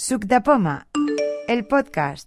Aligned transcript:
Suc 0.00 0.24
de 0.24 0.40
Poma, 0.40 0.86
el 1.46 1.66
podcast. 1.66 2.26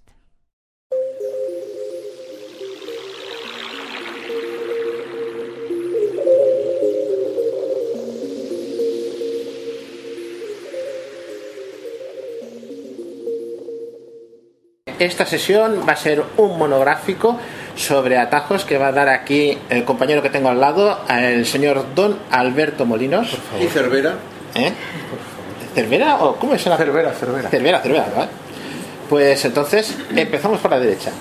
Esta 15.00 15.26
sesión 15.26 15.80
va 15.90 15.94
a 15.94 15.96
ser 15.96 16.24
un 16.38 16.60
monográfico 16.60 17.40
sobre 17.76 18.20
atajos 18.20 18.66
que 18.66 18.78
va 18.78 18.90
a 18.90 18.92
dar 18.92 19.10
aquí 19.10 19.58
el 19.71 19.84
compañero 19.84 20.21
que 20.21 20.30
tengo 20.30 20.50
al 20.50 20.60
lado, 20.60 21.00
el 21.10 21.48
señor 21.48 21.96
Don 21.96 22.20
Alberto 22.30 22.86
Molinos. 22.86 23.36
Y 23.60 23.66
Cervera. 23.66 24.20
¿Eh? 24.54 24.71
¿Cervera 25.74 26.18
o 26.24 26.36
cómo 26.36 26.54
es 26.55 26.66
la 26.66 26.78
Cervera, 26.78 27.12
Cervera. 27.14 27.50
Cervera, 27.50 27.80
Cervera, 27.82 28.08
¿vale? 28.16 28.30
Pues 29.10 29.43
entonces 29.46 29.96
empezamos 30.16 30.60
por 30.60 30.71
la 30.71 30.80
derecha. 30.80 31.11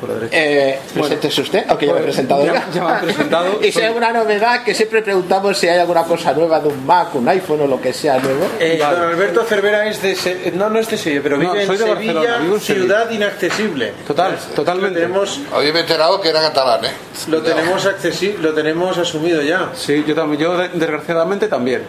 Por 0.00 0.10
la 0.10 0.14
derecha. 0.16 0.36
Eh, 0.36 0.78
preséntese 0.92 1.40
usted, 1.40 1.64
aunque 1.68 1.86
ya 1.86 1.94
me 1.94 2.00
he 2.00 2.02
presentado. 2.02 2.44
ya- 2.44 2.66
ya 2.72 2.84
me 2.84 2.90
han 2.92 3.00
presentado. 3.00 3.58
y 3.62 3.72
si 3.72 3.78
hay 3.80 3.86
alguna 3.86 4.12
novedad, 4.12 4.62
que 4.62 4.74
siempre 4.74 5.00
preguntamos 5.00 5.56
si 5.56 5.68
hay 5.68 5.78
alguna 5.78 6.02
cosa 6.04 6.32
nueva 6.34 6.60
de 6.60 6.68
un 6.68 6.84
Mac, 6.84 7.14
un 7.14 7.26
iPhone 7.28 7.62
o 7.62 7.66
lo 7.66 7.80
que 7.80 7.92
sea 7.94 8.18
nuevo. 8.18 8.46
Eh, 8.60 8.78
Vale. 8.80 8.96
Don 8.98 9.08
Alberto 9.08 9.44
Cervera 9.44 9.86
es 9.86 10.02
de 10.02 10.14
Se- 10.14 10.52
no 10.54 10.68
no 10.68 10.78
es 10.80 10.90
de 10.90 10.98
Sevilla, 10.98 11.20
pero 11.22 11.36
No, 11.38 11.52
vive 11.52 11.64
soy 11.66 11.76
en 11.76 11.80
de 11.82 11.86
Sevilla, 11.94 12.12
Barcelona, 12.14 12.38
vivo 12.42 12.54
en 12.56 12.60
Sevilla. 12.60 12.84
ciudad 12.86 13.10
inaccesible. 13.10 13.92
Total, 14.06 14.36
totalmente. 14.54 15.00
tenemos 15.00 15.40
Hoy 15.54 15.72
me 15.72 15.78
he 15.78 15.82
enterado 15.82 16.20
que 16.20 16.28
era 16.28 16.40
catalán, 16.40 16.84
¿eh? 16.84 16.90
lo 17.28 17.40
tenemos 17.42 17.86
accesi- 17.86 18.36
lo 18.38 18.52
tenemos 18.52 18.98
asumido 18.98 19.40
ya. 19.40 19.70
Sí, 19.74 20.04
yo 20.06 20.14
también, 20.14 20.42
yo 20.42 20.56
de- 20.58 20.68
desgraciadamente 20.70 21.48
también, 21.48 21.82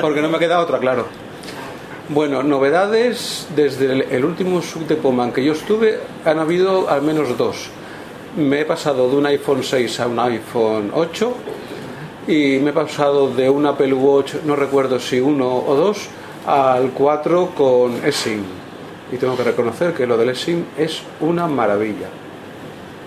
porque 0.00 0.20
no 0.20 0.28
me 0.30 0.38
queda 0.40 0.58
otra, 0.60 0.78
claro. 0.78 1.06
Bueno, 2.08 2.42
novedades 2.42 3.48
desde 3.56 3.92
el, 3.92 4.02
el 4.02 4.24
último 4.24 4.62
sub 4.62 4.86
de 4.86 4.94
Poman 4.96 5.32
que 5.32 5.42
yo 5.44 5.52
estuve, 5.52 5.98
han 6.24 6.38
habido 6.38 6.88
al 6.88 7.02
menos 7.02 7.36
dos. 7.36 7.68
Me 8.36 8.60
he 8.60 8.64
pasado 8.64 9.08
de 9.10 9.16
un 9.16 9.26
iPhone 9.26 9.62
6 9.64 10.00
a 10.00 10.06
un 10.06 10.18
iPhone 10.20 10.90
8 10.94 11.32
y 12.28 12.58
me 12.58 12.70
he 12.70 12.72
pasado 12.72 13.28
de 13.34 13.50
un 13.50 13.66
Apple 13.66 13.92
Watch, 13.94 14.34
no 14.44 14.54
recuerdo 14.54 15.00
si 15.00 15.18
uno 15.20 15.48
o 15.66 15.74
dos, 15.74 16.06
al 16.46 16.90
4 16.90 17.50
con 17.56 18.04
eSIM. 18.04 18.42
Y 19.12 19.16
tengo 19.16 19.36
que 19.36 19.44
reconocer 19.44 19.92
que 19.94 20.06
lo 20.06 20.16
del 20.16 20.28
eSIM 20.30 20.64
es 20.78 21.00
una 21.20 21.46
maravilla. 21.48 22.08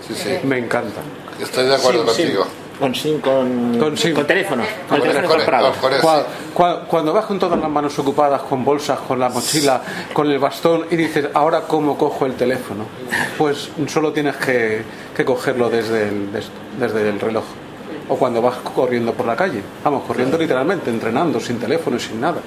Sí, 0.06 0.14
sí. 0.14 0.30
Me 0.46 0.58
encanta. 0.58 1.02
Estoy 1.42 1.68
de 1.68 1.76
acuerdo 1.76 2.06
Sí, 2.10 2.16
sí. 2.16 2.22
contigo. 2.24 2.46
Con 2.80 2.94
con, 3.20 3.78
Con 3.78 3.98
SIM. 3.98 4.16
teléfono. 4.26 4.64
Con, 4.88 5.00
Con, 5.00 5.08
teléfono 5.10 5.28
con- 5.28 5.38
comprado. 5.38 5.74
con- 5.74 6.24
con 6.54 6.86
Cuando 6.88 7.12
vas 7.14 7.26
con 7.26 7.38
todas 7.38 7.60
las 7.60 7.70
manos 7.70 8.00
ocupadas, 8.00 8.42
con 8.44 8.64
bolsas, 8.64 9.00
con 9.00 9.20
la 9.20 9.28
mochila, 9.30 9.82
con 10.14 10.30
el 10.32 10.40
bastón 10.40 10.86
y 10.90 10.96
dices, 10.96 11.28
ahora 11.34 11.62
cómo 11.68 11.98
cojo 11.98 12.26
el 12.26 12.36
teléfono, 12.36 12.86
pues 13.38 13.70
solo 13.88 14.14
tienes 14.14 14.38
que, 14.38 14.82
que 15.16 15.26
cogerlo 15.26 15.70
desde 15.70 16.08
el, 16.08 16.32
des- 16.32 16.50
desde 16.80 17.10
el 17.10 17.20
reloj. 17.20 17.44
O 18.08 18.16
cuando 18.16 18.42
vas 18.42 18.56
corriendo 18.74 19.14
por 19.14 19.26
la 19.26 19.36
calle. 19.36 19.62
Vamos, 19.84 20.04
corriendo 20.08 20.38
literalmente, 20.38 20.90
entrenando, 20.90 21.40
sin 21.40 21.60
teléfono 21.60 21.98
y 21.98 22.00
sin 22.00 22.20
nada. 22.22 22.40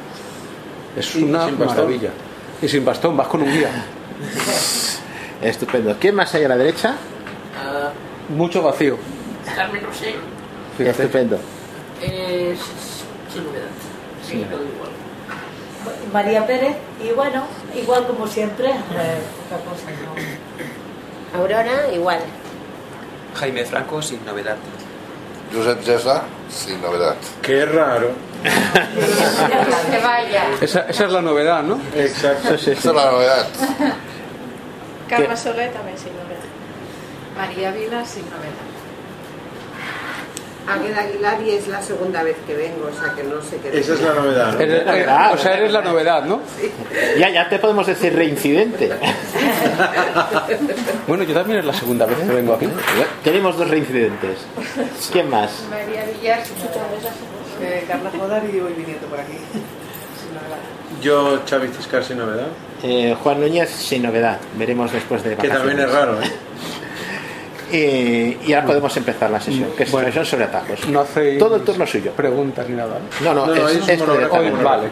Es 0.97 1.15
una 1.15 1.47
maravilla. 1.49 2.11
Y 2.61 2.69
sin 2.69 2.85
bastón, 2.85 3.17
vas 3.17 3.29
con 3.29 3.43
un 3.43 3.53
guía. 3.53 3.69
Estupendo. 5.43 5.97
¿Quién 6.01 6.15
más 6.15 6.35
hay 6.35 6.45
a 6.45 6.49
la 6.49 6.57
derecha? 6.57 6.95
Mucho 8.35 8.63
vacío. 8.63 8.97
Carmen 9.55 9.85
Rosé 9.85 10.15
Fíjate. 10.79 11.03
Estupendo. 11.03 11.39
es 12.01 12.59
sin 13.33 13.45
novedad. 13.45 13.69
Sí, 14.27 14.47
todo 14.51 14.63
igual. 14.63 14.91
María 16.13 16.47
Pérez, 16.47 16.77
y 17.03 17.11
bueno, 17.13 17.45
igual 17.75 18.07
como 18.07 18.27
siempre, 18.27 18.71
eh, 18.71 19.19
otra 19.47 19.59
cosa 19.69 19.87
no. 19.91 21.39
Aurora, 21.41 21.93
igual. 21.93 22.21
Jaime 23.35 23.65
Franco 23.65 24.01
sin 24.03 24.25
novedad. 24.25 24.57
Josep 25.53 25.85
Gesa, 25.85 26.23
sin 26.51 26.81
novedad. 26.81 27.17
Qué 27.43 27.67
raro. 27.67 28.11
Que 28.43 29.99
vaya. 29.99 30.45
Esa, 30.61 30.81
esa 30.89 31.05
es 31.07 31.13
la 31.13 31.21
novedad, 31.23 31.63
¿no? 31.63 31.79
Exacto. 31.95 32.57
Sí, 32.59 32.65
sí, 32.65 32.71
Esa 32.73 32.81
sí. 32.83 32.89
es 32.89 32.95
la 32.95 33.11
novedad. 33.11 33.47
Carme 35.09 35.37
Soler 35.37 35.73
también 35.73 35.99
sin 35.99 36.13
novedad. 36.15 36.39
María 37.37 37.71
Vila 37.73 38.05
sin 38.05 38.25
novedad. 38.31 38.72
Águeda 40.69 41.01
Aguilar 41.01 41.43
y 41.43 41.51
es 41.51 41.67
la 41.69 41.83
segunda 41.83 42.23
vez 42.23 42.37
que 42.47 42.55
vengo, 42.55 42.89
o 42.91 43.01
sea 43.03 43.13
que 43.15 43.25
no 43.25 43.43
sé 43.43 43.57
qué. 43.59 43.79
Esa 43.81 43.95
es 43.95 44.01
la 44.01 44.15
novedad. 44.15 44.53
¿no? 44.55 44.61
Eres- 44.61 44.85
o 45.35 45.39
sea, 45.39 45.57
eres 45.57 45.73
la 45.73 45.83
novedad, 45.83 46.25
¿no? 46.25 46.41
Ya, 47.19 47.29
ya 47.31 47.49
te 47.49 47.59
podemos 47.59 47.87
decir 47.87 48.15
reincidente. 48.15 48.91
Bueno, 51.07 51.25
yo 51.25 51.35
también 51.35 51.59
es 51.61 51.65
la 51.65 51.73
segunda 51.73 52.07
vez 52.07 52.17
que 52.19 52.33
vengo 52.33 52.55
aquí. 52.55 52.69
Tenemos 53.25 53.57
dos 53.57 53.69
reincidentes. 53.69 54.39
¿Quién 55.13 55.29
más? 55.29 55.51
María 55.71 56.05
Villar. 56.05 56.41
Eh, 57.61 57.85
Carla 57.89 58.11
Jodar 58.19 58.43
y 58.45 58.61
voy 58.61 58.73
viniendo 58.73 59.07
por 59.09 59.19
aquí. 59.21 59.33
Sin 59.33 60.35
novedad. 60.35 60.59
Yo 61.03 61.41
Xavi 61.49 61.69
Ciscar 61.77 62.05
sin 62.05 62.19
novedad, 62.19 62.47
Eh, 62.83 63.17
Juan 63.23 63.41
Núñez 63.41 63.71
sin 63.71 64.03
novedad. 64.03 64.39
Veremos 64.57 64.93
después 64.93 65.23
de 65.25 65.31
que 65.37 65.49
vacaciones. 65.49 65.59
también 65.59 65.89
es 65.89 65.93
raro, 65.95 66.21
¿eh? 66.23 66.27
Eh, 67.73 68.37
y 68.47 68.53
ahora 68.53 68.67
podemos 68.67 68.95
empezar 68.97 69.31
la 69.31 69.41
sesión, 69.41 69.71
que 69.77 69.85
es 69.85 69.91
Bueno. 69.91 70.07
una 70.09 70.13
sesión 70.13 70.27
sobre 70.27 70.45
atajos. 70.45 70.87
No 70.89 71.01
hacéis 71.01 71.39
Todo 71.39 71.57
el 71.57 71.63
turno 71.63 71.87
suyo. 71.87 72.13
preguntas 72.13 72.69
ni 72.69 72.77
nada. 72.77 72.99
¿no? 73.23 73.35
No, 73.35 73.47
no, 73.47 73.55
No, 73.55 73.69
es, 73.69 73.77
es 73.89 74.01
un 74.01 74.11
es. 74.23 74.31
Hoy, 74.31 74.51
vale. 74.63 74.89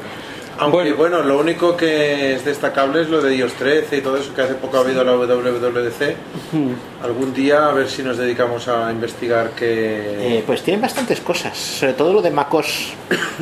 Aunque 0.58 0.76
Bueno. 0.78 0.96
bueno. 0.96 1.22
lo 1.22 1.38
único 1.38 1.74
que 1.76 2.34
es 2.34 2.44
destacable 2.44 3.02
es 3.02 3.08
lo 3.08 3.22
de 3.22 3.34
iOS 3.34 3.52
13 3.54 3.96
y 3.98 4.00
todo 4.02 4.16
eso 4.18 4.34
que 4.34 4.42
hace 4.42 4.54
poco 4.54 4.76
ha 4.76 4.80
habido 4.80 5.02
la 5.04 5.12
WWDC. 5.14 6.16
Algún 7.02 7.32
día 7.32 7.66
a 7.68 7.72
ver 7.72 7.88
si 7.88 8.02
nos 8.02 8.18
dedicamos 8.18 8.68
a 8.68 8.91
investigar 8.92 9.50
qué... 9.56 10.38
Eh, 10.38 10.44
pues 10.47 10.62
tienen 10.62 10.82
bastantes 10.82 11.20
cosas, 11.20 11.56
sobre 11.56 11.94
todo 11.94 12.12
lo 12.12 12.20
de 12.22 12.30
MacOS. 12.30 12.92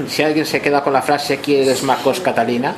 si 0.08 0.22
alguien 0.22 0.46
se 0.46 0.60
queda 0.60 0.82
con 0.84 0.92
la 0.92 1.02
frase 1.02 1.38
¿Quieres 1.38 1.82
MacOS 1.82 2.20
Catalina? 2.20 2.74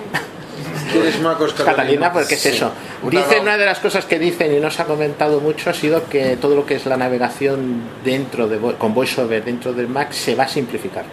¿Quieres 0.92 1.20
Macos 1.20 1.54
Catalina, 1.54 2.12
porque 2.12 2.34
es 2.34 2.46
eso. 2.46 2.72
Dicen, 3.10 3.42
una 3.42 3.56
de 3.56 3.66
las 3.66 3.78
cosas 3.78 4.04
que 4.04 4.18
dicen 4.18 4.54
y 4.54 4.60
no 4.60 4.70
se 4.70 4.82
ha 4.82 4.84
comentado 4.84 5.40
mucho 5.40 5.70
ha 5.70 5.74
sido 5.74 6.08
que 6.08 6.36
todo 6.36 6.54
lo 6.54 6.66
que 6.66 6.74
es 6.76 6.86
la 6.86 6.96
navegación 6.96 7.82
dentro 8.04 8.48
de 8.48 8.58
con 8.76 8.94
VoiceOver 8.94 9.44
dentro 9.44 9.72
del 9.72 9.88
Mac 9.88 10.12
se 10.12 10.34
va 10.34 10.44
a 10.44 10.48
simplificar. 10.48 11.04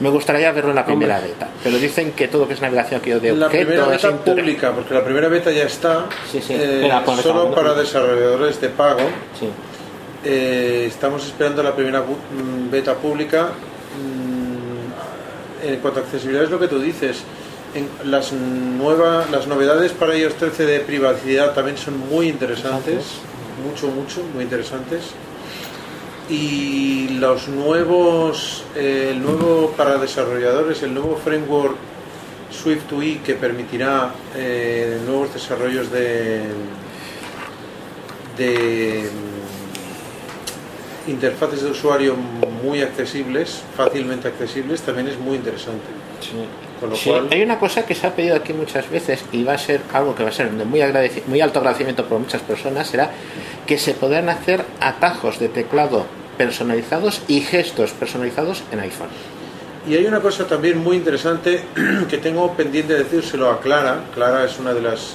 Me 0.00 0.08
gustaría 0.10 0.50
verlo 0.50 0.70
en 0.70 0.76
la 0.76 0.84
primera 0.84 1.20
beta, 1.20 1.48
pero 1.62 1.76
dicen 1.78 2.12
que 2.12 2.26
todo 2.26 2.42
lo 2.42 2.48
que 2.48 2.54
es 2.54 2.60
navegación 2.60 3.00
aquí 3.00 3.10
de 3.10 3.32
La 3.36 3.48
primera 3.48 3.86
beta 3.86 4.10
inter- 4.10 4.34
pública, 4.34 4.72
porque 4.72 4.92
la 4.92 5.04
primera 5.04 5.28
beta 5.28 5.52
ya 5.52 5.62
está, 5.64 6.06
Sí, 6.30 6.40
sí. 6.42 6.52
eh, 6.54 6.80
Espera, 6.84 7.04
solo 7.22 7.54
para 7.54 7.74
desarrolladores 7.74 8.60
de 8.60 8.68
pago. 8.70 9.02
Sí. 9.38 9.48
Eh, 10.24 10.86
estamos 10.88 11.24
esperando 11.24 11.62
la 11.62 11.74
primera 11.76 12.00
mm, 12.00 12.70
beta 12.70 12.94
pública. 12.94 13.50
Mm, 13.96 15.66
En 15.68 15.76
cuanto 15.80 16.00
a 16.00 16.02
accesibilidad 16.02 16.44
es 16.44 16.50
lo 16.50 16.58
que 16.58 16.68
tú 16.68 16.78
dices. 16.80 17.22
En 17.74 17.88
las 18.04 18.32
nuevas, 18.32 19.28
las 19.32 19.48
novedades 19.48 19.90
para 19.92 20.16
iOS 20.16 20.34
13 20.34 20.64
de 20.64 20.80
privacidad 20.80 21.54
también 21.54 21.76
son 21.76 21.98
muy 22.08 22.28
interesantes, 22.28 23.16
mucho, 23.68 23.88
mucho, 23.88 24.22
muy 24.32 24.44
interesantes. 24.44 25.06
Y 26.30 27.08
los 27.18 27.48
nuevos, 27.48 28.62
eh, 28.76 29.08
el 29.10 29.20
nuevo 29.20 29.72
para 29.76 29.98
desarrolladores, 29.98 30.84
el 30.84 30.94
nuevo 30.94 31.16
framework 31.16 31.76
Swift 32.50 32.92
UI 32.92 33.16
que 33.16 33.34
permitirá 33.34 34.14
eh, 34.36 35.00
nuevos 35.04 35.34
desarrollos 35.34 35.90
de, 35.90 36.42
de 38.38 39.10
mm, 41.06 41.10
interfaces 41.10 41.62
de 41.62 41.70
usuario 41.72 42.14
muy 42.62 42.82
accesibles, 42.82 43.62
fácilmente 43.76 44.28
accesibles, 44.28 44.80
también 44.82 45.08
es 45.08 45.18
muy 45.18 45.34
interesante. 45.36 45.88
Con 46.80 46.90
lo 46.90 46.96
Sí, 46.96 47.10
cual, 47.10 47.28
hay 47.30 47.42
una 47.42 47.58
cosa 47.58 47.86
que 47.86 47.94
se 47.94 48.06
ha 48.06 48.14
pedido 48.14 48.36
aquí 48.36 48.52
muchas 48.52 48.90
veces 48.90 49.24
y 49.32 49.44
va 49.44 49.54
a 49.54 49.58
ser 49.58 49.80
algo 49.92 50.14
que 50.14 50.22
va 50.24 50.28
a 50.30 50.32
ser 50.32 50.50
de 50.50 50.64
muy, 50.64 50.80
muy 51.26 51.40
alto 51.40 51.58
agradecimiento 51.60 52.04
por 52.04 52.18
muchas 52.18 52.42
personas, 52.42 52.88
será 52.88 53.10
que 53.66 53.78
se 53.78 53.94
podrán 53.94 54.28
hacer 54.28 54.64
atajos 54.80 55.38
de 55.38 55.48
teclado 55.48 56.06
personalizados 56.36 57.22
y 57.28 57.40
gestos 57.40 57.92
personalizados 57.92 58.62
en 58.72 58.80
iPhone. 58.80 59.08
Y 59.88 59.94
hay 59.96 60.06
una 60.06 60.20
cosa 60.20 60.46
también 60.46 60.78
muy 60.78 60.96
interesante 60.96 61.62
que 62.08 62.18
tengo 62.18 62.52
pendiente 62.54 62.94
de 62.94 63.04
decírselo 63.04 63.50
a 63.50 63.60
Clara. 63.60 64.04
Clara 64.14 64.44
es 64.44 64.58
una 64.58 64.72
de 64.72 64.80
las. 64.80 65.14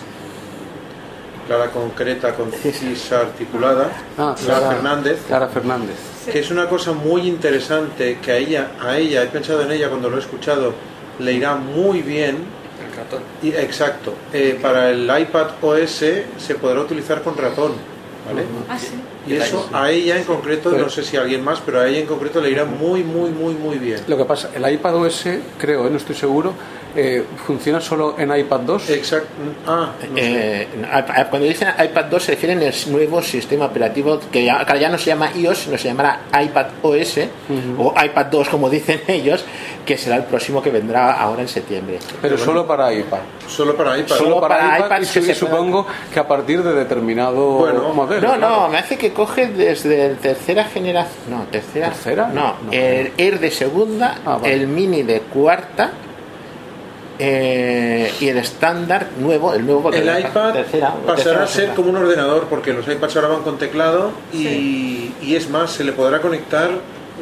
Clara 1.48 1.72
concreta, 1.72 2.36
concisa, 2.36 3.22
articulada. 3.22 3.89
Ah, 4.18 4.36
Clara 4.38 4.60
Clara- 4.60 4.75
Fernández. 4.75 5.19
Clara 5.28 5.48
Fernández. 5.48 5.95
Que 6.31 6.39
es 6.39 6.51
una 6.51 6.69
cosa 6.69 6.92
muy 6.94 7.28
interesante 7.28 8.19
que 8.24 8.31
a 8.31 8.38
ella, 8.38 8.72
a 8.80 8.98
ella, 8.98 9.24
he 9.24 9.28
pensado 9.28 9.63
en 9.63 9.72
ella 9.72 9.89
cuando 9.89 10.10
lo 10.12 10.18
he 10.18 10.19
escuchado, 10.19 10.74
le 11.19 11.33
irá 11.33 11.56
muy 11.56 12.01
bien. 12.01 12.38
El 12.80 12.95
ratón. 12.95 13.21
Y, 13.44 13.50
exacto. 13.50 14.13
eh, 14.33 14.57
para 14.62 14.89
el 14.89 15.04
iPad 15.04 15.48
OS 15.62 15.89
se 16.38 16.56
podrá 16.60 16.81
utilizar 16.81 17.21
con 17.21 17.38
ratón. 17.38 17.74
¿Vale? 18.27 18.44
Ah, 18.68 18.77
sí. 18.77 18.95
Y 19.27 19.33
eso 19.33 19.69
a 19.74 19.92
ella 19.92 20.18
en 20.18 20.24
concreto, 20.24 20.71
no 20.71 20.89
sé 20.89 21.04
si 21.04 21.18
a 21.18 21.21
alguien 21.21 21.44
más, 21.44 21.62
pero 21.63 21.80
a 21.80 21.88
ella 21.88 22.00
en 22.00 22.06
concreto 22.06 22.42
le 22.42 22.50
irá 22.50 22.66
muy, 22.66 23.04
muy, 23.04 23.30
muy, 23.31 23.54
muy 23.54 23.77
bien. 23.77 24.01
Lo 24.07 24.18
que 24.18 24.25
pasa, 24.25 24.50
el 24.56 24.71
iPad 24.71 24.95
OS, 24.95 25.25
creo, 25.57 25.88
eh, 25.88 25.89
no 25.89 25.98
estoy 25.98 26.16
seguro, 26.16 26.54
eh, 26.95 27.24
¿funciona 27.45 27.80
solo 27.81 28.15
en 28.18 28.36
iPad 28.36 28.59
2? 28.62 28.89
Exacto. 28.91 29.27
Ah, 29.68 29.91
no 30.09 30.18
sé. 30.18 30.62
Eh, 30.63 30.68
cuando 31.30 31.47
dicen 31.47 31.69
iPad 31.83 32.06
2 32.06 32.24
se 32.24 32.31
refieren 32.33 32.59
al 32.63 32.74
nuevo 32.91 33.21
sistema 33.21 33.65
operativo 33.65 34.19
que 34.31 34.44
ya, 34.45 34.65
que 34.65 34.80
ya 34.80 34.89
no 34.89 34.97
se 34.97 35.06
llama 35.07 35.31
iOS, 35.36 35.57
sino 35.59 35.77
se 35.77 35.88
llamará 35.88 36.21
iPad 36.41 36.65
OS 36.81 37.19
o 37.77 37.94
iPad 38.03 38.25
2 38.27 38.50
como 38.50 38.69
dicen 38.69 39.01
ellos, 39.07 39.44
que 39.86 39.97
será 39.97 40.15
el 40.18 40.24
próximo 40.24 40.62
que 40.62 40.69
vendrá 40.71 41.13
ahora 41.13 41.41
en 41.41 41.47
septiembre. 41.47 42.00
Pero 42.21 42.38
solo 42.38 42.65
para 42.68 42.94
iPad. 42.94 43.19
Solo 43.47 43.75
para 43.75 43.97
iPad. 43.97 44.15
Solo 44.15 44.39
para, 44.39 44.56
para 44.57 44.77
iPad, 44.77 44.85
iPad 44.88 44.97
y 45.01 45.06
que 45.13 45.21
se 45.21 45.35
supongo 45.35 45.85
que 46.13 46.19
a 46.19 46.27
partir 46.27 46.62
de 46.63 46.74
determinado 46.74 47.51
Bueno, 47.59 47.94
modelo. 47.94 48.27
No, 48.27 48.35
claro. 48.38 48.62
no, 48.62 48.69
me 48.69 48.77
hace 48.77 48.97
que 48.97 49.12
coge 49.13 49.47
desde 49.47 50.06
el 50.07 50.18
tercera 50.18 50.65
generación. 50.65 51.15
No, 51.30 51.44
tercera. 51.51 51.88
¿Tercera? 51.89 52.27
No, 52.27 52.56
No. 52.65 52.71
el 52.71 53.13
Air 53.18 53.39
de 53.39 53.51
segunda, 53.51 54.15
Ah, 54.25 54.38
vale. 54.42 54.53
el 54.53 54.68
Mini 54.68 55.03
de 55.03 55.21
cuarta 55.21 55.92
eh, 57.19 58.12
y 58.19 58.27
el 58.30 58.38
estándar 58.38 59.07
nuevo, 59.19 59.54
el 59.54 59.66
nuevo. 59.66 59.81
porque 59.83 60.00
El 60.00 60.19
iPad 60.19 60.54
tercera- 60.54 60.94
pasará 61.06 61.16
tercera 61.16 61.44
a 61.44 61.48
ser 61.48 61.69
como 61.75 61.89
un 61.89 61.98
ordenador 61.98 62.45
porque 62.50 62.71
los 62.74 62.88
iPads 62.88 63.16
ahora 63.18 63.27
van 63.27 63.42
con 63.44 63.57
teclado 63.57 64.12
y, 64.33 65.12
y 65.21 65.36
es 65.36 65.50
más, 65.50 65.71
se 65.71 65.83
le 65.83 65.92
podrá 65.92 66.21
conectar 66.21 66.69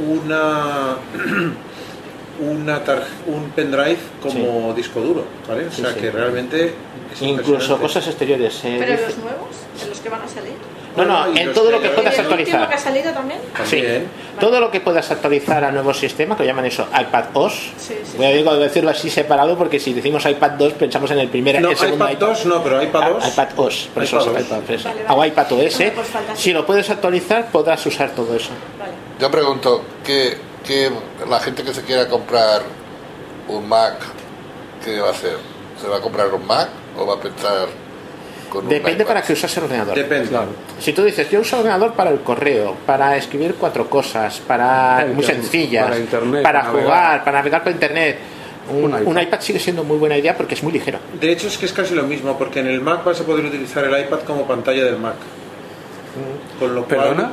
una 0.08 0.98
una 2.40 2.84
tar- 2.84 3.04
un 3.26 3.50
pendrive 3.56 3.98
como 4.22 4.74
disco 4.76 5.02
duro, 5.02 5.24
¿vale? 5.48 5.68
O 5.68 5.72
Sí, 5.72 5.82
sea 5.82 5.94
sí. 5.94 6.00
que 6.02 6.12
realmente 6.12 6.74
es 7.12 7.22
Incluso 7.24 7.78
cosas 7.80 8.06
exteriores. 8.08 8.64
eh, 8.64 8.76
Pero 8.80 8.92
dice- 8.92 9.06
los 9.06 9.18
nuevos, 9.18 9.48
en 9.82 9.90
los 9.90 10.00
que 10.00 10.10
van 10.10 10.22
a 10.22 10.28
salir. 10.28 10.54
No, 10.98 11.06
no, 11.06 11.38
en 11.38 11.54
todo 11.54 11.72
lo 11.72 11.78
que- 11.78 11.84
que 11.84 11.90
¿En 11.90 11.96
puedas 11.96 12.20
actualizar. 12.20 12.68
que 12.68 12.76
ha 12.76 12.78
salido 12.78 13.14
también? 13.14 13.40
Sí, 13.66 13.78
También. 13.78 14.08
todo 14.40 14.60
lo 14.60 14.72
que 14.72 14.80
puedas 14.82 15.10
actualizar 15.12 15.64
a 15.64 15.72
nuevo 15.72 15.94
sistema, 15.94 16.36
que 16.36 16.46
llaman 16.46 16.66
eso 16.66 16.88
iPad 17.00 17.26
OS. 17.34 17.54
Sí, 17.78 17.96
sí. 18.04 18.18
Voy 18.18 18.26
a 18.26 18.30
digo- 18.32 18.56
decirlo 18.58 18.90
así 18.92 19.10
separado 19.10 19.58
porque 19.58 19.80
si 19.80 19.94
decimos 19.94 20.26
iPad 20.26 20.52
2 20.52 20.74
pensamos 20.74 21.10
en 21.12 21.20
el 21.20 21.30
primer 21.30 21.62
No, 21.62 21.70
el 21.72 21.78
segundo 21.78 22.10
iPad 22.10 22.20
2 22.28 22.46
no, 22.48 22.64
pero 22.64 22.82
iPad 22.84 23.10
2. 23.12 23.24
Ah, 23.24 23.30
iPad 23.30 23.48
OS, 23.60 23.90
por 23.94 24.04
eso 24.04 24.16
iPad 24.22 24.28
es 24.28 24.36
OS. 24.42 24.46
iPad, 24.48 24.60
por 24.62 24.76
eso. 24.76 24.90
Vale, 24.90 25.04
vale. 25.04 25.20
o 25.22 25.26
iPad 25.26 25.52
OS. 25.54 25.92
Pues 25.96 26.08
falta 26.08 26.36
si 26.36 26.54
lo 26.54 26.66
puedes 26.66 26.90
actualizar, 26.90 27.48
podrás 27.52 27.86
usar 27.86 28.12
todo 28.12 28.36
eso. 28.36 28.50
Vale. 28.80 28.92
Yo 29.20 29.32
pregunto, 29.32 29.84
¿qué, 30.04 30.38
qué 30.66 30.92
la 31.30 31.40
gente 31.40 31.64
que 31.64 31.74
se 31.74 31.82
quiera 31.84 32.08
comprar 32.08 32.62
un 33.48 33.68
Mac, 33.70 33.96
¿qué 34.84 35.00
va 35.00 35.08
a 35.10 35.12
hacer? 35.12 35.38
¿Se 35.82 35.88
va 35.88 35.98
a 35.98 36.02
comprar 36.02 36.34
un 36.34 36.46
Mac 36.46 36.70
o 36.98 37.06
va 37.06 37.16
a 37.16 37.20
pensar 37.20 37.68
con 38.50 38.68
Depende 38.68 39.06
para 39.06 39.22
qué 39.22 39.34
usas 39.34 39.56
el 39.58 39.64
ordenador. 39.64 39.96
Depende. 39.96 40.38
Si 40.80 40.94
tú 40.94 41.04
dices, 41.04 41.30
yo 41.30 41.42
uso 41.42 41.60
ordenador 41.60 41.94
para 41.94 42.10
el 42.10 42.20
correo, 42.22 42.76
para 42.86 43.16
escribir 43.18 43.56
cuatro 43.56 43.90
cosas, 43.90 44.40
para 44.40 45.06
muy 45.06 45.24
internet, 45.24 45.42
sencillas, 45.42 45.84
para 45.86 46.00
internet, 46.00 46.44
para 46.44 46.64
jugar, 46.66 46.86
navegar. 46.86 47.24
para 47.24 47.38
navegar 47.38 47.64
por 47.64 47.72
internet, 47.72 48.18
un, 48.70 48.84
Un 48.84 48.90
iPad. 48.90 49.08
un 49.08 49.22
iPad 49.22 49.42
sigue 49.42 49.60
siendo 49.60 49.84
muy 49.84 49.98
buena 49.98 50.18
idea 50.18 50.36
porque 50.36 50.56
es 50.56 50.64
muy 50.64 50.74
ligero. 50.74 51.00
De 51.20 51.32
hecho 51.32 51.48
es 51.48 51.58
que 51.58 51.66
es 51.66 51.74
casi 51.74 51.96
lo 51.96 52.04
mismo 52.04 52.38
porque 52.38 52.60
en 52.60 52.68
el 52.68 52.82
Mac 52.82 53.04
vas 53.04 53.22
a 53.22 53.24
poder 53.24 53.46
utilizar 53.46 53.84
el 53.86 54.06
iPad 54.06 54.20
como 54.22 54.46
pantalla 54.46 54.84
del 54.84 54.98
Mac. 54.98 55.16
Con 56.60 56.74
lo 56.76 56.86
cual 56.86 57.00
¿Perdona? 57.00 57.32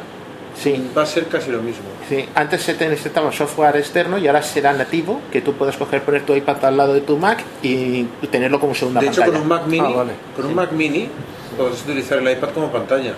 Sí. 0.60 0.90
va 0.96 1.02
a 1.02 1.06
ser 1.06 1.26
casi 1.26 1.50
lo 1.50 1.60
mismo. 1.60 1.82
Sí, 2.08 2.24
antes 2.34 2.62
se 2.62 2.74
te 2.74 2.88
necesitaba 2.88 3.32
software 3.32 3.76
externo 3.76 4.18
y 4.18 4.26
ahora 4.28 4.40
será 4.42 4.72
nativo, 4.72 5.20
que 5.32 5.40
tú 5.40 5.54
puedes 5.54 5.76
coger, 5.76 6.02
poner 6.02 6.22
tu 6.22 6.34
iPad 6.34 6.64
al 6.64 6.76
lado 6.76 6.94
de 6.94 7.00
tu 7.00 7.16
Mac 7.18 7.42
y 7.62 8.04
tenerlo 8.30 8.60
como 8.60 8.74
segunda 8.74 9.00
De 9.00 9.08
hecho 9.08 9.20
pantalla. 9.22 9.32
con 9.38 9.42
un 9.42 9.48
Mac 9.48 9.66
Mini, 9.66 9.86
Ah, 9.92 9.96
vale. 9.96 10.12
con 10.36 10.46
un 10.46 10.54
Mac 10.54 10.70
Mini 10.72 11.08
puedes 11.56 11.82
utilizar 11.82 12.18
el 12.18 12.30
iPad 12.30 12.50
como 12.50 12.70
pantalla. 12.70 13.14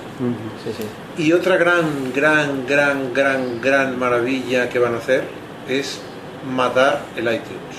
Sí, 0.65 0.73
sí. 0.77 1.23
Y 1.25 1.33
otra 1.33 1.57
gran, 1.57 2.13
gran, 2.15 2.67
gran, 2.67 3.13
gran, 3.13 3.61
gran 3.61 3.99
maravilla 3.99 4.69
que 4.69 4.79
van 4.79 4.95
a 4.95 4.99
hacer 4.99 5.25
es 5.69 6.01
matar 6.51 7.03
el 7.17 7.25
iTunes. 7.25 7.77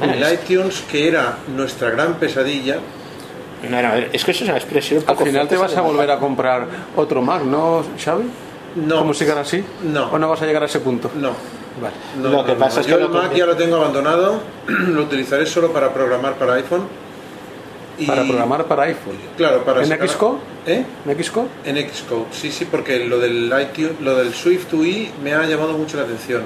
El 0.00 0.32
iTunes 0.32 0.82
que 0.90 1.08
era 1.08 1.38
nuestra 1.54 1.90
gran 1.90 2.14
pesadilla, 2.14 2.76
No, 3.68 3.82
no, 3.82 3.94
es 4.12 4.24
que 4.24 4.30
eso 4.30 4.44
es 4.44 4.48
una 4.50 4.58
expresión 4.58 5.02
Al 5.04 5.16
final 5.16 5.48
te 5.48 5.56
vas 5.56 5.76
a 5.76 5.80
volver 5.80 6.08
a 6.12 6.18
comprar 6.20 6.66
otro 6.94 7.20
Mac, 7.22 7.42
¿no, 7.42 7.82
Xavi? 8.02 8.24
No, 8.76 8.98
¿Cómo 8.98 9.14
sigan 9.14 9.38
así? 9.38 9.62
No. 9.84 10.10
¿O 10.10 10.18
no 10.18 10.28
vas 10.28 10.42
a 10.42 10.46
llegar 10.46 10.62
a 10.62 10.66
ese 10.66 10.80
punto? 10.80 11.10
no. 11.16 11.32
Vale. 11.80 11.94
No, 12.20 12.28
Lo 12.38 12.44
que 12.44 12.54
no, 12.54 12.58
pasa 12.58 12.80
es 12.80 12.86
que 12.86 12.92
Yo 12.92 12.98
el 12.98 13.08
Mac 13.08 13.32
ya 13.32 13.46
lo 13.46 13.56
tengo 13.56 13.76
abandonado, 13.76 14.40
lo 14.66 15.02
utilizaré 15.02 15.46
solo 15.46 15.72
para 15.72 15.94
programar 15.94 16.34
para 16.34 16.54
iPhone. 16.54 16.82
Y- 17.96 18.04
Para 18.06 18.24
programar 18.24 18.64
para 18.66 18.82
iPhone. 18.84 19.14
Claro, 19.36 19.64
para 19.64 19.82
¿En 19.84 19.88
sacar- 19.88 20.08
Xcode? 20.08 20.38
¿Eh? 20.66 20.84
¿En 21.06 21.22
Xcode? 21.24 21.46
En 21.64 21.76
Xcode, 21.88 22.24
sí, 22.32 22.50
sí, 22.50 22.64
porque 22.68 23.04
lo 23.06 23.20
del 23.20 23.44
iTunes, 23.62 24.00
lo 24.00 24.16
del 24.16 24.34
Swift 24.34 24.72
UI 24.72 25.12
me 25.22 25.34
ha 25.34 25.44
llamado 25.46 25.74
mucho 25.78 25.96
la 25.98 26.02
atención. 26.02 26.42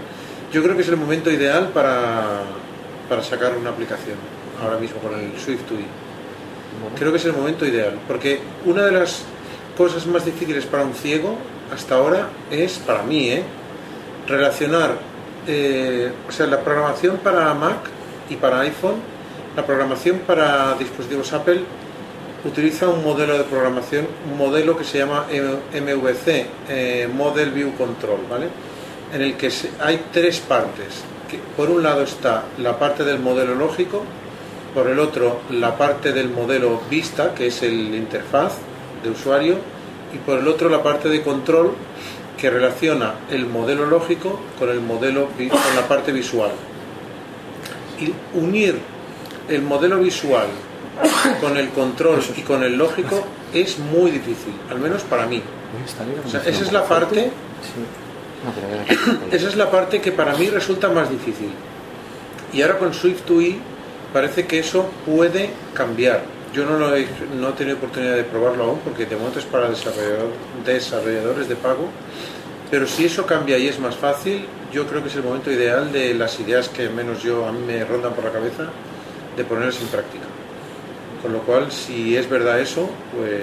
Yo 0.52 0.62
creo 0.62 0.76
que 0.76 0.82
es 0.82 0.88
el 0.88 0.98
momento 0.98 1.30
ideal 1.30 1.68
para, 1.72 2.42
para 3.08 3.22
sacar 3.22 3.56
una 3.56 3.70
aplicación 3.70 4.16
ahora 4.62 4.76
mismo 4.76 4.98
con 5.00 5.18
el 5.18 5.32
Swift 5.40 5.62
UI. 5.70 5.86
Creo 6.98 7.10
que 7.10 7.16
es 7.18 7.24
el 7.24 7.32
momento 7.32 7.64
ideal, 7.64 7.98
porque 8.06 8.38
una 8.66 8.82
de 8.84 8.92
las 8.92 9.22
cosas 9.78 10.06
más 10.06 10.26
difíciles 10.26 10.66
para 10.66 10.84
un 10.84 10.92
ciego 10.92 11.36
hasta 11.72 11.96
ahora 11.96 12.28
es, 12.50 12.78
para 12.78 13.02
mí, 13.02 13.28
¿eh? 13.30 13.42
relacionar, 14.26 14.96
eh, 15.46 16.12
o 16.28 16.32
sea, 16.32 16.46
la 16.46 16.60
programación 16.60 17.16
para 17.18 17.52
Mac 17.54 17.78
y 18.28 18.36
para 18.36 18.60
iPhone, 18.60 18.96
la 19.56 19.64
programación 19.64 20.20
para 20.20 20.74
dispositivos 20.74 21.32
Apple 21.32 21.62
utiliza 22.44 22.88
un 22.88 23.04
modelo 23.04 23.38
de 23.38 23.44
programación, 23.44 24.06
un 24.30 24.38
modelo 24.38 24.76
que 24.76 24.84
se 24.84 24.98
llama 24.98 25.26
MVC, 25.30 26.46
eh, 26.68 27.08
Model 27.12 27.50
View 27.50 27.74
Control, 27.74 28.20
¿vale? 28.28 28.48
En 29.12 29.22
el 29.22 29.34
que 29.36 29.50
hay 29.80 30.06
tres 30.12 30.40
partes. 30.40 31.02
Por 31.56 31.70
un 31.70 31.82
lado 31.82 32.02
está 32.02 32.44
la 32.58 32.78
parte 32.78 33.04
del 33.04 33.18
modelo 33.18 33.54
lógico, 33.54 34.04
por 34.74 34.88
el 34.88 34.98
otro 34.98 35.40
la 35.50 35.76
parte 35.76 36.12
del 36.12 36.30
modelo 36.30 36.80
vista, 36.90 37.34
que 37.34 37.46
es 37.46 37.62
el 37.62 37.94
interfaz 37.94 38.54
de 39.02 39.10
usuario, 39.10 39.56
y 40.12 40.18
por 40.18 40.38
el 40.38 40.48
otro 40.48 40.68
la 40.68 40.82
parte 40.82 41.08
de 41.08 41.22
control 41.22 41.74
que 42.38 42.50
relaciona 42.50 43.14
el 43.30 43.46
modelo 43.46 43.86
lógico 43.86 44.40
con 44.58 44.68
el 44.68 44.80
modelo 44.80 45.28
con 45.28 45.76
la 45.76 45.86
parte 45.86 46.12
visual. 46.12 46.50
Y 48.00 48.12
unir 48.36 48.78
el 49.48 49.62
modelo 49.62 49.98
visual 49.98 50.48
con 51.40 51.56
el 51.56 51.68
control 51.70 52.20
y 52.36 52.42
con 52.42 52.62
el 52.62 52.76
lógico 52.76 53.24
es 53.54 53.78
muy 53.78 54.10
difícil, 54.10 54.54
al 54.70 54.78
menos 54.80 55.02
para 55.02 55.26
mí. 55.26 55.42
O 56.26 56.28
sea, 56.28 56.40
esa 56.40 56.62
es 56.64 56.72
la 56.72 56.84
parte, 56.84 57.30
esa 59.30 59.48
es 59.48 59.56
la 59.56 59.70
parte 59.70 60.00
que 60.00 60.12
para 60.12 60.34
mí 60.34 60.48
resulta 60.48 60.88
más 60.88 61.10
difícil. 61.10 61.50
Y 62.52 62.62
ahora 62.62 62.78
con 62.78 62.92
Swift 62.92 63.28
UI 63.30 63.58
parece 64.12 64.46
que 64.46 64.58
eso 64.58 64.90
puede 65.06 65.50
cambiar. 65.74 66.22
Yo 66.52 66.66
no, 66.66 66.78
lo 66.78 66.94
he, 66.94 67.06
no 67.38 67.48
he 67.48 67.52
tenido 67.52 67.76
oportunidad 67.78 68.14
de 68.14 68.24
probarlo 68.24 68.64
aún 68.64 68.78
porque 68.84 69.06
de 69.06 69.16
momento 69.16 69.38
es 69.38 69.44
para 69.46 69.70
desarrollador- 69.70 70.32
desarrolladores 70.66 71.48
de 71.48 71.56
pago. 71.56 71.88
Pero 72.70 72.86
si 72.86 73.04
eso 73.06 73.26
cambia 73.26 73.56
y 73.58 73.68
es 73.68 73.78
más 73.78 73.96
fácil, 73.96 74.46
yo 74.72 74.86
creo 74.86 75.02
que 75.02 75.08
es 75.08 75.16
el 75.16 75.22
momento 75.22 75.50
ideal 75.50 75.92
de 75.92 76.14
las 76.14 76.38
ideas 76.40 76.68
que 76.68 76.88
menos 76.88 77.22
yo 77.22 77.46
a 77.46 77.52
mí 77.52 77.60
me 77.66 77.84
rondan 77.84 78.12
por 78.14 78.24
la 78.24 78.32
cabeza 78.32 78.64
de 79.36 79.44
ponerlas 79.44 79.80
en 79.80 79.88
práctica. 79.88 80.24
Con 81.22 81.32
lo 81.32 81.40
cual, 81.40 81.70
si 81.70 82.16
es 82.16 82.28
verdad 82.28 82.60
eso, 82.60 82.88
pues 83.16 83.42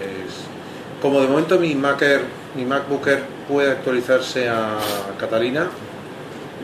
como 1.02 1.22
de 1.22 1.28
momento 1.28 1.58
mi 1.60 1.76
Macer, 1.76 2.22
mi 2.56 2.66
MacBook 2.66 3.08
Air 3.08 3.24
puede 3.48 3.72
actualizarse 3.72 4.50
a 4.50 4.78
Catalina, 5.20 5.68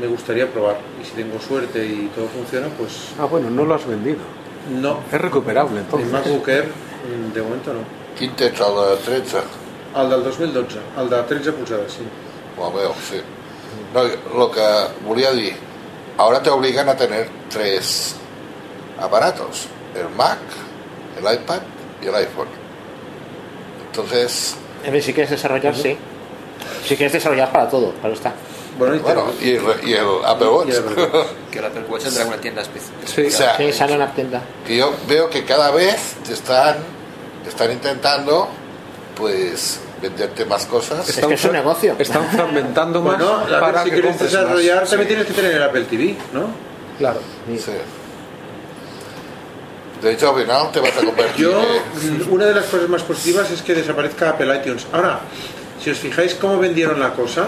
me 0.01 0.07
gustaría 0.07 0.47
probar. 0.51 0.77
Y 1.01 1.05
si 1.05 1.11
tengo 1.13 1.39
suerte 1.39 1.85
y 1.85 2.11
todo 2.15 2.27
funciona, 2.27 2.67
pues 2.77 3.09
Ah, 3.19 3.25
bueno, 3.25 3.49
no 3.49 3.63
lo 3.65 3.75
has 3.75 3.87
vendido. 3.87 4.19
No. 4.69 4.99
Es 5.11 5.21
recuperable, 5.21 5.79
El 5.79 5.85
entonces. 5.85 6.11
MacBook 6.11 6.47
Air, 6.47 6.65
mm, 6.67 7.33
de 7.33 7.41
momento 7.41 7.73
no. 7.73 7.79
Quin 8.17 8.31
tens, 8.35 8.59
el 8.59 8.75
de 8.75 8.95
13? 9.05 9.37
El 9.95 10.09
del 10.09 10.23
2012, 10.23 10.77
el 10.97 11.09
de 11.09 11.23
13 11.23 11.51
polzades, 11.53 11.91
sí. 11.93 12.03
Ho 12.57 12.71
veo, 12.71 12.93
sí. 13.09 13.21
No, 13.93 14.03
lo 14.37 14.51
que 14.51 14.61
volia 15.05 15.31
dir, 15.31 15.53
ahora 16.17 16.41
te 16.41 16.49
obligan 16.49 16.87
a 16.89 16.95
tener 16.95 17.29
tres 17.49 18.15
aparatos, 18.99 19.67
el 19.95 20.09
Mac, 20.15 20.39
el 21.17 21.33
iPad 21.33 21.59
y 22.01 22.07
el 22.07 22.15
iPhone. 22.15 22.47
Entonces, 23.87 24.55
A 24.85 24.89
ver, 24.89 25.01
si 25.01 25.13
quieres 25.13 25.29
desarrollar, 25.31 25.75
sí. 25.75 25.97
Si 26.85 26.95
quieres 26.95 27.13
desarrollar 27.13 27.51
para 27.51 27.69
todo, 27.69 27.91
claro 27.93 28.13
está. 28.13 28.33
Bueno, 28.77 28.95
y, 28.95 28.99
bueno, 28.99 29.25
y 29.41 29.49
el, 29.51 29.63
y 29.89 29.93
el 29.93 30.05
Apple 30.25 30.47
Watch. 30.47 30.67
Y 30.67 30.71
el 30.71 30.77
Apple 30.79 31.03
Watch. 31.13 31.27
Que 31.51 31.59
el 31.59 31.65
Apple 31.65 31.83
Watch 31.89 32.03
tendrá 32.03 32.25
una 32.25 32.37
tienda 32.37 32.61
especial. 32.61 32.91
Sí. 33.05 33.25
O 33.27 33.29
sea, 33.31 33.55
Sí, 33.57 33.71
sale 33.71 33.95
una 33.95 34.11
tienda. 34.13 34.41
que 34.67 34.75
yo 34.77 34.93
veo 35.07 35.29
que 35.29 35.45
cada 35.45 35.71
vez 35.71 36.15
te 36.27 36.33
están, 36.33 36.75
te 37.43 37.49
están 37.49 37.71
intentando, 37.71 38.49
pues, 39.15 39.79
venderte 40.01 40.43
más 40.45 40.65
cosas. 40.65 41.07
Es 41.07 41.25
que 41.25 41.33
es 41.33 41.45
un 41.45 41.53
negocio. 41.53 41.95
Están 41.97 42.27
fragmentando 42.31 43.01
más 43.01 43.17
Bueno, 43.17 43.35
a 43.37 43.43
ver, 43.45 43.59
para 43.61 43.83
si 43.83 43.89
que 43.91 44.01
quieres 44.01 44.19
desarrollar, 44.19 44.81
más. 44.81 44.89
también 44.89 45.07
tienes 45.07 45.27
que 45.27 45.33
tener 45.33 45.51
el 45.53 45.63
Apple 45.63 45.85
TV, 45.85 46.17
¿no? 46.33 46.47
Claro. 46.97 47.19
Sí. 47.57 47.71
De 50.01 50.11
hecho, 50.11 50.35
al 50.35 50.41
final 50.43 50.71
te 50.71 50.79
vas 50.81 50.91
a 50.97 51.05
convertir 51.05 51.45
Yo, 51.45 51.61
en- 52.03 52.27
mm, 52.29 52.33
una 52.33 52.45
de 52.45 52.53
las 52.55 52.65
cosas 52.65 52.89
más 52.89 53.01
positivas 53.03 53.49
es 53.51 53.61
que 53.61 53.73
desaparezca 53.73 54.31
Apple 54.31 54.55
iTunes. 54.57 54.85
Ahora, 54.91 55.21
si 55.81 55.89
os 55.89 55.97
fijáis 55.97 56.35
cómo 56.35 56.59
vendieron 56.59 56.99
la 56.99 57.13
cosa, 57.13 57.47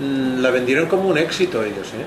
la 0.00 0.50
vendieron 0.50 0.86
como 0.86 1.08
un 1.08 1.18
éxito 1.18 1.62
ellos, 1.62 1.88
¿eh? 1.88 2.04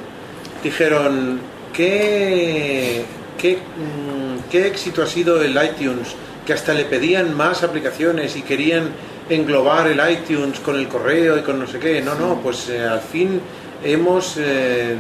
Dijeron, 0.64 1.40
¿qué, 1.74 3.04
qué, 3.38 3.56
mm, 3.56 4.50
qué 4.52 4.68
éxito 4.68 5.02
ha 5.02 5.08
sido 5.08 5.42
el 5.42 5.52
iTunes, 5.52 6.16
que 6.46 6.54
hasta 6.54 6.74
le 6.74 6.86
pedían 6.86 7.36
más 7.36 7.64
aplicaciones 7.64 8.36
y 8.36 8.42
querían 8.42 8.90
englobar 9.30 9.88
el 9.88 10.00
iTunes 10.12 10.60
con 10.60 10.76
el 10.76 10.88
correo 10.88 11.38
y 11.38 11.42
con 11.42 11.60
no 11.60 11.68
sé 11.68 11.80
qué. 11.80 12.02
No, 12.02 12.16
no, 12.16 12.40
pues 12.42 12.70
eh, 12.70 12.84
al 12.84 13.02
fin 13.02 13.40
hemos... 13.84 14.36
eh, 14.38 14.96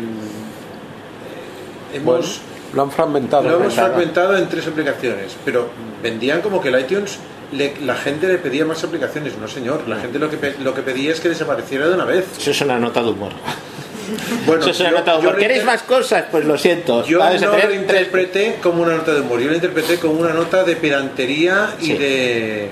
hemos 1.94 2.06
Bueno, 2.06 2.26
lo 2.74 2.82
han 2.84 2.92
fragmentado. 2.92 3.50
lo 3.50 3.56
hemos 3.60 3.74
fragmentado 3.74 4.38
en 4.38 4.48
tres 4.48 4.68
aplicaciones, 4.68 5.36
pero 5.44 5.70
vendían 6.02 6.42
como 6.42 6.62
que 6.62 6.70
el 6.70 6.80
iTunes 6.80 7.18
le- 7.52 7.74
la 7.86 7.96
gente 7.96 8.28
le 8.28 8.38
pedía 8.38 8.66
más 8.66 8.84
aplicaciones. 8.84 9.38
No, 9.38 9.48
señor, 9.48 9.88
la 9.88 9.98
gente 9.98 10.20
lo 10.20 10.30
que, 10.30 10.38
pe- 10.38 10.56
lo 10.62 10.74
que 10.74 10.82
pedía 10.82 11.12
es 11.12 11.20
que 11.20 11.30
desapareciera 11.30 11.88
de 11.88 11.94
una 11.96 12.06
vez. 12.06 12.26
Eso 12.40 12.52
es 12.52 12.62
una 12.62 12.80
nota 12.80 13.02
de 13.02 13.10
humor. 13.10 13.32
Bueno, 14.48 14.62
Eso 14.62 14.72
es 14.72 14.80
una 14.80 14.90
yo- 14.92 14.98
nota 14.98 15.12
de 15.14 15.18
humor. 15.20 15.38
¿Queréis 15.38 15.64
más 15.64 15.84
cosas? 15.84 16.26
Pues 16.32 16.44
lo 16.46 16.58
siento. 16.58 17.06
Yo 17.06 17.20
no 17.20 17.30
lo 17.32 17.52
tres- 17.52 17.76
interpreté 17.76 18.58
como 18.62 18.82
una 18.84 18.96
nota 18.96 19.14
de 19.14 19.22
humor, 19.22 19.40
yo 19.40 19.50
lo 19.50 19.56
interpreté 19.56 19.98
como 19.98 20.14
una 20.20 20.34
nota 20.34 20.64
de 20.64 20.76
pedantería 20.76 21.76
y 21.80 21.86
Sí. 21.86 21.94
de, 21.98 22.70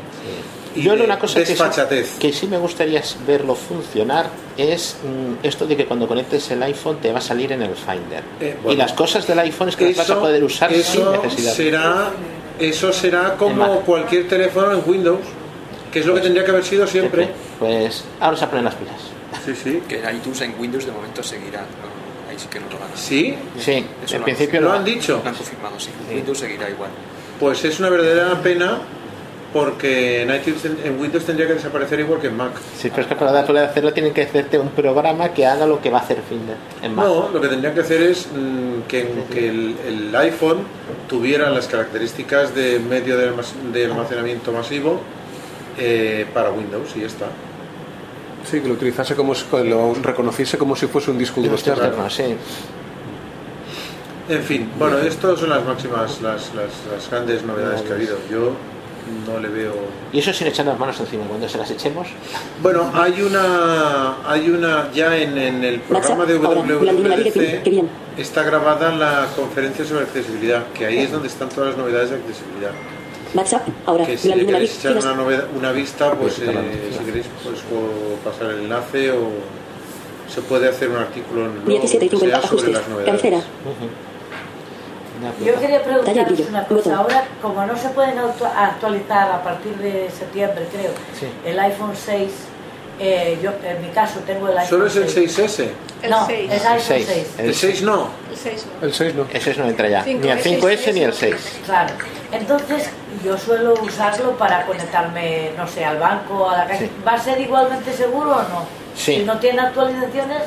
y 0.76 0.82
Yo 0.84 0.96
de 0.96 1.04
una 1.04 1.18
cosa 1.18 1.40
que 1.40 1.46
sí, 1.48 1.56
que 2.20 2.32
sí 2.34 2.46
me 2.48 2.58
gustaría 2.58 3.02
verlo 3.26 3.56
funcionar 3.56 4.28
es 4.58 4.96
mm, 5.04 5.46
esto 5.46 5.66
de 5.66 5.76
que 5.76 5.86
cuando 5.86 6.08
conectes 6.08 6.50
el 6.52 6.62
iPhone 6.64 6.98
te 7.02 7.12
va 7.12 7.18
a 7.20 7.22
salir 7.22 7.52
en 7.52 7.64
el 7.64 7.76
Finder. 7.76 8.24
Eh, 8.40 8.56
bueno. 8.62 8.74
y 8.74 8.76
las 8.78 8.94
cosas 8.94 9.26
del 9.28 9.40
iPhone 9.40 9.70
es 9.70 9.76
que 9.76 9.88
las 9.90 9.98
vas 9.98 10.10
a 10.12 10.20
poder 10.20 10.44
usar 10.44 10.72
sin 10.72 10.80
eso 10.82 11.20
necesidad. 11.24 11.54
será 11.54 12.12
eso 12.60 12.92
será 12.92 13.36
como 13.36 13.82
cualquier 13.82 14.28
teléfono 14.28 14.72
en 14.72 14.82
Windows, 14.86 15.22
que 15.92 16.00
es 16.00 16.06
lo 16.06 16.14
que 16.14 16.22
tendría 16.22 16.44
que 16.44 16.52
haber 16.52 16.64
sido 16.64 16.88
siempre. 16.88 17.30
Pues 17.60 18.04
ahora 18.20 18.38
se 18.38 18.48
ponen 18.48 18.66
las 18.66 18.76
pilas. 18.76 18.96
Sí, 19.46 19.56
sí. 19.56 19.84
Que 19.88 19.98
iTunes 20.14 20.42
en 20.42 20.56
Windows 20.60 20.86
de 20.86 20.92
momento 20.92 21.24
seguirá. 21.24 21.62
¿no? 21.62 22.30
Ahí 22.30 22.38
sí 22.38 22.48
que 22.50 22.60
no 22.60 22.68
lo 22.70 22.80
van 22.80 22.92
a 22.92 22.98
¿Sí? 22.98 23.36
Sí, 23.58 23.86
Eso 24.04 24.16
en 24.16 24.22
lo 24.22 24.26
principio 24.26 24.60
han, 24.60 24.66
¿Lo 24.66 24.74
han 24.74 24.84
dicho? 24.84 25.22
Lo 25.24 25.30
han 25.30 25.36
confirmado, 25.36 25.80
sí. 25.80 25.90
Windows 26.14 26.40
seguirá 26.40 26.70
igual. 26.70 26.90
Pues 27.40 27.64
es 27.64 27.80
una 27.80 27.90
verdadera 27.90 28.42
pena 28.42 28.80
porque 29.54 30.22
en, 30.24 30.36
iTunes, 30.36 30.66
en 30.66 31.00
Windows 31.00 31.26
tendría 31.26 31.48
que 31.48 31.54
desaparecer 31.56 32.00
igual 32.00 32.20
que 32.20 32.28
en 32.28 32.38
Mac. 32.38 32.52
Sí, 32.78 32.90
pero 32.90 33.04
es 33.04 33.08
que 33.08 33.16
para 33.16 33.46
poder 33.46 33.64
hacerlo 33.66 33.94
tienen 33.94 34.14
que 34.14 34.24
hacerte 34.24 34.60
un 34.60 34.70
programa 34.70 35.30
que 35.30 35.46
haga 35.46 35.66
lo 35.66 35.82
que 35.82 35.90
va 35.90 36.00
a 36.00 36.02
hacer 36.02 36.20
Finder 36.28 36.58
en 36.84 36.94
Mac. 36.94 37.06
No, 37.06 37.30
lo 37.30 37.40
que 37.42 37.48
tendrían 37.48 37.74
que 37.74 37.80
hacer 37.82 38.02
es 38.02 38.28
mm, 38.28 38.82
que, 38.88 39.08
que 39.32 39.50
el, 39.50 39.76
el 39.88 40.16
iPhone 40.16 40.60
tuviera 41.08 41.50
las 41.50 41.68
características 41.68 42.54
de 42.54 42.80
medio 42.80 43.18
de, 43.18 43.32
almac- 43.32 43.72
de 43.72 43.86
almacenamiento 43.86 44.52
masivo 44.52 45.00
eh, 45.80 46.26
para 46.34 46.52
Windows 46.52 46.90
y 46.96 47.02
ya 47.02 47.08
está. 47.08 47.28
Sí, 48.50 48.60
que 48.62 48.68
lo 48.68 48.76
utilizase 48.76 49.16
como 49.16 49.34
lo 49.64 49.94
reconociese 49.96 50.58
como 50.58 50.76
si 50.76 50.88
fuese 50.88 51.12
un 51.12 51.18
disco 51.18 51.42
duro 51.42 51.56
externo, 51.56 52.10
sí. 52.10 52.36
En 54.30 54.44
fin, 54.44 54.70
bueno, 54.78 54.98
estas 55.00 55.40
son 55.40 55.50
las 55.50 55.64
máximas, 55.64 56.22
las, 56.22 56.54
las, 56.54 56.72
las 56.92 57.10
grandes 57.10 57.44
novedades 57.44 57.82
que 57.82 57.94
ha 57.94 57.96
habido. 57.96 58.18
Yo 58.30 58.52
no 59.26 59.40
le 59.40 59.48
veo. 59.50 59.74
Y 60.14 60.20
eso 60.20 60.32
sin 60.34 60.48
echar 60.48 60.66
las 60.66 60.78
manos 60.80 61.00
encima. 61.00 61.26
Cuando 61.28 61.48
se 61.50 61.58
las 61.58 61.70
echemos, 61.72 62.08
Bueno, 62.62 62.90
hay 62.94 63.22
una, 63.22 64.18
hay 64.30 64.50
una 64.50 64.92
ya 64.94 65.16
en, 65.18 65.38
en 65.38 65.64
el 65.64 65.80
programa 65.82 66.26
de 66.26 66.38
WWDC 66.38 67.64
bien. 67.70 67.90
está 68.18 68.44
grabada 68.44 68.92
la 68.96 69.28
conferencia 69.36 69.86
sobre 69.86 70.04
accesibilidad, 70.04 70.66
que 70.74 70.86
ahí 70.86 71.00
es 71.00 71.12
donde 71.12 71.28
están 71.28 71.50
todas 71.50 71.70
las 71.70 71.78
novedades 71.78 72.10
de 72.12 72.16
accesibilidad. 72.18 72.72
WhatsApp, 73.34 73.68
ahora, 73.86 74.06
Que 74.06 74.18
si 74.18 74.30
le 74.34 74.46
queréis 74.46 74.78
echar 74.80 74.98
una, 74.98 75.14
noveda- 75.14 75.48
una 75.58 75.72
vista, 75.74 76.12
pues 76.14 76.40
eh, 76.40 76.92
si 76.98 77.04
queréis, 77.04 77.26
pues 77.44 77.60
puedo 77.70 78.16
pasar 78.24 78.52
el 78.52 78.62
enlace 78.62 79.12
o 79.12 79.28
se 80.34 80.42
puede 80.42 80.70
hacer 80.70 80.90
un 80.90 80.98
artículo 80.98 81.46
en 81.46 81.52
el 81.52 81.58
blog, 81.60 81.80
17 81.82 82.06
y 82.06 82.10
que 82.10 82.18
sea 82.18 82.42
50 82.42 82.48
sobre 82.48 82.62
ajustes. 82.62 82.74
las 82.74 82.88
novedades. 82.90 83.22
Cabecera. 83.22 83.42
Yo 85.44 85.56
quería 85.60 85.80
brillo, 85.80 86.46
una 86.50 86.66
cosa. 86.66 86.98
Ahora, 86.98 87.24
como 87.42 87.66
no 87.66 87.78
se 87.78 87.90
pueden 87.90 88.18
actualizar 88.20 89.32
a 89.32 89.44
partir 89.44 89.76
de 89.78 90.10
septiembre, 90.10 90.68
creo, 90.72 90.92
Sí. 91.20 91.28
el 91.46 91.60
iPhone 91.60 91.94
6, 91.96 92.32
eh, 93.00 93.38
yo 93.44 93.52
en 93.64 93.82
mi 93.82 93.90
caso 93.90 94.20
tengo 94.26 94.48
el 94.48 94.58
iPhone 94.58 94.70
¿Solo 94.70 94.88
es 94.88 94.96
el 94.96 95.10
6. 95.10 95.38
6S? 95.40 95.70
El 96.02 96.10
no, 96.12 96.26
6. 96.26 96.52
es 96.52 96.66
iPhone 96.66 96.82
seis. 96.86 97.06
6. 97.08 97.28
El 97.38 97.56
6 97.56 97.82
no. 97.84 98.10
El 98.32 98.38
6 98.38 98.66
no. 98.66 98.88
El 98.88 98.94
6 98.94 99.16
no. 99.16 99.26
ese 99.32 99.56
no 99.56 99.68
entra 99.68 99.90
ya. 99.90 100.04
Cinco 100.04 100.24
Ni 100.26 100.32
el 100.32 100.38
S, 100.40 100.50
5S 100.50 100.94
ni 100.94 101.02
el 101.02 101.14
seis, 101.14 101.36
6. 101.40 101.60
Claro. 101.66 101.94
Entonces, 102.32 102.90
yo 103.24 103.38
suelo 103.38 103.74
usarlo 103.82 104.32
para 104.38 104.66
conectarme, 104.66 105.52
no 105.58 105.68
sé, 105.68 105.86
al 105.86 105.98
banco, 105.98 106.50
a 106.50 106.58
la 106.58 106.66
calle. 106.68 106.88
Sí. 106.88 106.92
¿Va 107.08 107.14
a 107.14 107.20
ser 107.20 107.40
igualmente 107.40 107.92
seguro 107.94 108.32
o 108.32 108.42
no? 108.44 108.66
Sí. 108.96 109.18
Si 109.18 109.24
no 109.24 109.38
tiene 109.40 109.62
actualizaciones, 109.62 110.44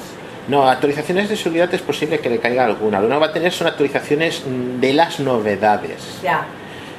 No, 0.50 0.68
actualizaciones 0.68 1.28
de 1.28 1.36
seguridad 1.36 1.72
es 1.72 1.80
posible 1.80 2.18
que 2.18 2.28
le 2.28 2.38
caiga 2.38 2.64
alguna. 2.64 2.98
Lo 2.98 3.06
que 3.06 3.14
no 3.14 3.20
va 3.20 3.26
a 3.26 3.32
tener 3.32 3.52
son 3.52 3.68
actualizaciones 3.68 4.42
mm, 4.44 4.80
de 4.80 4.92
las 4.92 5.20
novedades. 5.20 6.18
ya. 6.22 6.44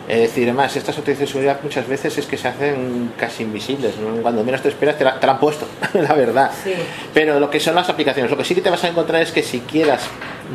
Es 0.07 0.19
decir, 0.19 0.43
además, 0.43 0.75
estas 0.75 0.97
actualizaciones 0.97 1.19
de 1.19 1.31
seguridad 1.31 1.59
muchas 1.63 1.87
veces 1.87 2.17
es 2.17 2.25
que 2.25 2.35
se 2.37 2.47
hacen 2.47 3.13
casi 3.17 3.43
invisibles. 3.43 3.93
Cuando 4.21 4.43
menos 4.43 4.61
te 4.61 4.69
esperas, 4.69 4.97
te 4.97 5.03
la, 5.03 5.19
te 5.19 5.25
la 5.25 5.33
han 5.33 5.39
puesto, 5.39 5.67
la 5.93 6.13
verdad. 6.13 6.51
Sí. 6.63 6.73
Pero 7.13 7.39
lo 7.39 7.49
que 7.49 7.59
son 7.59 7.75
las 7.75 7.87
aplicaciones, 7.87 8.31
lo 8.31 8.37
que 8.37 8.43
sí 8.43 8.55
que 8.55 8.61
te 8.61 8.69
vas 8.69 8.83
a 8.83 8.87
encontrar 8.87 9.21
es 9.21 9.31
que 9.31 9.43
si 9.43 9.59
quieras, 9.59 10.01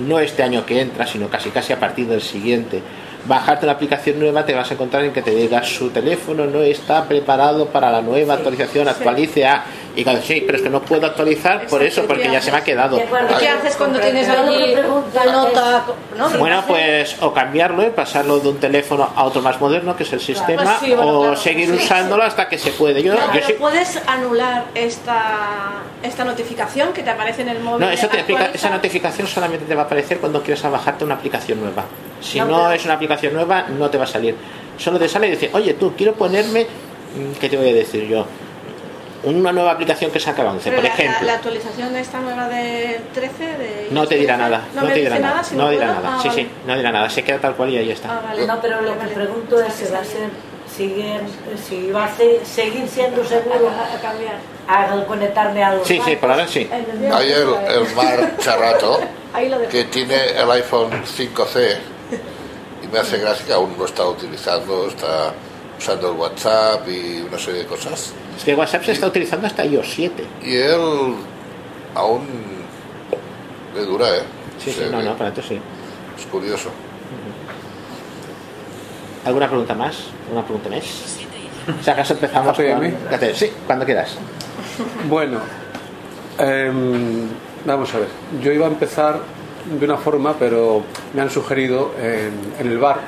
no 0.07 0.19
este 0.19 0.43
año 0.43 0.67
que 0.67 0.81
entra, 0.81 1.07
sino 1.07 1.29
casi 1.29 1.51
casi 1.51 1.73
a 1.73 1.81
partir 1.81 2.07
del 2.07 2.23
siguiente, 2.23 2.83
bajarte 3.27 3.67
una 3.67 3.73
aplicación 3.73 4.19
nueva, 4.19 4.45
te 4.45 4.55
vas 4.55 4.71
a 4.71 4.75
encontrar 4.75 5.05
en 5.05 5.13
que 5.13 5.23
te 5.23 5.35
diga 5.35 5.63
su 5.63 5.91
teléfono 5.91 6.47
no 6.47 6.63
está 6.63 7.05
preparado 7.05 7.67
para 7.69 7.91
la 7.91 8.03
nueva 8.03 8.35
actualización, 8.35 8.89
actualice 8.89 9.47
a. 9.47 9.65
Y 9.97 10.05
cuando 10.05 10.23
sí, 10.23 10.43
pero 10.45 10.59
es 10.59 10.63
que 10.63 10.69
no 10.71 10.83
puedo 10.83 11.07
actualizar 11.07 11.67
por 11.67 11.83
eso, 11.83 12.05
porque 12.07 12.29
ya 12.31 12.41
se 12.43 12.51
me 12.53 12.59
ha 12.59 12.65
quedado. 12.65 12.97
De 12.97 13.05
acuerdo. 13.05 13.35
¿Y 13.35 13.39
qué 13.41 13.49
haces 13.49 13.77
cuando 13.77 13.99
tienes 13.99 14.29
pregunto 14.29 15.07
la 15.15 15.33
nota? 15.33 15.85
Bueno, 16.39 16.63
pues 16.69 17.17
o 17.23 17.33
cambiarlo 17.33 17.83
y 17.87 17.91
pasarlo 17.91 18.39
de 18.39 18.49
un 18.51 18.59
teléfono 18.59 19.09
a 19.17 19.25
otro 19.25 19.41
más 19.41 19.59
moderno, 19.61 19.97
que 19.97 20.03
es 20.03 20.13
el 20.13 20.21
sistema, 20.21 20.63
Pues 20.65 20.77
sí, 20.81 20.95
bueno, 20.95 21.19
o 21.19 21.21
claro. 21.23 21.37
seguir 21.37 21.69
Sí, 21.71 21.77
usándolo 21.77 22.23
hasta 22.23 22.49
que 22.49 22.59
se 22.59 22.71
puede. 22.73 23.03
Yo, 23.03 23.15
pero 23.33 23.47
sí- 23.47 23.55
puedes 23.55 23.99
anular 24.07 24.65
esta, 24.75 25.83
esta 26.03 26.25
notificación 26.25 26.93
que 26.93 27.03
te 27.03 27.11
aparece 27.11 27.43
en 27.43 27.49
el 27.49 27.61
móvil. 27.61 27.81
No, 27.87 27.91
eso 27.91 28.07
te 28.09 28.19
explica- 28.19 28.51
esa 28.53 28.71
notificación 28.71 29.27
solamente 29.27 29.65
te 29.65 29.75
va 29.75 29.83
a 29.83 29.85
aparecer 29.87 30.19
cuando 30.19 30.43
quieras 30.43 30.63
bajarte 30.71 31.05
una 31.05 31.15
aplicación 31.15 31.61
nueva. 31.61 31.85
Si 32.21 32.39
No, 32.39 32.47
no, 32.47 32.57
pero- 32.65 32.73
es 32.73 32.85
una 32.85 32.95
aplicación 32.95 33.33
nueva, 33.33 33.63
no 33.69 33.89
te 33.89 33.97
va 33.99 34.05
a 34.05 34.09
salir. 34.09 34.35
Solo 34.79 34.99
te 34.99 35.09
sale 35.09 35.29
y 35.29 35.31
dice, 35.31 35.51
oye, 35.55 35.73
tú, 35.75 35.95
quiero 35.97 36.13
ponerme, 36.13 36.65
mm, 36.65 37.39
¿qué 37.41 37.49
te 37.49 37.57
voy 37.57 37.71
a 37.71 37.75
decir 37.75 38.07
yo? 38.07 38.27
Una 39.23 39.51
nueva 39.53 39.73
aplicación 39.73 40.11
que 40.11 40.21
saca 40.21 40.45
11, 40.45 40.63
Pero 40.71 40.77
por 40.83 40.85
la, 40.89 40.95
ejemplo. 40.95 41.27
la 41.27 41.35
actualización 41.35 41.97
esta 41.97 42.21
nueva 42.21 42.49
de 42.49 43.01
13 43.15 43.45
de 43.45 43.89
No 43.91 44.07
te 44.07 44.17
dirá 44.17 44.37
nada, 44.37 44.63
no, 44.75 44.83
no 44.83 44.87
me 44.89 44.93
te 44.95 45.01
dirá 45.01 45.19
nada, 45.19 45.43
si 45.43 45.57
no 45.57 45.65
no 45.65 45.71
dirá 45.71 45.87
nada. 45.87 46.15
Ah, 46.15 46.19
Sí, 46.23 46.29
vale. 46.29 46.43
sí, 46.43 46.51
no 46.67 46.77
dirá 46.77 46.93
nada, 46.93 47.11
se 47.11 47.25
queda 47.25 47.39
tal 47.39 47.55
cual 47.57 47.71
y 47.71 47.79
ahí 47.79 47.91
está. 47.91 48.09
Ah, 48.19 48.21
vale. 48.25 48.47
No, 48.47 48.61
pero 48.61 48.81
lo 48.83 48.99
que 48.99 49.07
pregunto 49.09 49.61
es 49.61 49.73
si 49.73 49.85
va 49.93 49.99
a 50.01 50.05
ser, 50.05 50.29
sigue, 50.77 51.19
si 51.69 51.91
va 51.91 52.05
a 52.05 52.15
ser- 52.17 52.45
seguir 52.47 52.87
siendo 52.89 53.25
seguro 53.25 53.69
A, 53.71 53.97
a 53.97 54.01
cambiar. 54.01 54.37
al 54.69 55.07
conectarme 55.07 55.65
a 55.65 55.75
los 55.75 55.87
Sí, 55.87 56.01
sí, 56.05 56.17
por 56.17 56.31
ahora 56.31 56.47
sí. 56.47 56.69
Hay 57.13 57.31
el, 57.33 57.49
el 57.75 57.95
Mar 57.95 58.37
Charrato 58.39 59.01
que 59.71 59.85
tiene 59.85 60.31
el 60.39 60.51
iPhone 60.51 60.91
5C 61.05 61.77
y 62.85 62.87
me 62.93 62.99
hace 63.01 63.19
gracia 63.19 63.45
que 63.47 63.53
aún 63.53 63.75
lo 63.79 63.85
está 63.87 64.05
utilizando, 64.07 64.87
está 64.89 65.33
usando 65.79 66.11
el 66.13 66.17
WhatsApp 66.19 66.89
y 66.89 67.23
una 67.29 67.39
serie 67.39 67.61
de 67.61 67.67
cosas. 67.67 68.13
Es 68.37 68.45
que 68.45 68.55
WhatsApp 68.55 68.85
se 68.85 68.93
está 68.93 69.07
utilizando 69.07 69.47
hasta 69.47 69.65
iOS 69.65 69.89
7. 69.95 70.25
Y 70.45 70.57
él 70.57 71.15
aún 71.95 72.27
le 73.75 73.83
dura, 73.83 74.09
¿eh? 74.17 74.23
Sí, 74.63 74.71
O 74.71 74.73
sí, 74.73 74.79
sea 74.81 74.89
no, 74.91 75.03
no, 75.03 75.17
para 75.17 75.31
esto 75.31 75.43
sí. 75.43 75.61
Es 76.19 76.27
curioso. 76.27 76.71
¿Alguna 79.25 79.49
pregunta 79.49 79.75
más? 79.75 79.97
¿Una 80.31 80.43
pregunta 80.43 80.69
más? 80.71 80.85
Si 81.83 81.91
acaso 81.91 82.15
empezamos 82.15 82.53
¿Hace 82.53 82.73
a 82.73 82.77
con... 82.77 82.91
Cállate, 83.11 83.35
Sí, 83.35 83.51
cuando 83.67 83.85
quieras. 83.85 84.17
Bueno, 85.09 85.41
em, 86.39 87.27
vamos 87.65 87.93
a 87.95 87.99
ver. 87.99 88.09
Yo 88.41 88.53
iba 88.53 88.67
a 88.67 88.69
empezar 88.71 89.21
de 89.79 89.85
una 89.85 89.97
forma, 89.97 90.35
pero 90.39 90.85
me 91.13 91.23
han 91.23 91.31
sugerido 91.31 91.93
en, 92.01 92.55
en 92.61 92.69
el 92.71 92.79
bar, 92.79 93.01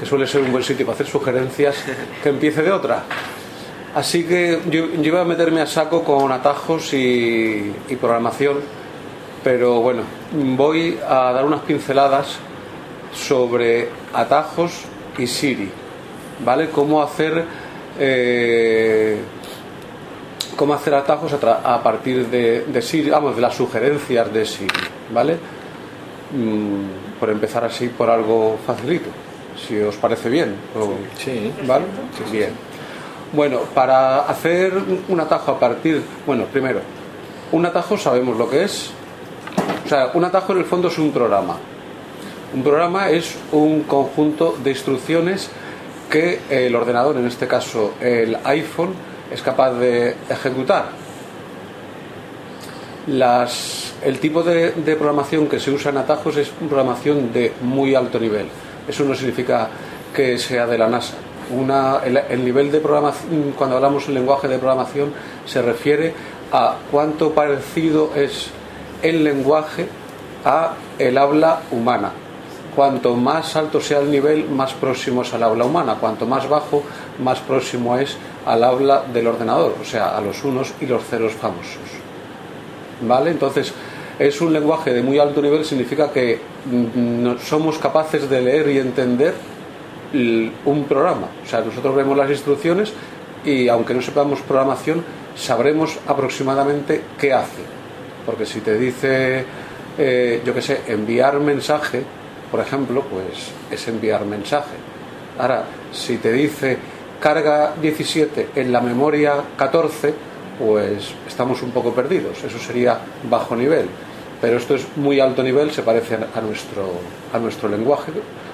que 0.00 0.06
suele 0.06 0.26
ser 0.26 0.40
un 0.40 0.50
buen 0.50 0.64
sitio 0.64 0.86
para 0.86 0.94
hacer 0.94 1.06
sugerencias, 1.06 1.76
que 2.22 2.30
empiece 2.30 2.62
de 2.62 2.72
otra. 2.72 3.04
Así 3.94 4.24
que 4.24 4.60
yo, 4.70 4.86
iba 4.86 5.20
a 5.20 5.24
meterme 5.24 5.60
a 5.60 5.66
saco 5.66 6.02
con 6.02 6.32
atajos 6.32 6.94
y, 6.94 7.70
programación, 8.00 8.60
pero 9.44 9.82
bueno, 9.82 10.02
voy 10.32 10.98
a 11.06 11.32
dar 11.32 11.44
unas 11.44 11.60
pinceladas 11.60 12.38
sobre 13.12 13.90
atajos 14.14 14.84
y 15.18 15.26
Siri, 15.26 15.70
¿vale? 16.46 16.70
Cómo 16.70 17.02
hacer 17.02 17.44
eh, 17.98 19.18
cómo 20.56 20.72
hacer 20.72 20.94
atajos 20.94 21.34
a, 21.34 21.82
partir 21.82 22.26
de, 22.28 22.64
de 22.64 22.80
Siri, 22.80 23.10
vamos, 23.10 23.36
de 23.36 23.42
las 23.42 23.54
sugerencias 23.54 24.32
de 24.32 24.46
Siri, 24.46 24.80
¿vale? 25.12 25.36
Mm, 26.32 27.18
por 27.18 27.28
empezar 27.28 27.64
así 27.64 27.88
por 27.88 28.08
algo 28.08 28.58
facilito, 28.64 29.10
si 29.66 29.78
os 29.80 29.96
parece 29.96 30.28
bien. 30.28 30.54
o- 30.76 30.94
Sí. 31.18 31.52
¿Vale? 31.66 31.84
Bien. 32.30 32.50
Bueno, 33.32 33.60
para 33.74 34.22
hacer 34.22 34.72
un 35.08 35.20
atajo 35.20 35.52
a 35.52 35.58
partir, 35.60 36.02
bueno, 36.26 36.44
primero, 36.46 36.80
un 37.52 37.64
atajo 37.66 37.96
sabemos 37.96 38.36
lo 38.36 38.48
que 38.50 38.64
es. 38.64 38.90
O 39.84 39.88
sea, 39.88 40.10
un 40.14 40.24
atajo 40.24 40.52
en 40.52 40.58
el 40.58 40.64
fondo 40.64 40.88
es 40.88 40.98
un 40.98 41.12
programa. 41.12 41.56
Un 42.54 42.62
programa 42.64 43.10
es 43.10 43.36
un 43.52 43.82
conjunto 43.84 44.56
de 44.62 44.70
instrucciones 44.70 45.48
que 46.10 46.40
el 46.50 46.74
ordenador, 46.74 47.16
en 47.16 47.26
este 47.26 47.46
caso 47.46 47.92
el 48.00 48.36
iPhone, 48.44 48.94
es 49.32 49.40
capaz 49.42 49.72
de 49.74 50.16
ejecutar. 50.28 50.86
Las- 53.06 53.94
el 54.04 54.18
tipo 54.18 54.42
de, 54.42 54.72
de 54.72 54.96
programación 54.96 55.46
que 55.48 55.58
se 55.60 55.70
usa 55.70 55.90
en 55.90 55.98
atajos 55.98 56.36
es 56.36 56.48
programación 56.48 57.32
de 57.32 57.52
muy 57.62 57.94
alto 57.94 58.18
nivel. 58.18 58.46
Eso 58.90 59.04
no 59.04 59.14
significa 59.14 59.68
que 60.14 60.36
sea 60.38 60.66
de 60.66 60.76
la 60.76 60.88
NASA. 60.88 61.14
El, 62.04 62.16
el 62.16 62.44
nivel 62.44 62.70
de 62.70 62.80
programación, 62.80 63.54
cuando 63.56 63.76
hablamos 63.76 64.06
en 64.08 64.14
lenguaje 64.14 64.46
de 64.48 64.58
programación, 64.58 65.12
se 65.46 65.62
refiere 65.62 66.12
a 66.52 66.76
cuánto 66.90 67.32
parecido 67.32 68.12
es 68.14 68.50
el 69.02 69.24
lenguaje 69.24 69.88
a 70.44 70.74
el 70.98 71.16
habla 71.18 71.62
humana. 71.70 72.10
Cuanto 72.74 73.16
más 73.16 73.56
alto 73.56 73.80
sea 73.80 73.98
el 73.98 74.10
nivel, 74.10 74.48
más 74.48 74.72
próximo 74.74 75.22
es 75.22 75.34
al 75.34 75.42
habla 75.42 75.64
humana. 75.64 75.96
Cuanto 76.00 76.26
más 76.26 76.48
bajo, 76.48 76.82
más 77.18 77.40
próximo 77.40 77.96
es 77.96 78.16
al 78.46 78.62
habla 78.64 79.04
del 79.12 79.26
ordenador, 79.26 79.74
o 79.80 79.84
sea, 79.84 80.16
a 80.16 80.20
los 80.20 80.42
unos 80.44 80.72
y 80.80 80.86
los 80.86 81.04
ceros 81.04 81.32
famosos. 81.32 81.78
¿Vale? 83.02 83.30
Entonces, 83.30 83.72
es 84.20 84.40
un 84.42 84.52
lenguaje 84.52 84.92
de 84.92 85.02
muy 85.02 85.18
alto 85.18 85.40
nivel, 85.42 85.64
significa 85.64 86.12
que 86.12 86.38
mm, 86.66 87.22
no- 87.24 87.38
somos 87.38 87.78
capaces 87.78 88.28
de 88.28 88.40
leer 88.42 88.68
y 88.68 88.78
entender 88.78 89.34
un 90.12 90.84
programa. 90.88 91.28
O 91.44 91.48
sea, 91.48 91.60
nosotros 91.60 91.94
vemos 91.94 92.16
las 92.16 92.30
instrucciones 92.30 92.92
y 93.44 93.68
aunque 93.68 93.94
no 93.94 94.02
sepamos 94.02 94.40
programación, 94.40 95.02
sabremos 95.36 95.98
aproximadamente 96.06 97.00
qué 97.18 97.32
hace. 97.32 97.62
Porque 98.26 98.44
si 98.44 98.60
te 98.60 98.76
dice, 98.76 99.44
eh, 99.96 100.42
yo 100.44 100.52
qué 100.52 100.62
sé, 100.62 100.80
enviar 100.88 101.38
mensaje, 101.40 102.02
por 102.50 102.60
ejemplo, 102.60 103.02
pues 103.10 103.50
es 103.70 103.88
enviar 103.88 104.24
mensaje. 104.26 104.76
Ahora, 105.38 105.64
si 105.92 106.18
te 106.18 106.32
dice 106.32 106.76
carga 107.20 107.72
17 107.80 108.48
en 108.56 108.72
la 108.72 108.80
memoria 108.80 109.34
14, 109.56 110.12
pues 110.58 111.14
estamos 111.26 111.62
un 111.62 111.70
poco 111.70 111.92
perdidos. 111.94 112.42
Eso 112.44 112.58
sería 112.58 112.98
bajo 113.30 113.54
nivel. 113.56 113.86
Pero 114.40 114.56
esto 114.56 114.74
es 114.74 114.86
muy 114.96 115.20
alto 115.20 115.42
nivel, 115.42 115.70
se 115.70 115.82
parece 115.82 116.14
a 116.14 116.40
nuestro, 116.40 116.92
a 117.32 117.38
nuestro 117.38 117.68
lenguaje, 117.68 118.12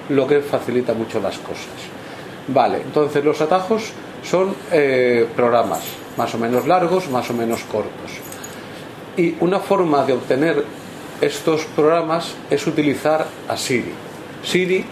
lo 0.09 0.27
que 0.27 0.41
facilita 0.41 0.93
mucho 0.93 1.19
las 1.19 1.37
cosas. 1.37 1.67
Vale, 2.47 2.81
entonces 2.81 3.23
los 3.23 3.39
atajos 3.41 3.91
son 4.23 4.53
eh, 4.71 5.27
programas 5.35 5.81
más 6.17 6.33
o 6.33 6.37
menos 6.37 6.67
largos, 6.67 7.09
más 7.09 7.29
o 7.29 7.33
menos 7.33 7.63
cortos. 7.63 8.11
Y 9.15 9.35
una 9.39 9.59
forma 9.59 10.03
de 10.05 10.13
obtener 10.13 10.63
estos 11.21 11.65
programas 11.65 12.35
es 12.49 12.65
utilizar 12.67 13.25
a 13.47 13.57
Siri. 13.57 13.93
Siri, 14.43 14.83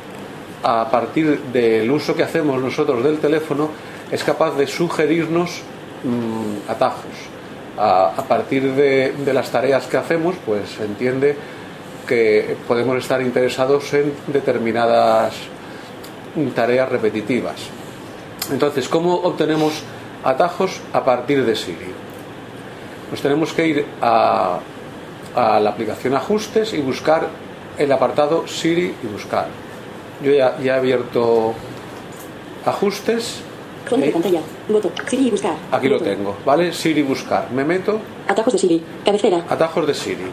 a 0.64 0.90
partir 0.90 1.40
del 1.54 1.90
uso 1.92 2.16
que 2.16 2.24
hacemos 2.24 2.62
nosotros 2.62 3.04
del 3.04 3.20
teléfono, 3.20 3.70
es 4.12 4.24
capaz 4.24 4.56
de 4.56 4.68
sugerirnos 4.68 5.62
mm, 6.04 6.70
atajos. 6.70 7.25
A, 7.78 8.24
partir 8.28 8.74
de, 8.74 9.14
las 9.34 9.52
tareas 9.52 9.86
que 9.88 9.98
hacemos, 9.98 10.36
pues 10.46 10.70
se 10.70 10.86
entiende 10.86 11.36
que 12.08 12.56
podemos 12.68 12.98
estar 12.98 13.22
interesados 13.22 13.94
en 13.94 14.14
determinadas 14.28 15.34
tareas 16.56 16.90
repetitivas. 16.90 17.56
Entonces, 18.52 18.88
¿cómo 18.88 19.16
obtenemos 19.16 19.82
atajos 20.24 20.80
a 20.94 21.04
partir 21.04 21.46
de 21.46 21.56
Siri? 21.56 21.92
Pues 23.10 23.22
tenemos 23.22 23.54
que 23.54 23.68
ir 23.68 23.86
a, 24.02 24.60
a 25.36 25.60
la 25.60 25.70
aplicación 25.70 26.16
Ajustes 26.16 26.74
y 26.74 26.80
buscar 26.80 27.28
el 27.78 27.92
apartado 27.92 28.48
Siri 28.48 28.96
y 29.04 29.08
buscar. 29.08 29.48
Yo 30.24 30.32
ya 30.32 30.56
he 30.62 30.72
abierto 30.72 31.54
Ajustes, 32.66 33.42
Fondo 33.90 34.06
de 34.06 34.12
pantalla. 34.12 34.40
Botón. 34.70 34.92
Siri 35.08 35.28
y 35.28 35.32
buscar. 35.32 35.56
aquí 35.72 35.88
lo 35.90 36.00
tengo, 36.00 36.36
¿vale? 36.46 36.74
Siri 36.74 37.02
buscar. 37.04 37.50
Me 37.52 37.64
meto, 37.64 38.00
Atajos 38.28 38.54
de 38.54 38.60
Siri. 38.60 38.82
Cabecera. 39.06 39.46
atajos 39.50 39.86
de 39.88 39.94
Siri. 39.94 40.26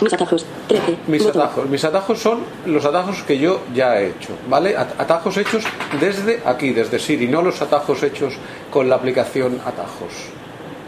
Mis 0.00 0.12
atajos. 0.12 0.46
13. 0.68 0.96
Mis 1.08 1.24
Botón. 1.24 1.42
atajos. 1.42 1.68
Mis 1.68 1.84
atajos 1.84 2.18
son 2.20 2.40
los 2.66 2.84
atajos 2.84 3.22
que 3.24 3.38
yo 3.38 3.60
ya 3.74 4.00
he 4.00 4.08
hecho, 4.10 4.30
¿vale? 4.48 4.76
At- 4.76 5.00
Atajos 5.00 5.36
hechos 5.38 5.64
desde 6.00 6.40
aquí, 6.44 6.70
desde 6.72 6.98
Siri, 7.00 7.26
no 7.26 7.42
los 7.42 7.60
atajos 7.62 8.02
hechos 8.04 8.34
con 8.70 8.88
la 8.88 8.94
aplicación 8.96 9.60
Atajos. 9.66 10.12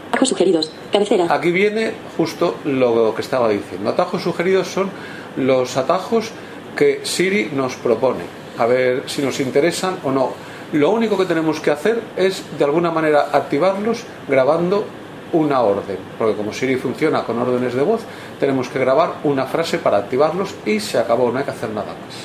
Atajos 0.09 0.29
sugeridos. 0.29 0.71
Cabecera. 0.93 1.27
Aquí 1.29 1.51
viene 1.51 1.91
justo 2.15 2.55
lo 2.65 3.13
que 3.15 3.21
estaba 3.21 3.49
diciendo. 3.49 3.89
Atajos 3.89 4.21
sugeridos 4.23 4.67
son 4.67 4.89
los 5.37 5.75
atajos 5.77 6.31
que 6.77 7.01
Siri 7.03 7.49
nos 7.53 7.75
propone. 7.75 8.23
A 8.57 8.65
ver 8.65 9.03
si 9.07 9.21
nos 9.21 9.39
interesan 9.41 9.97
o 10.03 10.11
no. 10.11 10.31
Lo 10.73 10.91
único 10.91 11.17
que 11.17 11.25
tenemos 11.25 11.59
que 11.59 11.71
hacer 11.71 12.01
es 12.15 12.43
de 12.57 12.63
alguna 12.63 12.91
manera 12.91 13.29
activarlos 13.31 14.03
grabando 14.27 14.85
una 15.33 15.61
orden. 15.61 15.97
Porque 16.17 16.35
como 16.35 16.53
Siri 16.53 16.75
funciona 16.75 17.23
con 17.23 17.39
órdenes 17.39 17.73
de 17.73 17.81
voz, 17.81 18.01
tenemos 18.39 18.69
que 18.69 18.79
grabar 18.79 19.15
una 19.23 19.45
frase 19.45 19.77
para 19.77 19.97
activarlos 19.97 20.55
y 20.65 20.79
se 20.79 20.97
acabó, 20.97 21.31
no 21.31 21.39
hay 21.39 21.45
que 21.45 21.51
hacer 21.51 21.69
nada 21.69 21.87
más. 21.87 22.15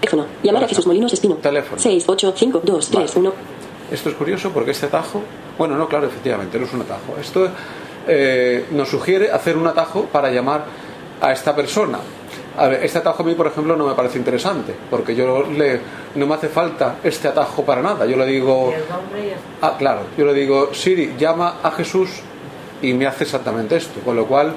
Teléfono. 0.00 0.26
Llamar 0.42 0.64
a 0.64 0.68
Jesús 0.68 0.86
Molinos 0.86 1.12
Espino. 1.12 1.36
Teléfono. 1.36 1.80
6, 1.80 2.04
8, 2.06 2.34
5, 2.36 2.60
2, 2.64 2.90
3, 2.90 3.16
1. 3.16 3.32
Esto 3.90 4.08
es 4.08 4.14
curioso 4.14 4.50
porque 4.50 4.70
este 4.72 4.86
atajo, 4.86 5.22
bueno, 5.58 5.76
no, 5.76 5.88
claro, 5.88 6.06
efectivamente, 6.06 6.58
no 6.58 6.66
es 6.66 6.72
un 6.72 6.82
atajo. 6.82 7.16
Esto 7.20 7.48
eh, 8.06 8.66
nos 8.70 8.88
sugiere 8.88 9.30
hacer 9.30 9.56
un 9.56 9.66
atajo 9.66 10.04
para 10.04 10.30
llamar 10.30 10.64
a 11.20 11.32
esta 11.32 11.54
persona. 11.54 11.98
A 12.56 12.68
ver, 12.68 12.84
este 12.84 12.98
atajo 12.98 13.22
a 13.22 13.26
mí, 13.26 13.34
por 13.34 13.46
ejemplo, 13.48 13.76
no 13.76 13.86
me 13.86 13.94
parece 13.94 14.18
interesante, 14.18 14.74
porque 14.90 15.14
yo 15.14 15.42
le, 15.50 15.80
no 16.14 16.26
me 16.26 16.34
hace 16.34 16.48
falta 16.48 16.96
este 17.02 17.28
atajo 17.28 17.64
para 17.64 17.82
nada. 17.82 18.06
Yo 18.06 18.16
le 18.16 18.26
digo, 18.26 18.72
ah, 19.60 19.74
claro, 19.76 20.02
yo 20.16 20.24
le 20.24 20.34
digo, 20.34 20.72
Siri, 20.72 21.14
llama 21.18 21.56
a 21.62 21.70
Jesús 21.72 22.10
y 22.80 22.92
me 22.94 23.06
hace 23.06 23.24
exactamente 23.24 23.76
esto. 23.76 24.00
Con 24.04 24.14
lo 24.14 24.26
cual, 24.26 24.52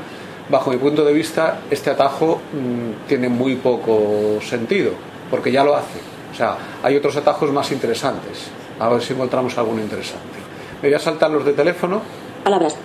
bajo 0.49 0.69
mi 0.69 0.77
punto 0.77 1.03
de 1.03 1.13
vista, 1.13 1.61
este 1.71 1.89
atajo 1.89 2.39
mm, 2.53 3.07
tiene 3.07 3.29
muy 3.29 3.55
poco 3.55 4.39
sentido, 4.41 4.91
porque 5.31 5.51
ya 5.51 5.63
lo 5.63 5.75
hace. 5.75 5.99
O 6.31 6.35
sea, 6.35 6.55
hay 6.83 6.95
otros 6.95 7.15
atajos 7.17 7.51
más 7.51 7.71
interesantes. 7.71 8.47
A 8.79 8.89
ver 8.89 9.01
si 9.01 9.13
encontramos 9.13 9.57
alguno 9.57 9.81
interesante. 9.81 10.37
Me 10.83 10.89
voy 10.89 10.95
a 10.95 10.99
saltar 10.99 11.31
los 11.31 11.43
de 11.43 11.53
teléfono, 11.53 12.01
Palabras. 12.43 12.75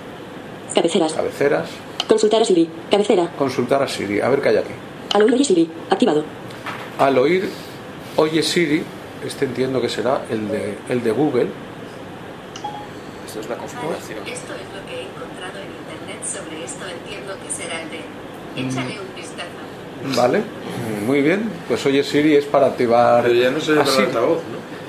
Cabeceras. 0.75 1.13
cabeceras, 1.13 1.69
Consultar 2.09 2.41
a 2.41 2.45
Siri. 2.47 2.69
Cabecera. 2.91 3.29
consultar 3.39 3.83
a 3.83 3.89
Siri, 3.89 4.21
a 4.21 4.29
ver 4.31 4.41
qué 4.41 4.49
hay 4.49 4.57
aquí. 4.57 4.73
Al 5.13 5.23
oír 5.23 5.35
oye 5.35 5.45
Siri. 5.45 5.71
Activado. 5.91 6.25
Al 6.99 7.19
oír 7.19 7.49
Oye 8.17 8.43
Siri, 8.43 8.83
este 9.27 9.47
entiendo 9.47 9.81
que 9.81 9.89
será 9.89 10.23
el 10.31 10.49
de, 10.49 10.77
el 10.91 11.03
de 11.03 11.11
Google, 11.13 11.47
Esto 13.27 13.41
es 13.41 13.49
la 13.49 13.57
configuración. 13.57 14.19
Esto 14.27 14.53
es 14.53 14.69
lo 14.75 14.87
que 14.87 14.95
he 14.99 15.03
encontrado 15.03 15.59
en 15.59 15.71
internet 15.73 16.21
sobre 16.25 16.63
esto. 16.65 16.85
Entiendo 16.87 17.35
que 17.43 17.51
será 17.51 17.81
el 17.83 17.89
de. 17.91 18.01
Échale 18.55 19.01
un 19.01 19.15
vistazo. 19.17 20.21
¿vale? 20.21 20.43
Muy 21.07 21.23
bien, 21.23 21.51
pues 21.69 21.85
Oye 21.87 22.05
Siri 22.05 22.37
es 22.37 22.45
para 22.45 22.67
activar. 22.67 23.23
Pero 23.23 23.35
ya 23.35 23.51
no 23.51 23.61
se 23.61 23.73
a 23.73 23.77
llama 23.77 23.91
el 23.97 24.05
altavoz, 24.05 24.41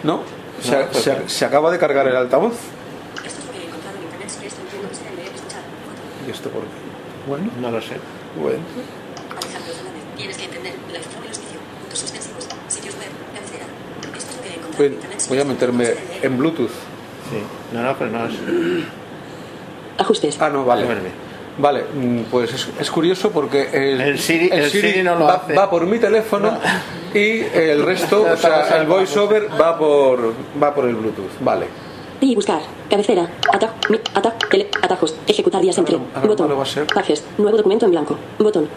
¿no? 0.04 0.16
No, 0.18 0.24
se, 0.62 1.00
se- 1.02 1.30
se 1.30 1.46
acaba 1.46 1.72
de 1.72 1.80
cargar 1.80 2.06
el 2.08 2.16
altavoz. 2.18 2.54
Esto 3.24 3.40
es 3.40 3.46
lo 3.46 3.52
que 3.54 3.60
he 3.60 3.66
encontrado 3.68 3.96
en 3.98 4.04
internet 4.04 4.30
sobre 4.30 4.48
esto. 4.48 4.60
Entiendo 4.62 4.90
que 4.90 4.96
será 4.96 5.10
el 5.12 5.16
de. 5.16 6.28
¿Y 6.28 6.32
esto 6.32 6.50
por 6.50 6.62
qué? 6.64 6.68
Bueno, 7.30 7.50
No 7.62 7.72
lo 7.72 7.80
sé. 7.82 7.96
bueno. 8.36 8.60
Alejandro 9.32 9.72
Fernández. 9.74 10.04
Tienes 10.18 10.38
que 10.38 10.44
entender. 10.46 10.74
La 10.92 10.98
información 11.00 11.24
y 11.24 11.28
los 11.30 11.40
vicio. 11.40 11.60
Puntos 11.80 12.00
suspensivos. 12.00 12.44
Sitios 12.68 12.96
web. 13.00 13.12
Cabecera. 13.34 13.66
Esto 14.18 14.30
es 14.30 14.36
lo 14.36 14.42
que 14.44 14.50
he 14.50 14.58
encontrado 14.60 14.63
Voy, 14.78 14.98
voy 15.30 15.40
a 15.40 15.46
meterme 15.46 15.88
en 16.22 16.38
Bluetooth. 16.38 16.70
Sí. 16.70 17.38
No, 17.74 17.82
no, 17.84 17.96
pero 17.98 18.12
no 18.12 18.26
es. 18.28 18.34
Ajustes. 19.98 20.38
Ah, 20.42 20.50
no, 20.50 20.66
vale. 20.66 20.86
Vale. 21.58 21.84
Mm, 21.94 22.22
pues 22.32 22.52
es, 22.54 22.68
es 22.80 22.90
curioso 22.92 23.30
porque 23.32 23.70
el, 23.74 24.02
El 24.02 24.18
Siri- 24.18 24.50
el 24.52 24.70
Siri 24.72 25.04
no 25.04 25.16
lo 25.16 25.26
va, 25.26 25.36
hace. 25.36 25.54
va 25.54 25.70
por 25.70 25.86
mi 25.86 26.00
teléfono 26.00 26.58
y 27.14 27.42
el 27.42 27.84
resto, 27.86 28.24
o 28.34 28.38
sea, 28.38 28.78
el 28.82 28.88
voiceover 28.88 29.50
va 29.62 29.78
por, 29.78 30.34
va 30.62 30.74
por 30.74 30.86
el 30.86 30.96
Bluetooth. 30.96 31.30
Vale. 31.42 31.68
Y 32.22 32.34
buscar. 32.36 32.62
Cabecera. 32.90 33.30
Atajo. 33.52 33.74
Mi, 33.90 34.00
ata, 34.16 34.34
tele, 34.50 34.68
atajos. 34.82 35.16
Ejecutar 35.28 35.62
días 35.62 35.78
entre. 35.78 35.98
ahora 36.16 36.28
Botón. 36.28 36.58
va 36.58 36.64
a 36.64 36.66
ser. 36.66 36.88
Pages. 36.88 37.24
Nuevo 37.38 37.58
documento 37.58 37.86
en 37.86 37.92
blanco. 37.92 38.18
Botón. 38.40 38.68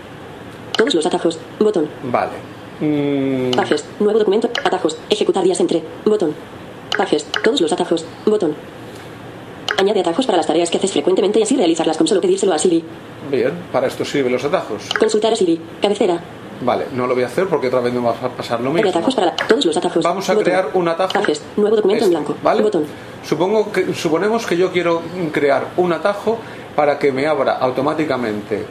Todos 0.77 0.95
los 0.95 1.07
atajos. 1.07 1.39
Botón. 1.59 1.89
Vale. 2.05 2.33
Mm, 2.81 3.51
Pages. 3.53 3.85
Nuevo 4.01 4.19
documento. 4.19 4.49
Atajos. 4.65 4.97
Ejecutar 5.11 5.43
días 5.45 5.61
entre. 5.61 5.83
Botón. 6.05 6.35
Pages. 6.97 7.27
Todos 7.43 7.61
los 7.61 7.73
atajos. 7.73 8.05
Botón. 8.27 8.55
Añade 9.79 10.01
atajos 10.01 10.25
para 10.27 10.39
las 10.39 10.47
tareas 10.47 10.71
que 10.71 10.79
haces 10.79 10.93
frecuentemente 10.93 11.39
y 11.39 11.43
así 11.43 11.57
realizarlas 11.57 11.97
con 11.99 12.07
solo 12.07 12.21
pedírselo 12.21 12.55
a 12.55 12.59
Siri. 12.59 12.83
bien, 13.31 13.53
para 13.73 13.87
esto 13.89 14.05
sirven 14.05 14.33
los 14.33 14.45
atajos. 14.45 14.89
Consultar 14.99 15.33
a 15.33 15.37
Siri. 15.37 15.61
Cabecera. 15.83 16.19
Vale, 16.63 16.87
no 16.95 17.07
lo 17.07 17.15
voy 17.15 17.25
a 17.25 17.27
hacer 17.27 17.47
porque 17.49 17.67
otra 17.67 17.81
vez 17.81 17.93
me 17.93 18.01
va 18.01 18.13
a 18.13 18.29
pasar 18.31 18.61
lo 18.63 18.71
mismo. 18.73 18.89
atajos 18.89 19.15
para 19.15 19.27
la- 19.29 19.37
todos 19.37 19.67
los 19.67 19.77
atajos. 19.77 20.03
Vamos 20.03 20.27
a 20.31 20.33
Botón. 20.33 20.45
crear 20.45 20.71
un 20.73 20.89
atajo. 20.89 21.13
Pages. 21.13 21.43
Nuevo 21.59 21.77
documento 21.77 22.05
en 22.05 22.11
Este, 22.13 22.17
blanco. 22.25 22.37
¿Vale? 22.43 22.63
Botón. 22.63 22.85
Supongo 23.23 23.71
que, 23.71 23.93
suponemos 23.93 24.47
que 24.47 24.57
yo 24.57 24.73
quiero 24.73 25.03
crear 25.33 25.67
un 25.77 25.93
atajo 25.93 26.39
para 26.75 26.99
que 26.99 27.13
me 27.13 27.27
abra 27.27 27.59
automáticamente 27.59 28.65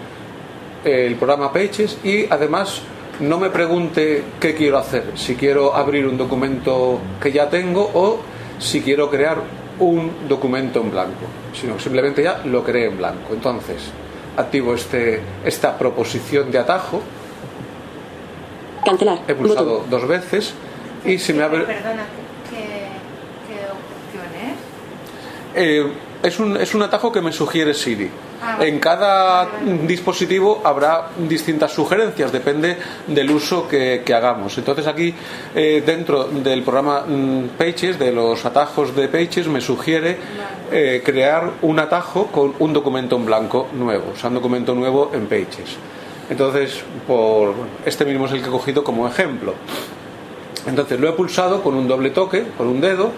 el 0.83 1.15
programa 1.15 1.53
Pages 1.53 1.97
y 2.03 2.25
además 2.31 2.81
no 3.19 3.39
me 3.39 3.49
pregunte 3.49 4.23
qué 4.39 4.55
quiero 4.55 4.77
hacer, 4.77 5.11
si 5.15 5.35
quiero 5.35 5.75
abrir 5.75 6.05
un 6.07 6.17
documento 6.17 6.99
que 7.21 7.31
ya 7.31 7.49
tengo 7.49 7.89
o 7.93 8.19
si 8.59 8.81
quiero 8.81 9.09
crear 9.09 9.37
un 9.79 10.27
documento 10.27 10.81
en 10.81 10.91
blanco, 10.91 11.25
sino 11.53 11.75
que 11.75 11.83
simplemente 11.83 12.23
ya 12.23 12.41
lo 12.45 12.63
creé 12.63 12.87
en 12.87 12.97
blanco. 12.97 13.33
Entonces, 13.33 13.77
activo 14.37 14.73
este, 14.73 15.21
esta 15.43 15.77
proposición 15.77 16.51
de 16.51 16.59
atajo, 16.59 17.01
Cancelar. 18.83 19.19
he 19.27 19.33
pulsado 19.33 19.77
Botón. 19.79 19.89
dos 19.89 20.07
veces 20.07 20.53
y 21.05 21.17
se 21.17 21.33
me 21.33 21.43
abre... 21.43 21.61
Perdona, 21.61 22.05
¿qué, 22.49 22.89
qué 23.47 23.59
opción 23.65 24.25
es? 24.45 25.61
Eh, 25.61 25.91
es, 26.23 26.39
un, 26.39 26.57
es 26.57 26.75
un 26.75 26.83
atajo 26.83 27.11
que 27.11 27.21
me 27.21 27.31
sugiere 27.31 27.73
Siri. 27.73 28.09
Ah. 28.47 28.57
En 28.61 28.79
cada 28.79 29.47
dispositivo 29.87 30.61
habrá 30.63 31.09
distintas 31.17 31.71
sugerencias, 31.71 32.31
depende 32.31 32.77
del 33.07 33.31
uso 33.31 33.67
que, 33.67 34.03
que 34.05 34.13
hagamos. 34.13 34.55
Entonces 34.59 34.85
aquí, 34.85 35.15
eh, 35.55 35.81
dentro 35.83 36.25
del 36.25 36.61
programa 36.61 37.01
mm, 37.07 37.57
Pages, 37.57 37.97
de 37.97 38.11
los 38.11 38.45
atajos 38.45 38.95
de 38.95 39.07
Pages, 39.07 39.47
me 39.47 39.61
sugiere 39.61 40.17
eh, 40.71 41.01
crear 41.03 41.53
un 41.63 41.79
atajo 41.79 42.27
con 42.27 42.53
un 42.59 42.71
documento 42.71 43.15
en 43.15 43.25
blanco 43.25 43.67
nuevo, 43.73 44.11
o 44.13 44.15
sea, 44.15 44.29
un 44.29 44.35
documento 44.35 44.75
nuevo 44.75 45.09
en 45.13 45.25
Pages. 45.25 45.77
Entonces, 46.29 46.83
por 47.07 47.55
este 47.83 48.05
mismo 48.05 48.27
es 48.27 48.33
el 48.33 48.41
que 48.41 48.49
he 48.49 48.51
cogido 48.51 48.83
como 48.83 49.07
ejemplo. 49.07 49.55
Entonces 50.67 50.99
lo 50.99 51.09
he 51.09 51.13
pulsado 51.13 51.63
con 51.63 51.73
un 51.73 51.87
doble 51.87 52.11
toque, 52.11 52.45
con 52.57 52.67
un 52.67 52.79
dedo, 52.79 53.11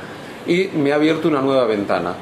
y 0.46 0.68
me 0.68 0.94
ha 0.94 0.96
abierto 0.96 1.28
una 1.28 1.42
nueva 1.42 1.66
ventana. 1.66 2.16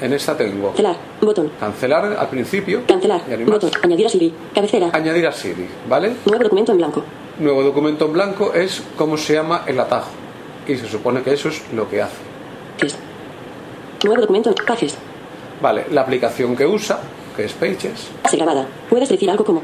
En 0.00 0.12
esta 0.12 0.36
tengo 0.36 0.68
Cancelar. 0.68 0.96
Botón. 1.20 1.50
cancelar 1.58 2.04
al 2.16 2.28
principio 2.28 2.82
Cancelar. 2.86 3.22
Botón. 3.46 3.70
Añadir 3.82 4.06
a 4.06 4.08
Siri. 4.08 4.32
Cabecera. 4.54 4.90
añadir 4.92 5.26
a 5.26 5.32
Siri, 5.32 5.66
¿vale? 5.88 6.12
Nuevo 6.26 6.44
documento 6.44 6.72
en 6.72 6.78
blanco. 6.78 7.02
Nuevo 7.38 7.62
documento 7.62 8.04
en 8.06 8.12
blanco 8.12 8.52
es 8.54 8.82
cómo 8.96 9.16
se 9.16 9.34
llama 9.34 9.62
el 9.66 9.78
atajo 9.80 10.10
y 10.66 10.76
se 10.76 10.86
supone 10.86 11.22
que 11.22 11.32
eso 11.32 11.48
es 11.48 11.62
lo 11.72 11.88
que 11.88 12.02
hace. 12.02 12.16
Pages. 12.78 12.98
Nuevo 14.04 14.20
documento 14.20 14.50
en 14.50 14.54
Pages. 14.66 14.96
Vale, 15.60 15.86
la 15.90 16.02
aplicación 16.02 16.54
que 16.54 16.66
usa, 16.66 17.00
que 17.36 17.44
es 17.44 17.52
Pages, 17.52 18.08
Frase 18.22 18.36
grabada. 18.36 18.66
Puedes 18.88 19.08
decir 19.08 19.28
algo 19.30 19.44
como 19.44 19.62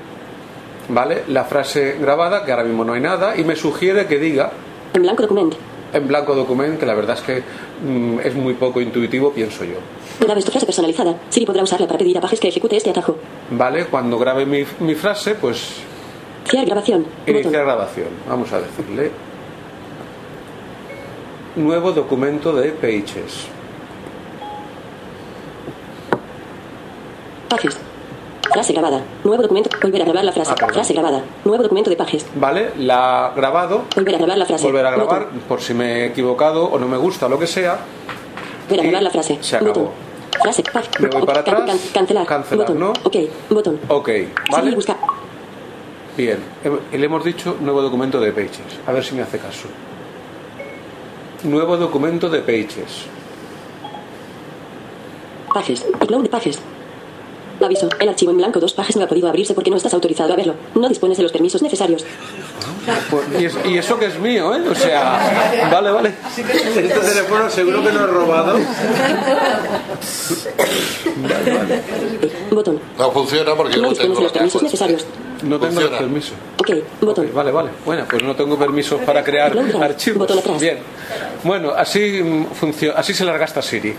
¿vale? 0.89 1.23
La 1.29 1.45
frase 1.45 1.97
grabada, 2.01 2.45
que 2.45 2.51
ahora 2.51 2.65
mismo 2.65 2.85
no 2.85 2.95
hay 2.95 3.01
nada, 3.01 3.37
y 3.37 3.45
me 3.45 3.55
sugiere 3.57 4.07
que 4.07 4.19
diga 4.19 4.51
en 4.93 5.03
blanco 5.03 5.23
documento. 5.23 5.57
en 5.93 6.09
blanco 6.09 6.35
documento, 6.35 6.81
que 6.81 6.87
la 6.87 6.95
verdad 6.95 7.17
es 7.17 7.23
que 7.23 7.43
mm, 7.87 8.21
es 8.25 8.35
muy 8.35 8.55
poco 8.55 8.81
intuitivo, 8.81 9.33
pienso 9.33 9.65
yo. 9.65 9.77
Grabes 10.21 10.45
tu 10.45 10.51
frase 10.51 10.67
personalizada. 10.67 11.15
Siri 11.29 11.45
podrá 11.47 11.63
usarla 11.63 11.87
para 11.87 11.99
pedir 11.99 12.17
a 12.17 12.21
Pages 12.21 12.41
que 12.41 12.49
ejecute 12.49 12.77
este 12.77 12.91
atajo. 12.91 13.17
¿Vale? 13.51 13.87
Cuando 13.87 14.19
grabe 14.19 14.47
mi, 14.47 14.65
mi 14.81 14.95
frase, 14.95 15.35
pues 15.35 15.77
Iniciar 16.45 16.67
grabación. 16.67 17.07
Iniciar 17.27 17.45
Botón. 17.53 17.53
grabación. 17.67 18.09
Vamos 18.29 18.53
a 18.53 18.61
decirle. 18.61 19.11
Nuevo 21.57 21.93
documento 21.93 22.53
de 22.53 22.71
Pages. 22.73 23.47
Pages. 27.49 27.77
Frase 28.53 28.73
grabada. 28.73 29.01
Nuevo 29.25 29.43
documento. 29.43 29.71
Volver 29.83 30.03
a 30.03 30.05
grabar 30.05 30.25
la 30.25 30.33
frase. 30.33 30.53
Ah, 30.61 30.67
frase 30.73 30.93
grabada. 30.93 31.23
Nuevo 31.45 31.63
documento 31.63 31.91
de 31.91 31.97
Pages. 31.97 32.27
¿Vale? 32.37 32.71
La 32.79 33.33
grabado. 33.35 33.85
Volver 33.97 34.15
a 34.15 34.19
grabar 34.19 34.39
la 34.39 34.47
frase. 34.47 34.65
Volver 34.65 34.87
a 34.87 34.91
grabar 34.93 35.25
Botón. 35.25 35.41
por 35.49 35.61
si 35.61 35.75
me 35.75 36.03
he 36.03 36.07
equivocado 36.07 36.67
o 36.67 36.79
no 36.79 36.87
me 36.87 36.97
gusta 36.97 37.29
lo 37.29 37.39
que 37.39 37.47
sea. 37.47 37.79
Volver 38.69 38.81
a 38.81 38.83
grabar 38.89 39.03
la 39.03 39.11
frase. 39.11 39.39
se 39.41 39.57
acabó. 39.57 39.69
Botón. 39.73 39.91
Frase. 40.43 40.63
Pag. 40.73 40.85
Me 41.01 41.09
voy 41.09 41.23
para 41.27 41.45
Can- 41.45 41.55
atrás. 41.55 41.71
can- 41.81 41.93
cancelar. 41.93 42.27
Cancelar, 42.27 42.67
Botón. 42.67 42.81
¿no? 42.81 42.93
Ok. 43.05 43.17
Botón. 43.51 43.81
Ok. 43.89 44.09
¿Vale? 44.51 44.75
busca. 44.75 44.97
Bien. 46.17 46.39
Le 46.93 47.05
hemos 47.07 47.25
dicho 47.25 47.57
nuevo 47.61 47.83
documento 47.83 48.21
de 48.21 48.33
Pages. 48.33 48.61
A 48.87 48.93
ver 48.93 49.05
si 49.05 49.15
me 49.15 49.23
hace 49.23 49.39
caso. 49.39 49.69
Nuevo 51.45 51.77
documento 51.77 52.29
de 52.31 52.41
Pages. 52.41 53.07
Pages. 55.53 55.85
De 56.01 56.29
Pages. 56.29 56.59
Aviso. 57.67 57.89
El 58.01 58.09
archivo 58.09 58.31
en 58.33 58.39
blanco 58.39 58.61
dos 58.61 58.73
pages 58.73 58.97
no 58.97 59.05
ha 59.05 59.09
podido 59.09 59.29
abrirse 59.29 59.55
porque 59.55 59.71
no 59.71 59.77
estás 59.77 59.95
autorizado 59.95 60.33
a 60.33 60.37
verlo. 60.37 60.55
No 60.75 60.89
dispones 60.89 61.17
de 61.17 61.23
los 61.23 61.33
permisos 61.33 61.63
necesarios. 61.63 62.05
Pues, 63.11 63.25
y, 63.41 63.45
es- 63.47 63.57
y 63.65 63.79
eso 63.79 63.99
que 63.99 64.07
es 64.07 64.19
mío, 64.19 64.55
¿eh? 64.55 64.61
O 64.69 64.75
sea, 64.75 65.69
vale, 65.71 65.91
vale. 65.91 66.15
Este 66.37 66.83
teléfono 66.83 67.49
seguro 67.51 67.83
que 67.83 67.93
no 67.93 68.01
es 68.05 68.11
robado. 68.11 68.59
Botón. 72.51 72.81
No 72.99 73.11
funciona 73.11 73.55
porque 73.55 73.77
No 73.77 73.83
no 73.85 73.89
dispones 73.91 73.99
tengo 73.99 74.15
de 74.17 74.23
los 74.25 74.33
permisos 74.33 74.63
necesarios. 74.63 75.07
No 75.43 75.59
tengo 75.59 75.81
los 75.81 75.91
permisos. 75.91 76.33
Ok. 76.59 76.71
Botón. 77.01 77.31
Vale, 77.35 77.51
vale. 77.51 77.71
Bueno, 77.85 78.05
pues 78.09 78.23
no 78.23 78.35
tengo 78.37 78.59
permisos 78.59 79.01
para 79.03 79.23
crear 79.25 79.57
archivos. 79.81 80.19
Botón 80.21 80.39
atrás. 80.39 80.61
Bien. 80.61 80.79
Bueno, 81.43 81.71
así 81.77 82.23
mm, 82.23 82.47
funciona, 82.55 82.99
así 82.99 83.13
se 83.15 83.25
larga 83.25 83.45
esta 83.45 83.63
Siri. 83.63 83.95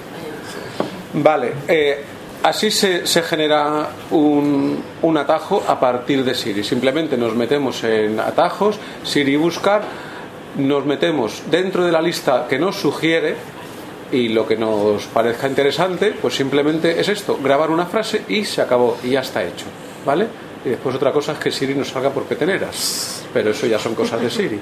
Vale. 1.14 1.54
eh, 1.68 2.04
así 2.46 2.70
se, 2.70 3.08
se 3.08 3.24
genera 3.24 3.90
un, 4.12 4.82
un 5.02 5.18
atajo 5.18 5.64
a 5.68 5.80
partir 5.80 6.24
de 6.24 6.36
Siri. 6.36 6.64
Simplemente 6.64 7.18
nos 7.18 7.36
metemos 7.36 7.84
en 7.84 8.20
atajos, 8.20 8.78
Siri 9.04 9.36
buscar, 9.36 9.82
nos 10.56 10.86
metemos 10.86 11.42
dentro 11.50 11.84
de 11.84 11.92
la 11.92 12.02
lista 12.02 12.46
que 12.48 12.60
nos 12.60 12.76
sugiere 12.76 13.36
y 14.12 14.30
lo 14.30 14.48
que 14.48 14.58
nos 14.58 15.06
parezca 15.06 15.48
interesante, 15.48 16.14
pues 16.22 16.36
simplemente 16.36 17.00
es 17.00 17.10
esto, 17.10 17.40
grabar 17.42 17.72
una 17.72 17.88
frase 17.88 18.22
y 18.30 18.46
se 18.46 18.62
acabó 18.62 18.98
y 19.04 19.12
ya 19.12 19.22
está 19.22 19.44
hecho, 19.44 19.66
¿vale? 20.06 20.28
Y 20.64 20.70
después 20.70 20.96
otra 20.96 21.12
cosa 21.12 21.32
es 21.32 21.40
que 21.40 21.52
Siri 21.52 21.74
nos 21.74 21.90
salga 21.90 22.12
por 22.12 22.26
peteneras, 22.26 23.24
pero 23.34 23.50
eso 23.50 23.66
ya 23.66 23.80
son 23.80 23.96
cosas 23.96 24.22
de 24.22 24.30
Siri. 24.30 24.60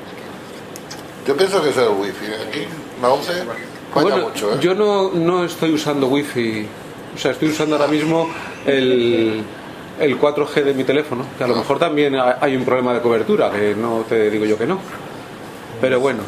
Yo 1.28 1.36
pienso 1.36 1.62
que 1.62 1.70
es 1.70 1.78
el 1.78 1.90
wifi. 1.90 2.26
Aquí, 2.48 2.66
la 3.02 3.10
11, 3.10 3.34
falla 3.34 3.56
Bueno, 3.94 4.30
mucho, 4.30 4.54
¿eh? 4.54 4.58
yo 4.62 4.74
no, 4.74 5.12
no 5.12 5.44
estoy 5.44 5.74
usando 5.74 6.08
wifi, 6.08 6.66
o 7.16 7.18
sea, 7.18 7.32
estoy 7.32 7.50
usando 7.50 7.76
ahora 7.76 7.88
mismo 7.88 8.30
el, 8.66 9.42
el 10.00 10.20
4G 10.20 10.64
de 10.64 10.74
mi 10.74 10.84
teléfono, 10.84 11.26
que 11.38 11.44
a 11.44 11.48
lo 11.48 11.56
mejor 11.56 11.80
también 11.80 12.16
ha- 12.16 12.38
hay 12.42 12.56
un 12.56 12.66
problema 12.66 12.94
de 12.94 13.02
cobertura, 13.02 13.52
que 13.52 13.76
no 13.76 14.06
te 14.08 14.30
digo 14.30 14.46
yo 14.46 14.58
que 14.58 14.66
no. 14.68 14.80
Pero 15.82 16.00
bueno. 16.00 16.22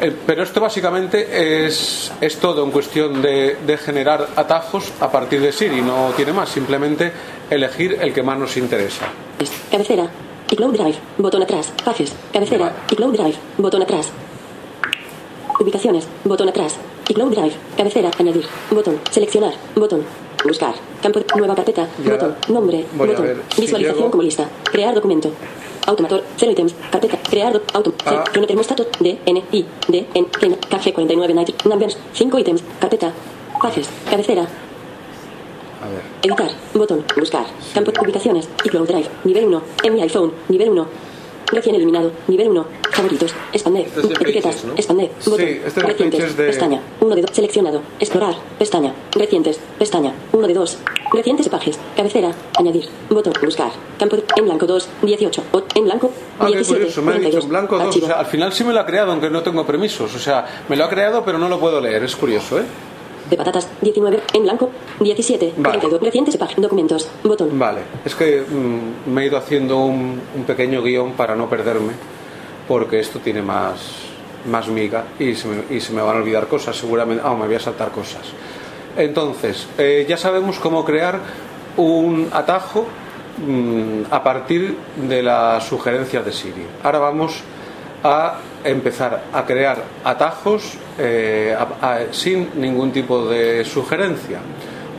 Eh, 0.00 0.12
pero 0.26 0.42
esto 0.42 0.60
básicamente 0.60 1.64
es, 1.66 2.10
es 2.20 2.36
todo 2.38 2.64
en 2.64 2.72
cuestión 2.72 3.22
de, 3.22 3.56
de 3.64 3.76
generar 3.78 4.26
atajos 4.34 4.90
a 5.00 5.10
partir 5.12 5.40
de 5.40 5.52
Siri, 5.52 5.80
no 5.80 6.10
tiene 6.16 6.32
más, 6.32 6.48
simplemente 6.48 7.12
elegir 7.48 7.98
el 8.00 8.12
que 8.12 8.22
más 8.22 8.36
nos 8.38 8.56
interesa. 8.56 9.06
Cabecera. 9.70 10.08
iCloud 10.50 10.72
Drive. 10.76 10.96
Botón 11.18 11.42
atrás. 11.42 11.72
Pages. 11.84 12.12
Cabecera. 12.32 12.72
iCloud 12.90 13.12
Drive. 13.16 13.36
Botón 13.58 13.82
atrás. 13.82 14.10
Ubicaciones. 15.60 16.08
Botón 16.24 16.48
atrás. 16.48 16.74
iCloud 17.08 17.30
Drive. 17.32 17.54
Cabecera. 17.76 18.10
Añadir. 18.18 18.44
Botón. 18.70 18.98
Seleccionar. 19.10 19.54
Botón. 19.74 20.04
Buscar. 20.44 20.74
Campo. 21.02 21.20
Nueva 21.36 21.54
carpeta. 21.54 21.88
Botón. 21.98 22.36
Nombre. 22.48 22.84
Botón. 22.94 23.42
si 23.54 23.62
Visualización 23.62 24.10
como 24.10 24.22
lista. 24.22 24.48
Crear 24.70 24.94
documento. 24.94 25.30
Automator. 25.86 26.22
Cero 26.36 26.52
ítems. 26.52 26.74
Carpeta. 26.90 27.18
Crear. 27.28 27.60
Auto. 27.72 27.94
Ah. 28.06 28.24
Crono 28.30 28.46
termostato. 28.46 28.86
D. 29.00 29.18
N. 29.26 29.42
I. 29.52 29.66
D. 29.88 30.06
N. 30.14 30.28
N. 30.42 30.58
Café 30.68 30.92
49 30.92 31.34
Night. 31.34 31.64
Numbers. 31.64 31.96
5 32.12 32.38
ítems. 32.38 32.62
Carpeta. 32.80 33.12
Pages. 33.60 33.88
Cabecera. 34.08 34.42
A 34.42 35.88
ver. 35.88 36.02
Editar. 36.22 36.50
Botón. 36.74 37.04
Buscar. 37.18 37.46
Campo. 37.74 37.92
Ubicaciones. 38.00 38.48
iCloud 38.64 38.88
Drive. 38.88 39.08
Nivel 39.24 39.46
1. 39.46 39.62
En 39.84 39.94
mi 39.94 40.02
iPhone. 40.02 40.32
Nivel 40.48 40.70
1. 40.70 40.86
Recién 41.52 41.76
eliminado. 41.76 42.10
Nivel 42.28 42.48
1. 42.48 42.66
Favoritos. 42.90 43.34
Expander. 43.52 43.86
Este 43.86 44.00
es 44.00 44.04
Etiquetas. 44.10 44.54
Pages, 44.56 44.64
¿no? 44.64 44.72
Expander. 44.74 45.10
Sí, 45.20 45.30
Botón. 45.30 45.46
este 45.66 45.80
Recientes. 45.82 46.36
De- 46.36 46.44
Pestaña. 46.46 46.82
1 47.00 47.14
de 47.14 47.22
2. 47.22 47.30
Seleccionado. 47.32 47.82
Explorar. 48.00 48.34
Pestaña. 48.58 48.94
Recientes. 49.12 49.60
Pestaña. 49.78 50.12
1 50.32 50.46
de 50.48 50.54
2. 50.54 50.78
Recientes 51.12 51.48
pages. 51.48 51.78
Cabecera. 51.96 52.32
Añadir. 52.58 52.88
Botón. 53.10 53.34
Buscar. 53.44 53.70
Campo. 53.98 54.16
de- 54.16 54.24
En 54.36 54.44
blanco 54.46 54.66
2. 54.66 54.88
18. 55.02 55.42
O- 55.52 55.62
En 55.74 55.84
blanco. 55.84 56.10
Ah, 56.38 56.46
qué 56.46 56.52
17. 56.54 56.78
curioso, 56.80 57.02
me 57.02 57.12
ha 57.12 57.14
dicho 57.14 57.22
42. 57.30 57.44
en 57.44 57.50
blanco 57.50 57.76
2. 57.78 57.86
Archivo. 57.86 58.06
O 58.06 58.08
sea, 58.08 58.18
al 58.18 58.26
final 58.26 58.52
sí 58.52 58.64
me 58.64 58.72
lo 58.72 58.80
ha 58.80 58.86
creado, 58.86 59.12
aunque 59.12 59.30
no 59.30 59.42
tengo 59.42 59.64
permisos. 59.66 60.14
O 60.14 60.18
sea, 60.18 60.64
me 60.68 60.76
lo 60.76 60.84
ha 60.84 60.88
creado, 60.88 61.24
pero 61.24 61.38
no 61.38 61.48
lo 61.48 61.60
puedo 61.60 61.80
leer. 61.80 62.02
Es 62.04 62.16
curioso, 62.16 62.58
¿eh? 62.58 62.64
De 63.32 63.38
patatas. 63.38 63.66
19. 63.80 64.20
En 64.34 64.42
blanco. 64.42 64.68
17. 65.00 65.54
Vale. 65.56 65.78
42. 65.78 66.02
Recientes. 66.02 66.38
Documentos. 66.58 67.08
Botón. 67.24 67.58
Vale, 67.58 67.80
es 68.04 68.14
que 68.14 68.42
mm, 68.42 69.10
me 69.10 69.22
he 69.22 69.26
ido 69.28 69.38
haciendo 69.38 69.78
un, 69.78 70.20
un 70.36 70.44
pequeño 70.44 70.82
guion 70.82 71.12
para 71.12 71.34
no 71.34 71.48
perderme, 71.48 71.94
porque 72.68 73.00
esto 73.00 73.20
tiene 73.20 73.40
más, 73.40 73.78
más 74.50 74.68
miga 74.68 75.04
y 75.18 75.34
se, 75.34 75.48
me, 75.48 75.74
y 75.74 75.80
se 75.80 75.94
me 75.94 76.02
van 76.02 76.16
a 76.16 76.18
olvidar 76.18 76.46
cosas, 76.46 76.76
seguramente. 76.76 77.22
Ah, 77.24 77.34
me 77.34 77.46
voy 77.46 77.54
a 77.54 77.60
saltar 77.60 77.90
cosas. 77.90 78.20
Entonces, 78.98 79.66
eh, 79.78 80.04
ya 80.06 80.18
sabemos 80.18 80.58
cómo 80.58 80.84
crear 80.84 81.18
un 81.78 82.28
atajo 82.34 82.84
mm, 83.46 84.12
a 84.12 84.22
partir 84.22 84.76
de 85.08 85.22
las 85.22 85.64
sugerencias 85.64 86.22
de 86.22 86.32
Siri. 86.32 86.66
Ahora 86.82 86.98
vamos 86.98 87.40
a 88.04 88.34
empezar 88.62 89.22
a 89.32 89.46
crear 89.46 89.82
atajos 90.04 90.76
eh, 90.98 91.56
a- 91.58 91.94
a- 91.94 92.12
sin 92.12 92.48
ningún 92.56 92.92
tipo 92.92 93.26
de 93.26 93.64
sugerencia. 93.64 94.40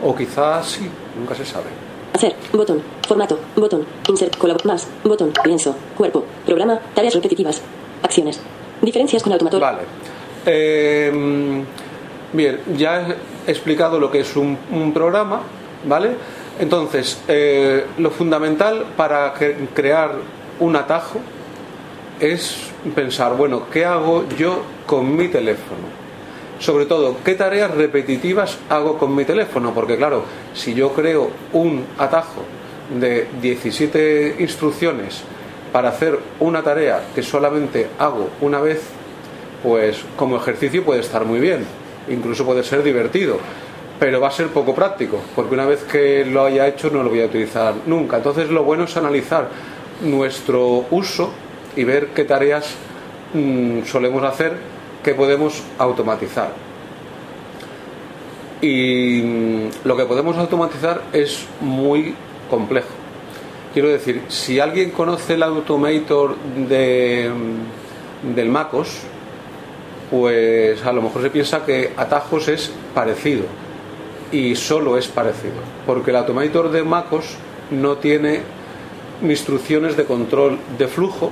O 0.03 0.15
quizás 0.15 0.67
sí, 0.67 0.89
nunca 1.17 1.33
se 1.35 1.45
sabe. 1.45 1.65
Hacer. 2.13 2.35
Botón. 2.51 2.81
Formato. 3.07 3.39
Botón. 3.55 3.85
Insert. 4.07 4.37
Colab. 4.37 4.63
Más. 4.65 4.87
Botón. 5.03 5.31
Lienzo. 5.45 5.75
Cuerpo. 5.97 6.23
Programa. 6.45 6.79
Tareas 6.93 7.13
repetitivas. 7.15 7.61
Acciones. 8.03 8.39
Diferencias 8.81 9.23
con 9.23 9.31
automator. 9.33 9.61
Vale. 9.61 9.79
Eh, 10.45 11.63
bien, 12.33 12.59
ya 12.77 13.07
he 13.47 13.51
explicado 13.51 13.99
lo 13.99 14.11
que 14.11 14.19
es 14.19 14.35
un, 14.35 14.57
un 14.71 14.93
programa, 14.93 15.41
¿vale? 15.85 16.11
Entonces, 16.59 17.19
eh, 17.27 17.85
lo 17.97 18.11
fundamental 18.11 18.85
para 18.97 19.33
cre- 19.33 19.55
crear 19.73 20.11
un 20.59 20.75
atajo 20.75 21.19
es 22.19 22.57
pensar, 22.93 23.35
bueno, 23.35 23.63
¿qué 23.71 23.85
hago 23.85 24.25
yo 24.37 24.61
con 24.85 25.15
mi 25.15 25.27
teléfono? 25.27 26.03
Sobre 26.59 26.85
todo, 26.85 27.17
¿qué 27.25 27.35
tareas 27.35 27.71
repetitivas 27.71 28.57
hago 28.69 28.97
con 28.97 29.13
mi 29.15 29.25
teléfono? 29.25 29.73
Porque 29.73 29.97
claro, 29.97 30.23
si 30.53 30.73
yo 30.73 30.93
creo 30.93 31.29
un 31.51 31.85
atajo 31.97 32.43
de 32.99 33.27
17 33.41 34.37
instrucciones 34.39 35.23
para 35.71 35.89
hacer 35.89 36.19
una 36.39 36.61
tarea 36.61 37.03
que 37.13 37.23
solamente 37.23 37.89
hago 37.99 38.29
una 38.41 38.61
vez, 38.61 38.81
pues 39.61 40.03
como 40.15 40.37
ejercicio 40.37 40.83
puede 40.83 41.01
estar 41.01 41.25
muy 41.25 41.39
bien, 41.39 41.65
incluso 42.09 42.45
puede 42.45 42.63
ser 42.63 42.83
divertido, 42.83 43.39
pero 43.99 44.19
va 44.19 44.27
a 44.27 44.31
ser 44.31 44.47
poco 44.47 44.75
práctico, 44.75 45.19
porque 45.35 45.53
una 45.55 45.65
vez 45.65 45.83
que 45.83 46.25
lo 46.25 46.45
haya 46.45 46.67
hecho 46.67 46.89
no 46.89 47.03
lo 47.03 47.09
voy 47.09 47.21
a 47.21 47.25
utilizar 47.25 47.73
nunca. 47.85 48.17
Entonces 48.17 48.49
lo 48.49 48.63
bueno 48.63 48.83
es 48.83 48.95
analizar 48.97 49.49
nuestro 50.01 50.85
uso 50.91 51.31
y 51.75 51.83
ver 51.83 52.07
qué 52.07 52.25
tareas 52.25 52.75
mm, 53.33 53.83
solemos 53.83 54.23
hacer 54.23 54.72
que 55.03 55.13
podemos 55.13 55.61
automatizar. 55.77 56.51
Y 58.61 59.69
lo 59.83 59.97
que 59.97 60.05
podemos 60.05 60.37
automatizar 60.37 61.03
es 61.11 61.45
muy 61.59 62.15
complejo. 62.49 62.87
Quiero 63.73 63.89
decir, 63.89 64.21
si 64.29 64.59
alguien 64.59 64.91
conoce 64.91 65.33
el 65.33 65.43
Automator 65.43 66.35
de, 66.37 67.29
del 68.35 68.49
MacOS, 68.49 68.99
pues 70.09 70.85
a 70.85 70.93
lo 70.93 71.01
mejor 71.01 71.23
se 71.23 71.29
piensa 71.29 71.65
que 71.65 71.91
atajos 71.97 72.47
es 72.47 72.71
parecido 72.93 73.45
y 74.31 74.55
solo 74.55 74.97
es 74.97 75.07
parecido, 75.07 75.55
porque 75.85 76.11
el 76.11 76.17
Automator 76.17 76.71
de 76.71 76.83
MacOS 76.83 77.35
no 77.71 77.97
tiene 77.97 78.41
instrucciones 79.23 79.97
de 79.97 80.05
control 80.05 80.59
de 80.77 80.87
flujo 80.87 81.31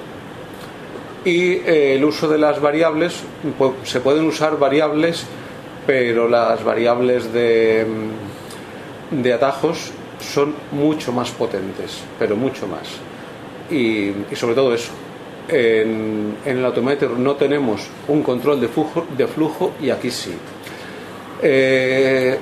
y 1.23 1.53
eh, 1.53 1.95
el 1.95 2.03
uso 2.03 2.27
de 2.27 2.37
las 2.37 2.59
variables, 2.59 3.21
se 3.83 3.99
pueden 3.99 4.25
usar 4.25 4.57
variables, 4.57 5.25
pero 5.85 6.27
las 6.27 6.63
variables 6.63 7.31
de, 7.31 7.85
mm, 9.11 9.21
de 9.21 9.33
atajos 9.33 9.91
son 10.19 10.55
mucho 10.71 11.11
más 11.11 11.31
potentes, 11.31 12.01
pero 12.17 12.35
mucho 12.35 12.67
más. 12.67 12.87
Y, 13.69 14.13
sobre 14.35 14.55
todo 14.55 14.73
eso, 14.73 14.91
en, 15.47 16.37
en 16.45 16.57
el 16.57 16.65
Automator 16.65 17.11
no 17.11 17.35
tenemos 17.35 17.87
un 18.07 18.21
control 18.23 18.59
de 18.59 18.67
flujo, 18.67 19.05
de 19.15 19.27
flujo 19.27 19.73
y 19.81 19.89
aquí 19.89 20.11
sí. 20.11 20.33
Eh, 21.41 22.37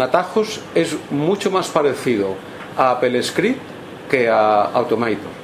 atajos 0.00 0.60
es 0.74 0.96
mucho 1.10 1.50
más 1.50 1.68
parecido 1.68 2.34
a 2.76 2.92
Apple 2.92 3.22
Script 3.22 3.60
que 4.08 4.28
a 4.28 4.62
Automator 4.64 5.39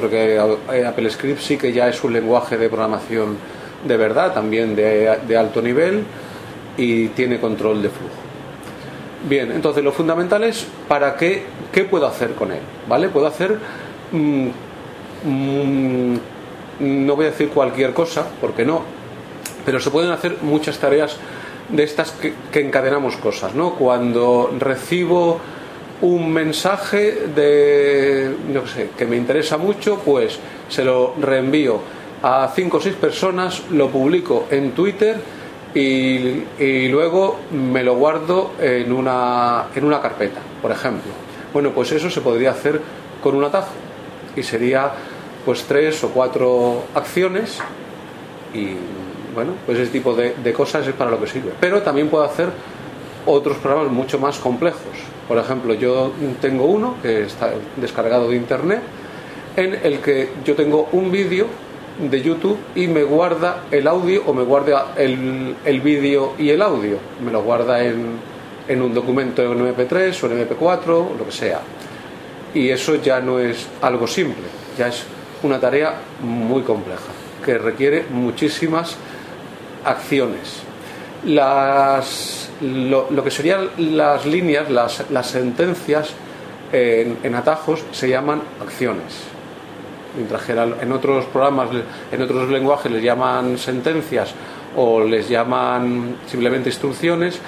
porque 0.00 0.36
eh, 0.72 0.86
Apple 0.86 1.10
Script 1.10 1.40
sí 1.40 1.58
que 1.58 1.74
ya 1.74 1.86
es 1.86 2.02
un 2.02 2.14
lenguaje 2.14 2.56
de 2.56 2.70
programación 2.70 3.36
de 3.84 3.96
verdad, 3.98 4.32
también 4.32 4.74
de, 4.74 5.36
alto 5.38 5.60
nivel 5.60 6.04
y 6.78 7.08
tiene 7.08 7.38
control 7.38 7.82
de 7.82 7.90
flujo. 7.90 8.14
Bien, 9.28 9.52
entonces 9.52 9.84
lo 9.84 9.92
fundamental 9.92 10.42
es 10.44 10.66
para 10.88 11.16
qué, 11.16 11.42
qué 11.70 11.84
puedo 11.84 12.06
hacer 12.06 12.34
con 12.34 12.50
él, 12.50 12.60
¿vale? 12.88 13.10
Puedo 13.10 13.26
hacer, 13.26 13.58
mm, 14.12 14.46
mm, 15.24 16.18
no 16.80 17.16
voy 17.16 17.26
a 17.26 17.30
decir 17.30 17.50
cualquier 17.50 17.92
cosa, 17.92 18.26
porque 18.40 18.64
no, 18.64 18.82
pero 19.66 19.80
se 19.80 19.90
pueden 19.90 20.10
hacer 20.12 20.38
muchas 20.40 20.78
tareas 20.78 21.18
de 21.68 21.82
estas 21.82 22.12
que, 22.12 22.32
que 22.50 22.60
encadenamos 22.60 23.16
cosas, 23.16 23.54
¿no? 23.54 23.74
Cuando 23.74 24.50
recibo 24.58 25.40
un 26.02 26.32
mensaje 26.32 27.26
de, 27.34 28.34
no 28.48 28.66
sé, 28.66 28.90
que 28.96 29.04
me 29.04 29.16
interesa 29.16 29.58
mucho, 29.58 29.98
pues 29.98 30.38
se 30.68 30.84
lo 30.84 31.14
reenvío 31.20 31.80
a 32.22 32.50
cinco 32.54 32.78
o 32.78 32.80
seis 32.80 32.94
personas, 32.94 33.62
lo 33.70 33.88
publico 33.88 34.46
en 34.50 34.72
Twitter 34.72 35.16
y, 35.74 36.42
y 36.58 36.88
luego 36.88 37.40
me 37.52 37.82
lo 37.82 37.96
guardo 37.96 38.52
en 38.60 38.92
una, 38.92 39.66
en 39.74 39.84
una 39.84 40.00
carpeta, 40.00 40.40
por 40.60 40.72
ejemplo. 40.72 41.12
Bueno, 41.52 41.70
pues 41.70 41.92
eso 41.92 42.08
se 42.08 42.20
podría 42.20 42.52
hacer 42.52 42.80
con 43.22 43.34
un 43.34 43.44
atajo 43.44 43.72
y 44.36 44.42
sería 44.42 44.90
pues 45.44 45.64
tres 45.64 46.02
o 46.04 46.10
cuatro 46.10 46.84
acciones 46.94 47.58
y 48.54 48.68
bueno, 49.34 49.52
pues 49.66 49.78
ese 49.78 49.90
tipo 49.90 50.14
de 50.14 50.52
cosas 50.52 50.86
es 50.86 50.94
para 50.94 51.10
lo 51.10 51.20
que 51.20 51.26
sirve. 51.26 51.52
Pero 51.60 51.82
también 51.82 52.08
puedo 52.08 52.24
hacer 52.24 52.48
otros 53.26 53.58
programas 53.58 53.92
mucho 53.92 54.18
más 54.18 54.38
complejos. 54.38 55.09
Por 55.28 55.38
ejemplo, 55.38 55.74
yo 55.74 56.12
tengo 56.40 56.64
uno 56.64 56.96
que 57.02 57.22
está 57.22 57.52
descargado 57.76 58.28
de 58.28 58.36
internet 58.36 58.80
en 59.56 59.78
el 59.82 60.00
que 60.00 60.30
yo 60.44 60.54
tengo 60.54 60.88
un 60.92 61.10
vídeo 61.10 61.46
de 61.98 62.22
YouTube 62.22 62.58
y 62.74 62.86
me 62.86 63.04
guarda 63.04 63.64
el 63.70 63.86
audio 63.86 64.22
o 64.26 64.32
me 64.32 64.42
guarda 64.42 64.94
el, 64.96 65.54
el 65.64 65.80
vídeo 65.80 66.34
y 66.38 66.50
el 66.50 66.62
audio. 66.62 66.98
Me 67.24 67.30
lo 67.30 67.42
guarda 67.42 67.84
en, 67.84 68.18
en 68.68 68.82
un 68.82 68.94
documento 68.94 69.42
en 69.42 69.74
MP3 69.74 70.22
o 70.22 70.26
en 70.26 70.48
MP4 70.48 70.88
o 70.88 71.16
lo 71.18 71.26
que 71.26 71.32
sea. 71.32 71.60
Y 72.54 72.68
eso 72.68 72.96
ya 72.96 73.20
no 73.20 73.38
es 73.38 73.66
algo 73.82 74.06
simple, 74.06 74.44
ya 74.76 74.88
es 74.88 75.04
una 75.42 75.60
tarea 75.60 75.94
muy 76.22 76.62
compleja 76.62 77.10
que 77.44 77.58
requiere 77.58 78.04
muchísimas 78.10 78.96
acciones. 79.84 80.62
Las, 81.24 82.50
lo, 82.60 83.22
que 83.22 83.30
serían 83.30 83.68
las 83.76 84.24
líneas, 84.24 84.70
las, 84.70 85.10
las 85.10 85.26
sentencias 85.26 86.12
en, 86.72 87.18
en 87.22 87.34
atajos 87.34 87.84
se 87.92 88.08
llaman 88.08 88.40
acciones 88.60 89.30
en 90.18 90.92
otros 90.92 91.24
programas, 91.26 91.70
en 92.10 92.22
otros 92.22 92.48
lenguajes 92.48 92.90
les 92.90 93.02
llaman 93.02 93.58
sentencias 93.58 94.32
o 94.76 95.00
les 95.00 95.28
llaman 95.28 96.16
simplemente 96.26 96.68
instrucciones, 96.68 97.38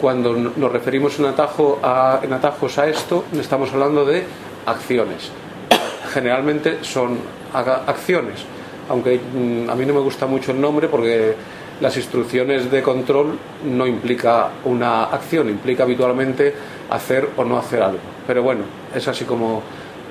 cuando 0.00 0.34
nos 0.34 0.72
referimos 0.72 1.18
en, 1.18 1.26
atajo 1.26 1.78
a, 1.82 2.20
en 2.22 2.32
atajos 2.32 2.78
a 2.78 2.88
esto, 2.88 3.24
estamos 3.38 3.72
hablando 3.72 4.04
de 4.04 4.24
acciones. 4.66 5.30
Generalmente 6.12 6.78
son 6.82 7.18
acciones, 7.52 8.44
aunque 8.88 9.20
a 9.68 9.74
mí 9.74 9.86
no 9.86 9.94
me 9.94 10.00
gusta 10.00 10.26
mucho 10.26 10.52
el 10.52 10.60
nombre 10.60 10.88
porque 10.88 11.34
las 11.80 11.96
instrucciones 11.96 12.70
de 12.70 12.82
control 12.82 13.38
no 13.64 13.86
implica 13.86 14.50
una 14.64 15.04
acción, 15.04 15.48
implica 15.48 15.84
habitualmente 15.84 16.54
hacer 16.90 17.30
o 17.36 17.44
no 17.44 17.58
hacer 17.58 17.82
algo. 17.82 18.00
Pero 18.26 18.42
bueno, 18.42 18.62
es 18.94 19.06
así 19.08 19.24
como 19.24 19.62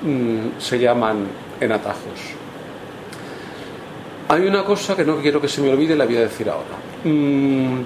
mmm, 0.02 0.58
se 0.58 0.78
llaman 0.78 1.26
en 1.60 1.72
atajos. 1.72 2.40
Hay 4.28 4.46
una 4.46 4.64
cosa 4.64 4.96
que 4.96 5.04
no 5.04 5.16
quiero 5.16 5.40
que 5.40 5.48
se 5.48 5.60
me 5.60 5.70
olvide, 5.70 5.96
la 5.96 6.04
voy 6.04 6.16
a 6.16 6.20
decir 6.20 6.48
ahora. 6.48 6.76
Mm, 7.04 7.82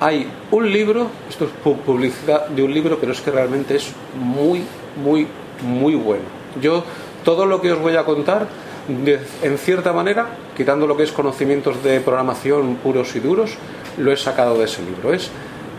hay 0.00 0.28
un 0.50 0.72
libro, 0.72 1.08
esto 1.28 1.44
es 1.44 1.50
publicidad 1.50 2.48
de 2.48 2.62
un 2.62 2.72
libro, 2.72 2.98
pero 3.00 3.12
es 3.12 3.20
que 3.20 3.30
realmente 3.30 3.76
es 3.76 3.92
muy, 4.14 4.62
muy, 5.02 5.26
muy 5.62 5.94
bueno. 5.94 6.24
Yo, 6.60 6.84
todo 7.24 7.46
lo 7.46 7.60
que 7.60 7.72
os 7.72 7.80
voy 7.80 7.96
a 7.96 8.04
contar, 8.04 8.46
en 8.88 9.58
cierta 9.58 9.92
manera, 9.92 10.26
quitando 10.56 10.86
lo 10.86 10.96
que 10.96 11.04
es 11.04 11.12
conocimientos 11.12 11.82
de 11.82 12.00
programación 12.00 12.76
puros 12.76 13.14
y 13.16 13.20
duros, 13.20 13.56
lo 13.98 14.12
he 14.12 14.16
sacado 14.16 14.58
de 14.58 14.64
ese 14.64 14.82
libro. 14.82 15.12
Es 15.12 15.30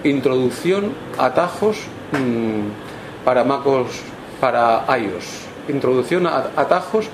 Introducción 0.04 0.92
atajos 1.18 1.78
mmm, 2.12 3.24
para 3.24 3.46
MacOS, 3.46 4.02
para 4.42 4.86
iOS. 4.98 5.48
Introducción 5.70 6.28
a 6.28 6.52
atajos 6.58 7.08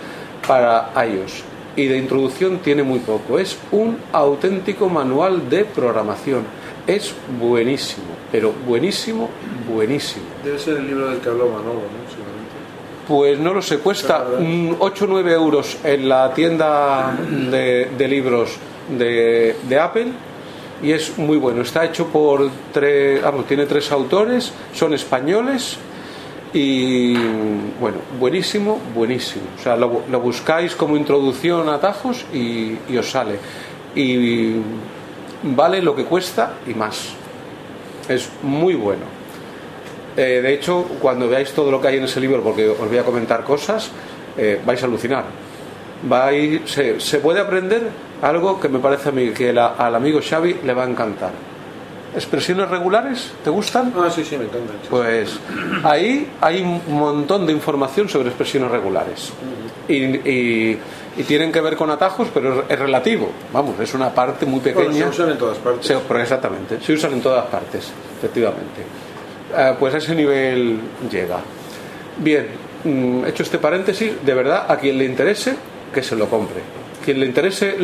para 0.48 0.92
iOS. 1.06 1.44
Y 1.76 1.86
de 1.86 1.98
introducción 1.98 2.58
tiene 2.60 2.82
muy 2.82 3.00
poco. 3.00 3.38
Es 3.38 3.58
un 3.72 3.98
auténtico 4.12 4.90
manual 4.90 5.50
de 5.50 5.66
programación. 5.66 6.46
Es 6.88 7.14
buenísimo, 7.40 8.08
pero 8.32 8.52
buenísimo, 8.68 9.30
buenísimo. 9.72 10.26
Debe 10.44 10.58
ser 10.58 10.78
el 10.78 10.88
libro 10.88 11.10
del 11.10 11.20
que 11.20 11.30
habló 11.30 11.46
Manolo, 11.46 11.82
¿no? 11.82 11.99
Pues 13.10 13.40
no 13.40 13.56
lo 13.56 13.62
sé, 13.64 13.80
cuesta 13.80 14.24
8 14.80 15.06
o 15.06 15.08
9 15.08 15.34
euros 15.34 15.78
en 15.84 16.08
la 16.08 16.32
tienda 16.32 17.18
de, 17.18 17.90
de 17.98 18.08
libros 18.08 18.56
de, 18.88 19.56
de, 19.68 19.80
Apple 19.80 20.10
y 20.84 20.92
es 20.92 21.18
muy 21.18 21.38
bueno. 21.38 21.64
Está 21.64 21.86
hecho 21.86 22.06
por 22.06 22.52
tres, 22.72 23.20
vamos, 23.24 23.48
tiene 23.48 23.66
tres 23.66 23.92
autores, 23.92 24.54
son 24.76 24.94
españoles 24.94 25.78
y 26.54 27.16
bueno, 27.80 27.98
buenísimo, 28.20 28.80
buenísimo. 28.94 29.46
O 29.58 29.64
sea, 29.64 29.76
lo, 29.76 30.04
lo 30.08 30.20
buscáis 30.20 30.76
como 30.76 30.96
introducción 30.96 31.68
a 31.68 31.74
atajos 31.74 32.28
y, 32.32 32.78
y, 32.88 32.96
os 32.96 33.10
sale. 33.10 33.40
Y 33.96 34.54
vale 35.42 35.82
lo 35.82 35.96
que 35.96 36.06
cuesta 36.06 36.58
y 36.68 36.76
más. 36.76 37.10
Es 38.08 38.30
muy 38.44 38.76
bueno. 38.76 39.19
Eh, 40.22 40.42
de 40.42 40.54
hecho, 40.54 40.84
cuando 41.02 41.30
veáis 41.30 41.52
todo 41.54 41.72
lo 41.72 41.80
que 41.80 41.88
hay 41.88 41.98
en 41.98 42.04
ese 42.04 42.20
libro, 42.20 42.42
porque 42.44 42.68
os 42.68 42.78
voy 42.90 42.98
a 42.98 43.04
comentar 43.04 43.44
cosas, 43.46 43.90
eh, 44.38 44.60
vais 44.66 44.82
a 44.84 44.86
alucinar. 44.86 45.24
Vais, 46.04 46.62
se, 46.70 47.00
se 47.00 47.20
puede 47.20 47.40
aprender 47.40 47.84
algo 48.22 48.60
que 48.60 48.68
me 48.70 48.80
parece 48.80 49.10
a 49.10 49.12
mí 49.12 49.30
que 49.30 49.54
la- 49.54 49.76
al 49.78 49.96
amigo 49.96 50.20
Xavi 50.22 50.58
le 50.66 50.74
va 50.74 50.84
a 50.84 50.90
encantar. 50.90 51.32
¿Expresiones 52.16 52.68
regulares? 52.70 53.32
¿Te 53.44 53.50
gustan? 53.50 53.94
Ah, 53.96 54.10
sí, 54.10 54.26
sí, 54.26 54.36
me 54.36 54.46
encantan. 54.46 54.78
Pues 54.90 55.40
ahí 55.84 56.28
hay 56.42 56.62
un 56.62 56.82
montón 56.98 57.46
de 57.46 57.54
información 57.54 58.10
sobre 58.10 58.30
expresiones 58.30 58.72
regulares. 58.72 59.32
Y, 59.88 59.96
y- 60.28 60.80
y 61.18 61.24
tienen 61.24 61.52
que 61.52 61.60
ver 61.62 61.76
con 61.76 61.90
atajos, 61.92 62.28
pero 62.34 62.62
es, 62.62 62.66
es 62.72 62.80
relativo. 62.80 63.30
Vamos, 63.54 63.80
es 63.80 63.94
una 63.94 64.10
parte 64.10 64.46
muy 64.46 64.60
pequeña. 64.60 64.86
Bueno, 64.90 65.06
se 65.14 65.22
usan 65.22 65.30
en 65.32 65.38
todas 65.38 65.58
partes. 65.60 65.86
Se- 65.86 65.98
pero 66.08 66.22
exactamente, 66.22 66.80
se 66.82 66.94
usan 66.94 67.14
en 67.14 67.22
todas 67.22 67.46
partes, 67.48 67.92
efectivamente. 68.18 68.82
Eh, 69.56 69.74
pues 69.80 69.94
a 69.94 69.98
ese 69.98 70.16
nivel 70.16 70.80
llega. 71.10 71.40
Bien, 72.18 72.48
mm, 72.84 73.26
hecho 73.26 73.44
este 73.44 73.58
paréntesis, 73.58 74.14
de 74.24 74.34
verdad, 74.34 74.66
a 74.68 74.78
quien 74.78 74.98
le 74.98 75.06
interese, 75.06 75.56
que 75.94 76.04
se 76.04 76.16
lo 76.16 76.30
compre. 76.30 76.62
Quien 77.04 77.20
le 77.20 77.26
interese 77.26 77.76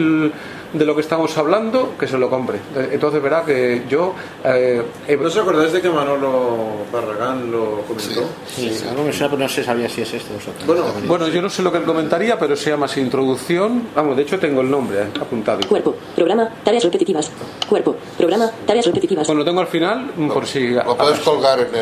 de 0.73 0.85
lo 0.85 0.93
que 0.95 1.01
estamos 1.01 1.37
hablando, 1.37 1.93
que 1.99 2.07
se 2.07 2.17
lo 2.17 2.29
compre. 2.29 2.59
Entonces 2.91 3.21
verá 3.21 3.43
que 3.43 3.83
yo... 3.89 4.13
eh, 4.43 4.81
he- 5.07 5.17
¿No 5.17 5.27
os 5.27 5.37
acordáis 5.37 5.71
de 5.71 5.81
que 5.81 5.89
Manolo 5.89 6.85
Barragán 6.91 7.51
lo 7.51 7.81
comentó? 7.87 8.23
Sí, 8.47 8.71
algo 8.89 9.03
me 9.03 9.11
suena, 9.13 9.29
pero 9.31 9.43
no 9.43 9.49
se 9.49 9.63
sabía 9.63 9.87
si 9.89 10.01
es 10.01 10.13
esto 10.13 10.33
o. 10.35 10.65
Bueno, 10.67 10.83
Bueno, 11.07 11.27
yo 11.29 11.41
no 11.41 11.49
sé 11.49 11.61
lo 11.63 11.71
que 11.71 11.77
él 11.79 11.83
comentaría, 11.83 12.37
pero 12.37 12.55
se 12.55 12.69
llama 12.69 12.85
así 12.85 12.99
introducción. 13.01 13.87
Vamos, 13.95 14.15
de 14.17 14.23
hecho 14.23 14.39
tengo 14.39 14.61
el 14.61 14.69
nombre 14.69 15.01
eh, 15.03 15.07
apuntado. 15.19 15.59
Cuerpo. 15.67 15.95
Programa. 16.15 16.49
Tareas 16.63 16.83
repetitivas. 16.83 17.31
Cuerpo. 17.69 17.95
Programa. 18.17 18.51
Tareas 18.65 18.85
repetitivas. 18.85 19.27
Bueno, 19.27 19.39
lo 19.39 19.45
tengo 19.45 19.61
al 19.61 19.67
final, 19.67 20.11
mm, 20.15 20.27
por 20.29 20.45
si... 20.45 20.69
Lo 20.69 20.95
puedes 20.97 21.19
colgar 21.19 21.59
en 21.59 21.73
el, 21.75 21.81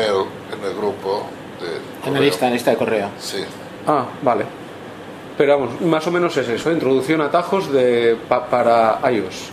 en 0.58 0.64
el 0.70 0.74
grupo. 0.76 1.24
De 1.60 2.08
En 2.08 2.14
la 2.14 2.20
lista, 2.20 2.46
en 2.46 2.50
la 2.52 2.54
lista 2.54 2.70
de 2.70 2.76
correo. 2.76 3.08
Sí. 3.18 3.38
Ah, 3.86 4.06
vale. 4.22 4.44
Pero 5.36 5.58
vamos, 5.58 5.80
más 5.80 6.06
o 6.06 6.10
menos 6.10 6.36
es 6.36 6.48
eso, 6.48 6.70
introducción 6.70 7.20
a 7.20 7.26
atajos 7.26 7.72
de, 7.72 8.16
pa- 8.28 8.46
para 8.46 9.00
iOS. 9.10 9.50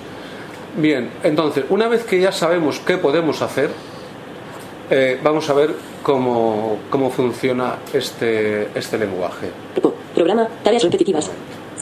Bien, 0.78 1.10
entonces, 1.24 1.66
una 1.70 1.88
vez 1.88 2.04
que 2.04 2.20
ya 2.20 2.32
sabemos 2.32 2.80
qué 2.80 2.98
podemos 2.98 3.42
hacer, 3.42 3.70
eh, 4.90 5.20
vamos 5.24 5.50
a 5.50 5.54
ver 5.54 5.74
cómo, 6.04 6.78
cómo 6.90 7.10
funciona 7.10 7.76
este, 7.94 8.68
este 8.78 8.98
lenguaje. 8.98 9.48
Programa. 10.14 10.48
Tareas 10.64 10.84
repetitivas. 10.84 11.32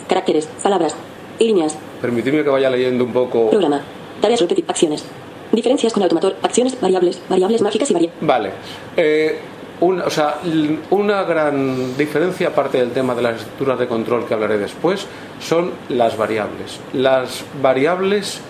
Caracteres. 0.08 0.48
Palabras. 0.64 0.96
Líneas. 1.40 1.76
Permitidme 2.02 2.44
que 2.44 2.50
vaya 2.50 2.70
leyendo 2.70 3.04
un 3.04 3.12
poco. 3.14 3.50
Programa. 3.50 3.82
Tareas 4.22 4.40
repetitivas. 4.42 4.70
Acciones. 4.70 5.06
Diferencias 5.52 5.92
con 5.94 6.04
Automator. 6.04 6.36
Acciones. 6.44 6.80
Variables. 6.80 7.20
Variables 7.28 7.62
mágicas 7.62 7.90
y 7.90 7.94
variables. 7.94 8.22
Vale. 8.22 8.52
Eh, 8.96 9.40
un- 9.82 10.02
o 10.02 10.10
sea, 10.10 10.40
l- 10.46 10.80
una 10.90 11.24
gran 11.24 11.96
diferencia, 11.98 12.50
aparte 12.50 12.78
del 12.80 12.92
tema 12.92 13.16
de 13.16 13.22
las 13.22 13.36
estructuras 13.38 13.80
de 13.80 13.88
control 13.88 14.26
que 14.28 14.34
hablaré 14.34 14.58
después, 14.58 15.06
son 15.40 15.72
las 15.90 16.18
variables. 16.18 16.80
Las 16.94 17.44
variables 17.62 18.42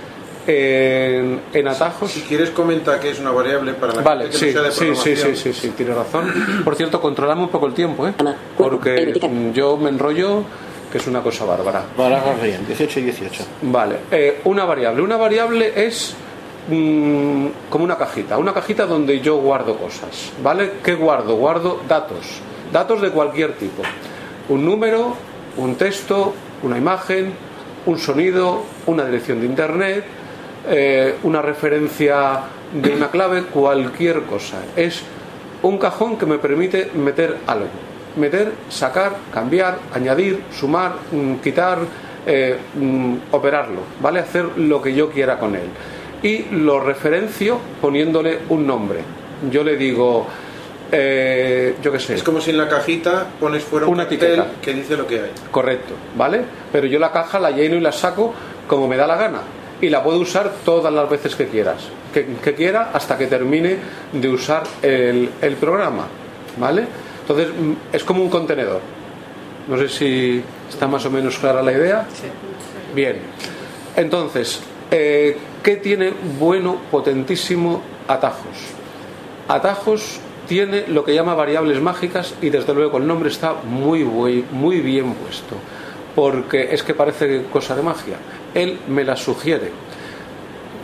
en, 0.47 1.39
en 1.53 1.67
atajos. 1.67 2.11
Si 2.11 2.21
quieres 2.21 2.49
comenta 2.49 2.99
que 2.99 3.11
es 3.11 3.19
una 3.19 3.31
variable 3.31 3.73
para 3.73 3.93
la 3.93 4.01
Vale, 4.01 4.23
gente 4.31 4.37
que 4.37 4.39
sí, 4.39 4.45
no 4.47 4.51
sea 4.53 4.61
de 4.63 4.71
sí, 4.71 5.15
sí, 5.15 5.15
sí, 5.15 5.35
sí, 5.35 5.53
sí, 5.53 5.69
tienes 5.77 5.95
razón. 5.95 6.31
Por 6.63 6.75
cierto, 6.75 6.99
controlame 6.99 7.43
un 7.43 7.49
poco 7.49 7.67
el 7.67 7.73
tiempo, 7.73 8.07
¿eh? 8.07 8.13
Porque 8.57 9.13
yo 9.53 9.77
me 9.77 9.89
enrollo, 9.89 10.43
que 10.91 10.97
es 10.97 11.05
una 11.07 11.21
cosa 11.21 11.45
bárbara. 11.45 11.83
Ahora 11.97 12.23
bien, 12.41 12.65
18 12.65 12.99
y 12.99 13.03
18. 13.03 13.43
Vale, 13.63 13.95
eh, 14.11 14.41
una 14.45 14.65
variable. 14.65 15.01
Una 15.03 15.17
variable 15.17 15.71
es 15.75 16.15
mm, 16.69 17.47
como 17.69 17.83
una 17.83 17.97
cajita, 17.97 18.37
una 18.37 18.53
cajita 18.53 18.85
donde 18.85 19.19
yo 19.19 19.37
guardo 19.37 19.77
cosas, 19.77 20.31
¿vale? 20.43 20.73
¿Qué 20.83 20.95
guardo? 20.95 21.35
Guardo 21.35 21.81
datos, 21.87 22.41
datos 22.71 23.01
de 23.01 23.11
cualquier 23.11 23.53
tipo. 23.53 23.83
Un 24.49 24.65
número, 24.65 25.15
un 25.57 25.75
texto, 25.75 26.33
una 26.63 26.77
imagen, 26.77 27.33
un 27.85 27.97
sonido, 27.97 28.63
una 28.85 29.05
dirección 29.05 29.39
de 29.39 29.45
internet, 29.45 30.05
eh, 30.67 31.15
una 31.23 31.41
referencia 31.41 32.41
de 32.73 32.93
una 32.93 33.09
clave, 33.09 33.43
cualquier 33.43 34.23
cosa. 34.23 34.57
Es 34.75 35.01
un 35.61 35.77
cajón 35.77 36.17
que 36.17 36.25
me 36.25 36.37
permite 36.37 36.91
meter 36.95 37.37
algo. 37.47 37.67
Meter, 38.15 38.51
sacar, 38.69 39.15
cambiar, 39.33 39.79
añadir, 39.93 40.43
sumar, 40.51 40.95
mm, 41.11 41.35
quitar, 41.35 41.79
eh, 42.25 42.57
mm, 42.75 43.15
operarlo, 43.31 43.81
¿vale? 44.01 44.19
Hacer 44.19 44.57
lo 44.57 44.81
que 44.81 44.93
yo 44.93 45.09
quiera 45.09 45.39
con 45.39 45.55
él. 45.55 45.69
Y 46.21 46.45
lo 46.51 46.79
referencio 46.79 47.59
poniéndole 47.81 48.39
un 48.49 48.67
nombre. 48.67 48.99
Yo 49.49 49.63
le 49.63 49.77
digo, 49.77 50.27
eh, 50.91 51.75
yo 51.81 51.91
qué 51.91 51.99
sé. 51.99 52.15
Es 52.15 52.23
como 52.23 52.41
si 52.41 52.49
en 52.51 52.57
la 52.57 52.67
cajita 52.67 53.27
pones 53.39 53.63
fuera 53.63 53.85
un 53.85 53.93
Una 53.93 54.03
etiqueta. 54.03 54.47
que 54.61 54.73
dice 54.73 54.97
lo 54.97 55.07
que 55.07 55.19
hay. 55.21 55.31
Correcto, 55.51 55.93
¿vale? 56.17 56.41
Pero 56.71 56.87
yo 56.87 56.99
la 56.99 57.11
caja 57.11 57.39
la 57.39 57.51
lleno 57.51 57.75
y 57.75 57.79
la 57.79 57.91
saco 57.91 58.33
como 58.67 58.87
me 58.87 58.97
da 58.97 59.07
la 59.07 59.15
gana. 59.15 59.39
Y 59.81 59.89
la 59.89 60.03
puedo 60.03 60.19
usar 60.19 60.51
todas 60.65 60.91
las 60.93 61.09
veces 61.09 61.35
que 61.35 61.47
quieras. 61.47 61.83
Que, 62.13 62.25
que 62.43 62.53
quiera 62.53 62.91
hasta 62.93 63.17
que 63.17 63.27
termine 63.27 63.77
de 64.11 64.29
usar 64.29 64.63
el, 64.81 65.29
el 65.41 65.55
programa. 65.55 66.05
¿Vale? 66.57 66.85
Entonces 67.21 67.47
mm, 67.47 67.73
es 67.95 68.03
como 68.03 68.21
un 68.21 68.29
contenedor. 68.29 68.81
No 69.69 69.77
sé 69.77 69.87
si 69.87 70.43
está 70.67 70.87
más 70.87 71.05
o 71.05 71.11
menos 71.11 71.37
clara 71.37 71.61
la 71.61 71.71
idea. 71.71 72.05
Bien. 72.93 73.17
Entonces, 73.95 74.59
eh, 74.91 75.37
¿qué 75.63 75.75
tiene 75.77 76.13
bueno, 76.39 76.77
potentísimo 76.91 77.81
atajos? 78.07 78.57
Atajos 79.47 80.19
tiene 80.47 80.85
lo 80.87 81.05
que 81.05 81.13
llama 81.13 81.35
variables 81.35 81.79
mágicas 81.79 82.33
y 82.41 82.49
desde 82.49 82.73
luego 82.73 82.97
el 82.97 83.05
nombre 83.05 83.29
está 83.29 83.53
muy, 83.53 84.03
muy, 84.03 84.81
bien 84.81 85.13
puesto. 85.13 85.55
Porque 86.15 86.73
es 86.73 86.81
que 86.81 86.95
parece 86.95 87.43
cosa 87.51 87.75
de 87.75 87.83
magia. 87.83 88.17
Él 88.55 88.79
me 88.87 89.03
las 89.03 89.19
sugiere. 89.19 89.71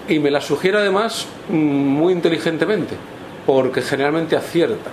Y 0.08 0.20
me 0.20 0.30
las 0.30 0.46
sugiere 0.46 0.78
además 0.78 1.26
mm, 1.50 1.56
muy 1.56 2.14
inteligentemente. 2.14 2.96
Porque 3.46 3.82
generalmente 3.82 4.36
acierta. 4.36 4.92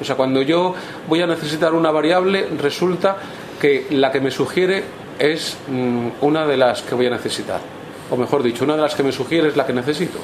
O 0.00 0.04
sea, 0.04 0.16
cuando 0.16 0.42
yo 0.42 0.74
voy 1.08 1.22
a 1.22 1.26
necesitar 1.28 1.72
una 1.72 1.92
variable, 1.92 2.48
resulta 2.60 3.16
que 3.60 3.86
la 3.90 4.10
que 4.10 4.20
me 4.20 4.32
sugiere 4.32 4.82
es 5.20 5.56
mm, 5.68 6.08
una 6.20 6.46
de 6.46 6.56
las 6.56 6.82
que 6.82 6.96
voy 6.96 7.06
a 7.06 7.10
necesitar. 7.10 7.73
O 8.14 8.16
mejor 8.16 8.44
dicho, 8.44 8.62
una 8.62 8.76
de 8.76 8.82
las 8.82 8.94
que 8.94 9.02
me 9.02 9.10
sugiere 9.10 9.48
es 9.48 9.56
la 9.56 9.66
que 9.66 9.72
necesito. 9.72 10.20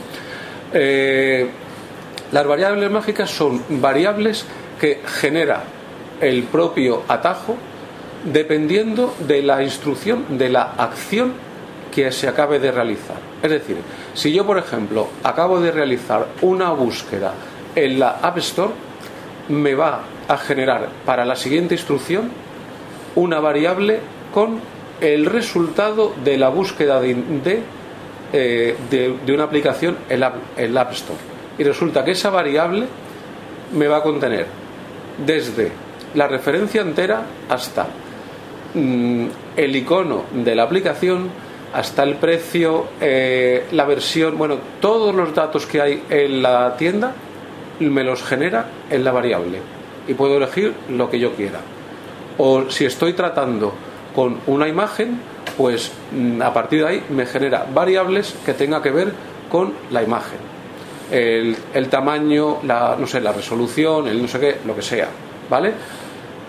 Eh, 0.72 1.50
las 2.30 2.46
variables 2.46 2.88
mágicas 2.88 3.28
son 3.28 3.64
variables 3.68 4.46
que 4.80 5.00
genera 5.04 5.64
el 6.20 6.44
propio 6.44 7.02
atajo 7.08 7.56
dependiendo 8.22 9.12
de 9.26 9.42
la 9.42 9.64
instrucción, 9.64 10.38
de 10.38 10.50
la 10.50 10.74
acción 10.78 11.32
que 11.92 12.12
se 12.12 12.28
acabe 12.28 12.60
de 12.60 12.70
realizar. 12.70 13.16
Es 13.42 13.50
decir, 13.50 13.78
si 14.14 14.32
yo, 14.32 14.46
por 14.46 14.58
ejemplo, 14.58 15.08
acabo 15.24 15.60
de 15.60 15.72
realizar 15.72 16.28
una 16.42 16.70
búsqueda 16.70 17.32
en 17.74 17.98
la 17.98 18.20
App 18.22 18.38
Store, 18.38 18.72
me 19.48 19.74
va 19.74 20.02
a 20.28 20.36
generar 20.36 20.90
para 21.04 21.24
la 21.24 21.34
siguiente 21.34 21.74
instrucción 21.74 22.30
una 23.16 23.40
variable 23.40 23.98
con 24.32 24.60
el 25.00 25.26
resultado 25.26 26.14
de 26.22 26.36
la 26.36 26.50
búsqueda 26.50 27.00
de, 27.00 27.14
de, 27.14 27.79
eh, 28.32 28.76
de- 28.90 29.32
una 29.32 29.44
aplicación 29.44 29.96
la 30.10 30.32
en 30.56 30.74
la 30.74 30.80
App 30.82 30.92
Store. 30.92 31.18
Y 31.58 31.64
resulta 31.64 32.04
que 32.04 32.12
esa 32.12 32.30
variable 32.30 32.86
me 33.74 33.86
va 33.88 33.98
a 33.98 34.02
contener 34.02 34.46
desde 35.24 35.70
la 36.14 36.26
referencia 36.26 36.80
entera 36.82 37.22
hasta 37.48 37.86
mm, 38.74 39.26
el 39.56 39.76
icono 39.76 40.24
de 40.32 40.54
la 40.54 40.62
aplicación, 40.64 41.28
hasta 41.72 42.02
el 42.02 42.14
precio, 42.16 42.86
eh, 43.00 43.66
la 43.72 43.84
versión, 43.84 44.36
bueno, 44.38 44.56
todos 44.80 45.14
los 45.14 45.34
datos 45.34 45.66
que 45.66 45.80
hay 45.80 46.02
en 46.10 46.42
la 46.42 46.76
tienda 46.76 47.12
me 47.80 48.02
los 48.04 48.22
genera 48.22 48.66
en 48.90 49.04
la 49.04 49.12
variable 49.12 49.58
y 50.08 50.14
puedo 50.14 50.36
elegir 50.36 50.74
lo 50.90 51.08
que 51.10 51.18
yo 51.20 51.32
quiera. 51.34 51.60
O 52.38 52.68
si 52.70 52.84
estoy 52.86 53.12
tratando 53.12 53.72
con 54.14 54.38
una 54.46 54.66
imagen, 54.66 55.20
pues 55.56 55.90
mm, 56.12 56.42
a 56.42 56.52
partir 56.52 56.80
de 56.80 56.86
ahí 56.88 57.02
me 57.10 57.26
genera 57.26 57.66
variables 57.72 58.34
que 58.44 58.54
tenga 58.54 58.82
que 58.82 58.90
ver 58.90 59.12
con 59.50 59.72
la 59.90 60.02
imagen. 60.02 60.38
El, 61.10 61.56
el 61.74 61.88
tamaño, 61.88 62.58
la, 62.64 62.96
no 62.98 63.06
sé, 63.06 63.20
la 63.20 63.32
resolución, 63.32 64.06
el 64.08 64.22
no 64.22 64.28
sé 64.28 64.38
qué, 64.38 64.56
lo 64.64 64.74
que 64.76 64.82
sea, 64.82 65.08
¿vale? 65.48 65.72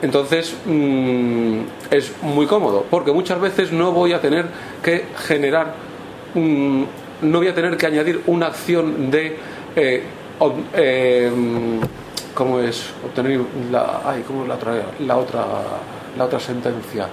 Entonces 0.01 0.55
mm, 0.65 1.59
es 1.91 2.13
muy 2.21 2.45
cómodo, 2.45 2.85
porque 2.89 3.11
muchas 3.11 3.39
veces 3.41 3.71
no 3.71 3.91
voy 3.91 4.13
a 4.13 4.21
tener 4.21 4.45
que 4.83 5.05
generar, 5.27 5.73
no 6.35 7.37
voy 7.37 7.47
a 7.47 7.53
tener 7.55 7.77
que 7.77 7.85
añadir 7.85 8.21
una 8.27 8.47
acción 8.47 9.09
de, 9.11 9.37
eh, 9.75 10.03
ob- 10.39 10.63
eh, 10.73 11.31
¿cómo 12.33 12.59
es? 12.59 12.89
Obtener 13.05 13.41
la, 13.71 14.01
ay, 14.05 14.23
¿cómo 14.25 14.43
es 14.43 14.47
la 14.49 14.55
otra, 14.55 14.73
la 14.99 15.17
otra, 15.17 15.45
la 16.17 16.25
otra 16.25 16.39
sentencia? 16.39 17.07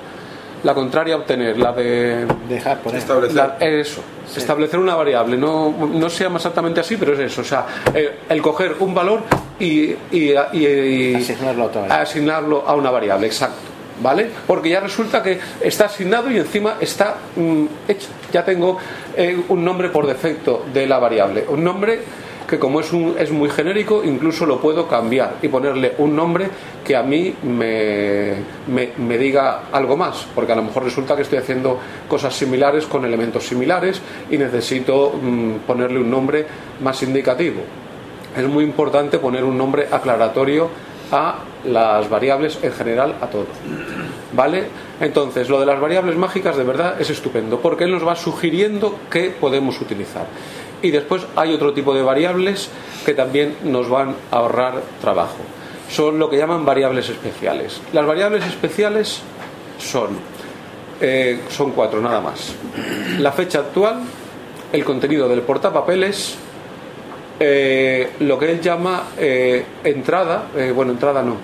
La 0.64 0.74
contraria 0.74 1.14
a 1.14 1.18
obtener, 1.18 1.56
la 1.58 1.72
de 1.72 2.26
dejar 2.48 2.78
poner. 2.80 2.98
Establecer. 2.98 3.36
la- 3.36 3.56
eso, 3.60 4.00
establecer 4.36 4.78
una 4.80 4.94
variable. 4.96 5.36
No, 5.36 5.70
no 5.70 6.10
se 6.10 6.24
llama 6.24 6.36
exactamente 6.36 6.80
así, 6.80 6.96
pero 6.96 7.12
es 7.14 7.20
eso. 7.20 7.42
O 7.42 7.44
sea, 7.44 7.64
eh, 7.94 8.18
el 8.28 8.42
coger 8.42 8.76
un 8.80 8.94
valor 8.94 9.20
y, 9.60 9.90
y- 10.10 10.34
y- 10.52 10.66
y- 10.66 11.14
Asignarlo 11.14 11.62
a 11.62 11.66
otra 11.66 12.00
asignarlo 12.00 12.64
a 12.66 12.74
una 12.74 12.90
variable, 12.90 13.26
exacto. 13.26 13.56
¿Vale? 14.00 14.30
Porque 14.46 14.68
ya 14.68 14.78
resulta 14.78 15.22
que 15.24 15.40
está 15.60 15.86
asignado 15.86 16.30
y 16.30 16.36
encima 16.38 16.76
está 16.80 17.16
mm, 17.34 17.64
hecho. 17.88 18.06
Ya 18.32 18.44
tengo 18.44 18.78
eh, 19.16 19.42
un 19.48 19.64
nombre 19.64 19.88
por 19.88 20.06
defecto 20.06 20.64
de 20.72 20.86
la 20.86 21.00
variable. 21.00 21.44
Un 21.48 21.64
nombre 21.64 22.00
que 22.48 22.58
como 22.58 22.80
es, 22.80 22.92
un, 22.92 23.14
es 23.18 23.30
muy 23.30 23.50
genérico, 23.50 24.02
incluso 24.02 24.46
lo 24.46 24.58
puedo 24.58 24.88
cambiar 24.88 25.36
y 25.42 25.48
ponerle 25.48 25.94
un 25.98 26.16
nombre 26.16 26.48
que 26.84 26.96
a 26.96 27.02
mí 27.02 27.34
me, 27.42 29.18
diga 29.18 29.64
algo 29.70 29.96
más. 29.96 30.26
Porque 30.34 30.52
a 30.52 30.56
lo 30.56 30.62
mejor 30.62 30.84
resulta 30.84 31.14
que 31.14 31.22
estoy 31.22 31.38
haciendo 31.38 31.78
cosas 32.08 32.34
similares 32.34 32.86
con 32.86 33.04
elementos 33.04 33.46
similares 33.46 34.00
y 34.30 34.38
necesito 34.38 35.12
mm, 35.20 35.66
ponerle 35.66 36.00
un 36.00 36.10
nombre 36.10 36.46
más 36.80 37.02
indicativo 37.02 37.60
es 38.36 38.46
muy 38.46 38.64
importante 38.64 39.18
poner 39.18 39.44
un 39.44 39.56
nombre 39.56 39.88
aclaratorio 39.90 40.68
a 41.10 41.38
las 41.64 42.08
variables 42.08 42.58
en 42.62 42.72
general 42.72 43.16
a 43.20 43.26
todo. 43.26 43.46
¿Vale? 44.32 44.66
Entonces, 45.00 45.48
lo 45.48 45.58
de 45.58 45.66
las 45.66 45.80
variables 45.80 46.16
mágicas 46.16 46.56
de 46.56 46.64
verdad 46.64 47.00
es 47.00 47.10
estupendo 47.10 47.60
porque 47.60 47.84
él 47.84 47.92
nos 47.92 48.06
va 48.06 48.14
sugiriendo 48.14 48.98
qué 49.10 49.30
podemos 49.30 49.80
utilizar. 49.80 50.26
Y 50.82 50.90
después 50.90 51.26
hay 51.36 51.52
otro 51.52 51.72
tipo 51.72 51.94
de 51.94 52.02
variables 52.02 52.68
que 53.04 53.14
también 53.14 53.56
nos 53.64 53.88
van 53.88 54.14
a 54.30 54.36
ahorrar 54.36 54.82
trabajo. 55.00 55.38
Son 55.90 56.18
lo 56.18 56.28
que 56.28 56.36
llaman 56.36 56.64
variables 56.64 57.08
especiales. 57.08 57.80
Las 57.92 58.06
variables 58.06 58.44
especiales 58.46 59.20
son, 59.78 60.10
eh, 61.00 61.40
son 61.48 61.72
cuatro 61.72 62.00
nada 62.00 62.20
más. 62.20 62.54
La 63.18 63.32
fecha 63.32 63.60
actual, 63.60 64.00
el 64.72 64.84
contenido 64.84 65.28
del 65.28 65.40
portapapeles, 65.42 66.36
eh, 67.40 68.10
lo 68.20 68.38
que 68.38 68.50
él 68.50 68.60
llama 68.60 69.04
eh, 69.16 69.64
entrada, 69.84 70.48
eh, 70.56 70.72
bueno, 70.74 70.92
entrada 70.92 71.22
no, 71.22 71.36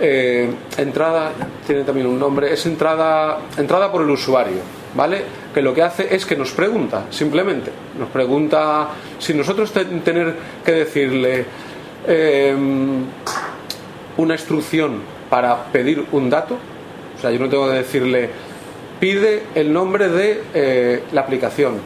eh, 0.00 0.50
entrada 0.76 1.32
tiene 1.66 1.84
también 1.84 2.06
un 2.06 2.18
nombre, 2.18 2.52
es 2.52 2.66
entrada, 2.66 3.38
entrada 3.56 3.92
por 3.92 4.02
el 4.02 4.10
usuario, 4.10 4.60
¿vale? 4.94 5.22
Que 5.54 5.62
lo 5.62 5.72
que 5.74 5.82
hace 5.82 6.14
es 6.14 6.24
que 6.26 6.36
nos 6.36 6.50
pregunta, 6.52 7.04
simplemente, 7.10 7.70
nos 7.98 8.08
pregunta 8.08 8.88
si 9.18 9.34
nosotros 9.34 9.72
ten- 9.72 10.00
tener 10.02 10.34
que 10.64 10.72
decirle 10.72 11.44
eh, 12.06 12.54
una 14.16 14.34
instrucción 14.34 15.00
para 15.28 15.64
pedir 15.66 16.04
un 16.12 16.28
dato, 16.30 16.56
o 17.16 17.20
sea, 17.20 17.30
yo 17.30 17.38
no 17.38 17.48
tengo 17.48 17.68
que 17.68 17.74
decirle 17.74 18.30
pide 18.98 19.44
el 19.54 19.72
nombre 19.72 20.08
de 20.08 20.42
eh, 20.52 21.02
la 21.12 21.22
aplicación, 21.22 21.78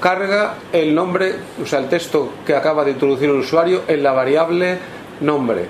carga 0.00 0.56
el 0.72 0.94
nombre, 0.94 1.34
o 1.62 1.66
sea, 1.66 1.78
el 1.78 1.88
texto 1.88 2.32
que 2.46 2.54
acaba 2.54 2.84
de 2.84 2.90
introducir 2.92 3.30
el 3.30 3.36
usuario 3.36 3.82
en 3.88 4.02
la 4.02 4.12
variable 4.12 4.78
nombre. 5.20 5.66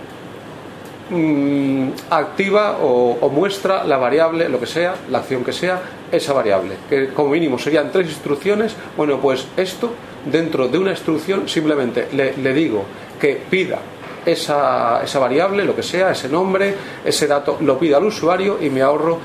Mm, 1.11 1.93
activa 2.11 2.79
o, 2.83 3.31
muestra 3.31 3.83
la 3.85 3.97
variable, 3.97 4.47
lo 4.49 4.61
que 4.61 4.67
sea, 4.67 4.95
la 5.11 5.19
acción 5.19 5.43
que 5.43 5.53
sea, 5.53 5.81
esa 6.13 6.35
variable. 6.35 6.75
Que 6.89 7.09
como 7.09 7.31
mínimo 7.31 7.59
serían 7.59 7.91
tres 7.91 8.09
instrucciones. 8.09 8.75
Bueno, 8.97 9.19
pues 9.19 9.47
esto, 9.57 9.91
dentro 10.31 10.69
de 10.69 10.77
una 10.77 10.91
instrucción, 10.91 11.49
simplemente 11.49 12.09
le, 12.13 12.53
digo 12.53 12.85
que 13.19 13.41
pida 13.49 13.79
esa, 14.27 15.03
variable, 15.19 15.65
lo 15.65 15.75
que 15.75 15.83
sea, 15.83 16.11
ese 16.11 16.29
nombre, 16.29 16.75
ese 17.05 17.27
dato, 17.27 17.57
lo 17.61 17.79
pida 17.79 17.97
al 17.97 18.05
usuario 18.05 18.59
y 18.61 18.69
me 18.69 18.83
ahorro 18.83 19.19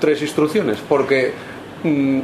tres 0.00 0.20
instrucciones. 0.22 0.78
Porque 0.88 1.32
mm, 1.84 2.20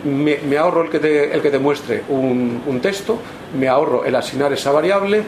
me, 0.49 0.59
ahorro 0.59 0.83
el 0.83 0.91
que 0.91 0.99
te, 0.99 1.33
el 1.33 1.41
que 1.41 1.57
muestre 1.61 2.03
un 2.09 2.81
texto, 2.83 3.19
me 3.57 3.69
ahorro 3.69 4.05
el 4.05 4.17
asignar 4.17 4.53
esa 4.53 4.73
variable 4.73 5.23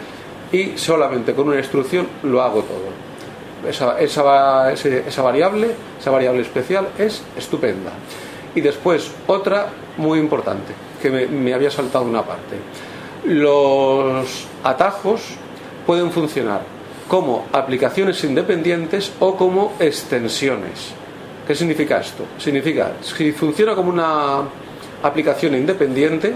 y 0.50 0.76
solamente 0.76 1.34
con 1.34 1.46
una 1.48 1.58
instrucción 1.58 2.08
lo 2.24 2.42
hago 2.42 2.62
todo. 2.62 3.05
Esa, 3.68 3.98
esa, 4.00 4.72
esa 4.72 5.22
variable, 5.22 5.70
esa 5.98 6.10
variable 6.10 6.42
especial 6.42 6.88
es 6.98 7.22
estupenda. 7.36 7.90
Y 8.54 8.60
después 8.60 9.10
otra 9.26 9.66
muy 9.96 10.18
importante, 10.18 10.72
que 11.02 11.10
me, 11.10 11.26
me 11.26 11.52
había 11.52 11.70
saltado 11.70 12.04
una 12.04 12.22
parte. 12.22 12.56
Los 13.24 14.46
atajos 14.62 15.22
pueden 15.86 16.10
funcionar 16.10 16.60
como 17.08 17.46
aplicaciones 17.52 18.22
independientes 18.24 19.12
o 19.20 19.36
como 19.36 19.74
extensiones. 19.78 20.92
¿Qué 21.46 21.54
significa 21.54 22.00
esto? 22.00 22.24
Significa, 22.38 22.94
si 23.02 23.30
funciona 23.32 23.74
como 23.74 23.90
una 23.90 24.42
aplicación 25.02 25.54
independiente, 25.54 26.34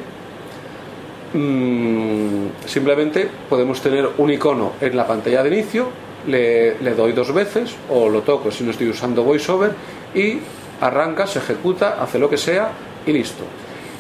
mm, 1.34 2.46
simplemente 2.66 3.28
podemos 3.48 3.80
tener 3.80 4.08
un 4.18 4.30
icono 4.30 4.72
en 4.80 4.96
la 4.96 5.06
pantalla 5.06 5.42
de 5.42 5.48
inicio, 5.48 5.88
le, 6.26 6.78
le 6.80 6.94
doy 6.94 7.12
dos 7.12 7.32
veces 7.32 7.74
o 7.88 8.08
lo 8.08 8.22
toco 8.22 8.50
si 8.50 8.64
no 8.64 8.70
estoy 8.70 8.88
usando 8.88 9.22
VoiceOver 9.24 9.72
y 10.14 10.38
arranca, 10.80 11.26
se 11.26 11.38
ejecuta, 11.38 12.02
hace 12.02 12.18
lo 12.18 12.28
que 12.28 12.36
sea 12.36 12.70
y 13.06 13.12
listo. 13.12 13.44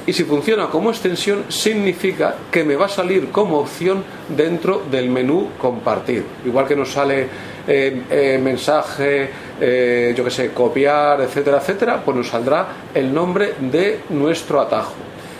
Y 0.06 0.12
si 0.12 0.24
funciona 0.24 0.68
como 0.68 0.90
extensión, 0.90 1.44
significa 1.48 2.34
que 2.50 2.64
me 2.64 2.74
va 2.74 2.86
a 2.86 2.88
salir 2.88 3.30
como 3.30 3.58
opción 3.58 4.02
dentro 4.28 4.82
del 4.90 5.10
menú 5.10 5.50
compartir. 5.58 6.24
Igual 6.44 6.66
que 6.66 6.74
nos 6.74 6.90
sale 6.90 7.28
eh, 7.68 8.02
eh, 8.10 8.40
mensaje, 8.42 9.30
eh, 9.60 10.14
yo 10.16 10.24
que 10.24 10.30
sé, 10.30 10.52
copiar, 10.52 11.20
etcétera, 11.20 11.58
etcétera, 11.58 12.02
pues 12.02 12.16
nos 12.16 12.28
saldrá 12.28 12.66
el 12.94 13.12
nombre 13.12 13.54
de 13.60 14.00
nuestro 14.08 14.60
atajo. 14.60 14.94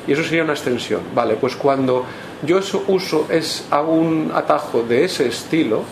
Y 0.06 0.12
eso 0.12 0.22
sería 0.22 0.44
una 0.44 0.52
extensión. 0.52 1.00
Vale, 1.14 1.36
pues 1.36 1.56
cuando 1.56 2.04
yo 2.46 2.60
uso 2.88 3.26
es 3.30 3.66
a 3.70 3.80
un 3.80 4.30
atajo 4.34 4.82
de 4.82 5.04
ese 5.04 5.26
estilo, 5.26 5.82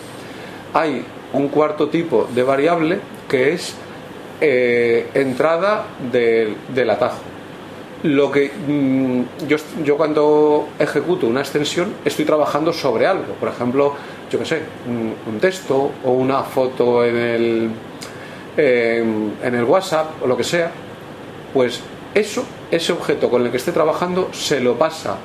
hay 0.73 1.03
un 1.33 1.47
cuarto 1.49 1.89
tipo 1.89 2.27
de 2.33 2.43
variable 2.43 2.99
que 3.27 3.53
es 3.53 3.75
eh, 4.41 5.09
entrada 5.13 5.85
del, 6.11 6.55
del 6.73 6.89
atajo. 6.89 7.19
Lo 8.03 8.31
que 8.31 8.49
mm, 8.49 9.47
yo, 9.47 9.57
yo 9.83 9.97
cuando 9.97 10.69
ejecuto 10.79 11.27
una 11.27 11.41
extensión 11.41 11.93
estoy 12.05 12.25
trabajando 12.25 12.71
sobre 12.71 13.05
algo, 13.05 13.33
por 13.33 13.49
ejemplo, 13.49 13.93
yo 14.31 14.39
qué 14.39 14.45
sé, 14.45 14.61
un, 14.87 15.39
texto 15.39 15.91
o 16.05 16.11
una 16.11 16.43
foto 16.43 17.03
en 17.03 17.17
el, 17.17 17.69
en, 18.57 19.33
en 19.43 19.55
el 19.55 19.63
WhatsApp 19.65 20.23
o 20.23 20.27
lo 20.27 20.37
que 20.37 20.43
sea, 20.43 20.71
pues 21.53 21.81
eso, 22.13 22.43
ese 22.71 22.93
objeto 22.93 23.29
con 23.29 23.45
el 23.45 23.51
que 23.51 23.57
esté 23.57 23.71
trabajando 23.71 24.29
se 24.33 24.59
lo 24.61 24.75
pasa 24.75 25.17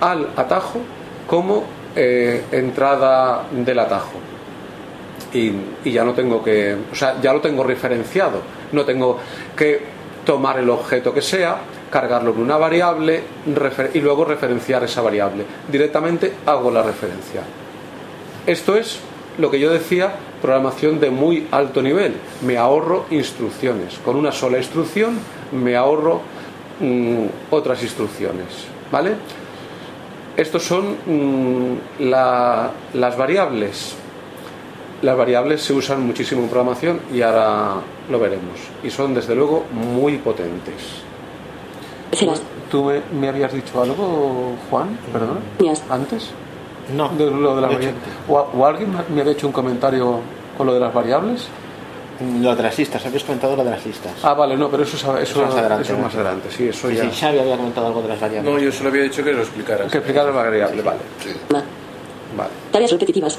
al 0.00 0.28
atajo 0.36 0.80
como 1.26 1.64
eh, 1.96 2.44
entrada 2.52 3.44
del 3.50 3.78
atajo 3.78 4.31
y, 5.34 5.52
ya 5.90 6.04
no 6.04 6.12
tengo 6.12 6.42
que, 6.42 6.76
o 6.90 6.94
sea, 6.94 7.20
ya 7.20 7.32
lo 7.32 7.40
tengo 7.40 7.62
referenciado, 7.64 8.40
no 8.72 8.84
tengo 8.84 9.18
que 9.56 9.80
tomar 10.24 10.58
el 10.58 10.70
objeto 10.70 11.12
que 11.12 11.22
sea, 11.22 11.56
cargarlo 11.90 12.32
en 12.32 12.40
una 12.40 12.56
variable 12.56 13.22
y 13.94 14.00
luego 14.00 14.24
referenciar 14.24 14.84
esa 14.84 15.02
variable. 15.02 15.44
Directamente 15.70 16.32
hago 16.46 16.70
la 16.70 16.82
referencia. 16.82 17.42
Esto 18.46 18.76
es 18.76 18.98
lo 19.38 19.50
que 19.50 19.58
yo 19.60 19.70
decía, 19.70 20.12
programación 20.40 21.00
de 21.00 21.10
muy 21.10 21.48
alto 21.50 21.82
nivel. 21.82 22.14
Me 22.46 22.56
ahorro 22.56 23.06
instrucciones. 23.10 23.98
Con 24.04 24.16
una 24.16 24.32
sola 24.32 24.58
instrucción 24.58 25.18
me 25.52 25.76
ahorro 25.76 26.20
mm, 26.80 27.24
otras 27.50 27.82
instrucciones. 27.82 28.46
¿Vale? 28.90 29.12
Estos 30.36 30.62
son 30.62 30.96
mm, 31.06 32.02
la- 32.04 32.70
las 32.94 33.16
variables. 33.16 33.96
Las 35.02 35.16
variables 35.16 35.60
se 35.62 35.72
usan 35.72 36.06
muchísimo 36.06 36.42
en 36.42 36.48
programación 36.48 37.00
y 37.12 37.22
ahora 37.22 37.74
lo 38.08 38.18
veremos. 38.20 38.58
Y 38.84 38.90
son 38.90 39.14
desde 39.14 39.34
luego 39.34 39.64
muy 39.72 40.18
potentes. 40.18 40.74
Serás. 42.12 42.40
¿Tú 42.70 42.84
me, 42.84 43.00
me 43.12 43.28
habías 43.28 43.52
dicho 43.52 43.82
algo, 43.82 44.54
Juan? 44.70 44.96
Perdón. 45.12 45.38
¿Antes? 45.90 46.30
No. 46.94 47.08
De 47.10 47.30
lo 47.30 47.54
de 47.56 47.60
las 47.62 47.70
De 47.70 47.76
hecho, 47.76 47.86
variables. 47.86 48.02
¿O, 48.28 48.34
o 48.58 48.66
alguien 48.66 48.94
me 49.14 49.20
había 49.20 49.32
hecho 49.32 49.46
un 49.48 49.52
comentario 49.52 50.20
con 50.56 50.66
lo 50.68 50.74
de 50.74 50.80
las 50.80 50.94
variables? 50.94 51.46
Lo 52.40 52.54
de 52.54 52.62
las 52.62 52.78
listas, 52.78 53.04
habéis 53.04 53.24
comentado 53.24 53.56
lo 53.56 53.64
de 53.64 53.70
las 53.70 53.84
listas. 53.84 54.12
Ah, 54.22 54.34
vale, 54.34 54.56
no, 54.56 54.68
pero 54.70 54.84
eso, 54.84 54.96
es- 54.96 55.02
eso, 55.02 55.40
Eso 55.40 55.46
más 55.46 55.56
adelante, 55.56 55.82
eso 55.82 55.98
más 55.98 56.14
adelante. 56.14 56.48
Sí, 56.56 56.68
eso 56.68 56.88
Sí, 56.88 56.94
ya. 56.96 57.02
sí, 57.10 57.20
Xavi 57.20 57.38
había 57.40 57.56
comentado 57.56 57.88
algo 57.88 58.02
de 58.02 58.08
las 58.08 58.20
variables. 58.20 58.52
No, 58.52 58.60
yo 58.60 58.70
solo 58.70 58.90
había 58.90 59.02
dicho 59.02 59.24
que 59.24 59.32
lo 59.32 59.40
explicaras. 59.40 59.90
Que 59.90 59.98
explicar 59.98 60.26
la 60.26 60.30
variable, 60.30 60.82
vale. 60.82 61.00
Vale. 62.36 62.50
Tareas 62.70 62.92
repetitivas. 62.92 63.38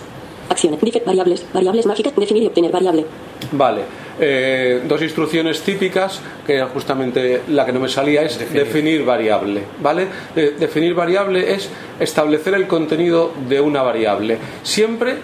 Acción. 0.50 0.78
Dice 0.82 1.02
variables. 1.06 1.46
Variables 1.54 1.86
mágicas. 1.86 2.14
Definir 2.16 2.44
y 2.44 2.48
obtener 2.48 2.72
variable. 2.72 3.06
Vale. 3.52 3.82
Eh, 4.20 4.84
dos 4.88 5.02
instrucciones 5.02 5.62
típicas, 5.62 6.22
que 6.46 6.56
era 6.56 6.68
justamente 6.68 7.42
la 7.50 7.66
que 7.66 7.72
no 7.74 7.80
me 7.80 7.90
salía, 7.90 8.22
es 8.22 8.38
definir, 8.54 9.04
variable. 9.04 9.62
¿Vale? 9.82 10.08
De- 10.36 10.52
definir 10.52 10.94
variable 10.94 11.54
es 11.54 11.70
establecer 12.00 12.54
el 12.54 12.68
contenido 12.68 13.32
de 13.50 13.60
una 13.60 13.82
variable. 13.82 14.38
Siempre, 14.62 15.16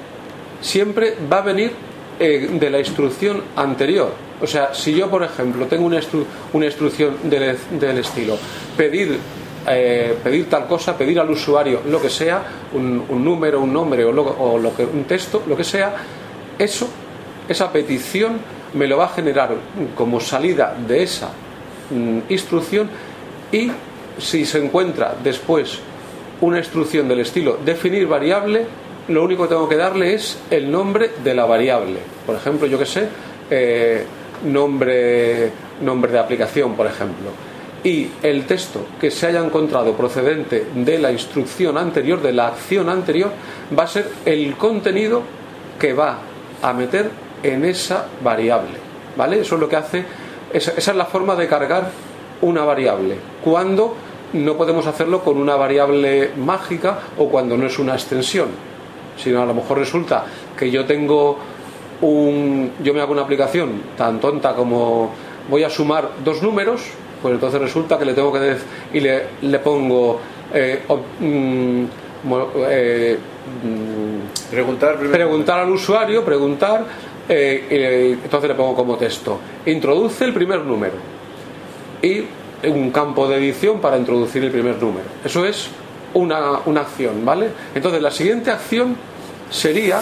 siempre 0.62 1.14
va 1.32 1.38
a 1.38 1.42
venir 1.42 1.72
eh, 2.20 2.50
de 2.52 2.70
la 2.70 2.80
instrucción 2.80 3.44
anterior. 3.56 4.12
O 4.42 4.48
sea, 4.48 4.74
si 4.74 4.94
yo, 4.96 5.10
por 5.10 5.22
ejemplo, 5.24 5.66
tengo 5.68 5.86
una, 5.86 6.00
instru- 6.00 6.26
una 6.54 6.66
instrucción 6.66 7.18
del, 7.24 7.58
del 7.80 7.98
estilo 8.00 8.38
pedir 8.76 9.18
eh, 9.70 10.18
pedir 10.24 10.50
tal 10.50 10.68
cosa, 10.68 10.98
pedir 10.98 11.20
al 11.20 11.30
usuario 11.30 11.82
lo 11.88 12.02
que 12.02 12.10
sea, 12.10 12.44
un, 12.74 13.06
un 13.08 13.24
número, 13.24 13.62
un 13.62 13.72
nombre 13.72 14.04
o, 14.04 14.12
lo, 14.12 14.24
o 14.24 14.58
lo 14.58 14.76
que, 14.76 14.84
un 14.84 15.04
texto, 15.04 15.44
lo 15.48 15.56
que 15.56 15.64
sea, 15.64 15.96
eso, 16.58 16.88
esa 17.48 17.72
petición 17.72 18.40
me 18.74 18.88
lo 18.88 18.98
va 18.98 19.06
a 19.06 19.10
generar 19.10 19.56
como 19.96 20.20
salida 20.20 20.76
de 20.88 21.04
esa 21.04 21.30
mm, 21.90 22.20
instrucción 22.30 22.90
y 23.52 23.72
si 24.18 24.46
se 24.46 24.64
encuentra 24.64 25.16
después 25.24 25.80
una 26.42 26.60
instrucción 26.60 27.08
del 27.08 27.20
estilo 27.20 27.58
definir 27.64 28.08
variable, 28.08 28.66
lo 29.08 29.24
único 29.24 29.44
que 29.44 29.50
tengo 29.50 29.68
que 29.68 29.76
darle 29.76 30.14
es 30.14 30.38
el 30.50 30.70
nombre 30.72 31.12
de 31.24 31.34
la 31.34 31.46
variable. 31.46 32.00
Por 32.26 32.36
ejemplo, 32.36 32.68
yo 32.68 32.78
que 32.78 32.86
sé, 32.86 33.08
eh, 33.50 34.06
nombre, 34.46 35.52
nombre 35.82 36.12
de 36.12 36.20
aplicación, 36.20 36.76
por 36.76 36.86
ejemplo. 36.86 37.49
Y 37.84 38.10
el 38.24 38.46
texto 38.46 38.86
que 39.00 39.10
se 39.10 39.28
haya 39.28 39.40
encontrado 39.40 39.94
procedente 39.94 40.68
de 40.76 41.00
la 41.00 41.12
instrucción 41.12 41.78
anterior, 41.78 42.22
de 42.22 42.34
la 42.34 42.48
acción 42.48 42.90
anterior, 42.90 43.32
va 43.78 43.84
a 43.84 43.88
ser 43.88 44.10
el 44.26 44.56
contenido 44.58 45.22
que 45.80 45.94
va 45.94 46.20
a 46.62 46.74
meter 46.74 47.10
en 47.42 47.64
esa 47.64 48.06
variable. 48.22 48.78
¿Vale? 49.16 49.40
Eso 49.42 49.56
es 49.56 49.62
lo 49.62 49.70
que 49.70 49.76
hace, 49.78 50.06
esa, 50.54 50.72
es 50.72 50.96
la 50.96 51.06
forma 51.06 51.36
de 51.36 51.48
cargar 51.48 51.90
una 52.42 52.64
variable. 52.64 53.18
Cuando 53.44 53.96
no 54.34 54.56
podemos 54.56 54.86
hacerlo 54.86 55.24
con 55.24 55.38
una 55.38 55.56
variable 55.56 56.32
mágica 56.38 57.00
o 57.18 57.30
cuando 57.30 57.58
no 57.58 57.66
es 57.66 57.80
una 57.80 57.94
extensión, 57.94 58.50
sino 59.18 59.42
a 59.42 59.46
lo 59.46 59.54
mejor 59.54 59.80
resulta 59.80 60.26
que 60.58 60.70
yo 60.70 60.86
tengo 60.86 61.38
un, 62.02 62.72
yo 62.82 62.94
me 62.94 63.02
hago 63.02 63.12
una 63.12 63.24
aplicación 63.24 63.82
tan 63.98 64.20
tonta 64.20 64.54
como 64.54 65.12
voy 65.50 65.64
a 65.64 65.70
sumar 65.70 66.10
dos 66.24 66.42
números, 66.42 66.82
pues 67.22 67.34
entonces 67.34 67.60
resulta 67.62 67.98
que 67.98 68.06
le 68.06 68.14
tengo 68.14 68.32
que 68.32 68.40
decir 68.40 68.66
y 68.94 69.00
le, 69.00 69.24
le 69.42 69.60
pongo 69.60 70.20
eh, 70.54 70.84
ob- 70.88 71.02
mm, 71.20 71.86
eh, 72.70 73.18
mm, 73.64 74.50
Preguntar, 74.52 74.96
primero. 74.98 75.14
preguntar 75.14 75.60
al 75.60 75.70
usuario, 75.70 76.24
preguntar, 76.24 76.86
eh, 77.28 78.18
entonces 78.24 78.50
le 78.50 78.56
pongo 78.56 78.76
como 78.76 78.96
texto, 78.98 79.40
introduce 79.66 80.26
el 80.26 80.34
primer 80.34 80.62
número 80.62 80.94
y 82.02 82.24
un 82.68 82.92
campo 82.92 83.28
de 83.28 83.38
edición 83.38 83.80
para 83.80 83.98
introducir 83.98 84.44
el 84.44 84.52
primer 84.52 84.82
número. 84.82 85.06
Eso 85.24 85.46
es 85.46 85.70
una, 86.14 86.60
una 86.66 86.82
acción, 86.82 87.24
¿vale? 87.24 87.50
Entonces 87.76 88.02
la 88.02 88.12
siguiente 88.12 88.50
acción 88.52 88.96
sería 89.50 90.00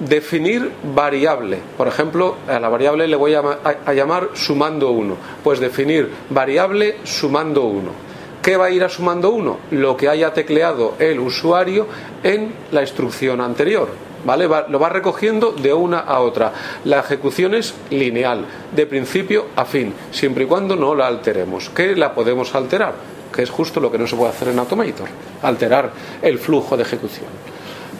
definir 0.00 0.70
variable. 0.94 1.58
Por 1.76 1.88
ejemplo, 1.88 2.36
a 2.48 2.58
la 2.60 2.68
variable 2.68 3.06
le 3.08 3.16
voy 3.16 3.34
a, 3.34 3.40
a 3.84 3.92
llamar 3.92 4.30
sumando 4.34 4.90
1. 4.90 5.16
Pues 5.42 5.60
definir 5.60 6.10
variable 6.30 6.96
sumando 7.04 7.64
1. 7.64 8.06
¿Qué 8.42 8.56
va 8.56 8.66
a 8.66 8.70
ir 8.70 8.84
a 8.84 8.88
sumando 8.88 9.30
1? 9.30 9.58
Lo 9.72 9.96
que 9.96 10.08
haya 10.08 10.32
tecleado 10.32 10.94
el 10.98 11.18
usuario 11.18 11.86
en 12.22 12.52
la 12.72 12.82
instrucción 12.82 13.40
anterior. 13.40 13.88
¿Vale? 14.24 14.46
Va- 14.48 14.66
lo 14.68 14.80
va 14.80 14.88
recogiendo 14.88 15.52
de 15.52 15.72
una 15.72 16.00
a 16.00 16.20
otra. 16.20 16.52
La 16.84 16.98
ejecución 17.00 17.54
es 17.54 17.74
lineal, 17.90 18.44
de 18.74 18.86
principio 18.86 19.46
a 19.54 19.64
fin, 19.64 19.92
siempre 20.10 20.44
y 20.44 20.46
cuando 20.48 20.74
no 20.74 20.94
la 20.96 21.06
alteremos. 21.06 21.70
¿Qué 21.70 21.94
la 21.94 22.12
podemos 22.12 22.52
alterar? 22.54 22.94
Que 23.32 23.42
es 23.42 23.50
justo 23.50 23.78
lo 23.78 23.90
que 23.92 23.98
no 23.98 24.06
se 24.08 24.16
puede 24.16 24.30
hacer 24.30 24.48
en 24.48 24.58
Automator, 24.58 25.06
alterar 25.42 25.92
el 26.22 26.38
flujo 26.38 26.76
de 26.76 26.82
ejecución. 26.82 27.26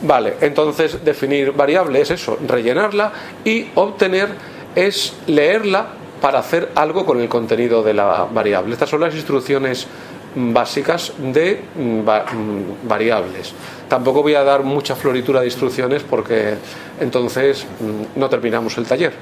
Vale, 0.03 0.35
entonces 0.41 1.05
definir 1.05 1.53
variable 1.53 2.01
es 2.01 2.11
eso, 2.11 2.39
rellenarla 2.47 3.13
y 3.45 3.67
obtener 3.75 4.29
es 4.75 5.15
leerla 5.27 5.87
para 6.21 6.39
hacer 6.39 6.71
algo 6.75 7.07
con 7.07 7.21
el 7.21 7.29
contenido 7.29 7.83
de 7.83 7.95
la 7.95 8.27
variable. 8.33 8.75
Estas 8.75 8.91
son 8.91 9.01
las 9.01 9.15
instrucciones 9.15 9.87
básicas 10.35 11.15
de 11.19 11.63
mm, 11.75 12.01
mm, 12.01 12.89
variables. 12.89 13.53
Tampoco 13.89 14.23
voy 14.23 14.35
a 14.35 14.45
dar 14.45 14.63
mucha 14.63 14.95
floritura 14.95 15.41
de 15.41 15.47
instrucciones 15.47 16.03
porque 16.03 16.55
entonces 17.01 17.65
mm, 17.65 18.19
no 18.19 18.29
terminamos 18.29 18.77
el 18.77 18.87
taller. 18.87 19.13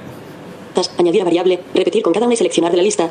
Añadir 0.97 1.21
a 1.21 1.25
variable. 1.25 1.59
Repetir 1.73 2.03
con 2.03 2.11
cada 2.11 2.25
una 2.25 2.33
y 2.33 2.37
seleccionar 2.37 2.71
de 2.71 2.77
la 2.77 2.83
lista. 2.83 3.09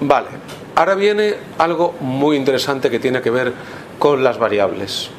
Vale, 0.00 0.28
ahora 0.74 0.94
viene 0.94 1.34
algo 1.58 1.94
muy 2.00 2.36
interesante 2.36 2.88
que 2.88 2.98
tiene 2.98 3.20
que 3.20 3.30
ver 3.30 3.52
con 3.98 4.24
las 4.24 4.38
variables. 4.38 5.10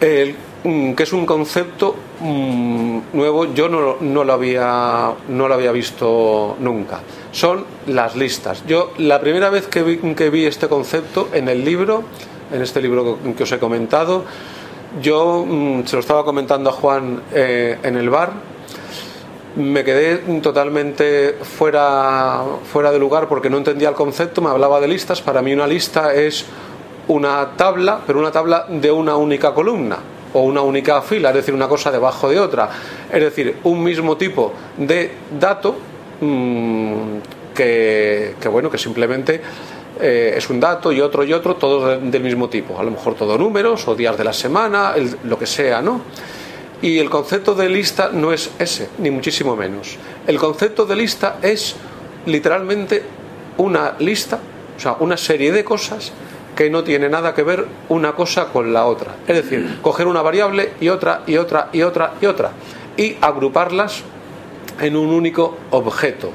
El- 0.00 0.34
mm, 0.64 0.92
que 0.92 1.02
es 1.02 1.12
un 1.12 1.24
concepto 1.26 1.94
mm, 2.20 2.98
nuevo, 3.12 3.46
yo 3.54 3.68
no, 3.68 3.96
no 4.00 4.24
lo 4.24 4.32
había, 4.32 5.12
no 5.28 5.48
lo 5.48 5.54
había 5.54 5.72
visto 5.72 6.56
nunca. 6.60 7.00
Son 7.32 7.64
las 7.86 8.16
listas. 8.16 8.64
Yo 8.66 8.92
la 8.98 9.20
primera 9.20 9.50
vez 9.50 9.66
que 9.68 9.82
vi, 9.82 10.14
que 10.14 10.30
vi 10.30 10.46
este 10.46 10.68
concepto 10.68 11.28
en 11.32 11.48
el 11.48 11.64
libro, 11.64 12.04
en 12.52 12.62
este 12.62 12.80
libro 12.80 13.18
que 13.36 13.42
os 13.42 13.52
he 13.52 13.58
comentado, 13.58 14.24
yo 15.02 15.44
mm, 15.46 15.84
se 15.86 15.96
lo 15.96 16.00
estaba 16.00 16.24
comentando 16.24 16.70
a 16.70 16.72
Juan 16.72 17.22
eh, 17.32 17.78
en 17.82 17.96
el 17.96 18.10
bar 18.10 18.56
me 19.56 19.84
quedé 19.84 20.18
totalmente 20.42 21.34
fuera, 21.42 22.42
fuera 22.70 22.92
de 22.92 22.98
lugar 22.98 23.26
porque 23.26 23.48
no 23.48 23.56
entendía 23.56 23.88
el 23.88 23.94
concepto, 23.94 24.42
me 24.42 24.50
hablaba 24.50 24.80
de 24.80 24.88
listas, 24.88 25.22
para 25.22 25.40
mí 25.40 25.54
una 25.54 25.66
lista 25.66 26.12
es 26.12 26.44
una 27.08 27.50
tabla, 27.56 28.00
pero 28.06 28.18
una 28.18 28.30
tabla 28.32 28.66
de 28.68 28.90
una 28.90 29.16
única 29.16 29.52
columna 29.54 29.98
o 30.32 30.40
una 30.42 30.60
única 30.62 31.00
fila, 31.02 31.30
es 31.30 31.36
decir, 31.36 31.54
una 31.54 31.68
cosa 31.68 31.90
debajo 31.90 32.28
de 32.28 32.38
otra, 32.40 32.68
es 33.12 33.20
decir, 33.22 33.58
un 33.64 33.82
mismo 33.82 34.16
tipo 34.16 34.52
de 34.76 35.12
dato 35.38 35.76
mm, 36.20 36.94
que, 37.54 38.34
que, 38.40 38.48
bueno, 38.48 38.70
que 38.70 38.76
simplemente 38.78 39.40
eh, 40.00 40.34
es 40.36 40.50
un 40.50 40.60
dato 40.60 40.92
y 40.92 41.00
otro 41.00 41.24
y 41.24 41.32
otro, 41.32 41.54
todos 41.56 41.88
de- 42.02 42.10
del 42.10 42.22
mismo 42.22 42.48
tipo, 42.48 42.78
a 42.78 42.82
lo 42.82 42.90
mejor 42.90 43.14
todo 43.14 43.38
números 43.38 43.86
o 43.88 43.94
días 43.94 44.16
de 44.18 44.24
la 44.24 44.32
semana, 44.32 44.94
lo 45.24 45.38
que 45.38 45.46
sea, 45.46 45.80
¿no? 45.80 46.02
Y 46.82 46.98
el 46.98 47.08
concepto 47.08 47.54
de 47.54 47.70
lista 47.70 48.10
no 48.12 48.32
es 48.32 48.50
ese, 48.58 48.90
ni 48.98 49.10
muchísimo 49.10 49.56
menos. 49.56 49.96
El 50.26 50.38
concepto 50.38 50.84
de 50.84 50.96
lista 50.96 51.38
es 51.40 51.74
literalmente 52.26 53.02
una 53.56 53.94
lista, 54.00 54.38
o 54.76 54.80
sea, 54.80 54.96
una 55.00 55.16
serie 55.16 55.50
de 55.52 55.64
cosas 55.64 56.12
que 56.56 56.70
no 56.70 56.82
tiene 56.82 57.08
nada 57.08 57.34
que 57.34 57.42
ver 57.42 57.66
una 57.90 58.12
cosa 58.14 58.46
con 58.46 58.72
la 58.72 58.86
otra. 58.86 59.16
Es 59.28 59.36
decir, 59.36 59.78
coger 59.82 60.06
una 60.06 60.22
variable 60.22 60.72
y 60.80 60.88
otra 60.88 61.22
y 61.26 61.36
otra 61.36 61.68
y 61.72 61.82
otra 61.82 62.14
y 62.20 62.26
otra 62.26 62.50
y 62.96 63.16
agruparlas 63.20 64.02
en 64.80 64.96
un 64.96 65.10
único 65.10 65.56
objeto. 65.70 66.30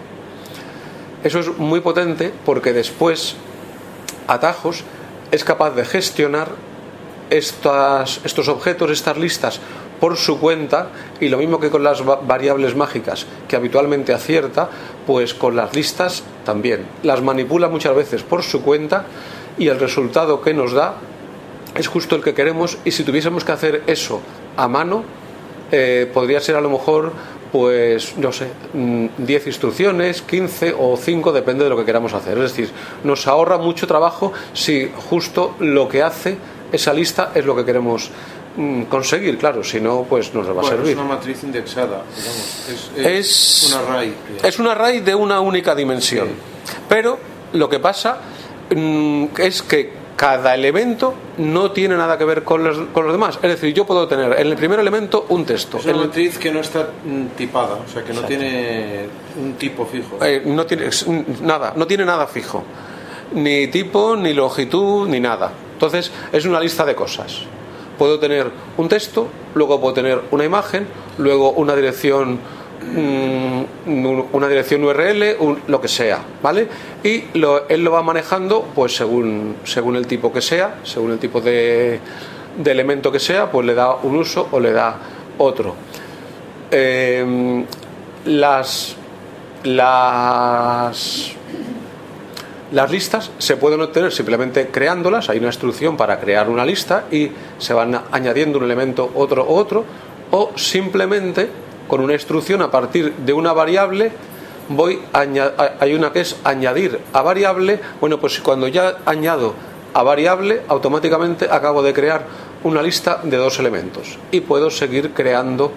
Eso 1.24 1.39
es 1.39 1.57
muy 1.57 1.82
potente 1.82 2.32
porque 2.45 2.72
después 2.72 3.36
atajos 4.28 4.84
es 5.32 5.43
capaz 5.43 5.72
de 5.72 5.86
gestionar 5.86 6.49
estas, 7.30 8.19
estos 8.24 8.47
objetos, 8.47 8.91
estas 8.91 9.17
listas 9.17 9.59
por 9.99 10.17
su 10.17 10.39
cuenta 10.39 10.88
y 11.19 11.30
lo 11.30 11.38
mismo 11.38 11.59
que 11.59 11.69
con 11.69 11.84
las 11.84 12.07
va- 12.07 12.15
variables 12.22 12.76
mágicas 12.76 13.26
que 13.47 13.55
habitualmente 13.55 14.13
acierta, 14.13 14.69
pues 15.05 15.34
con 15.34 15.55
las 15.55 15.76
listas 15.76 16.24
también. 16.43 16.86
Las 17.03 17.22
manipula 17.22 17.69
muchas 17.69 17.95
veces 17.95 18.24
por 18.24 18.43
su 18.43 18.61
cuenta 18.63 19.05
y 19.62 19.68
el 19.68 19.80
resultado 19.80 20.41
que 20.41 20.53
nos 20.53 20.72
da 20.74 20.95
es 21.76 21.88
justo 21.88 22.16
el 22.16 22.24
que 22.24 22.34
queremos 22.34 22.78
y 22.84 22.91
si 22.91 23.03
tuviésemos 23.03 23.43
que 23.43 23.51
hacer 23.51 23.84
eso 23.88 24.20
a 24.57 24.68
mano, 24.68 25.03
eh, 25.72 26.09
podría 26.14 26.39
ser 26.41 26.55
a 26.55 26.62
lo 26.62 26.70
mejor 26.70 27.14
pues 27.51 28.18
no 28.18 28.32
sé, 28.32 28.47
mm, 28.74 29.07
10 29.18 29.47
instrucciones, 29.47 30.22
15 30.22 30.74
o 30.80 30.95
5, 30.97 31.32
depende 31.34 31.66
de 31.66 31.70
lo 31.70 31.76
que 31.78 31.84
queramos 31.86 32.14
hacer. 32.14 32.38
Es 32.38 32.55
decir, 32.55 32.70
nos 33.03 33.28
ahorra 33.28 33.57
mucho 33.57 33.86
trabajo 33.88 34.32
si 34.53 34.89
justo 35.09 35.55
lo 35.59 35.88
que 35.89 36.01
hace 36.01 36.38
esa 36.72 36.93
lista 36.93 37.32
es 37.36 37.45
lo 37.45 37.53
que 37.55 37.66
queremos 37.66 38.09
mm, 38.55 38.84
conseguir, 38.84 39.38
claro, 39.38 39.64
si 39.66 39.82
no, 39.82 40.05
pues 40.09 40.34
nos 40.34 40.47
va 40.55 40.62
a 40.62 40.64
servir. 40.66 40.91
es 40.91 40.95
una 40.97 41.03
matriz 41.16 41.43
indexada, 41.43 42.03
digamos. 42.18 42.70
Es, 42.97 43.05
Es- 43.05 43.74
un 43.74 43.80
array. 43.80 44.14
Es 44.43 44.57
un 44.59 44.68
array 44.68 44.99
de 45.01 45.14
una 45.14 45.41
única 45.41 45.76
dimensión. 45.76 46.30
Pero 46.88 47.20
lo 47.53 47.68
que 47.68 47.80
pasa 47.80 48.16
mm, 48.16 48.40
es 49.38 49.61
que 49.63 50.01
cada 50.15 50.53
elemento 50.53 51.13
no 51.39 51.72
tiene 51.72 51.95
nada 51.97 52.17
que 52.17 52.26
ver 52.26 52.43
con 52.43 52.63
los, 52.63 52.78
con 52.93 53.05
los 53.05 53.13
demás. 53.13 53.38
Es 53.41 53.49
decir, 53.49 53.74
yo 53.74 53.86
puedo 53.86 54.07
tener 54.07 54.39
en 54.39 54.47
el 54.47 54.55
primer 54.55 54.80
elemento 54.80 55.26
un 55.30 55.45
texto. 55.45 55.78
Es 55.78 55.86
una 55.86 55.93
en 55.93 55.99
el- 56.01 56.07
matriz 56.07 56.38
que 56.38 56.51
no 56.51 56.59
está 56.59 56.89
mm, 57.03 57.26
tipada, 57.36 57.76
o 57.86 57.91
sea, 57.91 58.03
que 58.03 58.13
no 58.13 58.22
tiene 58.22 59.05
un 59.41 59.53
tipo 59.53 59.86
fijo. 59.86 60.17
Eh, 60.24 60.43
no 60.45 60.65
tiene 60.65 60.86
es- 60.88 61.07
nada, 61.41 61.74
no 61.76 61.88
tiene 61.88 62.05
nada 62.05 62.28
fijo, 62.28 62.63
ni 63.34 63.67
tipo, 63.67 64.15
ni 64.15 64.34
longitud, 64.34 65.07
ni 65.07 65.19
nada. 65.19 65.51
Entonces 65.74 66.11
es 66.32 66.45
una 66.45 66.59
lista 66.59 66.86
de 66.86 66.93
cosas. 66.93 67.39
Puedo 67.97 68.19
tener 68.19 68.51
un 68.78 68.88
texto, 68.88 69.28
luego 69.55 69.80
puedo 69.82 69.93
tener 69.95 70.22
una 70.32 70.43
imagen, 70.45 70.86
luego 71.17 71.51
una 71.51 71.76
dirección, 71.76 72.34
mm, 72.34 72.38
una 72.95 74.47
dirección 74.47 74.84
URL, 74.84 75.38
lo 75.67 75.79
que 75.82 75.88
sea, 75.88 76.19
¿vale? 76.41 76.67
Y 77.03 77.25
lo- 77.38 77.67
él 77.69 77.84
lo 77.84 77.91
va 77.91 78.01
manejando, 78.03 78.67
pues 78.75 78.95
según 78.95 79.55
según 79.63 79.95
el 79.95 80.07
tipo 80.07 80.32
que 80.34 80.41
sea, 80.41 80.75
según 80.84 81.11
el 81.11 81.19
tipo 81.19 81.41
de, 81.41 81.99
de 82.57 82.71
elemento 82.71 83.11
que 83.11 83.19
sea, 83.19 83.51
pues 83.51 83.65
le 83.65 83.73
da 83.75 83.95
un 83.95 84.15
uso 84.17 84.47
o 84.51 84.59
le 84.59 84.71
da 84.71 84.95
otro. 85.38 85.75
Eh, 86.71 87.65
las 88.25 88.95
las 89.63 91.32
Las 92.71 92.89
listas 92.89 93.32
se 93.38 93.57
pueden 93.57 93.82
obtener 93.82 94.13
simplemente 94.13 94.67
creándolas, 94.69 95.29
hay 95.29 95.39
una 95.39 95.47
instrucción 95.47 95.97
para 95.97 96.19
crear 96.21 96.49
una 96.49 96.65
lista 96.65 97.03
y 97.11 97.29
se 97.57 97.73
van 97.73 97.99
añadiendo 98.13 98.59
un 98.59 98.63
elemento, 98.63 99.11
otro, 99.13 99.45
otro, 99.47 99.84
o 100.32 100.51
simplemente 100.55 101.49
con 101.91 101.99
una 101.99 102.13
instrucción 102.13 102.61
a 102.61 102.71
partir 102.71 103.13
de 103.15 103.33
una 103.33 103.51
variable 103.51 104.13
voy 104.69 105.01
a 105.11 105.25
hay 105.77 105.93
una 105.93 106.13
que 106.13 106.21
es 106.21 106.37
añadir 106.45 106.97
a 107.11 107.21
variable, 107.21 107.81
bueno, 107.99 108.17
pues 108.17 108.39
cuando 108.39 108.69
ya 108.69 108.99
añado 109.05 109.55
a 109.93 110.01
variable, 110.01 110.61
automáticamente 110.69 111.49
acabo 111.51 111.83
de 111.83 111.93
crear 111.93 112.23
una 112.63 112.81
lista 112.81 113.19
de 113.21 113.35
dos 113.35 113.59
elementos 113.59 114.17
y 114.31 114.39
puedo 114.39 114.71
seguir 114.71 115.11
creando, 115.11 115.73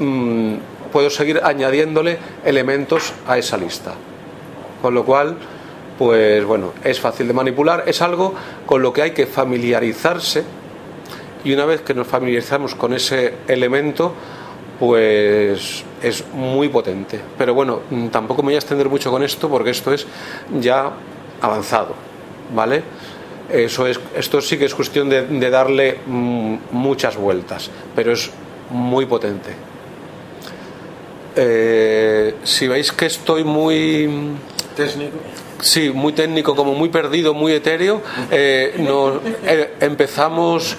mm, 0.00 0.56
puedo 0.92 1.08
seguir 1.08 1.40
añadiéndole 1.42 2.18
elementos 2.44 3.14
a 3.26 3.38
esa 3.38 3.56
lista. 3.56 3.94
Con 4.82 4.92
lo 4.92 5.06
cual, 5.06 5.38
pues 5.98 6.44
bueno, 6.44 6.74
es 6.84 7.00
fácil 7.00 7.26
de 7.26 7.32
manipular, 7.32 7.84
es 7.86 8.02
algo 8.02 8.34
con 8.66 8.82
lo 8.82 8.92
que 8.92 9.00
hay 9.00 9.10
que 9.12 9.24
familiarizarse 9.24 10.44
y 11.42 11.54
una 11.54 11.64
vez 11.64 11.80
que 11.80 11.94
nos 11.94 12.06
familiarizamos 12.06 12.74
con 12.74 12.92
ese 12.92 13.32
elemento, 13.48 14.12
pues 14.78 15.84
es 16.02 16.24
muy 16.34 16.68
potente. 16.68 17.20
Pero 17.38 17.54
bueno, 17.54 17.80
tampoco 18.10 18.42
me 18.42 18.46
voy 18.48 18.54
a 18.54 18.58
extender 18.58 18.88
mucho 18.88 19.10
con 19.10 19.22
esto 19.22 19.48
porque 19.48 19.70
esto 19.70 19.92
es 19.92 20.06
ya 20.60 20.90
avanzado, 21.40 21.94
¿vale? 22.54 22.82
Eso 23.50 23.86
es, 23.86 24.00
esto 24.16 24.40
sí 24.40 24.56
que 24.56 24.64
es 24.64 24.74
cuestión 24.74 25.08
de, 25.10 25.26
de 25.26 25.50
darle 25.50 25.98
mm, 26.06 26.56
muchas 26.72 27.16
vueltas, 27.16 27.70
pero 27.94 28.12
es 28.12 28.30
muy 28.70 29.06
potente. 29.06 29.50
Eh, 31.36 32.34
si 32.44 32.68
veis 32.68 32.92
que 32.92 33.06
estoy 33.06 33.44
muy 33.44 34.08
Técnico. 34.76 35.16
Sí, 35.60 35.90
muy 35.90 36.12
técnico, 36.12 36.54
como 36.56 36.74
muy 36.74 36.88
perdido, 36.90 37.32
muy 37.32 37.52
etéreo. 37.52 38.02
eh, 38.30 38.74
nos- 38.78 39.20
eh, 39.46 39.74
empezamos 39.80 40.76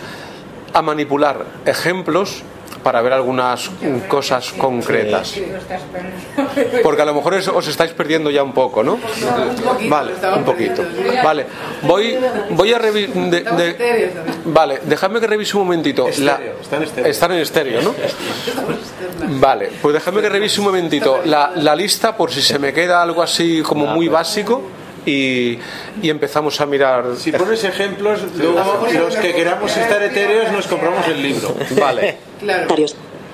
a 0.74 0.82
manipular 0.82 1.46
ejemplos 1.66 2.44
para 2.86 3.02
ver 3.02 3.14
algunas 3.14 3.72
cosas 4.08 4.54
concretas. 4.54 5.34
Porque 6.84 7.02
a 7.02 7.06
lo 7.06 7.16
mejor 7.16 7.34
es- 7.34 7.48
os 7.48 7.68
estáis 7.68 7.92
perdiendo 7.94 8.30
ya 8.30 8.44
un 8.44 8.54
poco, 8.54 8.84
¿no? 8.84 9.00
Vale, 9.90 10.12
un 10.38 10.44
poquito. 10.44 10.86
Vale, 11.24 11.48
voy, 11.82 12.16
voy 12.52 12.74
a 12.74 12.78
revisar. 12.78 13.76
Vale, 14.46 14.82
dejadme 14.86 15.20
que 15.20 15.26
revise 15.26 15.58
un 15.58 15.64
momentito. 15.64 16.08
La-. 16.20 16.40
Están 17.10 17.32
en 17.32 17.40
estéreo, 17.40 17.82
¿no? 17.82 17.96
Vale, 19.40 19.72
pues 19.82 19.96
déjame 19.96 20.22
que 20.22 20.30
revise 20.30 20.60
un 20.60 20.68
momentito 20.68 21.22
la, 21.26 21.54
la 21.56 21.76
lista 21.76 22.16
por 22.16 22.32
si 22.32 22.44
se 22.44 22.60
me 22.60 22.72
queda 22.72 23.02
algo 23.02 23.24
así 23.24 23.64
como 23.64 23.88
muy 23.88 24.08
básico 24.10 24.62
y, 25.08 25.58
y 26.04 26.10
empezamos 26.10 26.60
a 26.62 26.66
mirar. 26.68 27.06
Si 27.18 27.32
pones 27.32 27.64
ejemplos, 27.64 28.20
luego 28.38 28.86
los 28.94 29.16
que 29.16 29.34
queramos 29.34 29.76
estar 29.76 30.02
etéreos 30.04 30.52
nos 30.52 30.68
compramos 30.68 31.08
el 31.08 31.22
libro. 31.24 31.56
Vale. 31.80 32.18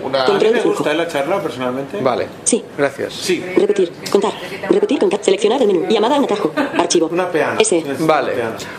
A 0.03 0.07
mí 0.33 0.33
me 0.33 0.39
de 0.51 0.61
flujo. 0.61 0.77
gusta 0.79 0.93
la 0.95 1.07
charla 1.07 1.39
personalmente. 1.41 1.99
Vale. 2.01 2.27
Sí. 2.43 2.63
Gracias. 2.75 3.13
Sí. 3.13 3.43
Repetir. 3.55 3.91
Contar. 4.11 4.31
Repetir. 4.69 4.97
Contar. 4.97 5.19
Seleccionar 5.23 5.61
el 5.61 5.67
menú. 5.67 5.85
Llamada 5.87 6.15
a 6.15 6.19
un 6.19 6.25
atajo. 6.25 6.51
Archivo. 6.77 7.07
Una 7.11 7.29
peana. 7.29 7.59
S. 7.59 7.83
Vale. 7.99 8.33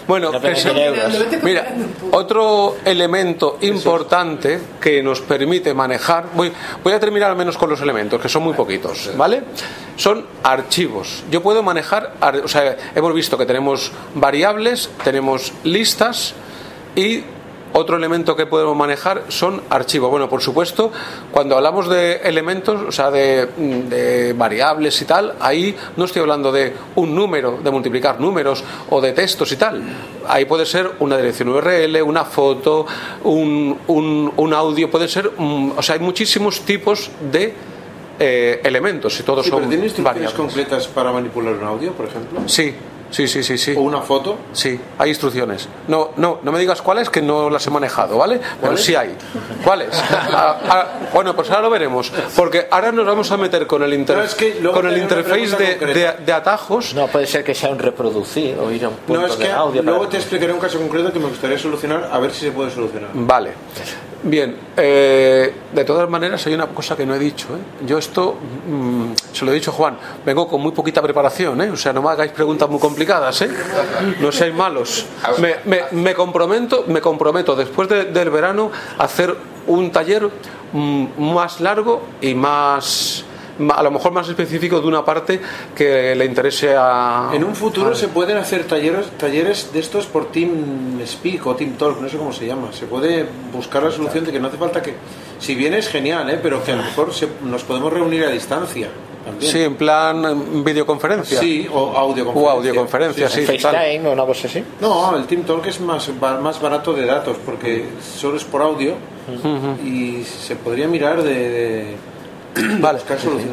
Bueno, 0.08 0.32
ese- 0.42 0.72
mira, 1.42 1.72
otro 2.10 2.74
elemento 2.84 3.58
importante 3.60 4.58
que 4.80 5.00
nos 5.00 5.20
permite 5.20 5.72
manejar, 5.74 6.26
voy, 6.34 6.50
voy 6.82 6.92
a 6.92 6.98
terminar 6.98 7.30
al 7.30 7.36
menos 7.36 7.56
con 7.56 7.70
los 7.70 7.80
elementos, 7.80 8.20
que 8.20 8.28
son 8.28 8.42
muy 8.42 8.54
poquitos, 8.54 9.10
¿vale? 9.16 9.42
Son 9.96 10.26
archivos. 10.42 11.22
Yo 11.30 11.40
puedo 11.40 11.62
manejar, 11.62 12.14
ar- 12.20 12.38
o 12.44 12.48
sea, 12.48 12.76
hemos 12.96 13.14
visto 13.14 13.38
que 13.38 13.46
tenemos 13.46 13.92
variables, 14.16 14.90
tenemos 15.04 15.52
listas 15.62 16.34
y 16.96 17.22
otro 17.74 17.96
elemento 17.96 18.36
que 18.36 18.46
podemos 18.46 18.76
manejar 18.76 19.24
son 19.28 19.62
archivos. 19.70 20.10
Bueno, 20.10 20.28
por 20.28 20.42
supuesto, 20.42 20.92
cuando 21.30 21.56
hablamos 21.56 21.88
de 21.88 22.16
elementos, 22.24 22.80
o 22.86 22.92
sea, 22.92 23.10
de, 23.10 23.46
de 23.46 24.32
variables 24.34 25.00
y 25.00 25.04
tal, 25.04 25.34
ahí 25.40 25.74
no 25.96 26.04
estoy 26.04 26.20
hablando 26.22 26.52
de 26.52 26.72
un 26.96 27.14
número, 27.14 27.58
de 27.62 27.70
multiplicar 27.70 28.20
números 28.20 28.62
o 28.90 29.00
de 29.00 29.12
textos 29.12 29.50
y 29.52 29.56
tal. 29.56 29.82
Ahí 30.28 30.44
puede 30.44 30.66
ser 30.66 30.90
una 31.00 31.16
dirección 31.16 31.48
URL, 31.48 32.02
una 32.02 32.24
foto, 32.24 32.86
un, 33.24 33.78
un- 33.86 34.32
un 34.36 34.54
audio, 34.54 34.90
puede 34.90 35.08
ser, 35.08 35.30
mm, 35.36 35.72
o 35.76 35.82
sea, 35.82 35.94
hay 35.94 36.00
muchísimos 36.00 36.60
tipos 36.60 37.10
de 37.32 37.54
eh, 38.20 38.60
elementos 38.62 39.18
y 39.18 39.22
todos 39.22 39.44
Sí, 39.44 39.50
pero 39.50 39.62
son 39.62 39.70
¿tiene 39.70 39.84
instrucciones 39.86 40.14
variables. 40.32 40.34
completas 40.54 40.86
para 40.88 41.10
manipular 41.12 41.54
un 41.54 41.64
audio, 41.64 41.92
por 41.92 42.06
ejemplo? 42.06 42.40
Sí, 42.46 42.74
sí, 43.12 43.28
sí, 43.28 43.44
sí, 43.44 43.56
sí. 43.56 43.74
¿O 43.76 43.82
una 43.82 44.00
foto? 44.00 44.36
Sí, 44.52 44.80
hay 44.98 45.10
instrucciones. 45.10 45.68
No, 45.86 46.10
no, 46.16 46.40
no 46.42 46.50
me 46.50 46.58
digas 46.58 46.82
cuáles 46.82 47.08
que 47.08 47.22
no 47.22 47.48
las 47.48 47.64
he 47.66 47.70
manejado, 47.70 48.18
¿vale? 48.18 48.38
Pero 48.38 48.58
¿Cuáles? 48.60 48.84
sí 48.84 48.94
hay. 48.96 49.16
¿Cuáles? 49.62 49.88
Ah, 50.34 50.58
ah, 50.68 50.86
bueno, 51.12 51.36
pues 51.36 51.50
ahora 51.50 51.62
lo 51.62 51.70
veremos. 51.70 52.10
Porque 52.34 52.66
ahora 52.70 52.90
nos 52.90 53.04
vamos 53.06 53.30
a 53.30 53.36
meter 53.36 53.66
con 53.66 53.82
el, 53.82 53.92
inter- 53.92 54.16
No, 54.16 54.22
es 54.24 54.34
que 54.34 54.56
luego 54.60 54.76
con 54.80 54.88
el 54.90 54.96
interface 54.98 55.56
de, 55.56 55.74
de- 55.76 56.12
de 56.24 56.32
atajos. 56.32 56.94
No 56.94 57.06
puede 57.06 57.26
ser 57.26 57.44
que 57.44 57.54
sea 57.54 57.70
un 57.70 57.78
reproducir 57.78 58.56
o 58.58 58.70
ir 58.70 58.84
a 58.84 58.88
un 58.88 58.94
punto 58.96 59.20
No, 59.20 59.26
es 59.26 59.34
que 59.36 59.44
de 59.44 59.52
audio. 59.52 59.82
luego 59.82 59.98
para- 60.00 60.10
te 60.10 60.16
explicaré 60.16 60.52
un 60.52 60.58
caso 60.60 60.78
concreto 60.78 61.12
que 61.12 61.18
me 61.18 61.26
gustaría 61.28 61.58
solucionar, 61.58 62.08
a 62.10 62.18
ver 62.18 62.32
si 62.32 62.46
se 62.46 62.50
puede 62.52 62.70
solucionar. 62.70 63.10
Vale. 63.12 63.50
Bien, 64.24 64.56
eh, 64.76 65.52
de 65.72 65.84
todas 65.84 66.08
maneras 66.08 66.46
hay 66.46 66.54
una 66.54 66.68
cosa 66.68 66.96
que 66.96 67.04
no 67.04 67.12
he 67.14 67.18
dicho. 67.18 67.48
¿eh? 67.56 67.84
Yo 67.86 67.98
esto, 67.98 68.36
mm, 68.68 69.12
se 69.32 69.44
lo 69.44 69.50
he 69.50 69.54
dicho 69.54 69.72
Juan, 69.72 69.96
vengo 70.24 70.46
con 70.46 70.60
muy 70.60 70.70
poquita 70.70 71.02
preparación, 71.02 71.60
¿eh? 71.60 71.70
o 71.70 71.76
sea, 71.76 71.92
no 71.92 72.02
me 72.02 72.10
hagáis 72.10 72.30
preguntas 72.30 72.68
muy 72.70 72.78
complicadas, 72.78 73.42
¿eh? 73.42 73.50
no 74.20 74.30
seáis 74.30 74.54
malos. 74.54 75.06
Me, 75.38 75.56
me- 75.64 75.82
me 75.90 76.14
comprometo, 76.14 76.84
me 76.86 77.00
comprometo 77.00 77.56
después 77.56 77.88
de- 77.88 78.04
del 78.04 78.30
verano 78.30 78.70
a 78.96 79.04
hacer 79.04 79.34
un 79.66 79.90
taller 79.90 80.28
mm, 80.72 81.06
más 81.18 81.60
largo 81.60 82.02
y 82.20 82.34
más, 82.34 83.24
a 83.74 83.82
lo 83.82 83.90
mejor 83.90 84.12
más 84.12 84.28
específico 84.28 84.80
de 84.80 84.86
una 84.86 85.05
parte 85.05 85.40
que 85.74 86.14
le 86.14 86.24
interese 86.24 86.74
a... 86.76 87.30
En 87.34 87.44
un 87.44 87.55
futuro 87.55 87.90
a- 87.90 87.94
se 87.94 88.09
pueden 88.09 88.36
hacer 88.36 88.64
talleres, 88.64 89.07
talleres 89.18 89.72
de 89.72 89.80
estos 89.80 90.07
por 90.07 90.32
Team 90.32 91.00
Speak 91.07 91.46
o 91.46 91.55
Team 91.55 91.72
Talk, 91.78 92.00
no 92.00 92.09
sé 92.09 92.16
cómo 92.16 92.32
se 92.32 92.46
llama. 92.46 92.72
Se 92.72 92.86
puede 92.86 93.26
buscar 93.53 93.82
la 93.82 93.90
solución 93.90 94.24
de 94.24 94.32
que 94.32 94.40
no 94.40 94.48
hace 94.48 94.57
falta 94.57 94.80
que... 94.82 94.94
Si 95.38 95.55
bien 95.55 95.74
es 95.74 95.88
genial, 95.88 96.30
¿eh? 96.30 96.38
pero 96.42 96.62
que 96.62 96.72
a 96.72 96.76
lo 96.76 96.82
mejor 96.84 97.12
se- 97.12 97.28
nos 97.44 97.62
podemos 97.64 97.92
reunir 97.92 98.24
a 98.24 98.28
distancia. 98.30 98.88
También. 99.24 99.53
Sí, 99.53 99.61
en 99.62 99.76
plan 99.76 100.64
videoconferencia. 100.64 101.38
Sí, 101.38 101.68
o 101.72 101.96
audioconferencia. 101.96 102.42
O 102.42 102.50
audioconferencia, 102.59 103.28
sí, 103.28 103.42
total. 103.46 103.74
FaceTime 103.76 104.09
o 104.09 104.12
una 104.12 104.24
cosa 104.26 104.48
así. 104.48 104.64
No, 104.80 105.16
el 105.16 105.26
Team 105.26 105.42
Talk 105.44 105.64
es 105.66 105.80
más, 105.80 106.11
ba- 106.18 106.40
más 106.40 106.61
barato 106.61 106.92
de 106.92 107.07
datos 107.07 107.36
porque 107.46 107.84
solo 108.20 108.36
es 108.36 108.42
por 108.44 108.62
audio 108.62 108.94
y 109.84 110.24
se 110.24 110.57
podría 110.57 110.88
mirar 110.88 111.22
de, 111.22 111.34
de- 111.50 111.96
Vale. 112.80 113.00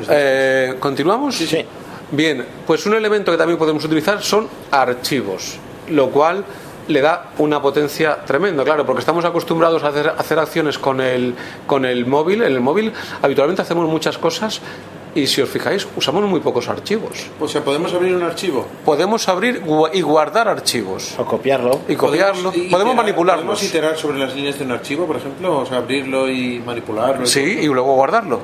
Eh, 0.10 0.76
¿Continuamos? 0.80 1.36
Sí, 1.36 1.66
Bien, 2.12 2.44
pues 2.66 2.88
un 2.88 2.96
elemento 2.96 3.32
que 3.32 3.38
también 3.38 3.60
podemos 3.60 3.86
utilizar 3.86 4.24
son 4.24 4.48
archivos, 4.72 5.58
lo 5.90 6.10
cual 6.10 6.44
le 6.88 7.02
da 7.02 7.32
una 7.38 7.62
potencia 7.62 8.26
tremenda, 8.26 8.64
claro, 8.64 8.84
porque 8.84 9.02
estamos 9.02 9.24
acostumbrados 9.26 9.84
a 9.84 9.90
hacer, 9.90 10.10
a 10.10 10.14
hacer 10.14 10.40
acciones 10.40 10.80
con 10.80 11.02
el, 11.02 11.36
con 11.68 11.86
el 11.86 12.08
móvil. 12.08 12.42
En 12.42 12.54
el 12.54 12.62
móvil 12.62 12.92
habitualmente 13.22 13.62
hacemos 13.62 13.88
muchas 13.88 14.18
cosas 14.18 14.60
y 15.20 15.28
si 15.28 15.42
os 15.42 15.50
fijáis, 15.50 15.88
usamos 15.96 16.24
muy 16.24 16.40
pocos 16.40 16.68
archivos. 16.70 17.28
O 17.40 17.48
sea, 17.48 17.62
podemos 17.64 17.94
abrir 17.94 18.16
un 18.16 18.24
archivo. 18.24 18.66
Podemos 18.86 19.28
abrir 19.30 19.62
y 19.94 20.02
guardar 20.02 20.48
archivos. 20.48 21.16
O 21.18 21.26
copiarlo. 21.26 21.80
Y 21.88 21.96
copiarlo. 21.96 22.52
iterar- 22.54 22.72
Podemos 22.72 22.96
manipularlos. 22.96 23.46
Podemos 23.46 23.64
iterar 23.64 23.98
sobre 23.98 24.20
las 24.20 24.36
líneas 24.36 24.58
de 24.58 24.66
un 24.66 24.72
archivo, 24.72 25.06
por 25.06 25.18
ejemplo, 25.18 25.60
o 25.60 25.66
sea, 25.66 25.78
abrirlo 25.78 26.30
y 26.30 26.60
manipularlo. 26.66 27.26
Sí, 27.26 27.42
y 27.62 27.66
luego 27.68 27.96
guardarlo. 27.96 28.40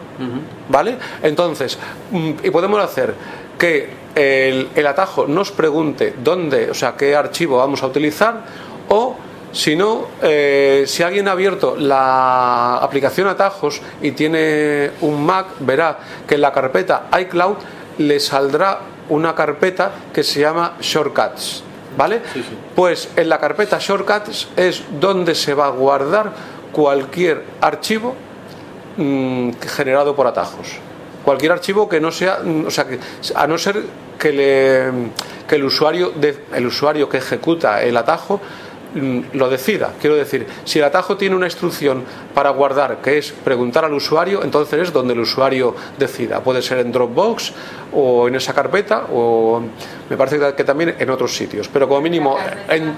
¿Vale? 0.70 0.98
Entonces, 1.24 1.78
mm, 2.12 2.32
y 2.44 2.50
podemos 2.50 2.80
hacer 2.84 3.14
que 3.58 3.90
el, 4.16 4.70
el 4.76 4.88
atajo 4.88 5.28
nos 5.28 5.52
pregunte 5.52 6.14
dónde, 6.24 6.70
o 6.72 6.74
sea, 6.74 6.96
qué 6.96 7.16
archivo 7.16 7.58
vamos 7.58 7.84
a 7.84 7.88
utilizar, 7.88 8.44
o 8.90 9.16
si 9.56 9.74
no, 9.78 10.08
eh, 10.22 10.84
si 10.86 11.02
alguien 11.02 11.30
ha 11.30 11.32
abierto 11.32 11.78
la 11.78 12.76
aplicación 12.78 13.28
atajos 13.30 13.82
y 14.02 14.12
tiene 14.12 14.92
un 15.00 15.26
Mac, 15.26 15.48
verá 15.62 15.98
que 16.28 16.36
en 16.36 16.42
la 16.42 16.52
carpeta 16.52 17.04
iCloud 17.22 17.56
le 18.00 18.20
saldrá 18.20 18.80
una 19.08 19.34
carpeta 19.34 19.92
que 20.14 20.24
se 20.24 20.42
llama 20.42 20.74
Shortcuts. 20.82 21.64
¿Vale? 21.98 22.22
Pues 22.76 23.08
en 23.16 23.30
la 23.30 23.40
carpeta 23.40 23.78
Shortcuts 23.80 24.50
es 24.58 24.84
donde 25.00 25.34
se 25.34 25.54
va 25.54 25.68
a 25.68 25.70
guardar 25.70 26.34
cualquier 26.74 27.42
archivo 27.62 28.14
mm, 28.98 29.52
generado 29.74 30.14
por 30.18 30.28
atajos. 30.28 30.74
Cualquier 31.24 31.54
archivo 31.54 31.88
que 31.88 32.02
no 32.02 32.12
sea, 32.12 32.40
mm, 32.44 32.66
o 32.68 32.70
sea, 32.72 32.86
que, 32.86 33.00
a 33.34 33.48
no 33.48 33.58
ser 33.58 33.82
que, 34.20 34.34
le, 34.34 34.92
que 35.48 35.56
el, 35.56 35.64
usuario 35.64 36.10
de- 36.10 36.38
el 36.54 36.66
usuario 36.68 37.08
que 37.08 37.18
ejecuta 37.20 37.82
el 37.82 37.96
atajo 37.96 38.42
lo 39.34 39.50
decida. 39.50 39.92
Quiero 40.00 40.16
decir, 40.16 40.48
si 40.64 40.80
el 40.80 40.86
atajo 40.86 41.18
tiene 41.18 41.36
una 41.36 41.46
instrucción 41.48 42.04
para 42.34 42.50
guardar, 42.52 42.98
que 43.02 43.18
es 43.18 43.32
preguntar 43.32 43.86
al 43.86 43.94
usuario, 43.94 44.44
entonces 44.44 44.80
es 44.88 44.94
donde 44.94 45.14
el 45.14 45.20
usuario 45.20 45.76
decida. 46.00 46.40
Puede 46.42 46.62
ser 46.62 46.80
en 46.80 46.92
Dropbox 46.92 47.52
o 47.94 48.28
en 48.28 48.36
esa 48.36 48.54
carpeta 48.54 49.06
o 49.12 49.62
me 50.10 50.18
parece 50.18 50.40
que 50.56 50.64
también 50.64 50.96
en 50.98 51.10
otros 51.10 51.36
sitios. 51.36 51.68
Pero 51.68 51.88
como 51.88 52.02
mínimo 52.02 52.38
en 52.70 52.96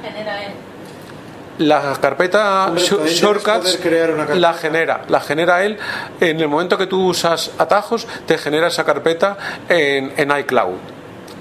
la 1.60 1.98
carpeta 2.00 2.68
Hombre, 2.68 2.84
shortcuts 2.84 3.58
poder 3.58 3.80
crear 3.80 4.10
una 4.12 4.26
carpeta. 4.28 4.40
la 4.40 4.54
genera, 4.54 5.02
la 5.08 5.20
genera 5.20 5.66
él 5.66 5.78
en 6.20 6.40
el 6.40 6.48
momento 6.48 6.78
que 6.78 6.86
tú 6.86 7.08
usas 7.08 7.50
atajos, 7.58 8.06
te 8.28 8.38
genera 8.38 8.68
esa 8.68 8.84
carpeta 8.84 9.38
en, 9.68 10.14
en 10.18 10.38
iCloud. 10.40 10.76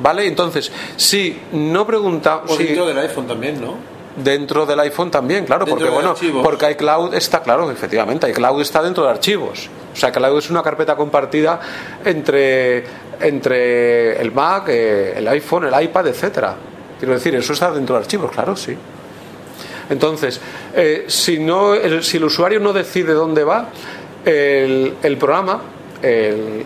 ¿Vale? 0.01 0.27
Entonces, 0.27 0.71
si 0.97 1.39
no 1.53 1.87
pregunta 1.87 2.43
O 2.47 2.57
si- 2.57 2.65
dentro 2.65 2.87
del 2.87 2.99
iPhone 2.99 3.27
también, 3.27 3.61
¿no? 3.61 3.75
Dentro 4.17 4.64
del 4.64 4.81
iPhone 4.81 5.11
también, 5.11 5.45
claro, 5.45 5.67
porque 5.67 5.91
bueno, 5.91 6.11
archivos. 6.11 6.43
porque 6.43 6.71
iCloud 6.71 7.14
está 7.14 7.43
claro, 7.43 7.71
efectivamente, 7.71 8.31
iCloud 8.31 8.62
está 8.62 8.83
dentro 8.83 9.05
de 9.05 9.11
archivos. 9.11 9.69
O 9.93 9.97
sea, 9.97 10.09
iCloud 10.09 10.39
es 10.39 10.49
una 10.49 10.62
carpeta 10.62 10.97
compartida 10.97 11.61
entre 12.05 12.85
entre 13.21 14.21
el 14.21 14.33
Mac, 14.33 14.69
eh, 14.69 15.14
el 15.17 15.29
iPhone, 15.29 15.67
el 15.67 15.83
iPad, 15.83 16.07
etcétera. 16.07 16.55
Quiero 16.99 17.14
decir, 17.14 17.35
eso 17.35 17.53
está 17.53 17.71
dentro 17.71 17.95
de 17.95 18.03
archivos, 18.03 18.31
claro, 18.31 18.57
sí. 18.57 18.77
Entonces, 19.89 20.41
eh, 20.75 21.05
si 21.09 21.39
no, 21.39 21.75
el, 21.75 22.03
si 22.03 22.17
el 22.17 22.25
usuario 22.25 22.59
no 22.59 22.73
decide 22.73 23.12
dónde 23.12 23.45
va, 23.45 23.69
el, 24.25 24.95
el 25.03 25.17
programa, 25.17 25.62
el, 26.03 26.64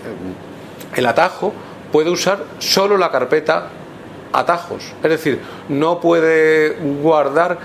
el 0.95 1.07
atajo, 1.07 1.53
puede 1.93 2.11
usar 2.11 2.45
solo 2.59 2.97
la 2.97 3.11
carpeta 3.11 3.69
atajos. 4.33 4.93
Es 5.03 5.11
decir, 5.11 5.41
no 5.69 6.01
puede 6.01 6.77
guardar 7.03 7.59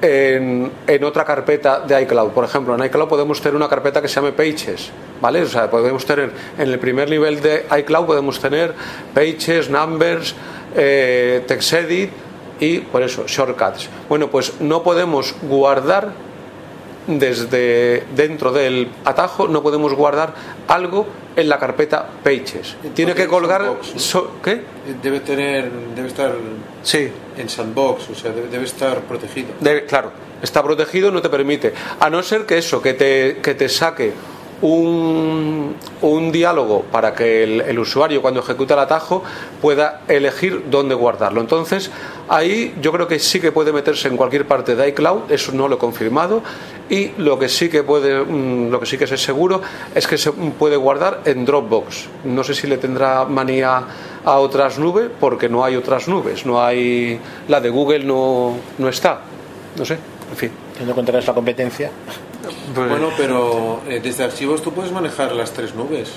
en, 0.00 0.70
en 0.86 1.04
otra 1.04 1.24
carpeta 1.24 1.80
de 1.80 2.02
iCloud. 2.02 2.30
Por 2.30 2.44
ejemplo, 2.44 2.74
en 2.74 2.84
iCloud 2.84 3.08
podemos 3.08 3.40
tener 3.40 3.56
una 3.56 3.68
carpeta 3.68 4.02
que 4.02 4.08
se 4.08 4.16
llame 4.16 4.32
Pages. 4.32 4.90
¿Vale? 5.20 5.42
O 5.42 5.46
sea, 5.46 5.70
podemos 5.70 6.04
tener 6.04 6.32
en 6.58 6.68
el 6.68 6.78
primer 6.78 7.08
nivel 7.08 7.40
de 7.40 7.64
iCloud 7.78 8.06
podemos 8.06 8.40
tener 8.40 8.74
Pages, 9.14 9.70
Numbers, 9.70 10.34
eh, 10.74 11.44
TextEdit 11.46 12.10
y 12.58 12.78
por 12.78 13.02
eso 13.02 13.24
Shortcuts. 13.26 13.88
Bueno, 14.08 14.28
pues 14.28 14.60
no 14.60 14.82
podemos 14.82 15.34
guardar 15.42 16.10
desde 17.06 18.04
dentro 18.14 18.52
del 18.52 18.88
atajo 19.04 19.48
no 19.48 19.62
podemos 19.62 19.94
guardar 19.94 20.34
algo 20.68 21.06
en 21.36 21.48
la 21.48 21.58
carpeta 21.58 22.06
Pages. 22.22 22.76
Tiene 22.94 23.14
que 23.14 23.26
colgar 23.26 23.76
so- 23.96 24.32
¿qué? 24.42 24.62
Debe 25.02 25.20
tener, 25.20 25.70
debe 25.94 26.08
estar 26.08 26.32
Sí. 26.82 27.08
en 27.38 27.48
sandbox, 27.48 28.10
o 28.10 28.14
sea, 28.14 28.32
debe, 28.32 28.48
debe 28.48 28.64
estar 28.64 29.00
protegido. 29.02 29.48
Claro, 29.88 30.12
está 30.42 30.62
protegido, 30.62 31.10
no 31.10 31.22
te 31.22 31.28
permite. 31.28 31.72
A 32.00 32.10
no 32.10 32.22
ser 32.22 32.46
que 32.46 32.58
eso, 32.58 32.82
que 32.82 32.94
te, 32.94 33.38
que 33.42 33.54
te 33.54 33.68
saque 33.68 34.12
un, 34.62 35.74
un 36.00 36.32
diálogo 36.32 36.82
para 36.90 37.14
que 37.14 37.42
el, 37.44 37.78
usuario 37.78 38.22
cuando 38.22 38.40
ejecuta 38.40 38.74
el 38.74 38.80
atajo 38.80 39.22
pueda 39.60 40.02
elegir 40.08 40.64
dónde 40.70 40.94
guardarlo. 40.94 41.40
Entonces, 41.40 41.90
ahí 42.28 42.74
yo 42.80 42.92
creo 42.92 43.08
que 43.08 43.18
sí 43.18 43.40
que 43.40 43.52
puede 43.52 43.72
meterse 43.72 44.08
en 44.08 44.16
cualquier 44.16 44.46
parte 44.46 44.74
de 44.74 44.88
iCloud, 44.88 45.30
eso 45.30 45.52
no 45.52 45.68
lo 45.68 45.76
he 45.76 45.78
confirmado, 45.78 46.42
y 46.88 47.10
lo 47.18 47.38
que 47.38 47.48
sí 47.48 47.68
que 47.68 47.82
puede, 47.82 48.24
mm, 48.24 48.70
lo 48.70 48.80
que 48.80 48.86
sí 48.86 48.96
que 48.96 49.04
es 49.04 49.20
seguro 49.20 49.60
es 49.94 50.06
que 50.06 50.16
se 50.16 50.32
puede 50.32 50.76
guardar 50.76 51.20
en 51.24 51.44
Dropbox. 51.44 52.06
No 52.24 52.44
sé 52.44 52.54
si 52.54 52.66
le 52.66 52.78
tendrá 52.78 53.24
manía 53.24 53.84
a 54.24 54.38
otras 54.38 54.78
nubes, 54.78 55.10
porque 55.20 55.48
no 55.48 55.64
hay 55.64 55.74
otras 55.74 56.06
nubes, 56.06 56.46
no 56.46 56.62
hay 56.62 57.18
la 57.48 57.60
de 57.60 57.70
Google 57.70 58.04
no, 58.04 58.54
no 58.78 58.88
está. 58.88 59.20
No 59.76 59.84
sé, 59.84 59.94
en 60.30 60.36
fin. 60.36 60.50
La 60.86 61.34
competencia. 61.34 61.90
Pues- 62.74 62.88
Bueno, 62.88 63.10
pero 63.16 63.80
eh, 63.88 64.00
desde 64.02 64.24
archivos 64.24 64.62
tú 64.62 64.72
puedes 64.72 64.92
manejar 64.92 65.32
las 65.32 65.52
tres 65.52 65.74
nubes. 65.74 66.08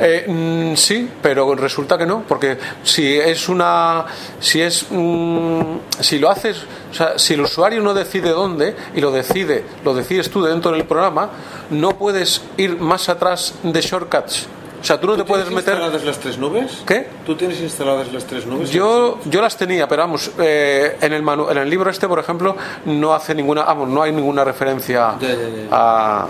Eh, 0.00 0.24
mm, 0.26 0.76
sí, 0.76 1.08
pero 1.22 1.54
resulta 1.54 1.96
que 1.98 2.06
no, 2.06 2.22
porque 2.26 2.58
si 2.82 3.16
es 3.18 3.48
una, 3.48 4.06
si 4.40 4.60
es, 4.60 4.86
mm, 4.90 5.60
si 6.00 6.18
lo 6.18 6.30
haces, 6.30 6.58
o 6.90 6.94
sea, 6.94 7.18
si 7.18 7.34
el 7.34 7.40
usuario 7.42 7.80
no 7.82 7.94
decide 7.94 8.30
dónde 8.30 8.74
y 8.94 9.00
lo 9.00 9.10
decide, 9.10 9.64
lo 9.84 9.94
decides 9.94 10.30
tú 10.30 10.42
dentro 10.42 10.72
del 10.72 10.84
programa, 10.84 11.30
no 11.70 11.90
puedes 11.98 12.42
ir 12.56 12.78
más 12.78 13.08
atrás 13.08 13.54
de 13.62 13.80
shortcuts. 13.80 14.46
O 14.80 14.84
sea, 14.84 15.00
tú 15.00 15.06
no 15.08 15.16
te 15.16 15.24
puedes 15.24 15.46
¿Tienes 15.46 15.64
meter. 15.64 15.74
instaladas 15.74 16.04
las 16.04 16.18
tres 16.18 16.38
nubes? 16.38 16.82
¿Qué? 16.86 17.06
¿Tú 17.26 17.34
tienes 17.34 17.60
instaladas 17.60 18.12
las 18.12 18.24
tres 18.24 18.46
nubes? 18.46 18.70
Yo, 18.70 19.18
yo 19.24 19.42
las 19.42 19.56
tenía, 19.56 19.88
pero 19.88 20.02
vamos, 20.02 20.30
eh, 20.38 20.96
en, 21.00 21.12
el 21.12 21.22
manu- 21.22 21.50
en 21.50 21.58
el 21.58 21.68
libro 21.68 21.90
este, 21.90 22.06
por 22.06 22.18
ejemplo, 22.20 22.56
no 22.84 23.12
hace 23.12 23.34
ninguna, 23.34 23.64
vamos, 23.64 23.88
no 23.88 24.02
hay 24.02 24.12
ninguna 24.12 24.44
referencia 24.44 25.14
Ya, 25.20 25.28
ya, 25.28 25.34
ya. 25.34 25.66
a, 25.70 26.26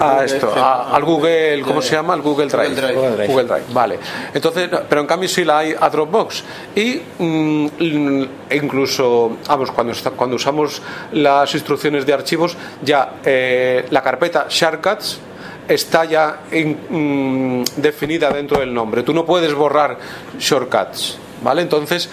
A 0.00 0.24
esto, 0.24 0.50
a- 0.56 0.94
al 0.96 1.04
Google, 1.04 1.62
¿cómo 1.62 1.80
se 1.80 1.94
llama? 1.94 2.12
Al 2.14 2.20
Google 2.22 2.46
Drive. 2.48 2.68
Google 2.70 2.80
Drive. 2.82 2.94
Google 2.96 3.16
Drive. 3.16 3.28
Google 3.28 3.44
Drive, 3.44 3.64
vale. 3.72 3.98
Entonces, 4.34 4.68
pero 4.88 5.00
en 5.02 5.06
cambio 5.06 5.28
sí 5.28 5.44
la 5.44 5.58
hay 5.58 5.74
a 5.78 5.88
Dropbox. 5.88 6.42
Y 6.74 7.00
mm, 7.18 8.24
incluso, 8.50 9.36
vamos, 9.46 9.70
cuando, 9.70 9.92
está- 9.92 10.10
cuando 10.10 10.36
usamos 10.36 10.82
las 11.12 11.54
instrucciones 11.54 12.04
de 12.04 12.12
archivos, 12.12 12.56
ya 12.82 13.14
eh, 13.24 13.86
la 13.90 14.02
carpeta 14.02 14.46
Shortcuts 14.48 15.20
está 15.68 16.04
ya 16.04 16.40
in- 16.52 16.78
mm, 16.88 17.64
definida 17.80 18.30
dentro 18.30 18.60
del 18.60 18.72
nombre. 18.72 19.02
Tú 19.02 19.12
no 19.12 19.24
puedes 19.24 19.52
borrar 19.54 19.98
Shortcuts, 20.38 21.18
¿vale? 21.42 21.62
Entonces, 21.62 22.08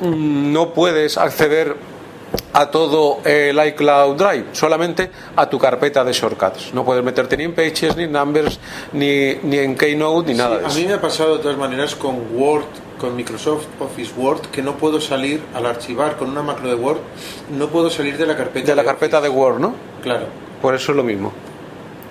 mm, 0.00 0.52
no 0.52 0.72
puedes 0.72 1.18
acceder 1.18 1.76
a 2.54 2.70
todo 2.70 3.20
el 3.24 3.58
iCloud 3.68 4.16
Drive, 4.16 4.44
solamente 4.52 5.10
a 5.36 5.48
tu 5.48 5.58
carpeta 5.58 6.02
de 6.04 6.12
shortcuts. 6.12 6.72
No 6.74 6.84
puedes 6.84 7.02
meterte 7.04 7.36
ni 7.36 7.44
en 7.44 7.54
Pages, 7.54 7.96
ni 7.96 8.04
en 8.04 8.12
Numbers, 8.12 8.58
ni, 8.92 9.34
ni 9.42 9.58
en 9.58 9.74
Keynote, 9.76 10.32
ni 10.32 10.38
nada 10.38 10.58
de 10.58 10.64
a 10.64 10.68
eso. 10.68 10.78
mí 10.78 10.86
me 10.86 10.94
ha 10.94 11.00
pasado 11.00 11.36
de 11.36 11.42
todas 11.42 11.56
maneras 11.58 11.94
con 11.94 12.18
Word, 12.34 12.64
con 12.98 13.16
Microsoft 13.16 13.64
Office 13.80 14.12
Word, 14.16 14.42
que 14.52 14.62
no 14.62 14.76
puedo 14.76 15.00
salir 15.00 15.42
al 15.54 15.66
archivar 15.66 16.16
con 16.16 16.30
una 16.30 16.42
macro 16.42 16.68
de 16.68 16.74
Word, 16.74 16.98
no 17.56 17.68
puedo 17.68 17.88
salir 17.90 18.16
de 18.16 18.26
la 18.26 18.36
carpeta. 18.36 18.66
De 18.66 18.76
la 18.76 18.84
carpeta 18.84 19.20
de 19.20 19.28
Word, 19.28 19.58
¿no? 19.58 19.74
Claro. 20.02 20.26
Por 20.60 20.74
eso 20.74 20.92
es 20.92 20.96
lo 20.96 21.02
mismo. 21.02 21.32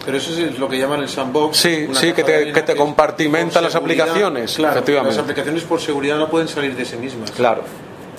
Pero 0.06 0.18
eso 0.18 0.32
es 0.34 0.58
lo 0.58 0.68
que 0.68 0.78
llaman 0.80 1.02
el 1.02 1.10
sandbox. 1.10 1.58
Sí, 1.58 1.88
sí, 1.94 2.14
que 2.14 2.24
te- 2.24 2.52
que 2.52 2.62
te 2.64 2.76
compartimenta 2.76 3.62
las 3.62 3.76
aplicaciones, 3.76 4.56
Claro, 4.56 4.74
efectivamente. 4.74 5.16
Las 5.16 5.24
aplicaciones 5.24 5.64
por 5.64 5.80
seguridad 5.80 6.18
no 6.18 6.30
pueden 6.30 6.48
salir 6.48 6.76
de 6.76 6.86
sí 6.86 6.96
mismas. 6.98 7.30
Claro, 7.32 7.64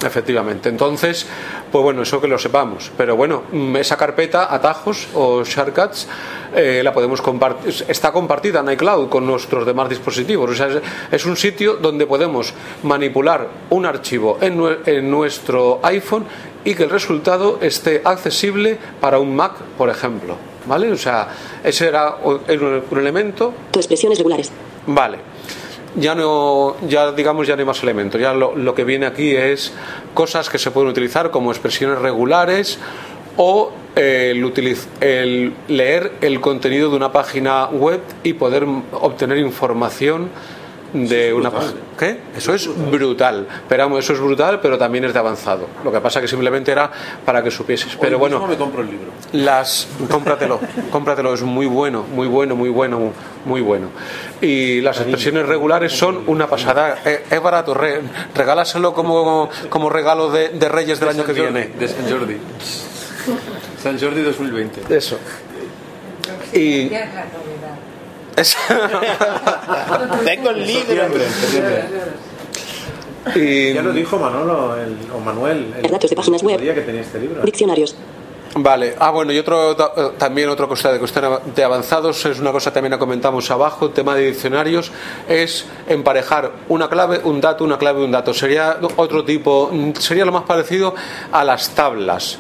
efectivamente. 0.05 0.69
Entonces, 0.69 1.27
pues 1.73 1.83
bueno, 1.83 2.03
eso 2.03 2.21
que 2.21 2.29
lo 2.29 2.39
sepamos. 2.39 2.93
Pero 2.97 3.17
bueno, 3.17 3.43
mm, 3.51 3.77
esa 3.77 3.97
carpeta, 3.97 4.53
atajos 4.55 5.09
o 5.15 5.43
shortcuts, 5.45 6.07
eh, 6.55 6.83
la 6.85 6.93
podemos 6.93 7.21
compartir, 7.21 7.75
está 7.89 8.13
compartida 8.13 8.61
en 8.61 8.71
iCloud 8.73 9.09
con 9.09 9.27
nuestros 9.27 9.67
demás 9.67 9.89
dispositivos. 9.89 10.51
O 10.51 10.55
sea, 10.55 10.69
es, 10.69 10.79
es 11.11 11.27
un 11.27 11.37
sitio 11.37 11.75
donde 11.77 12.07
podemos 12.07 12.53
manipular 12.85 13.49
un 13.71 13.87
archivo 13.87 14.39
en, 14.41 14.59
nue- 14.59 14.79
en 14.87 15.11
nuestro 15.11 15.81
iPhone 15.83 16.27
y 16.65 16.75
que 16.75 16.85
el 16.85 16.91
resultado 16.91 17.59
esté 17.61 18.03
accesible 18.05 18.79
para 19.01 19.19
un 19.19 19.35
Mac, 19.35 19.55
por 19.77 19.89
ejemplo. 19.91 20.37
¿Vale? 20.67 20.93
O 20.93 20.97
sea, 20.97 21.29
ese 21.65 21.89
era 21.89 22.17
un 22.25 22.99
elemento 22.99 23.53
Expresiones 23.75 24.19
regulares. 24.19 24.51
Vale. 24.87 25.19
Ya 25.97 26.15
no, 26.15 26.77
ya 26.89 27.13
digamos, 27.13 27.47
ya 27.47 27.55
no 27.55 27.61
hay 27.61 27.67
más 27.67 27.83
elementos. 27.83 28.21
Ya 28.21 28.33
lo, 28.33 28.57
lo 28.57 28.75
que 28.75 28.85
viene 28.85 29.07
aquí 29.07 29.35
es 29.37 29.73
cosas 30.15 30.49
que 30.49 30.59
se 30.59 30.71
pueden 30.71 30.89
utilizar 30.91 31.31
como 31.31 31.51
expresiones 31.51 31.99
regulares 31.99 32.79
o 33.37 33.71
eh, 33.97 34.29
el, 34.33 34.43
utiliz- 34.45 34.87
el 35.01 35.53
leer 35.69 36.13
el 36.23 36.41
contenido 36.41 36.89
de 36.91 36.97
una 36.97 37.13
página 37.13 37.67
web 37.67 38.01
y 38.23 38.33
poder 38.35 38.67
obtener 38.93 39.39
información 39.39 40.31
de 40.93 41.33
una 41.33 41.49
brutal. 41.51 41.69
página. 41.73 41.87
¿Qué? 41.99 42.21
Eso 42.37 42.55
es 42.55 42.69
brutal. 42.91 43.47
Pero 43.69 43.85
vamos, 43.85 44.01
eso 44.05 44.13
es 44.13 44.21
brutal, 44.21 44.61
pero 44.61 44.77
también 44.77 45.05
es 45.05 45.13
de 45.13 45.19
avanzado. 45.19 45.67
Lo 45.85 45.91
que 45.93 46.01
pasa 46.01 46.21
que 46.21 46.29
simplemente 46.29 46.71
era 46.73 46.91
para 47.25 47.43
que 47.43 47.51
supieses. 47.51 47.97
Pero 48.01 48.17
Hoy 48.17 48.21
bueno, 48.21 48.37
mismo 48.39 48.49
me 48.53 48.57
compro 48.59 48.83
el 48.83 48.91
libro. 48.91 49.11
las 49.33 49.87
cómpratelo 50.11 50.61
cómpratelo 50.91 51.33
es 51.35 51.43
muy 51.43 51.67
bueno 51.67 52.05
muy 52.15 52.27
bueno 52.27 52.55
muy 52.57 52.69
bueno 52.69 53.13
muy 53.45 53.61
bueno 53.61 53.89
y 54.41 54.81
las 54.81 54.99
expresiones 55.01 55.47
regulares 55.47 55.93
son 55.93 56.25
una 56.27 56.47
pasada 56.47 56.99
Eh, 57.05 57.25
es 57.31 57.43
barato 57.43 57.73
re- 57.75 58.01
regálaselo 58.35 58.93
como 58.93 59.49
como 59.71 59.89
regalo 59.91 60.31
de, 60.31 60.51
de 60.51 60.69
Reyes 60.69 61.01
del 61.01 61.09
año 61.11 61.25
que 61.25 61.33
San 61.35 61.45
Jordi, 61.45 61.53
viene 61.61 61.75
De 61.79 61.89
San 61.89 62.11
Jordi. 62.11 62.37
San 63.83 63.99
Jordi 63.99 64.23
2020. 64.23 64.95
eso 64.97 65.19
y 66.53 66.91
La 68.37 70.21
Tengo 70.25 70.51
el 70.51 70.67
libro. 70.67 70.85
Septiembre, 70.87 71.29
septiembre. 71.29 71.85
y 73.37 73.75
Ya 73.75 73.83
lo 73.83 73.93
dijo 73.93 74.19
Manolo 74.19 74.77
el- 74.77 74.97
o 75.15 75.21
Manuel 75.21 75.75
el, 75.83 75.91
Datos 75.91 76.11
de 76.11 76.17
páginas 76.17 76.43
el 76.43 76.49
web. 76.49 76.75
que 76.75 76.81
tenía 76.81 77.01
este 77.03 77.21
libro. 77.21 77.43
Diccionarios. 77.43 77.95
Vale, 78.55 78.95
ah 78.99 79.11
bueno, 79.11 79.33
y 79.33 79.39
otro 79.39 79.73
eh, 79.73 80.11
también 80.19 80.51
otra 80.51 80.67
cosa 80.67 80.93
de 80.93 80.99
cuestión 80.99 81.41
de 81.55 81.65
avanzados 81.65 82.23
es 82.27 82.39
una 82.39 82.53
cosa 82.53 82.71
también 82.71 82.93
que 82.93 82.99
comentamos 82.99 83.51
abajo, 83.51 83.89
tema 83.91 84.15
de 84.15 84.27
diccionarios, 84.27 84.93
es 85.27 85.65
emparejar 85.89 86.53
una 86.69 86.87
clave, 86.91 87.21
un 87.25 87.41
dato, 87.41 87.65
una 87.65 87.79
clave, 87.79 88.05
un 88.05 88.11
dato. 88.11 88.35
Sería 88.35 88.77
otro 88.97 89.25
tipo, 89.25 89.71
mm, 89.73 89.93
sería 89.99 90.27
lo 90.27 90.33
más 90.33 90.43
parecido 90.43 90.95
a 91.33 91.45
las 91.45 91.71
tablas, 91.71 92.37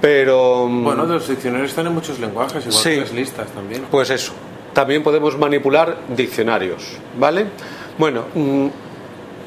pero 0.00 0.68
mm, 0.68 0.84
Bueno, 0.84 1.04
los 1.04 1.26
diccionarios 1.26 1.70
están 1.70 1.88
en 1.88 1.94
muchos 1.94 2.20
lenguajes, 2.20 2.64
igual 2.64 2.72
Sí. 2.84 2.90
que 2.90 3.00
las 3.00 3.12
listas 3.12 3.48
también. 3.48 3.86
pues 3.90 4.10
eso. 4.10 4.32
También 4.76 5.02
podemos 5.02 5.38
manipular 5.38 5.96
diccionarios, 6.14 6.98
¿vale? 7.18 7.46
Bueno, 7.96 8.26
mm, 8.34 8.66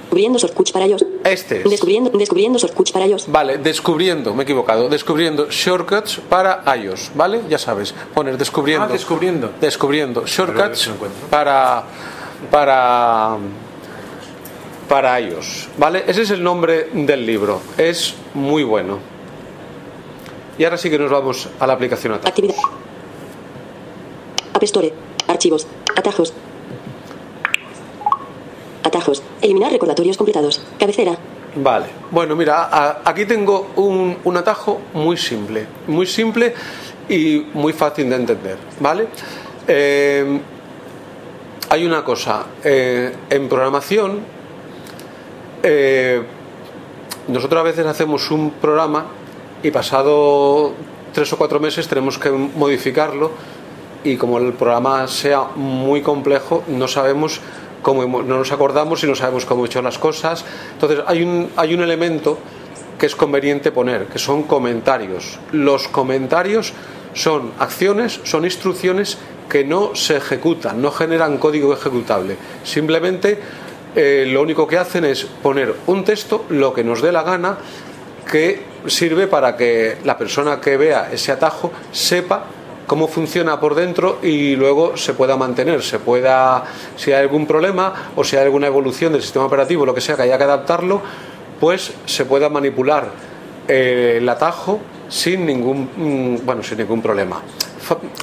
Descubriendo 0.05 0.39
shortcuts 0.39 0.71
para 0.71 0.87
iOS. 0.87 1.05
Este 1.23 1.61
es. 1.61 1.69
Descubriendo, 1.69 2.09
descubriendo 2.17 2.57
shortcuts 2.57 2.91
para 2.91 3.05
iOS. 3.05 3.27
Vale, 3.31 3.59
descubriendo, 3.59 4.33
me 4.33 4.41
he 4.41 4.43
equivocado, 4.45 4.89
descubriendo 4.89 5.47
shortcuts 5.51 6.19
para 6.27 6.63
iOS, 6.75 7.11
¿vale? 7.13 7.41
Ya 7.47 7.59
sabes, 7.59 7.93
poner 8.15 8.39
descubriendo. 8.39 8.85
Ah, 8.85 8.87
descubriendo. 8.91 9.51
Descubriendo 9.61 10.25
shortcuts 10.25 10.89
para 11.29 11.83
para 12.49 13.37
para 14.87 15.21
iOS, 15.21 15.67
¿vale? 15.77 16.05
Ese 16.07 16.23
es 16.23 16.31
el 16.31 16.41
nombre 16.41 16.89
del 16.91 17.23
libro. 17.23 17.61
Es 17.77 18.15
muy 18.33 18.63
bueno. 18.63 18.97
Y 20.57 20.63
ahora 20.63 20.79
sí 20.79 20.89
que 20.89 20.97
nos 20.97 21.11
vamos 21.11 21.47
a 21.59 21.67
la 21.67 21.73
aplicación 21.73 22.13
Atajos. 22.13 22.29
Actividad. 22.29 22.55
App 24.55 24.63
Store. 24.63 25.08
Archivos. 25.29 25.67
Atajos. 25.95 26.33
Atajos. 28.83 29.23
Eliminar 29.41 29.71
recordatorios 29.71 30.17
completados. 30.17 30.61
Cabecera. 30.79 31.17
Vale, 31.55 31.87
bueno, 32.11 32.35
mira, 32.35 33.01
aquí 33.03 33.25
tengo 33.25 33.71
un, 33.75 34.17
un 34.23 34.37
atajo 34.37 34.81
muy 34.93 35.17
simple, 35.17 35.65
muy 35.87 36.05
simple 36.05 36.53
y 37.07 37.45
muy 37.53 37.73
fácil 37.73 38.09
de 38.09 38.15
entender, 38.15 38.57
¿vale? 38.79 39.07
Eh, 39.67 40.39
hay 41.69 41.85
una 41.85 42.03
cosa, 42.03 42.45
eh, 42.63 43.13
en 43.29 43.49
programación, 43.49 44.19
eh, 45.63 46.21
nosotros 47.27 47.59
a 47.59 47.63
veces 47.63 47.85
hacemos 47.85 48.29
un 48.31 48.51
programa 48.51 49.07
y 49.63 49.71
pasado 49.71 50.73
tres 51.13 51.33
o 51.33 51.37
cuatro 51.37 51.59
meses 51.59 51.87
tenemos 51.87 52.17
que 52.17 52.29
modificarlo 52.29 53.31
y 54.03 54.15
como 54.17 54.37
el 54.37 54.53
programa 54.53 55.07
sea 55.07 55.43
muy 55.55 56.01
complejo 56.01 56.63
no 56.67 56.87
sabemos 56.87 57.41
cómo 57.81 58.03
hemos- 58.03 58.25
no 58.25 58.37
nos 58.37 58.51
acordamos 58.51 59.03
y 59.03 59.07
no 59.07 59.15
sabemos 59.15 59.45
cómo 59.45 59.63
he 59.63 59.67
hecho 59.67 59.81
las 59.81 59.97
cosas. 59.97 60.43
Entonces 60.73 60.99
hay 61.07 61.23
un 61.23 61.49
hay 61.55 61.73
un 61.73 61.81
elemento 61.81 62.37
que 62.97 63.05
es 63.05 63.15
conveniente 63.15 63.71
poner 63.71 64.05
que 64.07 64.19
son 64.19 64.43
comentarios. 64.43 65.39
Los 65.51 65.87
comentarios 65.87 66.73
son 67.13 67.51
acciones 67.59 68.19
son 68.23 68.45
instrucciones 68.45 69.17
que 69.49 69.63
no 69.63 69.95
se 69.95 70.17
ejecutan 70.17 70.81
no 70.81 70.91
generan 70.91 71.37
código 71.37 71.73
ejecutable. 71.73 72.35
Simplemente 72.63 73.39
eh, 73.95 74.25
lo 74.31 74.41
único 74.43 74.67
que 74.67 74.77
hacen 74.77 75.03
es 75.05 75.23
poner 75.25 75.73
un 75.87 76.03
texto 76.03 76.45
lo 76.49 76.73
que 76.73 76.83
nos 76.83 77.01
dé 77.01 77.11
la 77.11 77.23
gana 77.23 77.57
que 78.29 78.61
sirve 78.85 79.25
para 79.27 79.57
que 79.57 79.97
la 80.05 80.17
persona 80.17 80.61
que 80.61 80.77
vea 80.77 81.09
ese 81.11 81.31
atajo 81.31 81.71
sepa 81.91 82.43
cómo 82.89 83.07
funciona 83.07 83.59
por 83.59 83.75
dentro 83.75 84.17
y 84.23 84.55
luego 84.55 84.97
se 84.97 85.13
pueda 85.13 85.37
mantener, 85.37 85.83
se 85.83 85.99
pueda, 85.99 86.63
si 86.97 87.11
hay 87.13 87.21
algún 87.21 87.45
problema 87.45 88.11
o 88.15 88.23
si 88.23 88.35
hay 88.35 88.43
alguna 88.45 88.65
evolución 88.65 89.13
del 89.13 89.21
sistema 89.21 89.45
operativo, 89.45 89.85
lo 89.85 89.93
que 89.93 90.01
sea 90.01 90.15
que 90.15 90.23
haya 90.23 90.39
que 90.39 90.43
adaptarlo, 90.43 90.99
pues 91.59 91.93
se 92.05 92.25
pueda 92.25 92.49
manipular 92.49 93.11
eh, 93.67 94.15
el 94.17 94.27
atajo 94.27 94.79
sin 95.07 95.45
ningún, 95.45 95.89
mm, 95.95 96.45
bueno, 96.45 96.63
sin 96.63 96.79
ningún 96.79 96.99
problema, 97.01 97.41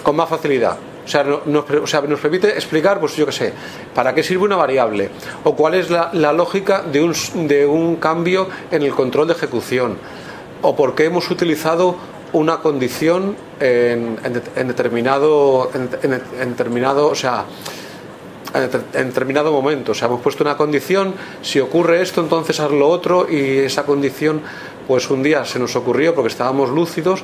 con 0.03 0.17
más 0.17 0.29
facilidad. 0.29 0.77
O 1.05 1.09
sea, 1.09 1.23
no- 1.23 1.43
nos, 1.47 1.71
o 1.71 1.87
sea, 1.87 2.01
nos 2.01 2.19
permite 2.19 2.49
explicar, 2.49 2.99
pues 2.99 3.15
yo 3.15 3.25
qué 3.27 3.31
sé, 3.33 3.53
para 3.95 4.13
qué 4.13 4.25
sirve 4.25 4.43
una 4.47 4.57
variable 4.57 5.11
o 5.45 5.55
cuál 5.55 5.75
es 5.75 5.89
la, 5.91 6.11
la 6.13 6.33
lógica 6.33 6.83
de 6.83 7.01
un, 7.05 7.15
de 7.47 7.65
un 7.67 7.95
cambio 7.97 8.49
en 8.73 8.83
el 8.83 8.93
control 8.93 9.29
de 9.29 9.35
ejecución 9.35 9.97
o 10.63 10.75
por 10.75 10.97
qué 10.97 11.05
hemos 11.05 11.31
utilizado 11.31 11.95
una 12.33 12.59
condición 12.59 13.37
en, 13.61 14.19
en 14.25 14.35
det- 14.35 14.57
en 14.57 14.69
determinado 14.69 15.71
en, 15.75 16.51
determinado 16.51 17.09
o 17.09 17.15
sea 17.15 17.45
en 18.55 19.09
determinado 19.09 19.53
momento 19.53 19.93
o 19.93 19.95
sea 19.95 20.07
hemos 20.09 20.21
puesto 20.21 20.43
una 20.45 20.57
condición 20.57 21.15
si 21.43 21.61
ocurre 21.61 22.01
esto 22.03 22.21
entonces 22.23 22.59
haz 22.61 22.71
lo 22.71 22.89
otro 22.89 23.27
y 23.31 23.59
esa 23.59 23.85
condición 23.85 24.41
pues 24.89 25.11
un 25.11 25.23
día 25.23 25.45
se 25.45 25.59
nos 25.59 25.77
ocurrió 25.77 26.15
porque 26.15 26.29
estábamos 26.29 26.71
lúcidos 26.71 27.23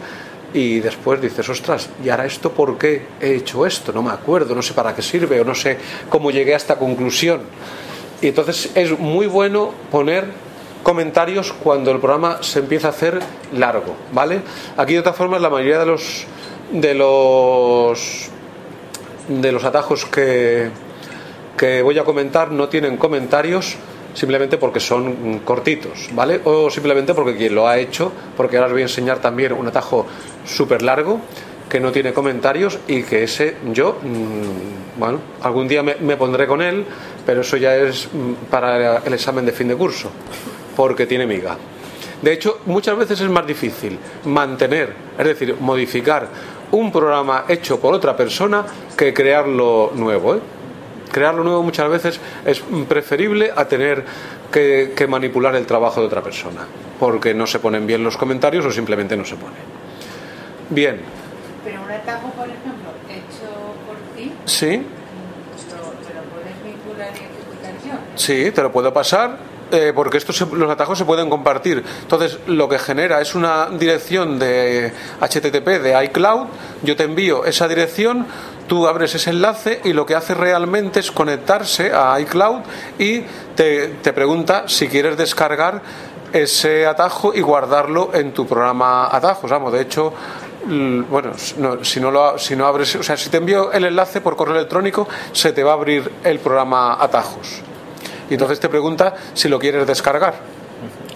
y 0.54 0.80
después 0.80 1.18
dices, 1.22 1.48
ostras, 1.48 1.88
¿y 2.04 2.10
ahora 2.10 2.26
esto 2.26 2.50
por 2.52 2.76
qué 2.76 3.06
he 3.22 3.36
hecho 3.36 3.64
esto? 3.64 3.90
No 3.90 4.02
me 4.02 4.10
acuerdo, 4.10 4.54
no 4.54 4.60
sé 4.60 4.74
para 4.74 4.94
qué 4.94 5.00
sirve 5.00 5.40
o 5.40 5.44
no 5.44 5.54
sé 5.54 5.78
cómo 6.10 6.30
llegué 6.30 6.52
a 6.52 6.58
esta 6.58 6.76
conclusión. 6.76 7.40
Y 8.20 8.26
entonces 8.28 8.68
es 8.74 8.98
muy 8.98 9.26
bueno 9.26 9.72
poner 9.90 10.26
comentarios 10.82 11.52
cuando 11.52 11.90
el 11.90 11.98
programa 11.98 12.42
se 12.42 12.58
empieza 12.60 12.88
a 12.88 12.90
hacer 12.90 13.20
largo, 13.52 13.94
¿vale? 14.12 14.40
Aquí 14.76 14.94
de 14.94 15.00
otra 15.00 15.12
forma 15.12 15.38
la 15.38 15.50
mayoría 15.50 15.78
de 15.78 15.86
los 15.86 16.26
de 16.72 16.94
los 16.94 18.30
de 19.28 19.52
los 19.52 19.64
atajos 19.64 20.04
que, 20.06 20.70
que 21.56 21.82
voy 21.82 21.98
a 21.98 22.04
comentar 22.04 22.50
no 22.50 22.68
tienen 22.68 22.96
comentarios 22.96 23.76
simplemente 24.14 24.58
porque 24.58 24.80
son 24.80 25.40
cortitos, 25.40 26.10
¿vale? 26.12 26.40
O 26.44 26.70
simplemente 26.70 27.14
porque 27.14 27.36
quien 27.36 27.54
lo 27.54 27.66
ha 27.66 27.78
hecho, 27.78 28.12
porque 28.36 28.56
ahora 28.56 28.66
os 28.66 28.72
voy 28.72 28.82
a 28.82 28.84
enseñar 28.84 29.20
también 29.20 29.52
un 29.52 29.66
atajo 29.66 30.06
súper 30.44 30.82
largo 30.82 31.20
que 31.68 31.80
no 31.80 31.90
tiene 31.90 32.12
comentarios 32.12 32.78
y 32.86 33.02
que 33.02 33.24
ese 33.24 33.56
yo, 33.72 33.98
mm, 34.02 35.00
bueno, 35.00 35.20
algún 35.40 35.66
día 35.68 35.82
me, 35.82 35.94
me 35.94 36.18
pondré 36.18 36.46
con 36.46 36.60
él, 36.60 36.84
pero 37.24 37.40
eso 37.40 37.56
ya 37.56 37.74
es 37.76 38.08
mm, 38.12 38.50
para 38.50 38.98
el 38.98 39.14
examen 39.14 39.46
de 39.46 39.52
fin 39.52 39.68
de 39.68 39.76
curso, 39.76 40.10
porque 40.76 41.06
tiene 41.06 41.26
miga. 41.26 41.56
De 42.22 42.32
hecho, 42.32 42.60
muchas 42.66 42.96
veces 42.96 43.20
es 43.20 43.28
más 43.28 43.44
difícil 43.46 43.98
mantener, 44.26 44.94
es 45.18 45.26
decir, 45.26 45.56
modificar 45.58 46.28
un 46.70 46.92
programa 46.92 47.44
hecho 47.48 47.80
por 47.80 47.92
otra 47.94 48.16
persona 48.16 48.64
que 48.96 49.12
crearlo 49.12 49.90
nuevo. 49.94 50.36
¿eh? 50.36 50.40
Crearlo 51.10 51.42
nuevo 51.42 51.62
muchas 51.62 51.90
veces 51.90 52.20
es 52.44 52.62
preferible 52.88 53.50
a 53.54 53.66
tener 53.66 54.04
que, 54.52 54.92
que 54.96 55.06
manipular 55.06 55.54
el 55.56 55.66
trabajo 55.66 56.00
de 56.00 56.06
otra 56.06 56.22
persona, 56.22 56.60
porque 57.00 57.34
no 57.34 57.46
se 57.46 57.58
ponen 57.58 57.86
bien 57.86 58.04
los 58.04 58.16
comentarios 58.16 58.64
o 58.64 58.70
simplemente 58.70 59.16
no 59.16 59.24
se 59.24 59.34
pone. 59.34 59.56
Bien, 60.70 61.00
Pero 61.64 61.82
un 61.82 61.90
atajo, 61.90 62.30
por 62.30 62.46
ejemplo, 62.46 62.90
hecho 63.10 63.74
por 63.86 63.96
ti, 64.16 64.32
sí, 64.46 64.68
¿lo, 64.76 65.82
te 66.06 66.14
lo 66.14 66.22
puedes 66.30 66.64
vincular 66.64 67.10
y 67.14 67.18
ejecutar 67.18 67.74
yo? 67.84 67.98
Sí, 68.14 68.50
te 68.52 68.62
lo 68.62 68.72
puedo 68.72 68.92
pasar 68.92 69.51
eh, 69.72 69.92
porque 69.94 70.18
estos 70.18 70.38
los 70.52 70.70
atajos 70.70 70.98
se 70.98 71.06
pueden 71.06 71.30
compartir. 71.30 71.82
Entonces, 72.02 72.38
lo 72.46 72.68
que 72.68 72.78
genera 72.78 73.22
es 73.22 73.34
una 73.34 73.70
dirección 73.70 74.38
de 74.38 74.92
HTTP 75.18 75.66
de 75.82 76.04
iCloud. 76.04 76.46
Yo 76.82 76.94
te 76.94 77.04
envío 77.04 77.46
esa 77.46 77.66
dirección, 77.68 78.26
tú 78.68 78.86
abres 78.86 79.14
ese 79.14 79.30
enlace 79.30 79.80
y 79.82 79.94
lo 79.94 80.04
que 80.04 80.14
hace 80.14 80.34
realmente 80.34 81.00
es 81.00 81.10
conectarse 81.10 81.90
a 81.94 82.20
iCloud 82.20 82.60
y 82.98 83.22
te, 83.56 83.88
te 84.02 84.12
pregunta 84.12 84.64
si 84.66 84.88
quieres 84.88 85.16
descargar 85.16 85.80
ese 86.34 86.86
atajo 86.86 87.32
y 87.34 87.40
guardarlo 87.40 88.10
en 88.12 88.32
tu 88.32 88.46
programa 88.46 89.08
atajos. 89.10 89.50
Vamos, 89.50 89.72
de 89.72 89.80
hecho, 89.80 90.12
bueno, 90.66 91.32
no, 91.56 91.82
si 91.82 91.98
no 91.98 92.10
lo 92.10 92.38
si 92.38 92.56
no 92.56 92.66
abres, 92.66 92.94
o 92.96 93.02
sea, 93.02 93.16
si 93.16 93.30
te 93.30 93.38
envío 93.38 93.72
el 93.72 93.86
enlace 93.86 94.20
por 94.20 94.36
correo 94.36 94.54
electrónico, 94.54 95.08
se 95.32 95.52
te 95.52 95.64
va 95.64 95.70
a 95.70 95.74
abrir 95.74 96.10
el 96.24 96.38
programa 96.40 97.02
atajos. 97.02 97.71
Y 98.32 98.34
entonces 98.36 98.60
te 98.60 98.70
pregunta 98.70 99.12
si 99.34 99.46
lo 99.50 99.58
quieres 99.58 99.86
descargar. 99.86 100.32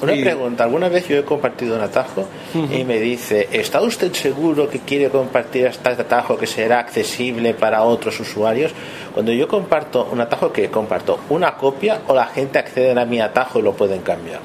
Una 0.03 0.15
Y- 0.15 0.23
pregunta, 0.23 0.65
alguna 0.65 0.91
vez 0.91 1.09
yo 1.09 1.17
he 1.17 1.25
compartido 1.25 1.75
un 1.77 1.81
atajo 1.81 2.27
y 2.71 2.85
me 2.85 3.01
dice, 3.01 3.49
¿está 3.53 3.81
usted 3.81 4.13
seguro 4.13 4.69
que 4.69 4.81
quiere 4.81 5.09
compartir 5.09 5.65
este 5.65 5.89
atajo 5.89 6.37
que 6.37 6.47
será 6.47 6.79
accesible 6.79 7.55
para 7.55 7.83
otros 7.85 8.21
usuarios? 8.21 8.73
Cuando 9.15 9.33
yo 9.33 9.49
comparto 9.49 10.07
un 10.13 10.21
atajo, 10.21 10.53
que 10.53 10.71
comparto? 10.71 11.19
¿Una 11.31 11.55
copia 11.57 12.03
o 12.07 12.15
la 12.15 12.27
gente 12.27 12.59
accede 12.59 13.01
a 13.01 13.05
mi 13.07 13.19
atajo 13.19 13.59
y 13.61 13.63
lo 13.63 13.73
pueden 13.73 14.03
cambiar? 14.03 14.41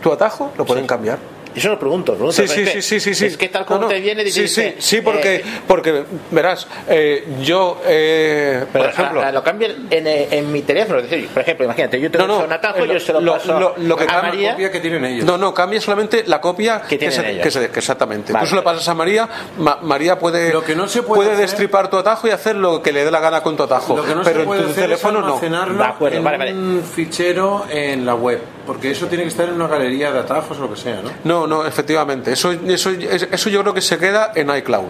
¿Tu 0.00 0.12
atajo 0.12 0.52
lo 0.56 0.64
pueden 0.64 0.86
cambiar? 0.86 1.18
Eso 1.54 1.68
lo 1.68 1.78
pregunto, 1.78 2.12
pregunto. 2.14 2.32
Sí, 2.34 2.48
sí, 2.48 2.64
que- 2.64 2.70
sí, 2.70 2.82
sí, 2.82 3.00
sí, 3.00 3.14
sí. 3.14 3.26
Es 3.26 3.36
que 3.36 3.48
tal 3.48 3.64
como 3.64 3.80
No, 3.80 3.86
no. 3.86 3.92
te 3.92 4.00
viene, 4.00 4.24
Sí, 4.30 4.42
dice, 4.42 4.74
sí, 4.78 4.96
sí, 4.96 5.00
porque, 5.02 5.36
eh, 5.36 5.44
porque 5.66 6.04
verás, 6.30 6.66
eh, 6.88 7.24
yo, 7.40 7.80
eh, 7.86 8.64
pero 8.72 8.84
por 8.86 8.92
ejemplo, 8.92 9.20
a- 9.22 9.28
a- 9.28 9.32
lo 9.32 9.42
cambio 9.42 9.68
en, 9.90 10.06
eh, 10.06 10.28
en 10.30 10.50
mi 10.50 10.62
teléfono. 10.62 11.00
Decir, 11.02 11.28
por 11.28 11.42
ejemplo, 11.42 11.64
imagínate, 11.66 12.00
yo 12.00 12.10
tengo 12.10 12.26
No, 12.26 12.38
no, 12.40 12.44
un 12.44 12.52
atajo, 12.52 12.78
eh, 12.78 12.88
yo 12.92 12.98
se 13.00 13.12
lo, 13.12 13.20
lo- 13.20 13.32
paso 13.34 13.58
lo- 13.60 13.74
lo 13.78 13.96
que 13.96 14.04
a 14.04 14.06
cambia- 14.06 14.30
María. 14.30 14.50
copia 14.52 14.70
que 14.72 14.80
tienen 14.80 15.04
ellos. 15.04 15.24
No, 15.24 15.38
no, 15.38 15.54
cambia 15.54 15.80
solamente 15.80 16.24
la 16.26 16.40
copia 16.40 16.82
que, 16.82 16.98
tienen 16.98 17.14
se, 17.16 17.30
ellos. 17.30 17.42
que 17.44 17.50
se- 17.50 17.70
que 17.70 17.78
exactamente. 17.78 18.32
Vale. 18.32 18.44
Tú 18.44 18.50
se 18.50 18.56
lo 18.56 18.64
pasas 18.64 18.86
a 18.88 18.94
María, 18.94 19.28
Ma- 19.58 19.78
María 19.82 20.18
puede, 20.18 20.52
Lo 20.52 20.64
que 20.64 20.74
no 20.74 20.88
se 20.88 21.02
puede 21.02 21.30
hacer- 21.30 21.40
destripar 21.42 21.88
tu 21.88 21.96
atajo 21.98 22.26
y 22.26 22.30
hacer 22.30 22.56
lo 22.56 22.82
que 22.82 22.92
le 22.92 23.04
dé 23.04 23.10
la 23.10 23.20
gana 23.20 23.42
con 23.42 23.56
tu 23.56 23.62
atajo. 23.62 23.96
Lo 23.96 24.04
que 24.04 24.14
no 24.14 24.22
pero 24.22 24.40
se 24.40 24.46
puede 24.46 24.60
en 24.60 24.66
tu 24.66 24.72
hacer 24.72 24.84
teléfono 24.84 25.18
es 25.20 25.24
no. 25.24 25.28
almacenarlo 25.34 25.78
De 25.78 25.84
acuerdo, 25.88 26.16
en 26.18 26.24
vale, 26.24 26.38
vale. 26.38 26.52
un 26.54 26.82
fichero 26.82 27.66
en 27.70 28.04
la 28.06 28.14
web. 28.14 28.40
Porque 28.66 28.90
eso 28.90 29.06
tiene 29.06 29.24
que 29.24 29.28
estar 29.28 29.48
en 29.48 29.54
una 29.54 29.66
galería 29.68 30.10
de 30.10 30.20
atajos 30.20 30.58
o 30.58 30.62
lo 30.62 30.70
que 30.70 30.80
sea, 30.80 31.02
¿no? 31.02 31.10
No, 31.24 31.46
no, 31.46 31.66
efectivamente. 31.66 32.32
Eso, 32.32 32.52
eso, 32.52 32.90
eso 32.90 33.50
yo 33.50 33.60
creo 33.60 33.74
que 33.74 33.82
se 33.82 33.98
queda 33.98 34.32
en 34.34 34.54
iCloud. 34.56 34.88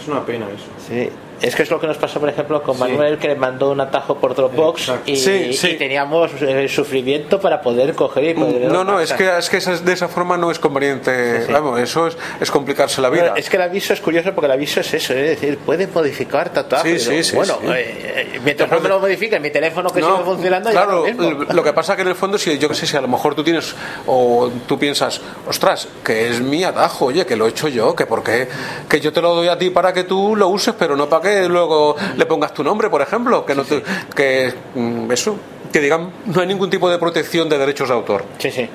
Es 0.00 0.08
una 0.08 0.24
pena 0.24 0.46
eso. 0.46 0.66
Sí. 0.86 1.10
Es 1.42 1.54
que 1.56 1.62
es 1.62 1.70
lo 1.70 1.80
que 1.80 1.86
nos 1.86 1.96
pasó, 1.98 2.20
por 2.20 2.28
ejemplo, 2.28 2.62
con 2.62 2.78
Manuel, 2.78 3.18
que 3.18 3.28
le 3.28 3.34
mandó 3.36 3.70
un 3.70 3.80
atajo 3.80 4.16
por 4.18 4.34
Dropbox 4.34 4.90
y, 5.06 5.16
Sí, 5.16 5.52
sí. 5.52 5.70
y 5.70 5.74
teníamos 5.76 6.30
el 6.40 6.68
sufrimiento 6.68 7.40
para 7.40 7.60
poder 7.60 7.94
coger 7.94 8.24
y 8.24 8.34
poder. 8.34 8.70
No, 8.70 8.84
no, 8.84 9.00
es 9.00 9.12
que, 9.12 9.38
es 9.38 9.48
que 9.50 9.58
esa- 9.58 9.76
de 9.78 9.92
esa 9.92 10.08
forma 10.08 10.36
no 10.36 10.50
es 10.50 10.58
conveniente. 10.58 11.46
Vamos, 11.50 11.80
eso 11.80 12.06
es, 12.06 12.16
es 12.40 12.50
complicarse 12.50 13.00
la 13.00 13.10
vida. 13.10 13.22
Bueno, 13.22 13.36
es 13.36 13.48
que 13.50 13.56
el 13.56 13.62
aviso 13.62 13.92
es 13.92 14.00
curioso 14.00 14.32
porque 14.34 14.46
el 14.46 14.52
aviso 14.52 14.80
es 14.80 14.94
eso, 14.94 15.12
es 15.12 15.40
decir, 15.40 15.58
puede 15.58 15.86
modificar 15.86 16.50
tatuajes. 16.52 17.02
Sí, 17.02 17.10
sí, 17.16 17.24
sí, 17.30 17.36
bueno, 17.36 17.58
sí. 17.60 17.66
eh, 17.68 18.30
eh, 18.34 18.40
mientras 18.44 18.70
no 18.70 18.80
me 18.80 18.88
lo 18.88 19.00
modifique, 19.00 19.38
mi 19.40 19.50
teléfono 19.50 19.90
que 19.90 20.00
sigue 20.00 20.24
funcionando, 20.24 20.70
ya 20.70 20.82
claro, 20.84 21.06
lo 21.06 21.12
mismo. 21.12 21.44
lo 21.52 21.62
que 21.64 21.72
pasa 21.72 21.96
que 21.96 22.02
en 22.02 22.08
el 22.08 22.14
fondo, 22.14 22.38
si 22.38 22.58
yo 22.58 22.68
que 22.68 22.74
sé, 22.74 22.86
si 22.86 22.96
a 22.96 23.00
lo 23.00 23.08
mejor 23.08 23.34
tú 23.34 23.42
tienes 23.44 23.74
o 24.06 24.50
tú 24.66 24.78
piensas, 24.78 25.20
ostras, 25.48 25.88
que 26.04 26.28
es 26.28 26.40
mi 26.40 26.64
atajo, 26.64 27.06
oye, 27.06 27.26
que 27.26 27.36
lo 27.36 27.46
he 27.46 27.50
hecho 27.50 27.68
yo, 27.68 27.94
que 27.94 28.06
por 28.06 28.22
qué, 28.22 28.48
que 28.88 29.00
yo 29.00 29.12
te 29.12 29.20
lo 29.20 29.34
doy 29.34 29.48
a 29.48 29.58
ti 29.58 29.70
para 29.70 29.92
que 29.92 30.04
tú 30.04 30.36
lo 30.36 30.48
uses, 30.48 30.74
pero 30.78 30.96
no 30.96 31.08
para 31.08 31.22
que 31.24 31.48
luego 31.48 31.96
le 32.16 32.26
pongas 32.26 32.54
tu 32.54 32.62
nombre, 32.62 32.88
por 32.88 33.02
ejemplo, 33.02 33.44
que 33.44 33.54
no 33.56 33.64
te- 33.64 33.82
que 34.14 34.54
mm, 34.76 35.10
eso, 35.10 35.36
que 35.72 35.80
digan, 35.80 36.12
no 36.26 36.40
hay 36.40 36.46
ningún 36.46 36.70
tipo 36.70 36.88
de 36.88 36.98
protección 36.98 37.48
de 37.48 37.58
derechos 37.58 37.88
de 37.88 37.94
autor. 37.94 38.24
Sí, 38.38 38.52
sí, 38.52 38.68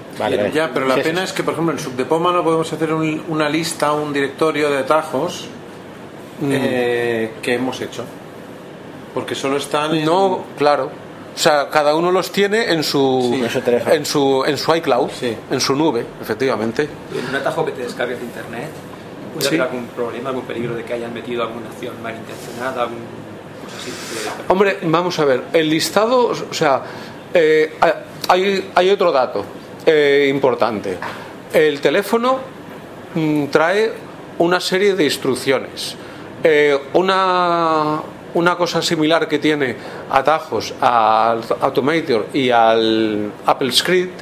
Ya, 0.53 0.69
pero 0.73 0.85
la 0.85 0.95
pena 0.95 1.23
es 1.23 1.31
que, 1.31 1.43
por 1.43 1.53
ejemplo, 1.53 1.73
en 1.73 1.79
Subdepoma 1.79 2.33
no 2.33 2.43
podemos 2.43 2.71
hacer 2.73 2.91
un- 2.93 3.23
una 3.29 3.47
lista, 3.47 3.93
un 3.93 4.11
directorio 4.11 4.69
de 4.69 4.79
atajos 4.79 5.45
Mm. 6.41 6.49
eh, 6.53 7.31
que 7.41 7.53
hemos 7.55 7.79
hecho. 7.81 8.03
Porque 9.13 9.35
solo 9.35 9.57
están 9.57 9.95
en... 9.95 10.05
No, 10.05 10.43
claro. 10.57 10.89
O 11.35 11.37
sea, 11.41 11.69
cada 11.69 11.95
uno 11.95 12.11
los 12.11 12.31
tiene 12.31 12.71
en 12.73 12.83
su, 12.83 13.31
Sí. 13.33 13.41
En 13.41 13.49
su 13.49 13.69
en 13.91 14.05
su 14.05 14.43
en 14.45 14.57
su 14.57 14.75
iCloud, 14.75 15.09
en 15.51 15.59
su 15.61 15.75
nube, 15.75 16.05
efectivamente. 16.21 16.83
En 17.17 17.29
un 17.29 17.35
atajo 17.35 17.65
que 17.65 17.71
te 17.71 17.83
descargues 17.83 18.19
de 18.19 18.25
internet, 18.25 18.67
¿puede 19.39 19.47
haber 19.49 19.61
algún 19.61 19.87
problema, 19.87 20.29
algún 20.29 20.45
peligro 20.45 20.75
de 20.75 20.83
que 20.83 20.93
hayan 20.93 21.13
metido 21.13 21.43
alguna 21.43 21.67
acción 21.69 21.93
malintencionada, 22.01 22.83
algún 22.83 22.97
cosa 23.63 23.77
así? 23.77 23.91
de- 23.91 24.51
Hombre, 24.53 24.77
vamos 24.83 25.17
a 25.19 25.25
ver, 25.25 25.43
el 25.53 25.69
listado, 25.69 26.27
o 26.27 26.53
sea, 26.53 26.81
eh, 27.33 27.73
hay, 28.27 28.69
hay 28.75 28.89
otro 28.89 29.11
dato 29.11 29.45
eh, 29.85 30.27
importante. 30.29 30.97
El 31.53 31.79
teléfono 31.81 32.39
mm, 33.15 33.45
trae 33.47 33.91
una 34.39 34.59
serie 34.59 34.95
de 34.95 35.03
instrucciones. 35.03 35.95
Eh, 36.43 36.77
una, 36.93 38.01
una 38.33 38.55
cosa 38.55 38.81
similar 38.81 39.27
que 39.27 39.39
tiene 39.39 39.75
atajos 40.11 40.73
al 40.79 41.41
Automator 41.61 42.27
y 42.33 42.49
al 42.49 43.31
Apple 43.45 43.71
Script 43.71 44.21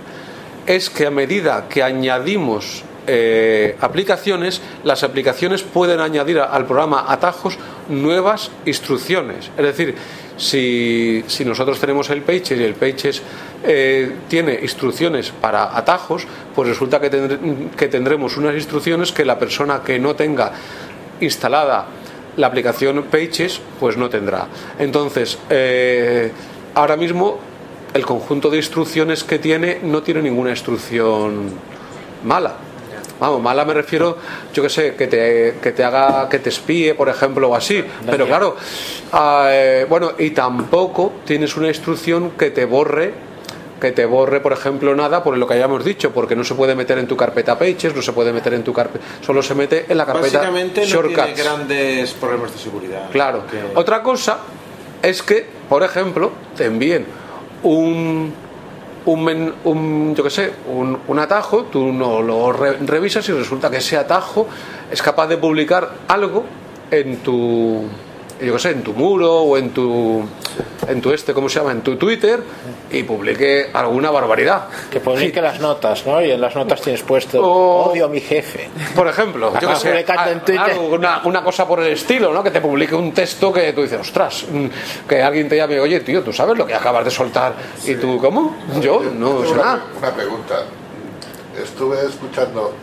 es 0.65 0.89
que 0.89 1.05
a 1.05 1.11
medida 1.11 1.65
que 1.69 1.83
añadimos 1.83 2.83
eh, 3.07 3.75
aplicaciones, 3.79 4.61
las 4.83 5.03
aplicaciones 5.03 5.63
pueden 5.63 5.99
añadir 5.99 6.39
al 6.39 6.65
programa 6.65 7.05
atajos 7.07 7.57
nuevas 7.89 8.51
instrucciones. 8.65 9.49
Es 9.57 9.63
decir, 9.63 9.95
si, 10.37 11.23
nosotros 11.45 11.79
tenemos 11.79 12.09
el 12.09 12.21
Pages 12.21 12.59
y 12.59 12.63
el 12.63 12.75
Pages 12.75 13.21
eh, 13.63 14.11
tiene 14.27 14.59
instrucciones 14.61 15.31
para 15.31 15.75
atajos, 15.75 16.27
pues 16.53 16.69
resulta 16.69 16.99
que, 16.99 17.09
que 17.75 17.87
tendremos 17.87 18.37
unas 18.37 18.55
instrucciones 18.55 19.11
que 19.11 19.25
la 19.25 19.39
persona 19.39 19.81
que 19.83 19.97
no 19.97 20.15
tenga 20.15 20.51
instalada 21.19 21.87
la 22.37 22.47
aplicación 22.47 23.03
Pages, 23.03 23.59
pues 23.79 23.97
no 23.97 24.09
tendrá. 24.09 24.47
Entonces, 24.79 25.37
eh, 25.49 26.31
ahora 26.75 26.95
mismo 26.95 27.39
el 27.93 28.05
conjunto 28.05 28.49
de 28.49 28.57
instrucciones 28.57 29.23
que 29.23 29.39
tiene 29.39 29.79
no 29.81 30.03
tiene 30.03 30.21
ninguna 30.21 30.51
instrucción 30.51 31.49
mala. 32.23 32.66
Vamos, 33.19 33.41
mala 33.41 33.65
me 33.65 33.73
refiero, 33.73 34.17
yo 34.53 34.61
que 34.63 34.69
sé, 34.69 34.95
que 34.95 35.07
te, 35.07 35.55
que 35.61 35.71
te 35.71 35.83
haga, 35.83 36.27
que 36.29 36.39
te 36.39 36.49
espíe, 36.49 36.93
por 36.95 37.09
ejemplo, 37.09 37.49
o 37.49 37.55
así. 37.55 37.83
Pero 38.09 38.27
claro, 38.27 38.55
ah, 39.11 39.47
eh, 39.51 39.85
bueno, 39.89 40.11
y 40.17 40.29
tampoco 40.31 41.13
tienes 41.25 41.55
una 41.57 41.67
instrucción 41.69 42.31
que 42.31 42.51
te 42.51 42.65
borre, 42.65 43.13
que 43.81 43.91
te 43.91 44.05
borre, 44.05 44.39
por 44.39 44.53
ejemplo, 44.53 44.95
nada 44.95 45.23
por 45.23 45.37
lo 45.37 45.47
que 45.47 45.53
hayamos 45.55 45.83
dicho, 45.85 46.11
porque 46.11 46.35
no 46.35 46.43
se 46.43 46.55
puede 46.55 46.75
meter 46.75 46.97
en 46.99 47.07
tu 47.07 47.15
carpeta 47.17 47.57
Pages, 47.57 47.95
no 47.95 48.01
se 48.01 48.11
puede 48.13 48.33
meter 48.33 48.53
en 48.53 48.63
tu 48.63 48.73
carpeta, 48.73 49.03
solo 49.25 49.41
se 49.43 49.53
mete 49.55 49.85
en 49.89 49.97
la 49.97 50.05
carpeta 50.05 50.37
Básicamente 50.39 50.81
no 50.81 50.87
Shortcuts. 50.87 51.25
tiene 51.25 51.41
grandes 51.43 52.13
problemas 52.13 52.53
de 52.53 52.57
seguridad. 52.59 53.09
Claro. 53.11 53.43
Que- 53.49 53.77
Otra 53.79 54.01
cosa 54.03 54.39
es 55.01 55.21
que, 55.21 55.45
por 55.69 55.83
ejemplo, 55.83 56.31
te 56.55 56.65
envíen 56.65 57.05
un, 57.63 58.33
un, 59.13 59.23
men- 59.23 59.53
un, 59.63 60.13
yo 60.15 60.23
qué 60.23 60.29
sé, 60.29 60.51
un, 60.73 60.97
un 61.07 61.19
atajo, 61.19 61.63
tú 61.63 61.91
no 61.93 62.21
lo 62.21 62.51
re- 62.51 62.77
revisas 62.85 63.27
y 63.29 63.31
resulta 63.31 63.69
que 63.69 63.77
ese 63.77 63.97
atajo 63.97 64.47
es 64.91 65.01
capaz 65.01 65.27
de 65.27 65.37
publicar 65.37 65.89
algo 66.07 66.43
en 66.91 67.17
tu, 67.17 67.83
yo 68.41 68.53
qué 68.53 68.59
sé, 68.59 68.71
en 68.71 68.83
tu 68.83 68.93
muro 68.93 69.33
o 69.41 69.57
en 69.57 69.71
tu, 69.71 70.23
en 70.87 71.01
tu 71.01 71.11
este, 71.11 71.33
¿cómo 71.33 71.49
se 71.49 71.59
llama? 71.59 71.71
En 71.71 71.81
tu 71.81 71.95
Twitter 71.95 72.41
y 72.91 73.03
publique 73.03 73.69
alguna 73.73 74.09
barbaridad. 74.11 74.67
Que 74.91 74.99
publique 74.99 75.41
las 75.41 75.59
notas, 75.59 76.05
¿no? 76.05 76.21
Y 76.21 76.31
en 76.31 76.39
las 76.39 76.55
notas 76.55 76.81
tienes 76.81 77.01
puesto 77.03 77.41
O- 77.43 77.91
odio 77.91 78.05
a 78.05 78.07
mi 78.07 78.21
jefe. 78.21 78.69
Por 78.95 79.07
ejemplo, 79.07 79.53
yo 79.59 79.69
que 79.69 79.75
sé, 79.75 80.05
algo, 80.57 80.87
una, 80.95 81.21
una 81.25 81.43
cosa 81.43 81.67
por 81.67 81.81
el 81.81 81.93
estilo, 81.93 82.31
¿no? 82.33 82.43
Que 82.43 82.51
te 82.51 82.61
publique 82.61 82.95
un 82.95 83.13
texto 83.13 83.51
que 83.51 83.73
tú 83.73 83.81
dices, 83.81 83.99
ostras, 83.99 84.45
mm, 84.49 84.65
que 85.07 85.21
alguien 85.21 85.49
te 85.49 85.57
llame, 85.57 85.79
oye, 85.79 85.99
tío, 85.99 86.23
¿tú 86.23 86.31
sabes 86.31 86.57
lo 86.57 86.65
que 86.65 86.73
acabas 86.73 87.03
de 87.05 87.11
soltar? 87.11 87.53
Y 87.85 87.95
tú, 87.95 88.19
¿cómo? 88.19 88.55
Yo 88.79 89.01
no 89.01 89.41
sé 89.45 89.51
una, 89.51 89.63
nada. 89.63 89.83
una 89.97 90.11
pregunta. 90.11 90.63
Estuve 91.61 92.05
escuchando 92.05 92.73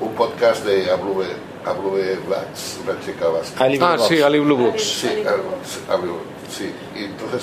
un 0.00 0.12
podcast 0.14 0.64
de 0.64 0.90
Ablue, 0.90 1.24
Ablue 1.64 2.18
Blacks, 2.26 2.78
una 2.84 2.98
chica 3.04 3.28
vasca. 3.28 3.64
Ah, 3.64 3.96
sí, 3.98 4.20
Ali 4.22 4.38
Blue 4.38 4.56
Books. 4.56 4.82
Sí, 4.82 5.08
algo, 5.26 5.54
sí, 5.64 5.80
Ablue, 5.90 6.18
sí. 6.50 6.72
Y 6.98 7.04
entonces 7.04 7.42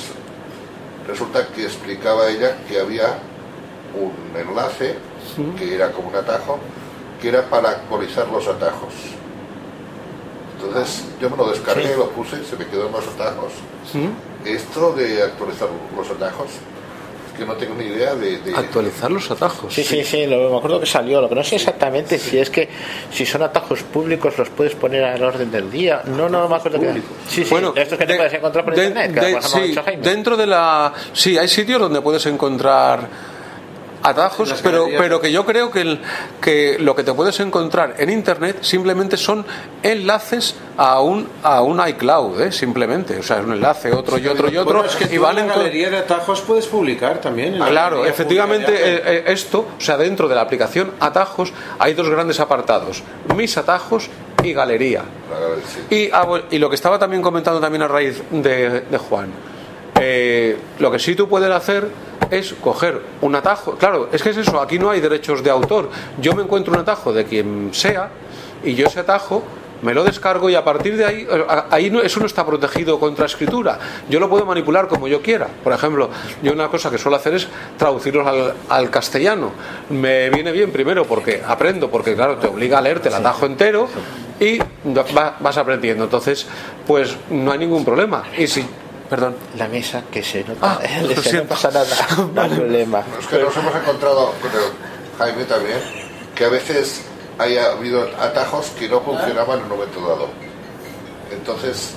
resulta 1.08 1.48
que 1.48 1.64
explicaba 1.64 2.30
ella 2.30 2.58
que 2.68 2.80
había 2.80 3.18
un 3.96 4.14
enlace 4.40 4.96
que 5.58 5.76
era 5.76 5.92
como 5.92 6.10
un 6.10 6.16
atajo, 6.16 6.60
que 7.22 7.30
era 7.30 7.44
para 7.50 7.70
actualizar 7.70 8.28
los 8.30 8.48
atajos. 8.48 8.94
Entonces 10.60 11.06
yo 11.20 11.30
me 11.30 11.38
lo 11.38 11.50
descargué, 11.50 11.88
Sí. 11.94 11.94
lo 11.98 12.10
puse, 12.10 12.44
se 12.46 12.56
me 12.56 12.66
quedó 12.68 12.88
en 12.88 12.92
los 12.94 13.08
atajos. 13.08 13.52
Esto 14.46 14.94
de 14.94 15.24
actualizar 15.24 15.68
los 15.96 16.10
atajos, 16.10 16.48
que 17.38 17.46
no 17.46 17.54
tengo 17.54 17.76
ni 17.76 17.86
idea 17.86 18.16
de... 18.16 18.38
de- 18.40 18.56
Actualizar 18.56 19.12
los 19.12 19.30
atajos. 19.32 19.74
Sí, 19.74 19.84
sí, 19.84 20.04
sí, 20.04 20.26
lo, 20.28 20.50
me 20.52 20.58
acuerdo 20.58 20.80
que 20.80 20.86
salió. 20.86 21.20
Lo 21.22 21.30
que 21.30 21.36
no 21.36 21.44
sé 21.44 21.56
exactamente 21.56 22.18
si 22.20 22.38
es 22.38 22.50
que 22.50 22.70
si 23.12 23.26
son 23.26 23.42
atajos 23.44 23.84
públicos 23.84 24.38
los 24.38 24.50
puedes 24.50 24.76
poner 24.76 25.04
al 25.04 25.24
orden 25.24 25.52
del 25.52 25.70
día. 25.72 26.02
No, 26.06 26.30
no, 26.30 26.42
no 26.42 26.50
me 26.50 26.56
acuerdo 26.56 26.80
que. 26.80 26.94
Sí, 27.28 27.44
sí, 27.44 27.48
Bueno, 27.50 27.74
estos 27.76 27.98
que 27.98 28.06
te 28.06 28.14
de- 28.14 28.18
puedes 28.20 28.34
encontrar 28.34 28.64
por 28.66 28.76
de- 28.76 28.86
internet. 28.86 29.14
que 29.14 29.42
sí, 29.42 29.76
dentro 30.02 30.38
de 30.38 30.48
la 30.48 30.94
sí 31.14 31.38
hay 31.38 31.48
sitios 31.48 31.80
donde 31.80 32.02
puedes 32.02 32.26
encontrar 32.26 33.33
atajos 34.04 34.54
pero 34.62 34.88
pero 34.98 35.22
que 35.22 35.32
yo 35.32 35.46
creo 35.46 35.72
que 35.72 35.82
el- 35.82 36.02
que 36.42 36.78
lo 36.80 36.96
que 36.96 37.04
te 37.04 37.14
puedes 37.14 37.40
encontrar 37.40 37.96
en 37.98 38.10
internet 38.10 38.58
simplemente 38.62 39.16
son 39.18 39.46
enlaces 39.82 40.56
a 40.78 41.00
un 41.02 41.28
a 41.44 41.62
un 41.62 41.82
iCloud 41.88 42.42
¿eh? 42.42 42.52
simplemente 42.52 43.18
o 43.20 43.24
sea 43.24 43.40
es 43.40 43.46
un 43.46 43.54
enlace 43.54 43.92
otro 43.94 44.18
y 44.18 44.28
otro 44.28 44.50
y 44.50 44.58
otro 44.58 44.80
Bueno, 44.80 44.90
es 44.90 44.96
que 44.96 45.06
y 45.14 45.18
tú 45.18 45.24
galería 45.24 45.90
de 45.90 45.98
atajos 46.00 46.42
puedes 46.42 46.68
publicar 46.68 47.20
también. 47.22 47.58
Claro, 47.58 48.06
efectivamente 48.06 48.74
eh, 48.74 49.02
eh, 49.06 49.24
esto, 49.28 49.60
o 49.78 49.82
sea, 49.82 49.98
dentro 49.98 50.28
de 50.28 50.36
la 50.36 50.42
aplicación 50.42 50.92
Atajos 51.00 51.54
hay 51.80 51.94
dos 51.94 52.10
grandes 52.10 52.40
apartados, 52.40 53.04
mis 53.36 53.58
atajos 53.58 54.10
y 54.44 54.54
galería. 54.54 55.04
Y, 55.90 56.10
ah, 56.12 56.28
y 56.52 56.58
lo 56.60 56.70
que 56.70 56.76
estaba 56.76 57.00
también 57.00 57.22
comentando 57.22 57.60
también 57.60 57.82
a 57.84 57.88
raíz 57.88 58.22
de, 58.32 58.82
de 58.82 58.98
Juan, 58.98 59.30
eh, 60.00 60.58
lo 60.80 60.92
que 60.92 61.00
sí 61.00 61.16
tú 61.16 61.28
puedes 61.28 61.50
hacer 61.52 61.88
es 62.32 62.54
coger 62.62 63.02
un 63.22 63.36
atajo, 63.36 63.74
claro, 63.76 64.10
es 64.12 64.22
que 64.24 64.30
es 64.32 64.38
eso, 64.38 64.60
aquí 64.60 64.80
no 64.80 64.90
hay 64.90 65.00
derechos 65.02 65.44
de 65.44 65.50
autor, 65.50 65.90
yo 66.20 66.34
me 66.34 66.44
encuentro 66.44 66.74
un 66.74 66.80
atajo 66.80 67.14
de 67.14 67.26
quien 67.26 67.70
sea 67.74 68.10
y 68.64 68.74
yo 68.76 68.88
ese 68.88 69.02
atajo 69.02 69.44
me 69.84 69.94
lo 69.94 70.06
descargo 70.06 70.50
y 70.50 70.56
a 70.56 70.64
partir 70.64 70.96
de 70.96 71.04
ahí, 71.06 71.28
eh, 71.30 71.46
ahí 71.70 71.90
no, 71.92 72.02
eso 72.02 72.22
no 72.22 72.26
está 72.26 72.46
protegido 72.46 72.98
contra 73.02 73.26
escritura. 73.26 73.78
Yo 74.10 74.18
lo 74.22 74.30
puedo 74.30 74.46
manipular 74.46 74.88
como 74.88 75.10
yo 75.10 75.22
quiera. 75.22 75.46
Por 75.62 75.74
ejemplo, 75.74 76.10
yo 76.42 76.54
una 76.54 76.70
cosa 76.70 76.90
que 76.90 76.98
suelo 76.98 77.18
hacer 77.18 77.34
es 77.34 77.50
traducirlos 77.78 78.26
al, 78.26 78.54
al 78.70 78.90
castellano. 78.90 79.52
Me 79.90 80.30
viene 80.30 80.54
bien 80.54 80.72
primero 80.72 81.04
porque 81.04 81.42
aprendo, 81.46 81.92
porque 81.92 82.16
claro, 82.16 82.38
te 82.38 82.48
obliga 82.48 82.78
a 82.78 82.82
leerte 82.82 83.10
el 83.10 83.16
atajo 83.16 83.46
entero 83.46 83.90
y 84.40 84.58
va- 84.58 85.36
vas 85.42 85.58
aprendiendo. 85.58 86.06
Entonces, 86.06 86.48
pues 86.88 87.18
no 87.30 87.52
hay 87.52 87.60
ningún 87.60 87.84
problema. 87.84 88.24
Y 88.38 88.48
si, 88.48 88.66
perdón. 89.14 89.36
La 89.58 89.68
mesa 89.68 90.06
que 90.12 90.24
se 90.24 90.44
nota. 90.44 90.58
Ah, 90.64 90.80
eh, 90.84 91.02
lo 91.04 91.44
no 91.44 91.48
pasa 91.48 91.70
nada. 91.70 91.96
No 92.34 92.42
hay 92.42 92.50
problema. 92.50 93.04
Es 93.20 93.28
que 93.28 93.38
nos 93.38 93.56
hemos 93.56 93.76
encontrado 93.76 94.34
con 94.42 94.52
el 94.52 95.20
Jaime 95.20 95.46
también, 95.46 95.78
que 96.34 96.46
a 96.46 96.50
veces 96.50 97.04
haya 97.38 97.74
habido 97.74 98.10
atajos 98.20 98.72
que 98.72 98.90
no 98.90 99.02
funcionaban 99.02 99.60
en 99.60 99.66
un 99.66 99.70
momento 99.70 100.02
dado. 100.02 100.30
Entonces, 101.32 101.94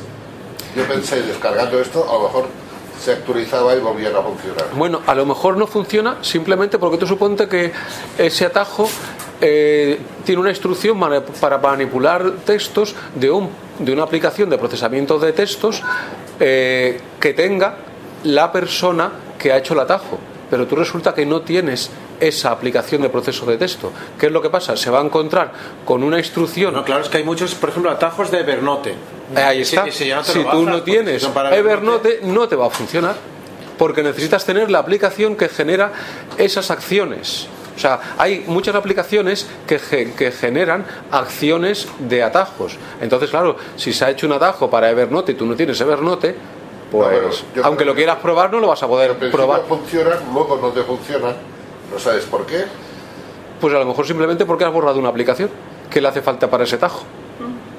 yo 0.77 0.87
pensé, 0.87 1.23
descargando 1.23 1.81
esto, 1.81 2.07
a 2.07 2.13
lo 2.13 2.25
mejor 2.25 2.49
se 3.03 3.13
actualizaba 3.13 3.75
y 3.75 3.81
volvían 3.81 4.15
a 4.15 4.21
funcionar. 4.21 4.67
Bueno, 4.75 5.01
a 5.07 5.15
lo 5.15 5.25
mejor 5.25 5.57
no 5.57 5.67
funciona 5.67 6.19
simplemente 6.21 6.79
porque 6.79 6.99
tú 6.99 7.07
suponte 7.07 7.49
que 7.49 7.73
ese 8.19 8.45
atajo 8.45 8.91
eh, 9.41 9.99
tiene 10.23 10.41
una 10.43 10.51
instrucción 10.51 11.01
para 11.41 11.57
manipular 11.57 12.31
textos 12.45 12.95
de, 13.15 13.31
un, 13.31 13.49
de 13.79 13.93
una 13.93 14.05
aplicación 14.05 14.51
de 14.51 14.59
procesamiento 14.59 15.19
de 15.19 15.33
textos 15.33 15.83
eh, 16.41 17.01
que 17.21 17.35
tenga 17.35 17.77
la 18.25 18.51
persona 18.53 19.11
que 19.39 19.53
ha 19.53 19.59
hecho 19.59 19.75
el 19.75 19.81
atajo. 19.81 20.19
Pero 20.49 20.67
tú 20.67 20.77
resulta 20.77 21.13
que 21.13 21.27
no 21.27 21.43
tienes 21.43 21.91
esa 22.21 22.51
aplicación 22.53 23.03
de 23.03 23.09
proceso 23.09 23.47
de 23.47 23.59
texto. 23.59 23.93
¿Qué 24.19 24.27
es 24.27 24.33
lo 24.33 24.41
que 24.41 24.49
pasa? 24.49 24.77
Se 24.77 24.91
va 24.91 25.01
a 25.01 25.05
encontrar 25.05 25.53
con 25.85 26.03
una 26.03 26.19
instrucción. 26.19 26.73
No, 26.73 26.85
claro, 26.85 27.03
es 27.03 27.09
que 27.09 27.19
hay 27.19 27.25
muchos, 27.25 27.55
por 27.55 27.71
ejemplo, 27.71 27.91
atajos 27.91 28.31
de 28.31 28.41
Evernote. 28.41 28.91
Eh, 29.35 29.41
Ahí 29.41 29.63
está. 29.63 29.85
no 29.85 29.93
si 29.93 30.43
lo 30.43 30.51
tú 30.51 30.63
no 30.63 30.83
tienes 30.83 31.23
si 31.23 31.29
Evernote, 31.53 32.21
no 32.23 32.49
te 32.49 32.57
va 32.57 32.67
a 32.67 32.71
funcionar. 32.71 33.17
Porque 33.77 34.03
necesitas 34.03 34.47
tener 34.47 34.71
la 34.71 34.79
aplicación 34.79 35.37
que 35.37 35.49
genera 35.49 35.93
esas 36.39 36.71
acciones. 36.71 37.49
O 37.77 37.79
sea, 37.79 38.01
hay 38.17 38.45
muchas 38.47 38.75
aplicaciones 38.75 39.47
que, 39.67 39.79
ge- 39.79 40.13
que 40.17 40.33
generan 40.33 40.85
acciones 41.11 41.87
de 41.99 42.23
atajos. 42.23 42.77
Entonces, 43.03 43.29
claro, 43.31 43.57
si 43.77 43.93
se 43.93 44.05
ha 44.07 44.11
hecho 44.11 44.27
un 44.27 44.33
atajo 44.33 44.71
para 44.71 44.91
Evernote 44.91 45.33
y 45.33 45.35
tú 45.35 45.45
no 45.45 45.55
tienes 45.55 45.79
Evernote, 45.81 46.35
pues 46.91 47.45
yo 47.55 47.65
aunque 47.67 47.85
lo 47.85 47.95
quieras 47.95 48.17
probar, 48.17 48.51
no 48.51 48.61
lo 48.61 48.69
vas 48.69 48.83
a 48.83 48.87
poder 48.89 49.15
probar. 49.31 49.63
funcionan, 49.69 50.19
luego 50.33 50.57
no 50.61 50.69
te 50.71 50.83
funcionan, 50.83 51.35
no 51.93 51.99
sabes 51.99 52.25
por 52.25 52.47
qué. 52.47 52.65
Pues 53.61 53.75
a 53.75 53.79
lo 53.79 53.85
mejor 53.87 54.07
simplemente 54.07 54.47
porque 54.47 54.65
has 54.65 54.73
borrado 54.73 54.99
una 54.99 55.09
aplicación 55.09 55.51
que 55.91 56.01
le 56.01 56.09
hace 56.09 56.23
falta 56.23 56.49
para 56.49 56.65
ese 56.65 56.79
tajo, 56.79 57.03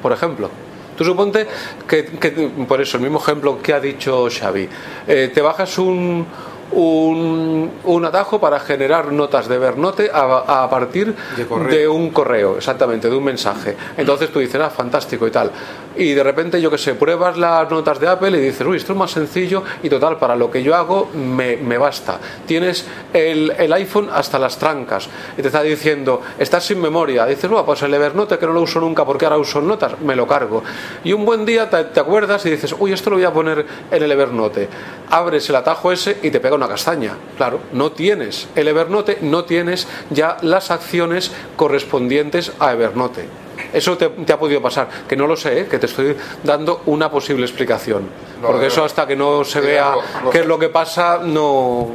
por 0.02 0.12
ejemplo. 0.12 0.50
Tú 0.98 1.04
suponte 1.06 1.48
que, 1.88 2.06
que- 2.06 2.32
por 2.68 2.82
eso, 2.82 2.98
el 2.98 3.04
mismo 3.04 3.20
ejemplo 3.20 3.60
que 3.62 3.74
ha 3.74 3.80
dicho 3.80 4.28
Xavi, 4.30 4.68
eh, 5.08 5.32
te 5.34 5.42
bajas 5.42 5.78
un, 5.78 6.26
un, 6.72 7.72
un 7.84 8.06
atajo 8.06 8.40
para 8.40 8.60
generar 8.60 9.12
notas 9.12 9.48
de 9.48 9.56
Evernote 9.56 10.10
a, 10.14 10.64
a 10.64 10.70
partir 10.70 11.16
De 11.70 11.88
un 11.88 12.10
correo, 12.10 12.58
exactamente, 12.58 13.10
de 13.10 13.16
un 13.16 13.24
mensaje. 13.24 13.76
Entonces 13.98 14.32
tú 14.32 14.40
dices, 14.40 14.60
ah, 14.62 14.70
fantástico 14.70 15.26
y 15.28 15.32
tal. 15.32 15.52
Y 15.96 16.14
de 16.14 16.24
repente, 16.24 16.62
yo 16.62 16.70
que 16.70 16.78
sé, 16.78 16.94
pruebas 16.94 17.38
las 17.38 17.70
notas 17.72 18.00
de 18.00 18.08
Apple 18.08 18.38
y 18.38 18.42
dices, 18.42 18.66
uy, 18.68 18.78
esto 18.78 18.94
es 18.94 19.00
más 19.00 19.12
sencillo 19.12 19.64
y 19.82 19.90
total, 19.90 20.18
para 20.18 20.36
lo 20.36 20.52
que 20.52 20.62
yo 20.62 20.76
hago 20.76 21.10
me, 21.14 21.58
me 21.58 21.78
basta. 21.78 22.20
Tienes 22.46 22.86
el, 23.14 23.52
el 23.58 23.74
iPhone 23.74 24.10
hasta 24.14 24.38
las 24.38 24.58
trancas 24.58 25.10
y 25.38 25.42
te 25.42 25.48
está 25.48 25.64
diciendo, 25.64 26.22
estás 26.38 26.66
sin 26.66 26.80
memoria. 26.82 27.26
Dices, 27.26 27.50
bueno, 27.50 27.66
pues 27.66 27.82
el 27.82 27.94
Evernote 27.94 28.38
que 28.38 28.46
no 28.46 28.54
lo 28.54 28.62
uso 28.62 28.80
nunca 28.80 29.06
porque 29.06 29.26
ahora 29.26 29.38
uso 29.38 29.62
notas, 29.62 30.00
me 30.02 30.16
lo 30.16 30.28
cargo. 30.28 30.64
Y 31.04 31.14
un 31.14 31.26
buen 31.26 31.46
día 31.46 31.70
te, 31.70 31.84
te 31.86 32.00
acuerdas 32.00 32.46
y 32.46 32.52
dices, 32.52 32.76
uy, 32.78 32.94
esto 32.94 33.10
lo 33.10 33.16
voy 33.16 33.26
a 33.26 33.34
poner 33.34 33.66
en 33.90 34.04
el 34.04 34.12
Evernote. 34.12 34.68
Abres 35.10 35.50
el 35.50 35.56
atajo 35.56 35.92
ese 35.92 36.20
y 36.22 36.30
te 36.30 36.40
pega 36.40 36.57
una 36.58 36.68
castaña. 36.68 37.14
Claro, 37.38 37.60
no 37.74 37.92
tienes 37.92 38.48
el 38.56 38.68
Evernote, 38.68 39.20
no 39.22 39.46
tienes 39.46 39.88
ya 40.10 40.38
las 40.42 40.72
acciones 40.72 41.32
correspondientes 41.56 42.52
a 42.60 42.74
Evernote. 42.74 43.28
Eso 43.74 43.98
te, 43.98 44.10
te 44.10 44.34
ha 44.34 44.40
podido 44.40 44.62
pasar, 44.62 44.88
que 45.08 45.16
no 45.16 45.28
lo 45.28 45.36
sé, 45.36 45.62
¿eh? 45.62 45.68
que 45.68 45.80
te 45.80 45.86
estoy 45.88 46.16
dando 46.44 46.82
una 46.86 47.10
posible 47.12 47.46
explicación. 47.46 48.04
No, 48.42 48.48
Porque 48.48 48.68
eso 48.68 48.84
hasta 48.84 49.06
que 49.08 49.16
no 49.16 49.44
se 49.44 49.60
vea 49.62 49.92
lo- 49.96 50.24
lo 50.26 50.30
qué 50.30 50.40
es 50.40 50.46
lo 50.46 50.58
que 50.60 50.70
pasa, 50.70 51.20
no... 51.24 51.88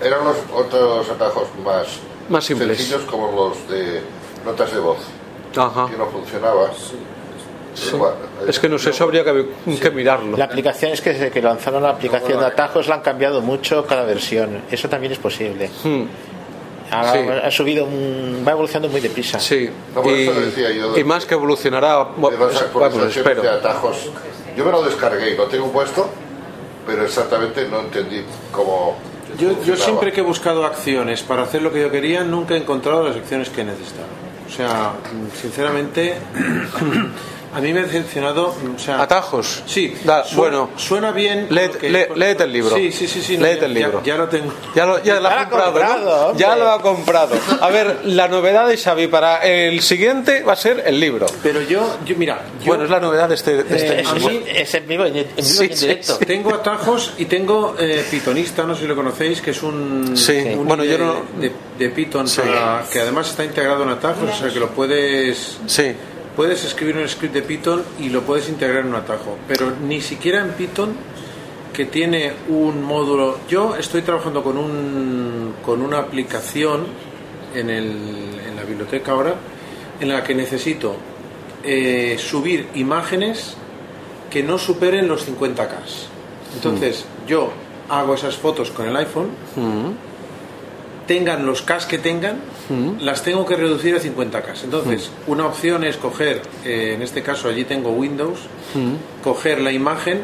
Eran 0.00 0.24
los 0.24 0.36
otros 0.52 1.08
atajos 1.10 1.48
más, 1.64 1.86
Más 2.28 2.44
simples. 2.44 2.76
sencillos 2.78 3.02
como 3.02 3.30
los 3.30 3.68
de 3.68 4.00
notas 4.44 4.72
de 4.72 4.80
voz, 4.80 4.98
Ajá. 5.56 5.86
que 5.88 5.96
no 5.96 6.06
funcionaba. 6.06 6.70
Bueno, 7.98 8.14
Es 8.46 8.58
que 8.58 8.68
no 8.68 8.78
sé, 8.78 8.90
eso 8.90 9.04
habría 9.04 9.24
que, 9.24 9.46
que 9.80 9.90
mirarlo. 9.90 10.36
La 10.36 10.44
aplicación 10.44 10.92
es 10.92 11.00
que 11.00 11.10
desde 11.12 11.30
que 11.30 11.40
lanzaron 11.40 11.82
la 11.82 11.90
aplicación 11.90 12.38
de 12.40 12.46
atajos 12.46 12.86
la 12.88 12.96
han 12.96 13.00
cambiado 13.00 13.40
mucho 13.40 13.86
cada 13.86 14.04
versión. 14.04 14.62
Eso 14.70 14.88
también 14.88 15.12
es 15.12 15.18
posible. 15.18 15.70
Hmm. 15.82 16.02
Ahora 16.90 17.12
Sí. 17.12 17.18
ha 17.46 17.50
subido, 17.50 17.86
va 18.46 18.52
evolucionando 18.52 18.88
muy 18.90 19.00
deprisa. 19.00 19.40
Sí, 19.40 19.70
No, 19.94 20.02
y, 20.10 20.26
yo 20.76 20.98
y 20.98 21.04
más 21.04 21.24
que 21.24 21.32
evolucionará, 21.34 22.08
pues, 22.10 22.36
espero. 23.16 23.40
de 23.42 23.48
atajos. 23.48 24.10
Yo 24.54 24.64
me 24.66 24.70
lo 24.72 24.82
descargué 24.82 25.30
y 25.30 25.36
lo 25.36 25.46
tengo 25.46 25.72
puesto, 25.72 26.06
pero 26.86 27.02
exactamente 27.04 27.66
no 27.68 27.80
entendí 27.80 28.22
cómo. 28.50 28.96
Yo, 29.38 29.52
yo 29.64 29.74
siempre 29.76 30.12
que 30.12 30.20
he 30.20 30.22
buscado 30.22 30.66
acciones 30.66 31.22
para 31.22 31.44
hacer 31.44 31.62
lo 31.62 31.72
que 31.72 31.80
yo 31.80 31.90
quería, 31.90 32.22
nunca 32.24 32.52
he 32.54 32.58
encontrado 32.58 33.08
las 33.08 33.16
acciones 33.16 33.48
que 33.48 33.64
necesitaba. 33.64 34.08
O 34.46 34.54
sea, 34.54 34.92
sinceramente, 35.40 36.16
a 37.54 37.60
mí 37.60 37.72
me 37.72 37.80
ha 37.80 37.82
decepcionado. 37.84 38.54
O 38.74 38.78
sea, 38.78 39.00
Atajos. 39.02 39.62
Sí, 39.66 39.94
Da- 40.04 40.24
suena, 40.24 40.36
bueno, 40.40 40.70
suena 40.76 41.12
bien. 41.12 41.48
Léete- 41.50 41.74
lo 41.74 41.78
que- 41.80 41.90
lé- 41.90 42.08
léete 42.16 42.44
el 42.44 42.52
libro. 42.52 42.74
Sí, 42.76 42.90
sí, 42.92 43.06
sí. 43.08 43.20
sí 43.22 43.36
no, 43.36 43.44
Léete 43.44 43.60
ya- 43.60 43.66
el 43.66 43.74
libro. 43.74 44.00
Ya, 44.04 44.06
ya 44.14 44.16
lo 44.18 44.28
tengo. 44.28 44.52
Ya 44.74 44.86
lo, 44.86 45.02
ya 45.02 45.20
lo 45.20 45.28
ha 45.28 45.48
comprado. 45.48 46.36
Ya 46.36 46.56
lo 46.56 46.70
ha 46.70 46.80
comprado. 46.82 47.34
A 47.60 47.68
ver, 47.70 48.00
la 48.04 48.28
novedad 48.28 48.66
de 48.68 48.76
Xavi 48.76 49.06
para 49.08 49.38
el 49.38 49.80
siguiente 49.82 50.42
va 50.42 50.54
a 50.54 50.56
ser 50.56 50.82
el 50.86 50.98
libro. 50.98 51.26
Pero 51.42 51.60
yo, 51.62 51.98
yo 52.04 52.16
mira, 52.16 52.42
yo 52.60 52.66
Bueno, 52.66 52.84
es 52.84 52.90
la 52.90 53.00
novedad 53.00 53.28
de 53.28 53.34
este. 53.34 53.62
de 53.62 53.76
este- 53.76 54.00
Eh, 54.00 54.04
a 54.06 54.14
mí- 54.14 54.42
Es 54.46 54.74
en 54.74 54.86
vivo, 54.88 55.04
en, 55.04 55.16
en 55.16 55.24
vivo 55.24 55.42
Sí, 55.42 55.64
y 55.68 55.72
en 55.72 55.78
directo. 55.78 56.16
sí. 56.18 56.24
tengo 56.26 56.54
atajos 56.54 57.14
y 57.18 57.24
tengo 57.26 57.76
eh, 57.78 58.04
Pythonista, 58.10 58.62
no 58.64 58.74
sé 58.74 58.82
si 58.82 58.86
lo 58.86 58.94
conocéis, 58.96 59.40
que 59.40 59.50
es 59.50 59.62
un, 59.62 60.16
Sí, 60.16 60.38
un 60.56 60.66
bueno, 60.66 60.84
yo 60.84 60.92
de, 60.92 60.98
no- 60.98 61.14
de, 61.38 61.52
de 61.78 61.88
Python 61.90 62.26
Sí. 62.28 62.40
para- 62.40 62.84
que 62.90 63.00
además 63.00 63.28
está 63.30 63.44
integrado 63.44 63.82
en 63.82 63.90
atajos, 63.90 64.30
o 64.30 64.36
sea 64.38 64.48
que 64.52 64.60
lo 64.60 64.68
puedes 64.70 65.58
Sí. 65.66 65.92
Puedes 66.36 66.64
escribir 66.64 66.96
un 66.96 67.08
script 67.08 67.34
de 67.34 67.42
Python 67.42 67.82
y 68.00 68.08
lo 68.08 68.22
puedes 68.22 68.48
integrar 68.48 68.80
en 68.80 68.88
un 68.88 68.96
atajo, 68.96 69.36
pero 69.46 69.70
ni 69.70 70.00
siquiera 70.00 70.40
en 70.40 70.52
Python 70.52 70.94
que 71.72 71.86
tiene 71.86 72.32
un 72.48 72.82
módulo. 72.82 73.38
Yo 73.48 73.76
estoy 73.76 74.02
trabajando 74.02 74.42
con 74.42 74.56
un 74.58 75.54
con 75.64 75.80
una 75.80 75.98
aplicación 75.98 76.86
en, 77.54 77.70
el, 77.70 78.40
en 78.46 78.56
la 78.56 78.62
biblioteca 78.64 79.12
ahora 79.12 79.34
en 80.00 80.08
la 80.08 80.24
que 80.24 80.34
necesito 80.34 80.96
eh, 81.62 82.16
subir 82.18 82.68
imágenes 82.74 83.54
que 84.30 84.42
no 84.42 84.58
superen 84.58 85.06
los 85.06 85.28
50k. 85.28 85.68
Entonces, 86.54 87.04
yo 87.26 87.50
hago 87.88 88.14
esas 88.14 88.36
fotos 88.36 88.70
con 88.70 88.88
el 88.88 88.96
iPhone, 88.96 89.28
tengan 91.06 91.44
los 91.46 91.62
K 91.62 91.78
que 91.88 91.98
tengan, 91.98 92.36
las 93.00 93.22
tengo 93.22 93.44
que 93.46 93.56
reducir 93.56 93.94
a 93.94 94.00
50K. 94.00 94.64
Entonces, 94.64 95.10
una 95.26 95.46
opción 95.46 95.84
es 95.84 95.96
coger, 95.96 96.42
eh, 96.64 96.92
en 96.94 97.02
este 97.02 97.22
caso 97.22 97.48
allí 97.48 97.64
tengo 97.64 97.90
Windows, 97.90 98.38
coger 99.22 99.60
la 99.60 99.72
imagen, 99.72 100.22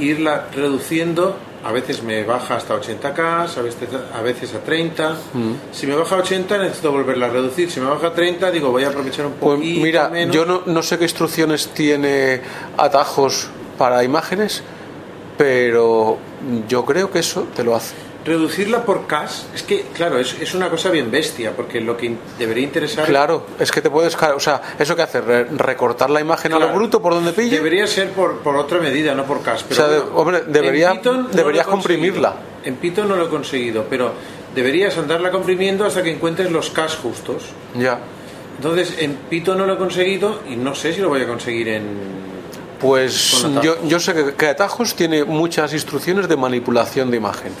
irla 0.00 0.46
reduciendo, 0.54 1.36
a 1.64 1.72
veces 1.72 2.02
me 2.02 2.24
baja 2.24 2.56
hasta 2.56 2.74
80K, 2.74 3.56
a 3.56 3.62
veces, 3.62 3.88
a 4.14 4.20
veces 4.22 4.54
a 4.54 4.58
30. 4.60 5.16
Si 5.72 5.86
me 5.86 5.94
baja 5.94 6.16
a 6.16 6.18
80 6.18 6.58
necesito 6.58 6.92
volverla 6.92 7.26
a 7.26 7.30
reducir, 7.30 7.70
si 7.70 7.80
me 7.80 7.86
baja 7.86 8.08
a 8.08 8.12
30 8.12 8.50
digo 8.50 8.70
voy 8.70 8.84
a 8.84 8.88
aprovechar 8.88 9.26
un 9.26 9.32
Pues 9.34 9.56
poquito 9.58 9.80
mira, 9.82 10.08
menos. 10.10 10.34
yo 10.34 10.44
no, 10.44 10.62
no 10.66 10.82
sé 10.82 10.98
qué 10.98 11.04
instrucciones 11.04 11.68
tiene 11.68 12.40
atajos 12.76 13.48
para 13.78 14.04
imágenes, 14.04 14.62
pero 15.38 16.18
yo 16.68 16.84
creo 16.84 17.10
que 17.10 17.20
eso 17.20 17.46
te 17.54 17.64
lo 17.64 17.74
hace. 17.74 17.94
Reducirla 18.24 18.84
por 18.84 19.06
cash, 19.06 19.42
es 19.54 19.62
que, 19.62 19.82
claro, 19.92 20.18
es, 20.18 20.34
es 20.40 20.54
una 20.54 20.70
cosa 20.70 20.88
bien 20.90 21.10
bestia, 21.10 21.52
porque 21.54 21.78
lo 21.80 21.94
que 21.96 22.16
debería 22.38 22.64
interesar 22.64 23.04
Claro, 23.04 23.46
es 23.58 23.70
que 23.70 23.82
te 23.82 23.90
puedes. 23.90 24.16
O 24.16 24.40
sea, 24.40 24.62
¿eso 24.78 24.96
qué 24.96 25.02
hace? 25.02 25.20
Re- 25.20 25.44
¿Recortar 25.44 26.08
la 26.08 26.20
imagen 26.22 26.54
a 26.54 26.58
lo 26.58 26.72
bruto 26.72 27.02
por 27.02 27.12
donde 27.12 27.32
pille? 27.32 27.56
Debería 27.56 27.86
ser 27.86 28.10
por, 28.12 28.38
por 28.38 28.56
otra 28.56 28.78
medida, 28.80 29.14
no 29.14 29.24
por 29.24 29.42
cash. 29.42 29.62
O 29.62 29.64
Pero 29.68 29.74
sea, 29.74 29.88
de- 29.88 30.00
bueno, 30.00 30.16
hombre, 30.16 30.42
debería- 30.46 30.94
no 31.04 31.28
deberías 31.28 31.66
comprimirla. 31.66 32.34
En 32.64 32.76
Python 32.76 33.08
no 33.08 33.16
lo 33.16 33.26
he 33.26 33.28
conseguido, 33.28 33.84
pero 33.90 34.12
deberías 34.54 34.96
andarla 34.96 35.30
comprimiendo 35.30 35.84
hasta 35.84 36.02
que 36.02 36.10
encuentres 36.12 36.50
los 36.50 36.70
cash 36.70 36.96
justos. 37.02 37.42
Ya. 37.78 37.98
Entonces, 38.56 38.94
en 39.00 39.16
Python 39.28 39.58
no 39.58 39.66
lo 39.66 39.74
he 39.74 39.76
conseguido 39.76 40.40
y 40.48 40.56
no 40.56 40.74
sé 40.74 40.94
si 40.94 41.02
lo 41.02 41.10
voy 41.10 41.20
a 41.20 41.26
conseguir 41.26 41.68
en... 41.68 41.84
Pues 42.80 43.46
yo, 43.62 43.76
yo 43.86 44.00
sé 44.00 44.14
que, 44.14 44.34
que 44.34 44.46
Atajos 44.48 44.94
tiene 44.94 45.24
muchas 45.24 45.72
instrucciones 45.74 46.28
de 46.28 46.36
manipulación 46.36 47.10
de 47.10 47.16
imagen. 47.18 47.52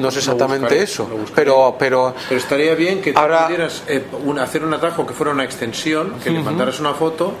No 0.00 0.10
sé 0.10 0.18
exactamente 0.20 0.64
buscaré, 0.66 0.82
eso, 0.82 1.08
pero, 1.34 1.76
pero 1.78 2.14
Pero 2.28 2.40
estaría 2.40 2.74
bien 2.74 3.00
que 3.00 3.12
tú 3.12 3.18
Ahora- 3.18 3.46
pudieras 3.46 3.82
eh, 3.88 4.02
un- 4.24 4.38
hacer 4.38 4.64
un 4.64 4.74
atajo 4.74 5.06
que 5.06 5.12
fuera 5.14 5.32
una 5.32 5.44
extensión, 5.44 6.14
que 6.22 6.30
le 6.30 6.40
mandaras 6.40 6.80
una 6.80 6.94
foto 6.94 7.32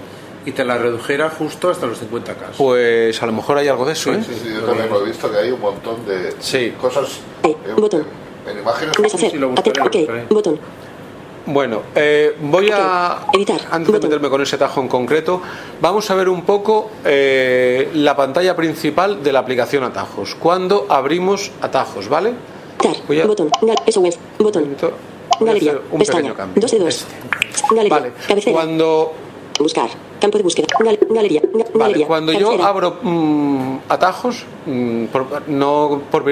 y 0.46 0.52
te 0.52 0.64
la 0.64 0.78
redujera 0.78 1.28
justo 1.30 1.70
hasta 1.70 1.86
los 1.86 1.98
50K. 2.00 2.52
pues 2.56 3.22
a 3.22 3.26
lo 3.26 3.32
mejor 3.32 3.58
hay 3.58 3.68
algo 3.68 3.84
de 3.84 3.92
eso, 3.92 4.12
¿eh? 4.12 4.22
Sí, 4.26 4.50
yo 4.54 4.60
también 4.62 4.88
lo 4.88 5.02
he 5.02 5.04
visto 5.06 5.30
que 5.30 5.36
hay 5.38 5.50
un 5.50 5.60
montón 5.60 6.04
de 6.06 6.34
Sí. 6.40 6.72
cosas 6.80 7.20
Eh, 7.42 7.54
botón. 7.76 8.06
en 8.46 8.58
imágenes. 8.58 8.94
Sí, 9.16 9.30
lo 9.36 9.48
buscaré. 9.50 10.26
Botón. 10.30 10.58
Bueno, 11.46 11.82
eh, 11.94 12.36
voy 12.40 12.70
a. 12.70 13.22
Ok, 13.28 13.34
editar, 13.36 13.60
Antes 13.70 13.92
de 13.92 14.00
meterme 14.00 14.28
con 14.28 14.42
ese 14.42 14.58
tajo 14.58 14.80
en 14.80 14.88
concreto, 14.88 15.40
vamos 15.80 16.10
a 16.10 16.14
ver 16.14 16.28
un 16.28 16.42
poco 16.42 16.90
eh, 17.04 17.90
la 17.94 18.14
pantalla 18.14 18.54
principal 18.54 19.22
de 19.22 19.32
la 19.32 19.38
aplicación 19.40 19.82
Atajos. 19.84 20.34
Cuando 20.36 20.86
abrimos 20.88 21.50
Atajos, 21.62 22.08
¿vale? 22.08 22.32
Voy 23.08 23.20
a- 23.20 23.26
Botón. 23.26 23.50
Gal- 23.62 23.82
SOS. 23.90 24.18
Botón. 24.38 24.76
Galería. 25.40 25.78
un 25.90 25.98
Pestaña. 25.98 26.34
cambio. 26.34 26.60
Dos 26.60 26.70
de 26.70 26.78
dos. 26.78 26.88
Este. 26.88 27.74
Galería. 27.74 27.98
Vale, 27.98 28.12
Cabecera. 28.28 28.52
cuando 28.56 29.12
Buscar. 29.58 29.90
Campo 30.20 30.36
de 30.38 30.44
búsqueda. 30.44 30.66
Gal- 30.78 30.98
galería. 31.10 31.42
Ga- 31.42 31.52
Vale, 31.52 31.68
galería. 31.74 32.06
cuando 32.06 32.32
yo 32.32 32.38
Cabecera. 32.46 32.68
abro 32.68 32.96
mm, 33.02 33.76
atajos, 33.88 34.44
mm, 34.66 35.04
por- 35.06 35.48
no 35.48 36.02
por, 36.10 36.24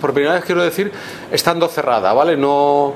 por 0.00 0.12
primera 0.12 0.34
vez 0.34 0.44
quiero 0.44 0.62
decir 0.62 0.90
estando 1.30 1.68
cerrada, 1.68 2.12
¿vale? 2.14 2.36
No, 2.36 2.94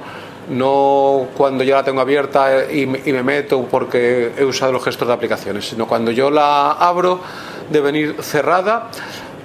no 0.51 1.29
cuando 1.37 1.65
yo 1.65 1.75
la 1.75 1.83
tengo 1.85 2.01
abierta 2.01 2.71
y, 2.71 2.87
me- 2.87 3.01
y 3.05 3.13
me 3.13 3.23
meto 3.23 3.63
porque 3.71 4.33
he 4.37 4.45
usado 4.45 4.73
los 4.73 4.85
gestos 4.85 5.09
de 5.09 5.15
aplicaciones, 5.15 5.67
sino 5.69 5.87
cuando 5.87 6.11
yo 6.11 6.31
la 6.31 6.73
abro 6.73 7.21
de 7.71 7.81
venir 7.81 8.17
cerrada, 8.21 8.91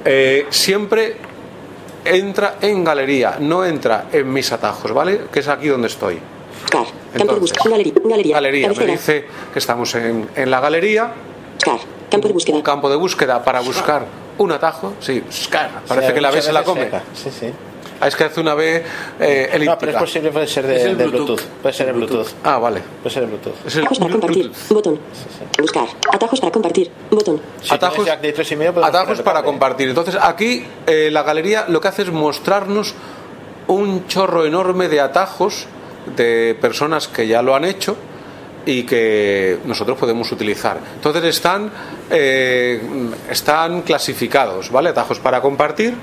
eh, 0.04 0.46
siempre 0.50 1.16
entra 2.04 2.56
en 2.62 2.84
galería, 2.84 3.38
no 3.40 3.66
entra 3.66 4.06
en 4.12 4.32
mis 4.32 4.52
atajos, 4.52 4.92
¿vale? 4.94 5.22
Que 5.32 5.40
es 5.40 5.48
aquí 5.48 5.68
donde 5.68 5.88
estoy. 5.88 6.20
Car. 6.70 6.86
Campo 7.18 7.34
de 7.34 7.40
búsqueda. 7.40 7.64
Galería. 7.70 7.94
Galería. 8.04 8.36
Galería, 8.36 8.70
me 8.70 8.86
dice 8.88 9.26
que 9.54 9.60
estamos 9.60 9.94
en, 9.96 10.28
en 10.36 10.52
la 10.52 10.60
galería. 10.60 11.12
Car. 11.64 11.80
Campo 12.12 12.28
de 12.28 12.34
búsqueda. 12.34 12.56
Un 12.58 12.62
campo 12.62 12.90
de 12.90 12.96
búsqueda 12.96 13.44
para 13.44 13.62
buscar 13.62 14.06
un 14.38 14.52
atajo. 14.52 14.94
Sí, 15.00 15.24
scar. 15.32 15.82
Parece 15.88 16.08
Sí, 16.10 16.14
que 16.14 16.22
la 16.22 16.30
B 16.30 16.34
muchas 16.36 16.46
se 16.46 16.54
la 16.54 16.64
come. 16.64 16.84
seca. 16.86 17.04
Sí, 17.14 17.30
sí. 17.32 17.52
Ah, 18.00 18.08
es 18.08 18.16
que 18.16 18.26
hace 18.26 18.42
una 18.42 18.54
B 18.54 18.84
eh, 19.20 19.50
elíptica. 19.54 19.72
No, 19.72 19.78
pero 19.80 19.92
es 19.92 19.98
posible, 19.98 20.32
puede 20.32 20.48
ser 20.48 20.68
de, 20.68 20.74
de 20.74 20.94
Bluetooth. 20.94 21.12
Bluetooth. 21.12 21.42
Puede 21.62 21.74
ser 21.74 21.88
el 21.90 21.94
Bluetooth. 21.94 22.28
Ah, 22.44 22.58
vale. 22.58 22.82
Puede 23.02 23.14
ser 23.14 23.24
el 23.24 23.30
Bluetooth. 23.30 23.66
Es 23.66 23.76
el 23.76 23.82
Atajos 23.82 24.00
para 24.00 24.12
compartir. 24.12 24.52
Botón. 24.70 25.00
Buscar. 25.60 25.88
Atajos 26.12 26.40
para 26.40 26.52
compartir. 26.52 26.92
Botón. 27.10 27.42
atajos, 27.70 28.08
atajos 28.84 29.22
para 29.22 29.44
compartir. 29.44 29.90
Entonces 29.90 30.18
aquí 30.22 30.66
eh, 30.86 31.10
la 31.12 31.24
galería 31.24 31.66
lo 31.68 31.80
que 31.80 31.88
hace 31.88 32.02
es 32.04 32.12
mostrarnos 32.12 32.94
un 33.68 34.08
chorro 34.08 34.46
enorme 34.46 34.90
de 34.90 35.00
atajos 35.00 35.68
de 36.16 36.56
personas 36.60 37.08
que 37.08 37.28
ya 37.28 37.42
lo 37.42 37.56
han 37.56 37.66
hecho 37.66 37.96
y 38.66 38.84
que 38.84 39.60
nosotros 39.66 39.98
podemos 39.98 40.32
utilizar. 40.32 40.80
Entonces 40.96 41.24
están, 41.24 41.72
eh, 42.10 42.82
están 43.30 43.82
clasificados, 43.84 44.72
¿vale? 44.72 44.90
Atajos 44.90 45.20
para 45.20 45.42
compartir, 45.42 45.94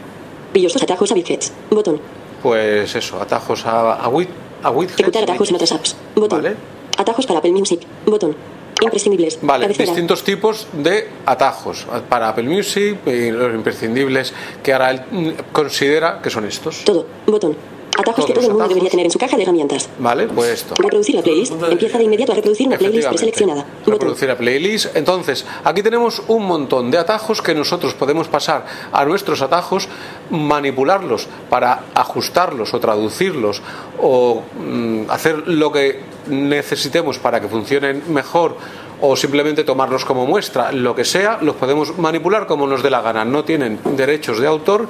Brillosos 0.52 0.82
atajos 0.82 1.10
a 1.10 1.14
widgets. 1.14 1.52
Botón. 1.70 2.00
pues 2.42 2.94
eso, 2.94 3.20
atajos 3.22 3.64
a, 3.66 3.94
a, 3.94 4.08
wid- 4.08 4.28
a 4.62 4.70
widgets. 4.70 4.94
Ejecutar 5.00 5.22
atajos 5.24 5.48
en 5.50 5.54
otras 5.54 5.72
apps. 5.72 5.96
Botón. 6.16 6.42
Vale. 6.42 6.56
Atajos 6.98 7.26
para 7.26 7.38
Apple 7.38 7.52
Music. 7.52 7.80
Botón. 8.06 8.34
Imprescindibles. 8.80 9.38
Vale, 9.42 9.64
Cabecera. 9.66 9.86
distintos 9.92 10.24
tipos 10.24 10.66
de 10.72 11.08
atajos 11.24 11.86
para 12.08 12.28
Apple 12.30 12.44
Music 12.48 12.98
y 13.06 13.30
los 13.30 13.54
imprescindibles 13.54 14.32
que 14.62 14.72
ahora 14.72 14.90
él 14.90 15.02
mm, 15.10 15.28
considera 15.52 16.20
que 16.20 16.30
son 16.30 16.44
estos. 16.46 16.82
Todo. 16.84 17.06
Botón. 17.26 17.56
Atajos 17.98 18.26
que 18.26 18.32
todo 18.32 18.46
el 18.46 18.52
mundo 18.52 18.68
debería 18.68 18.90
tener 18.90 19.06
en 19.06 19.12
su 19.12 19.18
caja 19.18 19.36
de 19.36 19.42
herramientas. 19.42 19.88
Vale, 19.98 20.26
pues 20.28 20.50
esto. 20.50 20.74
Reproducir 20.76 21.14
la 21.14 21.22
playlist. 21.22 21.52
Empieza 21.70 21.98
de 21.98 22.04
inmediato 22.04 22.32
a 22.32 22.34
reproducir 22.34 22.66
una 22.66 22.78
playlist 22.78 23.08
preseleccionada. 23.08 23.66
Reproducir 23.86 24.30
a 24.30 24.36
playlist. 24.36 24.96
Entonces, 24.96 25.44
aquí 25.64 25.82
tenemos 25.82 26.22
un 26.28 26.46
montón 26.46 26.90
de 26.90 26.98
atajos 26.98 27.42
que 27.42 27.54
nosotros 27.54 27.94
podemos 27.94 28.28
pasar 28.28 28.64
a 28.92 29.04
nuestros 29.04 29.42
atajos, 29.42 29.88
manipularlos 30.30 31.28
para 31.50 31.84
ajustarlos 31.94 32.72
o 32.74 32.80
traducirlos 32.80 33.62
o 34.00 34.42
mm, 34.58 35.10
hacer 35.10 35.48
lo 35.48 35.70
que 35.70 36.00
necesitemos 36.28 37.18
para 37.18 37.40
que 37.40 37.48
funcionen 37.48 38.02
mejor 38.08 38.56
o 39.04 39.16
simplemente 39.16 39.64
tomarlos 39.64 40.04
como 40.04 40.26
muestra, 40.26 40.70
lo 40.70 40.94
que 40.94 41.04
sea, 41.04 41.38
los 41.42 41.56
podemos 41.56 41.98
manipular 41.98 42.46
como 42.46 42.68
nos 42.68 42.84
dé 42.84 42.90
la 42.90 43.02
gana. 43.02 43.24
No 43.24 43.44
tienen 43.44 43.80
derechos 43.96 44.38
de 44.38 44.46
autor 44.46 44.88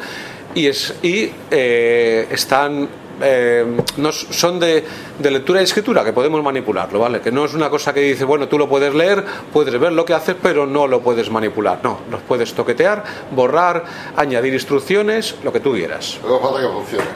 y, 0.54 0.66
es, 0.66 0.94
y 1.02 1.30
eh, 1.50 2.26
están 2.30 2.88
eh, 3.24 3.64
no 3.98 4.10
son 4.10 4.58
de, 4.58 4.84
de 5.18 5.30
lectura 5.30 5.60
y 5.60 5.64
escritura 5.64 6.02
que 6.04 6.12
podemos 6.12 6.42
manipularlo, 6.42 6.98
¿vale? 6.98 7.20
Que 7.20 7.30
no 7.30 7.44
es 7.44 7.54
una 7.54 7.70
cosa 7.70 7.92
que 7.94 8.00
dice, 8.00 8.24
bueno, 8.24 8.48
tú 8.48 8.58
lo 8.58 8.68
puedes 8.68 8.92
leer, 8.94 9.24
puedes 9.52 9.78
ver 9.78 9.92
lo 9.92 10.04
que 10.04 10.14
haces, 10.14 10.34
pero 10.42 10.66
no 10.66 10.86
lo 10.88 11.00
puedes 11.02 11.30
manipular. 11.30 11.80
No, 11.84 12.00
los 12.10 12.20
puedes 12.22 12.52
toquetear, 12.54 13.04
borrar, 13.30 13.84
añadir 14.16 14.54
instrucciones, 14.54 15.36
lo 15.44 15.52
que 15.52 15.60
tú 15.60 15.72
quieras. 15.72 16.18
Luego 16.22 16.40
falta 16.40 16.60
que 16.62 16.68
funcione. 16.72 17.06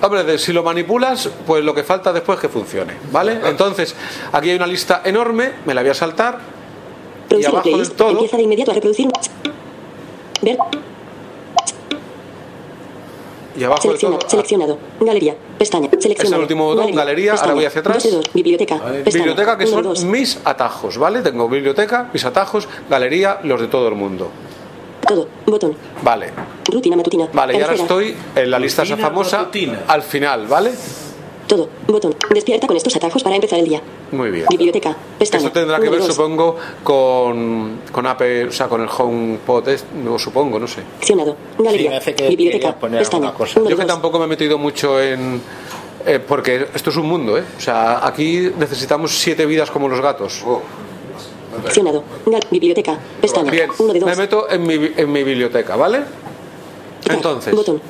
Hombre, 0.00 0.24
de- 0.24 0.38
si 0.38 0.52
lo 0.52 0.62
manipulas, 0.62 1.28
pues 1.46 1.62
lo 1.64 1.74
que 1.74 1.82
falta 1.82 2.12
después 2.12 2.36
es 2.38 2.42
que 2.42 2.48
funcione, 2.48 2.94
¿vale? 3.10 3.38
Entonces, 3.44 3.94
aquí 4.32 4.50
hay 4.50 4.56
una 4.56 4.66
lista 4.66 5.02
enorme, 5.04 5.52
me 5.66 5.74
la 5.74 5.82
voy 5.82 5.90
a 5.90 5.94
saltar. 5.94 6.38
Y 6.38 7.28
Producir 7.28 7.50
abajo 7.50 7.78
del 7.78 7.90
todo, 7.92 8.10
Empieza 8.10 8.36
de 8.36 8.42
inmediato 8.44 8.70
a 8.70 8.74
reproducir. 8.74 9.08
Ver. 10.40 10.56
Y 13.56 13.64
abajo 13.64 13.82
del 13.88 13.98
Selecciona. 13.98 14.18
todo, 14.18 14.26
ah, 14.26 14.30
Seleccionado. 14.30 14.78
Galería. 15.00 15.36
Pestaña. 15.58 15.88
es 15.92 16.02
Seleccionado. 16.02 16.36
el 16.36 16.42
último 16.42 16.64
botón, 16.66 16.92
galería, 16.94 17.32
ahora 17.32 17.40
Pestaña. 17.42 17.54
voy 17.54 17.64
hacia 17.64 17.80
atrás. 17.80 18.10
Dos. 18.10 18.24
Biblioteca. 18.34 18.76
Pestaña. 19.04 19.24
Biblioteca, 19.24 19.58
que 19.58 19.66
son 19.66 19.82
dos. 19.82 20.04
mis 20.04 20.38
atajos, 20.44 20.98
¿vale? 20.98 21.22
Tengo 21.22 21.48
biblioteca, 21.48 22.08
mis 22.12 22.24
atajos, 22.24 22.68
galería, 22.88 23.40
los 23.44 23.60
de 23.60 23.68
todo 23.68 23.88
el 23.88 23.94
mundo. 23.94 24.28
Todo. 25.06 25.26
Botón. 25.46 25.76
Vale. 26.02 26.30
Rutina 26.70 26.96
matutina. 26.96 27.28
Vale, 27.32 27.52
y 27.54 27.56
ahora 27.56 27.66
Cabecera. 27.76 27.84
estoy 27.84 28.16
en 28.36 28.50
la 28.50 28.58
lista 28.58 28.82
esa 28.82 28.94
Rutina 28.94 29.08
famosa 29.08 29.38
matutina. 29.38 29.82
al 29.88 30.02
final, 30.02 30.46
¿vale? 30.46 30.72
Todo. 31.46 31.68
Botón. 31.88 32.14
Despierta 32.30 32.66
con 32.66 32.76
estos 32.76 32.94
atajos 32.96 33.22
para 33.22 33.34
empezar 33.34 33.58
el 33.58 33.66
día. 33.68 33.82
Muy 34.12 34.30
bien. 34.30 34.46
Biblioteca. 34.50 34.94
Pestaña. 35.18 35.46
Esto 35.46 35.58
tendrá 35.58 35.80
que 35.80 35.88
ver, 35.88 35.98
dos. 36.00 36.08
supongo, 36.14 36.56
con, 36.84 37.78
con 37.90 38.06
Apple, 38.06 38.44
o 38.46 38.52
sea, 38.52 38.68
con 38.68 38.80
el 38.82 38.88
HomePod, 38.88 39.68
es- 39.68 39.84
no 40.04 40.18
supongo, 40.18 40.58
no 40.58 40.66
sé. 40.66 40.82
Seleccionado. 41.00 41.36
Galería. 41.58 41.90
me 41.90 41.96
hace 41.96 42.14
que 42.14 42.28
Biblioteca. 42.28 42.74
Pestaña. 42.78 43.32
cosa. 43.32 43.60
Yo 43.68 43.76
que 43.76 43.84
tampoco 43.84 44.18
me 44.18 44.26
he 44.26 44.28
metido 44.28 44.58
mucho 44.58 45.00
en... 45.00 45.40
eh, 46.06 46.18
porque 46.26 46.66
esto 46.74 46.90
es 46.90 46.96
un 46.96 47.06
mundo, 47.08 47.38
¿eh? 47.38 47.44
O 47.56 47.60
sea, 47.60 48.06
aquí 48.06 48.50
necesitamos 48.58 49.18
siete 49.18 49.46
vidas 49.46 49.70
como 49.70 49.88
los 49.88 50.00
gatos. 50.00 50.42
Gal- 52.26 52.46
Biblioteca. 52.50 52.98
Pestaña. 53.20 53.50
Bien, 53.50 53.70
Uno 53.78 53.92
de 53.92 54.00
dos. 54.00 54.08
me 54.08 54.16
meto 54.16 54.50
en 54.50 54.62
mi, 54.66 54.74
en 54.96 55.12
mi 55.12 55.22
biblioteca, 55.22 55.76
¿vale? 55.76 56.00
Entonces, 57.08 57.54
Botón. 57.54 57.80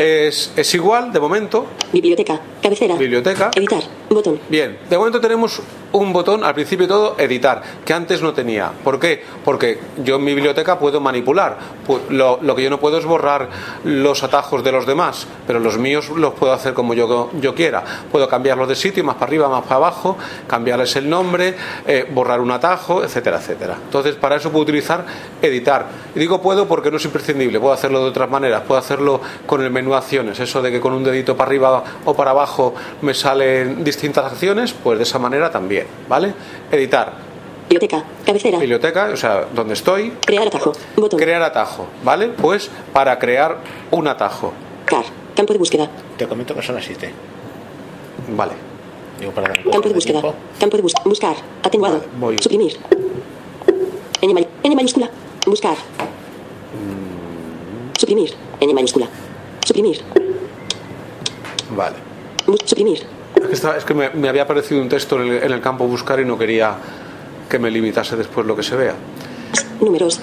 Es, 0.00 0.52
es 0.56 0.74
igual, 0.74 1.12
de 1.12 1.20
momento, 1.20 1.66
Biblioteca. 1.92 2.40
Cabecera. 2.62 2.96
biblioteca. 2.96 3.50
Editar. 3.54 3.82
Botón. 4.08 4.40
Bien, 4.48 4.78
de 4.88 4.96
momento 4.98 5.20
tenemos 5.20 5.60
un 5.92 6.12
botón 6.12 6.42
al 6.44 6.54
principio 6.54 6.86
de 6.86 6.92
todo, 6.92 7.14
editar, 7.18 7.62
que 7.84 7.92
antes 7.92 8.22
no 8.22 8.32
tenía. 8.32 8.70
¿Por 8.84 8.98
qué? 8.98 9.22
Porque 9.44 9.78
yo 10.04 10.16
en 10.16 10.24
mi 10.24 10.34
biblioteca 10.34 10.78
puedo 10.78 11.00
manipular. 11.00 11.58
Pu- 11.86 12.00
Lo, 12.10 12.38
lo 12.42 12.54
que 12.56 12.62
yo 12.62 12.70
no 12.70 12.78
puedo 12.80 12.98
es 12.98 13.04
borrar 13.04 13.48
los 13.84 14.22
atajos 14.22 14.62
de 14.64 14.72
los 14.72 14.86
demás, 14.86 15.26
pero 15.46 15.58
los 15.60 15.78
míos 15.78 16.08
los 16.10 16.34
puedo 16.34 16.52
hacer 16.52 16.74
como 16.74 16.94
yo, 16.94 17.30
yo 17.40 17.54
quiera. 17.54 17.84
Puedo 18.10 18.28
cambiarlos 18.28 18.68
de 18.68 18.76
sitio, 18.76 19.04
más 19.04 19.14
para 19.16 19.26
arriba, 19.26 19.48
más 19.48 19.62
para 19.64 19.76
abajo, 19.76 20.16
cambiarles 20.46 20.94
el 20.96 21.08
nombre, 21.10 21.54
eh, 21.86 22.08
borrar 22.12 22.40
un 22.40 22.50
atajo, 22.52 23.02
etcétera, 23.04 23.38
etcétera. 23.38 23.76
Entonces, 23.84 24.14
para 24.16 24.36
eso 24.36 24.50
puedo 24.50 24.62
utilizar 24.62 25.04
editar. 25.42 25.86
Y 26.14 26.18
digo 26.18 26.40
puedo 26.40 26.66
porque 26.66 26.90
no 26.90 26.96
es 26.96 27.04
imprescindible, 27.04 27.58
puedo 27.60 27.72
hacerlo 27.72 28.00
de 28.02 28.10
otras 28.10 28.28
maneras, 28.30 28.62
puedo 28.66 28.78
hacerlo 28.78 29.20
con 29.46 29.62
el 29.62 29.70
menú 29.70 29.89
acciones, 29.96 30.38
eso 30.40 30.60
de 30.62 30.70
que 30.70 30.80
con 30.80 30.92
un 30.92 31.02
dedito 31.04 31.36
para 31.36 31.48
arriba 31.48 31.84
o 32.04 32.14
para 32.14 32.30
abajo 32.30 32.74
me 33.02 33.14
salen 33.14 33.82
distintas 33.84 34.24
acciones, 34.32 34.72
pues 34.72 34.98
de 34.98 35.04
esa 35.04 35.18
manera 35.18 35.50
también, 35.50 35.86
¿vale? 36.08 36.32
Editar, 36.70 37.12
Biblioteca. 37.68 38.02
Cabecera. 38.26 38.58
biblioteca, 38.58 39.10
o 39.12 39.16
sea, 39.16 39.46
donde 39.54 39.74
estoy, 39.74 40.10
Crear 40.26 40.46
atajo. 40.48 40.72
Botón. 40.96 41.18
crear 41.20 41.42
atajo, 41.42 41.86
¿vale? 42.02 42.28
Pues 42.28 42.70
para 42.92 43.18
crear 43.18 43.58
un 43.92 44.08
atajo, 44.08 44.52
Car. 44.84 45.04
Campo 45.36 45.52
de 45.52 45.58
búsqueda. 45.60 45.88
Te 46.16 46.26
comento 46.26 46.54
que 46.54 46.62
son 46.62 46.74
las 46.74 46.84
7. 46.84 47.10
¿vale? 48.36 48.52
Digo, 49.20 49.32
para 49.32 49.52
Campo 49.52 49.88
de 49.88 49.94
búsqueda. 49.94 50.20
tiempo. 50.20 50.34
Campo 50.58 50.76
de 50.76 50.82
búsqueda. 50.82 51.04
Buscar. 51.04 51.36
Atenuado. 51.62 52.02
voy. 52.18 52.36
Suprimir. 52.40 52.76
N, 54.22 54.34
may- 54.34 54.48
N 54.64 54.74
mayúscula. 54.74 55.08
Buscar. 55.46 55.76
Suprimir. 57.98 58.34
N 58.60 58.74
mayúscula. 58.74 59.06
Suprimir. 59.70 60.00
Vale. 61.76 61.94
Suprimir. 62.64 63.06
Es 63.36 63.46
que, 63.46 63.52
estaba- 63.54 63.76
es 63.76 63.84
que 63.84 63.94
me, 63.94 64.10
me 64.10 64.28
había 64.28 64.42
aparecido 64.42 64.82
un 64.82 64.88
texto 64.88 65.22
en 65.22 65.28
el, 65.28 65.42
en 65.44 65.52
el 65.52 65.60
campo 65.60 65.86
buscar 65.86 66.18
y 66.18 66.24
no 66.24 66.36
quería 66.36 66.74
que 67.48 67.56
me 67.60 67.70
limitase 67.70 68.16
después 68.16 68.44
lo 68.48 68.56
que 68.56 68.64
se 68.64 68.74
vea. 68.74 68.94
Números. 69.80 70.18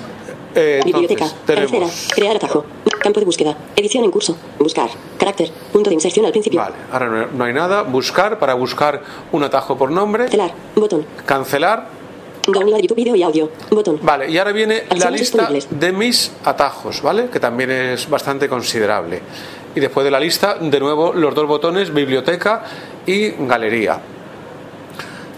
Eh, 0.54 0.82
Biblioteca. 0.84 1.24
entonces, 1.24 1.46
Cabecera. 1.46 1.72
tenemos... 1.72 2.08
Crear 2.14 2.36
atajo. 2.36 2.66
Campo 3.00 3.22
de 3.22 3.26
búsqueda. 3.26 3.56
Edición 3.78 4.04
en 4.04 4.12
curso. 4.12 4.36
Buscar. 4.60 4.90
Carácter. 5.18 5.50
Punto 5.72 5.90
de 5.90 5.94
inserción 5.94 6.26
al 6.26 6.32
principio. 6.34 6.60
Vale, 6.60 6.76
ahora 6.92 7.08
no, 7.08 7.28
no 7.28 7.44
hay 7.46 7.54
nada. 7.54 7.84
Buscar, 7.84 8.38
para 8.40 8.54
buscar 8.54 9.02
un 9.32 9.44
atajo 9.44 9.78
por 9.78 9.92
nombre. 9.92 10.26
Cancelar. 10.26 10.52
Botón. 10.76 11.06
Cancelar. 11.26 11.88
Download 12.48 12.80
YouTube 12.80 12.96
video 12.96 13.16
y 13.16 13.24
audio. 13.24 13.50
Botón. 13.70 14.00
Vale, 14.02 14.30
y 14.30 14.38
ahora 14.38 14.54
viene 14.54 14.84
la 14.98 15.12
lista 15.12 15.50
de 15.70 15.92
mis 15.92 16.32
atajos, 16.46 17.02
¿vale? 17.02 17.30
Que 17.30 17.40
también 17.40 17.72
es 17.72 18.10
bastante 18.10 18.48
considerable. 18.48 19.22
Y 19.76 19.80
después 19.80 20.06
de 20.06 20.12
la 20.12 20.20
lista, 20.20 20.56
de 20.56 20.80
nuevo, 20.80 21.14
los 21.14 21.36
dos 21.36 21.46
botones, 21.46 21.94
biblioteca 21.94 22.64
y 23.06 23.32
galería. 23.46 24.00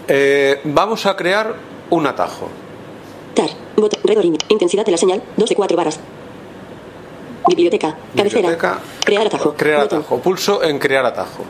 Eh, 0.08 0.60
vamos 0.64 1.04
a 1.06 1.16
crear 1.16 1.54
un 1.90 2.06
atajo. 2.06 2.48
Tar. 3.34 3.50
Botón. 3.76 4.00
Red. 4.04 4.18
Intensidad 4.48 4.84
de 4.84 4.92
la 4.92 4.96
señal. 4.98 5.22
2 5.36 5.48
de 5.48 5.54
4 5.56 5.76
barras. 5.76 6.00
Biblioteca. 7.48 7.96
Cabecera. 8.16 8.40
Biblioteca. 8.48 8.78
Crear 9.04 9.26
atajo. 9.26 9.54
Crear 9.54 9.82
Botón. 9.82 9.98
atajo. 9.98 10.18
Pulso 10.20 10.62
en 10.62 10.78
crear 10.78 11.04
atajo. 11.04 11.44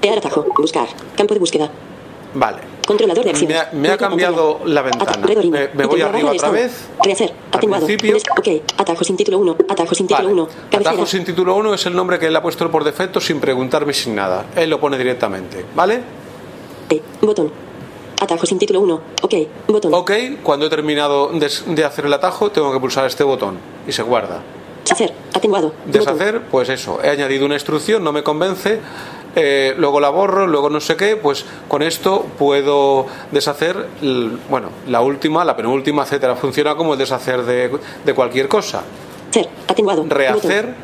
Crear 0.00 0.18
atajo. 0.18 0.46
Buscar. 0.56 0.88
Campo 1.16 1.34
de 1.34 1.40
búsqueda. 1.40 1.70
Vale. 2.34 2.58
Controlador 2.86 3.24
de 3.24 3.30
acción. 3.30 3.50
Me 3.50 3.58
ha, 3.58 3.70
me 3.72 3.90
ha 3.90 3.96
cambiado 3.96 4.60
la 4.64 4.82
ventana. 4.82 5.26
Me, 5.26 5.68
me 5.74 5.86
voy 5.86 6.00
arriba 6.00 6.32
otra 6.32 6.50
vez. 6.50 6.88
Rehacer. 7.02 7.32
Atenuado. 7.52 7.86
Ok. 7.86 8.48
Atajo 8.76 9.04
sin 9.04 9.16
título 9.16 9.38
1. 9.38 9.56
Atajo 9.68 9.94
sin 9.94 10.06
título 10.06 10.28
1. 10.28 10.48
Cabecera. 10.70 10.90
Atajo 10.90 11.06
sin 11.06 11.24
título 11.24 11.56
1 11.56 11.74
es 11.74 11.86
el 11.86 11.94
nombre 11.94 12.18
que 12.18 12.26
él 12.26 12.36
ha 12.36 12.42
puesto 12.42 12.70
por 12.70 12.84
defecto 12.84 13.20
sin 13.20 13.40
preguntarme 13.40 13.92
sin 13.92 14.14
nada. 14.14 14.46
Él 14.56 14.70
lo 14.70 14.80
pone 14.80 14.96
directamente. 14.98 15.64
¿Vale? 15.74 16.00
Botón. 17.20 17.50
Atajo 18.20 18.46
sin 18.46 18.58
título 18.58 18.80
1. 18.80 19.00
Ok. 19.22 19.34
Botón. 19.68 19.94
Ok, 19.94 20.12
cuando 20.42 20.66
he 20.66 20.70
terminado 20.70 21.28
de, 21.28 21.50
de 21.66 21.84
hacer 21.84 22.06
el 22.06 22.12
atajo, 22.12 22.50
tengo 22.50 22.72
que 22.72 22.80
pulsar 22.80 23.06
este 23.06 23.22
botón 23.22 23.58
y 23.86 23.92
se 23.92 24.02
guarda. 24.02 24.42
Deshacer. 24.82 25.12
Atenuado. 25.34 25.72
Deshacer, 25.86 26.42
pues 26.50 26.68
eso, 26.70 26.98
he 27.02 27.10
añadido 27.10 27.44
una 27.44 27.54
instrucción, 27.54 28.02
no 28.02 28.10
me 28.10 28.22
convence, 28.22 28.80
eh, 29.36 29.74
luego 29.76 30.00
la 30.00 30.08
borro, 30.10 30.46
luego 30.46 30.70
no 30.70 30.80
sé 30.80 30.96
qué, 30.96 31.16
pues 31.16 31.44
con 31.68 31.82
esto 31.82 32.26
puedo 32.38 33.06
deshacer, 33.30 33.86
bueno, 34.48 34.70
la 34.88 35.00
última, 35.00 35.44
la 35.44 35.56
penúltima, 35.56 36.02
etcétera. 36.02 36.36
Funciona 36.36 36.74
como 36.74 36.94
el 36.94 36.98
deshacer 36.98 37.42
de, 37.42 37.78
de 38.04 38.14
cualquier 38.14 38.48
cosa. 38.48 38.82
Ser. 39.30 39.48
Atenuado. 39.68 40.04
Rehacer, 40.08 40.74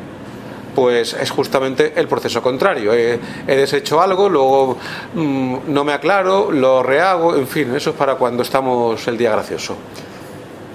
pues 0.75 1.13
es 1.13 1.31
justamente 1.31 1.93
el 1.95 2.07
proceso 2.07 2.41
contrario. 2.41 2.93
He, 2.93 3.19
he 3.47 3.55
deshecho 3.55 4.01
algo, 4.01 4.29
luego 4.29 4.77
mm, 5.13 5.55
no 5.67 5.83
me 5.83 5.93
aclaro, 5.93 6.51
lo 6.51 6.83
rehago, 6.83 7.35
en 7.35 7.47
fin, 7.47 7.75
eso 7.75 7.91
es 7.91 7.95
para 7.95 8.15
cuando 8.15 8.43
estamos 8.43 9.07
el 9.07 9.17
día 9.17 9.31
gracioso. 9.31 9.75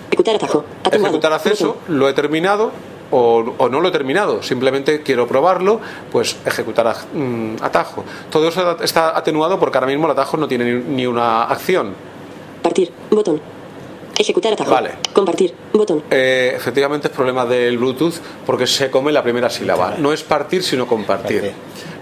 Ejecutar 0.09 0.37
atajo. 0.37 0.65
Atenuado. 0.83 1.07
Ejecutar 1.15 1.33
acceso, 1.33 1.77
lo 1.89 2.09
he 2.09 2.13
terminado 2.13 2.73
o, 3.11 3.55
o 3.59 3.69
no 3.69 3.81
lo 3.81 3.89
he 3.89 3.91
terminado, 3.91 4.43
simplemente 4.43 5.03
quiero 5.03 5.27
probarlo, 5.27 5.81
pues 6.11 6.37
ejecutar 6.45 6.95
mm, 7.13 7.57
atajo. 7.63 8.05
Todo 8.31 8.49
eso 8.49 8.83
está 8.83 9.17
atenuado 9.17 9.59
porque 9.59 9.79
ahora 9.79 9.89
mismo 9.89 10.07
el 10.07 10.13
atajo 10.13 10.37
no 10.37 10.49
tiene 10.49 10.65
ni, 10.65 10.97
ni 10.97 11.07
una 11.07 11.45
acción. 11.45 11.95
Partir. 12.63 12.93
Botón. 13.11 13.41
Ejecutar 14.19 14.53
atajo. 14.53 14.71
Vale. 14.71 14.91
Compartir. 15.15 15.55
Botón. 15.73 16.03
Eh, 16.11 16.53
efectivamente 16.55 17.09
es 17.09 17.15
problema 17.15 17.47
del 17.47 17.79
Bluetooth 17.79 18.15
porque 18.45 18.67
se 18.67 18.91
come 18.91 19.13
la 19.13 19.23
primera 19.23 19.49
sílaba. 19.49 19.95
No 19.97 20.13
es 20.13 20.23
partir, 20.23 20.63
sino 20.63 20.87
compartir. 20.87 21.53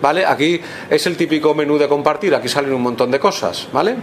¿Vale? 0.02 0.26
Aquí 0.26 0.60
es 0.90 1.06
el 1.06 1.16
típico 1.16 1.54
menú 1.54 1.78
de 1.78 1.88
compartir, 1.88 2.34
aquí 2.34 2.48
salen 2.48 2.72
un 2.72 2.82
montón 2.82 3.10
de 3.10 3.20
cosas, 3.20 3.68
¿vale? 3.72 3.96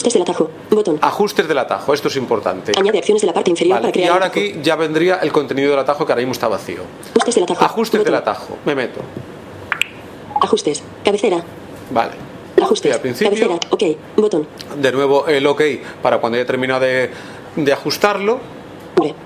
Ajustes 0.00 0.14
del 0.14 0.22
atajo. 0.22 0.50
Botón. 0.70 0.98
Ajustes 1.02 1.46
del 1.46 1.58
atajo, 1.58 1.92
esto 1.92 2.08
es 2.08 2.16
importante. 2.16 2.72
Añade 2.78 2.98
acciones 2.98 3.20
de 3.20 3.26
la 3.26 3.34
parte 3.34 3.50
inferior 3.50 3.74
Vale, 3.74 3.82
para 3.82 3.90
Y 3.90 3.92
crear 3.92 4.12
ahora 4.12 4.26
el 4.26 4.30
atajo. 4.30 4.40
aquí 4.40 4.60
ya 4.62 4.76
vendría 4.76 5.16
el 5.16 5.30
contenido 5.30 5.70
del 5.70 5.78
atajo 5.78 6.06
que 6.06 6.12
ahora 6.12 6.20
mismo 6.20 6.32
está 6.32 6.48
vacío. 6.48 6.80
Ajustes 7.10 7.34
del 7.34 7.44
atajo. 7.44 7.64
Ajustes 7.64 8.04
del 8.04 8.14
atajo, 8.14 8.56
me 8.64 8.74
meto. 8.74 9.00
Ajustes. 10.40 10.82
Cabecera. 11.04 11.42
Vale. 11.90 12.12
Ajustes. 12.62 12.94
al 12.94 13.00
principio. 13.00 13.30
Cabecera. 13.30 13.58
Ok. 13.70 13.82
Botón. 14.16 14.46
De 14.80 14.90
nuevo 14.92 15.26
el 15.26 15.46
OK 15.46 15.60
para 16.02 16.18
cuando 16.18 16.36
haya 16.38 16.46
terminado 16.46 16.80
de, 16.80 17.10
de 17.56 17.72
ajustarlo. 17.72 18.40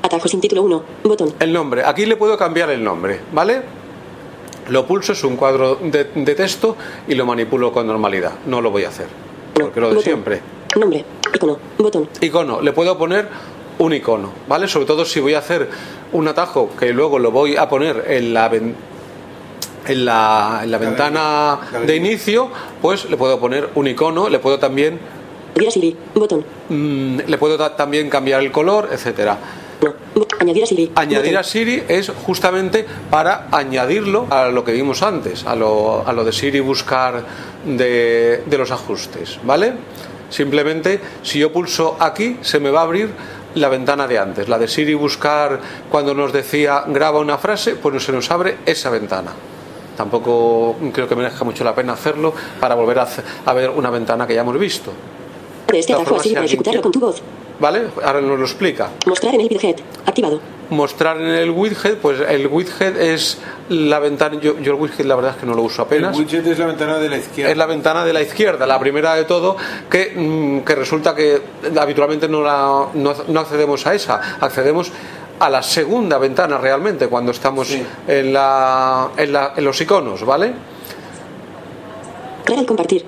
Atajo 0.02 0.28
sin 0.28 0.40
título 0.40 0.62
1. 0.62 0.82
Botón. 1.04 1.34
El 1.38 1.52
nombre. 1.52 1.84
Aquí 1.84 2.04
le 2.06 2.16
puedo 2.16 2.36
cambiar 2.36 2.70
el 2.70 2.82
nombre, 2.82 3.20
¿vale? 3.32 3.62
Lo 4.68 4.86
pulso, 4.86 5.12
es 5.12 5.22
un 5.22 5.36
cuadro 5.36 5.76
de, 5.76 6.04
de 6.04 6.34
texto 6.34 6.76
y 7.06 7.14
lo 7.14 7.26
manipulo 7.26 7.70
con 7.72 7.86
normalidad. 7.86 8.32
No 8.46 8.60
lo 8.60 8.70
voy 8.72 8.84
a 8.84 8.88
hacer. 8.88 9.06
Porque 9.52 9.80
lo 9.80 9.94
de 9.94 10.00
siempre. 10.02 10.40
Nombre. 10.76 11.04
Icono. 11.34 11.58
Botón. 11.78 12.08
Icono. 12.20 12.60
Le 12.60 12.72
puedo 12.72 12.96
poner 12.98 13.28
un 13.78 13.92
icono, 13.92 14.32
¿vale? 14.48 14.68
Sobre 14.68 14.86
todo 14.86 15.04
si 15.04 15.20
voy 15.20 15.34
a 15.34 15.38
hacer 15.38 15.68
un 16.12 16.28
atajo 16.28 16.70
que 16.78 16.92
luego 16.92 17.18
lo 17.18 17.30
voy 17.30 17.56
a 17.56 17.68
poner 17.68 18.04
en 18.08 18.32
la 18.34 18.48
ven- 18.48 18.74
en 19.86 20.04
la, 20.04 20.60
en 20.62 20.70
la 20.70 20.78
ventana 20.78 21.58
de 21.86 21.96
inicio, 21.96 22.48
pues 22.80 23.08
le 23.10 23.16
puedo 23.16 23.38
poner 23.38 23.68
un 23.74 23.86
icono, 23.86 24.28
le 24.28 24.38
puedo 24.38 24.58
también 24.58 24.98
Añadir 25.56 25.68
a 25.68 25.70
Siri. 25.70 25.96
Botón. 26.14 26.44
mm, 26.68 27.18
le 27.26 27.38
puedo 27.38 27.56
ta- 27.56 27.76
también 27.76 28.08
cambiar 28.10 28.40
el 28.42 28.50
color, 28.50 28.88
etcétera. 28.92 29.38
Añadir 30.40 30.62
a 30.62 30.66
Siri. 30.66 30.90
Añadir 30.94 31.32
Botón. 31.32 31.36
a 31.40 31.42
Siri 31.44 31.82
es 31.88 32.10
justamente 32.24 32.86
para 33.10 33.48
añadirlo 33.52 34.26
a 34.30 34.48
lo 34.48 34.64
que 34.64 34.72
vimos 34.72 35.02
antes, 35.02 35.44
a 35.44 35.54
lo, 35.54 36.06
a 36.06 36.12
lo 36.12 36.24
de 36.24 36.32
Siri 36.32 36.60
buscar 36.60 37.22
de, 37.66 38.42
de 38.46 38.58
los 38.58 38.70
ajustes, 38.70 39.38
¿vale? 39.44 39.74
Simplemente, 40.34 40.98
si 41.22 41.38
yo 41.38 41.52
pulso 41.52 41.96
aquí, 42.00 42.38
se 42.40 42.58
me 42.58 42.70
va 42.70 42.80
a 42.80 42.82
abrir 42.82 43.08
la 43.54 43.68
ventana 43.68 44.08
de 44.08 44.18
antes, 44.18 44.48
la 44.48 44.58
de 44.58 44.66
Siri 44.66 44.92
buscar 44.94 45.60
cuando 45.88 46.12
nos 46.12 46.32
decía 46.32 46.82
graba 46.88 47.20
una 47.20 47.38
frase, 47.38 47.76
pues 47.76 48.02
se 48.02 48.10
nos 48.10 48.28
abre 48.32 48.56
esa 48.66 48.90
ventana. 48.90 49.30
Tampoco 49.96 50.74
creo 50.92 51.06
que 51.08 51.14
merezca 51.14 51.44
mucho 51.44 51.62
la 51.62 51.72
pena 51.72 51.92
hacerlo 51.92 52.34
para 52.58 52.74
volver 52.74 52.98
a, 52.98 53.02
hacer- 53.02 53.22
a 53.46 53.52
ver 53.52 53.70
una 53.70 53.90
ventana 53.90 54.26
que 54.26 54.34
ya 54.34 54.40
hemos 54.40 54.58
visto. 54.58 54.90
Este 55.72 55.92
atajo 55.92 56.02
a 56.02 56.18
formas, 56.18 56.22
Siri 56.24 56.30
si 56.30 56.34
para 56.34 56.46
ejecutarlo 56.46 56.82
con 56.82 56.90
tu 56.90 56.98
voz. 56.98 57.22
¿Vale? 57.60 57.82
Ahora 58.04 58.20
nos 58.20 58.36
lo 58.36 58.44
explica. 58.44 58.88
Mostrar 59.06 59.36
en 59.36 59.40
el 59.42 59.46
widget. 59.46 59.80
Activado. 60.04 60.40
Mostrar 60.74 61.16
en 61.20 61.28
el 61.28 61.50
widget, 61.50 61.96
pues 61.98 62.20
el 62.20 62.46
widget 62.48 62.96
es 63.00 63.38
la 63.68 63.98
ventana, 63.98 64.38
yo, 64.40 64.58
yo 64.60 64.72
el 64.74 64.80
widget 64.80 65.06
la 65.06 65.14
verdad 65.16 65.32
es 65.32 65.36
que 65.38 65.46
no 65.46 65.54
lo 65.54 65.62
uso 65.62 65.82
apenas. 65.82 66.14
El 66.14 66.20
widget 66.24 66.46
es 66.46 66.58
la 66.58 66.66
ventana 66.66 66.98
de 66.98 67.08
la 67.08 67.16
izquierda. 67.18 67.50
Es 67.52 67.56
la 67.56 67.66
ventana 67.66 68.04
de 68.04 68.12
la 68.12 68.20
izquierda, 68.22 68.66
la 68.66 68.78
primera 68.78 69.14
de 69.14 69.24
todo, 69.24 69.56
que, 69.90 70.12
mm, 70.14 70.60
que 70.64 70.74
resulta 70.74 71.14
que 71.14 71.40
habitualmente 71.80 72.28
no, 72.28 72.42
la, 72.42 72.86
no, 72.94 73.14
no 73.28 73.40
accedemos 73.40 73.86
a 73.86 73.94
esa, 73.94 74.20
accedemos 74.40 74.92
a 75.40 75.50
la 75.50 75.62
segunda 75.62 76.18
ventana 76.18 76.58
realmente 76.58 77.08
cuando 77.08 77.32
estamos 77.32 77.68
en, 78.06 78.32
la, 78.32 79.08
en, 79.16 79.32
la- 79.32 79.52
en 79.56 79.64
los 79.64 79.80
iconos, 79.80 80.24
¿vale? 80.24 80.52
Al 82.56 82.66
compartir. 82.66 83.04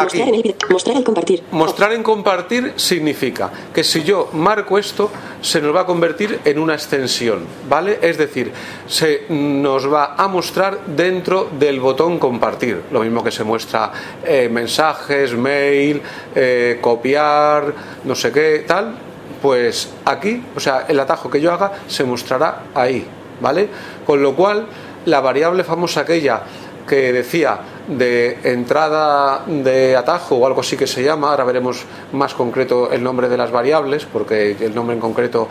Mostrar 0.00 0.28
en 0.28 0.34
el. 0.34 0.54
Mostrar 0.70 1.04
compartir. 1.04 1.42
Mostrar 1.50 1.92
en 1.92 2.02
compartir 2.02 2.72
significa 2.76 3.50
que 3.74 3.84
si 3.84 4.02
yo 4.02 4.30
marco 4.32 4.78
esto, 4.78 5.10
se 5.40 5.60
nos 5.60 5.74
va 5.74 5.82
a 5.82 5.86
convertir 5.86 6.40
en 6.44 6.58
una 6.58 6.74
extensión, 6.74 7.46
¿vale? 7.68 7.98
Es 8.00 8.16
decir, 8.16 8.52
se 8.86 9.26
nos 9.28 9.92
va 9.92 10.14
a 10.16 10.28
mostrar 10.28 10.86
dentro 10.86 11.48
del 11.58 11.80
botón 11.80 12.18
compartir, 12.18 12.82
lo 12.90 13.00
mismo 13.00 13.22
que 13.22 13.30
se 13.30 13.44
muestra 13.44 13.92
eh, 14.24 14.48
mensajes, 14.50 15.34
mail, 15.34 16.00
eh, 16.34 16.78
copiar, 16.80 17.74
no 18.04 18.14
sé 18.14 18.32
qué, 18.32 18.64
tal, 18.66 18.96
pues 19.42 19.90
aquí, 20.04 20.42
o 20.56 20.60
sea, 20.60 20.86
el 20.88 20.98
atajo 21.00 21.28
que 21.28 21.40
yo 21.40 21.52
haga 21.52 21.72
se 21.86 22.04
mostrará 22.04 22.64
ahí, 22.74 23.06
¿vale? 23.40 23.68
Con 24.06 24.22
lo 24.22 24.34
cual, 24.34 24.66
la 25.06 25.20
variable 25.20 25.64
famosa 25.64 26.02
aquella 26.02 26.42
que 26.86 27.12
decía 27.12 27.58
de 27.88 28.38
entrada 28.44 29.42
de 29.46 29.96
atajo 29.96 30.36
o 30.36 30.46
algo 30.46 30.60
así 30.60 30.76
que 30.76 30.86
se 30.86 31.02
llama, 31.02 31.30
ahora 31.30 31.44
veremos 31.44 31.84
más 32.12 32.34
concreto 32.34 32.90
el 32.92 33.02
nombre 33.02 33.28
de 33.28 33.36
las 33.36 33.50
variables, 33.50 34.06
porque 34.06 34.56
el 34.60 34.74
nombre 34.74 34.94
en 34.94 35.00
concreto 35.00 35.48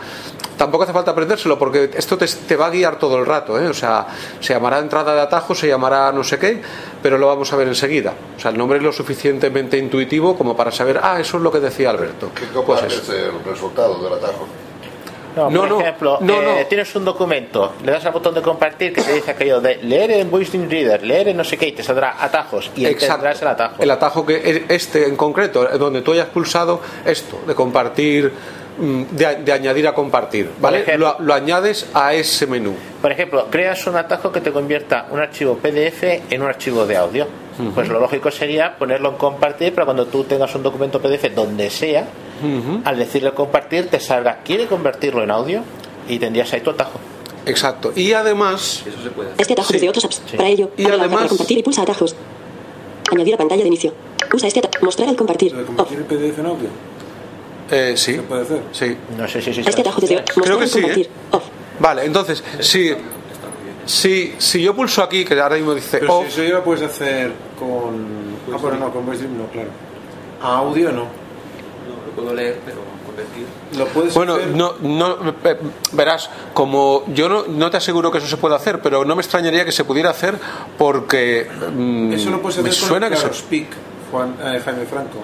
tampoco 0.56 0.84
hace 0.84 0.92
falta 0.92 1.10
aprendérselo, 1.10 1.58
porque 1.58 1.90
esto 1.94 2.16
te, 2.16 2.26
te 2.26 2.56
va 2.56 2.66
a 2.66 2.70
guiar 2.70 2.98
todo 2.98 3.18
el 3.18 3.26
rato, 3.26 3.58
¿eh? 3.60 3.66
o 3.66 3.74
sea, 3.74 4.06
se 4.40 4.54
llamará 4.54 4.78
entrada 4.78 5.14
de 5.14 5.20
atajo, 5.20 5.54
se 5.54 5.68
llamará 5.68 6.12
no 6.12 6.24
sé 6.24 6.38
qué, 6.38 6.60
pero 7.02 7.18
lo 7.18 7.26
vamos 7.26 7.52
a 7.52 7.56
ver 7.56 7.68
enseguida. 7.68 8.14
O 8.36 8.40
sea, 8.40 8.50
el 8.50 8.58
nombre 8.58 8.78
es 8.78 8.84
lo 8.84 8.92
suficientemente 8.92 9.76
intuitivo 9.76 10.36
como 10.36 10.56
para 10.56 10.70
saber, 10.70 11.00
ah, 11.02 11.20
eso 11.20 11.36
es 11.36 11.42
lo 11.42 11.52
que 11.52 11.60
decía 11.60 11.90
Alberto. 11.90 12.30
¿Qué 12.34 12.46
Pues 12.60 12.82
eso. 12.84 13.12
el 13.12 13.44
resultado 13.44 14.02
del 14.02 14.12
atajo? 14.14 14.46
No, 15.36 15.50
No, 15.50 15.60
por 15.60 15.68
no, 15.68 15.80
ejemplo, 15.80 16.18
no, 16.20 16.40
eh, 16.42 16.66
tienes 16.68 16.94
un 16.94 17.04
documento, 17.04 17.72
le 17.84 17.92
das 17.92 18.04
al 18.04 18.12
botón 18.12 18.34
de 18.34 18.42
compartir 18.42 18.92
que 18.92 19.02
te 19.02 19.12
dice 19.14 19.30
aquello 19.30 19.60
de 19.60 19.76
leer 19.76 20.10
en 20.12 20.30
Voice 20.30 20.56
Reader, 20.68 21.02
leer 21.02 21.28
en 21.28 21.36
no 21.36 21.44
sé 21.44 21.56
qué, 21.56 21.68
y 21.68 21.72
te 21.72 21.82
saldrá 21.82 22.22
atajos 22.22 22.70
y 22.76 22.86
Exacto. 22.86 23.14
tendrás 23.14 23.42
el 23.42 23.48
atajo. 23.48 23.82
El 23.82 23.90
atajo 23.90 24.26
que 24.26 24.36
es 24.36 24.62
este 24.68 25.06
en 25.08 25.16
concreto, 25.16 25.68
eh, 25.72 25.78
donde 25.78 26.02
tú 26.02 26.12
hayas 26.12 26.26
pulsado 26.28 26.80
esto, 27.04 27.38
de 27.46 27.54
compartir, 27.54 28.32
de, 28.78 29.36
de 29.44 29.52
añadir 29.52 29.86
a 29.86 29.94
compartir, 29.94 30.50
¿vale? 30.60 30.80
ejemplo- 30.82 31.16
lo, 31.18 31.24
lo 31.24 31.34
añades 31.34 31.86
a 31.94 32.14
ese 32.14 32.46
menú. 32.46 32.74
Por 33.00 33.12
ejemplo, 33.12 33.46
creas 33.50 33.86
un 33.86 33.96
atajo 33.96 34.32
que 34.32 34.40
te 34.40 34.50
convierta 34.52 35.06
un 35.10 35.20
archivo 35.20 35.56
PDF 35.56 36.02
en 36.30 36.42
un 36.42 36.48
archivo 36.48 36.86
de 36.86 36.96
audio. 36.96 37.26
Pues 37.74 37.88
lo 37.88 38.00
lógico 38.00 38.30
sería 38.30 38.76
ponerlo 38.78 39.10
en 39.10 39.16
compartir 39.16 39.74
para 39.74 39.84
cuando 39.84 40.06
tú 40.06 40.24
tengas 40.24 40.54
un 40.54 40.62
documento 40.62 41.00
PDF 41.00 41.34
donde 41.34 41.68
sea, 41.68 42.06
al 42.84 42.98
decirle 42.98 43.32
compartir 43.32 43.88
te 43.88 44.00
salga, 44.00 44.38
¿quiere 44.42 44.66
convertirlo 44.66 45.22
en 45.22 45.30
audio? 45.30 45.62
Y 46.08 46.18
tendrías 46.18 46.50
ahí 46.54 46.60
tu 46.62 46.70
atajo. 46.70 46.98
Exacto. 47.44 47.92
Y 47.94 48.12
además, 48.14 48.82
Este 49.36 49.52
atajo 49.52 49.72
desde 49.72 49.88
otros 49.88 50.04
apps. 50.06 50.22
Para 50.36 50.48
ello, 50.48 50.70
Y 50.76 50.86
además- 50.86 51.10
para 51.10 51.28
compartir 51.28 51.58
y 51.58 51.62
pulsa 51.62 51.82
atajos. 51.82 52.16
Añadir 53.12 53.34
a 53.34 53.36
pantalla 53.36 53.62
de 53.62 53.68
inicio. 53.68 53.92
Usa 54.32 54.48
este 54.48 54.60
atajo. 54.60 54.84
Mostrar 54.84 55.08
al 55.10 55.16
compartir. 55.16 55.52
¿Convertir 55.66 55.98
el 55.98 56.04
PDF 56.04 56.38
en 56.40 56.46
audio? 56.46 56.68
Eh, 57.72 57.96
sí. 57.96 58.14
¿Se 58.14 58.22
puede 58.22 58.42
hacer? 58.42 58.62
Sí. 58.72 58.96
No 59.16 59.26
sé 59.26 59.40
si 59.42 59.50
A 59.50 59.62
este 59.62 59.80
atajo 59.80 60.00
desde 60.00 60.22
Creo 60.24 60.58
que 60.58 60.66
sí, 60.68 60.80
¿eh? 60.80 61.08
Off. 61.32 61.44
Vale, 61.80 62.04
entonces, 62.04 62.44
si, 62.60 62.92
si, 63.84 64.34
si 64.38 64.62
yo 64.62 64.74
pulso 64.76 65.02
aquí, 65.02 65.24
que 65.24 65.40
ahora 65.40 65.56
mismo 65.56 65.74
dice 65.74 65.98
Pero 65.98 66.18
off, 66.18 66.26
si 66.26 66.32
eso 66.32 66.42
ya 66.44 66.54
lo 66.56 66.64
puedes 66.64 66.82
hacer 66.82 67.32
con. 67.58 68.32
Ah, 68.52 68.58
pero 68.62 68.76
no, 68.76 68.92
con 68.92 69.06
VoiceDream 69.06 69.38
no, 69.38 69.46
claro. 69.46 69.70
A 70.42 70.58
audio 70.58 70.92
no. 70.92 71.02
No, 71.02 72.06
lo 72.06 72.12
puedo 72.14 72.34
leer, 72.34 72.58
pero 72.64 72.78
convertir. 73.06 73.46
Lo 73.78 73.86
puedes 73.86 74.14
Bueno, 74.14 74.34
hacer. 74.34 74.48
no, 74.48 74.74
no, 74.80 75.34
eh, 75.44 75.56
verás, 75.92 76.28
como 76.52 77.04
yo 77.14 77.28
no, 77.28 77.44
no 77.48 77.70
te 77.70 77.78
aseguro 77.78 78.10
que 78.12 78.18
eso 78.18 78.26
se 78.26 78.36
pueda 78.36 78.56
hacer, 78.56 78.80
pero 78.82 79.04
no 79.04 79.16
me 79.16 79.22
extrañaría 79.22 79.64
que 79.64 79.72
se 79.72 79.84
pudiera 79.84 80.10
hacer 80.10 80.36
porque 80.76 81.48
mm, 81.74 82.12
Eso 82.12 82.30
lo 82.30 82.42
puedes 82.42 82.58
hacer 82.58 82.70
me 82.70 82.78
con 82.78 82.88
suena 82.88 83.06
el 83.06 83.12
que 83.12 83.16
se... 83.16 83.22
Clarospeak. 83.24 83.68
Juan, 84.10 84.36
eh, 84.42 84.60
Jaime 84.62 84.84
Franco. 84.84 85.18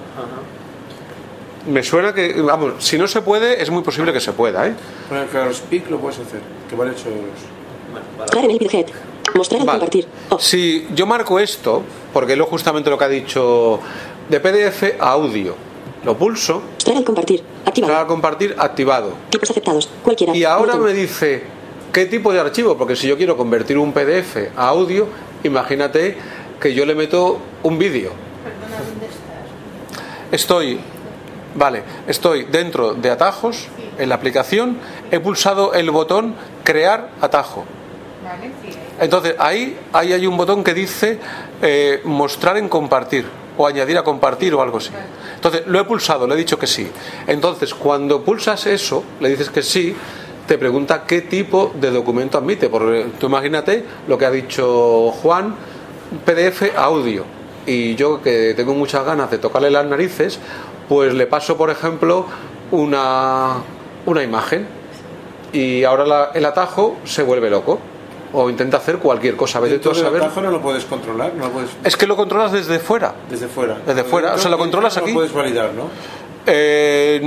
Me 1.66 1.82
suena 1.82 2.14
que, 2.14 2.40
vamos, 2.40 2.74
si 2.78 2.96
no 2.98 3.06
se 3.08 3.20
puede, 3.20 3.62
es 3.62 3.70
muy 3.70 3.82
posible 3.82 4.12
que 4.12 4.20
se 4.20 4.32
pueda, 4.32 4.66
¿eh? 4.66 4.74
Con 5.08 5.18
el 5.18 5.26
Claro 5.26 5.52
Speak 5.52 5.90
lo 5.90 5.98
puedes 5.98 6.18
hacer, 6.18 6.40
que 6.68 6.76
vale 6.76 6.92
8 6.92 7.08
euros. 7.08 7.22
Mostrar 8.18 8.44
en 8.44 8.50
el 8.52 8.56
widget. 8.62 8.92
Mostrar 9.34 9.60
al 9.60 9.66
Vale. 9.66 9.78
compartir. 9.78 10.06
Si 10.38 10.86
yo 10.94 11.06
marco 11.06 11.38
esto, 11.38 11.82
porque 12.12 12.32
es 12.32 12.38
lo 12.38 12.46
justamente 12.46 12.88
lo 12.88 12.96
que 12.96 13.04
ha 13.04 13.08
dicho 13.08 13.80
de 14.28 14.40
PDF 14.40 14.98
a 15.00 15.10
audio, 15.10 15.54
lo 16.04 16.16
pulso, 16.16 16.62
Mostrar 16.74 16.96
al 16.96 17.04
compartir. 17.04 17.42
Activado. 17.66 17.92
para 17.92 18.06
compartir 18.06 18.54
activado. 18.58 19.12
Tipos 19.28 19.50
aceptados. 19.50 19.90
Cualquiera. 20.02 20.34
Y 20.34 20.44
ahora 20.44 20.74
Botón. 20.74 20.86
me 20.86 20.94
dice 20.94 21.42
qué 21.92 22.06
tipo 22.06 22.32
de 22.32 22.40
archivo, 22.40 22.78
porque 22.78 22.96
si 22.96 23.06
yo 23.08 23.16
quiero 23.18 23.36
convertir 23.36 23.76
un 23.76 23.92
PDF 23.92 24.48
a 24.56 24.68
audio, 24.68 25.06
imagínate 25.44 26.16
que 26.60 26.72
yo 26.72 26.86
le 26.86 26.94
meto 26.94 27.38
un 27.62 27.78
vídeo. 27.78 28.12
Perdona, 28.44 28.82
¿dónde 28.88 29.06
estás? 29.06 30.32
Estoy, 30.32 30.80
vale, 31.54 31.82
estoy 32.06 32.44
dentro 32.44 32.94
de 32.94 33.10
atajos, 33.10 33.68
en 33.98 34.08
la 34.08 34.14
aplicación, 34.14 34.78
he 35.10 35.20
pulsado 35.20 35.74
el 35.74 35.90
botón 35.90 36.34
crear 36.64 37.10
atajo. 37.20 37.64
Entonces 39.00 39.34
ahí, 39.38 39.78
ahí 39.92 40.12
hay 40.12 40.26
un 40.26 40.36
botón 40.36 40.64
que 40.64 40.74
dice 40.74 41.18
eh, 41.62 42.00
mostrar 42.04 42.56
en 42.56 42.68
compartir 42.68 43.26
o 43.56 43.66
añadir 43.66 43.98
a 43.98 44.04
compartir 44.04 44.54
o 44.54 44.62
algo 44.62 44.78
así. 44.78 44.90
Entonces 45.34 45.62
lo 45.66 45.80
he 45.80 45.84
pulsado, 45.84 46.26
le 46.26 46.34
he 46.34 46.36
dicho 46.36 46.58
que 46.58 46.66
sí. 46.66 46.88
Entonces 47.26 47.74
cuando 47.74 48.22
pulsas 48.22 48.66
eso, 48.66 49.04
le 49.20 49.30
dices 49.30 49.50
que 49.50 49.62
sí, 49.62 49.94
te 50.46 50.58
pregunta 50.58 51.04
qué 51.06 51.22
tipo 51.22 51.72
de 51.78 51.90
documento 51.90 52.38
admite. 52.38 52.68
Porque 52.68 53.06
tú 53.18 53.26
imagínate 53.26 53.84
lo 54.06 54.16
que 54.18 54.26
ha 54.26 54.30
dicho 54.30 55.10
Juan, 55.22 55.54
PDF 56.24 56.76
audio. 56.76 57.24
Y 57.66 57.94
yo 57.96 58.22
que 58.22 58.54
tengo 58.56 58.74
muchas 58.74 59.04
ganas 59.04 59.30
de 59.30 59.38
tocarle 59.38 59.70
las 59.70 59.84
narices, 59.84 60.38
pues 60.88 61.14
le 61.14 61.26
paso, 61.26 61.56
por 61.56 61.70
ejemplo, 61.70 62.26
una, 62.70 63.54
una 64.06 64.22
imagen. 64.22 64.66
Y 65.52 65.84
ahora 65.84 66.04
la- 66.06 66.30
el 66.34 66.44
atajo 66.44 66.96
se 67.04 67.22
vuelve 67.22 67.50
loco. 67.50 67.78
O 68.30 68.50
intenta 68.50 68.76
hacer 68.76 68.98
cualquier 68.98 69.36
cosa. 69.36 69.58
Vete 69.58 69.78
tú 69.78 69.90
a 69.90 69.94
saber. 69.94 70.20
atajo 70.22 70.42
no 70.42 70.50
lo 70.50 70.60
puedes 70.60 70.84
controlar, 70.84 71.32
no 71.34 71.46
lo 71.46 71.50
puedes 71.50 71.70
Es 71.82 71.96
que 71.96 72.06
lo 72.06 72.14
controlas 72.14 72.52
desde 72.52 72.78
fuera. 72.78 73.14
desde 73.30 73.48
fuera. 73.48 73.78
Desde 73.86 74.04
fuera, 74.04 74.34
o 74.34 74.38
sea, 74.38 74.50
lo 74.50 74.58
controlas 74.58 74.94
no 74.96 75.02
aquí. 75.02 75.12
lo 75.12 75.16
puedes 75.16 75.32
validar, 75.32 75.70
¿no? 75.72 75.84
Eh, 76.44 77.18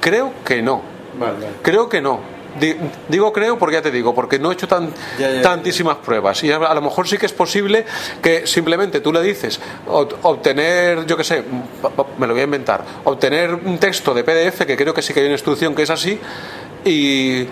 creo 0.00 0.32
que 0.44 0.60
no. 0.62 0.82
Vale, 1.18 1.32
vale. 1.34 1.46
Creo 1.62 1.88
que 1.88 2.00
no. 2.02 2.20
Di- 2.58 2.76
Digo 3.08 3.32
creo 3.32 3.58
porque 3.58 3.74
ya 3.76 3.82
te 3.82 3.90
digo, 3.90 4.14
porque 4.14 4.38
no 4.38 4.50
he 4.50 4.54
hecho 4.54 4.68
tan, 4.68 4.90
Ya, 5.18 5.28
ya, 5.30 5.34
ya. 5.36 5.42
tantísimas 5.42 5.96
pruebas. 5.96 6.42
Y 6.44 6.50
a, 6.52 6.58
lo 6.74 6.82
mejor 6.82 7.08
sí 7.08 7.16
que 7.18 7.26
es 7.26 7.32
posible 7.32 7.84
que 8.22 8.46
simplemente 8.46 9.00
tú 9.00 9.12
le 9.12 9.22
dices 9.22 9.60
ob- 9.88 10.14
obtener, 10.22 11.06
yo 11.06 11.16
qué 11.16 11.24
sé, 11.24 11.42
me 12.18 12.26
lo 12.26 12.32
voy 12.34 12.40
a 12.42 12.44
inventar, 12.44 12.84
obtener 13.04 13.54
un 13.54 13.78
texto 13.78 14.12
de 14.14 14.22
PDF, 14.24 14.66
que 14.66 14.76
creo 14.76 14.92
que 14.94 15.02
sí 15.02 15.12
que 15.14 15.20
hay 15.20 15.26
una 15.26 15.34
instrucción 15.34 15.74
que 15.74 15.82
es 15.82 15.90
así, 15.90 16.18
y, 16.84 17.46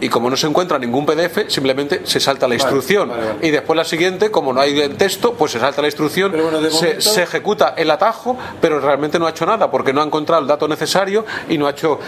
y 0.00 0.08
como 0.08 0.28
no 0.30 0.36
se 0.36 0.46
encuentra 0.46 0.78
ningún 0.78 1.06
PDF, 1.06 1.48
simplemente 1.48 2.02
se 2.04 2.20
salta 2.20 2.46
la 2.46 2.54
Vale, 2.54 2.62
instrucción. 2.62 3.08
vale, 3.08 3.26
vale. 3.26 3.46
Y 3.46 3.50
después 3.50 3.76
la 3.76 3.84
siguiente, 3.84 4.30
como 4.30 4.52
no 4.52 4.60
hay 4.60 4.78
el 4.80 4.96
texto, 4.96 5.34
pues 5.34 5.52
se 5.52 5.58
salta 5.60 5.80
la 5.80 5.88
instrucción, 5.88 6.32
bueno, 6.32 6.60
se, 6.70 6.70
momento- 6.70 7.00
se 7.00 7.22
ejecuta 7.22 7.74
el 7.76 7.90
atajo, 7.90 8.36
pero 8.60 8.78
realmente 8.80 9.18
no 9.18 9.26
ha 9.26 9.30
hecho 9.30 9.46
nada 9.46 9.70
porque 9.70 9.92
no 9.92 10.00
ha 10.02 10.04
encontrado 10.04 10.42
el 10.42 10.48
dato 10.48 10.68
necesario 10.68 11.24
y 11.48 11.56
no 11.58 11.66
ha 11.66 11.70
hecho. 11.70 11.98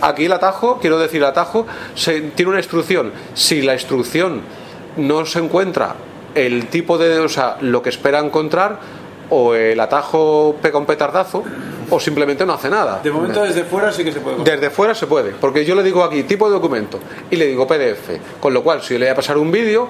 Aquí 0.00 0.24
el 0.24 0.32
atajo, 0.32 0.78
quiero 0.80 0.98
decir, 0.98 1.18
el 1.18 1.26
atajo 1.28 1.66
se, 1.94 2.20
tiene 2.20 2.50
una 2.50 2.60
instrucción. 2.60 3.12
Si 3.34 3.62
la 3.62 3.74
instrucción 3.74 4.42
no 4.96 5.24
se 5.26 5.38
encuentra 5.38 5.94
el 6.34 6.66
tipo 6.68 6.98
de. 6.98 7.18
O 7.20 7.28
sea, 7.28 7.56
lo 7.60 7.82
que 7.82 7.88
espera 7.90 8.18
encontrar, 8.18 8.78
o 9.30 9.54
el 9.54 9.78
atajo 9.80 10.56
pega 10.60 10.78
un 10.78 10.86
petardazo, 10.86 11.42
o 11.88 11.98
simplemente 11.98 12.46
no 12.46 12.54
hace 12.54 12.70
nada. 12.70 13.00
De 13.02 13.10
momento 13.10 13.42
desde 13.42 13.64
fuera 13.64 13.92
sí 13.92 14.04
que 14.04 14.12
se 14.12 14.20
puede. 14.20 14.42
Desde 14.44 14.70
fuera 14.70 14.94
se 14.94 15.06
puede, 15.06 15.32
porque 15.32 15.64
yo 15.64 15.74
le 15.74 15.82
digo 15.82 16.04
aquí 16.04 16.22
tipo 16.24 16.46
de 16.46 16.52
documento 16.54 17.00
y 17.30 17.36
le 17.36 17.46
digo 17.46 17.66
PDF, 17.66 18.38
con 18.40 18.54
lo 18.54 18.62
cual 18.62 18.82
si 18.82 18.94
le 18.94 19.06
voy 19.06 19.08
a 19.08 19.14
pasar 19.14 19.38
un 19.38 19.50
vídeo, 19.50 19.88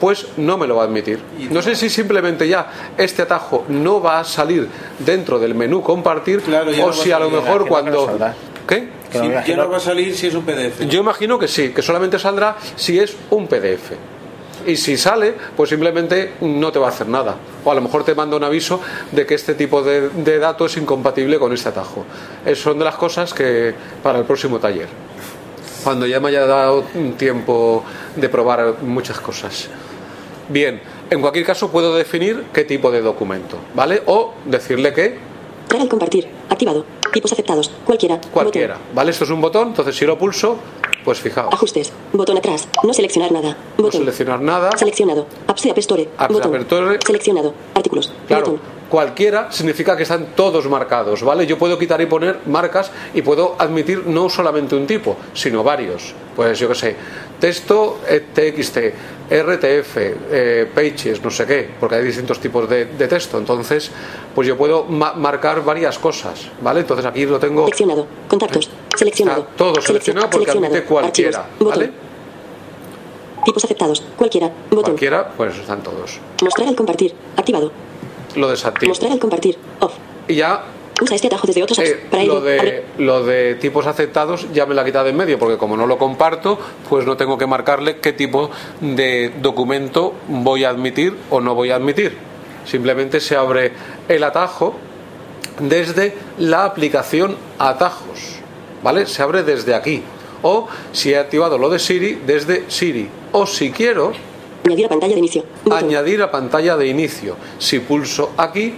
pues 0.00 0.26
no 0.36 0.58
me 0.58 0.66
lo 0.66 0.76
va 0.76 0.82
a 0.82 0.86
admitir. 0.86 1.20
No 1.50 1.62
sé 1.62 1.74
si 1.74 1.88
simplemente 1.88 2.46
ya 2.48 2.92
este 2.96 3.22
atajo 3.22 3.64
no 3.68 4.00
va 4.00 4.20
a 4.20 4.24
salir 4.24 4.68
dentro 4.98 5.38
del 5.38 5.54
menú 5.54 5.82
compartir 5.82 6.42
Claro, 6.42 6.70
no 6.70 6.86
o 6.86 6.92
si 6.92 7.12
a 7.12 7.18
lo 7.18 7.30
mejor 7.30 7.58
que 7.58 7.64
no 7.64 7.68
cuando... 7.68 8.06
saldrá. 8.06 8.34
¿Qué? 8.66 8.88
Sí, 9.12 9.30
ya 9.46 9.56
no 9.56 9.70
va 9.70 9.76
a 9.76 9.80
salir 9.80 10.14
si 10.14 10.26
es 10.26 10.34
un 10.34 10.44
PDF. 10.44 10.86
Yo 10.88 11.00
imagino 11.00 11.38
que 11.38 11.46
sí, 11.48 11.70
que 11.70 11.82
solamente 11.82 12.18
saldrá 12.18 12.56
si 12.74 12.98
es 12.98 13.16
un 13.30 13.46
PDF. 13.46 13.92
Y 14.66 14.76
si 14.76 14.96
sale, 14.96 15.34
pues 15.56 15.70
simplemente 15.70 16.32
no 16.40 16.72
te 16.72 16.78
va 16.78 16.86
a 16.86 16.90
hacer 16.90 17.08
nada. 17.08 17.36
O 17.64 17.70
a 17.70 17.74
lo 17.74 17.80
mejor 17.80 18.04
te 18.04 18.14
manda 18.14 18.36
un 18.36 18.44
aviso 18.44 18.80
de 19.12 19.24
que 19.24 19.34
este 19.34 19.54
tipo 19.54 19.82
de, 19.82 20.08
de 20.10 20.38
dato 20.38 20.66
es 20.66 20.76
incompatible 20.76 21.38
con 21.38 21.52
este 21.52 21.68
atajo. 21.68 22.04
Es, 22.44 22.60
son 22.60 22.78
de 22.78 22.84
las 22.84 22.96
cosas 22.96 23.32
que 23.32 23.74
para 24.02 24.18
el 24.18 24.24
próximo 24.24 24.58
taller. 24.58 24.88
Cuando 25.84 26.04
ya 26.06 26.18
me 26.18 26.30
haya 26.30 26.46
dado 26.46 26.84
tiempo 27.16 27.84
de 28.16 28.28
probar 28.28 28.82
muchas 28.82 29.20
cosas. 29.20 29.68
Bien, 30.48 30.80
en 31.10 31.20
cualquier 31.20 31.44
caso 31.44 31.70
puedo 31.70 31.94
definir 31.94 32.46
qué 32.52 32.64
tipo 32.64 32.90
de 32.90 33.00
documento, 33.02 33.58
¿vale? 33.74 34.02
O 34.06 34.34
decirle 34.44 34.92
que 34.92 35.18
al 35.80 35.88
compartir. 35.88 36.28
Activado. 36.48 36.84
Tipos 37.12 37.32
aceptados. 37.32 37.70
Cualquiera. 37.84 38.20
cualquiera, 38.32 38.74
Botón. 38.74 38.94
¿vale? 38.94 39.10
Esto 39.10 39.24
es 39.24 39.30
un 39.30 39.40
botón, 39.40 39.68
entonces 39.68 39.96
si 39.96 40.06
lo 40.06 40.16
pulso, 40.18 40.56
pues 41.06 41.20
fijaos, 41.20 41.54
Ajustes. 41.54 41.92
Botón 42.12 42.36
atrás. 42.36 42.68
No 42.82 42.92
seleccionar 42.92 43.30
nada. 43.32 43.56
no 43.78 43.84
Botón. 43.84 44.00
seleccionar 44.00 44.40
nada. 44.42 44.76
Seleccionado. 44.76 45.26
Apps 45.46 45.62
de 45.62 45.70
App 45.70 45.78
Store. 45.78 46.08
Apps 46.18 46.34
Botón. 46.34 46.98
Seleccionado. 47.06 47.54
Artículos. 47.74 48.12
Claro, 48.26 48.44
Botón. 48.46 48.60
cualquiera 48.90 49.50
significa 49.52 49.96
que 49.96 50.02
están 50.02 50.34
todos 50.34 50.68
marcados, 50.68 51.22
¿vale? 51.22 51.46
Yo 51.46 51.56
puedo 51.58 51.78
quitar 51.78 52.00
y 52.00 52.06
poner 52.06 52.40
marcas 52.46 52.90
y 53.14 53.22
puedo 53.22 53.54
admitir 53.58 54.04
no 54.06 54.28
solamente 54.28 54.74
un 54.74 54.86
tipo, 54.86 55.16
sino 55.32 55.62
varios. 55.62 56.12
Pues 56.36 56.58
yo 56.58 56.68
qué 56.68 56.74
sé, 56.74 56.96
texto 57.40 58.00
eh, 58.06 58.20
TXT, 58.32 58.76
RTF, 59.30 59.96
eh, 60.30 60.70
Pages, 60.74 61.22
no 61.24 61.30
sé 61.30 61.46
qué, 61.46 61.70
porque 61.80 61.96
hay 61.96 62.04
distintos 62.04 62.38
tipos 62.38 62.68
de, 62.68 62.84
de 62.84 63.08
texto. 63.08 63.38
Entonces, 63.38 63.90
pues 64.34 64.46
yo 64.46 64.54
puedo 64.56 64.84
ma- 64.84 65.14
marcar 65.14 65.64
varias 65.64 65.98
cosas, 65.98 66.48
¿vale? 66.60 66.80
Entonces 66.80 67.06
aquí 67.06 67.24
lo 67.24 67.38
tengo 67.38 67.62
Seleccionado. 67.64 68.06
Contactos. 68.28 68.68
Seleccionado. 68.94 69.40
está 69.42 69.56
todo 69.56 69.72
Seleccion- 69.76 69.86
seleccionado 69.86 70.30
porque 70.30 70.50
admite 70.50 70.82
cualquiera, 70.84 71.38
Archivos. 71.38 71.58
Botón. 71.58 71.78
¿vale? 71.80 71.92
Tipos 73.44 73.64
aceptados. 73.64 74.02
Cualquiera. 74.16 74.48
Botón. 74.70 74.82
Cualquiera, 74.84 75.28
pues 75.36 75.56
están 75.56 75.82
todos. 75.82 76.18
Mostrar 76.42 76.68
al 76.68 76.76
compartir. 76.76 77.14
Activado. 77.36 77.72
Lo 78.34 78.48
desactivo. 78.48 78.90
Mostrar 78.90 79.12
al 79.12 79.18
compartir. 79.18 79.56
Off. 79.80 79.94
Y 80.28 80.34
ya 80.34 80.64
Usa 81.00 81.14
este 81.14 81.26
atajo 81.26 81.46
desde 81.46 81.62
otros 81.62 81.78
apps. 81.78 81.90
Eh, 81.90 82.00
para 82.10 82.24
lo, 82.24 82.40
de, 82.40 82.84
lo 82.98 83.24
de 83.24 83.54
tipos 83.56 83.86
aceptados 83.86 84.46
ya 84.52 84.64
me 84.64 84.74
lo 84.74 84.80
ha 84.80 84.84
quitado 84.84 85.08
en 85.08 85.16
medio, 85.16 85.38
porque 85.38 85.58
como 85.58 85.76
no 85.76 85.86
lo 85.86 85.98
comparto, 85.98 86.58
pues 86.88 87.04
no 87.04 87.16
tengo 87.16 87.36
que 87.36 87.46
marcarle 87.46 87.98
qué 87.98 88.12
tipo 88.12 88.50
de 88.80 89.32
documento 89.42 90.14
voy 90.28 90.64
a 90.64 90.70
admitir 90.70 91.14
o 91.28 91.40
no 91.40 91.54
voy 91.54 91.70
a 91.70 91.76
admitir. 91.76 92.16
Simplemente 92.64 93.20
se 93.20 93.36
abre 93.36 93.72
el 94.08 94.24
atajo 94.24 94.74
desde 95.60 96.14
la 96.38 96.64
aplicación 96.64 97.36
atajos, 97.58 98.40
¿vale? 98.82 99.06
Se 99.06 99.22
abre 99.22 99.42
desde 99.42 99.74
aquí. 99.74 100.02
O 100.42 100.66
si 100.92 101.12
he 101.12 101.18
activado 101.18 101.58
lo 101.58 101.68
de 101.68 101.78
Siri, 101.78 102.20
desde 102.26 102.70
Siri. 102.70 103.08
O 103.32 103.46
si 103.46 103.70
quiero, 103.70 104.12
Añadir 104.66 104.86
a 104.86 104.88
pantalla 104.88 105.14
de 105.14 105.18
inicio. 105.20 105.44
Añadir 105.70 106.22
a 106.22 106.30
pantalla 106.30 106.76
de 106.76 106.88
inicio. 106.88 107.36
Si 107.58 107.78
pulso 107.78 108.32
aquí, 108.36 108.74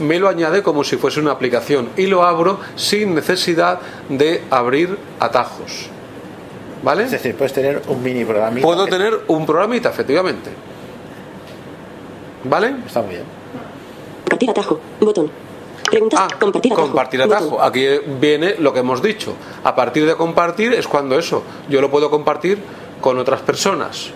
me 0.00 0.18
lo 0.18 0.28
añade 0.28 0.62
como 0.62 0.84
si 0.84 0.96
fuese 0.96 1.20
una 1.20 1.32
aplicación 1.32 1.90
y 1.96 2.06
lo 2.06 2.24
abro 2.24 2.58
sin 2.76 3.14
necesidad 3.14 3.80
de 4.08 4.42
abrir 4.50 4.98
atajos. 5.18 5.88
¿Vale? 6.82 7.04
Es 7.04 7.10
decir, 7.10 7.36
puedes 7.36 7.52
tener 7.52 7.82
un 7.88 8.02
mini 8.02 8.24
programa. 8.24 8.58
Puedo 8.60 8.86
tener 8.86 9.20
un 9.28 9.44
programita, 9.44 9.90
efectivamente. 9.90 10.50
¿Vale? 12.44 12.74
Está 12.86 13.02
muy 13.02 13.10
bien. 13.10 13.24
Compartir 14.24 14.50
atajo. 14.50 14.80
Botón. 15.00 15.30
Preguntas. 15.90 16.20
compartir 16.38 16.72
atajo. 16.72 16.82
Ah, 16.82 16.86
Compartir 16.86 17.20
Botón. 17.20 17.36
atajo. 17.36 17.62
Aquí 17.62 17.86
viene 18.18 18.54
lo 18.58 18.72
que 18.72 18.80
hemos 18.80 19.02
dicho. 19.02 19.34
A 19.64 19.74
partir 19.74 20.06
de 20.06 20.14
compartir 20.16 20.72
es 20.72 20.86
cuando 20.88 21.18
eso, 21.18 21.42
yo 21.68 21.80
lo 21.80 21.90
puedo 21.90 22.10
compartir 22.10 22.58
con 23.00 23.18
otras 23.18 23.42
personas. 23.42 24.10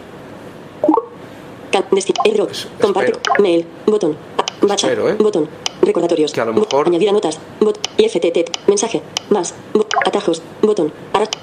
Compartir. 2.81 3.19
Mail. 3.40 3.66
Botón. 3.86 4.16
Espero, 4.62 5.09
¿eh? 5.11 5.16
Botón. 5.19 5.48
Recordatorios. 5.85 6.32
Que 6.32 6.40
a 6.40 6.44
lo 6.44 6.52
mejor- 6.55 6.86
Añadir 6.89 7.09
a 7.09 7.12
notas. 7.12 7.39
Bot. 7.61 7.78
IFTT. 7.98 8.51
Mensaje. 8.66 9.02
Más. 9.31 9.55
Bo- 9.73 9.86
atajos. 10.05 10.43
Botón. 10.62 10.93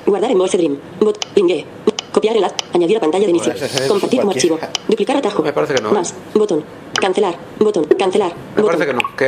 Guardar 0.05 0.31
en 0.31 0.37
Voice 0.37 0.57
Dream. 0.57 0.77
Bot. 0.99 1.25
Pingue. 1.33 1.65
Copiar 2.11 2.35
enlace. 2.35 2.55
Añadir 2.73 2.97
a 2.97 2.99
pantalla 2.99 3.25
de 3.25 3.29
inicio. 3.31 3.53
Bueno, 3.53 3.87
Compartir 3.87 4.19
como 4.19 4.31
archivo. 4.31 4.59
Duplicar 4.87 5.17
atajo. 5.17 5.41
Me 5.43 5.53
parece 5.53 5.75
que 5.75 5.81
no. 5.81 5.91
Más. 5.91 6.13
Botón. 6.33 6.63
Cancelar. 6.99 7.35
Botón. 7.59 7.85
Cancelar. 7.97 8.33
Me 8.55 8.61
Botón. 8.61 8.65
parece 8.65 8.85
que 8.85 8.93
no. 8.93 8.99
Que 9.15 9.25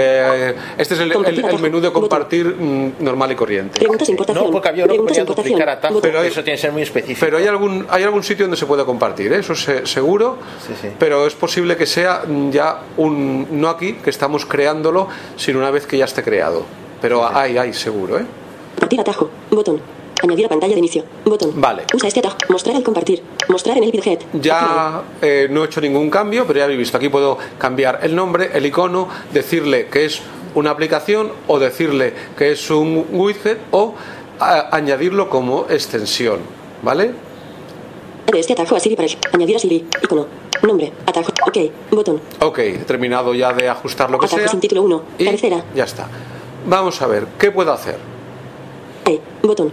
eh, 0.50 0.56
este 0.78 0.94
es 0.96 1.00
el, 1.00 1.12
el- 1.12 1.46
el 1.46 1.60
menú 1.60 1.80
de 1.80 1.92
compartir 1.94 2.46
mm, 2.48 2.96
normal 3.04 3.32
y 3.32 3.36
corriente. 3.36 3.80
Preguntas 3.80 4.10
importación. 4.10 4.46
No, 4.46 4.52
porque 4.52 4.68
había 4.70 4.84
uno 4.86 4.94
que 4.96 5.00
ponía 5.02 5.24
duplicar 5.26 5.70
atajo, 5.70 5.94
Botón. 5.96 6.12
pero 6.12 6.24
eso 6.24 6.44
tiene 6.44 6.58
que 6.58 6.62
ser 6.62 6.72
muy 6.74 6.82
específico. 6.82 7.20
Pero 7.22 7.38
hay 7.38 7.48
algún, 7.48 7.88
hay 7.90 8.04
algún 8.04 8.22
sitio 8.24 8.46
donde 8.46 8.58
se 8.58 8.66
puede 8.66 8.84
compartir, 8.86 9.32
¿eh? 9.32 9.40
eso 9.40 9.56
se- 9.56 9.86
seguro, 9.86 10.38
pero 11.00 11.26
es 11.26 11.34
posible 11.36 11.78
que 11.78 11.86
sea 11.86 12.24
mm, 12.28 12.50
ya 12.52 12.82
un, 12.98 13.48
no 13.62 13.70
aquí, 13.70 13.94
que 13.94 14.10
estamos 14.10 14.46
creándolo, 14.46 15.08
sino 15.38 15.60
una 15.60 15.72
vez 15.72 15.88
que 15.88 15.98
ya 15.98 16.06
esté 16.06 16.22
creado. 16.22 16.64
Pero 17.02 17.26
hay, 17.26 17.58
hay, 17.58 17.74
seguro, 17.74 18.18
¿eh? 18.20 18.26
Compartir 18.76 19.00
atajo. 19.00 19.30
Botón. 19.52 19.82
Añadir 20.24 20.46
a 20.46 20.50
pantalla 20.50 20.74
de 20.74 20.80
inicio. 20.80 21.04
Botón. 21.26 21.52
Vale. 21.60 21.84
Usa 21.94 22.08
este 22.08 22.20
atajo. 22.22 22.38
Mostrar 22.50 22.76
al 22.78 22.84
compartir. 22.84 23.22
Mostrar 23.50 23.78
en 23.78 23.84
el 23.84 23.92
widget. 23.92 24.26
Ya 24.42 25.04
eh, 25.22 25.48
no 25.52 25.64
he 25.64 25.66
hecho 25.66 25.82
ningún 25.82 26.10
cambio, 26.10 26.48
pero 26.48 26.60
ya 26.60 26.64
habéis 26.66 26.80
visto, 26.80 26.98
aquí 26.98 27.10
puedo 27.10 27.38
cambiar 27.58 28.00
el 28.04 28.16
nombre, 28.16 28.50
el 28.54 28.66
icono, 28.66 29.10
decirle 29.34 29.88
que 29.88 30.06
es 30.06 30.22
una 30.56 30.70
aplicación 30.72 31.32
o 31.48 31.60
decirle 31.60 32.14
que 32.38 32.54
es 32.54 32.72
un 32.72 33.06
widget 33.12 33.58
o 33.72 33.96
a- 34.40 34.76
añadirlo 34.76 35.30
como 35.30 35.66
extensión, 35.70 36.40
¿vale? 36.82 37.12
Este 38.34 38.54
atajo 38.54 38.76
a 38.78 38.80
Siri 38.80 38.96
para 38.96 39.08
añadir 39.34 39.58
a 39.58 39.60
Siri. 39.60 39.86
Icono. 40.02 40.26
Nombre. 40.64 40.94
Atajo. 41.06 41.34
Ok. 41.46 41.58
Botón. 41.92 42.22
Ok, 42.40 42.60
he 42.60 42.72
terminado 42.80 43.34
ya 43.36 43.52
de 43.52 43.68
ajustar 43.68 44.10
lo 44.10 44.18
que 44.18 44.26
Atajo 44.28 44.40
sea. 44.40 44.48
sin 44.48 44.62
título 44.62 44.84
1. 44.84 45.04
Cabecera. 45.26 45.64
Ya 45.76 45.84
está. 45.84 46.08
Vamos 46.66 47.02
a 47.02 47.08
ver, 47.08 47.28
¿qué 47.38 47.52
puedo 47.52 47.74
hacer? 47.74 47.98
E. 49.06 49.20
Botón. 49.42 49.72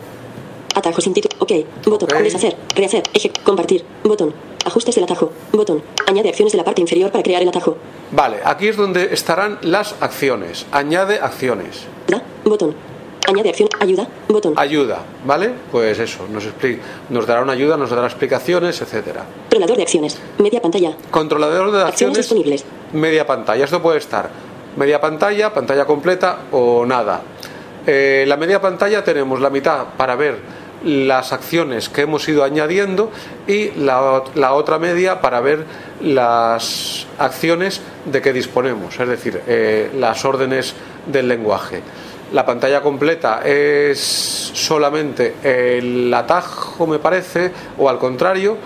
Atajo 0.74 1.00
sin 1.00 1.12
título. 1.14 1.34
Ok. 1.40 1.52
Botón. 1.86 2.08
Deshacer. 2.22 2.56
Rehacer. 2.74 3.02
Eje. 3.12 3.30
Compartir. 3.44 3.84
Botón. 4.04 4.32
Ajustes 4.64 4.94
del 4.94 5.04
atajo. 5.04 5.32
Botón. 5.52 5.82
Añade 6.06 6.28
acciones 6.28 6.52
de 6.52 6.58
la 6.58 6.64
parte 6.64 6.80
inferior 6.80 7.10
para 7.10 7.22
crear 7.22 7.42
el 7.42 7.48
atajo. 7.48 7.76
Vale, 8.12 8.38
aquí 8.44 8.68
es 8.68 8.76
donde 8.76 9.12
estarán 9.12 9.58
las 9.62 9.94
acciones. 10.00 10.66
Añade 10.72 11.18
acciones. 11.20 11.82
Da. 12.08 12.22
Botón. 12.44 12.74
Añade 13.26 13.48
acción. 13.50 13.68
Ayuda. 13.80 14.08
Botón. 14.28 14.54
Ayuda, 14.56 14.98
¿vale? 15.24 15.50
Pues 15.70 15.98
eso, 15.98 16.26
nos, 16.30 16.44
expli- 16.44 16.78
nos 17.10 17.26
dará 17.26 17.42
una 17.42 17.52
ayuda, 17.52 17.76
nos 17.76 17.90
dará 17.90 18.06
explicaciones, 18.06 18.80
etcétera. 18.80 19.24
Controlador 19.48 19.76
de 19.76 19.82
acciones. 19.82 20.18
Media 20.38 20.60
pantalla. 20.60 20.96
Controlador 21.10 21.70
de 21.70 21.78
Acciones 21.82 21.92
acciones, 21.92 22.16
disponibles. 22.16 22.64
media 22.92 23.26
pantalla. 23.26 23.64
Esto 23.64 23.80
puede 23.80 23.98
estar 23.98 24.30
media 24.76 25.00
pantalla, 25.00 25.52
pantalla 25.54 25.84
completa 25.84 26.38
o 26.52 26.84
nada. 26.86 27.22
Eh, 27.86 28.24
la 28.26 28.36
media 28.36 28.60
pantalla 28.60 29.02
tenemos 29.04 29.40
la 29.40 29.50
mitad 29.50 29.84
para 29.96 30.14
ver 30.16 30.38
las 30.84 31.32
acciones 31.32 31.88
que 31.88 32.02
hemos 32.02 32.28
ido 32.28 32.42
añadiendo 32.44 33.10
y 33.46 33.70
la, 33.72 34.22
la 34.34 34.54
otra 34.54 34.78
media 34.78 35.20
para 35.20 35.40
ver 35.40 35.64
las 36.02 37.06
acciones 37.18 37.80
de 38.06 38.22
que 38.22 38.32
disponemos, 38.32 38.98
es 38.98 39.08
decir, 39.08 39.42
eh, 39.46 39.90
las 39.98 40.24
órdenes 40.24 40.74
del 41.06 41.28
lenguaje. 41.28 41.82
La 42.32 42.46
pantalla 42.46 42.80
completa 42.80 43.42
es 43.44 43.98
solamente 44.54 45.34
el 45.42 46.12
atajo, 46.14 46.86
me 46.86 46.98
parece, 46.98 47.50
o 47.78 47.88
al 47.88 47.98
contrario, 47.98 48.56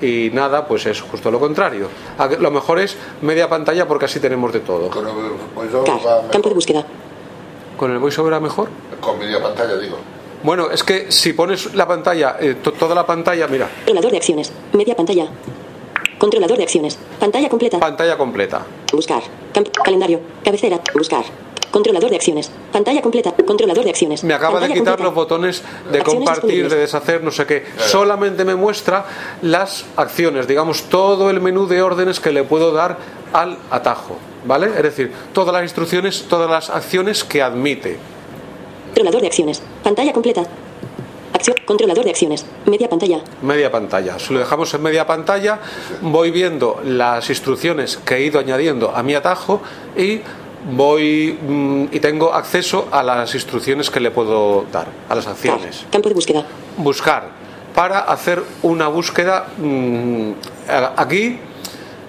y 0.00 0.30
nada, 0.32 0.66
pues 0.66 0.86
es 0.86 1.00
justo 1.02 1.30
lo 1.30 1.38
contrario. 1.38 1.88
A- 2.16 2.26
Lo 2.28 2.50
mejor 2.50 2.78
es 2.78 2.96
media 3.20 3.48
pantalla 3.50 3.86
porque 3.86 4.06
así 4.06 4.18
tenemos 4.20 4.50
de 4.52 4.60
todo. 4.60 4.88
Con 4.88 5.06
el 5.06 5.12
voiceover. 5.54 5.92
Campo 6.30 6.48
de 6.48 6.54
búsqueda. 6.54 6.84
¿Con 7.76 7.90
el 7.92 7.98
voiceover 7.98 8.40
mejor? 8.40 8.68
Con 9.00 9.18
media 9.18 9.42
pantalla, 9.42 9.76
digo. 9.76 9.98
Bueno, 10.42 10.70
es 10.70 10.82
que 10.82 11.12
si 11.12 11.32
pones 11.32 11.74
la 11.74 11.86
pantalla, 11.86 12.36
eh, 12.40 12.56
to- 12.62 12.72
toda 12.72 12.94
la 12.94 13.04
pantalla, 13.06 13.46
mira, 13.46 13.68
Controlador 13.84 14.10
de 14.12 14.16
acciones. 14.16 14.52
Media 14.72 14.96
pantalla. 14.96 15.26
Controlador 16.18 16.56
de 16.58 16.64
acciones. 16.64 16.98
Pantalla 17.18 17.48
completa. 17.48 17.78
pantalla 17.78 18.16
completa. 18.16 18.66
Buscar. 18.92 19.22
Calendario. 19.84 20.20
Cabecera. 20.44 20.80
Buscar. 20.94 21.24
Controlador 21.70 22.10
de 22.10 22.16
acciones. 22.16 22.50
Pantalla 22.72 23.00
completa. 23.00 23.32
Controlador 23.46 23.84
de 23.84 23.90
acciones. 23.90 24.24
Me 24.24 24.34
acaba 24.34 24.58
de 24.60 24.66
quitar 24.68 24.76
completa. 24.96 25.04
los 25.04 25.14
botones 25.14 25.62
de 25.90 25.98
Acciones 26.00 26.28
compartir, 26.28 26.68
de 26.68 26.76
deshacer, 26.76 27.22
no 27.22 27.30
sé 27.30 27.46
qué. 27.46 27.64
Solamente 27.78 28.44
me 28.44 28.54
muestra 28.56 29.04
las 29.42 29.84
acciones, 29.96 30.46
digamos, 30.48 30.82
todo 30.84 31.30
el 31.30 31.40
menú 31.40 31.66
de 31.66 31.80
órdenes 31.80 32.18
que 32.18 32.32
le 32.32 32.42
puedo 32.44 32.72
dar 32.72 32.98
al 33.32 33.56
atajo. 33.70 34.16
¿Vale? 34.44 34.66
Es 34.76 34.82
decir, 34.82 35.12
todas 35.32 35.52
las 35.52 35.62
instrucciones, 35.62 36.24
todas 36.28 36.50
las 36.50 36.70
acciones 36.70 37.24
que 37.24 37.40
admite. 37.42 37.98
Controlador 38.90 39.20
de 39.20 39.26
acciones. 39.28 39.62
Pantalla 39.84 40.12
completa. 40.12 40.42
Acción. 41.32 41.56
Controlador 41.64 42.04
de 42.04 42.10
acciones. 42.10 42.44
Media 42.66 42.88
pantalla. 42.88 43.20
Media 43.40 43.70
pantalla. 43.70 44.18
Si 44.18 44.32
lo 44.32 44.40
dejamos 44.40 44.74
en 44.74 44.82
media 44.82 45.06
pantalla, 45.06 45.60
voy 46.02 46.32
viendo 46.32 46.80
las 46.84 47.30
instrucciones 47.30 47.98
que 47.98 48.16
he 48.16 48.24
ido 48.24 48.40
añadiendo 48.40 48.90
a 48.90 49.02
mi 49.04 49.14
atajo 49.14 49.62
y 49.96 50.20
voy 50.72 51.38
mm, 51.40 51.84
y 51.92 52.00
tengo 52.00 52.34
acceso 52.34 52.88
a 52.90 53.04
las 53.04 53.32
instrucciones 53.34 53.90
que 53.90 54.00
le 54.00 54.10
puedo 54.10 54.66
dar, 54.72 54.88
a 55.08 55.14
las 55.14 55.28
acciones. 55.28 55.86
Campo 55.90 56.08
de 56.08 56.14
búsqueda. 56.16 56.44
Buscar 56.76 57.30
para 57.74 58.00
hacer 58.00 58.42
una 58.62 58.88
búsqueda 58.88 59.46
mm, 59.56 60.32
aquí. 60.96 61.38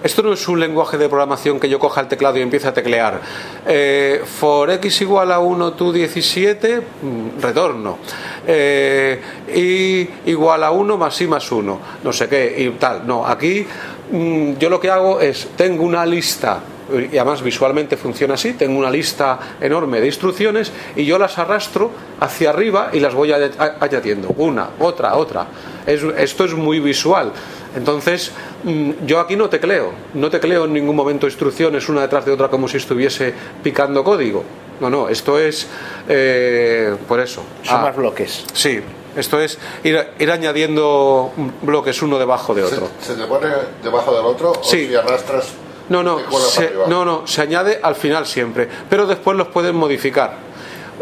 Esto 0.02 0.22
no 0.22 0.32
es 0.32 0.48
un 0.48 0.58
lenguaje 0.58 0.98
de 0.98 1.08
programación 1.08 1.60
que 1.60 1.68
yo 1.68 1.78
coja 1.78 2.00
el 2.00 2.08
teclado 2.08 2.36
y 2.38 2.42
empiece 2.42 2.66
a 2.68 2.72
teclear. 2.74 3.20
Eh, 3.66 4.22
for 4.24 4.70
x 4.70 5.00
igual 5.02 5.30
a 5.30 5.38
1, 5.38 5.72
tú 5.74 5.92
17, 5.92 6.80
mm, 6.80 7.40
retorno. 7.40 7.98
Eh, 8.46 9.20
y 9.54 10.30
igual 10.30 10.64
a 10.64 10.70
1 10.72 10.96
más 10.96 11.20
y 11.20 11.26
más 11.26 11.50
1, 11.52 11.78
no 12.02 12.12
sé 12.12 12.28
qué, 12.28 12.54
y 12.58 12.70
tal. 12.78 13.06
No, 13.06 13.24
aquí 13.26 13.66
mm, 14.10 14.54
yo 14.58 14.68
lo 14.68 14.80
que 14.80 14.90
hago 14.90 15.20
es, 15.20 15.48
tengo 15.56 15.84
una 15.84 16.04
lista, 16.04 16.60
y 16.92 17.16
además 17.16 17.40
visualmente 17.42 17.96
funciona 17.96 18.34
así, 18.34 18.54
tengo 18.54 18.78
una 18.78 18.90
lista 18.90 19.38
enorme 19.60 20.00
de 20.00 20.06
instrucciones 20.06 20.72
y 20.96 21.04
yo 21.06 21.16
las 21.18 21.38
arrastro 21.38 21.90
hacia 22.20 22.50
arriba 22.50 22.90
y 22.92 22.98
las 23.00 23.14
voy 23.14 23.32
añadiendo, 23.32 24.34
una, 24.36 24.70
otra, 24.80 25.14
otra. 25.14 25.46
Es- 25.86 26.02
esto 26.18 26.44
es 26.44 26.54
muy 26.54 26.80
visual. 26.80 27.32
Entonces, 27.76 28.32
mm, 28.64 28.90
yo 29.06 29.18
aquí 29.20 29.36
no 29.36 29.48
tecleo, 29.48 29.92
no 30.14 30.30
tecleo 30.30 30.64
en 30.66 30.72
ningún 30.72 30.94
momento 30.96 31.26
instrucciones 31.26 31.88
una 31.88 32.02
detrás 32.02 32.24
de 32.24 32.32
otra 32.32 32.48
como 32.48 32.68
si 32.68 32.76
estuviese 32.76 33.32
picando 33.62 34.04
código. 34.04 34.44
No, 34.80 34.90
no, 34.90 35.08
esto 35.08 35.38
es 35.38 35.66
eh, 36.08 36.94
por 37.08 37.20
eso. 37.20 37.42
Son 37.62 37.76
Ah, 37.78 37.82
más 37.82 37.96
bloques. 37.96 38.44
Sí, 38.52 38.80
esto 39.16 39.40
es 39.40 39.58
ir, 39.84 40.06
ir 40.18 40.30
añadiendo 40.30 41.30
bloques 41.62 42.02
uno 42.02 42.18
debajo 42.18 42.54
de 42.54 42.64
otro. 42.64 42.88
¿Se 43.00 43.14
te 43.14 43.24
pone 43.24 43.48
debajo 43.82 44.14
del 44.14 44.24
otro 44.26 44.52
Sí. 44.62 44.86
o 44.86 44.88
si 44.88 44.94
arrastras 44.96 45.48
No, 45.88 46.02
no, 46.02 46.18
se, 46.40 46.72
no, 46.88 47.04
no, 47.04 47.26
se 47.26 47.42
añade 47.42 47.78
al 47.82 47.94
final 47.94 48.26
siempre, 48.26 48.68
pero 48.90 49.06
después 49.06 49.36
los 49.36 49.48
pueden 49.48 49.76
modificar. 49.76 50.51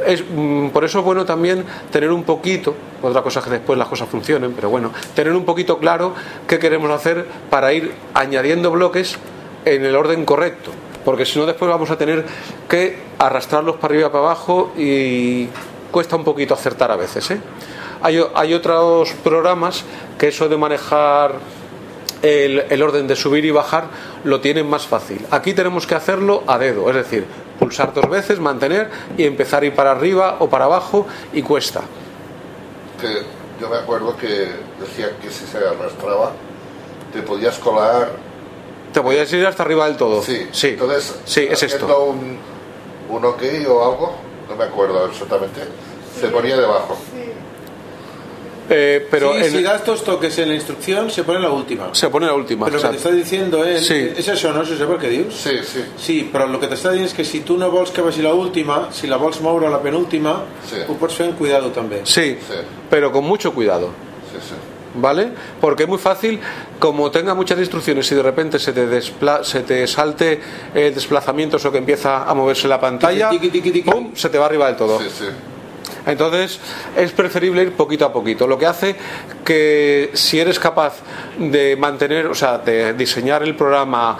Es, 0.06 0.24
mm, 0.28 0.68
por 0.68 0.84
eso 0.84 0.98
es 1.00 1.04
bueno 1.04 1.24
también 1.24 1.64
tener 1.90 2.10
un 2.10 2.24
poquito, 2.24 2.74
otra 3.02 3.22
cosa 3.22 3.40
es 3.40 3.44
que 3.44 3.50
después 3.52 3.78
las 3.78 3.88
cosas 3.88 4.08
funcionen, 4.08 4.52
pero 4.52 4.70
bueno, 4.70 4.92
tener 5.14 5.32
un 5.32 5.44
poquito 5.44 5.78
claro 5.78 6.14
qué 6.46 6.58
queremos 6.58 6.90
hacer 6.90 7.26
para 7.48 7.72
ir 7.72 7.92
añadiendo 8.14 8.70
bloques 8.70 9.16
en 9.64 9.84
el 9.84 9.94
orden 9.96 10.24
correcto, 10.24 10.70
porque 11.04 11.26
si 11.26 11.38
no 11.38 11.46
después 11.46 11.70
vamos 11.70 11.90
a 11.90 11.98
tener 11.98 12.24
que 12.68 12.98
arrastrarlos 13.18 13.76
para 13.76 13.94
arriba 13.94 14.12
para 14.12 14.24
abajo 14.24 14.72
y 14.76 15.48
cuesta 15.90 16.16
un 16.16 16.24
poquito 16.24 16.54
acertar 16.54 16.90
a 16.90 16.96
veces. 16.96 17.30
¿eh? 17.30 17.40
Hay 18.02 18.54
otros 18.54 19.12
programas 19.22 19.84
que 20.18 20.28
eso 20.28 20.48
de 20.48 20.56
manejar 20.56 21.34
el, 22.22 22.64
el 22.68 22.82
orden 22.82 23.06
de 23.06 23.16
subir 23.16 23.44
y 23.44 23.50
bajar 23.50 23.84
lo 24.24 24.40
tienen 24.40 24.68
más 24.68 24.86
fácil. 24.86 25.26
Aquí 25.30 25.54
tenemos 25.54 25.86
que 25.86 25.94
hacerlo 25.94 26.42
a 26.46 26.58
dedo, 26.58 26.88
es 26.90 26.96
decir, 26.96 27.26
pulsar 27.60 27.92
dos 27.94 28.08
veces, 28.08 28.40
mantener 28.40 28.90
y 29.16 29.24
empezar 29.24 29.62
a 29.62 29.66
ir 29.66 29.74
para 29.74 29.92
arriba 29.92 30.38
o 30.40 30.48
para 30.48 30.64
abajo 30.64 31.06
y 31.32 31.42
cuesta. 31.42 31.82
Que 33.00 33.22
yo 33.60 33.68
me 33.68 33.76
acuerdo 33.76 34.16
que 34.16 34.48
decía 34.80 35.10
que 35.22 35.30
si 35.30 35.46
se 35.46 35.58
arrastraba 35.58 36.32
te 37.12 37.22
podías 37.22 37.58
colar. 37.58 38.10
Te 38.92 39.00
podías 39.00 39.32
ir 39.32 39.46
hasta 39.46 39.62
arriba 39.62 39.86
del 39.86 39.96
todo. 39.96 40.22
Sí, 40.22 40.48
sí, 40.50 40.68
entonces 40.68 41.20
sí 41.24 41.46
es 41.48 41.62
haciendo 41.62 41.86
esto. 41.86 42.04
Un, 42.04 42.38
un 43.10 43.24
ok 43.24 43.42
o 43.68 43.84
algo, 43.84 44.14
no 44.48 44.56
me 44.56 44.64
acuerdo 44.64 45.06
exactamente, 45.06 45.60
se 46.18 46.28
ponía 46.28 46.56
debajo. 46.56 46.96
Eh, 48.72 49.04
pero 49.10 49.32
Sí, 49.34 49.38
en- 49.46 49.50
si 49.50 49.62
das 49.64 49.84
dos 49.84 50.04
toques 50.04 50.38
en 50.38 50.48
la 50.48 50.54
instrucción, 50.54 51.10
se 51.10 51.24
pone 51.24 51.40
la 51.40 51.50
última. 51.50 51.92
se 51.92 52.08
pone 52.08 52.26
la 52.26 52.34
última. 52.34 52.66
Pero 52.66 52.76
lo 52.78 52.82
que 52.84 52.88
te 52.90 52.96
está 52.98 53.10
diciendo 53.10 53.64
él, 53.64 53.82
Sí. 53.82 54.10
és 54.16 54.28
això, 54.28 54.54
no? 54.54 54.62
És 54.62 54.70
el 54.70 54.98
que 54.98 55.08
dius? 55.08 55.34
Sí, 55.34 55.58
sí. 55.64 55.84
Sí, 55.98 56.30
però 56.32 56.44
el 56.48 56.58
que 56.60 56.68
t'està 56.68 56.92
dient 56.92 57.04
és 57.06 57.12
que 57.14 57.24
si 57.24 57.40
tu 57.40 57.56
no 57.58 57.68
vols 57.70 57.90
que 57.90 58.00
vagi 58.00 58.22
la 58.22 58.32
última, 58.32 58.88
si 58.92 59.08
la 59.08 59.16
vols 59.16 59.40
moure 59.40 59.66
a 59.66 59.70
la 59.70 59.80
penúltima, 59.82 60.44
Sí. 60.68 60.76
ho 60.86 60.94
pots 60.94 61.14
fer 61.14 61.26
amb 61.26 61.36
cuidado 61.38 61.70
també. 61.70 62.02
Sí, 62.04 62.38
pero 62.88 63.10
con 63.10 63.24
mucho 63.24 63.52
cuidado. 63.52 63.88
Sí, 64.30 64.38
sí. 64.40 64.54
¿Vale? 64.92 65.28
Porque 65.60 65.84
es 65.84 65.88
muy 65.88 65.98
fácil, 65.98 66.40
como 66.80 67.10
tenga 67.12 67.32
muchas 67.34 67.58
instrucciones 67.60 68.10
y 68.10 68.14
de 68.16 68.22
repente 68.22 68.58
se 68.58 68.72
te, 68.72 68.88
despla- 68.88 69.44
se 69.44 69.60
te 69.62 69.86
salte 69.86 70.40
el 70.74 70.92
desplazamiento 70.94 71.58
o 71.64 71.70
que 71.72 71.78
empieza 71.78 72.24
a 72.28 72.34
moverse 72.34 72.66
la 72.66 72.80
pantalla, 72.80 73.30
¡pum! 73.84 74.10
se 74.14 74.28
te 74.28 74.38
va 74.38 74.46
arriba 74.46 74.66
del 74.66 74.76
todo. 74.76 74.98
Sí, 74.98 75.06
sí. 75.16 75.24
Entonces 76.10 76.60
es 76.96 77.12
preferible 77.12 77.62
ir 77.62 77.72
poquito 77.72 78.04
a 78.04 78.12
poquito, 78.12 78.46
lo 78.46 78.58
que 78.58 78.66
hace 78.66 78.96
que 79.44 80.10
si 80.14 80.40
eres 80.40 80.58
capaz 80.58 80.94
de 81.38 81.76
mantener, 81.76 82.26
o 82.26 82.34
sea, 82.34 82.58
de 82.58 82.94
diseñar 82.94 83.42
el 83.42 83.54
programa 83.54 84.18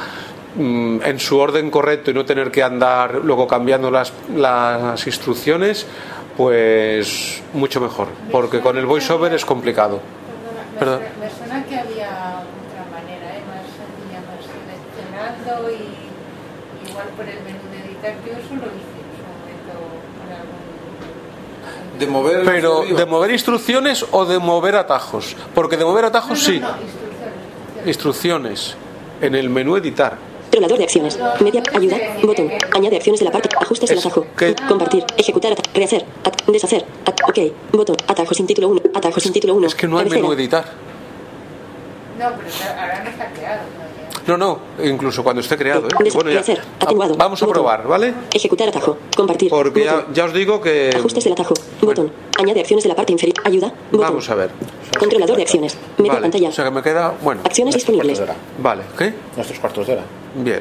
mm, 0.57 1.03
en 1.05 1.19
su 1.19 1.39
orden 1.39 1.71
correcto 1.71 2.11
y 2.11 2.15
no 2.15 2.25
tener 2.25 2.51
que 2.51 2.63
andar 2.63 3.17
luego 3.17 3.47
cambiando 3.47 3.91
las, 3.91 4.13
las 4.35 5.07
instrucciones, 5.07 5.87
pues 6.37 7.43
mucho 7.53 7.81
mejor, 7.81 8.09
porque 8.31 8.61
con 8.61 8.79
el 8.79 8.87
voiceover 8.87 9.35
es 9.35 9.45
complicado. 9.45 10.01
Perdón. 10.79 11.03
Me 11.21 11.29
suena 11.29 11.63
que 11.67 11.77
había 11.77 12.41
otra 12.41 12.85
manera, 12.91 13.37
¿eh? 13.37 13.43
más 13.45 13.69
sencilla, 13.77 14.25
más 14.25 14.41
seleccionando 14.49 15.71
y 15.71 16.89
igual 16.89 17.09
por 17.17 17.29
el 17.29 17.41
menú 17.45 17.69
de 17.71 17.85
editar. 17.85 18.15
Yo 18.25 18.33
eso 18.33 18.55
lo 18.57 18.73
hice 18.73 18.97
en 18.97 19.11
su 19.13 19.23
momento 19.29 19.77
con 20.17 20.29
algún... 20.33 20.65
De 22.01 22.07
mover 22.07 22.43
Pero 22.45 22.83
de 22.83 23.07
mover 23.07 23.31
instrucciones 23.31 24.05
o 24.11 24.25
de 24.25 24.39
mover 24.41 24.75
atajos, 24.75 25.37
porque 25.55 25.77
de 25.77 25.85
mover 25.85 26.05
atajos 26.07 26.43
sí. 26.43 26.61
Instrucciones 27.87 28.75
en 29.21 29.35
el 29.35 29.49
menú 29.51 29.77
editar. 29.77 30.17
Controlador 30.51 30.79
de 30.79 30.85
acciones. 30.85 31.19
Media. 31.41 31.63
Ayuda. 31.73 31.97
Botón. 32.25 32.51
Añade 32.75 32.97
acciones 32.97 33.21
de 33.21 33.25
la 33.27 33.31
parte. 33.33 33.49
Ajustes 33.61 33.89
del 33.89 33.99
atajo. 34.01 34.27
Compartir. 34.69 35.05
Ejecutar. 35.17 35.53
ata- 35.53 35.63
Rehacer. 35.73 36.05
at- 36.25 36.43
deshacer. 36.49 36.85
at- 37.07 37.21
ok. 37.29 37.39
Botón. 37.73 37.97
Atajo 38.09 38.35
sin 38.35 38.47
título 38.47 38.69
1. 38.69 38.81
Atajo 38.95 39.21
sin 39.21 39.33
título 39.33 39.55
1. 39.55 39.67
Es 39.69 39.75
que 39.77 39.87
no 39.87 39.99
hay 39.99 40.09
menú 40.09 40.33
editar. 40.33 40.65
No, 42.19 42.31
pero 42.37 42.49
está- 42.49 42.83
ahora 42.83 43.05
no 43.05 43.11
está 43.11 43.27
creado. 43.31 43.61
No, 44.27 44.37
no, 44.37 44.59
incluso 44.83 45.23
cuando 45.25 45.41
esté 45.41 45.57
creado. 45.57 45.87
¿eh? 45.89 46.11
Bueno, 46.15 46.31
ya. 46.31 46.43
Atenuado. 46.79 47.15
Vamos 47.17 47.43
a 47.43 47.47
Botón. 47.47 47.63
probar, 47.63 47.87
¿vale? 47.87 48.15
Ejecutar 48.33 48.69
atajo. 48.69 48.97
Compartir. 49.17 49.51
Porque 49.51 49.85
ya, 49.85 50.07
ya 50.13 50.25
os 50.27 50.33
digo 50.33 50.61
que. 50.61 50.91
Ajustes 50.95 51.25
del 51.25 51.33
atajo. 51.33 51.55
Botón. 51.81 52.13
Añade 52.39 52.61
acciones 52.61 52.83
de 52.85 52.89
la 52.89 52.95
parte 52.97 53.13
inferior. 53.13 53.37
Ayuda. 53.45 53.73
Botón. 53.91 54.01
Vamos 54.09 54.29
a 54.31 54.35
ver. 54.35 54.51
Controlador 54.99 55.37
de 55.37 55.43
acciones. 55.43 55.77
Media 55.99 56.13
Vale, 56.13 56.23
pantalla. 56.25 56.49
O 56.49 56.53
sea 56.53 56.65
que 56.65 56.71
me 56.71 56.83
queda. 56.83 57.15
Bueno. 57.23 57.41
Acciones 57.45 57.75
disponibles. 57.75 58.23
Vale, 58.59 58.83
¿qué? 58.99 59.15
Nuestros 59.37 59.59
cuartos 59.59 59.87
de 59.87 59.93
hora. 59.95 60.03
Bien. 60.35 60.61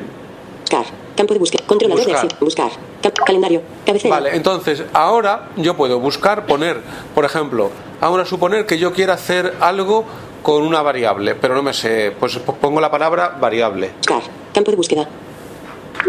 Buscar. 0.62 0.86
Campo 1.16 1.34
de 1.34 1.40
búsqueda. 1.40 1.64
Controlador 1.66 2.06
Buscar. 2.06 2.22
de 2.22 2.28
acción. 2.28 2.40
Buscar. 2.46 2.72
Ca- 3.02 3.24
calendario. 3.26 3.62
Cabecera. 3.86 4.16
Vale, 4.16 4.36
entonces 4.36 4.84
ahora 4.94 5.50
yo 5.58 5.76
puedo 5.76 6.00
buscar, 6.00 6.46
poner, 6.46 6.80
por 7.16 7.26
ejemplo, 7.26 7.72
ahora 8.02 8.26
suponer 8.26 8.66
que 8.66 8.78
yo 8.78 8.94
quiera 8.94 9.14
hacer 9.16 9.56
algo 9.62 10.06
con 10.42 10.64
una 10.64 10.82
variable, 10.82 11.36
pero 11.36 11.54
no 11.56 11.62
me 11.64 11.74
sé, 11.74 12.14
pues 12.20 12.38
pongo 12.38 12.80
la 12.82 12.90
palabra 12.92 13.38
variable. 13.40 13.92
Buscar. 13.98 14.22
Campo 14.54 14.72
de 14.72 14.78
búsqueda. 14.78 15.08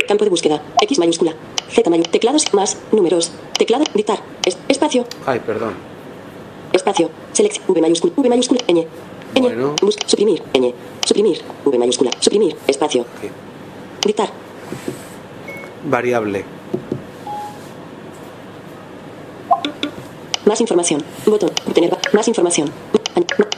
Campo 0.06 0.24
de 0.24 0.30
búsqueda. 0.30 0.62
X 0.80 0.98
mayúscula. 0.98 1.34
Z 1.68 1.88
mayúscula. 1.90 2.12
Teclados 2.12 2.54
más. 2.54 2.78
Números. 2.92 3.32
Teclado. 3.58 3.84
Dictar. 3.94 4.20
Es- 4.44 4.58
espacio. 4.68 5.04
Ay, 5.26 5.40
perdón. 5.40 5.74
Espacio. 6.72 7.10
Selección. 7.32 7.64
V 7.68 7.80
mayúscula. 7.80 8.12
V 8.16 8.28
mayúscula. 8.28 8.60
Ñ. 8.68 8.86
Ñ. 9.34 9.74
Busca. 9.82 10.08
Suprimir. 10.08 10.42
Ñ. 10.54 10.72
Suprimir. 11.04 11.42
V 11.64 11.78
mayúscula. 11.78 12.10
Suprimir. 12.20 12.56
Espacio. 12.66 13.04
Dictar. 14.04 14.30
Variable. 15.84 16.44
Más 20.44 20.60
información. 20.60 21.02
Botón. 21.26 21.50
Obtener. 21.66 21.96
Más 22.12 22.26
información. 22.28 22.70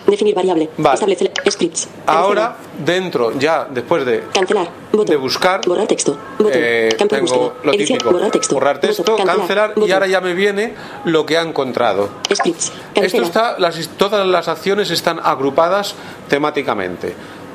Definir 0.07 0.35
variable. 0.35 0.69
Vale. 0.77 0.95
Establecer. 0.95 1.33
Scripts. 1.49 1.89
Ahora, 2.07 2.57
dentro, 2.85 3.33
ya 3.39 3.67
después 3.71 4.05
de, 4.05 4.25
Cancelar. 4.35 4.69
de 4.93 5.17
buscar, 5.17 5.61
Borrar 5.67 5.87
texto. 5.87 6.19
Botón. 6.39 6.53
eh, 6.55 6.89
Campo 6.99 7.15
tengo 7.17 7.27
búsqueda. 7.27 7.55
lo 7.65 7.73
Edición. 7.73 7.99
típico, 7.99 8.13
Borrar 8.13 8.31
texto. 8.31 8.55
borrar 8.55 8.81
texto, 8.81 9.03
Botón. 9.05 9.27
cancelar, 9.27 9.71
y 9.77 9.81
Botón. 9.81 9.93
ahora 9.93 10.07
ya 10.09 10.21
me 10.21 10.35
viene 10.35 10.75
lo 11.05 11.25
que 11.25 11.39
ha 11.39 11.43
encontrado. 11.43 12.11
Scripts. 12.35 12.73
Esto 12.95 13.23
está, 13.23 13.59
las, 13.59 13.89
todas 13.97 14.27
las 14.27 14.49
acciones 14.49 14.91
están 14.91 15.19
agrupadas 15.23 15.95
temáticamente. 16.29 17.15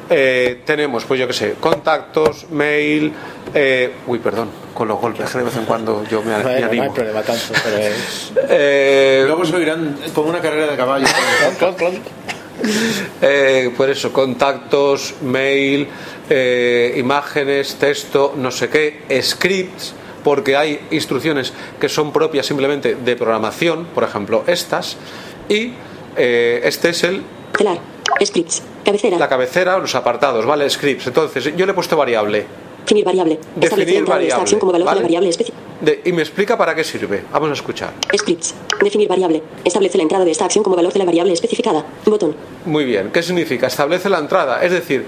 Eh, 0.09 0.61
tenemos, 0.65 1.03
pues 1.05 1.19
yo 1.19 1.27
qué 1.27 1.33
sé, 1.33 1.55
contactos, 1.59 2.49
mail. 2.51 3.11
eh, 3.53 3.91
uy, 4.07 4.19
perdón, 4.19 4.49
con 4.73 4.87
los 4.87 4.99
golpes 4.99 5.29
que 5.29 5.37
de 5.37 5.43
vez 5.43 5.55
en 5.57 5.65
cuando 5.65 6.03
yo 6.09 6.21
me, 6.21 6.27
me 6.37 6.43
Bueno, 6.43 6.43
no 6.43 6.55
hay 6.55 6.63
animo. 6.63 6.93
problema 6.93 7.21
tanto, 7.23 7.53
pero 7.63 7.77
es... 7.77 8.31
Eh, 8.49 9.23
Luego 9.25 9.45
se 9.45 9.55
oirán 9.55 9.97
como 10.13 10.29
una 10.29 10.39
carrera 10.39 10.67
de 10.71 10.77
caballo. 10.77 11.05
Eh, 13.21 13.71
por 13.77 13.87
eso, 13.89 14.11
contactos, 14.11 15.13
mail, 15.21 15.87
eh, 16.27 16.95
imágenes, 16.97 17.75
texto, 17.75 18.33
no 18.35 18.49
sé 18.49 18.67
qué, 18.69 19.01
scripts, 19.21 19.93
porque 20.23 20.55
hay 20.57 20.79
instrucciones 20.89 21.53
que 21.79 21.87
son 21.87 22.11
propias 22.11 22.47
simplemente 22.47 22.95
de 22.95 23.15
programación, 23.15 23.85
por 23.93 24.03
ejemplo, 24.03 24.43
estas, 24.47 24.97
y 25.49 25.73
eh, 26.17 26.61
este 26.63 26.89
es 26.89 27.03
el 27.03 27.21
Cancelar. 27.51 27.79
Scripts. 28.25 28.63
Cabecera. 28.87 29.17
la 29.19 29.27
cabecera, 29.27 29.77
los 29.79 29.93
apartados, 29.95 30.45
¿vale? 30.45 30.69
Scripts. 30.69 31.07
Entonces, 31.07 31.53
yo 31.57 31.65
le 31.65 31.71
he 31.73 31.75
puesto 31.75 31.97
variable. 31.97 32.45
Definir 32.81 33.03
variable. 33.03 33.39
Definir 33.55 33.89
esta 33.89 34.11
variable. 34.11 34.41
acción 34.43 34.59
como 34.61 34.71
valor 34.71 34.87
de 34.89 34.95
la 34.95 35.01
variable. 35.01 35.29
De- 35.81 36.01
y 36.05 36.11
me 36.13 36.21
explica 36.21 36.57
para 36.57 36.73
qué 36.73 36.83
sirve. 36.85 37.23
Vamos 37.33 37.49
a 37.49 37.53
escuchar. 37.53 37.91
Scripts. 38.17 38.55
Definir 38.81 39.09
variable. 39.09 39.43
Establece 39.65 39.97
la 39.97 40.03
entrada 40.03 40.23
de 40.23 40.31
esta 40.31 40.45
acción 40.45 40.63
como 40.63 40.77
valor 40.77 40.93
de 40.93 40.99
la 40.99 41.05
variable 41.05 41.33
especificada. 41.33 41.85
Botón. 42.05 42.33
Muy 42.65 42.85
bien. 42.85 43.11
¿Qué 43.11 43.21
significa? 43.21 43.67
Establece 43.67 44.09
la 44.09 44.19
entrada. 44.19 44.63
Es 44.63 44.71
decir, 44.71 45.05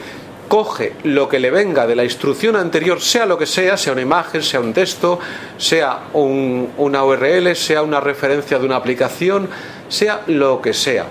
coge 0.49 0.93
lo 1.03 1.29
que 1.29 1.39
le 1.39 1.51
venga 1.51 1.87
de 1.87 1.95
la 1.95 2.03
instrucción 2.03 2.57
anterior, 2.57 2.99
sea 2.99 3.25
lo 3.25 3.37
que 3.37 3.45
sea, 3.45 3.77
sea 3.77 3.93
una 3.93 4.01
imagen, 4.01 4.43
sea 4.43 4.59
un 4.59 4.73
texto, 4.73 5.17
sea 5.57 5.99
un- 6.13 6.69
una 6.77 7.05
URL, 7.05 7.55
sea 7.55 7.81
una 7.81 7.99
referencia 8.01 8.59
de 8.59 8.65
una 8.65 8.75
aplicación, 8.75 9.47
sea 9.87 10.23
lo 10.27 10.61
que 10.61 10.73
sea, 10.73 11.05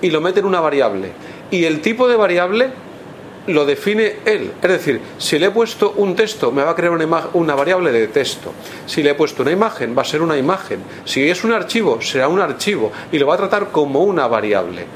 y 0.00 0.10
lo 0.10 0.20
mete 0.20 0.40
en 0.40 0.46
una 0.46 0.60
variable. 0.60 1.12
Y 1.52 1.64
el 1.66 1.80
tipo 1.82 2.08
de 2.08 2.16
variable 2.16 2.70
lo 3.46 3.64
define 3.64 4.16
él. 4.24 4.52
Es 4.62 4.70
decir, 4.70 5.00
si 5.18 5.38
le 5.38 5.46
he 5.46 5.50
puesto 5.50 5.92
un 5.96 6.16
texto, 6.16 6.50
me 6.50 6.62
va 6.62 6.70
a 6.70 6.74
crear 6.74 6.92
una, 6.92 7.54
variable 7.54 7.92
de 7.92 8.08
texto. 8.08 8.52
Si 8.86 9.02
le 9.02 9.10
he 9.10 9.14
puesto 9.14 9.42
una 9.42 9.52
imagen, 9.52 9.96
va 9.96 10.02
a 10.02 10.04
ser 10.06 10.22
una 10.22 10.36
imagen. 10.36 10.80
Si 11.04 11.28
es 11.28 11.44
un 11.44 11.52
archivo, 11.52 12.00
será 12.00 12.28
un 12.28 12.40
archivo. 12.40 12.90
Y 13.12 13.18
lo 13.18 13.26
va 13.26 13.34
a 13.34 13.36
tratar 13.36 13.68
como 13.70 14.02
una 14.02 14.26
variable. 14.26 14.86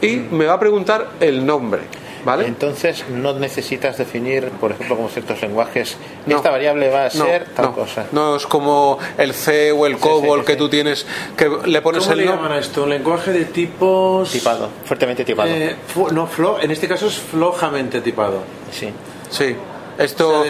Y 0.00 0.16
me 0.16 0.46
va 0.46 0.54
a 0.54 0.60
preguntar 0.60 1.10
el 1.20 1.44
nombre. 1.44 1.82
¿Vale? 2.24 2.46
Entonces 2.46 3.04
no 3.10 3.32
necesitas 3.34 3.98
definir, 3.98 4.48
por 4.60 4.70
ejemplo, 4.72 4.96
como 4.96 5.08
ciertos 5.08 5.42
lenguajes, 5.42 5.96
No. 6.26 6.36
esta 6.36 6.50
variable 6.50 6.88
va 6.88 7.06
a 7.06 7.10
No, 7.14 7.24
ser 7.24 7.46
tal 7.46 7.66
no. 7.66 7.72
cosa. 7.74 8.06
No 8.12 8.36
es 8.36 8.46
como 8.46 8.98
el 9.18 9.34
C 9.34 9.72
o 9.72 9.86
el 9.86 9.98
COBOL 9.98 10.44
que 10.44 10.54
tú 10.56 10.68
tienes, 10.68 11.04
que 11.36 11.50
le 11.64 11.82
pones 11.82 12.02
¿Cómo 12.04 12.12
el 12.12 12.18
le 12.18 12.24
nombre. 12.26 12.42
llaman 12.44 12.58
a 12.58 12.60
esto? 12.60 12.84
¿Un 12.84 12.90
lenguaje 12.90 13.32
de 13.32 13.44
tipos...? 13.46 14.30
Tipado, 14.30 14.68
fuertemente 14.84 15.24
tipado. 15.24 15.48
Eh, 15.48 15.74
fu- 15.88 16.10
no, 16.12 16.28
flo- 16.28 16.58
en 16.62 16.70
este 16.70 16.86
caso 16.86 17.08
es 17.08 17.14
flojamente 17.18 18.00
tipado. 18.00 18.42
Sí. 18.70 18.90
Sí. 19.30 19.56
Esto, 19.98 20.44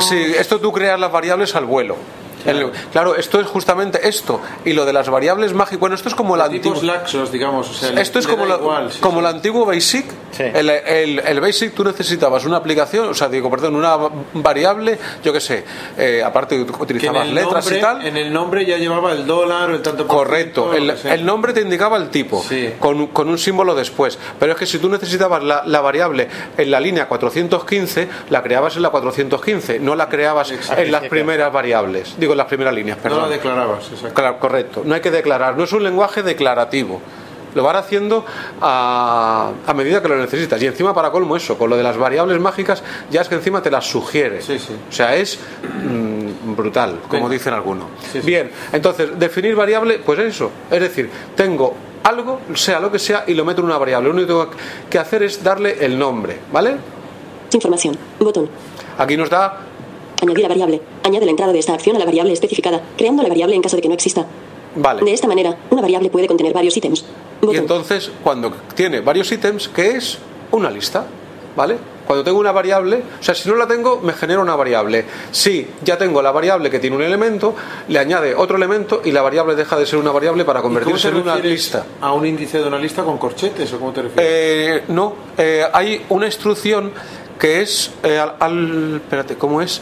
sí, 0.00 0.32
esto 0.38 0.58
tú 0.60 0.72
creas 0.72 0.98
las 0.98 1.12
variables 1.12 1.54
al 1.54 1.64
vuelo. 1.66 1.96
El- 2.46 2.70
Claro. 2.92 3.14
esto 3.16 3.40
es 3.40 3.46
justamente 3.46 4.08
esto. 4.08 4.40
Y 4.64 4.72
lo 4.72 4.84
de 4.84 4.92
las 4.92 5.08
variables 5.08 5.52
mágicas, 5.54 5.80
bueno, 5.80 5.94
esto 5.94 6.08
es 6.08 6.14
como 6.14 6.36
la 6.36 6.48
tipos 6.48 6.74
antigua. 6.74 6.96
laxos, 6.96 7.32
digamos. 7.32 7.68
O 7.70 7.74
sea, 7.74 7.90
le- 7.92 8.00
Esto 8.02 8.18
es 8.18 8.26
como, 8.26 8.46
la- 8.46 8.56
igual, 8.56 8.92
sí, 8.92 9.00
como 9.00 9.20
sí. 9.20 9.20
el 9.20 9.26
antiguo 9.26 9.64
Basic. 9.66 10.06
El, 10.38 10.68
el- 10.70 11.18
el 11.20 11.40
Basic 11.40 11.74
tú 11.74 11.82
necesitabas 11.84 12.44
una 12.44 12.58
aplicación, 12.58 13.08
o 13.08 13.14
sea, 13.14 13.28
digo, 13.28 13.50
perdón, 13.50 13.74
una 13.74 13.96
variable, 14.34 14.98
yo 15.24 15.32
qué 15.32 15.40
sé, 15.40 15.64
eh, 15.98 16.22
aparte 16.24 16.60
utilizabas 16.60 17.26
el 17.28 17.34
letras 17.34 17.64
nombre- 17.64 17.78
y 17.78 17.80
tal. 17.80 18.06
En 18.06 18.16
el 18.16 18.32
nombre 18.32 18.66
ya 18.66 18.76
llevaba 18.76 19.12
el 19.12 19.26
dólar 19.26 19.70
o 19.70 19.74
el 19.74 19.82
tanto 19.82 20.06
por 20.06 20.16
Correcto, 20.26 20.74
el, 20.74 20.90
el 20.90 21.24
nombre 21.24 21.52
te 21.52 21.60
indicaba 21.62 21.96
el 21.96 22.10
tipo, 22.10 22.44
con, 22.80 23.00
un- 23.00 23.06
con 23.08 23.28
un 23.28 23.38
símbolo 23.38 23.74
después. 23.74 24.18
Pero 24.38 24.52
es 24.52 24.58
que 24.58 24.66
si 24.66 24.78
tú 24.78 24.88
necesitabas 24.88 25.42
la, 25.42 25.62
la 25.66 25.80
variable 25.80 26.28
en 26.58 26.70
la 26.70 26.80
línea 26.80 27.08
415, 27.08 28.08
la 28.30 28.42
creabas 28.42 28.76
en 28.76 28.82
la 28.82 28.90
415, 28.90 29.78
no 29.80 29.94
la 29.94 30.08
creabas 30.08 30.52
en 30.76 30.92
las 30.92 31.04
primeras 31.08 31.52
variables, 31.52 32.14
digo 32.18 32.34
en 32.36 32.38
las 32.38 32.46
primeras 32.46 32.72
líneas, 32.74 32.98
No 32.98 33.02
perdón. 33.02 33.22
la 33.22 33.28
declarabas, 33.28 33.84
exacto. 33.90 34.14
Claro, 34.14 34.38
correcto, 34.38 34.82
no 34.84 34.94
hay 34.94 35.00
que 35.00 35.10
declarar, 35.10 35.56
no 35.56 35.64
es 35.64 35.72
un 35.72 35.82
lenguaje 35.82 36.22
declarativo. 36.22 37.00
Lo 37.54 37.62
van 37.62 37.76
haciendo 37.76 38.22
a, 38.60 39.50
a 39.66 39.72
medida 39.72 40.02
que 40.02 40.08
lo 40.08 40.16
necesitas. 40.18 40.60
Y 40.62 40.66
encima, 40.66 40.92
para 40.94 41.10
colmo, 41.10 41.36
eso, 41.36 41.56
con 41.56 41.70
lo 41.70 41.76
de 41.78 41.82
las 41.82 41.96
variables 41.96 42.38
mágicas, 42.38 42.82
ya 43.10 43.22
es 43.22 43.30
que 43.30 43.34
encima 43.36 43.62
te 43.62 43.70
las 43.70 43.86
sugiere. 43.86 44.40
O 44.40 44.92
sea, 44.92 45.16
es 45.16 45.38
mm, 45.82 46.54
brutal, 46.54 46.98
como 47.08 47.30
dicen 47.30 47.54
algunos. 47.54 47.86
Bien, 48.24 48.50
entonces, 48.72 49.18
definir 49.18 49.56
variable, 49.56 50.00
pues 50.04 50.18
eso. 50.18 50.50
Es 50.70 50.80
decir, 50.80 51.08
tengo 51.34 51.74
algo, 52.04 52.40
sea 52.54 52.78
lo 52.78 52.92
que 52.92 52.98
sea, 52.98 53.24
y 53.26 53.32
lo 53.32 53.46
meto 53.46 53.62
en 53.62 53.68
una 53.68 53.78
variable. 53.78 54.08
Lo 54.10 54.14
único 54.14 54.50
que 54.90 54.98
hacer 54.98 55.22
es 55.22 55.42
darle 55.42 55.82
el 55.82 55.98
nombre, 55.98 56.38
¿vale? 56.52 56.76
Información. 57.52 57.96
Botón. 58.20 58.50
Aquí 58.98 59.16
nos 59.16 59.30
da 59.30 59.60
Añadir 60.26 60.42
la 60.42 60.48
variable. 60.48 60.80
Añade 61.02 61.24
la 61.24 61.30
entrada 61.30 61.52
de 61.52 61.58
esta 61.58 61.74
acción 61.74 61.96
a 61.96 61.98
la 61.98 62.04
variable 62.04 62.32
especificada, 62.32 62.82
creando 62.96 63.22
la 63.22 63.28
variable 63.28 63.54
en 63.54 63.62
caso 63.62 63.76
de 63.76 63.82
que 63.82 63.88
no 63.88 63.94
exista. 63.94 64.26
Vale. 64.74 65.02
De 65.02 65.12
esta 65.12 65.26
manera, 65.26 65.56
una 65.70 65.80
variable 65.80 66.10
puede 66.10 66.26
contener 66.26 66.52
varios 66.52 66.76
ítems. 66.76 67.04
Y 67.42 67.56
entonces, 67.56 68.10
cuando 68.22 68.52
tiene 68.74 69.00
varios 69.00 69.30
ítems, 69.32 69.68
¿qué 69.68 69.96
es? 69.96 70.18
Una 70.52 70.70
lista. 70.70 71.06
¿vale? 71.56 71.78
Cuando 72.06 72.22
tengo 72.22 72.38
una 72.38 72.52
variable, 72.52 73.02
o 73.18 73.22
sea, 73.22 73.34
si 73.34 73.48
no 73.48 73.56
la 73.56 73.66
tengo, 73.66 74.00
me 74.00 74.12
genera 74.12 74.40
una 74.40 74.54
variable. 74.54 75.04
Si 75.32 75.66
ya 75.82 75.98
tengo 75.98 76.22
la 76.22 76.30
variable 76.30 76.70
que 76.70 76.78
tiene 76.78 76.94
un 76.94 77.02
elemento, 77.02 77.56
le 77.88 77.98
añade 77.98 78.34
otro 78.36 78.56
elemento 78.56 79.00
y 79.04 79.10
la 79.10 79.22
variable 79.22 79.56
deja 79.56 79.76
de 79.76 79.86
ser 79.86 79.98
una 79.98 80.12
variable 80.12 80.44
para 80.44 80.60
¿Y 80.60 80.62
cómo 80.62 80.74
convertirse 80.74 81.08
en 81.08 81.16
una 81.16 81.36
lista. 81.36 81.84
¿A 82.00 82.12
un 82.12 82.24
índice 82.24 82.58
de 82.58 82.68
una 82.68 82.78
lista 82.78 83.02
con 83.02 83.18
corchetes 83.18 83.72
o 83.72 83.78
cómo 83.78 83.92
te 83.92 84.02
refieres? 84.02 84.82
Eh, 84.82 84.84
no, 84.88 85.14
eh, 85.36 85.64
hay 85.72 86.04
una 86.10 86.26
instrucción 86.26 86.92
que 87.38 87.60
es 87.62 87.90
eh, 88.02 88.18
al, 88.18 88.34
al- 88.40 88.96
espérate, 88.96 89.36
¿cómo 89.36 89.60
es? 89.62 89.80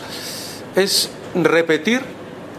Es 0.76 1.10
repetir, 1.34 2.00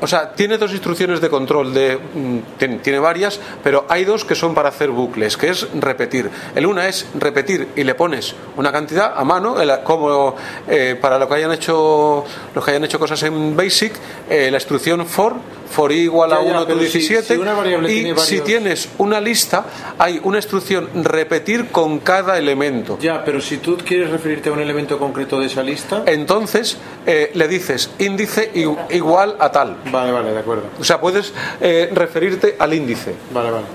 o 0.01 0.07
sea, 0.07 0.33
tiene 0.33 0.57
dos 0.57 0.71
instrucciones 0.71 1.21
de 1.21 1.29
control 1.29 1.73
de 1.73 1.97
mm, 1.97 2.37
tiene, 2.57 2.77
tiene 2.79 2.99
varias, 2.99 3.39
pero 3.63 3.85
hay 3.89 4.03
dos 4.05 4.25
que 4.25 4.35
son 4.35 4.53
para 4.53 4.69
hacer 4.69 4.89
bucles, 4.91 5.37
que 5.37 5.49
es 5.49 5.67
repetir. 5.79 6.29
El 6.53 6.65
una 6.65 6.87
es 6.87 7.05
repetir 7.15 7.69
y 7.75 7.83
le 7.83 7.95
pones 7.95 8.35
una 8.57 8.71
cantidad 8.71 9.13
a 9.15 9.23
mano, 9.23 9.59
el- 9.61 9.71
como 9.83 10.35
eh, 10.67 10.97
para 10.99 11.17
lo 11.19 11.27
que 11.27 11.35
hayan 11.35 11.51
hecho 11.53 12.23
los 12.53 12.63
que 12.65 12.71
hayan 12.71 12.83
hecho 12.83 12.99
cosas 12.99 13.21
en 13.23 13.55
Basic, 13.55 13.93
eh, 14.29 14.49
la 14.51 14.57
instrucción 14.57 15.05
for 15.05 15.33
for 15.75 15.91
i 15.91 16.03
igual 16.03 16.31
a 16.31 16.37
Ya, 16.37 16.43
ya, 16.43 16.51
1 16.51 16.59
to 16.61 16.67
pero 16.67 16.79
si- 16.79 16.99
17 16.99 17.33
si 17.35 17.39
una 17.39 17.53
variable 17.53 17.91
y 17.91 18.03
tiene 18.03 18.19
si 18.19 18.39
tienes 18.41 18.89
una 18.97 19.19
lista 19.19 19.65
hay 19.97 20.19
una 20.23 20.37
instrucción 20.37 20.89
repetir 21.03 21.67
con 21.67 21.99
cada 21.99 22.37
elemento. 22.37 22.97
Ya, 23.01 23.23
pero 23.25 23.41
si 23.41 23.57
tú 23.57 23.77
quieres 23.77 24.09
referirte 24.09 24.49
a 24.49 24.53
un 24.53 24.61
elemento 24.61 24.97
concreto 24.97 25.39
de 25.39 25.47
esa 25.47 25.61
lista. 25.63 26.03
Entonces 26.05 26.77
eh, 27.05 27.31
le 27.33 27.47
dices 27.47 27.89
índice 27.99 28.51
igual 28.89 29.35
a 29.39 29.51
tal. 29.51 29.77
Vale, 29.91 30.11
vale, 30.11 30.31
de 30.31 30.39
acuerdo. 30.39 30.63
O 30.79 30.83
sea, 30.83 30.99
puedes 31.01 31.33
eh, 31.59 31.89
referirte 31.93 32.55
al 32.57 32.73
índice. 32.73 33.13
Vale, 33.33 33.51
vale. 33.51 33.65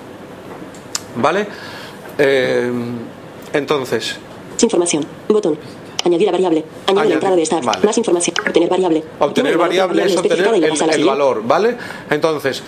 ¿Vale? 1.16 1.46
Eh, 2.18 2.70
entonces, 3.52 4.16
Sin 4.56 4.66
información. 4.66 5.04
Botón. 5.28 5.58
Añadir 6.04 6.28
a 6.28 6.32
variable. 6.32 6.64
Añadir, 6.86 7.08
la 7.08 7.14
entrada 7.14 7.36
de 7.36 7.48
vale. 7.66 7.84
Más 7.84 7.98
información. 7.98 8.34
Obtener 8.46 8.68
variable. 8.68 9.04
obtener 9.18 9.52
la 9.52 9.58
variable 9.58 10.04
es 10.04 10.16
obtener 10.16 10.46
la 10.60 10.94
el, 10.94 11.00
la 11.06 11.12
valor, 11.12 11.42
¿vale? 11.44 11.76
Entonces, 12.08 12.62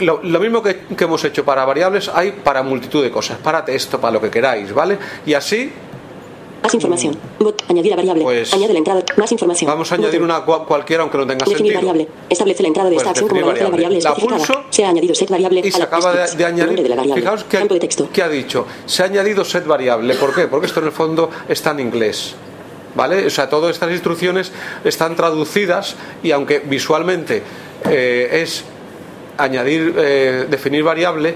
lo, 0.00 0.20
lo 0.22 0.40
mismo 0.40 0.62
que, 0.62 0.80
que 0.96 1.04
hemos 1.04 1.22
hecho 1.24 1.44
para 1.44 1.64
variables 1.64 2.08
hay 2.08 2.32
para 2.32 2.62
multitud 2.62 3.02
de 3.02 3.10
cosas, 3.10 3.38
para 3.38 3.64
texto, 3.64 4.00
para 4.00 4.12
lo 4.14 4.20
que 4.20 4.30
queráis, 4.30 4.72
¿vale? 4.72 4.96
Y 5.26 5.34
así 5.34 5.70
Más 6.62 6.72
información. 6.74 7.16
Bot. 7.38 7.62
Añadir 7.68 7.92
a 7.92 7.96
variable. 7.96 8.22
Pues- 8.22 8.52
Añade 8.54 8.72
la 8.72 8.78
entrada. 8.78 9.02
Más 9.16 9.30
información. 9.32 9.70
vamos 9.70 9.90
a 9.92 9.94
añadir 9.96 10.22
una 10.22 10.44
cua- 10.46 10.64
cualquiera 10.66 11.02
aunque 11.02 11.18
no 11.18 11.26
tenga 11.26 11.44
Definir 11.44 11.72
sentido. 11.72 11.74
variable. 11.92 12.08
Establece 12.28 12.62
la 12.62 12.68
entrada 12.68 12.88
de 12.90 12.94
Pues 12.96 13.02
esta 13.06 13.10
acción 13.10 13.28
como 13.28 13.40
la 13.40 13.46
variable 13.48 13.72
variable. 13.76 14.00
La 14.02 14.14
pulso 14.14 14.64
Se 14.70 14.84
ha 14.84 14.88
añadido 14.90 15.14
set 15.14 15.28
variable 15.30 15.60
y 15.64 15.70
se 15.70 15.76
a 15.76 15.80
la 15.80 15.84
acaba 15.86 16.12
de, 16.12 16.44
añadir. 16.44 16.66
Nombre 16.66 16.82
de 16.82 16.88
la 16.88 16.96
variable. 16.96 17.22
Fijaos 17.22 17.44
que, 17.44 17.58
de 17.58 17.80
texto. 17.80 18.08
que 18.12 18.22
ha 18.22 18.28
dicho, 18.28 18.66
se 18.86 19.02
ha 19.02 19.06
añadido 19.06 19.44
set 19.44 19.66
variable. 19.66 20.14
¿Por 20.14 20.34
qué? 20.34 20.46
Porque 20.48 20.66
esto 20.66 20.80
en 20.80 20.86
el 20.86 20.92
fondo 20.92 21.30
está 21.48 21.72
en 21.72 21.80
inglés. 21.80 22.34
¿Vale? 22.94 23.26
O 23.26 23.30
sea, 23.30 23.48
todas 23.48 23.70
estas 23.70 23.92
instrucciones 23.92 24.50
están 24.84 25.14
traducidas 25.14 25.94
y 26.22 26.32
aunque 26.32 26.58
visualmente 26.58 27.42
eh, 27.88 28.40
es 28.42 28.64
añadir, 29.38 29.94
eh, 29.96 30.46
definir 30.50 30.82
variable, 30.82 31.34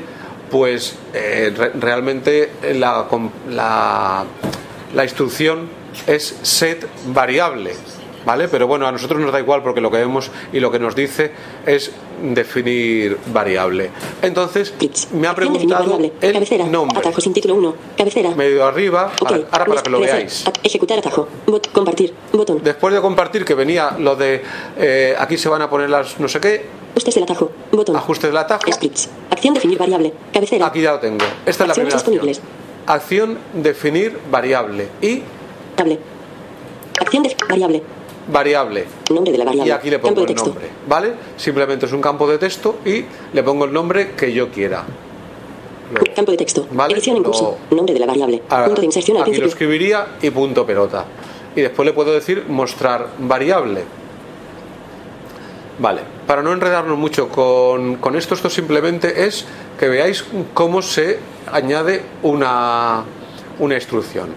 pues 0.51 0.97
eh, 1.13 1.53
re- 1.57 1.71
realmente 1.79 2.51
la, 2.75 3.07
la, 3.51 4.25
la 4.95 5.05
instrucción 5.05 5.69
es 6.07 6.37
set 6.43 6.87
variable. 7.07 7.75
¿Vale? 8.25 8.49
Pero 8.49 8.67
bueno, 8.67 8.87
a 8.87 8.93
nosotros 8.93 9.21
nos 9.21 9.33
da 9.33 9.39
igual 9.41 9.63
porque 9.63 9.81
lo 9.81 9.91
que 9.91 9.99
vemos 9.99 10.31
y 10.53 10.61
lo 10.61 10.71
que 10.71 10.79
nos 10.79 10.95
dice 10.95 11.31
es 11.67 11.91
definir 12.23 13.19
variable. 13.33 13.91
Entonces, 14.23 14.73
me 15.13 15.27
ha 15.27 15.35
preguntado 15.35 15.99
el 16.21 16.33
Cabecera. 16.33 16.65
nombre. 16.67 16.99
Atajo 16.99 17.21
sin 17.21 17.33
título 17.35 17.55
1. 17.57 17.75
Cabecera. 17.99 18.31
Medio 18.35 18.65
arriba, 18.67 19.13
Ok. 19.21 19.29
para- 19.29 19.45
ahora 19.51 19.65
para 19.67 19.83
que 19.83 19.91
lo 19.91 20.01
veáis. 20.01 20.45
Ejecutar 20.63 20.99
atajo. 20.99 21.29
Bot. 21.47 21.71
Compartir. 21.73 22.15
Botón. 22.33 22.61
Después 22.63 22.95
de 22.95 23.01
compartir 23.01 23.45
que 23.45 23.55
venía 23.55 23.91
lo 23.99 24.17
de 24.17 24.43
eh, 24.79 25.15
aquí 25.19 25.37
se 25.37 25.49
van 25.49 25.63
a 25.63 25.69
poner 25.71 25.91
las 25.91 26.19
no 26.19 26.29
sé 26.29 26.41
qué, 26.41 26.65
Ajustes 26.93 27.15
del 27.17 27.25
atajo. 27.25 27.51
Botón. 27.73 27.97
ajuste 27.97 28.29
del 28.29 28.37
atajo. 28.37 28.63
Acción 29.31 29.55
definir 29.55 29.79
variable. 29.79 30.13
Cabecera. 30.33 30.67
Aquí 30.67 30.81
ya 30.81 30.93
lo 30.93 31.01
tengo. 31.01 31.25
Esta 31.45 31.65
es 31.65 31.69
la 31.69 31.75
primera 31.75 31.97
acción. 32.87 33.39
definir 33.55 34.19
variable 34.31 34.89
y 35.03 35.23
Variable. 35.77 35.99
Acción 37.01 37.23
de 37.25 37.37
variable. 37.49 37.83
Variable. 38.29 38.85
Nombre 39.11 39.33
de 39.33 39.39
la 39.39 39.45
variable. 39.45 39.69
Y 39.69 39.73
aquí 39.73 39.91
le 39.91 39.99
pongo 39.99 40.25
el 40.25 40.35
nombre, 40.35 40.69
¿vale? 40.89 41.13
Simplemente 41.37 41.87
es 41.87 41.93
un 41.93 42.01
campo 42.01 42.29
de 42.29 42.39
texto 42.39 42.79
y 42.85 43.05
le 43.33 43.43
pongo 43.43 43.65
el 43.65 43.73
nombre 43.73 44.13
que 44.17 44.33
yo 44.33 44.51
quiera. 44.51 44.85
Campo 46.17 46.31
de 46.33 46.39
texto. 46.39 46.67
Vale, 46.73 46.95
Edición 46.95 47.17
en 47.19 47.23
lo- 47.23 47.29
curso. 47.31 47.59
Nombre 47.71 47.93
de 47.95 48.01
la 48.01 48.07
variable. 48.07 48.43
Ahora, 48.49 48.67
Punto 48.67 48.81
de 48.81 48.87
inserción 48.87 49.17
al 49.19 49.23
aquí 49.25 49.33
lo 49.33 49.37
principio. 49.37 49.49
escribiría 49.53 50.07
y 50.23 50.31
punto 50.31 50.65
pelota. 50.67 51.05
Y 51.55 51.61
después 51.61 51.87
le 51.87 51.93
puedo 51.93 52.13
decir 52.13 52.45
mostrar 52.49 53.09
variable. 53.19 53.85
Vale, 55.79 56.01
para 56.27 56.41
no 56.43 56.53
enredarnos 56.53 56.97
mucho 56.97 57.29
con, 57.29 57.97
con 57.97 58.17
esto, 58.17 58.35
esto 58.35 58.49
simplemente 58.49 59.27
es 59.27 59.45
que 59.79 59.89
veáis 59.89 60.25
cómo 60.55 60.83
se 60.83 61.19
añade 61.53 62.03
una, 62.23 63.03
una 63.59 63.75
instrucción. 63.75 64.29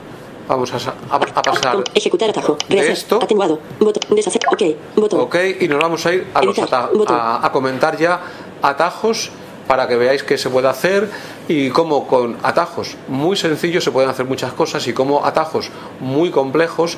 Vamos 0.48 0.74
a, 0.74 0.80
sa- 0.80 0.94
a- 1.10 1.16
a 1.16 1.42
pasar 1.42 1.84
Ejecutar 1.94 2.30
atajo. 2.30 2.58
de 2.70 2.92
esto. 2.92 3.20
Atenuado. 3.22 3.60
Botón. 3.80 4.16
Deshacer. 4.16 4.42
Ok. 4.52 4.64
Botón. 4.96 5.20
Ok, 5.22 5.36
y 5.60 5.68
nos 5.68 5.80
vamos 5.80 6.06
a 6.06 6.14
ir 6.14 6.28
a, 6.34 6.42
los 6.42 6.58
a, 6.60 7.46
a 7.46 7.52
comentar 7.52 7.98
ya 7.98 8.22
atajos 8.62 9.30
para 9.68 9.88
que 9.88 9.98
veáis 9.98 10.24
qué 10.24 10.38
se 10.38 10.50
puede 10.50 10.68
hacer 10.70 11.10
y 11.50 11.70
cómo 11.70 12.08
con 12.08 12.38
atajos 12.44 12.96
muy 13.10 13.36
sencillos 13.36 13.84
se 13.84 13.92
pueden 13.92 14.10
hacer 14.10 14.26
muchas 14.26 14.54
cosas 14.54 14.88
y 14.88 14.94
cómo 14.94 15.26
atajos 15.26 15.70
muy 16.00 16.32
complejos 16.32 16.98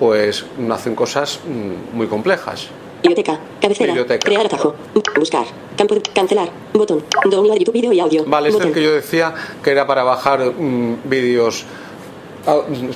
pues 0.00 0.44
hacen 0.72 0.94
cosas 0.96 1.40
mm, 1.46 1.96
muy 1.96 2.06
complejas. 2.08 2.68
Biblioteca. 3.02 3.38
Cabecera. 3.60 3.86
Biblioteca. 3.92 4.24
Crear 4.26 4.46
atajo. 4.46 4.74
Buscar. 5.16 5.44
Campo 5.76 5.94
de 5.94 6.02
cancelar. 6.02 6.50
Botón. 6.74 7.04
Download 7.30 7.56
YouTube 7.56 7.74
vídeo 7.74 7.92
y 7.92 8.00
audio. 8.00 8.24
Vale, 8.26 8.48
este 8.48 8.60
es 8.62 8.66
el 8.68 8.74
que 8.74 8.82
yo 8.82 8.92
decía 8.92 9.32
que 9.62 9.70
era 9.70 9.86
para 9.86 10.02
bajar 10.02 10.40
mm, 10.58 10.96
vídeos, 11.04 11.64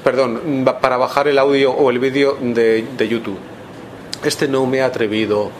perdón, 0.02 0.64
ba- 0.64 0.78
para 0.80 0.96
bajar 0.96 1.28
el 1.28 1.38
audio 1.38 1.72
o 1.72 1.90
el 1.90 1.98
vídeo 1.98 2.36
de, 2.40 2.84
de 2.96 3.08
YouTube. 3.08 3.38
Este 4.24 4.48
no 4.48 4.64
me 4.66 4.78
he 4.78 4.82
atrevido 4.82 5.50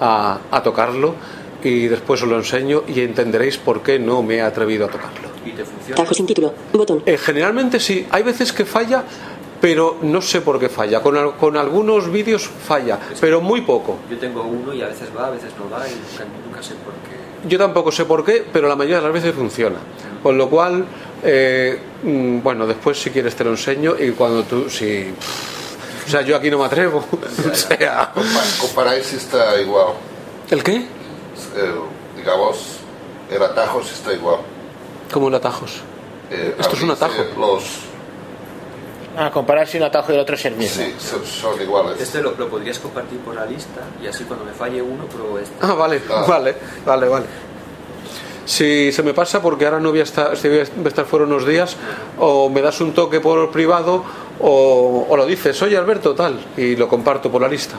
a, 0.00 0.38
a 0.50 0.62
tocarlo 0.62 1.14
y 1.62 1.86
después 1.88 2.22
os 2.22 2.28
lo 2.28 2.36
enseño 2.36 2.82
y 2.88 3.00
entenderéis 3.00 3.58
por 3.58 3.82
qué 3.82 3.98
no 3.98 4.22
me 4.22 4.36
he 4.36 4.42
atrevido 4.42 4.86
a 4.86 4.88
tocarlo. 4.88 5.28
Y 5.44 5.50
te 5.52 5.64
funciona. 5.64 5.94
Atajo 6.00 6.14
sin 6.14 6.26
título. 6.26 6.52
Botón. 6.72 7.02
Eh, 7.06 7.16
generalmente 7.18 7.80
sí, 7.80 8.06
hay 8.10 8.22
veces 8.22 8.52
que 8.52 8.64
falla, 8.64 9.02
pero 9.60 9.96
no 10.02 10.20
sé 10.20 10.40
por 10.40 10.58
qué 10.60 10.68
falla. 10.68 11.00
Con, 11.00 11.16
al- 11.16 11.36
con 11.36 11.56
algunos 11.56 12.10
vídeos 12.10 12.48
falla, 12.48 12.98
pero 13.20 13.40
muy 13.40 13.62
poco. 13.62 13.96
Yo 14.10 14.18
tengo 14.18 14.42
uno 14.42 14.72
y 14.74 14.82
a 14.82 14.88
veces 14.88 15.08
va, 15.16 15.26
a 15.26 15.30
veces 15.30 15.52
no 15.58 15.68
va 15.70 15.86
y 15.88 15.92
nunca, 15.92 16.24
nunca 16.46 16.62
sé 16.62 16.74
por 16.74 16.92
qué. 16.94 17.48
Yo 17.48 17.56
tampoco 17.58 17.92
sé 17.92 18.04
por 18.04 18.24
qué, 18.24 18.44
pero 18.52 18.66
la 18.68 18.74
mayoría 18.74 18.96
de 18.96 19.02
las 19.04 19.12
veces 19.12 19.32
funciona. 19.34 19.76
Con 20.22 20.36
lo 20.36 20.48
cual, 20.50 20.84
eh, 21.22 21.78
mm, 22.02 22.40
bueno, 22.42 22.66
después 22.66 23.00
si 23.00 23.10
quieres 23.10 23.34
te 23.36 23.44
lo 23.44 23.50
enseño 23.50 23.94
y 23.98 24.10
cuando 24.12 24.42
tú, 24.44 24.68
si... 24.70 25.12
O 26.06 26.10
sea, 26.10 26.22
yo 26.22 26.36
aquí 26.36 26.50
no 26.50 26.58
me 26.58 26.64
atrevo. 26.66 26.98
o 27.52 27.54
sea... 27.54 28.12
Compa- 28.14 28.60
Comparáis 28.60 29.06
si 29.06 29.16
está 29.16 29.60
igual. 29.60 29.88
¿El 30.50 30.62
qué? 30.62 30.76
Eh, 30.76 31.74
digamos, 32.16 32.78
el 33.30 33.42
atajo 33.42 33.82
si 33.82 33.94
está 33.94 34.12
igual. 34.12 34.38
Como 35.12 35.28
el 35.28 35.34
atajos. 35.34 35.80
Eh, 36.30 36.54
Esto 36.58 36.76
es 36.76 36.82
un 36.82 36.90
atajo. 36.90 37.22
Los, 37.38 37.62
Ah, 39.20 39.32
comparar 39.32 39.66
si 39.66 39.78
un 39.78 39.82
atajo 39.82 40.12
y 40.12 40.14
el 40.14 40.20
otro 40.20 40.36
es 40.36 40.44
el 40.44 40.54
mismo. 40.54 40.80
sí, 40.84 40.94
son, 41.00 41.26
son 41.26 41.60
iguales. 41.60 42.00
Este 42.00 42.22
lo, 42.22 42.32
lo 42.38 42.48
podrías 42.48 42.78
compartir 42.78 43.18
por 43.18 43.34
la 43.34 43.44
lista 43.46 43.80
y 44.00 44.06
así 44.06 44.22
cuando 44.22 44.44
me 44.44 44.52
falle 44.52 44.80
uno 44.80 45.06
pruebo 45.06 45.40
este. 45.40 45.56
Ah, 45.60 45.72
vale, 45.74 46.00
vale, 46.28 46.54
vale, 46.86 47.08
vale. 47.08 47.26
Si 48.48 48.92
se 48.92 49.02
me 49.02 49.12
pasa, 49.12 49.42
porque 49.42 49.66
ahora 49.66 49.78
no 49.78 49.90
voy 49.90 50.00
a 50.00 50.04
estar, 50.04 50.34
si 50.38 50.48
voy 50.48 50.60
a 50.60 50.62
estar 50.88 51.04
fuera 51.04 51.26
unos 51.26 51.46
días, 51.46 51.76
o 52.18 52.48
me 52.48 52.62
das 52.62 52.80
un 52.80 52.92
toque 52.94 53.20
por 53.20 53.50
privado, 53.50 54.02
o, 54.40 55.06
o 55.06 55.16
lo 55.18 55.26
dices, 55.26 55.60
oye 55.60 55.76
Alberto, 55.76 56.14
tal, 56.14 56.40
y 56.56 56.74
lo 56.74 56.88
comparto 56.88 57.30
por 57.30 57.42
la 57.42 57.48
lista. 57.48 57.76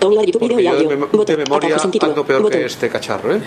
Porque 0.00 0.24
y 0.60 0.64
yo 0.64 0.74
de, 0.76 0.98
mem- 0.98 1.24
de 1.24 1.36
memoria 1.36 1.76
ando 2.00 2.24
peor 2.26 2.50
que 2.50 2.64
este 2.64 2.88
cacharro, 2.88 3.36
¿eh? 3.36 3.40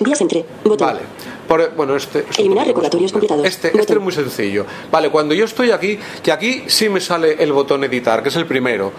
Días 0.00 0.20
entre. 0.22 0.44
Botón. 0.64 0.88
Vale. 0.88 1.00
Por- 1.46 1.74
bueno, 1.74 1.94
este, 1.96 2.24
es 2.30 2.38
Eliminar 2.38 2.66
recordatorios 2.66 3.12
completados. 3.12 3.46
Este, 3.46 3.78
este 3.78 3.92
es 3.92 4.00
muy 4.00 4.12
sencillo. 4.12 4.64
Vale, 4.90 5.10
cuando 5.10 5.34
yo 5.34 5.44
estoy 5.44 5.72
aquí, 5.72 5.98
que 6.22 6.32
aquí 6.32 6.64
sí 6.68 6.88
me 6.88 7.00
sale 7.00 7.42
el 7.42 7.52
botón 7.52 7.84
editar, 7.84 8.22
que 8.22 8.30
es 8.30 8.36
el 8.36 8.46
primero. 8.46 8.92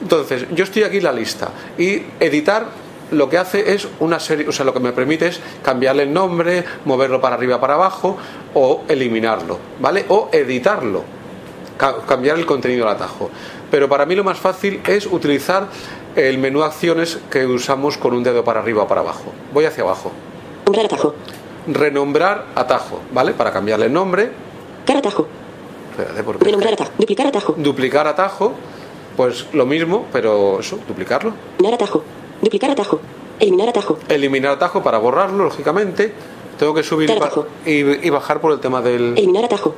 Entonces, 0.00 0.44
yo 0.54 0.64
estoy 0.64 0.84
aquí 0.84 0.98
en 0.98 1.04
la 1.04 1.12
lista. 1.12 1.50
Y 1.76 2.02
editar 2.20 2.66
lo 3.10 3.28
que 3.28 3.38
hace 3.38 3.72
es 3.74 3.88
una 4.00 4.18
serie, 4.20 4.48
o 4.48 4.52
sea, 4.52 4.64
lo 4.64 4.72
que 4.74 4.80
me 4.80 4.92
permite 4.92 5.28
es 5.28 5.40
cambiarle 5.62 6.02
el 6.04 6.12
nombre, 6.12 6.64
moverlo 6.84 7.20
para 7.20 7.36
arriba, 7.36 7.60
para 7.60 7.74
abajo, 7.74 8.16
o 8.54 8.82
eliminarlo, 8.88 9.58
¿vale? 9.80 10.04
O 10.08 10.28
editarlo, 10.32 11.02
ca- 11.76 11.96
cambiar 12.06 12.38
el 12.38 12.46
contenido 12.46 12.86
del 12.86 12.94
atajo. 12.96 13.30
Pero 13.70 13.88
para 13.88 14.06
mí 14.06 14.14
lo 14.14 14.24
más 14.24 14.38
fácil 14.38 14.80
es 14.86 15.06
utilizar 15.06 15.68
el 16.16 16.38
menú 16.38 16.62
acciones 16.62 17.18
que 17.30 17.46
usamos 17.46 17.96
con 17.98 18.14
un 18.14 18.22
dedo 18.22 18.42
para 18.44 18.60
arriba 18.60 18.82
o 18.82 18.88
para 18.88 19.02
abajo. 19.02 19.32
Voy 19.52 19.64
hacia 19.66 19.84
abajo. 19.84 20.10
Nombrar 20.66 20.86
atajo. 20.86 21.14
Renombrar 21.66 22.46
atajo, 22.54 23.00
¿vale? 23.12 23.32
Para 23.32 23.52
cambiarle 23.52 23.86
el 23.86 23.92
nombre. 23.92 24.30
Atajo. 24.88 25.26
espérate, 25.90 26.22
porque 26.22 26.44
Renombrar 26.46 26.72
atajo. 26.72 26.90
Duplicar 26.98 27.26
atajo. 27.26 27.54
duplicar 27.58 28.06
atajo, 28.06 28.52
pues 29.16 29.46
lo 29.52 29.66
mismo, 29.66 30.06
pero 30.12 30.60
eso, 30.60 30.78
duplicarlo. 30.88 31.34
Eliminar 31.58 31.74
atajo. 31.74 32.02
Duplicar 32.42 32.70
atajo. 32.70 33.00
Eliminar 33.40 33.68
atajo. 33.68 33.98
Eliminar 34.08 34.52
atajo 34.52 34.82
para 34.82 34.98
borrarlo, 34.98 35.44
lógicamente. 35.44 36.12
Tengo 36.58 36.74
que 36.74 36.82
subir 36.82 37.08
y, 37.64 37.70
y- 38.06 38.10
bajar 38.10 38.40
por 38.40 38.52
el 38.52 38.58
tema 38.60 38.82
del 38.82 39.16
Eliminar 39.16 39.44
atajo. 39.44 39.74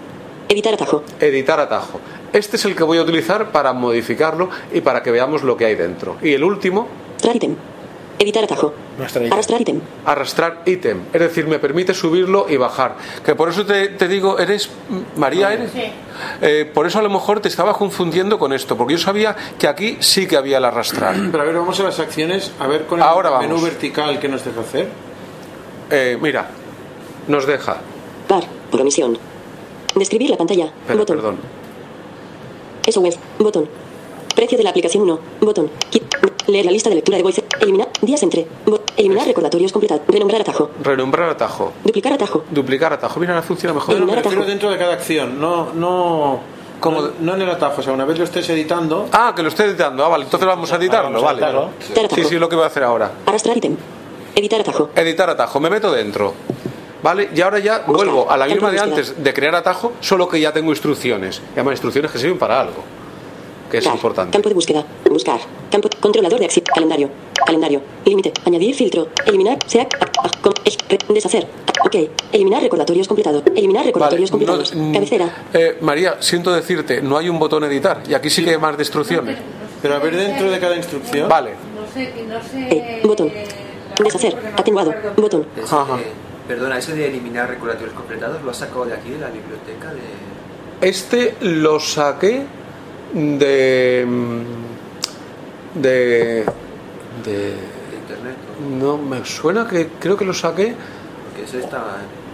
Editar 0.49 0.74
atajo. 0.74 1.03
editar 1.20 1.61
atajo. 1.61 2.01
Este 2.32 2.57
es 2.57 2.65
el 2.65 2.74
que 2.74 2.82
voy 2.82 2.99
a 2.99 3.03
utilizar 3.03 3.53
para 3.53 3.73
modificarlo 3.73 4.49
y 4.73 4.81
para 4.81 5.03
que 5.03 5.11
veamos 5.11 5.43
lo 5.43 5.57
que 5.57 5.66
hay 5.66 5.74
dentro. 5.74 6.16
Y 6.23 6.32
el 6.32 6.43
último. 6.43 6.89
Editar 8.21 8.45
atajo. 8.45 8.75
Arrastrar 9.31 9.61
ítem. 9.63 9.81
arrastrar 10.05 10.63
ítem. 10.67 11.05
Es 11.11 11.21
decir, 11.21 11.47
me 11.47 11.59
permite 11.59 11.95
subirlo 11.95 12.45
y 12.51 12.59
bajar. 12.59 12.97
Que 13.25 13.35
por 13.35 13.49
eso 13.49 13.65
te, 13.65 13.89
te 13.89 14.09
digo, 14.09 14.39
eres 14.39 14.69
María, 15.17 15.55
eres. 15.55 15.71
Eh, 16.43 16.71
por 16.73 16.87
eso 16.87 16.99
a 16.99 17.03
lo 17.03 17.09
mejor 17.09 17.41
te 17.41 17.49
estaba 17.49 17.73
confundiendo 17.73 18.39
con 18.39 18.53
esto, 18.53 18.77
porque 18.77 18.93
yo 18.93 18.99
sabía 18.99 19.35
que 19.59 19.67
aquí 19.67 19.97
sí 20.01 20.27
que 20.29 20.37
había 20.37 20.59
el 20.59 20.67
arrastrar. 20.67 21.17
Pero 21.33 21.43
a 21.43 21.47
ver, 21.47 21.55
vamos 21.57 21.81
a 21.81 21.83
las 21.83 21.99
acciones, 21.99 22.53
a 22.61 22.67
ver 22.67 22.85
con 22.85 22.99
el 22.99 23.05
Ahora 23.07 23.31
menú 23.39 23.55
vamos. 23.55 23.63
vertical 23.71 24.21
que 24.21 24.29
nos 24.29 24.45
deja 24.45 24.61
hacer. 24.61 24.89
Eh, 25.91 26.19
mira, 26.21 26.51
nos 27.27 27.47
deja. 27.47 27.79
Par. 28.29 28.45
Por 28.71 28.83
omisión. 28.83 29.17
Describir 29.95 30.29
la 30.29 30.37
pantalla. 30.37 30.71
Pero, 30.87 30.99
botón. 30.99 31.17
perdón. 31.17 31.37
Eso 32.87 33.01
web. 33.01 33.15
Botón. 33.39 33.67
Precio 34.35 34.57
de 34.59 34.65
la 34.65 34.70
aplicación 34.70 35.02
1. 35.05 35.19
Botón. 35.40 35.70
Leer 36.47 36.65
la 36.65 36.70
lista 36.73 36.89
de 36.89 36.97
lectura 36.97 37.16
de 37.16 37.23
voice. 37.23 37.44
Eliminar. 37.61 37.89
Días 38.01 38.23
entre. 38.23 38.47
Bo- 38.66 38.81
eliminar 38.97 39.27
recordatorios 39.27 39.73
completados. 39.73 40.02
Renombrar 40.09 40.40
atajo. 40.40 40.70
Renombrar 40.82 41.28
atajo. 41.31 41.73
Duplicar 41.85 42.12
atajo. 42.15 42.44
Duplicar 42.51 42.93
atajo. 42.93 43.20
Mira, 43.20 43.35
ahora 43.35 43.43
funciona 43.47 43.74
mejor. 43.74 43.94
No, 43.94 44.01
no, 44.01 44.07
me 44.07 44.16
refiero 44.16 44.44
dentro 44.44 44.70
de 44.70 44.78
cada 44.78 44.94
acción, 44.94 45.40
no, 45.40 45.73
no, 45.74 46.40
no, 46.82 47.11
no 47.20 47.35
en 47.35 47.43
el 47.43 47.51
atajo, 47.51 47.81
o 47.81 47.85
sea, 47.85 47.93
una 47.93 48.05
vez 48.05 48.19
lo 48.19 48.24
estés 48.24 48.48
editando. 48.51 49.09
Ah, 49.12 49.32
que 49.36 49.43
lo 49.43 49.48
esté 49.48 49.65
editando. 49.66 50.05
Ah, 50.05 50.09
vale, 50.09 50.24
entonces 50.24 50.47
vamos 50.47 50.73
a 50.73 50.77
editarlo, 50.77 51.20
vamos 51.23 51.43
a 51.44 51.47
vale. 51.47 51.69
Sí, 52.15 52.24
sí, 52.24 52.35
es 52.35 52.40
lo 52.40 52.48
que 52.48 52.57
voy 52.57 52.65
a 52.65 52.69
hacer 52.69 52.82
ahora. 52.82 53.12
Arrastrar 53.27 53.57
ítem. 53.57 53.77
Editar 54.35 54.61
atajo. 54.61 54.90
Editar 54.97 55.31
atajo, 55.31 55.61
me 55.61 55.70
meto 55.70 55.93
dentro. 55.93 56.32
¿Vale? 57.02 57.31
Y 57.35 57.40
ahora 57.40 57.59
ya 57.61 57.85
vuelvo 57.86 58.31
a 58.31 58.36
la 58.36 58.47
misma 58.47 58.70
de 58.70 58.78
antes 58.81 59.23
de 59.23 59.32
crear 59.35 59.55
atajo, 59.55 59.93
solo 60.01 60.28
que 60.28 60.39
ya 60.40 60.52
tengo 60.52 60.70
instrucciones. 60.70 61.40
Y 61.51 61.52
además 61.55 61.73
instrucciones 61.73 62.11
que 62.11 62.19
sirven 62.19 62.39
para 62.39 62.61
algo. 62.61 62.82
Que 63.71 63.79
es 63.79 63.85
Car. 63.85 63.95
importante. 63.95 64.33
Campo 64.33 64.49
de 64.49 64.55
búsqueda. 64.55 64.85
Buscar. 65.11 65.39
Campo. 65.71 65.89
Controlador 66.01 66.39
de 66.39 66.47
acción. 66.47 66.65
Calendario. 66.75 67.09
Calendario. 67.47 67.81
Límite. 68.05 68.33
Añadir 68.45 68.75
filtro. 68.75 69.09
Eliminar. 69.27 69.59
Sea. 69.67 69.87
deshacer. 71.09 71.47
Ok. 71.85 71.97
Eliminar 72.33 72.63
recordatorios 72.63 73.07
completados. 73.09 73.43
Eliminar 73.55 73.85
recordatorios 73.85 74.31
Vale, 74.31 74.45
no- 74.47 74.53
completados. 74.53 74.75
mm, 74.75 74.93
Cabecera. 74.95 75.45
Eh, 75.53 75.79
María, 75.81 76.17
siento 76.21 76.53
decirte, 76.53 77.01
no 77.03 77.17
hay 77.17 77.29
un 77.29 77.39
botón 77.39 77.65
editar. 77.65 78.03
Y 78.09 78.15
aquí 78.15 78.31
sí 78.31 78.45
que 78.45 78.51
hay 78.51 78.59
más 78.59 78.77
de 78.77 78.83
instrucciones. 78.83 79.39
Pero 79.83 79.95
a 79.95 79.99
ver 79.99 80.15
dentro 80.17 80.51
de 80.51 80.59
cada 80.59 80.77
instrucción. 80.77 81.29
Vale. 81.29 81.53
No 81.75 81.87
sé, 81.95 82.13
no 82.27 82.43
sé. 82.43 82.69
Eh, 82.77 83.01
botón. 83.05 83.33
Deshacer. 84.03 84.37
Atenuado. 84.57 84.93
Botón. 85.17 85.47
Perdona, 86.47 86.79
eso 86.79 86.93
de 86.93 87.07
eliminar 87.07 87.49
recordatorios 87.49 87.95
completados, 87.95 88.43
¿lo 88.43 88.51
has 88.51 88.57
sacado 88.57 88.85
de 88.85 88.95
aquí, 88.95 89.11
de 89.11 89.19
la 89.21 89.29
biblioteca? 89.29 89.93
De... 89.95 90.89
Este 90.89 91.35
lo 91.41 91.79
saqué 91.79 92.43
de. 93.15 94.05
mm, 94.07 95.81
de. 95.81 96.45
de. 97.24 97.55
internet? 98.01 98.37
No, 98.78 98.99
me 98.99 99.24
suena 99.24 99.66
que 99.66 99.89
creo 99.99 100.16
que 100.16 100.24
lo 100.24 100.35
saqué. 100.35 100.74
Porque 101.28 101.45
eso 101.49 101.59
está, 101.59 101.82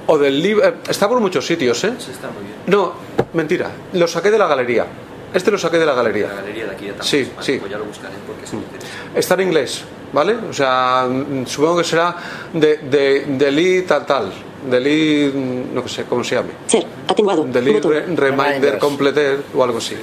O 0.06 0.18
del 0.18 0.42
libro. 0.42 0.74
Está 0.88 1.08
por 1.08 1.20
muchos 1.20 1.46
sitios, 1.46 1.82
¿eh? 1.84 1.92
eso 1.98 2.10
está 2.10 2.28
muy 2.30 2.42
bien. 2.44 2.56
No, 2.66 2.92
mentira. 3.34 3.70
Lo 3.92 4.06
saqué 4.06 4.30
de 4.30 4.38
la 4.38 4.46
galería. 4.46 4.86
Este 5.34 5.50
lo 5.50 5.58
saqué 5.58 5.78
de 5.78 5.86
la 5.86 5.94
galería. 5.94 6.28
La 6.28 6.34
galería 6.36 6.64
de 6.66 6.70
aquí 6.70 6.84
de 6.86 6.90
Tampos. 6.92 7.08
Sí, 7.08 7.30
Vale, 7.34 7.46
sí. 7.46 7.56
Pues 7.58 7.70
ya 7.72 7.78
lo 7.78 7.84
buscaré 7.84 8.14
porque 8.26 8.44
es 8.44 8.52
muy 8.52 8.62
interesante. 8.62 9.18
Está 9.18 9.34
en 9.34 9.40
inglés, 9.42 9.82
¿vale? 10.12 10.34
O 10.48 10.52
sea, 10.52 11.06
mm, 11.10 11.46
supongo 11.46 11.78
que 11.78 11.84
será 11.84 12.16
de, 12.52 12.76
de, 12.78 13.24
de 13.36 13.50
Lee 13.52 13.82
tal 13.82 14.06
tal. 14.06 14.32
De 14.70 14.80
Lee, 14.80 15.30
mm, 15.34 15.74
no 15.74 15.86
sé 15.88 16.04
cómo 16.04 16.24
se 16.24 16.36
llame. 16.36 16.50
Ser. 16.66 16.86
Atenuado. 17.08 17.44
De 17.44 17.60
Lee 17.60 17.72
Botón. 17.74 17.92
Re- 17.92 18.06
Reminder 18.16 18.78
Completed 18.78 19.38
o 19.54 19.62
algo 19.64 19.78
así. 19.78 19.96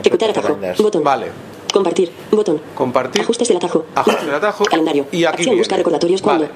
Ejecutar 0.00 0.30
atajo. 0.30 0.58
Botón. 0.78 1.04
Vale. 1.04 1.26
Compartir. 1.72 2.10
Botón. 2.30 2.60
Compartir. 2.74 3.22
Ajustes 3.22 3.48
del 3.48 3.56
atajo. 3.58 3.84
Ajuste 3.94 4.26
del 4.26 4.34
atajo. 4.34 4.64
Calendario. 4.64 5.06
Y 5.12 5.24
aquí 5.24 5.26
Acción 5.26 5.44
viene. 5.46 5.60
buscar 5.60 5.78
recordatorios 5.78 6.22
cuando. 6.22 6.44
Vale. 6.44 6.54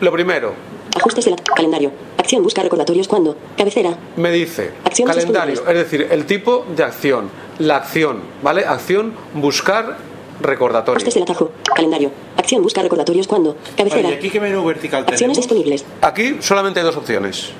Lo 0.00 0.12
primero, 0.12 0.54
Ajustes 0.94 1.24
del 1.24 1.36
calendario. 1.56 1.90
Acción 2.18 2.42
buscar 2.42 2.64
recordatorios 2.64 3.08
cuando. 3.08 3.36
Cabecera. 3.56 3.96
me 4.16 4.30
dice 4.30 4.72
calendario, 5.06 5.62
es 5.66 5.74
decir, 5.74 6.06
el 6.10 6.26
tipo 6.26 6.66
de 6.76 6.82
acción, 6.84 7.30
la 7.58 7.76
acción, 7.76 8.20
¿vale? 8.42 8.64
Acción, 8.66 9.14
buscar 9.34 9.96
recordatorio. 10.40 10.96
Ajustes 10.96 11.14
del 11.14 11.22
atajo. 11.22 11.50
Calendario. 11.74 12.10
Acción 12.36 12.62
buscar 12.62 12.84
recordatorios 12.84 13.26
cuando. 13.26 13.56
Cabecera. 13.76 14.02
Vale, 14.02 14.14
¿y 14.16 14.18
aquí 14.18 14.30
qué 14.30 14.40
menú 14.40 14.64
vertical 14.64 15.00
Acciones 15.00 15.18
tenemos? 15.18 15.36
disponibles. 15.38 15.84
Aquí 16.02 16.36
solamente 16.40 16.80
hay 16.80 16.86
dos 16.86 16.96
opciones. 16.96 17.50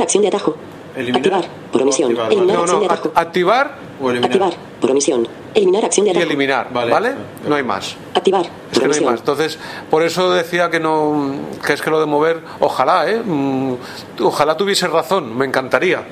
Acción 0.00 0.22
de 0.22 0.28
atajo. 0.28 0.54
Eliminar 0.98 1.16
Activar. 1.34 1.44
Por 1.72 1.82
omisión. 1.82 2.10
activar, 2.10 2.32
Eliminar 2.32 2.56
No, 2.56 2.62
acción 2.62 2.76
no, 2.76 2.80
de 2.88 2.92
atajo. 2.94 3.08
act- 3.10 3.20
activar 3.20 3.74
o 4.00 4.10
eliminar. 4.10 4.30
Activar. 4.30 4.52
Por 4.80 4.90
omisión. 4.90 5.28
Eliminar 5.54 5.84
acción 5.84 6.04
de 6.04 6.10
y 6.10 6.12
atajo. 6.12 6.26
eliminar, 6.26 6.72
¿vale? 6.72 7.14
No 7.46 7.54
hay 7.54 7.62
más. 7.62 7.96
Activar. 8.14 8.42
Es 8.42 8.48
Por 8.50 8.54
que 8.72 8.78
no 8.78 8.82
hay 8.82 8.86
omisión. 8.86 9.10
más. 9.12 9.20
Entonces, 9.20 9.58
por 9.90 10.02
eso 10.02 10.30
decía 10.32 10.70
que 10.70 10.80
no, 10.80 11.34
que 11.64 11.72
es 11.72 11.82
que 11.82 11.90
lo 11.90 12.00
de 12.00 12.06
mover, 12.06 12.40
ojalá, 12.60 13.08
¿eh? 13.10 13.20
Mm, 13.24 13.74
Ojalá 14.22 14.56
tuviese 14.56 14.86
razón, 14.88 15.36
me 15.36 15.44
encantaría. 15.46 16.02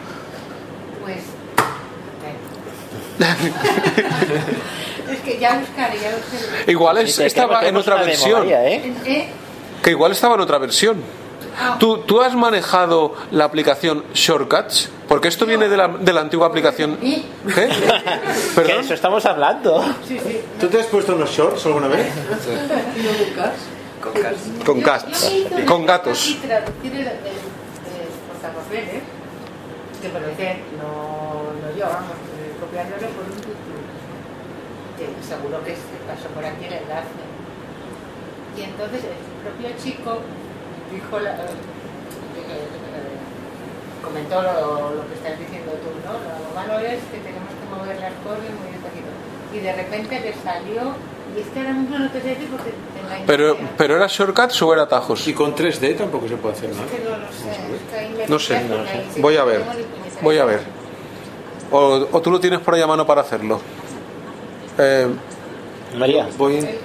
Pues. 1.05 1.19
es 5.11 5.21
que 5.21 5.39
ya 5.39 5.59
buscaré, 5.59 5.99
ya 6.01 6.11
buscaré. 6.17 6.73
Igual 6.73 6.99
es- 6.99 7.19
estaba 7.19 7.67
en 7.67 7.77
otra 7.77 7.97
versión. 7.97 8.41
memoria, 8.41 8.67
¿eh? 8.69 8.93
¿Eh? 9.05 9.29
Que 9.83 9.91
igual 9.91 10.13
estaba 10.13 10.35
en 10.35 10.41
otra 10.41 10.59
versión. 10.59 10.97
¿Tú, 11.79 11.99
tú 11.99 12.21
has 12.21 12.35
manejado 12.35 13.15
la 13.31 13.45
aplicación 13.45 14.05
Shortcuts? 14.13 14.91
Porque 15.09 15.29
esto 15.29 15.47
viene 15.47 15.69
de 15.69 15.77
la, 15.77 15.89
de 15.89 16.13
la 16.13 16.21
antigua 16.21 16.49
aplicación. 16.49 16.97
¿Qué? 16.97 17.25
¿Perdón? 18.55 18.81
eso 18.81 18.95
estamos 18.95 19.25
hablando. 19.25 19.85
¿Tú 20.61 20.67
te 20.69 20.81
has 20.81 20.87
puesto 20.87 21.15
unos 21.15 21.31
shorts 21.31 21.65
alguna 21.67 21.89
vez? 21.89 22.09
Con 24.65 24.83
cats. 24.83 25.33
Con 25.67 25.87
gatos. 25.87 26.37
Que 30.03 30.09
me 30.11 30.21
lo 30.21 30.31
hice, 30.31 30.61
no, 30.77 31.57
no 31.63 31.79
yo, 31.79 31.87
vamos, 31.87 32.13
eh, 32.37 32.53
copiándolo 32.61 33.09
por 33.17 33.25
un 33.25 33.33
YouTube, 33.33 33.83
que 34.99 35.07
seguro 35.27 35.65
que 35.65 35.73
se 35.73 35.97
pasó 36.07 36.29
por 36.35 36.45
aquí 36.45 36.67
el 36.67 36.75
enlace. 36.75 37.09
Y 38.57 38.63
entonces 38.63 39.03
el 39.05 39.17
propio 39.43 39.71
chico 39.83 40.21
dijo, 40.93 41.19
la, 41.19 41.37
comentó 44.03 44.43
lo, 44.43 44.95
lo 44.95 45.09
que 45.09 45.15
estás 45.15 45.39
diciendo 45.39 45.73
tú, 45.83 45.91
¿no? 46.07 46.15
Lo 46.15 46.55
malo 46.55 46.79
es 46.79 47.01
que 47.11 47.19
tenemos 47.19 47.51
que 47.51 47.67
mover 47.75 48.01
las 48.01 48.13
cosas 48.23 48.49
muy 48.55 48.71
despacito. 48.73 49.11
Y 49.53 49.59
de 49.61 49.73
repente 49.73 50.21
le 50.21 50.35
salió, 50.43 50.95
y 51.37 51.41
es 51.41 51.47
que 51.49 51.59
ahora 51.61 51.73
mismo 51.73 51.99
no 51.99 52.11
te 52.11 52.21
sé 52.21 52.29
decir 52.29 52.49
porque 52.49 52.73
Pero, 53.27 53.57
pero 53.77 53.97
era 53.97 54.07
Shortcuts 54.07 54.63
o 54.63 54.73
era 54.73 54.83
atajos? 54.83 55.27
Y 55.27 55.35
con 55.35 55.55
3D 55.55 55.97
tampoco 55.97 56.29
se 56.29 56.37
puede 56.37 56.55
hacer 56.55 56.71
nada. 56.71 56.85
Es 56.85 56.93
que 56.93 57.05
no 57.05 57.17
lo 57.17 57.33
sé, 57.33 57.51
es 58.15 58.27
que 58.27 58.29
No 58.29 58.39
sé, 58.39 59.21
voy 59.21 59.37
a 59.37 59.45
ver. 59.45 59.63
Voy 60.23 60.39
a 60.39 60.45
ver. 60.45 60.61
O, 61.71 62.07
o 62.13 62.21
tú 62.23 62.31
lo 62.31 62.39
tienes 62.39 62.61
por 62.61 62.75
ahí 62.75 62.83
a 62.83 62.87
mano 62.87 63.05
para 63.05 63.23
hacerlo. 63.23 63.61
Eh, 64.79 65.09
María. 65.97 66.29
Voy, 66.37 66.57
¿El 66.57 66.79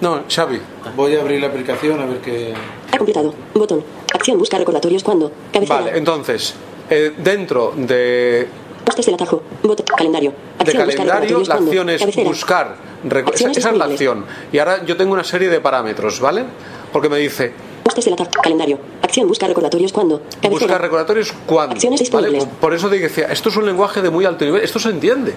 no, 0.00 0.22
Xavi. 0.28 0.60
voy 0.96 1.16
a 1.16 1.20
abrir 1.20 1.40
la 1.40 1.46
aplicación 1.48 2.00
a 2.00 2.06
ver 2.06 2.18
qué. 2.18 2.54
Ha 2.92 2.98
completado. 2.98 3.34
Botón. 3.54 3.82
Acción 4.14 4.38
buscar 4.38 4.60
recordatorios 4.60 5.02
cuando. 5.02 5.32
Cabecera. 5.52 5.80
Vale, 5.80 5.98
entonces, 5.98 6.54
eh, 6.90 7.12
dentro 7.18 7.72
de, 7.76 8.46
Ajustes 8.84 9.06
del 9.06 9.14
atajo. 9.14 9.42
Botón. 9.62 9.86
Calendario. 9.96 10.30
de 10.32 10.36
Acción 10.64 10.84
buscar 10.84 11.06
calendario, 11.06 11.38
la 11.40 11.44
cuando. 11.46 11.64
acción 11.70 11.90
es 11.90 12.00
Cabecera. 12.00 12.28
buscar. 12.28 12.76
reco- 13.04 13.20
Esa, 13.20 13.28
Acciones 13.30 13.56
esa 13.58 13.70
es 13.70 13.76
la 13.78 13.84
acción. 13.86 14.24
Y 14.52 14.58
ahora 14.58 14.84
yo 14.84 14.96
tengo 14.96 15.12
una 15.12 15.24
serie 15.24 15.48
de 15.48 15.60
parámetros, 15.60 16.20
¿vale? 16.20 16.44
Porque 16.92 17.08
me 17.08 17.18
dice 17.18 17.52
Ajustes 17.84 18.04
del 18.04 18.14
atajo. 18.14 18.30
Calendario. 18.42 18.78
Acción 19.02 19.26
buscar 19.28 19.48
recordatorios 19.48 19.92
cuando. 19.92 20.18
Cabecera. 20.20 20.50
buscar 20.50 20.80
recordatorios 20.82 21.32
cuando. 21.46 21.74
Acciones 21.74 21.98
¿vale? 22.10 22.28
disponibles. 22.28 22.44
Por- 22.44 22.54
Por 22.58 22.74
eso 22.74 22.90
te 22.90 22.98
decía, 22.98 23.26
esto 23.26 23.48
es 23.48 23.56
un 23.56 23.64
lenguaje 23.66 24.02
de 24.02 24.10
muy 24.10 24.24
alto 24.26 24.44
nivel. 24.44 24.62
Esto 24.62 24.78
se 24.78 24.90
entiende. 24.90 25.34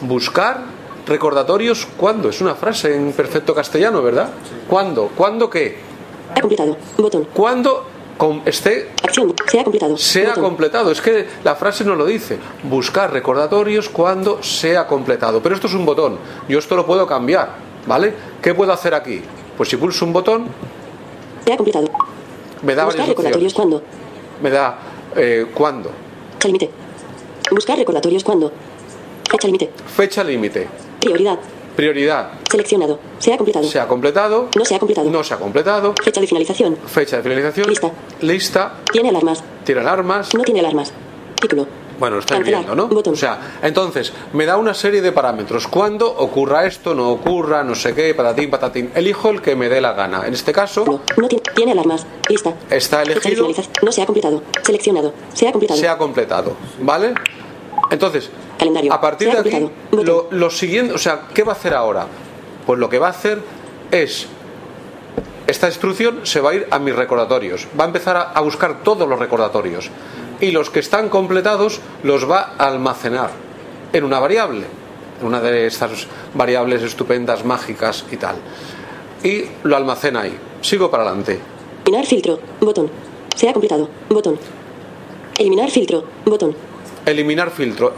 Buscar 0.00 0.62
recordatorios 1.08 1.86
cuando. 1.96 2.28
Es 2.28 2.40
una 2.40 2.54
frase 2.54 2.94
en 2.94 3.12
perfecto 3.12 3.54
castellano, 3.54 4.02
¿verdad? 4.02 4.30
¿Cuándo? 4.68 5.10
¿Cuándo 5.16 5.48
qué? 5.50 5.76
Ha 6.34 6.40
completado. 6.40 6.76
Botón. 6.98 7.26
Cuando 7.34 7.86
com- 8.16 8.42
esté 8.44 8.90
Acción. 9.02 9.34
Se 9.50 9.58
ha 9.60 9.64
completado. 9.64 9.96
sea 9.96 10.28
Botón. 10.30 10.44
completado. 10.44 10.90
Es 10.92 11.00
que 11.00 11.26
la 11.42 11.56
frase 11.56 11.84
no 11.84 11.94
lo 11.94 12.04
dice. 12.06 12.38
Buscar 12.64 13.12
recordatorios 13.12 13.88
cuando 13.88 14.42
sea 14.42 14.86
completado. 14.86 15.42
Pero 15.42 15.54
esto 15.54 15.66
es 15.66 15.74
un 15.74 15.86
botón. 15.86 16.18
Yo 16.48 16.58
esto 16.58 16.76
lo 16.76 16.84
puedo 16.86 17.06
cambiar, 17.06 17.50
¿vale? 17.86 18.12
¿Qué 18.42 18.54
puedo 18.54 18.72
hacer 18.72 18.94
aquí? 18.94 19.22
Pues 19.56 19.68
si 19.70 19.76
pulso 19.76 20.04
un 20.04 20.12
botón, 20.12 20.46
Se 21.44 21.52
ha 21.52 21.56
completado. 21.56 21.88
me 22.62 22.74
da 22.74 22.84
Buscar 22.84 23.08
recordatorios 23.08 23.54
cuando. 23.54 23.82
Me 24.42 24.50
da 24.50 24.78
eh, 25.16 25.46
cuándo. 25.54 25.90
Límite. 26.44 26.70
Buscar 27.50 27.78
recordatorios 27.78 28.22
cuando. 28.22 28.52
Fecha 29.28 29.46
límite. 29.48 29.70
Fecha 29.96 30.22
límite. 30.22 30.68
Prioridad. 31.00 31.38
Prioridad. 31.76 32.30
Seleccionado. 32.50 32.98
Se 33.18 33.32
ha 33.32 33.36
completado. 33.36 33.64
Se 33.68 33.78
ha 33.80 33.86
completado. 33.86 34.48
No 34.56 34.64
se 34.64 34.74
ha 34.74 34.78
completado. 34.80 35.10
No 35.10 35.22
se 35.22 35.34
ha 35.34 35.36
completado. 35.38 35.94
Fecha 36.02 36.20
de 36.20 36.26
finalización. 36.26 36.76
Fecha 36.86 37.16
de 37.18 37.22
finalización. 37.22 37.68
Lista. 37.68 37.90
Lista. 38.20 38.74
Tiene 38.90 39.10
alarmas. 39.10 39.44
Tiene 39.64 39.80
alarmas. 39.82 40.34
No 40.34 40.42
tiene 40.42 40.60
alarmas. 40.60 40.92
Título. 41.40 41.66
Bueno, 42.00 42.16
lo 42.16 42.20
estáis 42.20 42.38
Cancelar. 42.38 42.64
viendo, 42.64 42.88
¿no? 42.88 43.10
O 43.12 43.16
sea, 43.16 43.56
entonces, 43.62 44.12
me 44.32 44.46
da 44.46 44.56
una 44.56 44.72
serie 44.72 45.00
de 45.02 45.10
parámetros. 45.10 45.66
Cuando 45.66 46.08
ocurra 46.08 46.64
esto, 46.64 46.94
no 46.94 47.10
ocurra, 47.10 47.64
no 47.64 47.74
sé 47.74 47.92
qué, 47.94 48.14
patatín, 48.14 48.50
patatín. 48.50 48.90
Elijo 48.94 49.30
el 49.30 49.42
que 49.42 49.56
me 49.56 49.68
dé 49.68 49.80
la 49.80 49.94
gana. 49.94 50.24
En 50.26 50.32
este 50.34 50.52
caso, 50.52 50.84
No 51.16 51.28
tiene, 51.28 51.42
tiene 51.56 51.72
alarmas. 51.72 52.06
Lista. 52.28 52.54
está 52.70 53.02
elegido. 53.02 53.48
No 53.82 53.90
se 53.92 54.02
ha 54.02 54.06
completado. 54.06 54.42
Seleccionado. 54.64 55.12
Se 55.34 55.48
ha 55.48 55.52
completado. 55.52 55.80
se 55.80 55.88
ha 55.88 55.98
completado. 55.98 56.52
¿Vale? 56.80 57.14
Entonces, 57.90 58.30
Calendario. 58.58 58.92
a 58.92 59.00
partir 59.00 59.30
de 59.30 59.38
aquí, 59.38 59.70
lo, 59.92 60.28
lo 60.30 60.50
siguiente, 60.50 60.92
o 60.94 60.98
sea, 60.98 61.22
¿qué 61.34 61.42
va 61.42 61.52
a 61.52 61.56
hacer 61.56 61.74
ahora? 61.74 62.06
Pues 62.66 62.78
lo 62.78 62.88
que 62.88 62.98
va 62.98 63.08
a 63.08 63.10
hacer 63.10 63.40
es 63.90 64.26
esta 65.46 65.66
instrucción 65.66 66.20
se 66.24 66.40
va 66.40 66.50
a 66.50 66.54
ir 66.54 66.66
a 66.70 66.78
mis 66.78 66.94
recordatorios. 66.94 67.66
Va 67.78 67.84
a 67.84 67.86
empezar 67.86 68.16
a, 68.16 68.22
a 68.32 68.40
buscar 68.40 68.82
todos 68.82 69.08
los 69.08 69.18
recordatorios. 69.18 69.90
Y 70.40 70.50
los 70.50 70.68
que 70.70 70.80
están 70.80 71.08
completados 71.08 71.80
los 72.02 72.30
va 72.30 72.52
a 72.58 72.68
almacenar 72.68 73.30
en 73.92 74.04
una 74.04 74.18
variable. 74.20 74.66
En 75.20 75.26
una 75.26 75.40
de 75.40 75.66
estas 75.66 76.06
variables 76.34 76.82
estupendas, 76.82 77.44
mágicas 77.44 78.04
y 78.12 78.16
tal. 78.18 78.36
Y 79.24 79.44
lo 79.64 79.76
almacena 79.76 80.20
ahí. 80.20 80.36
Sigo 80.60 80.90
para 80.90 81.04
adelante. 81.04 81.40
Eliminar 81.84 82.06
filtro. 82.06 82.38
Botón. 82.60 82.90
Se 83.34 83.48
ha 83.48 83.52
completado. 83.52 83.88
Botón. 84.10 84.38
Eliminar 85.38 85.70
filtro. 85.70 86.04
Botón. 86.26 86.54
Eliminar 87.08 87.50
filtro. 87.50 87.92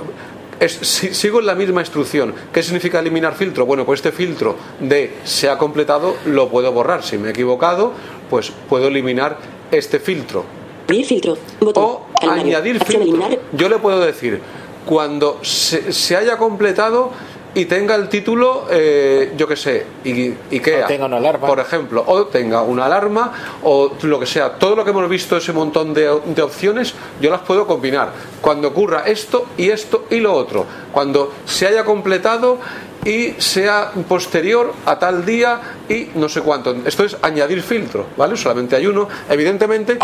Es- 0.58 0.72
si- 0.82 1.14
sigo 1.14 1.40
en 1.40 1.46
la 1.46 1.54
misma 1.54 1.80
instrucción. 1.80 2.34
¿Qué 2.52 2.62
significa 2.62 2.98
eliminar 3.00 3.34
filtro? 3.34 3.64
Bueno, 3.66 3.84
pues 3.86 3.98
este 4.00 4.12
filtro 4.12 4.56
de 4.78 5.14
se 5.24 5.48
ha 5.48 5.56
completado 5.58 6.16
lo 6.26 6.48
puedo 6.48 6.70
borrar. 6.72 7.02
Si 7.02 7.16
me 7.18 7.28
he 7.28 7.30
equivocado, 7.30 7.92
pues 8.28 8.52
puedo 8.68 8.88
eliminar 8.88 9.38
este 9.70 9.98
filtro. 10.00 10.44
Filtro. 10.86 11.38
Botón. 11.60 11.84
O 11.84 12.06
añadir 12.28 12.82
filtro. 12.84 13.28
Yo 13.52 13.68
le 13.68 13.78
puedo 13.78 14.00
decir, 14.00 14.40
cuando 14.84 15.38
se, 15.42 15.92
se 15.92 16.16
haya 16.16 16.36
completado 16.36 17.10
y 17.54 17.64
tenga 17.64 17.94
el 17.96 18.08
título, 18.08 18.66
eh, 18.70 19.32
yo 19.36 19.48
que 19.48 19.56
sé, 19.56 19.86
IKEA, 20.04 20.84
O 20.84 20.88
tenga 20.88 21.06
una 21.06 21.16
alarma. 21.16 21.46
por 21.46 21.58
ejemplo, 21.60 22.04
o 22.06 22.26
tenga 22.26 22.62
una 22.62 22.86
alarma, 22.86 23.32
o 23.62 23.92
lo 24.02 24.20
que 24.20 24.26
sea, 24.26 24.52
todo 24.54 24.76
lo 24.76 24.84
que 24.84 24.90
hemos 24.90 25.08
visto, 25.08 25.36
ese 25.36 25.52
montón 25.52 25.92
de, 25.92 26.20
de 26.26 26.42
opciones, 26.42 26.94
yo 27.20 27.30
las 27.30 27.40
puedo 27.40 27.66
combinar. 27.66 28.12
Cuando 28.40 28.68
ocurra 28.68 29.02
esto 29.06 29.46
y 29.56 29.70
esto 29.70 30.06
y 30.10 30.20
lo 30.20 30.32
otro, 30.34 30.64
cuando 30.92 31.32
se 31.44 31.66
haya 31.66 31.84
completado 31.84 32.58
y 33.04 33.30
sea 33.38 33.92
posterior 34.08 34.72
a 34.84 34.98
tal 34.98 35.24
día 35.24 35.58
y 35.88 36.08
no 36.14 36.28
sé 36.28 36.42
cuánto. 36.42 36.74
Esto 36.84 37.04
es 37.04 37.16
añadir 37.22 37.62
filtro, 37.62 38.06
¿vale? 38.16 38.36
Solamente 38.36 38.76
hay 38.76 38.86
uno. 38.86 39.08
Evidentemente, 39.28 39.96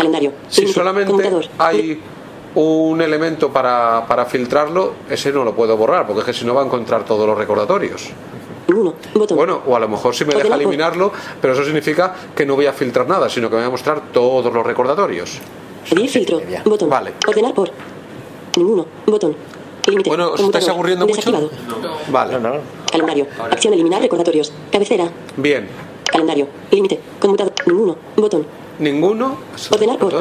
si 0.49 0.61
Límite. 0.61 0.73
solamente 0.73 1.29
hay 1.59 2.01
un 2.59 3.01
elemento 3.01 3.51
para, 3.51 4.05
para 4.07 4.25
filtrarlo, 4.25 4.93
ese 5.09 5.31
no 5.31 5.43
lo 5.43 5.53
puedo 5.55 5.77
borrar, 5.77 6.07
porque 6.07 6.21
es 6.21 6.25
que 6.25 6.33
si 6.33 6.43
no 6.45 6.55
va 6.55 6.63
a 6.63 6.65
encontrar 6.65 7.05
todos 7.05 7.27
los 7.27 7.37
recordatorios. 7.37 8.09
Uno. 8.69 8.95
Botón. 9.13 9.37
Bueno, 9.37 9.61
o 9.65 9.75
a 9.75 9.79
lo 9.79 9.87
mejor 9.87 10.15
sí 10.15 10.25
me 10.25 10.33
deja 10.33 10.55
eliminarlo, 10.55 11.11
pero 11.39 11.53
eso 11.53 11.63
significa 11.63 12.13
que 12.35 12.45
no 12.45 12.55
voy 12.55 12.65
a 12.65 12.73
filtrar 12.73 13.07
nada, 13.07 13.29
sino 13.29 13.47
que 13.49 13.55
me 13.55 13.61
voy 13.61 13.67
a 13.67 13.71
mostrar 13.71 14.01
todos 14.11 14.51
los 14.51 14.65
recordatorios. 14.65 15.39
Añadir 15.91 16.09
filtro. 16.09 16.41
Botón. 16.65 16.89
Vale. 16.89 17.13
Ordenar 17.27 17.53
por. 17.53 17.69
Ninguno. 18.57 18.85
Botón. 19.05 19.35
Límite. 19.85 20.09
Bueno, 20.09 20.31
¿os 20.31 20.39
estáis 20.41 20.67
aburriendo 20.67 21.05
mucho? 21.07 21.31
Desactivado. 21.31 21.49
Vale. 22.09 22.39
Calendario. 22.91 23.27
Acción 23.51 23.73
eliminar 23.73 24.01
recordatorios. 24.01 24.51
Cabecera. 24.71 25.07
Bien. 25.37 25.69
Calendario. 26.05 26.47
Límite. 26.71 26.99
Conmutador. 27.19 27.53
Ninguno. 27.67 27.95
Botón. 28.17 28.45
Ninguno. 28.79 29.37
Ordenar 29.71 29.97
por. 29.97 30.13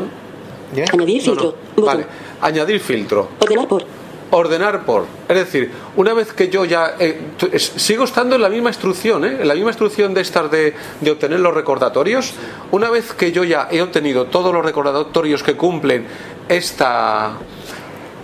Añadir 0.93 1.19
No, 1.19 1.25
filtro. 1.25 1.45
no. 1.45 1.53
Botón. 1.75 1.85
Vale. 1.85 2.07
Añadir 2.41 2.81
filtro. 2.81 3.29
Ordenar 3.41 3.69
por. 3.69 3.85
Ordenar 4.31 4.85
por. 4.85 5.05
Es 5.29 5.37
decir, 5.37 5.71
una 5.97 6.13
vez 6.13 6.33
que 6.33 6.49
yo 6.49 6.65
ya. 6.65 6.97
eh, 6.99 7.21
sigo 7.59 8.05
estando 8.05 8.35
en 8.37 8.43
la 8.43 8.49
misma 8.49 8.71
instrucción, 8.71 9.25
¿eh? 9.25 9.39
En 9.41 9.49
la 9.49 9.55
misma 9.55 9.71
instrucción 9.71 10.15
de 10.15 10.21
estas 10.21 10.51
de, 10.51 10.75
de 11.01 11.11
obtener 11.11 11.41
los 11.41 11.55
recordatorios. 11.55 12.35
Una 12.73 12.91
vez 12.91 13.13
que 13.13 13.31
yo 13.33 13.45
ya 13.45 13.69
he 13.71 13.81
obtenido 13.83 14.27
todos 14.27 14.53
los 14.53 14.65
recordatorios 14.65 15.43
que 15.43 15.57
cumplen 15.57 16.07
esta. 16.49 17.33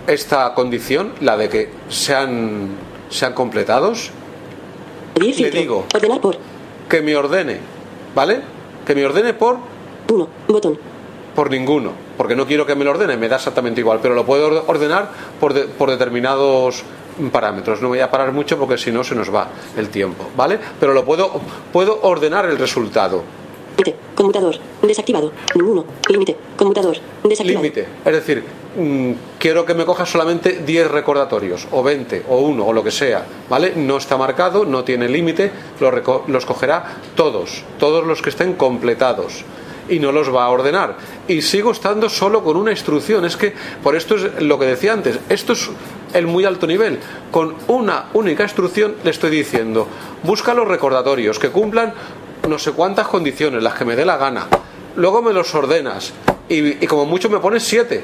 Esta 0.05 0.53
condición, 0.53 1.13
la 1.21 1.37
de 1.37 1.47
que 1.47 1.69
sean, 1.87 2.67
sean 3.09 3.31
completados, 3.31 4.11
le 5.15 5.49
digo 5.49 5.85
Ordenar 5.95 6.19
por. 6.19 6.35
que 6.89 7.01
me 7.01 7.15
ordene, 7.15 7.59
¿vale? 8.13 8.41
Que 8.85 8.95
me 8.95 9.05
ordene 9.05 9.33
por 9.33 9.59
Uno. 10.09 10.27
Botón. 10.45 10.77
Por 11.35 11.49
ninguno, 11.49 11.91
porque 12.17 12.35
no 12.35 12.45
quiero 12.45 12.65
que 12.65 12.75
me 12.75 12.83
lo 12.85 12.91
ordene, 12.91 13.17
me 13.17 13.27
da 13.29 13.37
exactamente 13.37 13.81
igual, 13.81 13.99
pero 14.01 14.13
lo 14.15 14.25
puedo 14.25 14.47
or- 14.47 14.63
ordenar 14.67 15.09
por, 15.39 15.53
de- 15.53 15.63
por 15.63 15.89
determinados 15.89 16.83
parámetros. 17.31 17.81
No 17.81 17.89
voy 17.89 17.99
a 17.99 18.09
parar 18.11 18.31
mucho 18.31 18.57
porque 18.57 18.77
si 18.77 18.91
no 18.91 19.03
se 19.03 19.15
nos 19.15 19.33
va 19.33 19.47
el 19.77 19.89
tiempo, 19.89 20.25
¿vale? 20.35 20.59
Pero 20.79 20.93
lo 20.93 21.03
puedo, 21.05 21.31
puedo 21.71 21.99
ordenar 22.03 22.45
el 22.45 22.57
resultado. 22.57 23.23
Límite. 23.77 23.95
Conmutador. 24.15 24.55
Desactivado. 24.83 25.31
Ninguno. 25.55 25.85
Límite. 26.07 26.35
Conmutador. 26.55 26.95
Desactivado. 27.23 27.63
Límite, 27.63 27.87
es 28.05 28.13
decir, 28.13 28.43
mm, 28.77 29.11
quiero 29.39 29.65
que 29.65 29.73
me 29.73 29.85
coja 29.85 30.05
solamente 30.05 30.61
10 30.63 30.91
recordatorios, 30.91 31.67
o 31.71 31.81
20, 31.81 32.23
o 32.29 32.37
1, 32.37 32.63
o 32.65 32.71
lo 32.73 32.83
que 32.83 32.91
sea, 32.91 33.25
¿vale? 33.49 33.73
No 33.75 33.97
está 33.97 34.15
marcado, 34.15 34.65
no 34.65 34.83
tiene 34.83 35.09
límite, 35.09 35.51
los, 35.79 35.91
los 36.27 36.45
cogerá 36.45 36.97
todos, 37.15 37.63
todos 37.79 38.05
los 38.05 38.21
que 38.21 38.29
estén 38.29 38.53
completados. 38.53 39.43
Y 39.89 39.99
no 39.99 40.11
los 40.11 40.33
va 40.33 40.45
a 40.45 40.49
ordenar. 40.49 40.97
Y 41.27 41.41
sigo 41.41 41.71
estando 41.71 42.09
solo 42.09 42.43
con 42.43 42.57
una 42.57 42.71
instrucción. 42.71 43.25
Es 43.25 43.35
que, 43.35 43.53
por 43.83 43.95
esto 43.95 44.15
es 44.15 44.41
lo 44.41 44.57
que 44.57 44.65
decía 44.65 44.93
antes, 44.93 45.19
esto 45.29 45.53
es 45.53 45.69
el 46.13 46.27
muy 46.27 46.45
alto 46.45 46.67
nivel. 46.67 46.99
Con 47.31 47.55
una 47.67 48.05
única 48.13 48.43
instrucción 48.43 48.95
le 49.03 49.11
estoy 49.11 49.31
diciendo, 49.31 49.87
busca 50.23 50.53
los 50.53 50.67
recordatorios 50.67 51.39
que 51.39 51.49
cumplan 51.49 51.93
no 52.47 52.59
sé 52.59 52.71
cuántas 52.73 53.07
condiciones, 53.07 53.63
las 53.63 53.73
que 53.73 53.85
me 53.85 53.95
dé 53.95 54.05
la 54.05 54.17
gana. 54.17 54.47
Luego 54.95 55.21
me 55.21 55.33
los 55.33 55.53
ordenas. 55.55 56.13
Y, 56.49 56.85
como 56.87 57.05
mucho 57.05 57.29
me 57.29 57.39
pones 57.39 57.63
siete. 57.63 58.03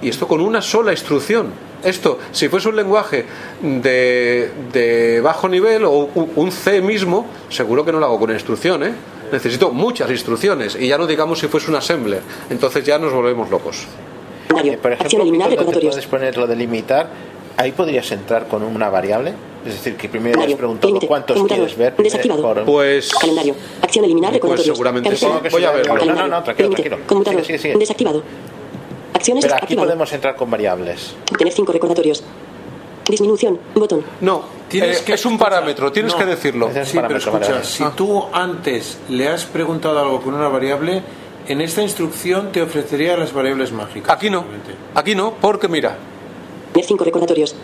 Y 0.00 0.08
esto 0.08 0.26
con 0.26 0.40
una 0.40 0.62
sola 0.62 0.92
instrucción. 0.92 1.52
Esto, 1.84 2.18
si 2.32 2.48
fuese 2.48 2.68
un 2.68 2.76
lenguaje 2.76 3.26
de, 3.60 4.50
de 4.72 5.20
bajo 5.20 5.48
nivel 5.48 5.84
o 5.84 6.08
un 6.14 6.52
C 6.52 6.80
mismo, 6.80 7.26
seguro 7.48 7.84
que 7.84 7.92
no 7.92 7.98
lo 7.98 8.06
hago 8.06 8.20
con 8.20 8.30
instrucción, 8.30 8.84
¿eh? 8.84 8.94
Necesito 9.32 9.70
muchas 9.70 10.10
instrucciones. 10.10 10.76
Y 10.78 10.88
ya 10.88 10.98
no 10.98 11.06
digamos 11.06 11.38
si 11.38 11.48
fuese 11.48 11.70
un 11.70 11.76
assembler. 11.76 12.20
Entonces 12.50 12.84
ya 12.84 12.98
nos 12.98 13.12
volvemos 13.12 13.50
locos. 13.50 13.86
Eh, 14.62 14.78
por 14.80 14.92
ejemplo, 14.92 15.22
eliminar 15.22 15.48
Víctor, 15.48 15.64
¿no 15.66 15.72
te 15.72 15.78
recordatorios. 15.80 15.94
puedes 15.94 16.06
poner 16.06 16.36
lo 16.36 16.46
de 16.46 16.56
limitar. 16.56 17.08
Ahí 17.56 17.72
podrías 17.72 18.10
entrar 18.12 18.46
con 18.48 18.62
una 18.62 18.90
variable. 18.90 19.32
Es 19.66 19.74
decir, 19.74 19.96
que 19.96 20.08
primero 20.08 20.34
Calendario. 20.34 20.56
preguntado 20.58 21.00
cuántos 21.06 21.42
quieres 21.44 21.76
ver. 21.76 21.94
Desactivado. 21.96 22.42
por- 22.42 22.64
Pues. 22.64 23.10
Calendario. 23.14 23.54
Acción 23.80 24.04
eliminar 24.04 24.30
Pues 24.30 24.34
recordatorios. 24.42 24.76
seguramente 24.76 25.16
sí. 25.16 25.26
Voy 25.50 25.64
a 25.64 25.70
verlo. 25.72 25.94
No, 26.04 26.14
no, 26.14 26.28
no, 26.28 26.42
tranquilo, 26.42 26.70
tranquilo. 26.70 26.98
Conmutador. 27.06 27.40
Sigue, 27.44 27.58
sigue, 27.58 27.72
sigue. 27.72 27.78
Desactivado. 27.78 28.22
Acciones 29.14 29.44
Pero 29.44 29.54
aquí 29.54 29.64
activado. 29.64 29.86
podemos 29.88 30.12
entrar 30.12 30.34
con 30.36 30.50
variables. 30.50 31.14
Obtener 31.30 31.52
cinco 31.52 31.72
recordatorios. 31.72 32.22
Disminución. 33.08 33.58
Botón. 33.74 34.04
No, 34.20 34.42
Tienes 34.72 35.00
eh, 35.00 35.04
que- 35.04 35.12
es 35.14 35.24
un 35.26 35.38
parámetro, 35.38 35.92
tienes 35.92 36.12
No. 36.12 36.18
que 36.18 36.24
decirlo. 36.24 36.68
Es 36.74 36.88
Sí, 36.88 36.98
pero 37.00 37.18
escucha, 37.18 37.52
vale, 37.52 37.64
si 37.64 37.84
tú 37.94 38.24
antes 38.32 38.98
le 39.08 39.28
has 39.28 39.44
preguntado 39.44 39.98
algo 40.00 40.20
con 40.20 40.34
una 40.34 40.48
variable, 40.48 41.02
en 41.46 41.60
esta 41.60 41.82
instrucción 41.82 42.50
te 42.52 42.62
ofrecería 42.62 43.16
las 43.16 43.32
variables 43.32 43.70
mágicas. 43.72 44.10
Aquí 44.10 44.30
no, 44.30 44.44
aquí 44.94 45.14
no, 45.14 45.34
porque 45.40 45.68
mira, 45.68 45.96
Obtener 46.70 46.86
cinco 46.86 47.04
recordatorios. 47.04 47.54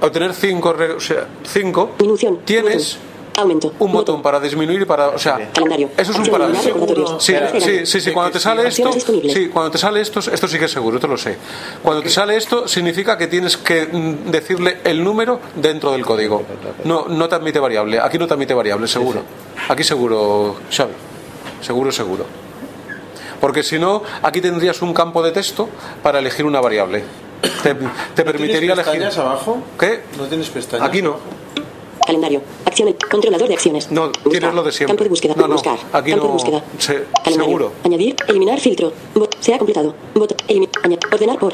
obtener 0.00 0.34
5 0.34 0.76
o 0.96 1.00
sea, 1.00 1.26
cinco, 1.44 1.90
Disminución. 1.98 2.38
tienes. 2.44 2.98
Aumento. 3.36 3.72
un 3.78 3.92
botón 3.92 4.22
para 4.22 4.40
disminuir 4.40 4.80
y 4.82 4.84
para, 4.86 5.08
o 5.08 5.18
sea, 5.18 5.50
Calendario. 5.52 5.90
eso 5.96 6.12
es 6.12 6.18
un 6.18 6.26
parámetro. 6.26 7.20
Sí, 7.20 7.34
sí, 7.60 7.86
sí, 7.86 8.00
sí, 8.00 8.12
cuando 8.12 8.32
te 8.32 8.40
sale 8.40 8.66
esto, 8.68 8.90
sí, 8.92 9.48
cuando 9.52 9.70
te 9.70 9.78
sale 9.78 10.00
esto, 10.00 10.20
esto 10.20 10.48
sí 10.48 10.58
que 10.58 10.64
es 10.64 10.70
seguro, 10.70 10.96
esto 10.96 11.06
lo 11.08 11.16
sé. 11.18 11.36
Cuando 11.82 12.02
te 12.02 12.08
sale 12.08 12.36
esto 12.36 12.66
significa 12.66 13.18
que 13.18 13.26
tienes 13.26 13.56
que 13.56 13.86
mm, 13.86 14.30
decirle 14.30 14.78
el 14.84 15.04
número 15.04 15.40
dentro 15.54 15.92
del 15.92 16.04
código. 16.04 16.42
No, 16.84 17.06
no 17.08 17.28
te 17.28 17.34
admite 17.34 17.58
variable, 17.60 18.00
aquí 18.00 18.18
no 18.18 18.26
te 18.26 18.34
admite 18.34 18.54
variable, 18.54 18.88
seguro. 18.88 19.22
Aquí 19.68 19.84
seguro, 19.84 20.56
Xavi. 20.70 20.92
Seguro, 21.60 21.92
seguro. 21.92 22.24
Porque 23.40 23.62
si 23.62 23.78
no, 23.78 24.02
aquí 24.22 24.40
tendrías 24.40 24.80
un 24.80 24.94
campo 24.94 25.22
de 25.22 25.30
texto 25.32 25.68
para 26.02 26.18
elegir 26.20 26.46
una 26.46 26.60
variable. 26.60 27.04
Te, 27.62 27.74
te 28.14 28.24
permitiría 28.24 28.74
¿No 28.74 28.82
tienes 28.82 28.86
elegir. 28.86 29.02
pestañas 29.08 29.18
abajo? 29.18 29.62
¿Qué? 29.78 30.00
¿No 30.16 30.24
tienes 30.24 30.48
pestañas? 30.48 30.88
Aquí 30.88 31.02
no. 31.02 31.16
Calendario. 32.06 32.40
Acción. 32.64 32.94
Controlador 33.10 33.48
de 33.48 33.54
acciones. 33.54 33.90
No, 33.90 34.10
tienes 34.10 34.54
lo 34.54 34.62
de 34.62 34.72
siempre. 34.72 34.92
Campo 34.92 35.04
de 35.04 35.10
búsqueda. 35.10 35.34
No, 35.36 35.46
no, 35.48 35.54
Buscar. 35.54 35.78
aquí 35.92 36.10
Campo 36.10 36.24
no. 36.26 36.28
de 36.28 36.32
búsqueda. 36.34 36.64
se- 36.78 37.04
Calendario. 37.24 37.44
seguro. 37.44 37.72
Añadir. 37.84 38.16
Eliminar 38.28 38.60
filtro. 38.60 38.92
Bot- 39.14 39.34
se 39.40 39.52
ha 39.54 39.58
completado. 39.58 39.94
Aña- 40.84 40.98
ordenar 41.12 41.38
por. 41.38 41.52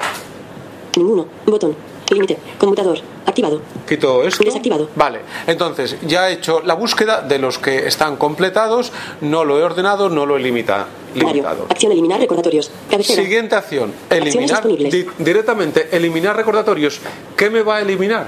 Ninguno. 0.96 1.26
Botón. 1.46 1.74
Límite. 2.10 2.36
Conmutador. 2.58 2.98
Activado. 3.24 3.62
Quito 3.88 4.22
esto. 4.24 4.44
Desactivado. 4.44 4.90
Vale, 4.94 5.20
entonces 5.46 5.96
ya 6.06 6.28
he 6.28 6.34
hecho 6.34 6.60
la 6.60 6.74
búsqueda 6.74 7.22
de 7.22 7.38
los 7.38 7.58
que 7.58 7.86
están 7.86 8.16
completados, 8.16 8.92
no 9.22 9.44
lo 9.46 9.58
he 9.58 9.62
ordenado, 9.62 10.10
no 10.10 10.26
lo 10.26 10.36
he 10.36 10.40
limita- 10.40 10.88
limitado. 11.14 11.66
Acción 11.70 11.92
eliminar 11.92 12.20
recordatorios. 12.20 12.70
Cabecera. 12.90 13.22
Siguiente 13.22 13.54
acción, 13.54 13.94
Acciones 14.10 14.34
eliminar 14.34 14.66
di- 14.66 15.06
directamente, 15.18 15.88
eliminar 15.96 16.36
recordatorios. 16.36 17.00
¿Qué 17.34 17.48
me 17.48 17.62
va 17.62 17.76
a 17.76 17.80
eliminar? 17.80 18.26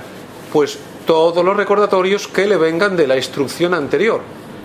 Pues 0.50 0.78
todos 1.06 1.44
los 1.44 1.56
recordatorios 1.56 2.28
que 2.28 2.46
le 2.46 2.56
vengan 2.56 2.96
de 2.96 3.06
la 3.06 3.16
instrucción 3.16 3.74
anterior. 3.74 4.20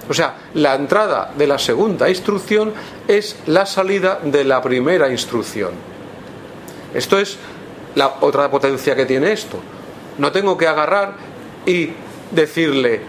O 0.10 0.14
sea, 0.14 0.36
la 0.56 0.76
entrada 0.76 1.32
de 1.38 1.46
la 1.46 1.60
segunda 1.60 2.10
instrucción 2.10 2.74
es 3.08 3.36
la 3.46 3.66
salida 3.66 4.20
de 4.24 4.44
la 4.44 4.62
primera 4.62 5.10
instrucción. 5.10 5.72
Esto 6.94 7.20
es 7.20 7.38
la 7.96 8.16
otra 8.22 8.50
potencia 8.50 8.96
que 8.96 9.06
tiene 9.06 9.32
esto. 9.32 9.60
No 10.18 10.32
tengo 10.32 10.58
que 10.58 10.68
agarrar 10.68 11.14
y 11.66 11.92
decirle, 12.32 13.02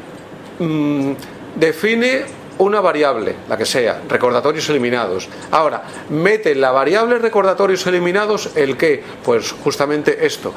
mm, 0.58 1.12
define 1.56 2.39
una 2.60 2.80
variable, 2.80 3.34
la 3.48 3.56
que 3.56 3.66
sea, 3.66 4.00
recordatorios 4.08 4.68
eliminados. 4.70 5.28
Ahora, 5.50 5.82
mete 6.10 6.54
la 6.54 6.70
variable 6.70 7.18
recordatorios 7.18 7.86
eliminados 7.86 8.50
el 8.54 8.76
qué? 8.76 9.02
Pues 9.24 9.52
justamente 9.52 10.24
esto, 10.24 10.54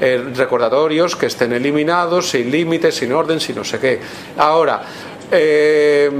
eh, 0.00 0.24
recordatorios 0.34 1.16
que 1.16 1.26
estén 1.26 1.52
eliminados, 1.52 2.28
sin 2.30 2.50
límites, 2.50 2.94
sin 2.96 3.12
orden, 3.12 3.40
sin 3.40 3.56
no 3.56 3.64
sé 3.64 3.78
qué. 3.78 4.00
Ahora, 4.38 4.82
eh, 5.30 6.10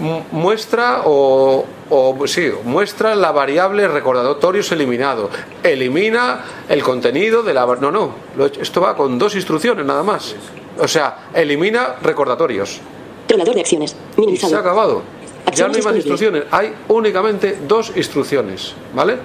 mu- 0.00 0.22
muestra 0.32 1.02
o, 1.04 1.64
o 1.90 2.26
sí, 2.26 2.50
muestra 2.64 3.14
la 3.14 3.32
variable 3.32 3.86
recordatorios 3.86 4.72
eliminado. 4.72 5.28
Elimina 5.62 6.40
el 6.68 6.82
contenido 6.82 7.42
de 7.42 7.54
la... 7.54 7.66
No, 7.66 7.90
no, 7.90 8.14
esto 8.60 8.80
va 8.80 8.96
con 8.96 9.18
dos 9.18 9.34
instrucciones 9.34 9.84
nada 9.84 10.02
más. 10.02 10.34
O 10.78 10.88
sea, 10.88 11.28
elimina 11.34 11.96
recordatorios. 12.02 12.80
Controlador 13.26 13.54
de 13.54 13.60
acciones. 13.60 13.92
Y 13.92 13.94
se 13.94 14.16
ha 14.16 14.20
Minimizado. 14.20 14.58
acabado. 14.58 15.02
Ya 15.54 15.68
no 15.68 15.74
hay 15.74 15.78
Acciones 15.78 15.84
más 15.84 15.96
instrucciones, 15.96 16.44
hay 16.50 16.74
únicamente 16.88 17.58
dos 17.68 17.92
instrucciones, 17.96 18.74
¿vale? 18.94 19.16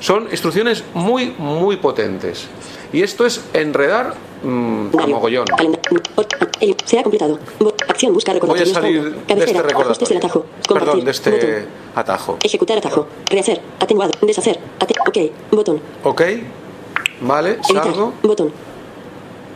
Son 0.00 0.28
instrucciones 0.30 0.84
muy, 0.94 1.34
muy 1.38 1.76
potentes. 1.76 2.46
Y 2.92 3.02
esto 3.02 3.26
es 3.26 3.42
enredar 3.52 4.14
mm, 4.42 4.86
a 4.98 5.06
mogollón. 5.08 5.46
Se 6.86 6.98
ha 6.98 7.02
completado. 7.02 7.38
Acción 7.88 8.14
buscar 8.14 8.38
Voy 8.40 8.60
a 8.60 8.66
salir 8.66 9.14
de 9.26 9.44
este 9.44 9.62
recordatorio. 9.62 10.44
Perdón, 10.68 11.04
de 11.04 11.10
este 11.10 11.30
Botón. 11.30 11.50
atajo. 11.96 12.38
Ejecutar 12.42 12.78
atajo. 12.78 13.06
Rehacer. 13.28 13.60
Atenuado. 13.80 14.12
Deshacer. 14.22 14.58
Ate- 14.78 14.94
ok. 15.06 15.32
Botón. 15.50 15.80
¿Ok? 16.04 16.22
Vale, 17.20 17.58
salgo. 17.64 18.14
Botón. 18.22 18.52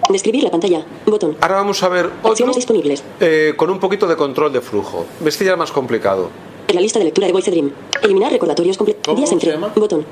Describir 0.09 0.43
la 0.45 0.51
pantalla. 0.51 0.85
Botón. 1.07 1.37
Ahora 1.41 1.57
vamos 1.57 1.83
a 1.83 1.89
ver 1.89 2.07
otro 2.21 2.31
Acciones 2.33 2.57
disponibles. 2.57 3.03
eh, 3.21 3.55
con 3.57 3.71
un 3.71 3.79
poquito 3.79 4.07
de 4.07 4.17
control 4.17 4.53
de 4.53 4.61
flujo. 4.61 5.07
Este 5.25 5.45
ya 5.45 5.53
es 5.53 5.59
más 5.59 5.71
complicado. 5.73 6.29
En 6.69 6.75
la 6.75 6.81
lista 6.81 6.99
de 6.99 7.07
lectura 7.07 7.27
de 7.27 7.33
Voice 7.33 7.51
Dream. 7.51 7.71
Eliminar 8.03 8.33
recordatorios 8.33 8.77
completos. 8.77 9.15
Días 9.17 9.31
entre. 9.33 9.57
Botón. 9.57 10.05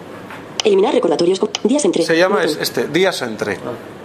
Eliminar 0.65 0.95
recordatorios. 0.95 1.41
Días 1.65 1.85
entre. 1.85 2.03
Se 2.05 2.17
llama 2.17 2.37
Botón. 2.37 2.51
es- 2.51 2.59
este, 2.61 2.87
días 2.89 3.21
entre. 3.23 3.59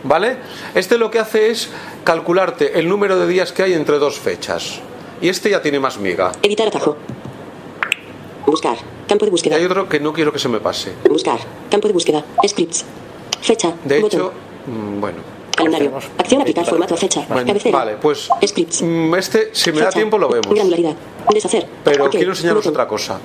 ¿Vale? 0.04 0.38
Este 0.74 0.98
lo 0.98 1.12
que 1.12 1.20
hace 1.20 1.50
es 1.52 1.70
calcularte 2.04 2.80
el 2.80 2.88
número 2.90 3.18
de 3.20 3.28
días 3.28 3.52
que 3.52 3.64
hay 3.64 3.74
entre 3.74 3.98
dos 4.00 4.20
fechas. 4.20 4.80
Y 5.22 5.30
este 5.30 5.50
ya 5.50 5.62
tiene 5.62 5.80
más 5.80 5.98
miga. 5.98 6.32
Editar 6.44 6.68
atajo. 6.68 6.98
Buscar. 8.46 8.78
Campo 9.08 9.26
de 9.26 9.30
Y 9.30 9.32
búsqueda. 9.32 9.56
hay 9.56 9.66
otro 9.66 9.88
que 9.90 10.00
no 10.00 10.14
quiero 10.14 10.32
que 10.32 10.40
se 10.40 10.50
me 10.50 10.60
pase. 10.60 10.94
Buscar. 11.10 11.40
Campo 11.70 11.88
de 11.88 11.94
búsqueda. 11.94 12.24
Scripts. 12.48 12.86
Fecha. 13.42 13.74
De 13.84 14.00
botón. 14.02 14.20
hecho, 14.20 14.32
mm, 14.68 15.02
bueno. 15.02 15.35
Calendario. 15.72 16.10
Acción 16.18 16.42
aplicar 16.42 16.66
formato 16.66 16.94
a 16.94 16.98
fecha. 16.98 17.26
Bueno, 17.30 17.48
Cabecera. 17.48 17.78
vale, 17.78 17.98
pues 18.02 18.30
Scripts. 18.46 18.82
mm, 18.82 19.16
este, 19.16 19.50
si 19.54 19.72
me 19.72 19.82
da 19.82 19.90
tiempo, 19.90 20.18
lo 20.18 20.30
vemos. 20.30 20.54
Granularidad. 20.54 20.96
Deshacer. 21.34 21.68
Pero 21.84 22.10
quiero 22.10 22.32
enseñaros 22.32 22.60
Botón. 22.64 22.74
otra 22.74 22.88
cosa. 22.88 23.20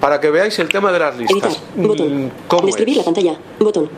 Para 0.00 0.20
que 0.20 0.30
veáis 0.30 0.58
el 0.58 0.68
tema 0.68 0.92
de 0.92 0.98
las 0.98 1.16
Editar. 1.16 1.34
listas. 1.34 1.62
Mm, 1.76 1.86
Botón. 1.86 2.32
¿Cómo 2.46 2.66
Describir 2.66 2.92
es? 2.92 2.98
la 2.98 3.04
pantalla. 3.04 3.38
Botón. 3.58 3.90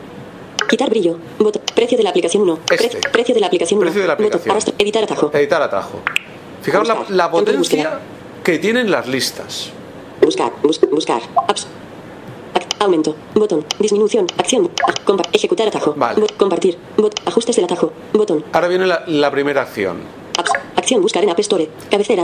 Quitar 0.69 0.89
brillo. 0.89 1.17
Botón. 1.39 1.61
Precio 1.75 1.97
de 1.97 2.03
la 2.03 2.09
aplicación 2.11 2.43
1. 2.43 2.59
Este. 2.71 2.97
precio 3.11 3.33
de 3.35 3.41
la 3.41 3.47
aplicación 3.47 3.77
1. 3.77 3.85
Precio 3.85 4.01
de 4.01 4.07
la 4.07 4.13
aplicación. 4.13 4.51
Arrastra. 4.51 4.73
Editar 4.77 5.03
atajo. 5.03 5.31
Editar 5.33 5.61
atajo. 5.61 5.99
Fijaos 6.61 6.87
la, 6.87 6.93
Buscar. 6.95 7.31
potencia 7.31 7.99
que 8.43 8.59
tienen 8.59 8.89
las 8.89 9.07
listas. 9.07 9.69
Buscar. 10.21 10.51
Bus- 10.63 10.79
buscar. 10.91 11.21
Apps. 11.47 11.67
Aumento. 12.81 13.15
Botón. 13.35 13.63
Disminución. 13.79 14.25
Acción. 14.37 14.69
Ah, 14.87 14.93
compa- 15.05 15.27
ejecutar 15.31 15.67
atajo. 15.67 15.93
Vale. 15.95 16.19
Bot- 16.19 16.35
compartir. 16.35 16.77
Bot- 16.97 17.13
ajustes 17.25 17.55
del 17.55 17.65
atajo. 17.65 17.93
Botón. 18.13 18.43
Ahora 18.53 18.67
viene 18.67 18.87
la, 18.87 19.03
la 19.05 19.29
primera 19.29 19.61
acción. 19.61 19.97
Apps. 20.37 20.51
Acción. 20.75 21.01
Buscar 21.01 21.23
en 21.23 21.29
App 21.29 21.39
Store. 21.39 21.69
Cabecera. 21.91 22.23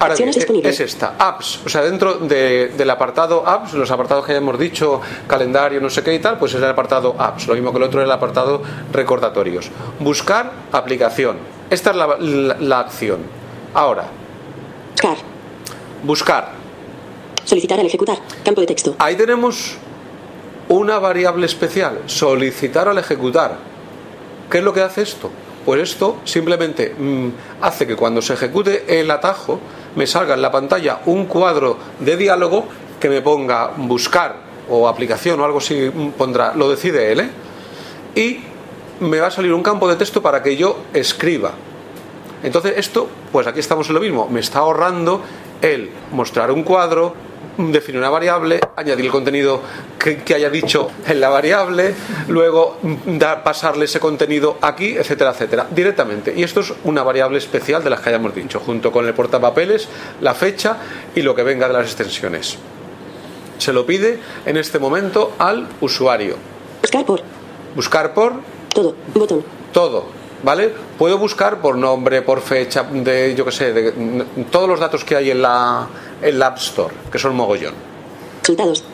Ahora 0.00 0.12
Acciones 0.12 0.36
bien, 0.36 0.42
e- 0.42 0.46
disponibles. 0.46 0.74
es 0.80 0.94
esta, 0.94 1.14
apps, 1.18 1.58
o 1.66 1.68
sea, 1.68 1.82
dentro 1.82 2.14
de- 2.14 2.68
del 2.68 2.88
apartado 2.88 3.42
apps, 3.44 3.72
los 3.74 3.90
apartados 3.90 4.24
que 4.24 4.30
ya 4.32 4.38
hemos 4.38 4.56
dicho, 4.56 5.00
calendario, 5.26 5.80
no 5.80 5.90
sé 5.90 6.04
qué 6.04 6.14
y 6.14 6.20
tal, 6.20 6.38
pues 6.38 6.54
es 6.54 6.58
el 6.62 6.68
apartado 6.70 7.16
apps, 7.18 7.48
lo 7.48 7.54
mismo 7.54 7.72
que 7.72 7.78
el 7.78 7.82
otro 7.82 8.00
es 8.00 8.04
el 8.06 8.12
apartado 8.12 8.62
recordatorios. 8.92 9.68
Buscar 9.98 10.52
aplicación, 10.70 11.38
esta 11.68 11.90
es 11.90 11.96
la, 11.96 12.06
la- 12.16 12.56
la 12.60 12.78
acción. 12.78 13.18
Ahora, 13.74 14.04
Buscar. 14.92 15.16
buscar, 16.04 16.52
Solicitar 17.48 17.80
al 17.80 17.86
ejecutar. 17.86 18.18
Campo 18.44 18.60
de 18.60 18.66
texto. 18.66 18.94
ahí 18.98 19.16
tenemos 19.16 19.78
una 20.68 20.98
variable 20.98 21.46
especial, 21.46 22.02
solicitar 22.04 22.88
al 22.88 22.98
ejecutar. 22.98 23.56
¿Qué 24.50 24.58
es 24.58 24.64
lo 24.64 24.74
que 24.74 24.82
hace 24.82 25.00
esto? 25.00 25.30
Pues 25.64 25.80
esto 25.80 26.18
simplemente 26.24 26.94
mm, 26.98 27.28
hace 27.62 27.86
que 27.86 27.96
cuando 27.96 28.20
se 28.20 28.34
ejecute 28.34 29.00
el 29.00 29.10
atajo 29.10 29.60
me 29.96 30.06
salga 30.06 30.34
en 30.34 30.42
la 30.42 30.52
pantalla 30.52 31.00
un 31.06 31.24
cuadro 31.24 31.78
de 32.00 32.18
diálogo 32.18 32.66
que 33.00 33.08
me 33.08 33.22
ponga 33.22 33.72
buscar 33.78 34.36
o 34.68 34.86
aplicación 34.86 35.40
o 35.40 35.44
algo 35.46 35.56
así 35.56 35.74
mm, 35.74 36.10
pondrá, 36.18 36.52
lo 36.54 36.68
decide 36.68 37.12
él, 37.12 37.20
¿eh? 37.20 37.30
y 38.14 38.40
me 39.00 39.20
va 39.20 39.28
a 39.28 39.30
salir 39.30 39.54
un 39.54 39.62
campo 39.62 39.88
de 39.88 39.96
texto 39.96 40.20
para 40.20 40.42
que 40.42 40.54
yo 40.54 40.80
escriba. 40.92 41.52
Entonces 42.42 42.74
esto, 42.76 43.08
pues 43.32 43.46
aquí 43.46 43.60
estamos 43.60 43.88
en 43.88 43.94
lo 43.94 44.00
mismo, 44.00 44.28
me 44.28 44.40
está 44.40 44.58
ahorrando 44.58 45.22
el 45.62 45.88
mostrar 46.12 46.50
un 46.50 46.62
cuadro, 46.62 47.14
definir 47.58 47.98
una 47.98 48.10
variable, 48.10 48.60
añadir 48.76 49.04
el 49.06 49.10
contenido 49.10 49.60
que, 49.98 50.18
que 50.18 50.34
haya 50.34 50.48
dicho 50.48 50.90
en 51.06 51.20
la 51.20 51.28
variable, 51.28 51.94
luego 52.28 52.78
dar, 53.06 53.42
pasarle 53.42 53.84
ese 53.86 54.00
contenido 54.00 54.58
aquí, 54.62 54.96
etcétera, 54.96 55.32
etcétera, 55.32 55.66
directamente. 55.70 56.32
Y 56.34 56.42
esto 56.42 56.60
es 56.60 56.72
una 56.84 57.02
variable 57.02 57.38
especial 57.38 57.82
de 57.82 57.90
las 57.90 58.00
que 58.00 58.10
hayamos 58.10 58.34
dicho, 58.34 58.60
junto 58.60 58.92
con 58.92 59.06
el 59.06 59.14
portapapeles, 59.14 59.88
la 60.20 60.34
fecha 60.34 60.78
y 61.14 61.22
lo 61.22 61.34
que 61.34 61.42
venga 61.42 61.66
de 61.66 61.74
las 61.74 61.86
extensiones. 61.86 62.58
Se 63.58 63.72
lo 63.72 63.84
pide 63.84 64.18
en 64.46 64.56
este 64.56 64.78
momento 64.78 65.32
al 65.38 65.66
usuario. 65.80 66.36
Buscar 66.80 67.04
por. 67.04 67.22
Buscar 67.74 68.14
por 68.14 68.34
Todo. 68.72 68.94
Botón. 69.12 69.44
todo, 69.72 70.06
¿vale? 70.42 70.72
Puedo 70.98 71.18
buscar 71.18 71.60
por 71.60 71.76
nombre, 71.76 72.22
por 72.22 72.40
fecha, 72.40 72.82
de 72.84 73.34
yo 73.34 73.44
qué 73.44 73.52
sé, 73.52 73.72
de 73.72 74.24
todos 74.50 74.68
los 74.68 74.80
datos 74.80 75.04
que 75.04 75.16
hay 75.16 75.30
en 75.30 75.42
la, 75.42 75.86
en 76.22 76.38
la 76.38 76.46
App 76.48 76.58
Store, 76.58 76.94
que 77.10 77.18
son 77.18 77.34
mogollón. 77.34 77.74
Resultados. 78.42 78.84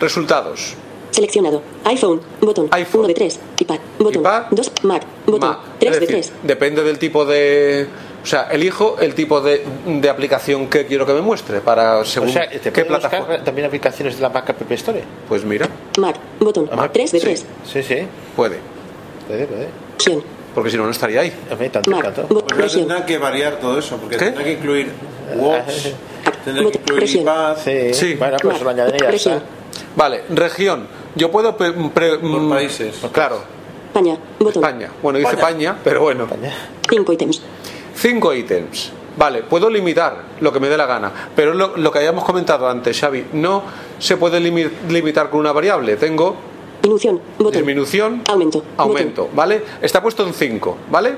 Resultados. 0.00 0.74
Seleccionado. 1.10 1.62
iPhone. 1.84 2.20
Botón. 2.40 2.68
1 2.94 3.06
de 3.08 3.14
3. 3.14 3.40
iPad. 3.58 3.78
Botón. 3.98 4.22
2. 4.50 4.72
Mac. 4.82 5.02
Botón. 5.26 5.48
Ma, 5.48 5.60
3 5.78 5.92
es 5.92 6.00
de 6.00 6.06
decir, 6.06 6.20
3. 6.30 6.32
depende 6.42 6.82
del 6.82 6.98
tipo 6.98 7.24
de... 7.24 7.86
O 8.22 8.26
sea, 8.26 8.48
elijo 8.50 8.96
el 9.00 9.14
tipo 9.14 9.40
de, 9.40 9.64
de 9.86 10.10
aplicación 10.10 10.68
que 10.68 10.84
quiero 10.86 11.06
que 11.06 11.14
me 11.14 11.20
muestre 11.22 11.60
para 11.60 12.04
según 12.04 12.28
O 12.28 12.32
sea, 12.32 12.48
¿te 12.50 12.72
qué 12.72 12.84
plataforma. 12.84 13.42
también 13.42 13.66
aplicaciones 13.66 14.16
de 14.16 14.22
la 14.22 14.28
Mac 14.28 14.50
App 14.50 14.70
Store? 14.72 15.02
Pues 15.28 15.44
mira, 15.44 15.68
Mac. 15.98 16.16
Botón. 16.40 16.68
Mac, 16.74 16.90
3 16.92 17.12
de 17.12 17.18
sí. 17.20 17.24
3. 17.24 17.46
Sí, 17.72 17.82
sí. 17.82 17.96
puede, 18.36 18.58
Puede, 19.26 19.46
puede. 19.46 19.68
Opción. 19.94 20.22
Porque 20.58 20.70
si 20.70 20.76
no, 20.76 20.84
no 20.84 20.90
estaría 20.90 21.20
ahí. 21.20 21.32
Tanto, 21.70 21.90
tanto. 21.90 22.44
Tendrá 22.72 23.06
que 23.06 23.18
variar 23.18 23.56
todo 23.60 23.78
eso, 23.78 23.96
porque 23.96 24.16
¿Qué? 24.16 24.24
tendrá 24.26 24.44
que 24.44 24.52
incluir 24.52 24.92
Watch, 25.36 25.86
tendrá 26.44 26.70
que 26.70 26.78
incluir 26.78 27.10
iPad, 27.20 27.56
Sí, 27.64 27.94
Sí. 27.94 28.14
Bueno, 28.14 28.36
pues 28.42 28.60
lo 28.60 28.72
y 28.72 28.76
ya 28.76 29.08
está. 29.10 29.42
Vale, 29.96 30.24
región. 30.30 30.86
Yo 31.14 31.30
puedo... 31.30 31.56
pre- 31.56 31.72
pre- 31.72 32.18
por 32.18 32.40
mm, 32.40 32.50
países. 32.50 32.96
Claro, 33.12 33.40
España. 33.86 34.18
Botón. 34.38 34.62
España. 34.64 34.90
Bueno, 35.02 35.18
dice 35.18 35.32
España. 35.34 35.76
Pero 35.84 36.00
bueno. 36.02 36.26
5 36.90 37.12
ítems. 37.12 37.42
Cinco 37.94 38.34
ítems. 38.34 38.92
Vale, 39.16 39.42
puedo 39.42 39.68
limitar 39.68 40.16
lo 40.40 40.52
que 40.52 40.60
me 40.60 40.68
dé 40.68 40.76
la 40.76 40.86
gana, 40.86 41.12
pero 41.34 41.52
lo, 41.52 41.76
lo 41.76 41.90
que 41.90 41.98
habíamos 41.98 42.24
comentado 42.24 42.68
antes, 42.68 43.00
Xavi, 43.00 43.26
no 43.32 43.62
se 43.98 44.16
puede 44.16 44.38
limi- 44.40 44.70
limitar 44.88 45.28
con 45.30 45.40
una 45.40 45.50
variable. 45.50 45.96
Tengo 45.96 46.36
Disminución. 46.88 47.20
Botón. 47.38 47.52
disminución, 47.52 48.22
Aumento. 48.28 48.64
aumento, 48.78 49.28
¿vale? 49.34 49.62
Está 49.82 50.02
puesto 50.02 50.26
en 50.26 50.32
5, 50.32 50.78
¿vale? 50.90 51.16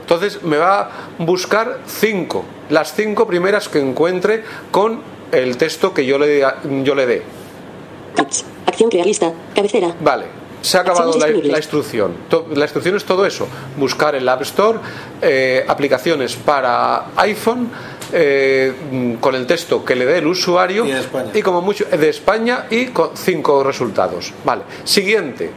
Entonces 0.00 0.42
me 0.42 0.56
va 0.56 0.80
a 0.80 0.90
buscar 1.18 1.80
5, 1.86 2.44
las 2.70 2.94
cinco 2.94 3.26
primeras 3.26 3.68
que 3.68 3.80
encuentre 3.80 4.44
con 4.70 5.00
el 5.32 5.56
texto 5.56 5.92
que 5.94 6.06
yo 6.06 6.18
le, 6.18 6.44
yo 6.84 6.94
le 6.94 7.06
dé. 7.06 7.22
Acción 8.66 8.90
crear 8.90 9.06
lista. 9.06 9.32
Cabecera. 9.54 9.94
Vale, 10.00 10.26
se 10.60 10.78
ha 10.78 10.82
acabado 10.82 11.18
la, 11.18 11.28
instrucción. 11.56 12.12
La 12.54 12.64
instrucción 12.64 12.96
es 12.96 13.04
todo 13.04 13.24
eso. 13.26 13.48
Buscar 13.76 14.14
en 14.14 14.24
la 14.24 14.34
App 14.34 14.42
Store 14.42 14.78
eh, 15.22 15.64
aplicaciones 15.66 16.36
para 16.36 17.06
iPhone 17.16 17.70
eh, 18.12 18.72
con 19.20 19.34
el 19.34 19.46
texto 19.46 19.84
que 19.84 19.94
le 19.96 20.06
dé 20.06 20.18
el 20.18 20.26
usuario 20.26 20.84
Y 20.84 20.92
de 20.92 21.00
España. 21.00 21.30
y 21.34 21.42
como 21.42 21.60
mucho 21.62 21.84
de 21.84 22.08
España 22.08 22.66
y 22.70 22.86
con 22.86 23.10
cinco 23.16 23.62
resultados. 23.64 24.32
Vale. 24.44 24.62
Siguiente. 24.84 25.50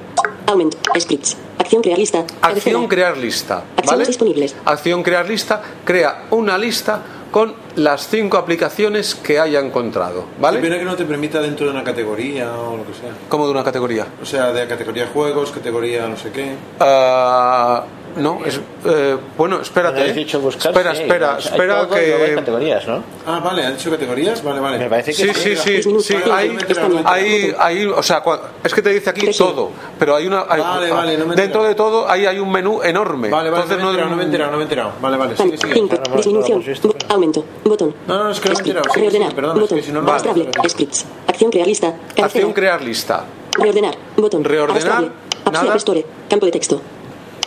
Aumento. 0.47 0.77
Scripts. 0.99 1.37
Acción 1.59 1.81
crear 1.81 1.99
lista. 1.99 2.25
Acción 2.41 2.87
crear 2.87 3.17
lista. 3.17 3.55
¿Vale? 3.55 3.77
Acciones 3.77 4.07
disponibles. 4.07 4.55
Acción 4.65 5.03
crear 5.03 5.27
lista. 5.27 5.61
Crea 5.85 6.25
una 6.31 6.57
lista 6.57 7.01
con 7.31 7.53
las 7.75 8.07
cinco 8.07 8.37
aplicaciones 8.37 9.13
que 9.13 9.39
haya 9.39 9.59
encontrado. 9.59 10.25
¿Vale? 10.39 10.59
Primero 10.59 10.79
que 10.79 10.85
no 10.85 10.95
te 10.95 11.05
permita 11.05 11.39
dentro 11.41 11.67
de 11.67 11.71
una 11.73 11.83
categoría 11.83 12.51
o 12.57 12.77
lo 12.77 12.85
que 12.87 12.93
sea. 12.93 13.11
Como 13.27 13.45
de 13.45 13.51
una 13.51 13.63
categoría. 13.63 14.07
O 14.21 14.25
sea, 14.25 14.51
de 14.51 14.67
categoría 14.67 15.07
juegos, 15.13 15.51
categoría 15.51 16.07
no 16.07 16.17
sé 16.17 16.31
qué. 16.31 16.53
Ah, 16.79 17.83
no, 18.17 18.39
es, 18.45 18.59
eh, 18.85 19.17
bueno, 19.37 19.61
espérate. 19.61 20.09
Eh. 20.09 20.13
dicho 20.13 20.39
buscar, 20.39 20.71
espera, 20.71 20.95
sí, 20.95 21.03
espera, 21.03 21.35
hay 21.35 21.39
espera 21.39 21.81
hay 21.81 21.87
que. 21.89 22.35
categorías, 22.35 22.87
¿no? 22.87 23.03
Ah, 23.25 23.39
vale, 23.43 23.65
¿han 23.65 23.75
dicho 23.77 23.89
categorías? 23.89 24.43
Vale, 24.43 24.59
vale. 24.59 24.77
Me 24.77 24.89
parece 24.89 25.11
que 25.11 25.33
Sí, 25.33 25.55
sí, 25.55 25.55
sí, 25.55 26.01
sí, 26.01 26.15
hay, 26.31 26.57
hay, 27.05 27.55
hay, 27.57 27.85
o 27.85 28.03
sea, 28.03 28.23
es 28.63 28.73
que 28.73 28.81
te 28.81 28.89
dice 28.89 29.09
aquí 29.09 29.27
todo, 29.37 29.71
pero 29.97 30.15
hay 30.15 30.27
una, 30.27 30.45
hay- 30.47 30.61
Vale, 30.61 30.91
vale, 30.91 31.17
no 31.17 31.25
me 31.25 31.33
he 31.33 31.37
dentro 31.37 31.63
de 31.63 31.75
todo 31.75 32.09
ahí 32.09 32.25
hay 32.25 32.39
un 32.39 32.51
menú 32.51 32.81
enorme. 32.81 33.29
Vale, 33.29 33.49
vale, 33.49 33.63
Entonces 33.63 33.83
no, 33.83 33.91
me 33.91 33.91
he 33.91 33.95
enterado, 33.95 34.09
no 34.09 34.15
me 34.17 34.21
he 34.21 34.25
enterado, 34.25 34.51
no 34.51 34.57
me 34.57 34.63
he 34.63 34.65
enterado. 34.65 34.91
Vale, 35.01 35.17
vale, 35.17 35.37
sigue, 35.37 35.57
sigue. 35.57 35.73
cinco. 35.73 35.97
Disminución. 36.15 36.63
Aumento. 37.09 37.45
Botón. 37.63 37.95
No, 38.07 38.23
no, 38.25 38.31
es 38.31 38.39
que 38.39 38.49
no 38.49 38.55
me 38.55 38.59
he 38.59 38.67
enterado. 38.67 38.93
Reordenar. 38.93 39.33
perdona, 39.33 39.53
es 39.53 39.59
botón. 39.61 39.77
que 39.77 39.83
si 39.83 39.91
no. 39.91 40.69
Scripts. 40.69 41.05
Acción 41.27 41.51
crear 41.51 41.67
lista. 41.67 41.95
Acción 42.21 42.53
crear 42.53 42.81
lista. 42.81 43.23
Reordenar. 43.57 43.95
Botón. 44.17 44.43
Reordenar, 44.43 45.11
nada. 45.51 45.75
Store. 45.75 46.05
Campo 46.29 46.45
de 46.45 46.51
texto. 46.51 46.81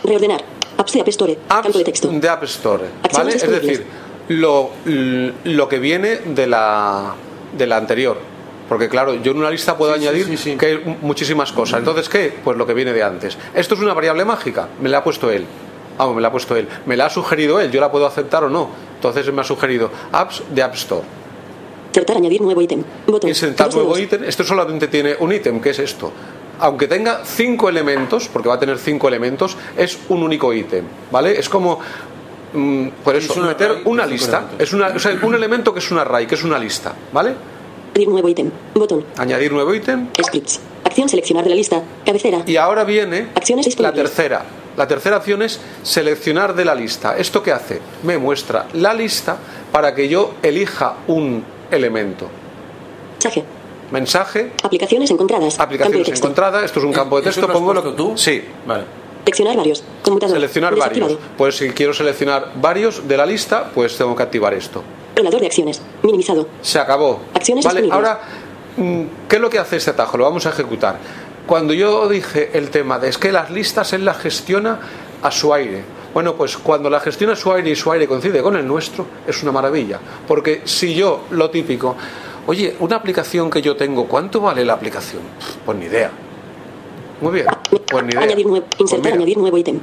Reordenar. 0.03 0.43
Apps 0.77 0.93
de 0.93 1.01
App 1.01 1.07
Store. 1.09 1.37
Campo 1.47 1.77
de 1.77 1.83
texto. 1.83 2.07
de 2.09 2.29
App 2.29 2.43
Store, 2.43 2.83
¿vale? 3.13 3.35
Es 3.35 3.49
decir, 3.49 3.85
lo, 4.29 4.71
lo 5.43 5.69
que 5.69 5.79
viene 5.79 6.17
de 6.17 6.47
la, 6.47 7.13
de 7.57 7.67
la 7.67 7.77
anterior. 7.77 8.17
Porque 8.67 8.89
claro, 8.89 9.13
yo 9.15 9.31
en 9.33 9.37
una 9.37 9.51
lista 9.51 9.77
puedo 9.77 9.93
añadir 9.93 10.25
que 10.57 10.65
hay 10.65 10.97
muchísimas 11.01 11.51
cosas. 11.51 11.79
Entonces, 11.79 12.09
¿qué? 12.09 12.33
Pues 12.43 12.57
lo 12.57 12.65
que 12.65 12.73
viene 12.73 12.93
de 12.93 13.03
antes. 13.03 13.37
Esto 13.53 13.75
es 13.75 13.81
una 13.81 13.93
variable 13.93 14.25
mágica, 14.25 14.69
me 14.81 14.89
la 14.89 14.99
ha 14.99 15.03
puesto 15.03 15.29
él. 15.29 15.45
Vamos, 15.97 16.15
me 16.15 16.21
la 16.21 16.29
ha 16.29 16.31
puesto 16.31 16.55
él. 16.55 16.67
Me 16.85 16.97
la 16.97 17.05
ha 17.05 17.09
sugerido 17.09 17.59
él, 17.59 17.71
yo 17.71 17.79
la 17.79 17.91
puedo 17.91 18.07
aceptar 18.07 18.43
o 18.45 18.49
no. 18.49 18.69
Entonces 18.95 19.31
me 19.31 19.41
ha 19.41 19.43
sugerido 19.43 19.91
apps 20.11 20.41
de 20.49 20.63
App 20.63 20.73
Store. 20.73 21.03
Insertar 21.89 22.17
añadir 22.17 22.41
nuevo 22.41 22.59
ítem. 22.61 22.83
Botón. 23.05 23.29
Insertar 23.29 23.71
nuevo 23.71 23.95
ítem. 23.99 24.23
Esto 24.23 24.43
solamente 24.43 24.87
tiene 24.87 25.15
un 25.19 25.31
ítem, 25.31 25.61
que 25.61 25.69
es 25.69 25.77
esto. 25.79 26.11
Aunque 26.59 26.87
tenga 26.87 27.21
cinco 27.25 27.69
elementos, 27.69 28.27
porque 28.27 28.49
va 28.49 28.55
a 28.55 28.59
tener 28.59 28.77
cinco 28.77 29.07
elementos, 29.07 29.57
es 29.77 29.97
un 30.09 30.23
único 30.23 30.53
ítem, 30.53 30.85
¿vale? 31.11 31.37
Es 31.37 31.49
como, 31.49 31.79
mm, 32.53 32.87
por 33.03 33.15
eso, 33.15 33.33
Es 33.33 33.37
un 33.39 33.47
meter 33.47 33.81
una 33.85 34.05
lista. 34.05 34.49
Es 34.59 34.73
una, 34.73 34.87
o 34.87 34.99
sea, 34.99 35.17
un 35.21 35.35
elemento 35.35 35.73
que 35.73 35.79
es 35.79 35.91
un 35.91 35.97
array, 35.97 36.27
que 36.27 36.35
es 36.35 36.43
una 36.43 36.59
lista, 36.59 36.93
¿vale? 37.11 37.33
Añadir 37.93 38.09
nuevo 38.09 38.29
ítem. 38.29 38.51
Botón. 38.73 39.05
Añadir 39.17 39.51
nuevo 39.51 39.73
ítem. 39.73 40.07
Scripts. 40.23 40.59
Acción 40.83 41.09
seleccionar 41.09 41.43
de 41.43 41.51
la 41.51 41.55
lista. 41.55 41.81
Cabecera. 42.05 42.41
Y 42.45 42.55
ahora 42.57 42.83
viene 42.83 43.27
Acciones 43.35 43.79
la 43.79 43.93
tercera. 43.93 44.43
La 44.75 44.87
tercera 44.87 45.17
opción 45.17 45.43
es 45.43 45.59
seleccionar 45.83 46.55
de 46.55 46.65
la 46.65 46.73
lista. 46.73 47.15
¿Esto 47.17 47.43
qué 47.43 47.51
hace? 47.51 47.79
Me 48.01 48.17
muestra 48.17 48.65
la 48.73 48.93
lista 48.93 49.37
para 49.71 49.93
que 49.93 50.09
yo 50.09 50.33
elija 50.41 50.95
un 51.07 51.43
elemento. 51.69 52.27
Mensaje. 53.13 53.43
Mensaje, 53.93 54.51
Aplicaciones 54.63 55.11
encontradas. 55.11 55.59
aplicaciones 55.59 56.09
encontradas. 56.09 56.63
Esto 56.63 56.79
es 56.79 56.85
un 56.85 56.91
campo 56.93 57.17
de 57.21 57.29
¿Eso 57.29 57.39
texto. 57.41 57.47
lo 57.47 57.53
Pongo 57.53 57.73
lo 57.75 57.81
puesto 57.83 57.95
tú? 57.95 58.17
Sí. 58.17 58.43
Vale. 58.65 58.85
Seleccionar 59.23 59.55
varios. 59.55 59.83
Seleccionar 60.27 60.75
varios. 60.75 61.17
Pues 61.37 61.57
si 61.57 61.69
quiero 61.69 61.93
seleccionar 61.93 62.53
varios 62.55 63.07
de 63.07 63.15
la 63.15 63.25
lista, 63.27 63.69
pues 63.73 63.95
tengo 63.95 64.15
que 64.15 64.23
activar 64.23 64.53
esto. 64.55 64.83
Controlador 65.09 65.41
de 65.41 65.45
acciones. 65.45 65.79
Minimizado. 66.01 66.47
Se 66.63 66.79
acabó. 66.79 67.19
Acciones 67.35 67.63
Vale, 67.63 67.83
disponibles. 67.83 68.09
ahora, 68.15 68.21
mm, 68.77 69.03
¿qué 69.29 69.35
es 69.35 69.41
lo 69.43 69.49
que 69.51 69.59
hace 69.59 69.77
este 69.77 69.91
atajo? 69.91 70.17
Lo 70.17 70.23
vamos 70.23 70.45
a 70.47 70.49
ejecutar. 70.49 70.97
Cuando 71.45 71.73
yo 71.75 72.09
dije 72.09 72.49
el 72.57 72.71
tema 72.71 72.97
de 72.97 73.09
es 73.09 73.19
que 73.19 73.31
las 73.31 73.51
listas 73.51 73.93
él 73.93 74.03
las 74.05 74.17
gestiona 74.17 74.79
a 75.21 75.29
su 75.29 75.53
aire. 75.53 75.83
Bueno, 76.15 76.33
pues 76.35 76.57
cuando 76.57 76.89
la 76.89 76.99
gestiona 76.99 77.33
a 77.33 77.35
su 77.35 77.51
aire 77.51 77.69
y 77.69 77.75
su 77.75 77.91
aire 77.91 78.07
coincide 78.07 78.41
con 78.41 78.55
el 78.55 78.67
nuestro, 78.67 79.05
es 79.27 79.41
una 79.43 79.51
maravilla. 79.51 79.99
Porque 80.27 80.61
si 80.65 80.93
yo, 80.95 81.25
lo 81.31 81.49
típico, 81.49 81.95
oye, 82.47 82.75
una 82.79 82.95
aplicación 82.97 83.49
que 83.49 83.61
yo 83.61 83.75
tengo, 83.75 84.07
¿cuánto 84.07 84.41
vale 84.41 84.63
la 84.65 84.73
aplicación? 84.73 85.21
Pues 85.65 85.77
ni 85.77 85.85
idea. 85.85 86.11
Muy 87.21 87.31
bien, 87.33 87.45
pues 87.89 88.03
ni 88.03 88.11
idea. 88.11 88.21
Añadir 88.23 88.45
nuevo. 88.47 88.65
Pues 88.65 88.81
Insertar 88.81 89.05
mira, 89.05 89.15
añadir 89.15 89.37
nuevo 89.37 89.57
ítem. 89.57 89.79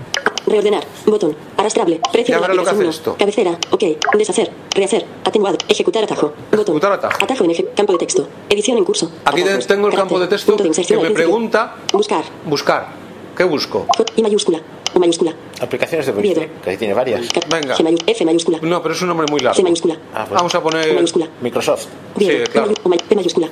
Reordenar. 0.47 0.85
Botón. 1.07 1.37
Arrastrable. 1.57 2.01
Precio 2.12 2.35
de 2.35 2.41
la 2.41 2.49
verá 2.49 2.55
lo 2.55 2.65
que 2.65 2.70
aplicación 2.70 2.89
hace 2.89 2.99
esto. 2.99 3.16
Cabecera. 3.19 3.59
Ok. 3.70 3.85
Deshacer. 4.19 4.51
Rehacer. 4.74 5.05
Atenuado. 5.24 5.59
Ejecutar 5.69 6.03
atajo. 6.05 6.32
Botón. 6.51 6.74
Ejecutar 6.77 6.93
atajo. 6.93 7.19
Atajo 7.23 7.45
en 7.45 7.53
campo 7.77 7.93
de 7.93 7.99
texto. 7.99 8.27
Edición 8.49 8.78
en 8.78 8.85
curso. 8.85 9.11
Aquí 9.27 9.43
Atajos. 9.43 9.66
tengo 9.66 9.89
el 9.89 9.95
campo 9.95 10.19
de 10.19 10.27
Carácter. 10.27 10.39
texto 10.39 10.53
de 10.53 10.57
que 10.59 10.69
me 10.69 10.74
principio. 10.74 11.12
pregunta 11.15 11.77
Buscar. 11.93 12.24
buscar. 12.47 12.87
¿Qué 13.36 13.44
busco? 13.44 13.86
Y 14.16 14.23
mayúscula. 14.23 14.61
O 14.94 14.98
mayúscula. 14.98 15.35
Aplicaciones 15.61 16.07
de. 16.07 16.12
Wiki, 16.12 16.35
que 16.62 16.70
ahí 16.70 16.77
tiene 16.77 16.94
varias. 16.94 17.28
Venga. 17.48 17.77
F 18.07 18.24
mayúscula. 18.24 18.59
No, 18.62 18.82
pero 18.82 18.94
es 18.94 19.02
un 19.02 19.09
nombre 19.09 19.27
muy 19.31 19.40
largo. 19.40 19.57
C 19.57 19.62
mayúscula. 19.62 19.97
Ah, 20.15 20.24
pues, 20.28 20.36
Vamos 20.36 20.55
a 20.55 20.62
poner 20.62 20.94
mayúscula. 20.94 21.28
Microsoft 21.40 21.86
Oviedo. 22.16 22.44
Sí, 22.47 22.52
claro. 22.52 22.73
O 22.82 22.89
mayúscula. 22.89 23.48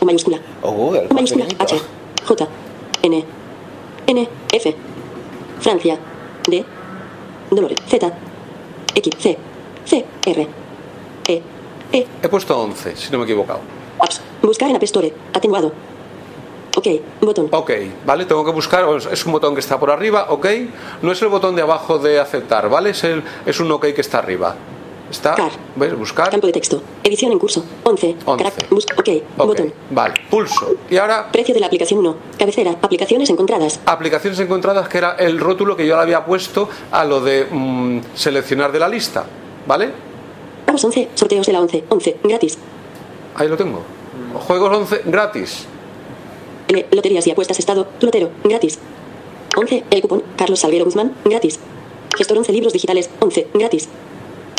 O 0.00 0.04
mayúscula. 0.04 0.40
o 0.62 0.70
Google. 0.72 1.06
O 1.10 1.14
mayúscula. 1.14 1.46
H. 1.58 1.80
J. 2.26 2.48
N. 3.02 3.24
N. 4.06 4.28
F. 4.52 4.76
Francia. 5.60 5.98
D. 6.48 6.64
Dolores. 7.50 7.78
Z. 7.88 8.12
X. 8.94 9.16
C. 9.18 9.38
C. 9.84 10.04
R. 10.26 10.48
E. 11.28 11.42
E. 11.92 12.06
He 12.22 12.28
puesto 12.28 12.58
11, 12.58 12.96
si 12.96 13.10
no 13.12 13.18
me 13.18 13.24
he 13.24 13.26
equivocado. 13.26 13.60
Apps. 14.00 14.20
Buscar 14.42 14.70
en 14.70 14.76
App 14.76 14.82
Store. 14.84 15.12
Atenuado. 15.32 15.72
Ok. 16.78 16.86
Botón. 17.20 17.48
Ok, 17.50 17.70
¿vale? 18.06 18.24
Tengo 18.24 18.44
que 18.44 18.52
buscar, 18.52 18.84
es 19.10 19.26
un 19.26 19.32
botón 19.32 19.52
que 19.54 19.60
está 19.60 19.80
por 19.80 19.90
arriba, 19.90 20.26
ok. 20.28 20.46
No 21.02 21.10
es 21.10 21.20
el 21.22 21.28
botón 21.28 21.56
de 21.56 21.62
abajo 21.62 21.98
de 21.98 22.20
aceptar, 22.20 22.68
¿vale? 22.68 22.90
Es, 22.90 23.02
el, 23.02 23.22
es 23.44 23.58
un 23.58 23.70
ok 23.72 23.86
que 23.86 24.00
está 24.00 24.18
arriba. 24.18 24.54
Está, 25.10 25.34
Car. 25.34 25.50
¿ves? 25.74 25.98
Buscar. 25.98 26.30
Campo 26.30 26.46
de 26.46 26.52
texto. 26.52 26.82
Edición 27.02 27.32
en 27.32 27.38
curso. 27.38 27.64
11. 27.82 28.16
11. 28.26 28.44
Carac- 28.44 28.68
bus- 28.68 28.86
ok. 28.96 29.08
Ok, 29.38 29.46
Botón. 29.46 29.72
vale. 29.90 30.14
Pulso. 30.30 30.74
Y 30.90 30.98
ahora, 30.98 31.32
Precio 31.32 31.54
de 31.54 31.60
la 31.60 31.66
aplicación 31.66 32.00
1. 32.00 32.16
Cabecera. 32.38 32.76
Aplicaciones 32.82 33.28
encontradas. 33.30 33.80
aplicaciones 33.86 34.38
encontradas, 34.38 34.86
que 34.88 34.98
era 34.98 35.12
el 35.16 35.40
rótulo 35.40 35.74
que 35.76 35.86
yo 35.86 35.96
le 35.96 36.02
había 36.02 36.24
puesto 36.26 36.68
a 36.92 37.04
lo 37.06 37.20
de 37.22 37.46
mm, 37.50 38.00
seleccionar 38.14 38.70
de 38.70 38.78
la 38.80 38.88
lista, 38.88 39.24
¿vale? 39.66 39.90
Juegos 40.66 40.84
11. 40.84 41.08
Sorteos 41.14 41.46
de 41.46 41.52
la 41.54 41.60
11. 41.62 41.84
11. 41.88 42.16
Gratis. 42.24 42.58
Ahí 43.34 43.48
lo 43.48 43.56
tengo. 43.56 43.80
Juegos 44.46 44.76
11 44.76 45.02
gratis. 45.06 45.66
L. 46.68 46.86
Loterías 46.90 47.26
y 47.26 47.30
apuestas 47.30 47.58
estado. 47.58 47.88
Lotero. 48.00 48.30
Gratis. 48.44 48.78
11. 49.56 49.84
El 49.90 50.02
cupón. 50.02 50.22
Carlos 50.36 50.60
Salguero 50.60 50.84
Guzmán. 50.84 51.14
Gratis. 51.24 51.58
Gestor 52.16 52.38
11 52.38 52.52
libros 52.52 52.72
digitales. 52.72 53.10
11. 53.20 53.48
Gratis. 53.54 53.88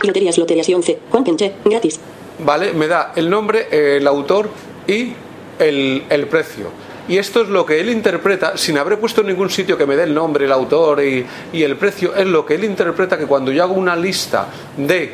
Loterías, 0.03 0.37
loterías 0.37 0.69
y 0.69 0.73
11. 0.73 0.99
Juan 1.11 1.23
Kenche. 1.23 1.53
Gratis. 1.65 1.99
¿vale? 2.39 2.73
Me 2.73 2.87
da 2.87 3.13
el 3.15 3.29
nombre, 3.29 3.67
el 3.97 4.07
autor 4.07 4.49
y 4.87 5.13
el, 5.59 6.03
el 6.09 6.27
precio. 6.27 6.67
Y 7.07 7.17
esto 7.17 7.41
es 7.41 7.49
lo 7.49 7.65
que 7.65 7.79
él 7.79 7.89
interpreta, 7.89 8.55
sin 8.55 8.77
haber 8.77 8.99
puesto 8.99 9.21
en 9.21 9.27
ningún 9.27 9.49
sitio 9.49 9.77
que 9.77 9.85
me 9.85 9.95
dé 9.95 10.03
el 10.03 10.13
nombre, 10.13 10.45
el 10.45 10.51
autor 10.51 11.03
y, 11.03 11.25
y 11.51 11.63
el 11.63 11.75
precio, 11.75 12.15
es 12.15 12.27
lo 12.27 12.45
que 12.45 12.55
él 12.55 12.63
interpreta 12.63 13.17
que 13.17 13.25
cuando 13.25 13.51
yo 13.51 13.63
hago 13.63 13.73
una 13.73 13.95
lista 13.95 14.47
de 14.77 15.13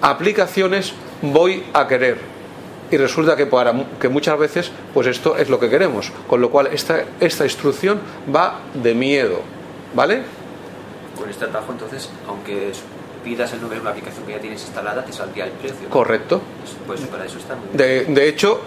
aplicaciones 0.00 0.92
voy 1.20 1.64
a 1.72 1.86
querer. 1.88 2.31
Y 2.92 2.96
resulta 2.98 3.34
que, 3.36 3.46
para, 3.46 3.72
mu- 3.72 3.86
que 3.98 4.08
muchas 4.08 4.38
veces 4.38 4.70
pues 4.94 5.06
esto 5.06 5.36
es 5.36 5.48
lo 5.48 5.58
que 5.58 5.68
queremos. 5.70 6.12
Con 6.28 6.40
lo 6.40 6.50
cual 6.50 6.68
esta, 6.72 7.04
esta 7.20 7.44
instrucción 7.44 7.98
va 8.34 8.60
de 8.74 8.94
miedo. 8.94 9.40
¿Vale? 9.94 10.22
Con 11.18 11.28
este 11.28 11.44
atajo, 11.46 11.72
entonces, 11.72 12.08
aunque 12.28 12.72
pidas 13.24 13.52
el 13.52 13.60
nombre 13.60 13.76
de 13.76 13.82
una 13.82 13.90
aplicación 13.90 14.24
que 14.26 14.32
ya 14.32 14.40
tienes 14.40 14.62
instalada, 14.62 15.04
te 15.04 15.12
saldría 15.12 15.44
el 15.46 15.52
precio. 15.52 15.88
Correcto. 15.88 16.40
Pues 16.86 17.00
para 17.02 17.24
eso 17.24 17.38
está 17.38 17.54
muy 17.56 17.66
bien. 17.72 17.76
De, 17.76 18.04
de 18.20 18.28
hecho, 18.28 18.60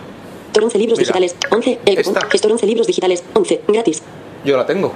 Gestor 0.47 0.63
11 0.63 0.77
libros 0.79 0.97
Mira. 0.99 1.07
digitales. 1.19 1.35
11. 1.51 1.79
El. 1.85 1.97
Esta. 1.97 2.21
Gestor 2.29 2.51
11 2.53 2.65
libros 2.65 2.87
digitales. 2.87 3.23
11. 3.33 3.61
Gratis. 3.67 4.01
Yo 4.45 4.55
la 4.55 4.65
tengo 4.65 4.93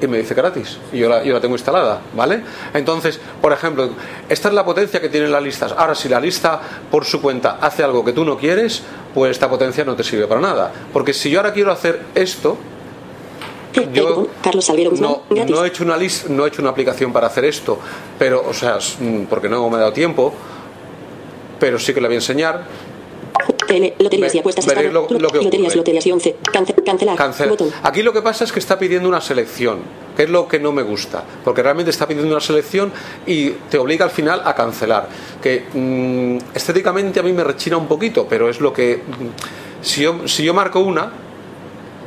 y 0.00 0.06
me 0.06 0.18
dice 0.18 0.34
gratis 0.34 0.78
y 0.92 0.98
yo 0.98 1.08
la, 1.08 1.22
yo 1.22 1.34
la 1.34 1.40
tengo 1.40 1.54
instalada, 1.54 2.00
¿vale? 2.14 2.42
Entonces, 2.72 3.20
por 3.40 3.52
ejemplo, 3.52 3.90
esta 4.28 4.48
es 4.48 4.54
la 4.54 4.64
potencia 4.64 5.00
que 5.00 5.08
tienen 5.08 5.30
las 5.30 5.42
listas. 5.42 5.72
Ahora, 5.76 5.94
si 5.94 6.08
la 6.08 6.20
lista 6.20 6.60
por 6.90 7.04
su 7.04 7.20
cuenta 7.20 7.58
hace 7.60 7.82
algo 7.82 8.04
que 8.04 8.12
tú 8.12 8.24
no 8.24 8.38
quieres, 8.38 8.82
pues 9.14 9.32
esta 9.32 9.50
potencia 9.50 9.84
no 9.84 9.94
te 9.94 10.04
sirve 10.04 10.26
para 10.26 10.40
nada. 10.40 10.72
Porque 10.92 11.12
si 11.12 11.30
yo 11.30 11.40
ahora 11.40 11.52
quiero 11.52 11.72
hacer 11.72 12.00
esto, 12.14 12.56
Yo. 13.92 14.28
Carlos 14.42 14.70
no, 15.00 15.22
no 15.30 15.64
he 15.64 15.68
hecho 15.68 15.82
una 15.82 15.96
lista, 15.96 16.28
no 16.28 16.44
he 16.44 16.48
hecho 16.48 16.60
una 16.60 16.70
aplicación 16.70 17.10
para 17.10 17.28
hacer 17.28 17.46
esto, 17.46 17.78
pero, 18.18 18.44
o 18.46 18.52
sea, 18.52 18.76
mm, 18.76 19.24
porque 19.30 19.48
no 19.48 19.68
me 19.70 19.76
he 19.76 19.80
dado 19.80 19.94
tiempo, 19.94 20.34
pero 21.58 21.78
sí 21.78 21.94
que 21.94 22.00
la 22.00 22.08
voy 22.08 22.16
a 22.16 22.18
enseñar. 22.18 22.64
Loterías 23.98 24.34
y 24.34 24.38
apuestas 24.38 24.66
veréis 24.66 24.88
estado. 24.88 25.06
lo- 25.10 25.18
lo 25.18 25.28
que 25.30 25.38
loterías, 25.42 25.76
loterías 25.76 26.06
y 26.06 26.12
11. 26.12 26.36
Cance- 26.52 26.74
cancelar. 26.84 27.16
Cancela. 27.16 27.50
Botón. 27.50 27.70
Aquí 27.82 28.02
lo 28.02 28.12
que 28.12 28.22
pasa 28.22 28.44
es 28.44 28.52
que 28.52 28.58
está 28.58 28.78
pidiendo 28.78 29.08
una 29.08 29.20
selección, 29.20 29.78
que 30.16 30.24
es 30.24 30.30
lo 30.30 30.46
que 30.48 30.58
no 30.58 30.72
me 30.72 30.82
gusta, 30.82 31.24
porque 31.44 31.62
realmente 31.62 31.90
está 31.90 32.06
pidiendo 32.06 32.30
una 32.30 32.40
selección 32.40 32.92
y 33.26 33.50
te 33.70 33.78
obliga 33.78 34.04
al 34.04 34.10
final 34.10 34.42
a 34.44 34.54
cancelar. 34.54 35.08
Que 35.42 35.64
mm, 35.72 36.38
estéticamente 36.56 37.20
a 37.20 37.22
mí 37.22 37.32
me 37.32 37.44
rechina 37.44 37.76
un 37.76 37.86
poquito, 37.86 38.26
pero 38.28 38.48
es 38.48 38.60
lo 38.60 38.72
que. 38.72 38.96
mm, 38.96 39.82
si, 39.84 40.02
yo, 40.02 40.28
si 40.28 40.44
yo 40.44 40.54
marco 40.54 40.80
una, 40.80 41.10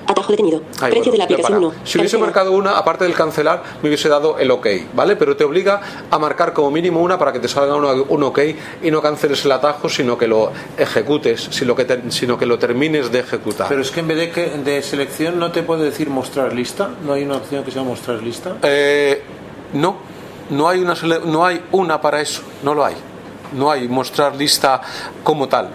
Atajo 0.08 0.32
detenido. 0.32 0.62
Ay, 0.82 0.92
Precio 0.92 1.00
bueno, 1.00 1.12
de 1.14 1.18
la 1.18 1.24
aplicación 1.24 1.60
para. 1.60 1.68
1. 1.76 1.76
Si 1.84 1.98
hubiese 1.98 2.18
marcado 2.18 2.52
una, 2.52 2.78
aparte 2.78 3.06
del 3.06 3.14
cancelar, 3.14 3.64
me 3.82 3.90
hubiese 3.90 4.08
dado 4.08 4.38
el 4.38 4.52
OK, 4.52 4.68
¿vale? 4.94 5.16
Pero 5.16 5.36
te 5.36 5.44
obliga 5.44 5.82
a 6.12 6.20
marcar 6.20 6.54
como 6.54 6.70
mínimo 6.72 7.02
una 7.02 7.18
para 7.18 7.34
que 7.34 7.40
te 7.40 7.48
salga 7.48 7.76
una- 7.76 7.94
un 7.94 8.24
OK 8.24 8.40
y 8.84 8.92
no 8.92 9.02
canceles 9.02 9.44
el 9.46 9.52
atajo, 9.52 9.90
sino 9.90 10.18
que 10.18 10.28
lo 10.28 10.52
ejecutes, 10.78 11.48
sino 11.52 11.76
que, 11.76 11.86
te- 11.86 12.12
sino 12.12 12.38
que 12.38 12.46
lo 12.46 12.60
termines 12.60 13.12
de 13.12 13.20
ejecutar. 13.20 13.68
Pero 13.68 13.82
es 13.82 13.90
que 13.92 14.02
en 14.02 14.08
vez 14.08 14.18
de, 14.18 14.32
que, 14.32 14.50
de 14.50 14.82
selección 14.84 15.40
no 15.40 15.52
te 15.52 15.64
puede 15.64 15.84
decir 15.86 16.10
mostrar 16.10 16.54
lista. 16.54 16.90
No 17.06 17.14
hay 17.14 17.24
una 17.24 17.38
opción 17.38 17.64
que 17.64 17.72
sea 17.72 17.82
mostrar 17.84 18.22
lista. 18.22 18.58
Eh, 18.62 19.24
no, 19.74 19.98
no 20.52 20.70
hay, 20.70 20.82
una, 20.82 20.94
no 21.26 21.46
hay 21.46 21.64
una 21.72 22.00
para 22.00 22.22
eso, 22.22 22.42
no 22.64 22.74
lo 22.76 22.86
hay. 22.86 22.96
No 23.54 23.72
hay 23.72 23.88
mostrar 23.88 24.36
lista 24.36 24.82
como 25.24 25.48
tal. 25.48 25.70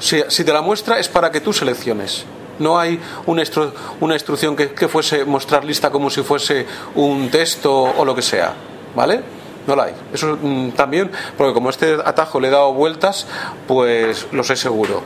Si, 0.00 0.22
si 0.28 0.44
te 0.44 0.52
la 0.52 0.60
muestra 0.62 0.98
es 0.98 1.08
para 1.08 1.30
que 1.30 1.40
tú 1.40 1.52
selecciones. 1.52 2.24
No 2.58 2.78
hay 2.78 3.00
una, 3.26 3.42
instru- 3.42 3.72
una 4.00 4.14
instrucción 4.14 4.54
que, 4.56 4.72
que 4.72 4.88
fuese 4.88 5.24
mostrar 5.24 5.64
lista 5.64 5.90
como 5.90 6.10
si 6.10 6.22
fuese 6.22 6.66
un 6.94 7.30
texto 7.30 7.72
o 7.82 8.04
lo 8.04 8.14
que 8.14 8.22
sea. 8.22 8.54
¿Vale? 8.94 9.20
No 9.66 9.74
la 9.74 9.84
hay. 9.84 9.94
Eso 10.12 10.38
mm, 10.40 10.70
también, 10.72 11.10
porque 11.38 11.54
como 11.54 11.70
este 11.70 11.94
atajo 12.04 12.38
le 12.38 12.48
he 12.48 12.50
dado 12.50 12.72
vueltas, 12.74 13.26
pues 13.66 14.26
lo 14.32 14.44
sé 14.44 14.56
seguro. 14.56 15.02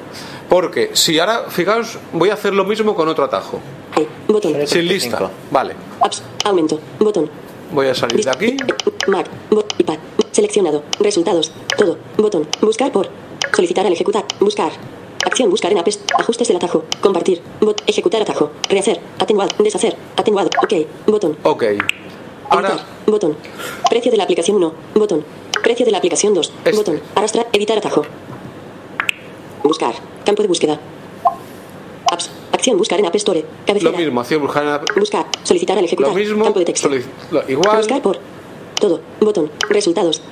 Porque 0.49 0.91
si 0.95 1.19
ahora, 1.19 1.45
fijaos, 1.49 1.99
voy 2.13 2.31
a 2.31 2.35
hacer 2.35 2.53
lo 2.55 2.65
mismo 2.65 2.95
con 2.95 3.09
otro 3.09 3.25
atajo. 3.25 3.61
Botón. 4.27 4.55
Sin 4.67 4.87
lista. 4.87 5.31
Vale. 5.51 5.75
Apps. 6.01 6.23
Aumento. 6.45 6.79
Botón. 7.01 7.31
Voy 7.73 7.87
a 7.89 7.95
salir 7.95 8.25
de 8.25 8.31
aquí. 8.31 8.57
Mac. 9.09 9.27
Bot. 9.51 9.75
iPad. 9.79 9.99
Seleccionado. 10.33 10.83
Resultados. 11.01 11.53
Todo. 11.77 11.99
Botón. 12.17 12.47
Buscar 12.61 12.91
por. 12.93 13.09
Solicitar 13.55 13.87
al 13.87 13.93
ejecutar. 13.93 14.25
Buscar. 14.41 14.71
Acción. 15.25 15.51
Buscar 15.51 15.73
en 15.73 15.79
apps. 15.79 16.01
Ajustes 16.19 16.49
del 16.49 16.57
atajo. 16.57 16.85
Compartir. 17.01 17.41
Bot. 17.61 17.83
Ejecutar 17.87 18.23
atajo. 18.23 18.51
Rehacer. 18.69 19.01
Atenuado. 19.19 19.51
Deshacer. 19.63 19.97
Atenuado. 20.17 20.51
Ok. 20.63 20.75
Botón. 21.07 21.37
Ok. 21.43 21.65
Ahora, 22.51 22.69
Editar. 22.71 22.87
Botón. 23.07 23.37
Precio 23.91 24.11
de 24.11 24.17
la 24.17 24.25
aplicación 24.25 24.57
1. 24.57 24.73
Botón. 24.95 25.25
Precio 25.63 25.85
de 25.85 25.93
la 25.93 25.99
aplicación 25.99 26.33
2. 26.35 26.53
Este. 26.65 26.77
Botón. 26.77 27.01
Arrastrar. 27.15 27.47
Editar 27.53 27.79
atajo. 27.79 28.03
Buscar. 29.63 29.95
Campo 30.25 30.43
de 30.43 30.49
búsqueda. 30.49 30.81
Apps. 32.11 32.31
Acción. 32.53 32.79
Buscar 32.79 32.99
en 32.99 33.07
App 33.07 33.15
Store. 33.17 33.41
lo 33.41 33.67
Cabecera. 33.67 33.93
mismo, 33.99 34.21
acción 34.21 34.41
buscar 34.43 34.63
en 34.65 34.71
la- 34.71 34.83
Buscar. 34.97 35.27
Solicitar 35.43 35.77
al 35.79 35.85
ejecutar. 35.85 36.11
Lo 36.13 36.19
mismo, 36.19 36.45
Campo 36.45 36.59
de 36.59 36.65
texto. 36.65 36.89
lo- 36.89 37.49
igual. 37.49 37.77
Buscar 37.77 38.01
por. 38.03 38.19
Todo. 38.81 39.01
Botón. 39.21 39.51
Resultados. 39.69 40.23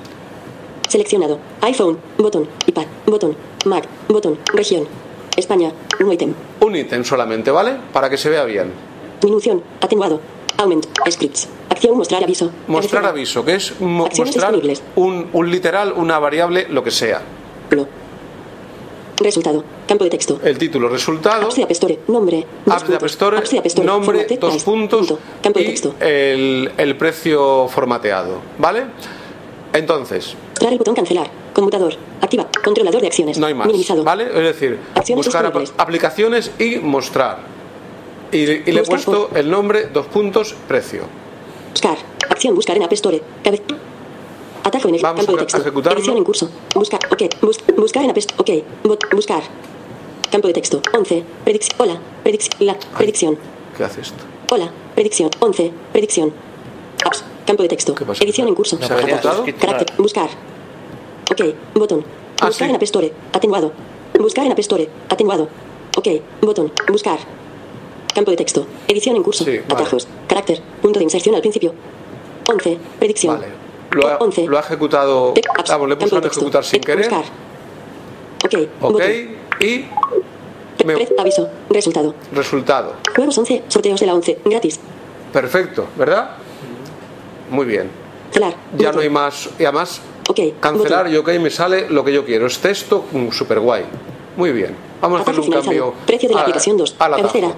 Seleccionado. 0.89 1.39
iPhone. 1.63 1.99
Botón. 2.19 2.49
iPad. 2.67 2.85
Botón. 3.07 3.37
Mac. 3.65 3.85
Botón. 4.09 4.39
Región. 4.55 4.87
España. 5.37 5.73
Un 6.01 6.13
ítem. 6.13 6.35
Un 6.61 6.77
ítem 6.77 7.05
solamente, 7.05 7.51
¿vale? 7.51 7.77
Para 7.93 8.09
que 8.09 8.17
se 8.17 8.29
vea 8.31 8.45
bien. 8.45 8.73
Disminución. 9.21 9.63
Atenuado. 9.81 10.21
Aumento. 10.59 10.89
Scripts. 11.11 11.49
Acción. 11.69 11.97
Mostrar 11.99 12.23
aviso. 12.23 12.51
Mostrar 12.69 13.05
aviso, 13.05 13.45
que 13.45 13.55
es 13.57 13.79
mo- 13.81 14.07
Acciones 14.07 14.35
mostrar 14.37 14.55
un, 14.95 15.29
un 15.33 15.51
literal, 15.51 15.93
una 15.97 16.19
variable, 16.19 16.67
lo 16.71 16.83
que 16.83 16.91
sea. 16.91 17.21
Resultado. 19.19 19.65
Campo 19.89 20.05
de 20.05 20.11
texto. 20.11 20.39
El 20.45 20.59
título, 20.59 20.89
resultado, 20.91 21.47
Apps 21.47 21.57
de 21.57 21.63
App 21.63 21.71
Store. 21.71 21.99
Nombre. 22.09 22.47
apps 22.67 22.87
de 22.87 22.95
App 22.97 23.01
puntos. 23.01 23.11
Store, 23.13 23.39
Apps 23.39 23.51
de 23.51 23.59
App 23.59 23.67
Store. 23.67 23.87
nombre, 23.87 24.27
dos 24.39 24.63
puntos 24.63 25.15
Campo 25.43 25.59
de 25.59 25.65
y 25.65 25.69
texto. 25.69 25.95
el, 26.01 26.71
el 26.77 26.97
precio 26.97 27.67
formateado, 27.69 28.41
¿vale? 28.59 28.85
Entonces, 29.79 30.35
Mostrar 30.51 30.73
el 30.73 30.79
botón 30.79 30.95
cancelar. 30.95 31.31
Conmutador. 31.55 31.95
Activa. 32.21 32.47
Controlador 32.65 33.01
de 33.01 33.07
acciones. 33.07 33.39
no 33.39 33.47
hay 33.47 33.55
más, 33.55 33.67
Minimizado. 33.67 34.05
¿vale? 34.05 34.25
Es 34.25 34.35
decir, 34.35 34.79
Acciones 34.95 35.25
buscar 35.27 35.53
apl- 35.53 35.71
aplicaciones 35.79 36.51
y 36.59 36.77
mostrar. 36.77 37.39
Y, 38.33 38.39
y 38.39 38.73
le 38.73 38.81
he 38.81 38.85
puesto 38.85 39.31
el 39.35 39.51
nombre, 39.51 39.87
dos 39.87 40.07
puntos, 40.07 40.55
precio. 40.67 41.05
Buscar. 41.71 41.97
Acción. 42.29 42.55
Buscar 42.55 42.77
en 42.77 42.83
App 42.83 42.93
Store. 42.93 43.23
Cabe- 43.45 43.63
Atajo 44.65 44.89
en 44.89 44.97
el 44.97 45.03
Vamos 45.03 45.25
campo 45.25 45.41
de 45.41 45.47
texto. 45.47 45.91
Edición 45.93 46.17
en 46.17 46.25
curso. 46.25 46.51
Buscar. 46.75 47.01
Ok. 47.11 47.23
Bus- 47.41 47.61
buscar 47.77 48.03
en 48.05 48.11
App 48.11 48.19
Store. 48.19 48.41
Ok. 48.41 48.65
Bot- 48.85 49.15
buscar. 49.15 49.43
Campo 50.31 50.49
de 50.49 50.55
texto. 50.55 50.83
11. 50.93 51.23
Predicción. 51.45 51.77
Hola. 51.79 52.01
Predicción. 52.25 52.67
La. 52.67 52.77
Predicción. 52.97 53.39
¿Qué 53.77 53.85
hace 53.85 54.01
esto? 54.01 54.25
Hola. 54.51 54.71
Predicción. 54.95 55.31
11. 55.39 55.73
Predicción. 55.93 56.33
Campo 57.47 57.63
de 57.63 57.69
texto. 57.69 57.95
Edición 58.21 58.49
en 58.49 58.55
curso. 58.55 58.79
¿Se? 58.79 58.89
Carácter. 59.55 59.93
Buscar. 59.99 60.29
Ok. 61.31 61.43
Botón. 61.75 62.05
Ah, 62.41 62.47
Buscar 62.47 62.67
sí. 62.67 62.71
en 62.71 62.77
App 62.77 62.83
Store. 62.83 63.13
Atenuado. 63.33 63.73
Buscar 64.19 64.45
en 64.47 64.53
App 64.53 64.59
Store. 64.59 64.89
Atenuado. 65.09 65.49
Ok. 65.97 66.09
Botón. 66.43 66.73
Buscar. 66.89 67.19
Campo 68.15 68.31
de 68.31 68.37
texto. 68.37 68.67
Edición 68.89 69.17
en 69.17 69.23
curso. 69.23 69.45
Sí, 69.45 69.59
vale. 69.69 69.83
Atajos. 69.83 70.09
Carácter. 70.27 70.61
Punto 70.83 70.99
de 70.99 71.05
inserción 71.05 71.35
al 71.35 71.41
principio. 71.41 71.73
11. 72.51 72.79
Predicción. 72.99 73.41
Lo 73.93 74.09
ha, 74.09 74.17
11. 74.19 74.47
lo 74.47 74.59
ha 74.59 74.61
ejecutado, 74.61 75.33
vamos, 75.69 75.89
le 75.89 75.95
he 75.95 75.97
puesto 75.97 76.17
Campo 76.17 76.27
a 76.27 76.31
ejecutar 76.31 76.65
sin 76.65 76.81
querer. 76.81 77.09
Buscar. 77.09 77.25
Ok. 78.45 78.55
Ok, 78.55 78.93
Botón. 78.93 79.03
y 79.61 79.85
Pre- 80.85 81.09
aviso. 81.19 81.49
Resultado. 81.71 82.15
resultado. 82.33 82.95
Juegos 83.15 83.39
11. 83.39 83.63
Sorteos 83.69 83.99
de 84.01 84.07
la 84.07 84.15
11. 84.15 84.39
Gratis. 84.45 84.79
Perfecto, 85.33 85.87
¿verdad? 85.97 86.31
Muy 87.51 87.67
bien. 87.67 87.91
Cancelar. 88.33 88.55
Ya 88.77 88.93
no 88.93 89.01
hay 89.01 89.11
más. 89.11 89.49
Y 89.59 89.65
además, 89.65 90.01
Ok. 90.29 90.41
cancelar 90.61 91.09
y 91.09 91.17
ok 91.17 91.29
me 91.41 91.51
sale 91.51 91.89
lo 91.89 92.05
que 92.05 92.13
yo 92.13 92.25
quiero. 92.25 92.47
Es 92.47 92.59
texto 92.59 93.05
super 93.33 93.61
guay. 93.61 93.85
Muy 94.37 94.53
bien. 94.53 94.75
Vamos 95.01 95.19
a 95.19 95.23
Atajo 95.23 95.41
hacerle 95.41 95.41
un 95.57 95.63
finalizado. 95.65 95.91
cambio. 95.93 96.07
Precio 96.07 96.29
de 96.29 96.35
la 96.35 96.41
a- 96.41 96.43
aplicación 96.43 96.77
2. 96.77 96.97
al 96.99 97.15
atajo. 97.15 97.29
Cabecera. 97.29 97.55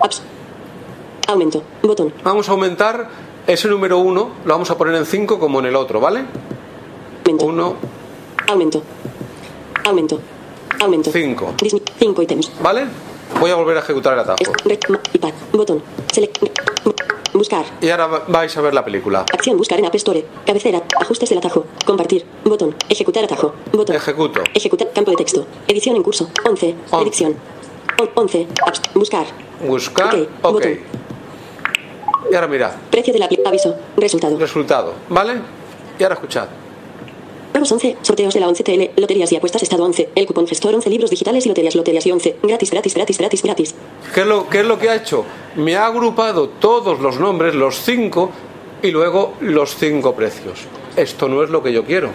Apps. 0.00 0.22
Aumento. 1.28 1.62
Botón. 1.82 2.12
Vamos 2.22 2.48
a 2.48 2.52
aumentar 2.52 3.08
ese 3.46 3.68
número 3.68 3.98
1, 3.98 4.30
lo 4.44 4.52
vamos 4.54 4.70
a 4.70 4.78
poner 4.78 4.94
en 4.94 5.06
5 5.06 5.38
como 5.38 5.58
en 5.60 5.66
el 5.66 5.76
otro, 5.76 6.00
¿vale? 6.00 6.24
1, 7.40 7.76
Aumento. 8.48 8.82
Aumento. 9.84 10.20
Aumento. 10.80 11.10
5. 11.12 11.54
5 11.98 12.22
ítems. 12.22 12.50
¿Vale? 12.62 12.84
Voy 13.40 13.50
a 13.50 13.54
volver 13.54 13.76
a 13.78 13.80
ejecutar 13.80 14.12
el 14.14 14.20
atajo. 14.20 14.38
Botón. 15.52 15.82
Select. 16.12 16.38
Buscar. 17.34 17.64
Y 17.80 17.90
ahora 17.90 18.06
va- 18.06 18.24
vais 18.28 18.56
a 18.56 18.60
ver 18.60 18.72
la 18.72 18.84
película. 18.84 19.20
Acción. 19.32 19.56
Buscar 19.56 19.78
en 19.78 19.86
App 19.86 19.94
Store. 19.96 20.24
Cabecera. 20.46 20.82
Ajustes 21.00 21.28
del 21.28 21.38
atajo. 21.38 21.66
Compartir. 21.84 22.24
Botón. 22.44 22.74
Ejecutar 22.88 23.24
atajo. 23.24 23.52
Botón. 23.72 23.96
Ejecuto. 23.96 24.40
Ejecutar. 24.54 24.90
Campo 24.94 25.10
de 25.10 25.16
texto. 25.18 25.46
Edición 25.68 25.96
en 25.96 26.02
curso. 26.02 26.30
11. 26.48 26.74
Predicción. 26.90 27.36
On- 28.00 28.10
11. 28.14 28.46
Apps. 28.66 28.80
Buscar. 28.94 29.26
Buscar. 29.66 30.14
Ok, 30.14 30.28
Ok. 30.42 30.52
botón. 30.52 30.78
Y 32.30 32.34
ahora 32.34 32.46
mirad. 32.46 32.72
Precio 32.90 33.12
de 33.12 33.18
la 33.18 33.28
aviso. 33.46 33.74
Resultado. 33.96 34.38
Resultado. 34.38 34.94
¿Vale? 35.08 35.34
Y 35.98 36.02
ahora 36.02 36.14
escuchad. 36.14 36.48
Juegos 37.54 37.70
11. 37.70 37.98
Sorteos 38.02 38.34
de 38.34 38.40
la 38.40 38.48
11 38.48 38.64
TL. 38.64 39.00
Loterías 39.00 39.30
y 39.30 39.36
apuestas 39.36 39.62
estado 39.62 39.84
11. 39.84 40.08
El 40.16 40.26
cupón 40.26 40.48
gestor 40.48 40.74
11. 40.74 40.90
Libros 40.90 41.10
digitales 41.10 41.46
y 41.46 41.48
loterías. 41.48 41.76
Loterías 41.76 42.04
y 42.04 42.10
11. 42.10 42.38
Gratis, 42.42 42.68
gratis, 42.72 42.94
gratis, 42.94 43.18
gratis, 43.18 43.42
gratis. 43.44 43.74
¿Qué 44.12 44.22
es, 44.22 44.26
lo, 44.26 44.48
¿Qué 44.48 44.58
es 44.58 44.66
lo 44.66 44.76
que 44.76 44.90
ha 44.90 44.96
hecho? 44.96 45.24
Me 45.54 45.76
ha 45.76 45.86
agrupado 45.86 46.48
todos 46.48 46.98
los 46.98 47.20
nombres, 47.20 47.54
los 47.54 47.76
cinco, 47.76 48.32
y 48.82 48.90
luego 48.90 49.34
los 49.40 49.76
cinco 49.76 50.16
precios. 50.16 50.62
Esto 50.96 51.28
no 51.28 51.44
es 51.44 51.50
lo 51.50 51.62
que 51.62 51.72
yo 51.72 51.84
quiero, 51.84 52.10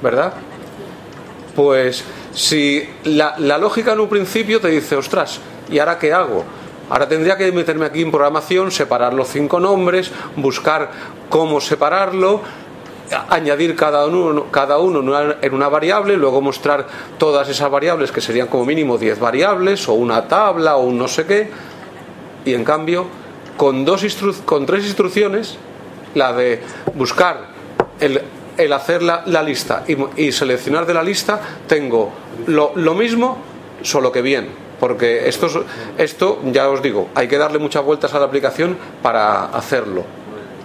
¿verdad? 0.00 0.34
Pues 1.56 2.04
si 2.32 2.88
la, 3.02 3.34
la 3.36 3.58
lógica 3.58 3.94
en 3.94 4.00
un 4.00 4.08
principio 4.08 4.60
te 4.60 4.68
dice, 4.68 4.94
ostras, 4.94 5.40
¿y 5.68 5.80
ahora 5.80 5.98
qué 5.98 6.12
hago? 6.12 6.44
Ahora 6.88 7.08
tendría 7.08 7.36
que 7.36 7.50
meterme 7.50 7.84
aquí 7.84 8.00
en 8.00 8.12
programación, 8.12 8.70
separar 8.70 9.12
los 9.12 9.26
cinco 9.26 9.58
nombres, 9.58 10.12
buscar 10.36 10.92
cómo 11.28 11.60
separarlo, 11.60 12.42
añadir 13.30 13.74
cada 13.76 14.06
uno, 14.06 14.46
cada 14.50 14.78
uno 14.78 15.00
en 15.00 15.54
una- 15.54 15.68
variable, 15.68 16.16
luego 16.16 16.40
mostrar 16.40 16.86
todas 17.18 17.48
esas 17.48 17.70
variables, 17.70 18.12
que 18.12 18.20
serían 18.20 18.48
como 18.48 18.64
mínimo 18.64 18.98
10 18.98 19.18
variables, 19.18 19.88
o 19.88 19.94
una 19.94 20.26
tabla, 20.28 20.76
o 20.76 20.82
un 20.84 20.98
no 20.98 21.08
sé 21.08 21.24
qué, 21.26 21.48
y 22.44 22.54
en 22.54 22.64
cambio, 22.64 23.06
con, 23.56 23.84
dos 23.84 24.04
con 24.44 24.66
tres 24.66 24.84
instrucciones, 24.84 25.56
la 26.14 26.32
de 26.32 26.60
buscar, 26.94 27.46
el, 28.00 28.20
el 28.56 28.72
hacer 28.72 29.02
la, 29.02 29.22
la 29.26 29.42
lista 29.42 29.84
y, 29.86 29.96
y 30.22 30.32
seleccionar 30.32 30.86
de 30.86 30.94
la 30.94 31.02
lista, 31.02 31.40
tengo 31.66 32.10
lo, 32.46 32.72
lo 32.76 32.94
mismo, 32.94 33.38
solo 33.82 34.10
que 34.12 34.22
bien. 34.22 34.48
Porque 34.80 35.28
esto, 35.28 35.46
es- 35.46 35.58
esto, 35.98 36.38
ya 36.44 36.68
os 36.68 36.80
digo, 36.82 37.08
hay 37.16 37.26
que 37.26 37.36
darle 37.36 37.58
muchas 37.58 37.84
vueltas 37.84 38.14
a 38.14 38.20
la 38.20 38.26
aplicación 38.26 38.76
para 39.02 39.46
hacerlo. 39.46 40.04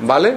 ¿Vale? 0.02 0.36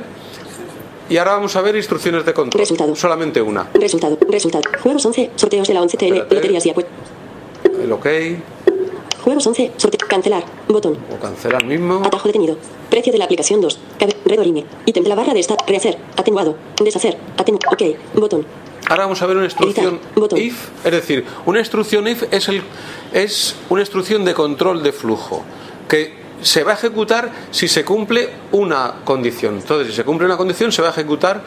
Y 1.09 1.16
ahora 1.19 1.33
vamos 1.33 1.55
a 1.55 1.61
ver 1.62 1.77
instrucciones 1.77 2.24
de 2.24 2.35
control. 2.35 2.97
Solamente 2.97 3.41
una. 3.41 3.69
Resultado. 3.74 4.19
Resultado. 4.28 4.65
Juegos 4.83 5.07
11. 5.07 5.31
Sorteos 5.37 5.69
de 5.69 5.74
la 5.74 5.83
11 5.83 5.97
TL. 5.97 6.16
Loterías 6.35 6.66
y 6.66 6.70
apuestas. 6.70 6.95
el 7.81 7.93
OK 7.93 8.07
Juegos 9.23 9.47
11. 9.47 9.73
Sorte. 9.77 9.99
Cancelar. 9.99 10.45
Botón. 10.69 10.99
o 11.12 11.20
cancelar 11.20 11.65
mismo. 11.65 12.03
Atajo 12.05 12.28
detenido. 12.28 12.57
Precio 12.91 13.12
de 13.12 13.19
la 13.19 13.24
aplicación 13.24 13.61
2. 13.61 13.78
Cabe. 13.99 14.16
Redorime. 14.24 14.65
Ítem 14.85 15.03
de 15.05 15.09
la 15.09 15.15
barra 15.15 15.33
de 15.33 15.41
esta. 15.41 15.57
Rehacer. 15.66 15.99
Atenuado. 16.16 16.57
Deshacer. 16.83 17.16
Aten. 17.37 17.57
OK. 17.57 17.83
Botón. 18.15 18.47
Ahora 18.89 19.05
vamos 19.05 19.20
a 19.23 19.27
ver 19.27 19.37
una 19.37 19.47
instrucción 19.47 19.99
Botón. 20.15 20.39
if, 20.41 20.69
es 20.85 20.93
decir, 20.93 21.24
una 21.45 21.59
instrucción 21.59 22.07
if 22.07 22.23
es, 22.31 22.49
el, 22.49 22.62
es 23.12 23.57
una 23.69 23.83
instrucción 23.83 24.24
de 24.24 24.33
control 24.33 24.85
de 24.85 24.93
flujo 24.93 25.43
que 25.89 26.26
se 26.47 26.62
va 26.62 26.73
a 26.73 26.74
ejecutar 26.74 27.31
si 27.51 27.66
se 27.66 27.85
cumple 27.85 28.31
una 28.52 29.01
condición. 29.05 29.56
Entonces, 29.56 29.89
si 29.89 29.94
se 29.94 30.05
cumple 30.05 30.27
una 30.27 30.36
condición, 30.36 30.70
se 30.70 30.81
va 30.81 30.89
a 30.89 30.90
ejecutar 30.93 31.43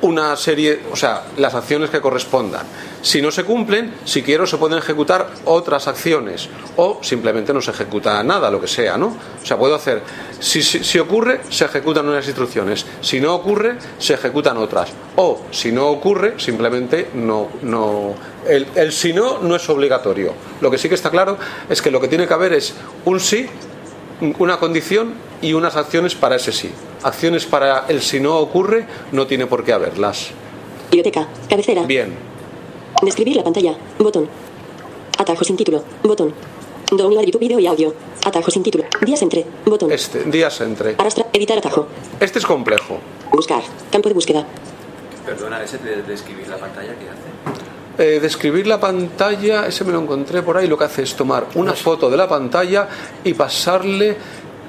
una 0.00 0.34
serie, 0.34 0.80
o 0.90 0.96
sea, 0.96 1.24
las 1.36 1.54
acciones 1.54 1.90
que 1.90 2.00
correspondan. 2.00 2.66
Si 3.02 3.20
no 3.20 3.30
se 3.30 3.44
cumplen, 3.44 3.94
si 4.04 4.22
quiero, 4.22 4.46
se 4.46 4.56
pueden 4.56 4.78
ejecutar 4.78 5.28
otras 5.44 5.86
acciones 5.88 6.48
o 6.76 7.00
simplemente 7.02 7.52
no 7.52 7.60
se 7.60 7.70
ejecuta 7.70 8.22
nada, 8.22 8.50
lo 8.50 8.60
que 8.60 8.66
sea, 8.66 8.96
¿no? 8.96 9.08
O 9.08 9.46
sea, 9.46 9.58
puedo 9.58 9.74
hacer, 9.74 10.02
si, 10.40 10.62
si, 10.62 10.98
ocurre, 10.98 11.42
se 11.50 11.66
ejecutan 11.66 12.08
unas 12.08 12.26
instrucciones, 12.26 12.86
si 13.02 13.20
no 13.20 13.34
ocurre, 13.34 13.76
se 13.98 14.14
ejecutan 14.14 14.56
otras. 14.56 14.90
O, 15.16 15.42
si 15.50 15.70
no 15.70 15.88
ocurre, 15.88 16.34
simplemente 16.38 17.10
no... 17.14 17.50
no 17.62 18.14
el, 18.48 18.66
el 18.74 18.90
si 18.90 19.12
no 19.12 19.38
no 19.38 19.54
es 19.54 19.68
obligatorio. 19.68 20.34
Lo 20.60 20.70
que 20.70 20.78
sí 20.78 20.88
que 20.88 20.96
está 20.96 21.10
claro 21.10 21.36
es 21.68 21.80
que 21.80 21.92
lo 21.92 22.00
que 22.00 22.08
tiene 22.08 22.26
que 22.26 22.34
haber 22.34 22.54
es 22.54 22.74
un 23.04 23.20
sí 23.20 23.46
una 24.38 24.58
condición 24.58 25.14
y 25.40 25.52
unas 25.52 25.76
acciones 25.76 26.14
para 26.14 26.36
ese 26.36 26.52
sí. 26.52 26.70
Acciones 27.02 27.46
para 27.46 27.86
el 27.88 28.00
si 28.00 28.20
no 28.20 28.38
ocurre 28.38 28.86
no 29.10 29.26
tiene 29.26 29.46
por 29.46 29.64
qué 29.64 29.72
haberlas. 29.72 30.30
Biblioteca. 30.90 31.26
Cabecera. 31.48 31.82
Bien. 31.84 32.14
Describir 33.02 33.36
la 33.36 33.44
pantalla. 33.44 33.74
Botón. 33.98 34.28
Atajo 35.18 35.44
sin 35.44 35.56
título. 35.56 35.82
Botón. 36.02 36.32
Download 36.90 37.24
YouTube 37.24 37.40
video 37.40 37.58
y 37.58 37.66
audio. 37.66 37.94
Atajo 38.24 38.50
sin 38.50 38.62
título. 38.62 38.84
Días 39.00 39.22
entre. 39.22 39.44
Botón. 39.64 39.90
Este, 39.90 40.22
días 40.24 40.60
entre. 40.60 40.94
Arrastra. 40.98 41.26
Editar 41.32 41.58
atajo. 41.58 41.88
Este 42.20 42.38
es 42.38 42.46
complejo. 42.46 42.98
Buscar. 43.32 43.62
Campo 43.90 44.08
de 44.08 44.14
búsqueda. 44.14 44.46
Perdona, 45.26 45.62
ese 45.62 45.78
de 45.78 46.02
describir 46.02 46.46
la 46.48 46.58
pantalla 46.58 46.94
que 46.98 47.08
hace. 47.08 47.71
Eh, 47.98 48.18
describir 48.22 48.66
la 48.66 48.80
pantalla, 48.80 49.66
ese 49.66 49.84
me 49.84 49.92
lo 49.92 50.00
encontré 50.00 50.42
por 50.42 50.56
ahí, 50.56 50.66
lo 50.66 50.78
que 50.78 50.84
hace 50.84 51.02
es 51.02 51.14
tomar 51.14 51.44
una 51.56 51.74
foto 51.74 52.08
de 52.08 52.16
la 52.16 52.26
pantalla 52.26 52.88
y 53.22 53.34
pasarle 53.34 54.16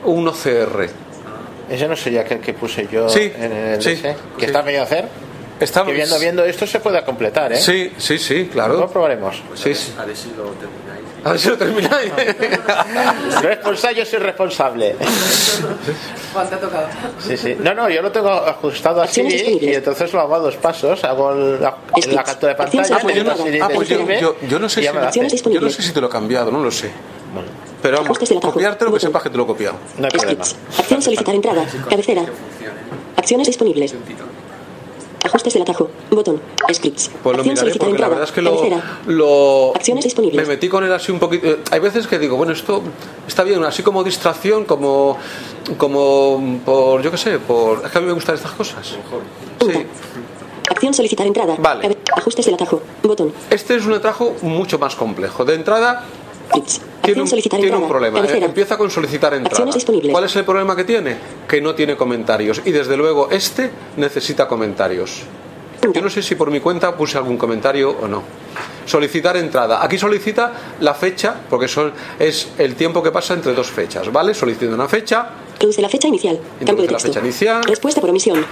un 0.05 0.27
OCR. 0.27 0.89
Ese 1.69 1.87
no 1.87 1.95
sería 1.95 2.21
aquel 2.21 2.39
que 2.41 2.53
puse 2.53 2.87
yo 2.91 3.07
Sí, 3.07 3.31
en 3.35 3.51
el 3.53 3.81
sí, 3.81 3.91
ese, 3.91 4.15
que 4.37 4.41
sí. 4.41 4.45
está 4.47 4.61
medio 4.61 4.81
a 4.81 4.83
hacer. 4.83 5.07
Estamos- 5.59 5.91
Que 5.91 5.95
viendo, 5.95 6.19
viendo 6.19 6.43
esto 6.43 6.67
se 6.67 6.81
puede 6.81 7.01
completar, 7.05 7.53
¿eh? 7.53 7.55
Sí, 7.61 7.93
sí, 7.97 8.17
sí, 8.17 8.49
claro. 8.51 8.77
Lo 8.77 8.89
probaremos. 8.89 9.41
Sí, 9.55 9.73
sí. 9.73 9.93
A 9.97 10.03
ver 10.03 10.17
si 10.17 10.29
lo 10.35 10.43
termináis. 10.51 10.82
A 11.23 11.31
ver 11.31 11.39
si 11.39 11.49
lo 11.49 11.57
termináis. 11.57 12.11
Responsable, 13.41 13.97
yo 13.97 14.05
soy 14.05 14.19
responsable. 14.19 14.95
Juan, 16.33 16.49
te 16.49 16.55
ha 16.55 16.59
tocado. 16.59 16.87
Sí, 17.25 17.37
sí. 17.37 17.55
No, 17.59 17.73
no, 17.73 17.89
yo 17.89 18.01
lo 18.01 18.11
tengo 18.11 18.29
ajustado 18.29 19.01
así 19.01 19.21
y 19.61 19.73
entonces 19.73 20.11
lo 20.13 20.19
hago 20.21 20.35
a 20.35 20.39
dos 20.39 20.55
pasos. 20.57 21.03
Hago 21.03 21.31
el- 21.31 21.61
la, 21.61 21.75
captura 22.23 22.51
de 22.53 22.55
pantalla, 22.55 22.95
Ah, 22.95 22.99
pues 23.01 23.15
yo 23.15 23.23
no, 23.23 23.45
le 23.45 23.61
ah, 23.61 23.69
pues 23.73 23.87
yo- 23.89 23.95
escribe 23.99 24.21
yo- 24.21 24.35
yo 24.47 24.59
no 24.59 24.67
sé 24.69 24.81
si, 24.81 24.87
lo 24.87 24.93
yo 25.51 25.61
no 25.61 25.69
sé 25.69 25.91
te 25.93 26.01
lo 26.01 26.07
he 26.07 26.09
cambiado, 26.09 26.51
no 26.51 26.59
lo 26.59 26.71
sé. 26.71 26.91
Pero 27.81 27.97
vamos, 27.97 28.07
Ajustes 28.11 28.29
del 28.29 28.37
atajo. 28.37 28.53
copiártelo 28.53 28.93
que 28.93 28.99
sepas 28.99 29.23
que 29.23 29.29
te 29.29 29.37
lo 29.37 29.43
he 29.43 29.47
copiado. 29.47 29.75
No 29.97 30.05
hay 30.05 30.11
problema. 30.11 30.43
Acción 30.77 31.01
solicitar 31.01 31.35
entrada. 31.35 31.65
Cabecera. 31.89 32.23
Acciones 33.17 33.47
disponibles. 33.47 33.93
Ajustes 35.23 35.53
del 35.53 35.61
atajo. 35.63 35.89
Botón. 36.11 36.41
Scripts. 36.73 37.09
Pues 37.23 37.37
lo 37.37 37.41
Acción 37.43 37.65
miraré 37.65 37.79
porque 37.79 37.97
la 38.01 38.09
verdad 38.09 38.23
es 38.25 38.31
que 38.31 38.41
lo, 38.41 39.73
Acciones 39.75 40.03
disponibles. 40.03 40.41
me 40.47 40.53
metí 40.53 40.67
con 40.69 40.83
él 40.83 40.91
así 40.91 41.11
un 41.11 41.19
poquito. 41.19 41.47
eh, 41.47 41.59
Hay 41.71 41.79
veces 41.79 42.07
que 42.07 42.19
digo, 42.19 42.35
bueno, 42.37 42.51
esto 42.51 42.81
está 43.27 43.43
bien, 43.43 43.63
así 43.63 43.83
como 43.83 44.03
distracción, 44.03 44.65
como, 44.65 45.17
como 45.77 46.59
por, 46.65 47.01
yo 47.01 47.09
qué 47.11 47.17
sé, 47.17 47.39
por. 47.39 47.85
Es 47.85 47.91
que 47.91 47.97
a 47.97 48.01
mí 48.01 48.07
me 48.07 48.13
gustan 48.13 48.35
estas 48.35 48.51
cosas. 48.51 48.97
Sí. 49.61 49.85
Acción 50.69 50.93
solicitar 50.93 51.25
entrada. 51.27 51.55
Vale. 51.59 51.97
Ajustes 52.15 52.45
del 52.45 52.55
atajo. 52.55 52.81
Botón. 53.03 53.33
Este 53.49 53.75
es 53.75 53.85
un 53.85 53.93
atajo 53.93 54.33
mucho 54.41 54.77
más 54.79 54.95
complejo. 54.95 55.45
De 55.45 55.55
entrada. 55.55 56.03
Tiene 57.01 57.21
un, 57.21 57.27
tiene 57.29 57.75
un 57.75 57.87
problema. 57.87 58.19
eh. 58.25 58.39
Empieza 58.43 58.77
con 58.77 58.89
solicitar 58.89 59.33
entrada. 59.33 59.69
¿Cuál 60.11 60.23
es 60.25 60.35
el 60.35 60.45
problema 60.45 60.75
que 60.75 60.83
tiene? 60.83 61.17
Que 61.47 61.59
no 61.61 61.75
tiene 61.75 61.95
comentarios. 61.97 62.61
Y 62.65 62.71
desde 62.71 62.95
luego, 62.97 63.29
este 63.31 63.69
necesita 63.97 64.47
comentarios. 64.47 65.23
Yo 65.93 66.01
no 66.01 66.09
sé 66.09 66.21
si 66.21 66.35
por 66.35 66.49
mi 66.49 66.61
cuenta 66.61 66.95
puse 66.95 67.17
algún 67.17 67.37
comentario 67.37 67.89
o 67.91 68.07
no. 68.07 68.23
Solicitar 68.85 69.35
entrada. 69.35 69.83
Aquí 69.83 69.97
solicita 69.97 70.53
la 70.79 70.93
fecha, 70.93 71.35
porque 71.49 71.67
son, 71.67 71.91
es 72.19 72.49
el 72.57 72.75
tiempo 72.75 73.03
que 73.03 73.11
pasa 73.11 73.33
entre 73.33 73.53
dos 73.53 73.67
fechas, 73.67 74.09
¿vale? 74.11 74.33
Solicita 74.33 74.73
una 74.73 74.87
fecha, 74.87 75.29
Introduce 75.55 75.81
la 75.81 75.89
fecha 75.89 76.07
inicial. 76.07 76.39
Campo 76.65 76.81
de 76.83 76.89
la 76.91 76.99
fecha 76.99 77.19
inicial, 77.19 77.63
Respuesta 77.65 77.99
por 78.01 78.09
omisión. 78.09 78.45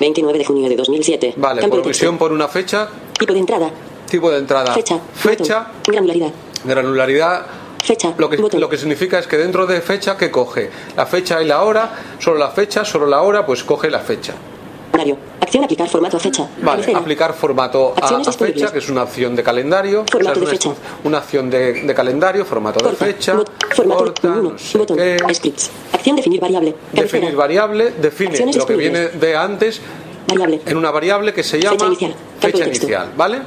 29 0.00 0.38
de 0.38 0.44
junio 0.44 0.68
de 0.68 0.76
2007. 0.76 1.34
vale, 1.36 1.60
Campo 1.60 1.76
por 1.76 1.84
omisión 1.84 2.16
por 2.16 2.32
una 2.32 2.48
fecha, 2.48 2.88
Tipo 3.18 3.32
de 3.34 3.40
entrada. 3.40 3.70
tipo 4.08 4.30
de 4.30 4.38
entrada, 4.38 4.72
Fecha. 4.72 4.98
fecha, 5.14 5.58
Botón. 5.60 5.82
Granularidad. 5.86 6.30
Granularidad, 6.64 7.46
Fecha. 7.82 8.12
Lo 8.18 8.28
que, 8.28 8.36
lo 8.36 8.68
que 8.68 8.76
significa 8.76 9.18
es 9.20 9.26
que 9.28 9.38
dentro 9.38 9.64
de 9.66 9.80
fecha, 9.80 10.16
que 10.16 10.30
coge? 10.30 10.68
La 10.96 11.06
fecha 11.06 11.40
y 11.40 11.46
la 11.46 11.62
hora, 11.62 11.90
solo 12.18 12.36
la 12.36 12.50
fecha, 12.50 12.84
solo 12.84 13.06
la 13.06 13.22
hora, 13.22 13.46
pues 13.46 13.62
coge 13.64 13.88
la 13.88 14.00
fecha. 14.00 14.34
Horario. 14.92 15.16
Acción 15.40 15.62
aplicar 15.64 15.88
formato 15.88 16.16
a 16.16 16.20
fecha. 16.20 16.48
Vale, 16.60 16.92
aplicar 16.94 17.32
formato 17.34 17.94
a, 17.98 18.06
a 18.08 18.32
fecha, 18.32 18.72
que 18.72 18.78
es 18.80 18.88
una 18.90 19.04
opción 19.04 19.36
de 19.36 19.42
calendario. 19.44 20.04
Formato 20.10 20.40
de 20.40 20.44
una, 20.46 20.50
fecha. 20.50 20.70
una 21.04 21.18
opción 21.18 21.48
de, 21.48 21.82
de 21.84 21.94
calendario, 21.94 22.44
formato 22.44 22.84
de 22.86 22.96
fecha, 22.96 23.34
Bot- 23.36 23.50
formato 23.74 23.98
corta, 24.04 24.28
uno. 24.28 24.42
no 24.50 24.58
sé 24.58 24.76
Botón. 24.76 24.96
qué. 24.96 25.16
Scripts. 25.32 25.70
Acción 25.92 26.16
definir 26.16 26.40
variable. 26.40 26.72
Cabecera. 26.72 27.02
Definir 27.04 27.36
variable, 27.36 27.92
define 28.02 28.30
Acciones 28.30 28.56
lo 28.56 28.66
que 28.66 28.74
viene 28.74 29.08
de 29.08 29.36
antes 29.36 29.80
Variable. 30.26 30.60
en 30.66 30.76
una 30.76 30.90
variable 30.90 31.32
que 31.32 31.44
se 31.44 31.60
llama 31.60 31.76
Fecha 31.76 31.86
inicial. 31.86 32.14
Fecha 32.40 32.66
inicial, 32.66 33.12
¿vale? 33.16 33.38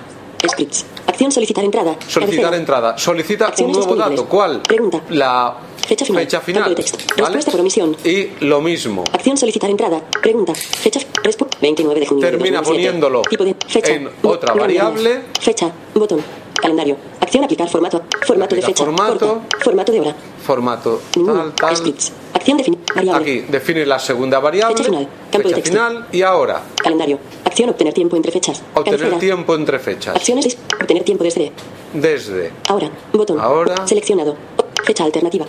Scripts. 0.50 0.86
Acción 1.08 1.32
solicitar 1.32 1.64
entrada. 1.64 1.96
Solicitar 2.08 2.46
Cabecera. 2.46 2.58
entrada. 2.58 2.98
Solicita 2.98 3.46
un 3.46 3.50
Acciones 3.52 3.78
nuevo 3.78 3.94
disponibles. 3.96 4.20
dato. 4.22 4.30
¿Cuál? 4.30 4.62
Pregunta. 4.62 5.02
La 5.10 5.56
Fecha 5.88 6.06
final. 6.06 6.24
fecha 6.24 6.42
final. 6.42 6.70
de 6.70 6.76
texto. 6.76 6.98
¿vale? 7.10 7.24
Respuesta 7.26 7.52
por 7.52 7.60
omisión. 7.60 7.98
Y 8.04 8.30
lo 8.46 8.62
mismo. 8.62 9.04
Acción 9.12 9.38
solicitar 9.38 9.70
entrada. 9.70 10.02
Pregunta. 10.22 10.54
Fecha. 10.56 11.00
Respuesta. 11.24 11.58
29 11.62 12.00
de 12.00 12.06
junio. 12.08 12.26
de 12.26 12.32
Termina 12.32 12.58
2007. 12.60 12.70
poniéndolo 12.88 13.22
Tipo 13.24 13.44
de. 13.44 13.56
Fecha. 13.68 13.92
en 13.94 14.10
otra 14.24 14.54
variable. 14.54 15.22
Fecha. 15.40 15.72
Botón. 15.94 16.22
Calendario. 16.62 16.96
Acción 17.20 17.44
aplicar 17.44 17.68
formato. 17.70 18.04
Formato 18.26 18.56
de 18.56 18.62
fecha. 18.62 18.84
formato. 18.86 19.42
Formato 19.64 19.92
de 19.92 20.00
hora. 20.00 20.16
Formato 20.46 21.02
tal, 21.14 21.54
tal. 21.54 21.76
Scripts. 21.76 22.12
Acción 22.34 22.58
definir 22.58 22.80
variable. 22.96 23.22
Aquí 23.22 23.46
define 23.52 23.86
la 23.86 24.00
segunda 24.00 24.40
variable. 24.40 24.78
Fecha 24.78 24.90
final. 24.90 25.08
Campo 25.32 25.48
de 25.50 25.56
fecha 25.56 25.56
texto. 25.56 25.72
final. 25.72 26.08
Y 26.12 26.22
ahora, 26.22 26.62
Calendario. 26.76 27.20
Acción 27.46 27.70
obtener 27.70 27.94
tiempo 27.94 28.16
entre 28.16 28.32
fechas. 28.32 28.62
obtener 28.74 29.00
Cabecera. 29.00 29.20
tiempo 29.20 29.56
entre 29.56 29.80
fechas. 29.80 30.16
Acciones. 30.16 30.58
Obtener 30.80 31.04
tiempo 31.04 31.24
desde. 31.24 31.52
Desde 31.94 32.52
Ahora. 32.68 32.90
Botón. 33.14 33.40
Ahora. 33.40 33.88
Seleccionado. 33.88 34.36
Fecha 34.84 35.04
alternativa. 35.04 35.46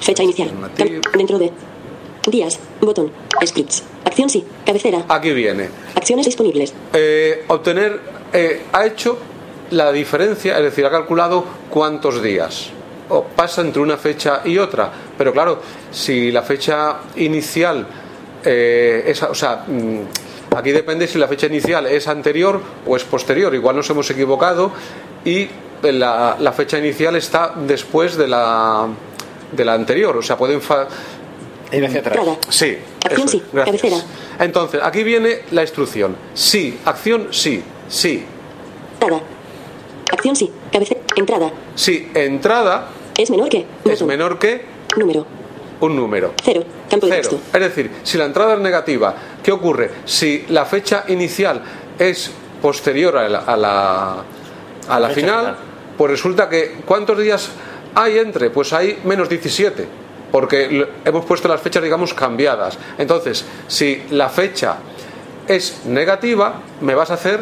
Fecha 0.00 0.22
inicial. 0.22 0.50
Dentro 1.16 1.38
de. 1.38 1.52
Días. 2.28 2.58
Botón. 2.80 3.10
Scripts. 3.44 3.82
Acción 4.04 4.28
sí. 4.28 4.44
Cabecera. 4.66 5.04
aquí 5.08 5.30
viene. 5.32 5.68
Acciones 5.94 6.26
disponibles. 6.26 6.74
Eh, 6.92 7.44
obtener 7.48 8.00
eh, 8.32 8.62
ha 8.72 8.84
hecho 8.86 9.16
la 9.70 9.92
diferencia, 9.92 10.56
es 10.58 10.64
decir, 10.64 10.84
ha 10.86 10.90
calculado 10.90 11.44
cuántos 11.70 12.22
días 12.22 12.70
o 13.10 13.24
pasa 13.24 13.62
entre 13.62 13.80
una 13.80 13.96
fecha 13.96 14.42
y 14.44 14.58
otra. 14.58 14.90
Pero 15.16 15.32
claro, 15.32 15.60
si 15.90 16.30
la 16.30 16.42
fecha 16.42 16.96
inicial 17.16 17.86
eh, 18.44 19.04
es, 19.06 19.22
o 19.22 19.34
sea, 19.34 19.64
mm, 19.66 20.54
aquí 20.56 20.72
depende 20.72 21.06
si 21.06 21.18
la 21.18 21.26
fecha 21.28 21.46
inicial 21.46 21.86
es 21.86 22.06
anterior 22.08 22.60
o 22.86 22.96
es 22.96 23.04
posterior. 23.04 23.54
Igual 23.54 23.76
nos 23.76 23.88
hemos 23.90 24.10
equivocado 24.10 24.72
y 25.24 25.48
la, 25.82 26.36
la 26.38 26.52
fecha 26.52 26.78
inicial 26.78 27.16
está 27.16 27.54
después 27.56 28.16
de 28.16 28.28
la 28.28 28.86
de 29.52 29.64
la 29.64 29.72
anterior. 29.74 30.16
O 30.16 30.22
sea, 30.22 30.36
pueden 30.36 30.60
fa- 30.60 30.86
Ir 31.72 31.84
hacia 31.86 32.00
atrás. 32.00 32.18
Sí. 32.50 32.76
Acción 33.04 33.28
sí, 33.28 33.36
es, 33.38 33.52
gracias. 33.52 33.80
cabecera. 33.82 34.04
Entonces, 34.40 34.80
aquí 34.82 35.02
viene 35.02 35.40
la 35.52 35.62
instrucción. 35.62 36.14
Sí, 36.34 36.78
acción 36.84 37.28
sí, 37.30 37.62
sí. 37.88 38.24
Acción 40.12 40.36
sí. 40.36 40.50
Cabecera. 40.72 41.00
Entrada. 41.16 41.50
Si 41.74 42.08
entrada 42.14 42.88
Es 43.16 43.30
menor 43.30 43.48
que. 43.48 43.66
es 43.84 44.02
menor 44.02 44.38
que 44.38 44.64
Número. 44.96 45.26
un 45.80 45.96
número. 45.96 46.32
Cero. 46.42 46.64
Campo 46.90 47.06
de 47.06 47.12
Cero. 47.12 47.28
texto. 47.30 47.58
Es 47.58 47.62
decir, 47.64 47.90
si 48.02 48.18
la 48.18 48.24
entrada 48.24 48.54
es 48.54 48.60
negativa, 48.60 49.14
¿qué 49.42 49.52
ocurre? 49.52 49.90
Si 50.04 50.44
la 50.48 50.64
fecha 50.64 51.04
inicial 51.08 51.62
es 51.98 52.30
posterior 52.62 53.16
a 53.16 53.28
la, 53.28 53.38
a 53.40 53.56
la, 53.56 54.24
a 54.88 55.00
la 55.00 55.08
fecha 55.08 55.20
final, 55.20 55.40
final. 55.40 55.56
pues 55.96 56.10
resulta 56.10 56.48
que 56.48 56.76
¿cuántos 56.84 57.18
días 57.18 57.50
hay 57.94 58.18
entre? 58.18 58.50
Pues 58.50 58.72
hay 58.72 58.98
menos 59.04 59.28
17, 59.28 59.86
porque 60.32 60.86
hemos 61.04 61.24
puesto 61.24 61.48
las 61.48 61.60
fechas, 61.60 61.82
digamos, 61.82 62.14
cambiadas. 62.14 62.78
Entonces, 62.96 63.44
si 63.68 64.02
la 64.10 64.28
fecha 64.28 64.76
es 65.46 65.82
negativa, 65.86 66.60
me 66.80 66.94
vas 66.94 67.10
a 67.10 67.14
hacer 67.14 67.40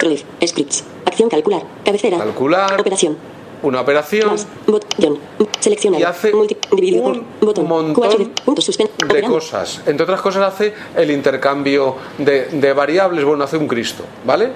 F. 0.00 0.24
Scripts. 0.46 0.84
Acción 1.12 1.28
calcular. 1.28 1.62
Cabecera. 1.84 2.18
calcular 2.18 2.80
Operación. 2.80 3.16
una 3.62 3.80
operación 3.82 4.28
Más. 4.28 4.46
Botón. 4.66 5.18
Seleccionar. 5.60 6.00
Y 6.00 6.04
hace 6.04 6.32
Multi. 6.32 6.56
Dividido 6.72 7.02
por. 7.04 7.22
Botón. 7.40 7.68
montón 7.68 7.94
QHD. 8.10 8.28
Punto 8.44 8.62
suspen. 8.62 8.88
de 8.98 9.04
Operando. 9.04 9.36
cosas. 9.36 9.82
Entre 9.86 10.02
otras 10.04 10.20
cosas 10.20 10.42
hace 10.52 10.72
el 10.96 11.10
intercambio 11.10 11.96
de, 12.18 12.46
de 12.46 12.72
variables, 12.72 13.24
bueno, 13.24 13.44
hace 13.44 13.56
un 13.56 13.68
Cristo, 13.68 14.04
¿vale? 14.24 14.50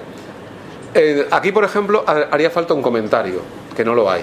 Eh, 0.94 1.26
aquí, 1.30 1.52
por 1.52 1.62
ejemplo, 1.64 2.02
ha- 2.06 2.28
haría 2.32 2.50
falta 2.50 2.72
un 2.74 2.80
comentario, 2.82 3.40
que 3.76 3.84
no 3.84 3.94
lo 3.94 4.10
hay. 4.10 4.22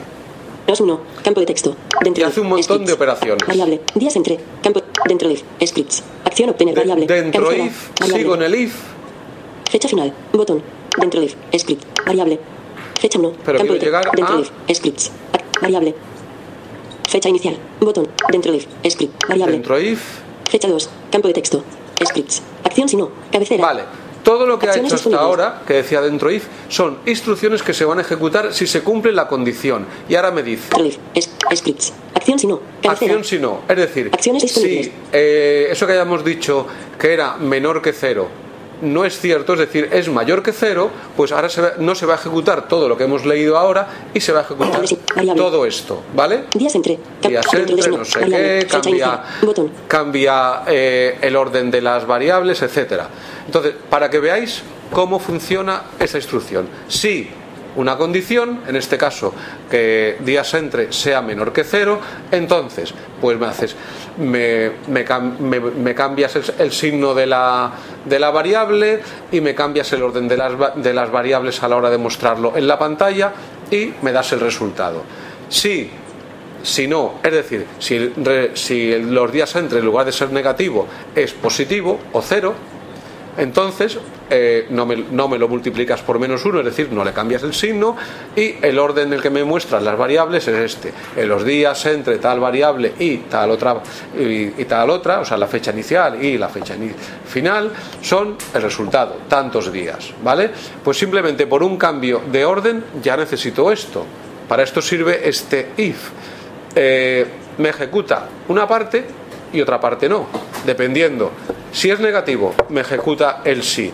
2 0.66 0.80
1. 0.82 1.00
Campo 1.24 1.40
de 1.42 1.46
texto. 1.46 1.76
Dentro 2.04 2.24
Y 2.24 2.26
hace 2.26 2.40
un 2.42 2.50
montón 2.50 2.84
de 2.86 2.94
operaciones. 2.94 3.46
Variable. 3.48 3.82
Días 3.96 4.16
entre. 4.16 4.40
Campo. 4.64 4.82
Dentro 5.08 5.30
if. 5.30 5.44
Scripts. 5.66 6.04
Acción 6.26 6.50
obtener 6.50 6.74
De- 6.74 6.82
variable. 6.82 7.06
dentro 7.06 7.52
if, 7.54 7.90
Variable. 8.00 8.22
sigo 8.24 8.36
en 8.36 8.42
el 8.44 8.56
if, 8.56 8.76
Fecha 9.74 9.88
final. 9.88 10.14
Botón. 10.34 10.62
Dentro 11.00 11.20
if. 11.24 11.34
Script. 11.58 11.84
Variable. 12.06 12.40
Fecha 13.02 13.18
1. 13.18 13.34
Pero 13.44 13.58
Campo 13.58 13.74
quiero 13.74 13.86
llegar 13.86 14.12
Dentro 14.16 14.36
a- 14.36 14.40
if. 14.42 14.52
Scripts. 14.78 15.12
Variable. 15.60 15.96
Fecha 17.10 17.30
inicial. 17.30 17.58
Botón. 17.80 18.08
Dentro 18.32 18.54
if. 18.54 18.68
Script. 18.88 19.24
Variable. 19.28 19.54
dentro 19.54 19.80
if. 19.80 20.00
Fecha 20.48 20.68
2. 20.68 20.90
Campo 21.12 21.28
de 21.28 21.34
texto. 21.34 21.64
Scripts. 22.06 22.44
Acción 22.64 22.88
si 22.88 22.98
no. 22.98 23.10
Cabecera. 23.32 23.64
Vale. 23.66 23.84
Todo 24.24 24.46
lo 24.46 24.60
que 24.60 24.70
ha 24.70 24.76
hecho 24.76 24.94
hasta 24.94 25.18
ahora, 25.18 25.64
que 25.68 25.74
decía 25.74 26.02
dentro 26.02 26.30
if, 26.32 26.46
son 26.70 27.00
instrucciones 27.08 27.64
que 27.64 27.74
se 27.74 27.84
van 27.84 27.98
a 27.98 28.04
ejecutar 28.04 28.54
si 28.54 28.68
se 28.68 28.82
cumple 28.82 29.12
la 29.12 29.28
condición. 29.28 29.88
Y 30.08 30.14
ahora 30.16 30.30
me 30.30 30.44
dice, 30.44 30.70
Dentro 30.70 30.86
if. 30.86 30.98
Es- 31.16 31.32
Scripts. 31.58 31.94
Acción 32.14 32.38
si 32.38 32.46
no. 32.46 32.60
Cabecera. 32.84 33.16
acción 33.16 33.24
si 33.26 33.40
no. 33.40 33.62
Es 33.68 33.76
decir, 33.76 34.12
Acciones 34.14 34.44
si 34.52 34.92
eh, 35.12 35.68
eso 35.72 35.88
que 35.88 35.94
hayamos 35.94 36.24
dicho 36.24 36.68
que 37.00 37.12
era 37.12 37.38
menor 37.38 37.82
que 37.82 37.92
cero 37.92 38.28
no 38.84 39.06
es 39.06 39.18
cierto, 39.20 39.54
es 39.54 39.60
decir, 39.60 39.90
es 39.92 40.10
mayor 40.10 40.44
que 40.44 40.52
cero, 40.52 40.92
pues 41.18 41.32
ahora 41.32 41.50
se 41.50 41.62
va- 41.62 41.74
no 41.80 41.96
se 41.96 42.06
va 42.06 42.14
a 42.14 42.18
ejecutar 42.18 42.68
todo 42.68 42.88
lo 42.88 42.98
que 42.98 43.06
hemos 43.06 43.26
leído 43.26 43.58
ahora 43.58 43.88
y 44.14 44.20
se 44.20 44.32
va 44.32 44.40
a 44.40 44.44
ejecutar 44.44 44.82
Variable. 45.16 45.42
todo 45.42 45.66
esto, 45.66 46.04
¿vale? 46.16 46.44
Días 46.54 46.76
entre. 46.76 47.00
Días 47.28 47.46
entre, 47.54 47.88
no 47.90 48.06
sé 48.06 48.20
qué, 48.20 48.68
cambia, 48.70 49.24
cambia 49.88 50.62
eh, 50.68 51.18
el 51.22 51.36
orden 51.36 51.72
de 51.72 51.82
las 51.82 52.06
variables, 52.06 52.62
etcétera. 52.62 53.08
Entonces, 53.46 53.74
para 53.90 54.10
que 54.10 54.20
veáis 54.20 54.62
cómo 54.92 55.20
funciona 55.20 55.84
esa 56.00 56.18
instrucción. 56.18 56.68
Si 56.88 57.30
una 57.76 57.98
condición, 57.98 58.62
en 58.68 58.76
este 58.76 58.98
caso 58.98 59.34
que 59.70 60.18
días 60.20 60.54
entre 60.54 60.92
sea 60.94 61.22
menor 61.22 61.52
que 61.54 61.64
cero, 61.64 62.00
entonces, 62.32 62.94
pues 63.22 63.38
me 63.40 63.46
haces, 63.48 63.76
me, 64.18 64.72
me 64.88 65.06
me- 65.40 65.60
me 65.60 65.96
cambias 65.96 66.36
el, 66.60 66.72
signo 66.72 67.14
de 67.14 67.26
la, 67.26 67.72
de 68.06 68.20
la 68.20 68.32
variable 68.32 69.00
y 69.32 69.42
me 69.42 69.56
cambias 69.56 69.92
el 69.94 70.04
orden 70.04 70.28
de 70.28 70.38
las, 70.38 70.54
de 70.76 70.94
las 70.94 71.12
variables 71.12 71.62
a 71.64 71.68
la 71.68 71.76
hora 71.78 71.90
de 71.90 71.98
mostrarlo 71.98 72.54
en 72.56 72.68
la 72.68 72.78
pantalla 72.78 73.34
y 73.72 73.94
me 74.02 74.12
das 74.12 74.32
el 74.34 74.40
resultado. 74.40 75.04
Si 75.50 75.90
si 76.64 76.88
no, 76.88 77.16
es 77.22 77.32
decir, 77.34 77.66
si, 77.80 78.14
si 78.54 78.98
los 79.00 79.30
días 79.34 79.54
entre 79.58 79.80
en 79.80 79.86
lugar 79.86 80.06
de 80.06 80.14
ser 80.14 80.32
negativo 80.32 80.88
es 81.14 81.34
positivo 81.34 82.00
o 82.14 82.22
cero, 82.22 82.54
entonces 83.38 83.98
eh, 84.36 84.66
no, 84.72 84.88
me, 84.88 84.96
no 84.96 85.28
me 85.28 85.38
lo 85.38 85.48
multiplicas 85.48 86.02
por 86.02 86.18
menos 86.18 86.44
uno, 86.44 86.58
es 86.58 86.66
decir, 86.66 86.92
no 86.92 87.04
le 87.04 87.14
cambias 87.14 87.44
el 87.44 87.54
signo 87.54 87.96
y 88.36 88.56
el 88.64 88.80
orden 88.80 89.10
en 89.10 89.14
el 89.14 89.22
que 89.22 89.30
me 89.30 89.44
muestras 89.44 89.84
las 89.84 89.96
variables 89.96 90.48
es 90.48 90.74
este. 90.74 90.92
En 91.16 91.30
los 91.30 91.46
días 91.46 91.86
entre 91.86 92.18
tal 92.18 92.40
variable 92.40 92.94
y 92.98 93.18
tal 93.18 93.52
otra 93.52 93.84
y, 94.18 94.66
tal 94.66 94.90
otra, 94.90 95.20
o 95.20 95.26
sea, 95.26 95.38
la 95.38 95.46
fecha 95.46 95.72
inicial 95.72 96.24
y 96.24 96.40
la 96.40 96.50
fecha 96.50 96.74
final 97.28 97.72
son 98.02 98.36
el 98.56 98.62
resultado, 98.64 99.18
tantos 99.28 99.72
días, 99.72 100.12
¿vale? 100.24 100.50
Pues 100.84 100.98
simplemente 100.98 101.46
por 101.46 101.62
un 101.62 101.78
cambio 101.78 102.24
de 102.32 102.44
orden 102.44 102.84
ya 103.04 103.16
necesito 103.16 103.72
esto. 103.72 104.04
Para 104.48 104.64
esto 104.64 104.82
sirve 104.82 105.30
este 105.30 105.74
if. 105.78 106.10
Eh, 106.76 107.28
me 107.60 107.70
ejecuta 107.70 108.28
una 108.48 108.68
parte 108.68 109.06
y 109.54 109.62
otra 109.62 109.80
parte 109.80 110.10
no, 110.10 110.26
dependiendo. 110.66 111.32
Si 111.72 111.92
es 111.92 112.00
negativo, 112.00 112.56
me 112.70 112.82
ejecuta 112.82 113.42
el 113.46 113.62
sí. 113.62 113.94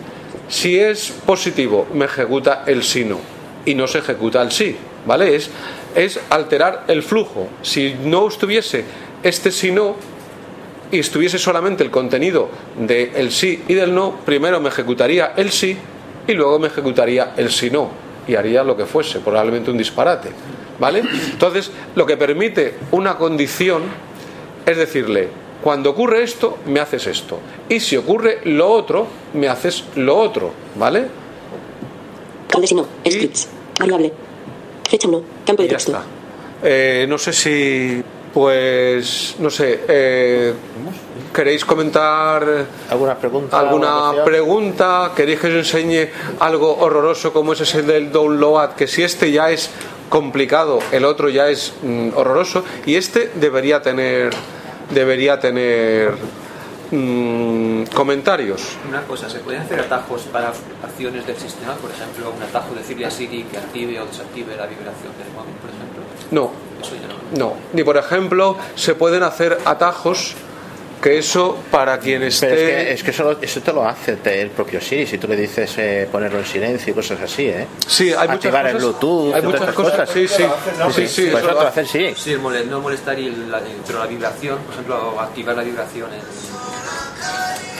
Si 0.50 0.78
es 0.78 1.12
positivo, 1.24 1.86
me 1.94 2.04
ejecuta 2.06 2.64
el 2.66 2.82
sí 2.82 3.04
no. 3.04 3.18
Y 3.64 3.74
no 3.74 3.86
se 3.86 3.98
ejecuta 3.98 4.42
el 4.42 4.50
sí, 4.50 4.76
¿vale? 5.06 5.36
Es, 5.36 5.48
es 5.94 6.20
alterar 6.28 6.84
el 6.88 7.02
flujo. 7.02 7.48
Si 7.62 7.94
no 8.04 8.26
estuviese 8.28 8.84
este 9.22 9.52
sí 9.52 9.70
no, 9.70 9.94
y 10.90 10.98
estuviese 10.98 11.38
solamente 11.38 11.84
el 11.84 11.90
contenido 11.90 12.48
del 12.76 13.30
sí 13.30 13.62
y 13.68 13.74
del 13.74 13.94
no, 13.94 14.16
primero 14.24 14.60
me 14.60 14.70
ejecutaría 14.70 15.34
el 15.36 15.52
sí 15.52 15.76
y 16.26 16.32
luego 16.32 16.58
me 16.58 16.66
ejecutaría 16.66 17.34
el 17.36 17.50
sí 17.50 17.70
no 17.70 17.90
y 18.26 18.34
haría 18.34 18.64
lo 18.64 18.76
que 18.76 18.86
fuese, 18.86 19.20
probablemente 19.20 19.70
un 19.70 19.78
disparate. 19.78 20.30
¿Vale? 20.78 21.02
Entonces, 21.30 21.70
lo 21.94 22.06
que 22.06 22.16
permite 22.16 22.74
una 22.90 23.18
condición 23.18 23.82
es 24.64 24.76
decirle, 24.76 25.28
cuando 25.62 25.90
ocurre 25.90 26.22
esto, 26.22 26.58
me 26.66 26.80
haces 26.80 27.06
esto. 27.06 27.38
Y 27.68 27.80
si 27.80 27.96
ocurre 27.96 28.40
lo 28.44 28.70
otro, 28.70 29.06
me 29.34 29.48
haces 29.48 29.84
lo 29.96 30.16
otro. 30.16 30.52
¿Vale? 30.76 31.06
Calde 32.48 32.66
si 32.66 32.74
no. 32.74 32.86
Scripts. 33.08 33.48
Variable. 33.78 34.12
Fecha 34.88 35.08
1. 35.08 35.22
Campo 35.46 35.62
de 35.62 35.68
Ya 35.68 35.74
texto. 35.76 35.92
está. 35.92 36.04
Eh, 36.62 37.06
no 37.08 37.16
sé 37.16 37.32
si, 37.32 38.02
pues, 38.34 39.36
no 39.38 39.48
sé, 39.50 39.80
eh, 39.88 40.52
¿queréis 41.34 41.64
comentar 41.64 42.66
alguna 42.90 43.16
pregunta? 43.16 43.58
¿Alguna 43.58 44.24
pregunta? 44.24 45.12
¿Queréis 45.16 45.40
que 45.40 45.46
os 45.46 45.54
enseñe 45.54 46.08
algo 46.40 46.76
horroroso 46.78 47.32
como 47.32 47.52
es 47.54 47.60
ese 47.62 47.82
del 47.82 48.12
download? 48.12 48.70
Que 48.70 48.86
si 48.86 49.02
este 49.02 49.30
ya 49.32 49.50
es 49.50 49.70
complicado, 50.10 50.80
el 50.92 51.04
otro 51.04 51.28
ya 51.30 51.48
es 51.48 51.72
mm, 51.82 52.10
horroroso 52.14 52.64
y 52.84 52.96
este 52.96 53.30
debería 53.36 53.80
tener, 53.80 54.30
debería 54.90 55.38
tener 55.40 56.14
mm, 56.90 57.84
comentarios. 57.94 58.76
Una 58.88 59.02
cosa, 59.02 59.28
¿se 59.28 59.38
pueden 59.40 59.62
hacer 59.62 59.80
atajos 59.80 60.22
para 60.32 60.52
acciones 60.82 61.26
del 61.26 61.36
sistema? 61.36 61.74
Por 61.74 61.90
ejemplo, 61.90 62.32
un 62.36 62.42
atajo 62.42 62.74
decirle 62.74 63.06
a 63.06 63.10
Siri 63.10 63.44
que 63.44 63.58
active 63.58 64.00
o 64.00 64.06
desactive 64.06 64.56
la 64.56 64.66
vibración 64.66 65.12
del 65.18 65.32
móvil, 65.34 65.54
por 65.60 65.70
ejemplo. 65.70 66.02
No, 66.30 66.50
Eso 66.80 66.94
ya 66.96 67.08
no. 67.38 67.46
no. 67.50 67.54
Ni 67.72 67.82
por 67.84 67.96
ejemplo 67.96 68.56
se 68.74 68.94
pueden 68.94 69.22
hacer 69.22 69.58
atajos 69.64 70.34
que 71.02 71.18
eso 71.18 71.56
para 71.70 71.98
quien 71.98 72.22
esté 72.24 72.46
Pero 72.48 72.60
es 72.60 72.68
que, 72.84 72.92
es 72.92 73.02
que 73.04 73.10
eso, 73.10 73.24
lo- 73.24 73.40
eso 73.40 73.60
te 73.60 73.72
lo 73.72 73.86
hace 73.88 74.16
te- 74.16 74.42
el 74.42 74.50
propio 74.50 74.80
Siri, 74.80 75.06
si 75.06 75.16
tú 75.18 75.26
le 75.28 75.36
dices 75.36 75.72
eh, 75.78 76.06
ponerlo 76.10 76.38
en 76.40 76.44
silencio 76.46 76.90
y 76.92 76.94
cosas 76.94 77.20
así, 77.22 77.46
¿eh? 77.46 77.66
Sí, 77.86 78.08
hay 78.08 78.28
muchas 78.28 78.30
Activar 78.36 78.66
el 78.66 78.72
cosas- 78.74 78.88
Bluetooth, 79.00 79.34
hay 79.34 79.42
muchas 79.42 79.60
estas 79.60 79.74
cosas, 79.74 80.10
sí, 80.10 80.28
sí. 80.28 80.34
Sí, 80.36 80.44
sí, 80.44 80.46
Pues 80.92 80.98
eso 81.08 81.22
eso 81.22 81.40
lo 81.40 81.46
te 81.48 81.52
lo 81.54 81.60
hace. 81.60 81.68
hace 81.68 81.80
el 81.80 81.86
Siri. 81.86 82.14
Sí, 82.16 82.32
el 82.32 82.38
mole- 82.40 82.64
no 82.66 82.80
molestar 82.80 83.18
y 83.18 83.30
la, 83.48 83.60
pero 83.86 83.98
la 84.00 84.06
vibración, 84.06 84.58
por 84.58 84.72
ejemplo, 84.74 85.20
activar 85.20 85.56
la 85.56 85.62
vibración 85.62 86.10
en- 86.12 86.20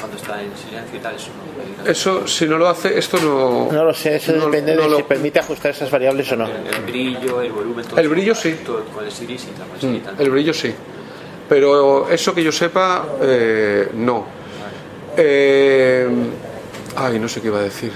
cuando 0.01 0.17
está 0.17 0.43
en 0.43 0.51
silencio 0.57 0.99
y 0.99 1.03
tal, 1.03 1.15
eso 1.15 1.29
no. 1.85 1.91
Eso, 1.91 2.27
si 2.27 2.47
no 2.47 2.57
lo 2.59 2.69
hace, 2.69 2.99
esto 2.99 3.19
no. 3.19 3.69
No 3.71 3.85
lo 3.85 3.95
sé, 3.95 4.17
eso 4.17 4.33
no- 4.33 4.47
depende 4.47 4.75
no 4.75 4.83
de 4.83 4.89
lo- 4.89 4.97
si 4.99 5.03
permite 5.03 5.39
ajustar 5.41 5.71
esas 5.73 5.91
variables 5.91 6.31
o 6.33 6.37
no. 6.37 6.47
El 6.47 6.83
brillo, 6.87 7.41
el 7.43 7.53
volumen, 7.53 7.85
todo 7.87 8.01
El 8.01 8.09
brillo 8.09 8.35
sí. 8.35 8.57
todo 8.65 8.85
con 8.87 9.05
el 9.05 9.13
Siri 9.13 9.39
sí, 9.39 9.49
con 9.59 9.71
el 9.75 9.81
Siri 10.01 10.15
Mm. 10.17 10.21
El 10.23 10.31
brillo 10.31 10.55
sí. 10.55 10.75
Pero 11.51 12.09
eso 12.09 12.33
que 12.33 12.45
yo 12.45 12.53
sepa, 12.53 13.05
eh, 13.21 13.89
no. 13.95 14.25
Eh, 15.17 16.09
ay, 16.95 17.19
no 17.19 17.29
sé 17.29 17.41
qué 17.41 17.49
iba 17.49 17.59
a 17.59 17.63
decir. 17.63 17.91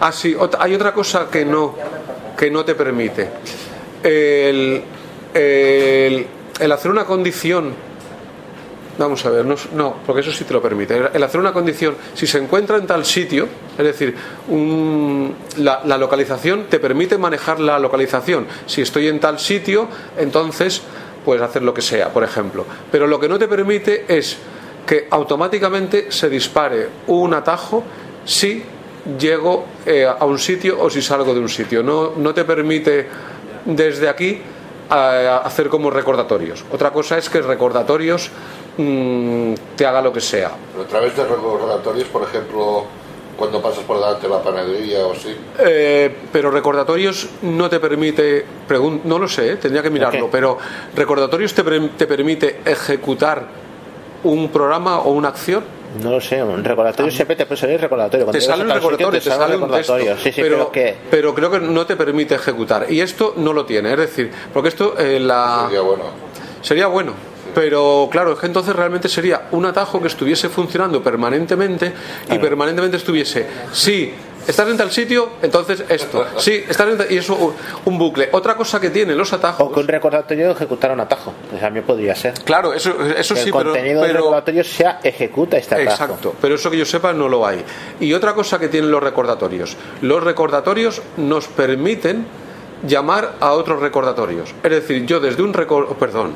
Ah, 0.00 0.10
sí, 0.10 0.34
hay 0.58 0.74
otra 0.74 0.94
cosa 0.94 1.28
que 1.30 1.44
no, 1.44 1.74
que 2.38 2.50
no 2.50 2.64
te 2.64 2.74
permite. 2.74 3.28
El, 4.02 4.82
el- 5.34 6.26
hacer 6.72 6.90
una 6.90 7.04
condición. 7.04 7.74
Vamos 8.98 9.24
a 9.26 9.30
ver, 9.30 9.44
no, 9.44 9.54
no, 9.74 9.96
porque 10.06 10.22
eso 10.22 10.32
sí 10.32 10.44
te 10.44 10.54
lo 10.54 10.62
permite. 10.62 10.96
El- 11.12 11.22
hacer 11.22 11.38
una 11.40 11.52
condición, 11.52 11.94
si 12.14 12.26
se 12.26 12.38
encuentra 12.38 12.78
en 12.78 12.86
tal 12.86 13.04
sitio, 13.04 13.46
es 13.76 13.84
decir, 13.84 14.14
la 15.58 15.98
localización 15.98 16.64
te 16.70 16.78
permite 16.80 17.18
manejar 17.18 17.60
la 17.60 17.78
localización. 17.78 18.46
Si 18.64 18.80
estoy 18.80 19.08
en 19.08 19.20
tal 19.20 19.38
sitio, 19.38 19.88
entonces 20.16 20.80
puedes 21.24 21.42
hacer 21.42 21.62
lo 21.62 21.72
que 21.74 21.82
sea, 21.82 22.08
por 22.10 22.24
ejemplo. 22.24 22.64
Pero 22.90 23.06
lo 23.06 23.18
que 23.20 23.28
no 23.28 23.38
te 23.38 23.48
permite 23.48 24.04
es 24.08 24.36
que 24.86 25.06
automáticamente 25.10 26.10
se 26.10 26.28
dispare 26.28 26.88
un 27.08 27.34
atajo 27.34 27.82
si 28.24 28.62
llego 29.18 29.64
eh, 29.86 30.06
a 30.06 30.24
un 30.24 30.38
sitio 30.38 30.80
o 30.80 30.90
si 30.90 31.00
salgo 31.02 31.32
de 31.34 31.40
un 31.40 31.48
sitio. 31.48 31.82
No, 31.82 32.12
no 32.16 32.34
te 32.34 32.44
permite 32.44 33.06
desde 33.64 34.08
aquí 34.08 34.40
a- 34.88 35.38
hacer 35.44 35.68
como 35.68 35.90
recordatorios. 35.90 36.64
Otra 36.72 36.90
cosa 36.92 37.16
es 37.18 37.28
que 37.30 37.40
recordatorios 37.42 38.30
mm, 38.76 39.54
te 39.76 39.86
haga 39.86 40.02
lo 40.02 40.12
que 40.12 40.20
sea. 40.20 40.50
Pero 40.72 40.84
a 40.84 40.86
través 40.88 41.16
de 41.16 41.24
recordatorios, 41.24 42.08
por 42.08 42.22
ejemplo, 42.24 42.84
cuando 43.40 43.60
pasas 43.60 43.82
por 43.82 43.98
delante 43.98 44.28
de 44.28 44.32
la 44.32 44.40
panadería 44.40 45.04
o 45.04 45.12
así. 45.12 45.34
Eh, 45.58 46.14
pero 46.32 46.52
recordatorios 46.52 47.28
no 47.42 47.68
te 47.68 47.80
permite, 47.80 48.44
pregun- 48.68 49.00
no 49.02 49.18
lo 49.18 49.26
sé, 49.26 49.52
eh, 49.52 49.56
tendría 49.56 49.82
que 49.82 49.90
mirarlo, 49.90 50.28
pero 50.30 50.56
recordatorios 50.94 51.52
te, 51.54 51.64
pre- 51.64 51.88
te 51.96 52.06
permite 52.06 52.60
ejecutar 52.64 53.44
un 54.22 54.48
programa 54.50 55.00
o 55.00 55.10
una 55.10 55.28
acción. 55.30 55.64
No 56.00 56.10
lo 56.12 56.20
sé, 56.20 56.40
un 56.40 56.62
recordatorio 56.62 57.10
siempre 57.10 57.34
te 57.34 57.46
puede 57.46 57.60
salir 57.60 57.80
recordatorio. 57.80 58.24
Cuando 58.26 58.38
te 58.38 58.44
sale 58.44 58.62
un 58.62 58.68
sitio, 58.68 58.80
recordatorio, 58.90 59.20
te 59.20 59.28
sale 59.28 59.56
un 59.56 59.62
recordatorio. 59.62 60.04
texto, 60.12 60.22
Sí, 60.22 60.32
sí, 60.32 60.40
pero, 60.42 60.56
pero 60.58 60.70
que 60.70 60.96
pero 61.10 61.34
creo 61.34 61.50
que 61.50 61.58
no 61.58 61.84
te 61.86 61.96
permite 61.96 62.36
ejecutar. 62.36 62.86
Y 62.92 63.00
esto 63.00 63.34
no 63.38 63.52
lo 63.52 63.64
tiene, 63.64 63.90
es 63.92 63.98
decir, 63.98 64.30
porque 64.52 64.68
esto 64.68 64.94
eh, 64.98 65.18
la... 65.18 65.62
Sería 65.64 65.80
bueno. 65.80 66.04
Sería 66.62 66.86
bueno. 66.86 67.12
Pero 67.54 68.08
claro, 68.10 68.32
es 68.32 68.38
que 68.38 68.46
entonces 68.46 68.74
realmente 68.74 69.08
sería 69.08 69.42
un 69.52 69.66
atajo 69.66 70.00
que 70.00 70.08
estuviese 70.08 70.48
funcionando 70.48 71.02
permanentemente 71.02 71.92
y 72.30 72.38
permanentemente 72.38 72.96
estuviese, 72.96 73.46
sí, 73.72 74.12
estás 74.46 74.68
en 74.68 74.76
tal 74.76 74.90
sitio, 74.90 75.30
entonces 75.42 75.84
esto, 75.88 76.26
sí, 76.38 76.64
estás 76.68 76.88
en 76.88 76.98
tal- 76.98 77.10
y 77.12 77.16
eso 77.18 77.54
un- 77.84 77.98
bucle. 77.98 78.28
Otra 78.32 78.54
cosa 78.54 78.80
que 78.80 78.90
tienen 78.90 79.16
los 79.18 79.32
atajos. 79.32 79.68
O 79.68 79.72
que 79.72 79.80
un 79.80 79.88
recordatorio 79.88 80.50
ejecutara 80.52 80.94
un 80.94 81.00
atajo. 81.00 81.32
Pues 81.50 81.62
a 81.62 81.70
mí 81.70 81.80
podría 81.82 82.14
ser. 82.14 82.34
Claro, 82.44 82.72
eso, 82.72 82.90
eso 83.04 83.34
Que 83.34 83.40
sí, 83.42 83.48
el 83.48 83.52
pero, 83.54 83.70
contenido 83.72 84.02
del 84.02 84.14
recordatorio 84.14 84.64
sea 84.64 85.00
ejecuta 85.02 85.58
este 85.58 85.74
atajo. 85.74 85.90
Exacto, 85.90 86.34
pero 86.40 86.54
eso 86.54 86.70
que 86.70 86.78
yo 86.78 86.84
sepa 86.86 87.12
no 87.12 87.28
lo 87.28 87.46
hay. 87.46 87.62
Y 88.00 88.12
otra 88.14 88.32
cosa 88.34 88.58
que 88.58 88.68
tienen 88.68 88.90
los 88.90 89.02
recordatorios. 89.02 89.76
Los 90.02 90.22
recordatorios 90.24 91.02
nos 91.18 91.46
permiten 91.48 92.26
llamar 92.86 93.34
a 93.40 93.52
otros 93.52 93.80
recordatorios. 93.80 94.54
Es 94.62 94.70
decir, 94.70 95.04
yo 95.04 95.20
desde 95.20 95.42
un 95.42 95.52
recor- 95.52 95.94
perdón, 95.96 96.32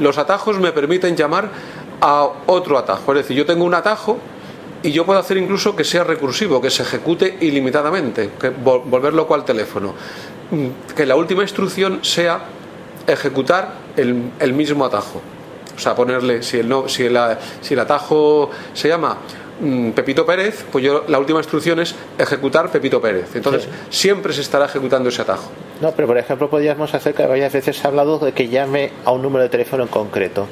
los 0.00 0.18
atajos 0.18 0.58
me 0.58 0.72
permiten 0.72 1.16
llamar 1.16 1.50
a 2.00 2.28
otro 2.46 2.78
atajo. 2.78 3.12
Es 3.12 3.18
decir, 3.18 3.36
yo 3.36 3.46
tengo 3.46 3.64
un 3.64 3.74
atajo 3.74 4.18
y 4.82 4.92
yo 4.92 5.04
puedo 5.04 5.18
hacer 5.18 5.36
incluso 5.36 5.74
que 5.74 5.84
sea 5.84 6.04
recursivo, 6.04 6.60
que 6.60 6.70
se 6.70 6.82
ejecute 6.82 7.36
ilimitadamente, 7.40 8.30
que 8.40 8.52
vol- 8.54 8.82
volver 8.84 9.12
loco 9.14 9.34
al 9.34 9.44
teléfono. 9.44 9.94
Mm, 10.50 10.94
Que 10.94 11.04
la 11.06 11.16
última 11.16 11.42
instrucción 11.42 12.00
sea 12.04 12.40
ejecutar 13.06 13.74
el, 13.96 14.52
mismo 14.52 14.84
atajo. 14.84 15.20
O 15.76 15.80
sea, 15.80 15.94
ponerle, 15.94 16.42
si 16.42 16.58
el, 16.58 16.68
no, 16.68 16.88
si 16.88 17.04
el, 17.04 17.18
si 17.60 17.74
el 17.74 17.80
atajo 17.80 18.50
se 18.74 18.88
llama 18.88 19.16
Pepito 19.94 20.24
Pérez, 20.24 20.64
pues 20.70 20.84
yo 20.84 21.04
la 21.08 21.18
última 21.18 21.40
instrucción 21.40 21.80
es 21.80 21.94
ejecutar 22.18 22.70
Pepito 22.70 23.00
Pérez. 23.00 23.34
Entonces, 23.34 23.68
siempre 23.90 24.32
se 24.32 24.40
estará 24.42 24.66
ejecutando 24.66 25.08
ese 25.08 25.22
atajo. 25.22 25.50
No, 25.80 25.92
pero 25.92 26.06
por 26.08 26.18
ejemplo 26.18 26.48
podríamos 26.50 26.92
hacer 26.94 27.14
que 27.14 27.24
varias 27.26 27.52
veces 27.52 27.76
se 27.76 27.86
ha 27.86 27.90
hablado 27.90 28.18
de 28.18 28.32
que 28.32 28.48
llame 28.48 28.90
a 29.04 29.12
un 29.12 29.22
número 29.22 29.42
de 29.44 29.48
teléfono 29.48 29.82
en 29.84 29.88
concreto. 29.88 30.46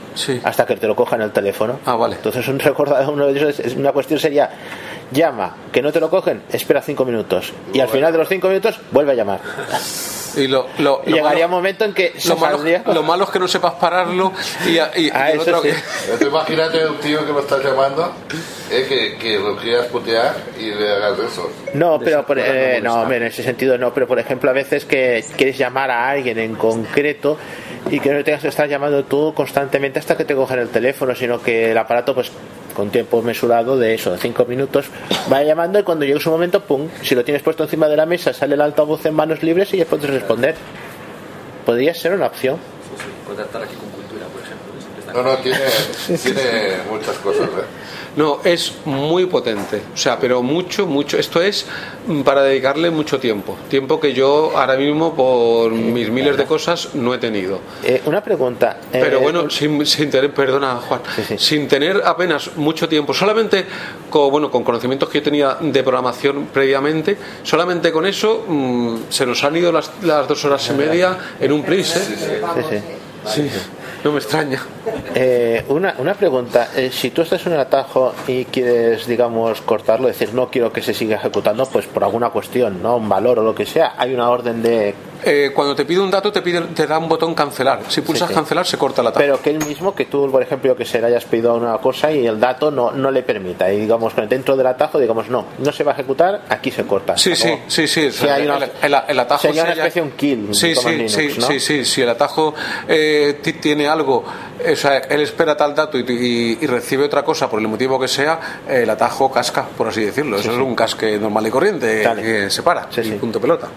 Hasta 0.44 0.66
que 0.66 0.76
te 0.76 0.86
lo 0.86 0.94
cojan 0.96 1.20
el 1.22 1.32
teléfono. 1.32 1.78
Ah, 1.84 1.96
vale. 1.96 2.16
Entonces 2.16 2.46
un 2.48 2.58
recordador, 2.60 3.12
uno 3.12 3.26
de 3.26 3.32
ellos 3.38 3.58
es- 3.60 3.74
una 3.76 3.92
cuestión 3.92 4.18
sería 4.20 4.50
llama, 5.12 5.56
que 5.72 5.82
no 5.82 5.92
te 5.92 6.00
lo 6.00 6.10
cogen, 6.10 6.42
espera 6.52 6.82
cinco 6.82 7.04
minutos. 7.04 7.52
Y 7.72 7.80
al 7.80 7.88
final 7.88 8.12
de 8.12 8.18
los 8.18 8.28
cinco 8.28 8.48
minutos 8.48 8.78
vuelve 8.92 9.12
a 9.12 9.14
llamar. 9.14 9.40
Y 10.36 10.48
lo, 10.48 10.66
lo- 10.80 11.02
llegaría 11.04 11.22
malo- 11.22 11.44
un 11.46 11.50
momento 11.52 11.84
en 11.86 11.94
que 11.94 12.12
lo 12.26 12.36
malo, 12.36 12.58
saldría- 12.58 12.82
lo 12.92 13.02
malo 13.02 13.24
es 13.24 13.30
que 13.30 13.38
no 13.38 13.48
sepas 13.48 13.72
pararlo 13.74 14.32
y, 14.66 14.72
y- 15.00 15.06
y 15.06 15.10
Ah, 15.14 15.30
eso 15.32 15.62
sí. 15.62 15.70
Imagínate 16.20 16.86
un 16.86 16.96
tío 16.98 17.24
que 17.24 17.32
lo 17.32 17.40
estás 17.40 17.64
llamando, 17.64 18.12
eh, 18.70 18.84
que, 18.86 19.16
que 19.16 19.38
lo 19.38 19.56
quieras 19.56 19.86
putear 19.86 20.34
y 20.58 20.66
le 20.74 20.92
hagas 20.92 21.18
eso. 21.20 21.50
No, 21.72 21.98
pero 21.98 22.26
por- 22.26 22.38
eh, 22.38 22.80
no, 22.82 23.10
en 23.10 23.22
ese 23.22 23.42
sentido 23.42 23.78
no, 23.78 23.94
pero 23.94 24.06
por 24.06 24.18
ejemplo 24.18 24.50
a 24.50 24.52
veces 24.52 24.84
que 24.84 25.24
quieres 25.38 25.56
llamar 25.56 25.90
a 25.90 26.10
alguien 26.10 26.38
en 26.38 26.54
concreto 26.54 27.38
y 27.90 28.00
que 28.00 28.12
no 28.12 28.24
tengas 28.24 28.42
que 28.42 28.48
estar 28.48 28.68
llamando 28.68 29.04
tú 29.04 29.32
constantemente 29.34 29.98
hasta 29.98 30.16
que 30.16 30.24
te 30.24 30.34
cogen 30.34 30.58
el 30.58 30.68
teléfono, 30.68 31.14
sino 31.14 31.40
que 31.40 31.70
el 31.70 31.78
aparato 31.78 32.14
pues 32.14 32.30
con 32.74 32.90
tiempo 32.90 33.22
mesurado 33.22 33.78
de 33.78 33.94
eso, 33.94 34.12
de 34.12 34.18
cinco 34.18 34.44
minutos, 34.44 34.86
va 35.32 35.42
llamando 35.42 35.78
y 35.78 35.82
cuando 35.82 36.04
llegue 36.04 36.20
su 36.20 36.30
momento, 36.30 36.60
pum, 36.62 36.88
si 37.02 37.14
lo 37.14 37.24
tienes 37.24 37.42
puesto 37.42 37.62
encima 37.62 37.88
de 37.88 37.96
la 37.96 38.04
mesa, 38.04 38.34
sale 38.34 38.54
el 38.54 38.60
altavoz 38.60 39.06
en 39.06 39.14
manos 39.14 39.42
libres 39.42 39.72
y 39.72 39.78
ya 39.78 39.86
puedes 39.86 40.10
responder. 40.10 40.54
Podría 41.64 41.94
ser 41.94 42.12
una 42.12 42.26
opción. 42.26 42.56
Sí, 42.56 43.02
sí. 43.02 43.10
Contactar 43.26 43.62
aquí 43.62 43.74
con 43.76 43.88
cultura, 43.90 44.26
por 44.26 44.42
ejemplo. 44.42 44.72
No, 45.14 45.22
no, 45.22 45.36
tiene, 45.38 45.58
tiene 46.22 46.42
muchas 46.90 47.16
cosas, 47.18 47.48
¿eh? 47.48 47.64
No, 48.16 48.40
es 48.44 48.72
muy 48.86 49.26
potente. 49.26 49.82
O 49.92 49.96
sea, 49.96 50.18
pero 50.18 50.42
mucho, 50.42 50.86
mucho. 50.86 51.18
Esto 51.18 51.42
es 51.42 51.66
mm, 52.06 52.22
para 52.22 52.42
dedicarle 52.42 52.90
mucho 52.90 53.18
tiempo. 53.20 53.58
Tiempo 53.68 54.00
que 54.00 54.14
yo 54.14 54.52
ahora 54.56 54.76
mismo, 54.76 55.14
por 55.14 55.70
mis 55.72 56.08
miles 56.08 56.36
de 56.38 56.44
cosas, 56.46 56.94
no 56.94 57.12
he 57.12 57.18
tenido. 57.18 57.60
Eh, 57.84 58.00
una 58.06 58.22
pregunta. 58.22 58.78
eh, 58.90 59.00
Pero 59.02 59.20
bueno, 59.20 59.50
sin, 59.50 59.84
sin 59.84 60.10
tener, 60.10 60.32
perdona 60.32 60.76
Juan, 60.76 61.00
sin 61.36 61.68
tener 61.68 62.00
apenas 62.06 62.56
mucho 62.56 62.88
tiempo, 62.88 63.12
solamente 63.12 63.66
con, 64.08 64.30
bueno, 64.30 64.50
con 64.50 64.64
conocimientos 64.64 65.10
que 65.10 65.18
yo 65.18 65.24
tenía 65.24 65.58
de 65.60 65.82
programación 65.82 66.46
previamente, 66.46 67.18
solamente 67.42 67.92
con 67.92 68.06
eso 68.06 68.46
mm, 68.48 68.96
se 69.10 69.26
nos 69.26 69.44
han 69.44 69.56
ido 69.56 69.70
las, 69.72 69.90
las 70.02 70.26
dos 70.26 70.42
horas 70.46 70.66
y 70.70 70.72
media 70.72 71.18
en 71.38 71.52
un 71.52 71.62
plis, 71.62 71.94
¿eh? 71.96 72.80
Sí, 73.26 73.42
sí. 73.42 73.58
No 74.06 74.12
me 74.12 74.18
extraña. 74.18 74.62
Eh, 75.16 75.64
una, 75.66 75.96
una 75.98 76.14
pregunta, 76.14 76.68
eh, 76.76 76.90
si 76.92 77.10
tú 77.10 77.22
estás 77.22 77.44
en 77.44 77.54
un 77.54 77.58
atajo 77.58 78.14
y 78.28 78.44
quieres, 78.44 79.04
digamos, 79.08 79.60
cortarlo, 79.62 80.06
decir 80.06 80.32
no 80.32 80.48
quiero 80.48 80.72
que 80.72 80.80
se 80.80 80.94
siga 80.94 81.16
ejecutando, 81.16 81.66
pues 81.66 81.86
por 81.86 82.04
alguna 82.04 82.30
cuestión, 82.30 82.80
¿no? 82.80 82.98
Un 82.98 83.08
valor 83.08 83.40
o 83.40 83.42
lo 83.42 83.52
que 83.52 83.66
sea, 83.66 83.94
hay 83.98 84.14
una 84.14 84.30
orden 84.30 84.62
de... 84.62 84.94
Eh, 85.24 85.50
cuando 85.54 85.74
te 85.74 85.84
pide 85.84 86.00
un 86.00 86.10
dato 86.10 86.30
te, 86.30 86.42
pide, 86.42 86.60
te 86.60 86.86
da 86.86 86.98
un 86.98 87.08
botón 87.08 87.34
cancelar. 87.34 87.80
Si 87.88 88.00
pulsas 88.00 88.28
Sí, 88.28 88.34
sí. 88.34 88.38
cancelar 88.38 88.66
se 88.66 88.76
corta 88.78 89.02
la 89.02 89.12
tabla. 89.12 89.26
Pero 89.26 89.42
que 89.42 89.50
él 89.50 89.64
mismo, 89.66 89.94
que 89.94 90.04
tú, 90.06 90.30
por 90.30 90.42
ejemplo, 90.42 90.76
que 90.76 90.84
se 90.84 91.00
le 91.00 91.06
hayas 91.08 91.24
pedido 91.24 91.54
una 91.54 91.78
cosa 91.78 92.12
y 92.12 92.26
el 92.26 92.38
dato 92.38 92.70
no, 92.70 92.90
no 92.92 93.10
le 93.10 93.22
permita. 93.22 93.72
Y 93.72 93.80
digamos, 93.80 94.14
dentro 94.28 94.56
del 94.56 94.66
atajo, 94.66 94.98
digamos, 94.98 95.28
no, 95.28 95.46
no 95.58 95.72
se 95.72 95.84
va 95.84 95.92
a 95.92 95.94
ejecutar, 95.94 96.42
aquí 96.48 96.70
se 96.70 96.84
corta. 96.84 97.16
Sí, 97.16 97.34
sí, 97.34 97.58
sí, 97.66 97.86
sí. 97.88 98.10
Si 98.12 98.28
hay 98.28 98.44
una- 98.46 98.56
el, 98.56 98.70
el- 98.82 99.02
el 99.08 99.18
atajo 99.20 99.42
sería 99.42 99.62
una 99.64 99.72
especie 99.72 100.02
de 100.02 100.08
un 100.08 100.14
kill, 100.14 100.48
Sí, 100.54 100.74
sí, 100.74 100.88
Linux, 100.90 101.12
sí, 101.12 101.28
¿no? 101.38 101.46
sí, 101.46 101.60
sí. 101.60 101.84
Si 101.84 102.02
el 102.02 102.08
atajo 102.08 102.54
eh, 102.88 103.38
ti- 103.42 103.54
tiene 103.54 103.88
algo, 103.88 104.24
o 104.24 104.76
sea, 104.76 104.98
él 104.98 105.20
espera 105.22 105.56
tal 105.56 105.74
dato 105.74 105.98
y, 105.98 106.02
y- 106.08 106.58
y 106.60 106.66
recibe 106.66 107.04
otra 107.04 107.22
cosa 107.24 107.48
por 107.48 107.60
el 107.60 107.68
motivo 107.68 107.98
que 107.98 108.08
sea, 108.08 108.60
el 108.68 108.88
atajo 108.90 109.30
casca, 109.32 109.64
por 109.76 109.88
así 109.88 110.04
decirlo. 110.04 110.36
Eso 110.38 110.52
es 110.52 110.58
un 110.58 110.74
casque 110.74 111.18
normal 111.18 111.46
y 111.46 111.50
corriente 111.50 112.02
que 112.16 112.50
se 112.50 112.62
para 112.62 112.88
y 112.96 113.10
punto 113.12 113.40
pelota. 113.40 113.68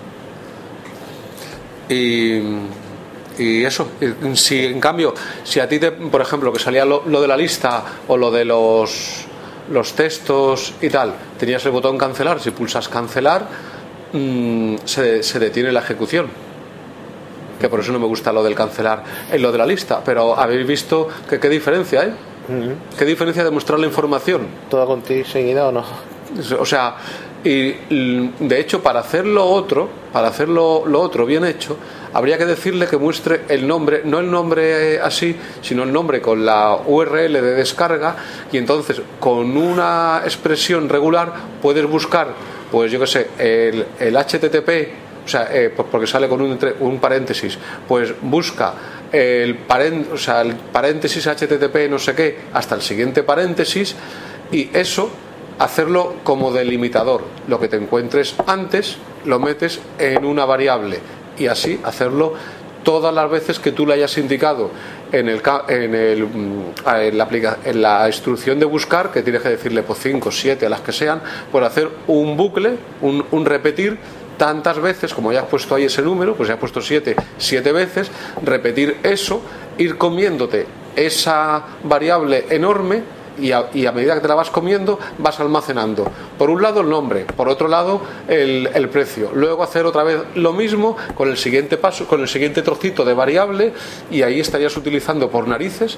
Y, 1.90 2.40
y 3.40 3.64
eso, 3.64 3.90
si 4.36 4.66
en 4.66 4.80
cambio, 4.80 5.14
si 5.44 5.60
a 5.60 5.68
ti, 5.68 5.80
te, 5.80 5.91
por 5.91 6.22
ejemplo, 6.22 6.53
que 6.53 6.60
salía 6.60 6.86
lo, 6.86 7.03
lo 7.06 7.22
de 7.22 7.28
la 7.28 7.38
lista 7.38 7.84
o 8.07 8.18
lo 8.18 8.32
de 8.32 8.45
los, 8.45 9.26
los 9.72 9.94
textos 9.94 10.74
y 10.82 10.90
tal, 10.90 11.14
tenías 11.38 11.66
el 11.66 11.72
botón 11.72 11.98
cancelar, 11.98 12.40
si 12.40 12.52
pulsas 12.52 12.90
cancelar, 12.90 13.48
mm, 14.14 14.76
se, 14.86 15.24
se 15.24 15.40
detiene 15.40 15.72
la 15.72 15.80
ejecución. 15.80 16.28
Que 17.60 17.68
por 17.68 17.82
eso 17.82 17.91
no 17.91 17.99
me 17.99 18.07
gusta 18.07 18.32
lo 18.32 18.44
del 18.44 18.56
cancelar 18.56 19.03
en 19.32 19.41
lo 19.41 19.52
de 19.52 19.57
la 19.57 19.66
lista, 19.66 20.02
pero 20.03 20.38
habéis 20.40 20.66
visto 20.66 21.10
que 21.30 21.40
qué 21.40 21.49
diferencia 21.49 22.02
hay. 22.02 22.14
¿Qué 22.98 23.06
diferencia 23.06 23.44
de 23.44 23.52
mostrar 23.52 23.80
la 23.80 23.86
información? 23.86 24.48
¿Todo 24.70 24.88
contigo 24.88 25.24
seguida 25.24 25.68
o 25.68 25.72
no? 25.72 25.84
O 26.60 26.65
sea, 26.65 26.96
y 27.44 27.74
l- 27.90 28.32
de 28.40 28.60
hecho 28.60 28.82
para 28.84 29.00
hacer 29.00 29.26
lo 29.26 29.46
otro, 29.46 29.90
para 30.12 30.28
hacer 30.28 30.50
lo, 30.50 30.82
otro 31.00 31.26
bien 31.26 31.46
hecho, 31.46 31.78
habría 32.14 32.38
que 32.38 32.46
decirle 32.46 32.88
que 32.88 32.98
muestre 32.98 33.42
el 33.48 33.68
nombre, 33.68 34.02
no 34.06 34.20
el 34.20 34.30
nombre 34.30 35.00
así, 35.00 35.36
sino 35.62 35.84
el 35.84 35.94
nombre 35.94 36.22
con 36.22 36.46
la 36.46 36.78
URL 36.86 37.34
de 37.34 37.42
descarga 37.42 38.16
y 38.52 38.58
entonces 38.58 39.02
con 39.20 39.56
una 39.56 40.22
expresión 40.26 40.90
regular 40.90 41.32
puedes 41.62 41.86
buscar, 41.86 42.28
pues 42.72 42.92
yo 42.92 43.00
qué 43.00 43.08
sé, 43.08 43.28
el, 43.38 43.86
el 44.00 44.16
HTTP 44.18 44.70
o 45.26 45.28
sea, 45.32 45.48
eh, 45.54 45.70
por- 45.70 45.86
porque 45.86 46.08
sale 46.08 46.28
con 46.28 46.42
un, 46.42 46.58
un 46.80 47.00
paréntesis, 47.00 47.58
pues 47.88 48.14
busca 48.22 48.74
el, 49.12 49.68
paren- 49.68 50.08
o 50.12 50.18
sea, 50.18 50.42
el 50.42 50.56
paréntesis 50.56 51.28
HTTP 51.28 51.88
no 51.90 52.00
sé 52.00 52.16
qué 52.16 52.38
hasta 52.54 52.74
el 52.76 52.82
siguiente 52.82 53.22
paréntesis 53.24 53.96
y 54.52 54.70
eso 54.74 55.12
hacerlo 55.60 56.15
como 56.23 56.52
delimitador. 56.52 57.21
Lo 57.47 57.60
que 57.60 57.68
te 57.68 57.78
encuentres 57.78 58.36
antes 58.47 58.97
lo 59.26 59.39
metes 59.39 59.79
en 59.99 60.26
una 60.26 60.46
variable 60.46 60.99
y 61.38 61.47
así 61.47 61.79
hacerlo 61.84 62.34
todas 62.84 63.13
las 63.13 63.29
veces 63.29 63.60
que 63.60 63.71
tú 63.71 63.86
le 63.86 63.94
hayas 63.94 64.18
indicado 64.18 64.71
en, 65.12 65.28
el, 65.28 65.41
en, 65.68 65.96
el, 65.96 66.23
mm, 66.23 66.63
en, 66.88 67.18
la, 67.18 67.57
en 67.65 67.81
la 67.81 68.07
instrucción 68.07 68.60
de 68.60 68.65
buscar, 68.65 69.12
que 69.12 69.21
tienes 69.21 69.41
que 69.41 69.49
decirle 69.49 69.84
por 69.84 69.97
5, 69.97 70.31
7, 70.31 70.65
a 70.65 70.70
las 70.70 70.81
que 70.81 70.91
sean, 70.91 71.21
por 71.52 71.63
hacer 71.63 71.89
un 72.07 72.38
bucle, 72.38 72.78
un, 73.02 73.26
un 73.31 73.46
repetir 73.46 73.97
tantas 74.38 74.79
veces, 74.79 75.13
como 75.13 75.34
ya 75.34 75.41
has 75.41 75.47
puesto 75.47 75.76
ahí 75.76 75.84
ese 75.84 76.02
número, 76.02 76.36
pues 76.36 76.47
ya 76.47 76.54
has 76.54 76.60
puesto 76.60 76.81
7, 76.81 77.15
7 77.38 77.71
veces, 77.73 78.10
repetir 78.44 78.97
eso, 79.04 79.41
ir 79.78 79.97
comiéndote 79.97 80.65
esa 80.96 81.63
variable 81.84 82.46
enorme 82.49 83.19
y 83.42 83.52
a, 83.52 83.70
y 83.74 83.86
a 83.86 83.92
medida 83.92 84.16
que 84.16 84.22
te 84.22 84.28
la 84.28 84.36
vas 84.36 84.50
comiendo 84.50 85.00
vas 85.18 85.40
almacenando. 85.40 86.06
Por 86.38 86.50
un 86.50 86.62
lado 86.62 86.82
el 86.82 86.90
nombre 86.90 87.26
por 87.26 87.50
otro 87.50 87.68
lado 87.68 88.02
el, 88.28 88.70
el 88.74 88.90
precio. 88.90 89.32
Luego 89.34 89.64
hacer 89.64 89.86
otra 89.86 90.04
vez 90.04 90.22
lo 90.36 90.54
mismo 90.54 90.96
con 91.16 91.30
el 91.30 91.38
siguiente 91.38 91.78
paso 91.78 92.08
con 92.08 92.22
el 92.22 92.28
siguiente 92.28 92.62
trocito 92.62 93.06
de 93.06 93.14
variable 93.14 93.74
y 94.12 94.22
ahí 94.22 94.40
estarías 94.40 94.76
utilizando 94.78 95.30
por 95.30 95.48
narices 95.48 95.98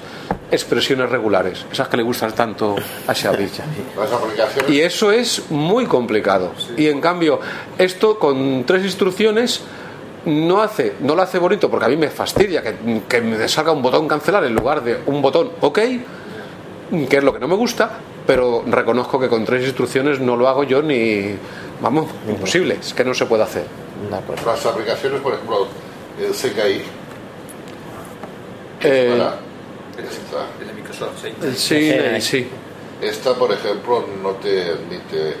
expresiones 0.50 1.10
regulares 1.10 1.64
esas 1.72 1.88
que 1.88 1.96
le 1.96 2.02
gustan 2.02 2.32
tanto 2.32 2.76
a 3.06 3.14
Xavi. 3.14 3.48
Y 4.68 4.80
eso 4.80 5.10
es 5.10 5.50
muy 5.50 5.86
complicado. 5.86 6.52
Y 6.76 6.88
en 6.88 7.00
cambio 7.00 7.40
esto 7.78 8.18
con 8.18 8.64
tres 8.64 8.84
instrucciones 8.84 9.62
no 10.24 10.62
hace 10.62 10.94
no 11.00 11.14
lo 11.14 11.22
hace 11.22 11.38
bonito 11.38 11.68
porque 11.68 11.86
a 11.86 11.88
mí 11.88 11.96
me 11.96 12.08
fastidia 12.08 12.62
que, 12.62 13.02
que 13.08 13.20
me 13.20 13.48
salga 13.48 13.72
un 13.72 13.82
botón 13.82 14.06
cancelar 14.06 14.44
en 14.44 14.54
lugar 14.54 14.82
de 14.84 15.00
un 15.06 15.20
botón 15.20 15.50
OK 15.60 15.78
que 17.08 17.16
es 17.18 17.24
lo 17.24 17.32
que 17.32 17.40
no 17.40 17.48
me 17.48 17.54
gusta, 17.56 17.90
pero 18.26 18.62
reconozco 18.66 19.18
que 19.18 19.28
con 19.28 19.44
tres 19.44 19.64
instrucciones 19.64 20.20
no 20.20 20.36
lo 20.36 20.48
hago 20.48 20.64
yo 20.64 20.82
ni. 20.82 21.34
Vamos, 21.80 22.06
imposible, 22.28 22.76
es 22.80 22.94
que 22.94 23.04
no 23.04 23.12
se 23.14 23.26
puede 23.26 23.42
hacer. 23.42 23.64
Las 24.46 24.66
aplicaciones, 24.66 25.20
por 25.20 25.34
ejemplo, 25.34 25.66
el 26.20 26.32
CKI. 26.32 26.82
Eh, 28.84 29.08
para 29.16 29.34
esta, 30.08 30.46
El 30.60 30.66
de 30.68 30.72
Microsoft, 30.74 31.22
sí. 31.22 31.28
sí, 31.56 31.90
eh, 31.92 32.20
sí. 32.20 32.48
esta, 33.00 33.34
por 33.34 33.52
ejemplo, 33.52 34.04
no 34.22 34.30
te 34.32 34.70
admite 34.70 35.36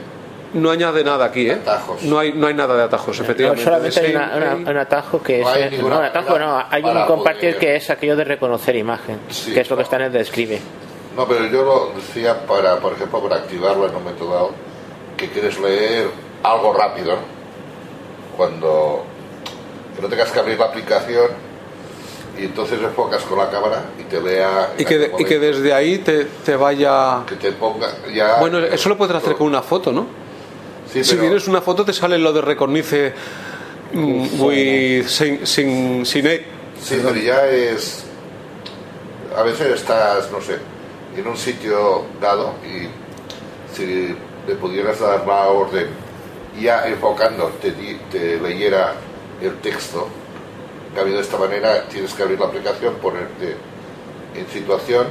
No 0.54 0.70
añade 0.70 1.02
nada 1.02 1.24
aquí, 1.24 1.48
¿eh? 1.50 1.58
No 2.02 2.18
hay, 2.18 2.32
no 2.34 2.46
hay 2.46 2.54
nada 2.54 2.76
de 2.76 2.82
atajos, 2.84 3.18
efectivamente. 3.18 3.64
solamente 3.64 3.98
hay 4.00 4.06
Sí, 4.06 4.14
una- 4.14 4.36
una- 4.36 4.70
un 4.70 4.76
atajo 4.76 5.22
que 5.22 5.40
es. 5.40 5.42
No 5.46 5.48
hay 5.52 5.62
eh, 5.62 5.78
no, 5.80 5.86
un 5.86 5.92
atajo 5.92 6.38
no, 6.38 6.46
manera 6.46 6.68
hay 6.70 6.82
un 6.84 6.92
para 6.92 7.06
compartir 7.06 7.40
poder- 7.54 7.58
que 7.58 7.76
es 7.76 7.90
aquello 7.90 8.14
de 8.16 8.24
reconocer 8.24 8.76
imagen, 8.76 9.18
Sí, 9.30 9.52
que 9.52 9.60
es 9.60 9.70
lo 9.70 9.76
que 9.76 9.82
está 9.82 9.96
en 9.96 10.02
el 10.02 10.12
describe. 10.12 10.60
No, 11.16 11.26
pero 11.28 11.46
yo 11.46 11.62
lo 11.62 11.92
decía 11.94 12.46
para, 12.46 12.78
por 12.80 12.94
ejemplo, 12.94 13.20
para 13.22 13.36
activarlo 13.36 13.84
en 13.86 13.94
un 13.94 14.02
momento 14.02 14.26
dado, 14.26 14.50
que 15.16 15.28
quieres 15.28 15.58
leer 15.60 16.08
algo 16.42 16.72
rápido, 16.72 17.12
¿no? 17.16 18.36
Cuando 18.36 19.04
que 19.94 20.00
no 20.02 20.08
tengas 20.08 20.30
que 20.30 20.38
abrir 20.40 20.58
la 20.58 20.66
aplicación 20.66 21.26
y 22.38 22.44
entonces 22.46 22.80
enfocas 22.80 23.22
con 23.24 23.36
la 23.38 23.50
cámara 23.50 23.82
y 24.00 24.04
te 24.04 24.18
vea 24.18 24.72
Y 24.78 24.84
que, 24.86 24.96
de- 24.98 25.12
y 25.18 25.24
que 25.24 25.38
desde 25.38 25.74
ahí 25.74 25.98
te, 25.98 26.24
te 26.24 26.56
vaya. 26.56 27.24
que 27.28 27.34
te 27.36 27.52
ponga 27.52 27.88
ya 28.12 28.36
Bueno, 28.40 28.58
eso 28.58 28.88
lo 28.88 28.96
puedes 28.96 29.14
hacer 29.14 29.34
con 29.36 29.46
una 29.48 29.60
foto, 29.60 29.92
¿no? 29.92 30.06
Sí, 30.90 31.04
si 31.04 31.10
pero- 31.10 31.22
tienes 31.24 31.46
una 31.46 31.60
foto, 31.60 31.84
te 31.84 31.92
sale 31.92 32.18
lo 32.18 32.32
de 32.32 32.40
recognice 32.40 33.12
mm, 33.92 34.40
with, 34.42 35.06
sin, 35.08 35.46
sin, 35.46 36.06
sin 36.06 36.26
e- 36.26 36.44
Sí, 36.82 36.98
pero 37.02 37.14
ya 37.14 37.46
es. 37.48 38.04
A 39.36 39.42
veces 39.42 39.74
estás, 39.74 40.30
no 40.32 40.40
sé, 40.40 40.56
en 41.16 41.26
un 41.26 41.36
sitio 41.36 42.04
dado 42.20 42.54
y 42.64 42.88
si 43.74 44.16
le 44.46 44.54
pudieras 44.56 45.00
dar 45.00 45.26
la 45.26 45.48
orden 45.48 45.88
ya 46.60 46.86
enfocando, 46.86 47.48
te, 47.60 47.72
te 48.10 48.40
leyera 48.40 48.94
el 49.40 49.58
texto. 49.60 50.08
En 50.96 51.10
de 51.10 51.20
esta 51.20 51.38
manera 51.38 51.84
tienes 51.88 52.12
que 52.12 52.22
abrir 52.22 52.38
la 52.38 52.46
aplicación, 52.46 52.94
ponerte 52.96 53.56
en 54.34 54.46
situación 54.48 55.06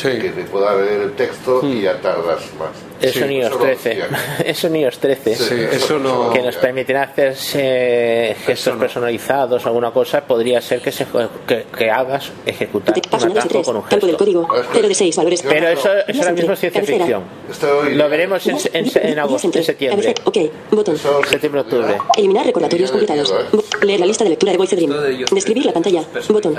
que 0.00 0.30
te 0.30 0.44
pueda 0.44 0.74
leer 0.76 1.00
el 1.02 1.12
texto 1.12 1.60
y 1.62 1.82
ya 1.82 2.00
tardas 2.00 2.40
más. 2.58 2.70
Eso 3.00 3.24
en 3.24 3.32
iOS 3.32 3.50
lo 3.50 3.58
13. 3.58 3.88
decía. 3.88 4.08
Eso 4.44 4.66
en 4.68 4.76
iOS 4.76 4.98
13. 4.98 5.34
Sí, 5.34 5.54
eso 5.72 5.98
no- 5.98 6.30
Que 6.32 6.40
nos 6.42 6.56
permitirá 6.56 7.02
hacer 7.02 7.36
eh, 7.54 8.36
gestos 8.46 8.76
personalizados 8.78 9.64
o 9.64 9.68
alguna 9.68 9.90
cosa. 9.90 10.20
Podría 10.24 10.60
ser 10.60 10.80
que, 10.80 10.92
se, 10.92 11.06
que, 11.46 11.66
que 11.76 11.90
hagas 11.90 12.30
ejecutar 12.46 12.94
un 12.96 13.30
atajo 13.32 13.48
13. 13.48 13.62
con 13.64 13.76
un 13.76 13.82
Campo 13.82 14.06
del 14.06 14.16
gesto. 14.16 14.18
código. 14.18 14.48
0 14.72 14.88
de 14.88 14.94
6 14.94 15.16
valores. 15.16 15.42
Pero 15.42 15.68
eso, 15.68 15.92
eso 15.92 16.12
Días 16.12 16.18
ahora 16.26 16.32
mismo 16.32 16.52
es 16.52 16.60
ciencia 16.60 16.80
Cabecera. 16.80 17.04
ficción. 17.06 17.96
Lo 17.98 18.08
veremos 18.08 18.46
en, 18.46 18.56
en, 18.72 18.90
en 19.10 19.18
agosto, 19.18 19.50
en 19.52 19.64
septiembre. 19.64 20.14
Cabecera. 20.14 20.48
Ok. 20.48 20.52
Botón. 20.70 20.96
Septiembre, 21.28 21.60
octubre. 21.62 21.96
Eliminar 22.16 22.46
recordatorios 22.46 22.90
completados. 22.90 23.34
Bo- 23.52 23.64
Leer 23.82 23.98
la 23.98 24.06
lista 24.06 24.22
de 24.22 24.30
lectura 24.30 24.52
de 24.52 24.58
Voice 24.58 24.76
Dream. 24.76 24.92
Describir 25.32 25.66
la 25.66 25.72
pantalla. 25.72 26.04
Botón. 26.28 26.54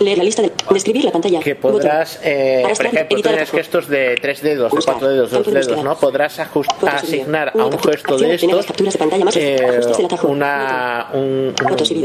Leer 0.00 0.18
la 0.18 0.24
lista 0.24 0.42
de. 0.42 0.52
Describir 0.70 1.04
la 1.04 1.12
pantalla. 1.12 1.40
Que 1.40 1.54
podrás, 1.54 2.20
eh, 2.22 2.62
por 2.62 2.86
ejemplo, 2.86 3.16
editar 3.16 3.32
tienes 3.32 3.50
gestos 3.50 3.88
de 3.88 4.16
tres 4.20 4.40
dedos, 4.42 4.72
de 4.72 4.78
cuatro 4.84 5.08
dedos, 5.08 5.30
dos 5.30 5.46
dedos. 5.46 5.82
¿no? 5.84 5.96
Podrás 5.96 6.38
ajust- 6.38 6.88
asignar 6.88 7.52
a 7.58 7.64
un 7.66 7.78
gesto 7.78 8.16
de 8.18 8.34
estos 8.34 8.66
capturas 8.66 8.92
de 8.94 8.98
pantalla 8.98 9.24
más 9.24 9.36
eh, 9.36 9.56
Ajustes 9.62 9.96
del 9.96 10.06
atajo. 10.06 10.28
una, 10.28 11.08
un, 11.14 11.54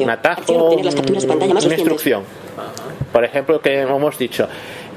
atajo, 0.10 0.70
una 0.70 1.74
instrucción. 1.76 2.24
Por 3.12 3.26
ejemplo, 3.26 3.60
que 3.62 3.82
hemos 3.82 4.18
dicho, 4.18 4.48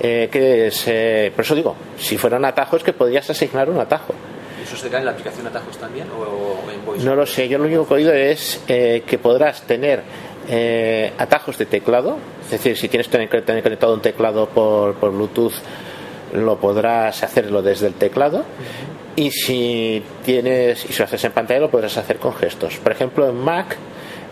eh, 0.01 0.29
que 0.31 0.69
es, 0.69 0.85
eh, 0.87 1.33
por 1.35 1.45
eso 1.45 1.55
digo, 1.55 1.75
si 1.99 2.17
fuera 2.17 2.37
un 2.37 2.45
atajo 2.45 2.77
es 2.77 2.83
que 2.85 2.93
podrías 2.93 3.29
asignar 3.29 3.69
un 3.69 3.79
atajo. 3.81 4.15
¿Eso 4.63 4.77
será 4.77 4.99
en 5.01 5.05
la 5.05 5.11
aplicación 5.11 5.47
Atajos 5.47 5.77
también 5.77 6.07
o, 6.11 6.23
o 6.23 6.71
en 6.71 6.85
Voice? 6.87 7.05
No 7.05 7.15
lo 7.15 7.27
sé, 7.27 7.49
yo 7.49 7.59
lo 7.59 7.65
único 7.65 7.87
que 7.87 7.95
he 7.95 7.97
oído 7.99 8.13
es 8.15 8.61
eh, 8.69 9.03
que 9.07 9.19
podrás 9.19 9.63
tener 9.63 10.03
eh, 10.49 11.13
atajos 11.19 11.59
de 11.59 11.67
teclado, 11.67 12.19
es 12.45 12.51
decir, 12.51 12.77
si 12.77 12.89
tienes 12.89 13.09
tener, 13.09 13.29
tener 13.45 13.63
conectado 13.63 13.95
un 13.95 14.01
teclado 14.03 14.47
por, 14.49 14.95
por 14.95 15.13
Bluetooth, 15.13 15.55
lo 16.33 16.57
podrás 16.59 17.23
hacerlo 17.23 17.63
desde 17.63 17.87
el 17.89 17.95
teclado. 17.95 18.45
Y 19.17 19.31
si 19.31 20.03
tienes, 20.25 20.85
y 20.85 20.93
si 20.93 20.99
lo 20.99 21.05
haces 21.05 21.23
en 21.25 21.31
pantalla, 21.33 21.61
lo 21.61 21.71
podrás 21.71 21.97
hacer 21.97 22.17
con 22.19 22.35
gestos. 22.35 22.79
Por 22.79 22.91
ejemplo, 22.91 23.29
en 23.29 23.37
Mac 23.37 23.77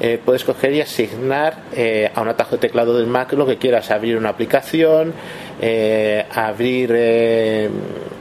eh, 0.01 0.19
puedes 0.25 0.43
coger 0.43 0.73
y 0.73 0.81
asignar 0.81 1.59
eh, 1.73 2.11
a 2.13 2.21
un 2.21 2.27
atajo 2.29 2.57
de 2.57 2.59
teclado 2.59 2.97
del 2.97 3.07
Mac 3.07 3.33
lo 3.35 3.47
que 3.47 3.59
quieras, 3.59 3.93
abrir 3.93 4.17
una 4.17 4.31
aplicación, 4.31 5.13
eh, 5.61 6.27
abrir 6.35 6.91
eh, 6.93 7.71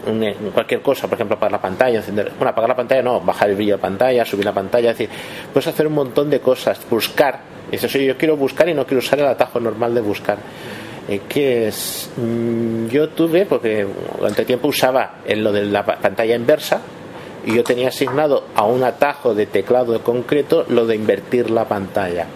un- 0.05 0.51
cualquier 0.53 0.81
cosa, 0.81 1.07
por 1.07 1.15
ejemplo, 1.15 1.37
apagar 1.37 1.53
la 1.53 1.61
pantalla, 1.61 1.97
encender, 1.97 2.31
bueno, 2.37 2.51
apagar 2.51 2.69
la 2.69 2.75
pantalla 2.75 3.01
no, 3.01 3.19
bajar 3.21 3.49
el 3.49 3.55
brillo 3.55 3.73
de 3.73 3.77
la 3.77 3.81
pantalla, 3.81 4.23
subir 4.25 4.45
la 4.45 4.53
pantalla, 4.53 4.91
es 4.91 4.97
decir, 4.99 5.15
puedes 5.51 5.65
hacer 5.65 5.87
un 5.87 5.93
montón 5.93 6.29
de 6.29 6.39
cosas, 6.41 6.79
buscar, 6.91 7.39
y 7.71 7.77
dices, 7.77 7.95
oye, 7.95 8.05
yo 8.05 8.17
quiero 8.17 8.35
buscar 8.37 8.67
y 8.69 8.73
no 8.75 8.85
quiero 8.85 8.99
usar 8.99 9.17
el 9.19 9.25
atajo 9.27 9.59
normal 9.59 9.95
de 9.95 10.01
buscar. 10.01 10.37
Eh, 11.09 11.21
que 11.27 11.67
es 11.69 12.09
Mm, 12.17 12.87
yo 12.89 13.09
tuve 13.09 13.45
porque 13.45 13.87
durante 14.19 14.45
tiempo 14.45 14.67
usaba 14.67 15.15
en 15.25 15.43
lo 15.43 15.51
de 15.51 15.63
la 15.65 15.83
pa- 15.85 15.95
pantalla 15.97 16.35
inversa 16.35 16.81
y 17.45 17.55
yo 17.55 17.63
tenía 17.63 17.87
asignado 17.87 18.43
a 18.53 18.65
un 18.65 18.83
atajo 18.83 19.33
de 19.33 19.45
teclado 19.47 19.99
concreto 20.03 20.65
lo 20.69 20.85
de 20.85 20.95
invertir 20.95 21.49
la 21.49 21.65
pantalla 21.67 22.27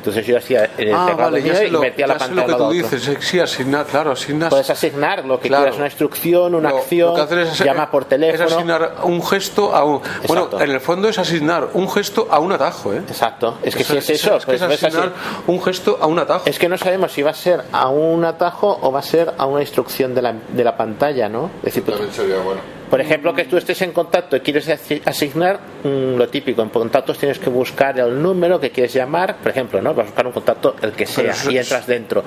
entonces 0.00 0.26
yo 0.26 0.36
hacía 0.38 0.64
el 0.78 0.92
Ah, 0.94 1.06
teclado 1.06 1.30
vale, 1.30 1.40
mío 1.42 1.52
y 1.62 1.70
lo, 1.70 1.78
invertía 1.78 2.06
la 2.06 2.14
sé 2.14 2.18
pantalla 2.20 2.40
lo 2.40 2.46
que 2.46 2.52
tú 2.54 2.64
otro. 2.64 2.72
dices. 2.90 3.18
Sí, 3.20 3.38
asignar, 3.38 3.86
claro, 3.86 4.10
asignas. 4.12 4.48
puedes 4.50 4.70
asignar 4.70 5.24
lo 5.24 5.38
que 5.38 5.48
Claro. 5.48 5.64
quieras 5.64 5.76
una 5.78 5.86
instrucción 5.86 6.54
una 6.54 6.70
Lo- 6.70 6.78
acción 6.78 7.08
lo 7.10 7.14
que 7.14 7.20
hacer 7.20 7.38
es- 7.40 7.58
llama 7.58 7.90
por 7.90 8.02
Es 8.02 8.08
teléfono 8.08 8.44
asignar 8.46 8.94
un 9.04 9.22
gesto 9.24 9.74
a 9.74 9.84
un. 9.84 10.00
Bueno, 10.26 10.48
en 10.58 10.70
el 10.70 10.80
fondo 10.80 11.08
es 11.08 11.18
asignar 11.18 11.68
un 11.74 11.88
gesto 11.90 12.26
a 12.30 12.38
un 12.40 12.52
atajo, 12.52 12.92
¿eh? 12.94 13.02
Exacto. 13.08 13.58
Es 13.62 13.76
que 13.76 13.84
si 13.84 13.96
es 13.96 14.10
eso, 14.10 14.36
es, 14.36 14.44
que 14.44 14.52
pues 14.52 14.62
es 14.62 14.82
asignar 14.84 15.12
un 15.46 15.62
gesto 15.62 15.98
a 16.00 16.06
un 16.06 16.18
atajo. 16.18 16.42
Es 16.46 16.58
que 16.58 16.68
no 16.68 16.78
sabemos 16.78 17.12
si 17.12 17.22
va 17.22 17.30
a 17.30 17.34
ser 17.34 17.62
a 17.72 17.88
un 17.88 18.24
atajo 18.24 18.78
o 18.82 18.90
va 18.90 19.00
a 19.00 19.02
ser 19.02 19.32
a 19.36 19.46
una 19.46 19.60
instrucción 19.60 20.14
de 20.14 20.22
la, 20.22 20.34
de 20.48 20.64
la 20.64 20.76
pantalla, 20.76 21.28
¿no? 21.28 21.50
Es 21.58 21.64
decir, 21.66 21.82
pues, 21.84 21.96
También 21.98 22.14
sería 22.14 22.36
bueno. 22.42 22.60
Por 22.90 23.00
ejemplo, 23.00 23.32
que 23.32 23.44
tú 23.44 23.56
estés 23.56 23.80
en 23.82 23.92
contacto 23.92 24.36
y 24.36 24.40
quieres 24.40 24.68
asi- 24.68 25.00
asignar 25.04 25.60
mm, 25.84 26.16
lo 26.16 26.28
típico. 26.28 26.60
En 26.62 26.68
contactos 26.70 27.16
tienes 27.18 27.38
que 27.38 27.48
buscar 27.48 27.98
el 27.98 28.20
número 28.20 28.58
que 28.60 28.70
quieres 28.70 28.92
llamar, 28.92 29.36
por 29.36 29.50
ejemplo, 29.52 29.80
¿no? 29.80 29.94
Vas 29.94 30.04
a 30.04 30.08
buscar 30.08 30.26
un 30.26 30.32
contacto, 30.32 30.74
el 30.82 30.92
que 30.92 31.06
sea, 31.06 31.32
y 31.48 31.56
entras 31.56 31.86
dentro. 31.86 32.22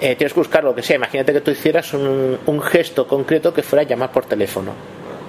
Eh, 0.00 0.14
tienes 0.14 0.32
que 0.32 0.40
buscar 0.40 0.62
lo 0.62 0.74
que 0.74 0.82
sea. 0.82 0.94
Imagínate 0.96 1.32
que 1.32 1.40
tú 1.40 1.50
hicieras 1.50 1.92
un, 1.92 2.38
un 2.46 2.60
gesto 2.62 3.06
concreto 3.08 3.52
que 3.52 3.62
fuera 3.64 3.82
llamar 3.82 4.12
por 4.12 4.24
teléfono. 4.24 4.72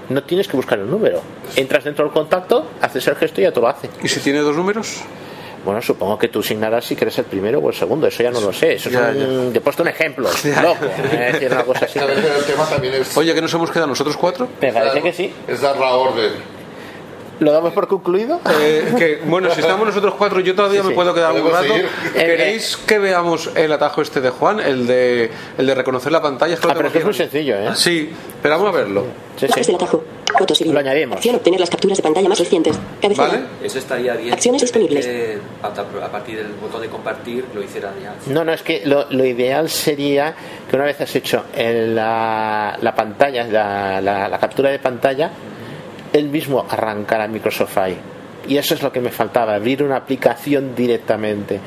No 0.10 0.24
tienes 0.24 0.48
que 0.48 0.56
buscar 0.56 0.78
el 0.80 0.90
número. 0.90 1.22
Entras 1.56 1.84
dentro 1.84 2.06
del 2.06 2.14
contacto, 2.14 2.68
haces 2.82 3.08
el 3.08 3.16
gesto 3.16 3.42
y 3.42 3.46
ya 3.46 3.52
te 3.52 3.60
lo 3.60 3.68
hace. 3.68 3.90
¿Y 4.04 4.08
si 4.08 4.20
tiene 4.20 4.40
dos 4.40 4.56
números? 4.56 5.02
Bueno, 5.66 5.82
supongo 5.82 6.18
que 6.18 6.28
tú 6.30 6.40
asignarás 6.40 6.86
si 6.86 6.96
quieres 6.96 7.18
el 7.20 7.26
primero 7.26 7.60
o 7.60 7.70
el 7.70 7.76
segundo, 7.76 8.08
eso 8.08 8.24
ya 8.24 8.32
no 8.32 8.40
lo 8.42 8.54
sé. 8.54 8.74
Eso 8.74 8.90
es 8.90 8.96
Ya, 8.96 9.10
un- 9.10 9.52
Te 9.52 9.58
he 9.58 9.62
puesto 9.62 9.84
un 9.84 9.90
ejemplo, 9.90 10.30
Ya. 10.44 10.62
loco. 10.62 10.86
Es 10.86 11.34
decir, 11.34 11.52
una 11.52 11.64
cosa 11.64 11.86
así. 11.86 12.00
A 12.00 12.04
el 12.12 12.44
tema 12.46 12.66
también 12.70 12.94
es, 12.96 13.16
Oye, 13.18 13.34
que 13.34 13.42
nos 13.42 13.54
hemos 13.54 13.70
quedado 13.70 13.88
nosotros 13.88 14.16
cuatro. 14.18 14.48
Me 14.62 14.72
parece 14.72 15.02
que 15.02 15.14
sí. 15.14 15.34
es 15.48 15.62
dar 15.62 15.78
la 15.78 15.94
orden. 15.94 16.59
¿Lo 17.40 17.52
damos 17.54 17.72
por 17.74 17.88
concluido? 17.88 18.42
Eh, 18.60 18.94
que, 18.98 19.20
bueno, 19.26 19.50
si 19.52 19.62
estamos 19.62 19.88
nosotros 19.88 20.16
cuatro, 20.18 20.42
yo 20.42 20.54
todavía 20.56 20.82
Sí, 20.82 20.88
me 20.88 20.92
sí. 20.92 20.96
puedo 20.96 21.14
quedar 21.14 21.32
un 21.34 21.50
rato. 21.50 21.64
seguir. 21.68 21.88
¿Queréis 22.14 22.76
que 22.78 23.00
veamos 23.00 23.50
el 23.56 23.72
atajo 23.72 24.02
este 24.02 24.20
de 24.20 24.30
Juan? 24.30 24.60
El 24.60 24.86
de, 24.88 25.32
el 25.58 25.66
de 25.66 25.76
reconocer 25.76 26.12
la 26.12 26.22
pantalla. 26.22 26.54
Es 26.56 26.60
que 26.60 26.68
Ah, 26.68 26.74
pero 26.76 26.90
tengo 26.90 26.94
que 26.94 27.00
es 27.00 27.06
muy 27.06 27.14
sencillo, 27.14 27.56
¿eh? 27.56 27.70
Sí, 27.76 28.10
pero 28.42 28.58
vamos 28.60 28.74
a 28.76 28.78
verlo. 28.78 29.06
Sí, 29.38 29.48
sí. 29.64 29.74
atajo. 29.74 30.04
Fotos 30.38 30.62
y. 30.62 30.66
Lo 30.66 30.80
añadimos. 30.80 31.16
Acción 31.16 31.36
obtener 31.36 31.60
las 31.62 31.70
capturas 31.70 31.98
de 31.98 32.04
pantalla 32.04 32.28
más 32.30 32.40
recientes. 32.40 32.78
Cabecera. 33.02 33.28
¿Vale? 33.30 33.42
Eso 33.64 33.80
estaría 33.80 34.14
bien. 34.16 34.34
Acciones 34.34 34.62
disponibles. 34.62 35.06
que 35.06 35.38
a 35.64 36.12
partir 36.12 36.38
del 36.38 36.48
botón 36.62 36.82
de 36.82 36.88
compartir 36.90 37.46
lo 37.56 37.64
hicieran 37.64 37.94
ya. 38.04 38.14
No, 38.28 38.44
no, 38.44 38.52
es 38.54 38.62
que 38.62 38.82
lo, 38.86 39.06
lo 39.10 39.26
ideal 39.26 39.70
sería 39.70 40.36
que 40.70 40.76
una 40.76 40.86
vez 40.86 41.00
has 41.02 41.16
hecho 41.16 41.46
el- 41.56 41.96
la, 41.96 42.78
la 42.82 42.94
pantalla, 42.94 43.46
la, 43.46 44.02
la- 44.02 44.28
la 44.28 44.40
captura 44.40 44.70
de 44.70 44.78
pantalla, 44.80 45.32
él 46.14 46.30
mismo 46.30 46.66
arrancara 46.70 47.28
Microsoft 47.28 47.78
ahí. 47.78 47.98
Y 48.48 48.58
eso 48.58 48.74
es 48.74 48.82
lo 48.82 48.92
que 48.92 49.00
me 49.00 49.12
faltaba, 49.12 49.56
abrir 49.56 49.84
una 49.84 49.98
aplicación 49.98 50.76
directamente. 50.76 51.60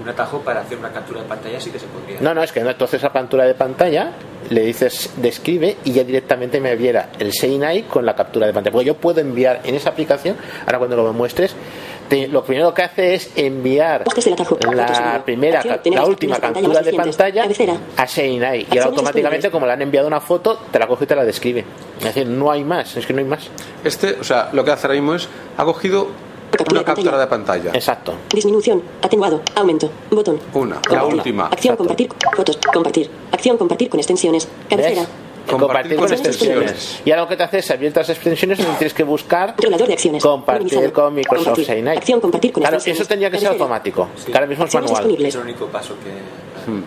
Un 0.00 0.08
atajo 0.08 0.40
para 0.40 0.60
hacer 0.60 0.78
una 0.78 0.92
captura 0.92 1.22
de 1.22 1.28
pantalla 1.28 1.60
sí 1.60 1.70
que 1.70 1.78
se 1.78 1.86
podría. 1.86 2.20
No, 2.20 2.34
no, 2.34 2.42
es 2.42 2.52
que 2.52 2.62
no, 2.62 2.70
haces 2.70 3.02
la 3.02 3.12
captura 3.12 3.44
de 3.44 3.54
pantalla, 3.54 4.12
le 4.50 4.62
dices 4.62 5.10
describe 5.16 5.78
y 5.84 5.92
ya 5.92 6.04
directamente 6.04 6.60
me 6.60 6.72
enviará 6.72 7.10
el 7.18 7.32
Seinai 7.32 7.82
con 7.84 8.06
la 8.06 8.14
captura 8.14 8.46
de 8.46 8.52
pantalla. 8.52 8.72
Porque 8.72 8.86
yo 8.86 8.96
puedo 8.96 9.20
enviar 9.20 9.60
en 9.64 9.74
esa 9.74 9.90
aplicación, 9.90 10.36
ahora 10.66 10.78
cuando 10.78 10.96
lo 10.96 11.12
muestres, 11.12 11.56
te- 12.08 12.28
lo 12.28 12.42
primero 12.44 12.72
que 12.74 12.82
hace 12.82 13.14
es 13.14 13.30
enviar 13.36 14.04
la 14.72 15.22
primera, 15.24 15.62
la 15.84 16.04
última 16.04 16.38
captura 16.38 16.80
de 16.82 16.92
pantalla 16.92 17.48
a 17.96 18.06
Seinai 18.06 18.66
y 18.70 18.78
automáticamente 18.78 19.50
como 19.50 19.66
le 19.66 19.72
han 19.72 19.82
enviado 19.82 20.06
una 20.06 20.20
foto, 20.20 20.58
te 20.70 20.78
la 20.78 20.86
coge 20.86 21.04
y 21.04 21.06
te 21.06 21.16
la 21.16 21.24
describe. 21.24 21.64
Es 21.98 22.04
decir, 22.04 22.26
no 22.26 22.50
hay 22.50 22.64
más, 22.64 22.96
es 22.96 23.06
que 23.06 23.12
no 23.12 23.18
hay 23.20 23.24
más. 23.24 23.48
Este, 23.84 24.16
o 24.20 24.24
sea, 24.24 24.50
lo 24.52 24.64
que 24.64 24.70
hace 24.72 24.86
ahora 24.86 24.98
mismo 24.98 25.14
es, 25.14 25.28
ha 25.56 25.64
cogido 25.64 26.08
Captura 26.50 26.70
una 26.70 26.80
de 26.80 26.84
captura 26.84 27.18
de 27.18 27.26
pantalla. 27.26 27.70
Exacto. 27.74 28.14
Disminución. 28.32 28.80
Atenuado. 29.02 29.42
Aumento. 29.56 29.90
Botón. 30.10 30.38
Una, 30.54 30.80
la 30.90 31.04
última. 31.04 31.46
Acción 31.48 31.76
compartir. 31.76 32.08
Fotos. 32.34 32.58
Compartir. 32.72 33.10
Acción 33.32 33.58
compartir 33.58 33.90
con 33.90 33.98
extensiones. 34.00 34.48
Cabecera. 34.70 35.02
Compartir, 35.46 35.96
con 35.96 36.12
extensiones. 36.12 37.00
Y 37.04 37.10
ahora 37.10 37.22
lo 37.22 37.28
que 37.28 37.36
te 37.36 37.42
hace 37.44 37.58
es 37.58 37.70
abrir 37.70 37.92
las 37.94 38.08
extensiones 38.08 38.58
donde 38.58 38.74
tienes 38.78 38.94
que 38.94 39.02
buscar 39.04 39.50
Controlador 39.54 39.86
de 39.88 39.92
acciones. 39.94 40.22
compartir 40.22 40.64
Minimizado. 40.66 40.92
con 40.92 41.14
Microsoft 41.14 41.44
Compartir. 41.56 41.88
Acción 41.88 42.20
compartir 42.20 42.52
con 42.52 42.60
Claro, 42.62 42.76
extensiones. 42.76 43.00
eso 43.00 43.08
tendría 43.08 43.30
que 43.30 43.38
ser 43.38 43.48
automático. 43.48 44.08
Que 44.26 44.32
ahora 44.34 44.46
mismo 44.46 44.64
es 44.64 44.68
Acciones 44.68 44.90
manual. 44.90 45.04
disponibles. 45.08 45.28
Es 45.28 45.34
el 45.34 45.40
único 45.42 45.66
paso 45.66 45.94
que. 46.02 46.70
Hmm. 46.70 46.82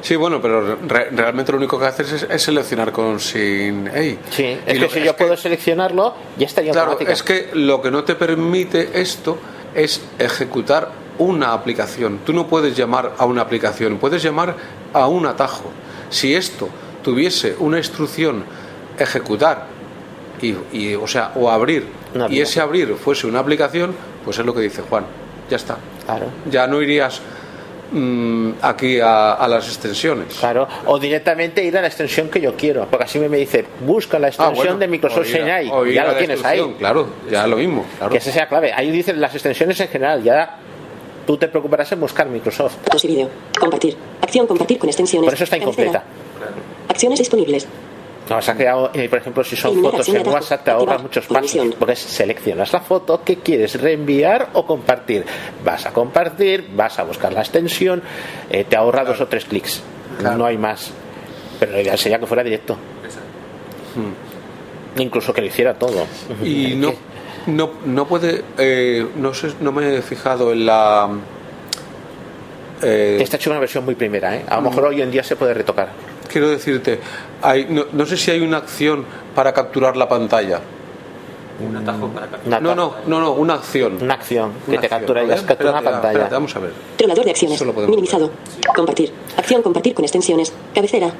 Sí, 0.00 0.14
bueno, 0.16 0.40
pero 0.40 0.76
re- 0.76 1.10
realmente 1.10 1.50
lo 1.52 1.58
único 1.58 1.78
que 1.78 1.86
haces 1.86 2.12
es, 2.12 2.26
es 2.30 2.42
seleccionar 2.42 2.92
con 2.92 3.18
sin 3.18 3.88
hey. 3.92 4.18
Sí, 4.30 4.44
es 4.44 4.58
Y 4.66 4.72
que 4.72 4.78
lo- 4.78 4.90
si 4.90 5.02
yo 5.02 5.16
puedo 5.16 5.36
seleccionarlo, 5.36 6.14
ya 6.38 6.46
estaría 6.46 6.72
Claro, 6.72 6.92
automático. 6.92 7.12
es 7.12 7.22
que 7.22 7.50
lo 7.54 7.82
que 7.82 7.90
no 7.90 8.04
te 8.04 8.14
permite 8.14 8.90
esto 9.00 9.38
es 9.74 10.00
ejecutar 10.18 10.90
una 11.18 11.52
aplicación. 11.52 12.20
Tú 12.24 12.32
no 12.32 12.46
puedes 12.46 12.76
llamar 12.76 13.12
a 13.18 13.24
una 13.26 13.42
aplicación, 13.42 13.98
puedes 13.98 14.22
llamar 14.22 14.54
a 14.92 15.06
un 15.08 15.26
atajo. 15.26 15.64
Si 16.10 16.34
esto 16.34 16.68
tuviese 17.02 17.56
una 17.58 17.78
instrucción 17.78 18.44
ejecutar 18.98 19.66
y, 20.40 20.54
y, 20.72 20.94
o 20.94 21.06
sea, 21.06 21.32
o 21.36 21.50
abrir 21.50 21.86
Una 22.14 22.28
y 22.28 22.40
ese 22.40 22.60
abrir 22.60 22.94
fuese 22.94 23.26
una 23.26 23.38
aplicación, 23.40 23.94
pues 24.24 24.38
es 24.38 24.44
lo 24.46 24.54
que 24.54 24.60
dice 24.60 24.82
Juan. 24.82 25.04
Ya 25.50 25.56
está. 25.56 25.76
Claro. 26.06 26.26
Ya 26.50 26.66
no 26.66 26.80
irías 26.82 27.20
mm, 27.92 28.52
aquí 28.62 28.98
a, 29.00 29.32
a 29.34 29.48
las 29.48 29.66
extensiones. 29.68 30.34
Claro, 30.38 30.66
o 30.86 30.98
directamente 30.98 31.62
ir 31.64 31.76
a 31.76 31.80
la 31.82 31.86
extensión 31.88 32.28
que 32.28 32.40
yo 32.40 32.54
quiero, 32.56 32.86
porque 32.90 33.04
así 33.04 33.18
me 33.18 33.28
dice, 33.36 33.64
busca 33.86 34.18
la 34.18 34.26
Ah, 34.26 34.30
extensión 34.30 34.56
bueno, 34.66 34.78
de 34.78 34.88
Microsoft 34.88 35.28
ir 35.28 35.94
ya 35.94 36.04
lo 36.04 36.14
tienes 36.16 36.44
ahí. 36.44 36.74
Claro, 36.78 37.06
ya 37.30 37.46
lo 37.46 37.56
mismo. 37.56 37.84
Claro. 37.98 38.12
Que 38.12 38.18
esa 38.18 38.32
sea 38.32 38.42
la 38.42 38.48
clave. 38.48 38.72
Ahí 38.72 38.90
dicen 38.90 39.20
las 39.20 39.32
extensiones 39.34 39.78
en 39.80 39.88
general, 39.88 40.22
ya 40.22 40.58
tú 41.26 41.36
te 41.36 41.48
preocuparás 41.48 41.92
en 41.92 42.00
buscar 42.00 42.26
Microsoft. 42.28 42.76
Vídeo. 43.04 43.28
Compartir. 43.58 43.96
Acción 44.20 44.46
compartir 44.46 44.78
con 44.78 44.88
extensiones. 44.88 45.26
Por 45.26 45.34
eso 45.34 45.44
está 45.44 45.56
incompleta. 45.56 46.02
Acciones 46.88 47.18
disponibles. 47.18 47.66
No, 48.30 48.40
se 48.40 48.50
ha 48.52 48.54
creado, 48.54 48.90
eh, 48.94 49.08
por 49.08 49.18
ejemplo, 49.18 49.42
si 49.42 49.56
son 49.56 49.72
Eliminar 49.72 49.92
fotos 49.92 50.08
en. 50.14 50.28
WhatsApp 50.28 50.64
te 50.64 50.70
ahorras 50.70 51.02
muchos 51.02 51.26
pasos, 51.26 51.66
porque 51.78 51.96
seleccionas 51.96 52.72
la 52.72 52.80
foto 52.80 53.22
que 53.24 53.38
quieres 53.38 53.80
reenviar 53.80 54.50
o 54.52 54.64
compartir. 54.64 55.24
Vas 55.64 55.86
a 55.86 55.92
compartir, 55.92 56.68
vas 56.74 56.98
a 56.98 57.02
buscar 57.02 57.32
la 57.32 57.40
extensión, 57.40 58.00
eh, 58.48 58.64
te 58.64 58.76
ahorra 58.76 59.04
dos 59.04 59.20
o 59.20 59.26
tres 59.26 59.44
clics. 59.44 59.82
No 60.22 60.46
hay 60.46 60.56
más. 60.56 60.92
Pero 61.58 61.72
lo 61.72 61.80
ideal 61.80 61.98
sería 61.98 62.18
que 62.20 62.26
fuera 62.26 62.42
directo. 62.44 62.76
Incluso 64.96 65.32
que 65.32 65.40
lo 65.40 65.46
hiciera 65.48 65.74
todo. 65.74 66.06
Y 66.44 66.74
no, 66.76 66.92
no, 67.46 67.70
no 67.86 68.06
puede, 68.06 68.44
eh, 68.58 69.06
no 69.16 69.34
sé, 69.34 69.48
no 69.60 69.72
me 69.72 69.96
he 69.96 70.02
fijado 70.02 70.52
en 70.52 70.66
la. 70.66 71.08
eh, 72.82 73.18
Está 73.20 73.36
hecho 73.36 73.50
una 73.50 73.58
versión 73.60 73.84
muy 73.84 73.94
primera, 73.94 74.36
¿eh? 74.36 74.44
A 74.48 74.56
lo 74.56 74.62
mejor 74.70 74.84
hoy 74.86 75.02
en 75.02 75.10
día 75.10 75.24
se 75.24 75.34
puede 75.36 75.54
retocar. 75.54 75.88
Quiero 76.32 76.48
decirte, 76.48 76.98
hay, 77.42 77.66
no, 77.68 77.84
no 77.92 78.06
sé 78.06 78.16
si 78.16 78.30
hay 78.30 78.40
una 78.40 78.56
acción 78.58 79.04
para 79.34 79.52
capturar 79.52 79.96
la 79.96 80.08
pantalla. 80.08 80.60
Un 81.64 81.76
atajo 81.76 82.08
para 82.08 82.26
capturar. 82.26 82.62
No, 82.62 82.74
no, 82.74 82.94
no, 83.06 83.20
no, 83.20 83.32
una 83.32 83.54
acción. 83.54 83.98
Una 84.02 84.14
acción 84.14 84.52
que 84.64 84.70
Una 84.72 84.80
te 84.80 84.86
acción. 84.86 85.00
captura 85.00 85.22
y 85.22 85.28
captura 85.28 85.70
una 85.70 85.78
espérate, 85.78 85.84
pantalla. 85.84 86.10
espérate, 86.12 86.34
vamos 86.34 86.56
a 86.56 86.58
ver. 86.58 86.72
Controlador 86.90 87.24
de 87.24 87.30
acciones. 87.30 87.62
Minimizado. 87.88 88.30
Compartir. 88.74 89.12
Acción 89.36 89.62
compartir 89.62 89.94
con 89.94 90.04
extensiones. 90.04 90.52
Cabecera. 90.74 91.12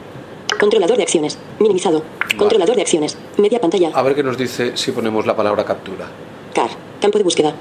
Controlador 0.59 0.97
de 0.97 1.03
acciones. 1.03 1.39
Minimizado. 1.61 2.03
Controlador 2.39 2.75
de 2.77 2.83
acciones. 2.83 3.17
Media 3.37 3.61
pantalla. 3.61 3.91
A 3.95 4.03
ver 4.03 4.15
qué 4.15 4.23
nos 4.23 4.37
dice 4.37 4.77
si 4.77 4.91
ponemos 4.93 5.27
la 5.27 5.37
palabra 5.37 5.65
captura. 5.65 6.07
Car. 6.55 6.71
Campo 7.01 7.19
de 7.19 7.25
búsqueda. 7.25 7.53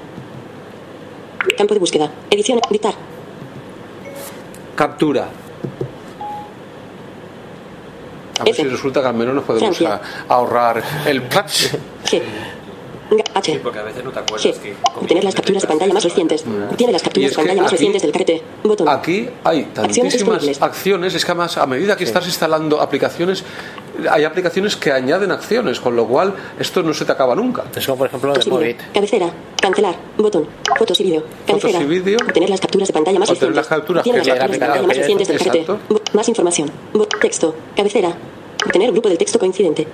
Campo 1.56 1.74
de 1.74 1.80
búsqueda. 1.80 2.10
Edición. 2.30 2.58
Dictar. 2.70 2.94
Captura. 4.74 5.28
A 8.42 8.44
ver 8.44 8.54
F. 8.54 8.62
si 8.62 8.68
resulta 8.68 9.00
que 9.00 9.08
al 9.08 9.14
menos 9.14 9.34
nos 9.34 9.44
podemos 9.44 9.80
a- 9.82 10.00
ahorrar 10.28 10.82
el 11.06 11.22
patch. 11.22 11.74
G. 12.04 12.22
H. 13.34 13.60
Porque 13.62 13.78
a 13.78 13.82
veces 13.82 14.02
no 14.02 14.10
te 14.10 14.20
acuerdas 14.20 14.58
que. 14.58 14.74
Obtener 14.98 15.22
las 15.24 15.34
capturas 15.34 15.62
de 15.62 15.68
pantalla 15.68 15.92
más 15.92 16.02
recientes. 16.04 16.44
Obtiene 16.70 16.92
las 16.94 17.02
capturas 17.02 17.30
de 17.30 17.36
pantalla 17.36 17.60
más 17.62 17.66
aquí- 17.70 17.76
recientes 17.76 18.02
del 18.02 18.12
carrete. 18.12 18.42
Botón. 18.64 18.88
Aquí 18.88 19.28
hay 19.44 19.58
Acciones 19.60 19.74
tantísimas 19.74 20.12
disponibles. 20.12 20.62
acciones, 20.62 21.14
es 21.14 21.24
que 21.24 21.30
además 21.30 21.58
a 21.58 21.66
medida 21.66 21.94
que 21.96 22.04
estás 22.04 22.24
instalando 22.26 22.80
aplicaciones, 22.80 23.44
hay 24.10 24.24
aplicaciones 24.24 24.76
que 24.76 24.92
añaden 24.92 25.30
acciones, 25.32 25.80
con 25.80 25.94
lo 25.96 26.06
cual 26.06 26.34
esto 26.58 26.82
no 26.82 26.92
se 26.94 27.04
te 27.04 27.12
acaba 27.12 27.34
nunca. 27.34 27.64
Es 27.74 27.86
como 27.86 27.98
por 27.98 28.06
ejemplo 28.08 28.28
lo 28.30 28.34
de 28.34 28.40
Fotos. 28.42 28.58
Movit. 28.60 28.78
Cabecera. 28.92 29.30
Cancelar. 29.60 29.94
Botón. 30.18 30.46
Fotos 30.78 30.98
y 31.00 31.04
vídeo. 31.04 31.24
Cabecera. 31.46 31.80
y 31.80 31.84
vídeo. 31.86 32.18
Obtener 32.26 32.50
las 32.50 32.60
capturas 32.60 32.88
de 32.88 32.94
pantalla 32.94 33.18
más 33.18 33.28
Obtener 33.30 33.54
recientes. 33.54 33.70
las 33.70 33.78
capturas 33.78 34.00
Obtiene 34.00 34.20
que 34.22 34.28
las 34.28 34.34
le 34.34 34.38
capturas 34.40 34.52
de 34.52 34.58
dan 34.58 34.68
pantalla 34.68 34.86
más 34.88 34.96
recientes 34.96 35.28
del 35.28 35.38
carrete. 35.38 36.12
Más 36.14 36.28
información. 36.28 36.70
Bo- 36.92 37.06
texto. 37.06 37.54
Cabecera. 37.76 38.12
Obtener 38.64 38.92
grupo 38.92 39.08
del 39.08 39.18
texto 39.18 39.38
coincidente. 39.38 39.86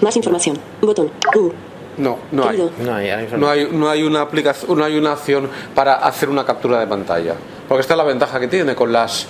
Más 0.00 0.16
información. 0.16 0.58
Botón. 0.80 1.10
U. 1.36 1.52
No, 1.98 2.16
no 2.30 2.48
hay. 2.48 2.58
No, 2.80 2.94
hay, 2.94 3.10
No 3.36 3.48
hay, 3.50 3.68
no 3.72 3.90
hay 3.90 4.02
una 4.04 4.20
aplicación, 4.20 4.78
no 4.78 4.84
hay 4.84 4.96
una 4.96 5.12
acción 5.12 5.48
para 5.74 5.94
hacer 5.94 6.28
una 6.28 6.44
captura 6.44 6.78
de 6.78 6.86
pantalla. 6.86 7.34
Porque 7.68 7.80
esta 7.80 7.94
es 7.94 7.98
la 7.98 8.04
ventaja 8.04 8.38
que 8.38 8.46
tiene 8.48 8.74
con 8.76 8.92
las 8.92 9.26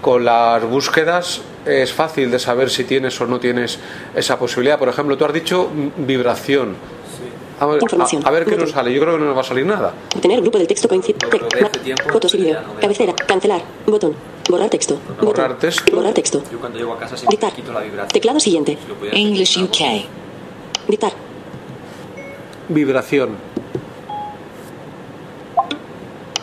con 0.00 0.24
las 0.24 0.62
búsquedas 0.64 1.40
es 1.64 1.92
fácil 1.92 2.30
de 2.30 2.38
saber 2.38 2.70
si 2.70 2.84
tienes 2.84 3.20
o 3.20 3.26
no 3.26 3.40
tienes 3.40 3.78
esa 4.14 4.38
posibilidad. 4.38 4.78
Por 4.78 4.88
ejemplo, 4.88 5.16
tú 5.16 5.24
has 5.24 5.32
dicho 5.32 5.68
vibración. 5.96 6.76
A 7.58 7.64
ver, 7.66 7.80
Información. 7.82 8.22
a- 8.24 8.28
a 8.28 8.30
ver 8.30 8.44
qué 8.44 8.56
nos 8.56 8.70
sale. 8.70 8.92
Yo 8.92 9.00
creo 9.00 9.14
que 9.14 9.18
no 9.20 9.26
nos 9.26 9.36
va 9.36 9.40
a 9.40 9.44
salir 9.44 9.64
nada. 9.64 9.94
Obtener 10.14 10.42
grupo 10.42 10.58
del 10.58 10.66
texto 10.66 10.88
coincidente. 10.88 11.26
Lo 11.38 11.48
de 11.48 11.60
este 11.62 12.02
Fotos 12.12 12.34
y 12.34 12.42
veo. 12.42 12.60
Cabecera. 12.80 13.14
Cancelar. 13.14 13.62
Botón. 13.86 14.14
Borrar 14.50 14.68
texto. 14.68 14.98
Borrar 15.20 15.48
Botón. 15.52 15.58
texto. 15.58 15.96
Borrar 15.96 16.12
texto. 16.12 16.42
Yo 16.52 16.58
cuando 16.60 16.78
llego 16.78 16.92
a 16.92 16.98
casa 16.98 17.16
siempre 17.16 17.36
Dictar. 17.38 17.52
quito 17.54 17.72
la 17.72 17.80
vibración. 17.80 18.08
Teclado 18.08 18.38
siguiente. 18.40 18.76
Si 19.10 19.16
English 19.18 19.58
hacer, 19.58 19.64
UK. 19.64 20.04
Dictar. 20.88 21.12
Vibración. 22.68 23.30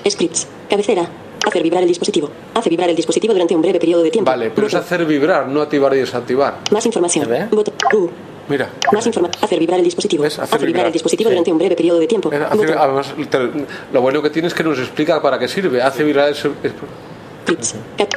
Scripts. 0.10 0.48
Cabecera. 0.70 1.08
Hacer 1.46 1.62
vibrar 1.64 1.82
el 1.84 1.88
dispositivo. 1.90 2.30
Hace 2.54 2.70
vibrar 2.70 2.90
el 2.90 2.96
dispositivo 2.96 3.34
durante 3.34 3.54
un 3.56 3.62
breve 3.62 3.80
periodo 3.80 4.04
de 4.04 4.12
tiempo. 4.12 4.30
Vale, 4.32 4.50
pero 4.54 4.68
es 4.68 4.74
Botón. 4.74 4.86
hacer 4.86 5.06
vibrar, 5.06 5.48
no 5.48 5.62
activar 5.62 5.94
y 5.94 5.98
desactivar. 6.00 6.60
Más 6.72 6.86
información. 6.86 7.28
Botón. 7.52 7.74
U. 7.94 8.10
Mira. 8.50 8.70
Más 8.92 9.06
información. 9.06 9.44
Hacer 9.44 9.60
vibrar 9.60 9.80
el 9.80 9.86
dispositivo. 9.86 10.24
Hacer, 10.26 10.44
vibrar, 10.46 10.66
vibrar. 10.68 10.86
el 10.88 10.94
dispositivo 10.94 11.30
Sí. 11.30 11.34
durante 11.34 11.52
un 11.52 11.58
breve 11.58 11.76
periodo 11.76 12.00
de 12.00 12.08
tiempo. 12.08 12.30
Hace- 12.30 12.56
Botón. 12.58 12.78
además, 12.78 13.14
te- 13.30 13.50
lo 13.92 14.02
bueno 14.02 14.22
que 14.22 14.30
tiene 14.30 14.48
es 14.48 14.54
que 14.54 14.64
nos 14.64 14.80
explica 14.80 15.22
para 15.22 15.38
qué 15.38 15.48
sirve. 15.48 15.82
Hace 15.82 16.04
vibrar 16.04 16.30
el... 16.30 16.36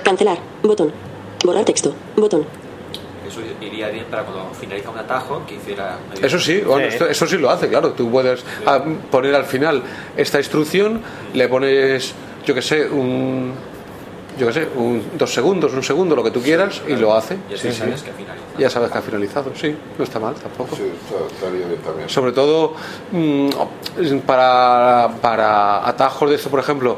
Cancelar. 0.04 0.38
Botón. 0.62 0.92
Borrar 1.44 1.64
texto. 1.64 1.94
Botón. 2.16 2.44
Eso 3.28 3.40
iría 3.60 3.88
bien 3.88 4.04
para 4.08 4.22
cuando 4.22 4.52
finaliza 4.54 4.90
un 4.90 4.98
atajo 4.98 5.42
que 5.46 5.56
hiciera. 5.56 5.98
Eso 6.22 6.38
sí, 6.38 6.60
bueno, 6.60 6.86
esto- 6.86 7.08
eso 7.08 7.26
sí 7.26 7.36
lo 7.38 7.50
hace, 7.50 7.68
claro. 7.68 7.90
Tú 7.92 8.08
puedes 8.10 8.44
ah, 8.66 8.82
poner 9.10 9.34
al 9.34 9.44
final 9.44 9.82
esta 10.16 10.38
instrucción, 10.38 11.00
le 11.34 11.48
pones, 11.48 12.14
yo 12.46 12.54
que 12.54 12.62
sé, 12.62 12.88
un, 12.88 13.52
yo 14.38 14.46
que 14.46 14.52
sé, 14.52 14.68
un, 14.76 15.02
dos 15.18 15.32
segundos, 15.34 15.72
un 15.74 15.82
segundo, 15.82 16.14
lo 16.16 16.22
que 16.24 16.30
tú 16.30 16.40
quieras, 16.40 16.80
y 16.88 16.94
lo 16.96 17.14
hace. 17.14 17.36
Y 17.50 17.54
así 17.54 17.72
sabes 17.72 18.02
que 18.02 18.10
ha 18.10 18.14
finalizado. 18.14 18.58
Ya 18.58 18.70
sabes 18.70 18.90
que 18.90 18.98
ha 18.98 19.02
finalizado, 19.02 19.52
sí, 19.54 19.76
no 19.98 20.04
está 20.04 20.18
mal 20.18 20.34
tampoco. 20.34 20.76
Sí, 20.76 20.82
está- 20.84 21.26
estaría 21.34 21.66
bien 21.66 21.80
también. 21.82 22.08
Sobre 22.08 22.32
todo 22.32 22.74
mm, 23.12 23.48
para, 24.26 25.10
para 25.20 25.86
atajos 25.88 26.30
de 26.30 26.36
esto, 26.36 26.48
por 26.50 26.60
ejemplo, 26.60 26.96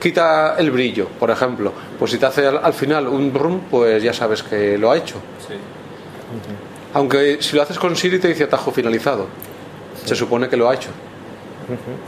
quita 0.00 0.54
el 0.58 0.70
brillo, 0.70 1.06
por 1.18 1.30
ejemplo. 1.30 1.72
Pues 1.98 2.10
si 2.12 2.18
te 2.18 2.26
hace 2.26 2.46
al, 2.46 2.58
al 2.64 2.72
final 2.72 3.06
un 3.08 3.32
brum, 3.32 3.60
pues 3.70 4.02
ya 4.02 4.12
sabes 4.12 4.42
que 4.42 4.78
lo 4.78 4.90
ha 4.90 4.96
hecho. 4.96 5.16
Sí. 5.46 5.54
Aunque 6.94 7.38
si 7.42 7.54
lo 7.56 7.62
haces 7.62 7.78
con 7.78 7.94
Siri 7.96 8.18
te 8.18 8.28
dice 8.28 8.44
atajo 8.44 8.70
finalizado. 8.70 9.26
Se 10.04 10.14
supone 10.14 10.48
que 10.48 10.56
lo 10.56 10.68
ha 10.70 10.74
hecho. 10.74 10.88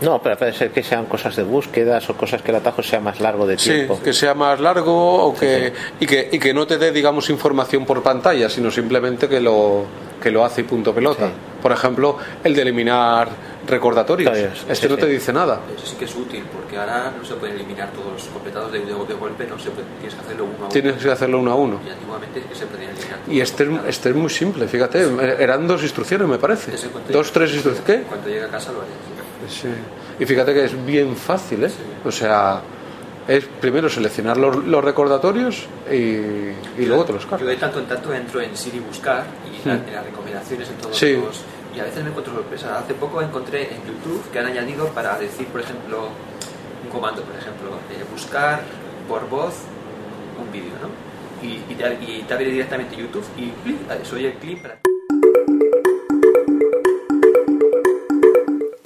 No, 0.03 0.21
pero 0.23 0.37
puede 0.37 0.53
ser 0.53 0.71
que 0.71 0.83
sean 0.83 1.07
cosas 1.07 1.37
de 1.37 1.43
búsquedas 1.43 2.09
o 2.11 2.15
cosas 2.17 2.43
que 2.43 2.51
el 2.51 2.57
atajo 2.57 2.83
sea 2.83 3.01
más 3.01 3.21
largo 3.21 3.47
de 3.47 3.59
Sí, 3.59 3.71
tiempo. 3.71 4.01
que 4.03 4.13
sea 4.13 4.35
más 4.35 4.61
largo 4.61 5.25
o 5.27 5.35
que, 5.35 5.73
Y, 6.01 6.07
que, 6.07 6.29
y 6.33 6.39
que 6.39 6.55
no 6.55 6.67
te 6.67 6.79
dé, 6.79 6.93
digamos, 6.93 7.29
información 7.31 7.85
por 7.85 8.03
pantalla, 8.03 8.49
sino 8.49 8.71
simplemente 8.71 9.29
que 9.29 9.41
lo, 9.41 9.85
que 10.23 10.31
lo 10.31 10.45
hace 10.45 10.63
y 10.63 10.65
punto 10.65 10.95
pelota. 10.95 11.31
Por 11.63 11.73
ejemplo, 11.73 12.17
el 12.43 12.55
de 12.55 12.63
eliminar 12.63 13.29
recordatorios. 13.67 14.37
Este 14.69 14.89
no 14.89 14.97
te 14.97 15.07
dice 15.07 15.33
nada. 15.33 15.61
Eso 15.77 15.87
sí 15.87 15.97
que 15.97 16.07
es 16.07 16.15
útil 16.17 16.43
porque 16.53 16.79
ahora 16.79 17.13
no 17.17 17.25
se 17.25 17.35
pueden 17.35 17.57
eliminar 17.57 17.91
todos 17.93 18.13
los 18.15 18.23
completados 18.25 18.73
de, 18.73 18.81
de, 18.81 18.87
de 18.87 19.15
golpe, 19.15 19.47
no 19.47 19.59
se 19.59 19.71
puede, 19.71 19.87
tienes 20.01 20.15
que 20.15 20.21
hacerlo 20.23 20.45
uno 20.45 20.55
a 20.55 20.59
uno. 20.61 20.69
Tienes 20.69 20.95
que 21.03 21.11
hacerlo 21.11 21.39
uno 21.39 21.53
a 21.53 21.55
uno. 21.55 21.81
Y 21.87 21.91
antiguamente 21.91 22.43
que 22.49 22.55
se 22.55 22.67
podían 22.67 22.91
eliminar. 22.91 23.19
Y 23.29 23.41
este, 23.41 23.65
es- 23.65 23.71
este 23.89 24.09
es 24.11 24.15
muy 24.17 24.31
simple, 24.31 24.67
fíjate. 24.67 25.07
Eran 25.39 25.67
dos 25.69 25.83
instrucciones, 25.83 26.27
me 26.27 26.39
parece. 26.39 26.73
Dos, 27.11 27.31
tres 27.31 27.53
instrucciones. 27.53 27.85
¿Qué? 28.01 28.07
Cuando 28.09 28.29
llegue 28.29 28.45
a 28.45 28.49
casa 28.49 28.73
lo 28.73 28.79
haré. 28.81 28.89
Sí. 29.51 29.69
Y 30.19 30.25
fíjate 30.27 30.55
que 30.55 30.65
es 30.65 30.87
bien 30.87 31.17
fácil, 31.17 31.65
¿eh? 31.65 31.71
O 32.05 32.11
sea, 32.13 32.61
es 33.29 33.45
primero 33.61 33.89
seleccionar 33.89 34.37
los, 34.37 34.57
los 34.65 34.85
recordatorios 34.85 35.67
y, 35.91 35.95
y 35.95 36.87
luego 36.87 37.05
te 37.05 37.13
los 37.13 37.25
Yo 37.25 37.31
cargas. 37.31 37.49
de 37.49 37.57
tanto 37.57 37.79
en 37.81 37.87
tanto 37.87 38.13
entro 38.15 38.41
en 38.41 38.57
Siri 38.57 38.79
buscar 38.81 39.25
y 39.47 39.67
la- 39.69 39.75
en 39.75 39.93
las 39.93 40.05
recomendaciones 40.05 40.69
en 40.69 40.77
todos 40.77 40.97
Sí. 40.97 41.15
los 41.17 41.41
y 41.75 41.79
a 41.81 41.85
veces 41.85 42.03
me 42.03 42.11
encuentro 42.11 42.35
sorpresa. 42.35 42.79
Hace 42.79 42.95
poco 42.95 43.23
encontré 43.23 43.63
en 43.75 43.81
YouTube 43.87 44.23
que 44.33 44.39
han 44.41 44.47
añadido 44.47 44.87
para 44.89 45.17
decir, 45.19 45.47
por 45.47 45.61
ejemplo, 45.61 46.09
un 46.85 46.91
comando, 46.91 47.23
por 47.23 47.37
ejemplo, 47.37 47.71
eh, 47.93 48.05
buscar 48.11 48.63
por 49.09 49.29
voz 49.29 49.55
un 50.41 50.51
vídeo, 50.53 50.73
¿no? 50.83 51.47
y, 51.47 51.63
y 51.71 51.75
te, 51.77 51.85
y 52.05 52.25
te 52.27 52.35
abre 52.35 52.47
directamente 52.51 52.97
YouTube 52.97 53.25
y 53.39 53.51
clic, 53.63 54.05
soy 54.05 54.27
el 54.27 54.33
clip 54.35 54.63
para... 54.63 54.79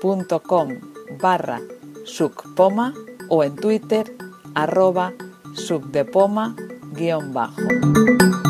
facebook.com 0.00 0.80
barra 1.20 1.60
sucpoma 2.04 2.92
o 3.28 3.42
en 3.42 3.56
twitter 3.56 4.12
arroba 4.54 5.12
subdepoma 5.54 6.54
guion 6.92 7.32
bajo. 7.32 8.45